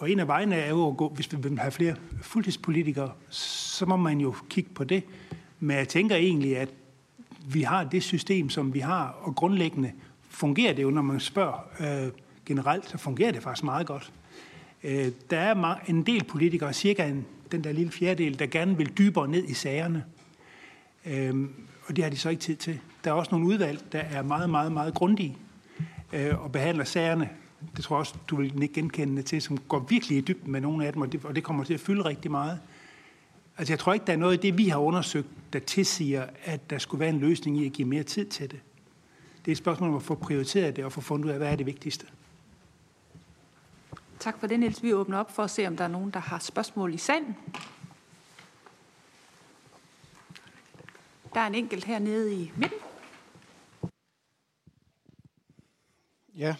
Og 0.02 0.12
en 0.12 0.20
af 0.20 0.28
vejene 0.28 0.56
er 0.56 0.70
jo 0.70 0.90
at 0.90 0.98
gå, 0.98 1.10
hvis 1.10 1.32
vi 1.32 1.38
vil 1.38 1.60
have 1.60 1.72
flere 1.72 1.96
fuldtidspolitikere, 2.22 3.12
så 3.30 3.86
må 3.86 3.96
man 3.96 4.22
jo 4.22 4.36
kigge 4.50 4.70
på 4.74 4.84
det. 4.84 5.04
Men 5.60 5.78
jeg 5.78 5.88
tænker 5.88 6.16
egentlig, 6.16 6.58
at 6.58 6.70
vi 7.48 7.62
har 7.62 7.84
det 7.84 8.04
system, 8.04 8.50
som 8.50 8.74
vi 8.74 8.80
har, 8.80 9.08
og 9.22 9.36
grundlæggende 9.36 9.92
fungerer 10.30 10.74
det 10.74 10.84
jo, 10.84 10.90
når 10.90 11.02
man 11.02 11.20
spørger 11.20 11.70
øh, 11.80 12.12
generelt, 12.46 12.90
så 12.90 12.98
fungerer 12.98 13.32
det 13.32 13.44
faktisk 13.44 13.64
meget 13.64 13.88
godt. 13.88 14.12
Øh, 14.84 15.08
der 15.30 15.40
er 15.40 15.76
en 15.88 16.04
del 16.04 16.24
politikere, 16.24 16.74
cirka 16.74 17.08
en 17.08 17.26
den 17.52 17.64
der 17.64 17.72
lille 17.72 17.92
fjerdedel, 17.92 18.40
der 18.40 18.46
gerne 18.46 18.78
vil 18.78 18.98
dybere 18.98 19.28
ned 19.28 19.44
i 19.44 19.54
sagerne. 19.54 20.04
Øh, 21.06 21.50
og 21.86 21.96
det 21.96 22.04
har 22.04 22.12
de 22.12 22.18
så 22.18 22.30
ikke 22.30 22.42
tid 22.42 22.56
til. 22.56 22.80
Der 23.04 23.12
er 23.12 23.16
også 23.16 23.32
nogle 23.32 23.48
udvalg, 23.48 23.92
der 23.92 24.00
er 24.00 24.22
meget, 24.22 24.50
meget, 24.50 24.72
meget 24.72 24.94
grundige 24.94 25.38
øh, 26.14 26.44
og 26.44 26.52
behandler 26.52 26.84
sagerne. 26.84 27.30
Det 27.76 27.84
tror 27.84 27.96
jeg 27.96 28.00
også, 28.00 28.16
du 28.28 28.36
vil 28.36 28.62
ikke 28.62 28.74
genkende 28.74 29.22
til, 29.22 29.42
som 29.42 29.58
går 29.58 29.80
virkelig 29.80 30.18
i 30.18 30.22
dybden 30.22 30.52
med 30.52 30.62
nogle 30.62 30.86
af 30.86 30.94
dem, 30.94 31.02
og 31.02 31.12
det, 31.12 31.26
og 31.26 31.36
det 31.36 31.44
kommer 31.44 31.64
til 31.64 31.74
at 31.74 31.80
fylde 31.80 32.06
rigtig 32.06 32.32
meget. 32.32 32.60
Altså 33.58 33.74
jeg 33.74 33.80
tror 33.80 33.94
ikke, 33.94 34.06
der 34.06 34.14
er 34.14 34.18
noget 34.18 34.34
i 34.38 34.48
det, 34.48 34.58
vi 34.58 34.68
har 34.68 34.78
undersøgt, 34.78 35.28
der 35.54 35.60
tilsiger, 35.60 36.28
at 36.44 36.70
der 36.70 36.78
skulle 36.78 37.00
være 37.00 37.10
en 37.10 37.20
løsning 37.20 37.58
i 37.58 37.66
at 37.66 37.74
give 37.74 37.88
mere 37.88 38.04
tid 38.04 38.26
til 38.26 38.52
det. 38.52 38.60
Det 39.46 39.48
er 39.48 39.52
et 39.52 39.58
spørgsmål 39.58 39.90
om 39.90 39.96
at 39.96 40.04
få 40.04 40.16
prioriteret 40.16 40.76
det 40.76 40.86
og 40.86 40.92
få 40.92 41.02
fundet 41.02 41.26
ud 41.26 41.32
af, 41.32 41.38
hvad 41.38 41.52
er 41.52 41.56
det 41.56 41.66
vigtigste. 41.66 42.06
Tak 44.20 44.40
for 44.40 44.48
det, 44.48 44.60
Niels. 44.60 44.84
Vi 44.84 44.94
åbner 44.94 45.18
op 45.18 45.36
for 45.36 45.44
at 45.44 45.52
se, 45.52 45.68
om 45.68 45.78
der 45.78 45.84
er 45.84 45.88
nogen, 45.88 46.12
der 46.12 46.20
har 46.20 46.40
spørgsmål 46.40 46.94
i 46.94 46.98
salen. 46.98 47.38
Der 51.34 51.40
er 51.40 51.48
en 51.48 51.56
enkelt 51.56 51.84
hernede 51.84 52.34
i 52.34 52.52
midten. 52.58 52.80
Ja, 56.36 56.56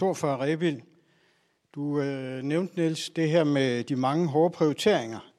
Tor 0.00 0.14
fra 0.14 0.40
Rebild. 0.40 0.80
Du 1.74 2.00
øh, 2.00 2.42
nævnte, 2.42 2.76
Niels, 2.76 3.10
det 3.10 3.30
her 3.30 3.44
med 3.44 3.84
de 3.84 3.96
mange 3.96 4.28
hårde 4.28 4.54
prioriteringer. 4.54 5.32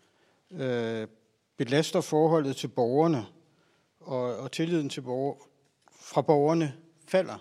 Øh, 0.51 1.07
belaster 1.57 2.01
forholdet 2.01 2.55
til 2.55 2.67
borgerne, 2.67 3.25
og, 3.99 4.37
og 4.37 4.51
tilliden 4.51 4.89
til 4.89 5.01
borger, 5.01 5.35
fra 6.01 6.21
borgerne 6.21 6.73
falder. 7.07 7.37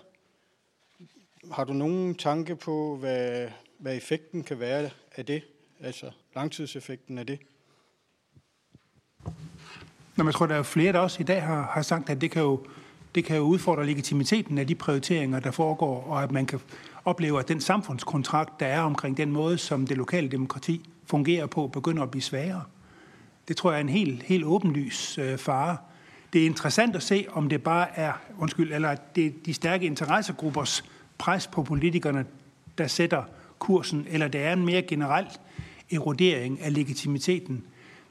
Har 1.51 1.63
du 1.63 1.73
nogen 1.73 2.15
tanke 2.15 2.55
på, 2.55 2.95
hvad, 2.95 3.47
hvad 3.77 3.97
effekten 3.97 4.43
kan 4.43 4.59
være 4.59 4.89
af 5.15 5.25
det, 5.25 5.43
altså 5.79 6.11
langtidseffekten 6.35 7.17
af 7.17 7.27
det. 7.27 7.39
Nå, 10.15 10.23
jeg 10.23 10.33
tror, 10.33 10.45
der 10.45 10.55
er 10.55 10.63
flere, 10.63 10.93
der 10.93 10.99
også 10.99 11.21
i 11.21 11.25
dag 11.25 11.43
har, 11.43 11.61
har 11.61 11.81
sagt, 11.81 12.09
at 12.09 12.21
det 12.21 12.31
kan, 12.31 12.41
jo, 12.41 12.65
det 13.15 13.25
kan 13.25 13.37
jo 13.37 13.43
udfordre 13.43 13.85
legitimiteten 13.85 14.57
af 14.57 14.67
de 14.67 14.75
prioriteringer, 14.75 15.39
der 15.39 15.51
foregår, 15.51 16.03
og 16.03 16.23
at 16.23 16.31
man 16.31 16.45
kan 16.45 16.59
oplever, 17.05 17.39
at 17.39 17.47
den 17.47 17.61
samfundskontrakt, 17.61 18.59
der 18.59 18.65
er 18.65 18.81
omkring 18.81 19.17
den 19.17 19.31
måde, 19.31 19.57
som 19.57 19.87
det 19.87 19.97
lokale 19.97 20.27
demokrati 20.27 20.89
fungerer 21.05 21.45
på, 21.45 21.67
begynder 21.67 22.03
at 22.03 22.11
blive 22.11 22.21
svagere. 22.21 22.63
Det 23.47 23.57
tror 23.57 23.71
jeg 23.71 23.77
er 23.77 23.81
en 23.81 23.89
helt, 23.89 24.23
helt 24.23 24.45
åbenlys 24.45 25.17
øh, 25.17 25.37
fare. 25.37 25.77
Det 26.33 26.41
er 26.41 26.45
interessant 26.45 26.95
at 26.95 27.03
se, 27.03 27.25
om 27.31 27.49
det 27.49 27.63
bare 27.63 27.99
er, 27.99 28.13
undskyld, 28.39 28.73
eller 28.73 28.95
det 29.15 29.25
er 29.25 29.31
de 29.45 29.53
stærke 29.53 29.85
interessegruppers 29.85 30.83
pres 31.17 31.47
på 31.47 31.63
politikerne, 31.63 32.25
der 32.77 32.87
sætter 32.87 33.23
kursen, 33.59 34.07
eller 34.09 34.27
det 34.27 34.41
er 34.41 34.53
en 34.53 34.65
mere 34.65 34.81
generel 34.81 35.25
erodering 35.91 36.61
af 36.61 36.73
legitimiteten. 36.73 37.63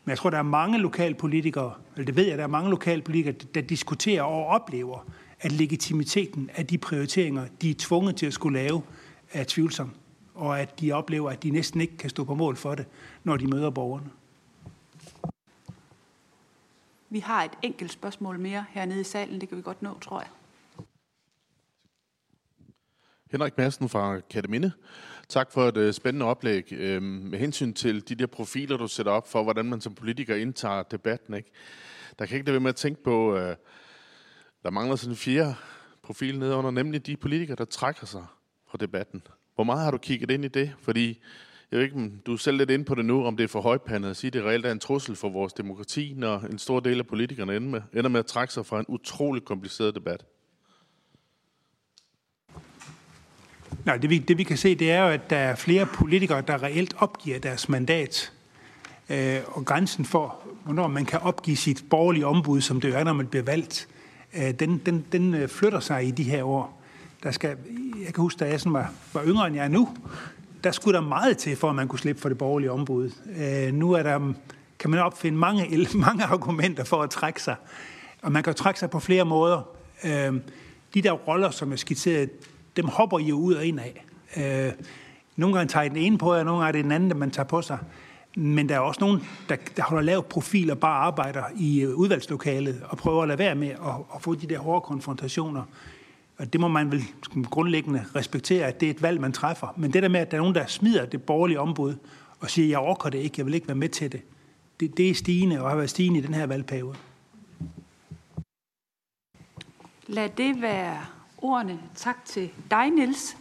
Men 0.05 0.11
jeg 0.11 0.19
tror, 0.19 0.31
der 0.31 0.39
er 0.39 0.43
mange 0.43 0.79
lokalpolitikere, 0.79 1.73
eller 1.95 2.07
det 2.07 2.17
ved 2.17 2.27
jeg, 2.27 2.39
der 2.39 2.45
er 2.45 2.49
mange 2.49 2.71
lokalpolitikere, 2.71 3.35
der 3.55 3.61
diskuterer 3.61 4.23
og 4.23 4.47
oplever, 4.47 5.07
at 5.41 5.53
legitimiteten 5.53 6.51
af 6.55 6.67
de 6.67 6.79
prioriteringer, 6.79 7.47
de 7.63 7.71
er 7.71 7.75
tvunget 7.79 8.17
til 8.17 8.27
at 8.27 8.33
skulle 8.33 8.59
lave, 8.59 8.83
er 9.33 9.45
tvivlsom. 9.49 9.95
Og 10.35 10.61
at 10.61 10.81
de 10.81 10.93
oplever, 10.93 11.31
at 11.31 11.43
de 11.43 11.51
næsten 11.51 11.81
ikke 11.81 11.97
kan 11.97 12.11
stå 12.11 12.25
på 12.25 12.35
mål 12.35 12.57
for 12.57 12.75
det, 12.75 12.87
når 13.25 13.37
de 13.37 13.47
møder 13.47 13.71
borgerne. 13.71 14.11
Vi 17.11 17.19
har 17.19 17.45
et 17.45 17.51
enkelt 17.63 17.93
spørgsmål 17.93 18.39
mere 18.39 18.65
hernede 18.71 19.01
i 19.01 19.05
salen. 19.05 19.41
Det 19.41 19.49
kan 19.49 19.59
vi 19.59 19.63
godt 19.63 19.83
nå, 19.83 19.99
tror 20.01 20.21
jeg. 20.21 20.29
Henrik 23.31 23.59
Madsen 23.59 23.89
fra 23.89 24.21
Kataminde. 24.21 24.73
Tak 25.29 25.53
for 25.53 25.69
et 25.69 25.77
uh, 25.77 25.93
spændende 25.93 26.27
oplæg. 26.27 26.73
Uh, 26.73 27.03
med 27.03 27.39
hensyn 27.39 27.73
til 27.73 28.09
de 28.09 28.15
der 28.15 28.27
profiler, 28.27 28.77
du 28.77 28.89
sætter 28.89 29.13
op 29.13 29.29
for, 29.29 29.43
hvordan 29.43 29.65
man 29.65 29.81
som 29.81 29.95
politiker 29.95 30.37
indtager 30.37 30.83
debatten, 30.83 31.35
ikke? 31.35 31.51
der 32.19 32.27
kan 32.27 32.37
ikke 32.37 32.47
lade 32.47 32.55
være 32.55 32.61
med 32.61 32.69
at 32.69 32.77
tænke 32.77 33.03
på, 33.03 33.37
uh, 33.37 33.55
der 34.63 34.71
mangler 34.71 34.97
sådan 34.97 35.13
en 35.13 35.17
fjerde 35.17 35.55
profil 36.03 36.39
nedenunder, 36.39 36.71
nemlig 36.71 37.07
de 37.07 37.17
politikere, 37.17 37.57
der 37.57 37.65
trækker 37.65 38.07
sig 38.07 38.25
fra 38.71 38.79
debatten. 38.81 39.23
Hvor 39.55 39.65
meget 39.65 39.85
har 39.85 39.91
du 39.91 39.99
kigget 39.99 40.31
ind 40.31 40.45
i 40.45 40.49
det? 40.49 40.73
Fordi 40.81 41.21
Jeg 41.73 41.79
ved 41.79 41.85
ikke, 41.85 42.11
du 42.27 42.33
er 42.33 42.37
selv 42.37 42.57
lidt 42.57 42.71
inde 42.71 42.85
på 42.85 42.95
det 42.95 43.05
nu, 43.05 43.25
om 43.25 43.37
det 43.37 43.45
er 43.45 43.49
for 43.49 43.61
højpandet 43.61 44.11
at 44.11 44.17
sige, 44.17 44.29
at 44.29 44.33
det 44.33 44.45
reelt 44.45 44.67
er 44.67 44.73
en 44.73 44.79
trussel 44.79 45.17
for 45.17 45.29
vores 45.29 45.53
demokrati, 45.53 46.15
når 46.17 46.39
en 46.39 46.59
stor 46.59 46.81
del 46.81 46.99
af 46.99 47.07
politikerne 47.07 47.57
ender 47.57 47.69
med, 47.69 47.83
ender 47.95 48.11
med 48.11 48.21
at 48.21 48.27
trække 48.27 48.55
sig 48.55 48.67
fra 48.67 48.79
en 48.79 48.85
utrolig 48.89 49.45
kompliceret 49.45 49.95
debat. 49.95 50.25
Nej, 53.85 53.97
det 53.97 54.11
vi, 54.11 54.19
det 54.19 54.39
vi 54.39 54.43
kan 54.43 54.57
se, 54.57 54.75
det 54.75 54.91
er 54.91 55.03
jo, 55.03 55.09
at 55.09 55.31
der 55.31 55.37
er 55.37 55.55
flere 55.55 55.87
politikere, 55.87 56.41
der 56.41 56.63
reelt 56.63 56.95
opgiver 56.99 57.39
deres 57.39 57.69
mandat. 57.69 58.33
Øh, 59.11 59.41
og 59.47 59.65
grænsen 59.65 60.05
for, 60.05 60.43
hvornår 60.65 60.89
man 60.89 61.05
kan 61.05 61.19
opgive 61.19 61.57
sit 61.57 61.85
borgerlige 61.91 62.27
ombud, 62.27 62.61
som 62.61 62.81
det 62.81 62.97
er, 62.97 63.05
når 63.05 63.13
man 63.13 63.27
bliver 63.27 63.45
valgt, 63.45 63.89
øh, 63.91 64.00
Øh, 64.37 64.51
den, 64.51 64.79
den, 64.87 65.07
den 65.13 65.35
øh, 65.35 65.49
flytter 65.49 65.81
sig 65.81 66.07
i 66.07 66.11
de 66.11 66.23
her 66.23 66.45
år. 66.45 66.83
Der 67.23 67.31
skal, 67.31 67.57
jeg 68.05 68.15
kan 68.15 68.23
huske, 68.23 68.39
da 68.39 68.45
jeg 68.51 68.61
sådan 68.61 68.73
var, 68.73 68.93
var 69.13 69.25
yngre 69.25 69.47
end 69.47 69.57
jeg 69.57 69.65
er 69.65 69.69
nu, 69.69 69.89
der 70.65 70.71
skulle 70.71 70.95
der 70.95 71.05
meget 71.05 71.39
til, 71.39 71.57
for 71.57 71.69
at 71.71 71.75
man 71.75 71.89
kunne 71.89 71.99
slippe 71.99 72.23
for 72.23 72.29
det 72.29 72.39
borgerlige 72.39 72.73
ombud. 72.73 73.11
Øh, 73.39 73.75
nu 73.75 73.93
er 73.93 74.03
der, 74.03 74.33
kan 74.79 74.91
man 74.91 75.01
opfinde 75.01 75.39
mange, 75.39 75.87
mange 76.07 76.25
argumenter 76.25 76.85
for 76.85 77.03
at 77.03 77.11
trække 77.11 77.43
sig. 77.43 77.55
Og 78.23 78.33
man 78.33 78.43
kan 78.43 78.55
trække 78.55 78.81
sig 78.81 78.91
på 78.91 79.01
flere 79.01 79.25
måder. 79.25 79.69
Øh, 80.05 80.35
de 80.95 81.03
der 81.03 81.13
roller, 81.13 81.51
som 81.51 81.73
er 81.73 81.77
skitseret, 81.77 82.31
dem 82.77 82.87
hopper 82.87 83.19
I 83.19 83.25
jo 83.25 83.37
ud 83.37 83.55
og 83.55 83.67
ind 83.67 83.81
af. 83.81 84.05
Øh, 84.37 84.73
nogle 85.37 85.57
gange 85.57 85.69
tager 85.69 85.85
I 85.85 85.89
den 85.89 85.97
ene 85.97 86.19
på 86.19 86.35
jer, 86.35 86.45
nogle 86.45 86.65
gange 86.65 86.69
er 86.69 86.73
det 86.73 86.85
den 86.85 86.93
anden, 86.93 87.19
man 87.19 87.31
tager 87.31 87.47
på 87.47 87.63
sig. 87.63 87.79
Men 88.37 88.69
der 88.69 88.75
er 88.75 88.79
også 88.79 89.01
nogen, 89.01 89.21
der, 89.49 89.57
der 89.77 89.83
holder 89.83 90.03
lav 90.03 90.23
profil 90.23 90.71
og 90.71 90.79
bare 90.79 90.99
arbejder 90.99 91.43
i 91.57 91.81
øh, 91.81 91.95
udvalgslokalet 91.95 92.83
og 92.89 92.99
prøver 92.99 93.23
at 93.23 93.29
lade 93.29 93.39
være 93.39 93.55
med 93.55 93.69
at, 93.69 93.95
at 94.15 94.23
få 94.23 94.35
de 94.35 94.47
der 94.47 94.59
hårde 94.59 94.81
konfrontationer. 94.81 95.63
Og 96.39 96.53
det 96.53 96.61
må 96.61 96.69
man 96.69 96.93
vel 96.93 97.03
grundlæggende 97.51 98.05
respektere, 98.17 98.67
at 98.67 98.81
det 98.81 98.87
er 98.87 98.91
et 98.91 99.03
valg, 99.03 99.21
man 99.21 99.33
træffer. 99.33 99.75
Men 99.77 99.93
det 99.93 100.03
der 100.03 100.09
med, 100.09 100.21
at 100.21 100.31
der 100.31 100.37
er 100.37 100.41
nogen, 100.41 100.55
der 100.55 100.67
smider 100.67 101.07
det 101.07 101.23
borgerlige 101.23 101.61
ombud 101.61 101.95
og 102.41 102.51
siger, 102.51 102.69
jeg 102.69 102.79
orker 102.79 103.11
det 103.11 103.19
ikke, 103.19 103.35
jeg 103.39 103.47
vil 103.47 103.55
ikke 103.55 103.69
være 103.69 103.77
med 103.77 103.89
til 103.89 104.13
det, 104.13 104.23
det, 104.81 104.97
det 104.97 105.11
er 105.11 105.15
stigende 105.15 105.63
og 105.63 105.69
har 105.69 105.77
været 105.77 105.91
stigende 105.91 106.19
i 106.19 106.23
den 106.23 106.35
her 106.35 106.47
valgperiode. 106.47 106.97
Lad 110.07 110.29
det 110.29 110.63
være 110.63 111.07
ordene. 111.43 111.79
Tak 111.95 112.25
til 112.25 112.51
dig, 112.71 112.91
Niels. 112.91 113.37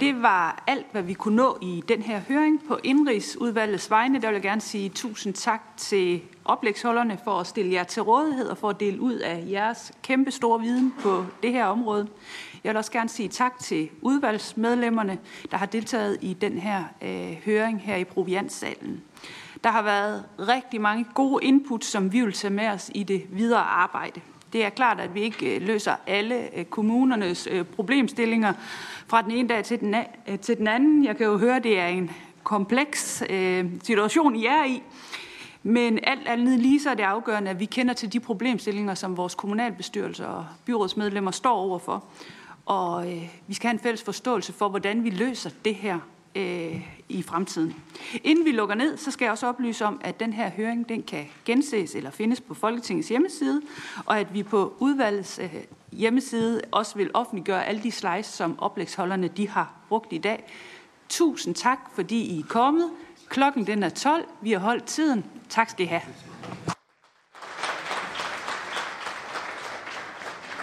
Det 0.00 0.22
var 0.22 0.62
alt, 0.66 0.86
hvad 0.92 1.02
vi 1.02 1.14
kunne 1.14 1.36
nå 1.36 1.58
i 1.62 1.82
den 1.88 2.02
her 2.02 2.20
høring 2.28 2.60
på 2.68 2.78
Indrigsudvalgets 2.84 3.90
vegne. 3.90 4.20
Der 4.20 4.28
vil 4.28 4.34
jeg 4.34 4.42
gerne 4.42 4.60
sige 4.60 4.88
tusind 4.88 5.34
tak 5.34 5.62
til 5.76 6.22
oplægsholderne 6.44 7.18
for 7.24 7.40
at 7.40 7.46
stille 7.46 7.72
jer 7.72 7.84
til 7.84 8.02
rådighed 8.02 8.48
og 8.48 8.58
for 8.58 8.70
at 8.70 8.80
dele 8.80 9.00
ud 9.00 9.14
af 9.14 9.44
jeres 9.50 9.92
kæmpe 10.02 10.30
store 10.30 10.60
viden 10.60 10.94
på 11.00 11.24
det 11.42 11.52
her 11.52 11.64
område. 11.64 12.08
Jeg 12.64 12.70
vil 12.70 12.76
også 12.76 12.92
gerne 12.92 13.08
sige 13.08 13.28
tak 13.28 13.58
til 13.58 13.88
udvalgsmedlemmerne, 14.00 15.18
der 15.50 15.56
har 15.56 15.66
deltaget 15.66 16.18
i 16.20 16.34
den 16.34 16.58
her 16.58 16.84
øh, 17.02 17.36
høring 17.44 17.80
her 17.80 17.96
i 17.96 18.04
Provianssalen. 18.04 19.02
Der 19.64 19.70
har 19.70 19.82
været 19.82 20.24
rigtig 20.38 20.80
mange 20.80 21.06
gode 21.14 21.44
input, 21.44 21.84
som 21.84 22.12
vi 22.12 22.20
vil 22.20 22.32
tage 22.32 22.54
med 22.54 22.68
os 22.68 22.90
i 22.94 23.02
det 23.02 23.26
videre 23.30 23.62
arbejde. 23.62 24.20
Det 24.52 24.64
er 24.64 24.68
klart, 24.68 25.00
at 25.00 25.14
vi 25.14 25.20
ikke 25.20 25.56
øh, 25.56 25.62
løser 25.62 25.94
alle 26.06 26.58
øh, 26.58 26.64
kommunernes 26.64 27.48
øh, 27.50 27.64
problemstillinger 27.64 28.52
fra 29.06 29.22
den 29.22 29.30
ene 29.30 29.48
dag 29.48 29.64
til 29.64 29.80
den, 29.80 29.94
til 30.42 30.58
den 30.58 30.68
anden. 30.68 31.04
Jeg 31.04 31.16
kan 31.16 31.26
jo 31.26 31.38
høre, 31.38 31.56
at 31.56 31.64
det 31.64 31.78
er 31.78 31.86
en 31.86 32.10
kompleks 32.42 33.22
situation, 33.82 34.36
I 34.36 34.46
er 34.46 34.64
i. 34.64 34.82
Men 35.62 35.98
alt 36.02 36.28
andet 36.28 36.58
lige 36.58 36.80
så 36.80 36.90
er 36.90 36.94
det 36.94 37.02
afgørende, 37.02 37.50
at 37.50 37.60
vi 37.60 37.64
kender 37.64 37.94
til 37.94 38.12
de 38.12 38.20
problemstillinger, 38.20 38.94
som 38.94 39.16
vores 39.16 39.34
kommunalbestyrelser 39.34 40.26
og 40.26 40.46
byrådsmedlemmer 40.66 41.30
står 41.30 41.56
overfor. 41.56 42.04
Og 42.66 43.12
øh, 43.12 43.22
vi 43.46 43.54
skal 43.54 43.68
have 43.68 43.74
en 43.74 43.82
fælles 43.82 44.02
forståelse 44.02 44.52
for, 44.52 44.68
hvordan 44.68 45.04
vi 45.04 45.10
løser 45.10 45.50
det 45.64 45.74
her 45.74 45.98
øh, 46.34 46.80
i 47.12 47.22
fremtiden. 47.22 47.74
Inden 48.24 48.44
vi 48.44 48.52
lukker 48.52 48.74
ned, 48.74 48.96
så 48.96 49.10
skal 49.10 49.24
jeg 49.24 49.32
også 49.32 49.46
oplyse 49.46 49.84
om, 49.84 50.00
at 50.04 50.20
den 50.20 50.32
her 50.32 50.50
høring 50.50 50.88
den 50.88 51.02
kan 51.02 51.26
genses 51.44 51.94
eller 51.94 52.10
findes 52.10 52.40
på 52.40 52.54
Folketingets 52.54 53.08
hjemmeside, 53.08 53.62
og 54.06 54.20
at 54.20 54.34
vi 54.34 54.42
på 54.42 54.74
udvalgets 54.78 55.38
øh, 55.38 55.54
hjemmeside 55.92 56.60
også 56.70 56.96
vil 56.96 57.10
offentliggøre 57.14 57.66
alle 57.66 57.82
de 57.82 57.90
slides, 57.90 58.26
som 58.26 58.58
oplægsholderne 58.58 59.28
de 59.28 59.48
har 59.48 59.74
brugt 59.88 60.12
i 60.12 60.18
dag. 60.18 60.44
Tusind 61.08 61.54
tak, 61.54 61.78
fordi 61.94 62.22
I 62.22 62.38
er 62.38 62.46
kommet. 62.48 62.90
Klokken 63.28 63.66
den 63.66 63.82
er 63.82 63.88
12. 63.88 64.24
Vi 64.40 64.52
har 64.52 64.58
holdt 64.58 64.84
tiden. 64.84 65.24
Tak 65.48 65.70
skal 65.70 65.84
I 65.84 65.88
have. 65.88 66.02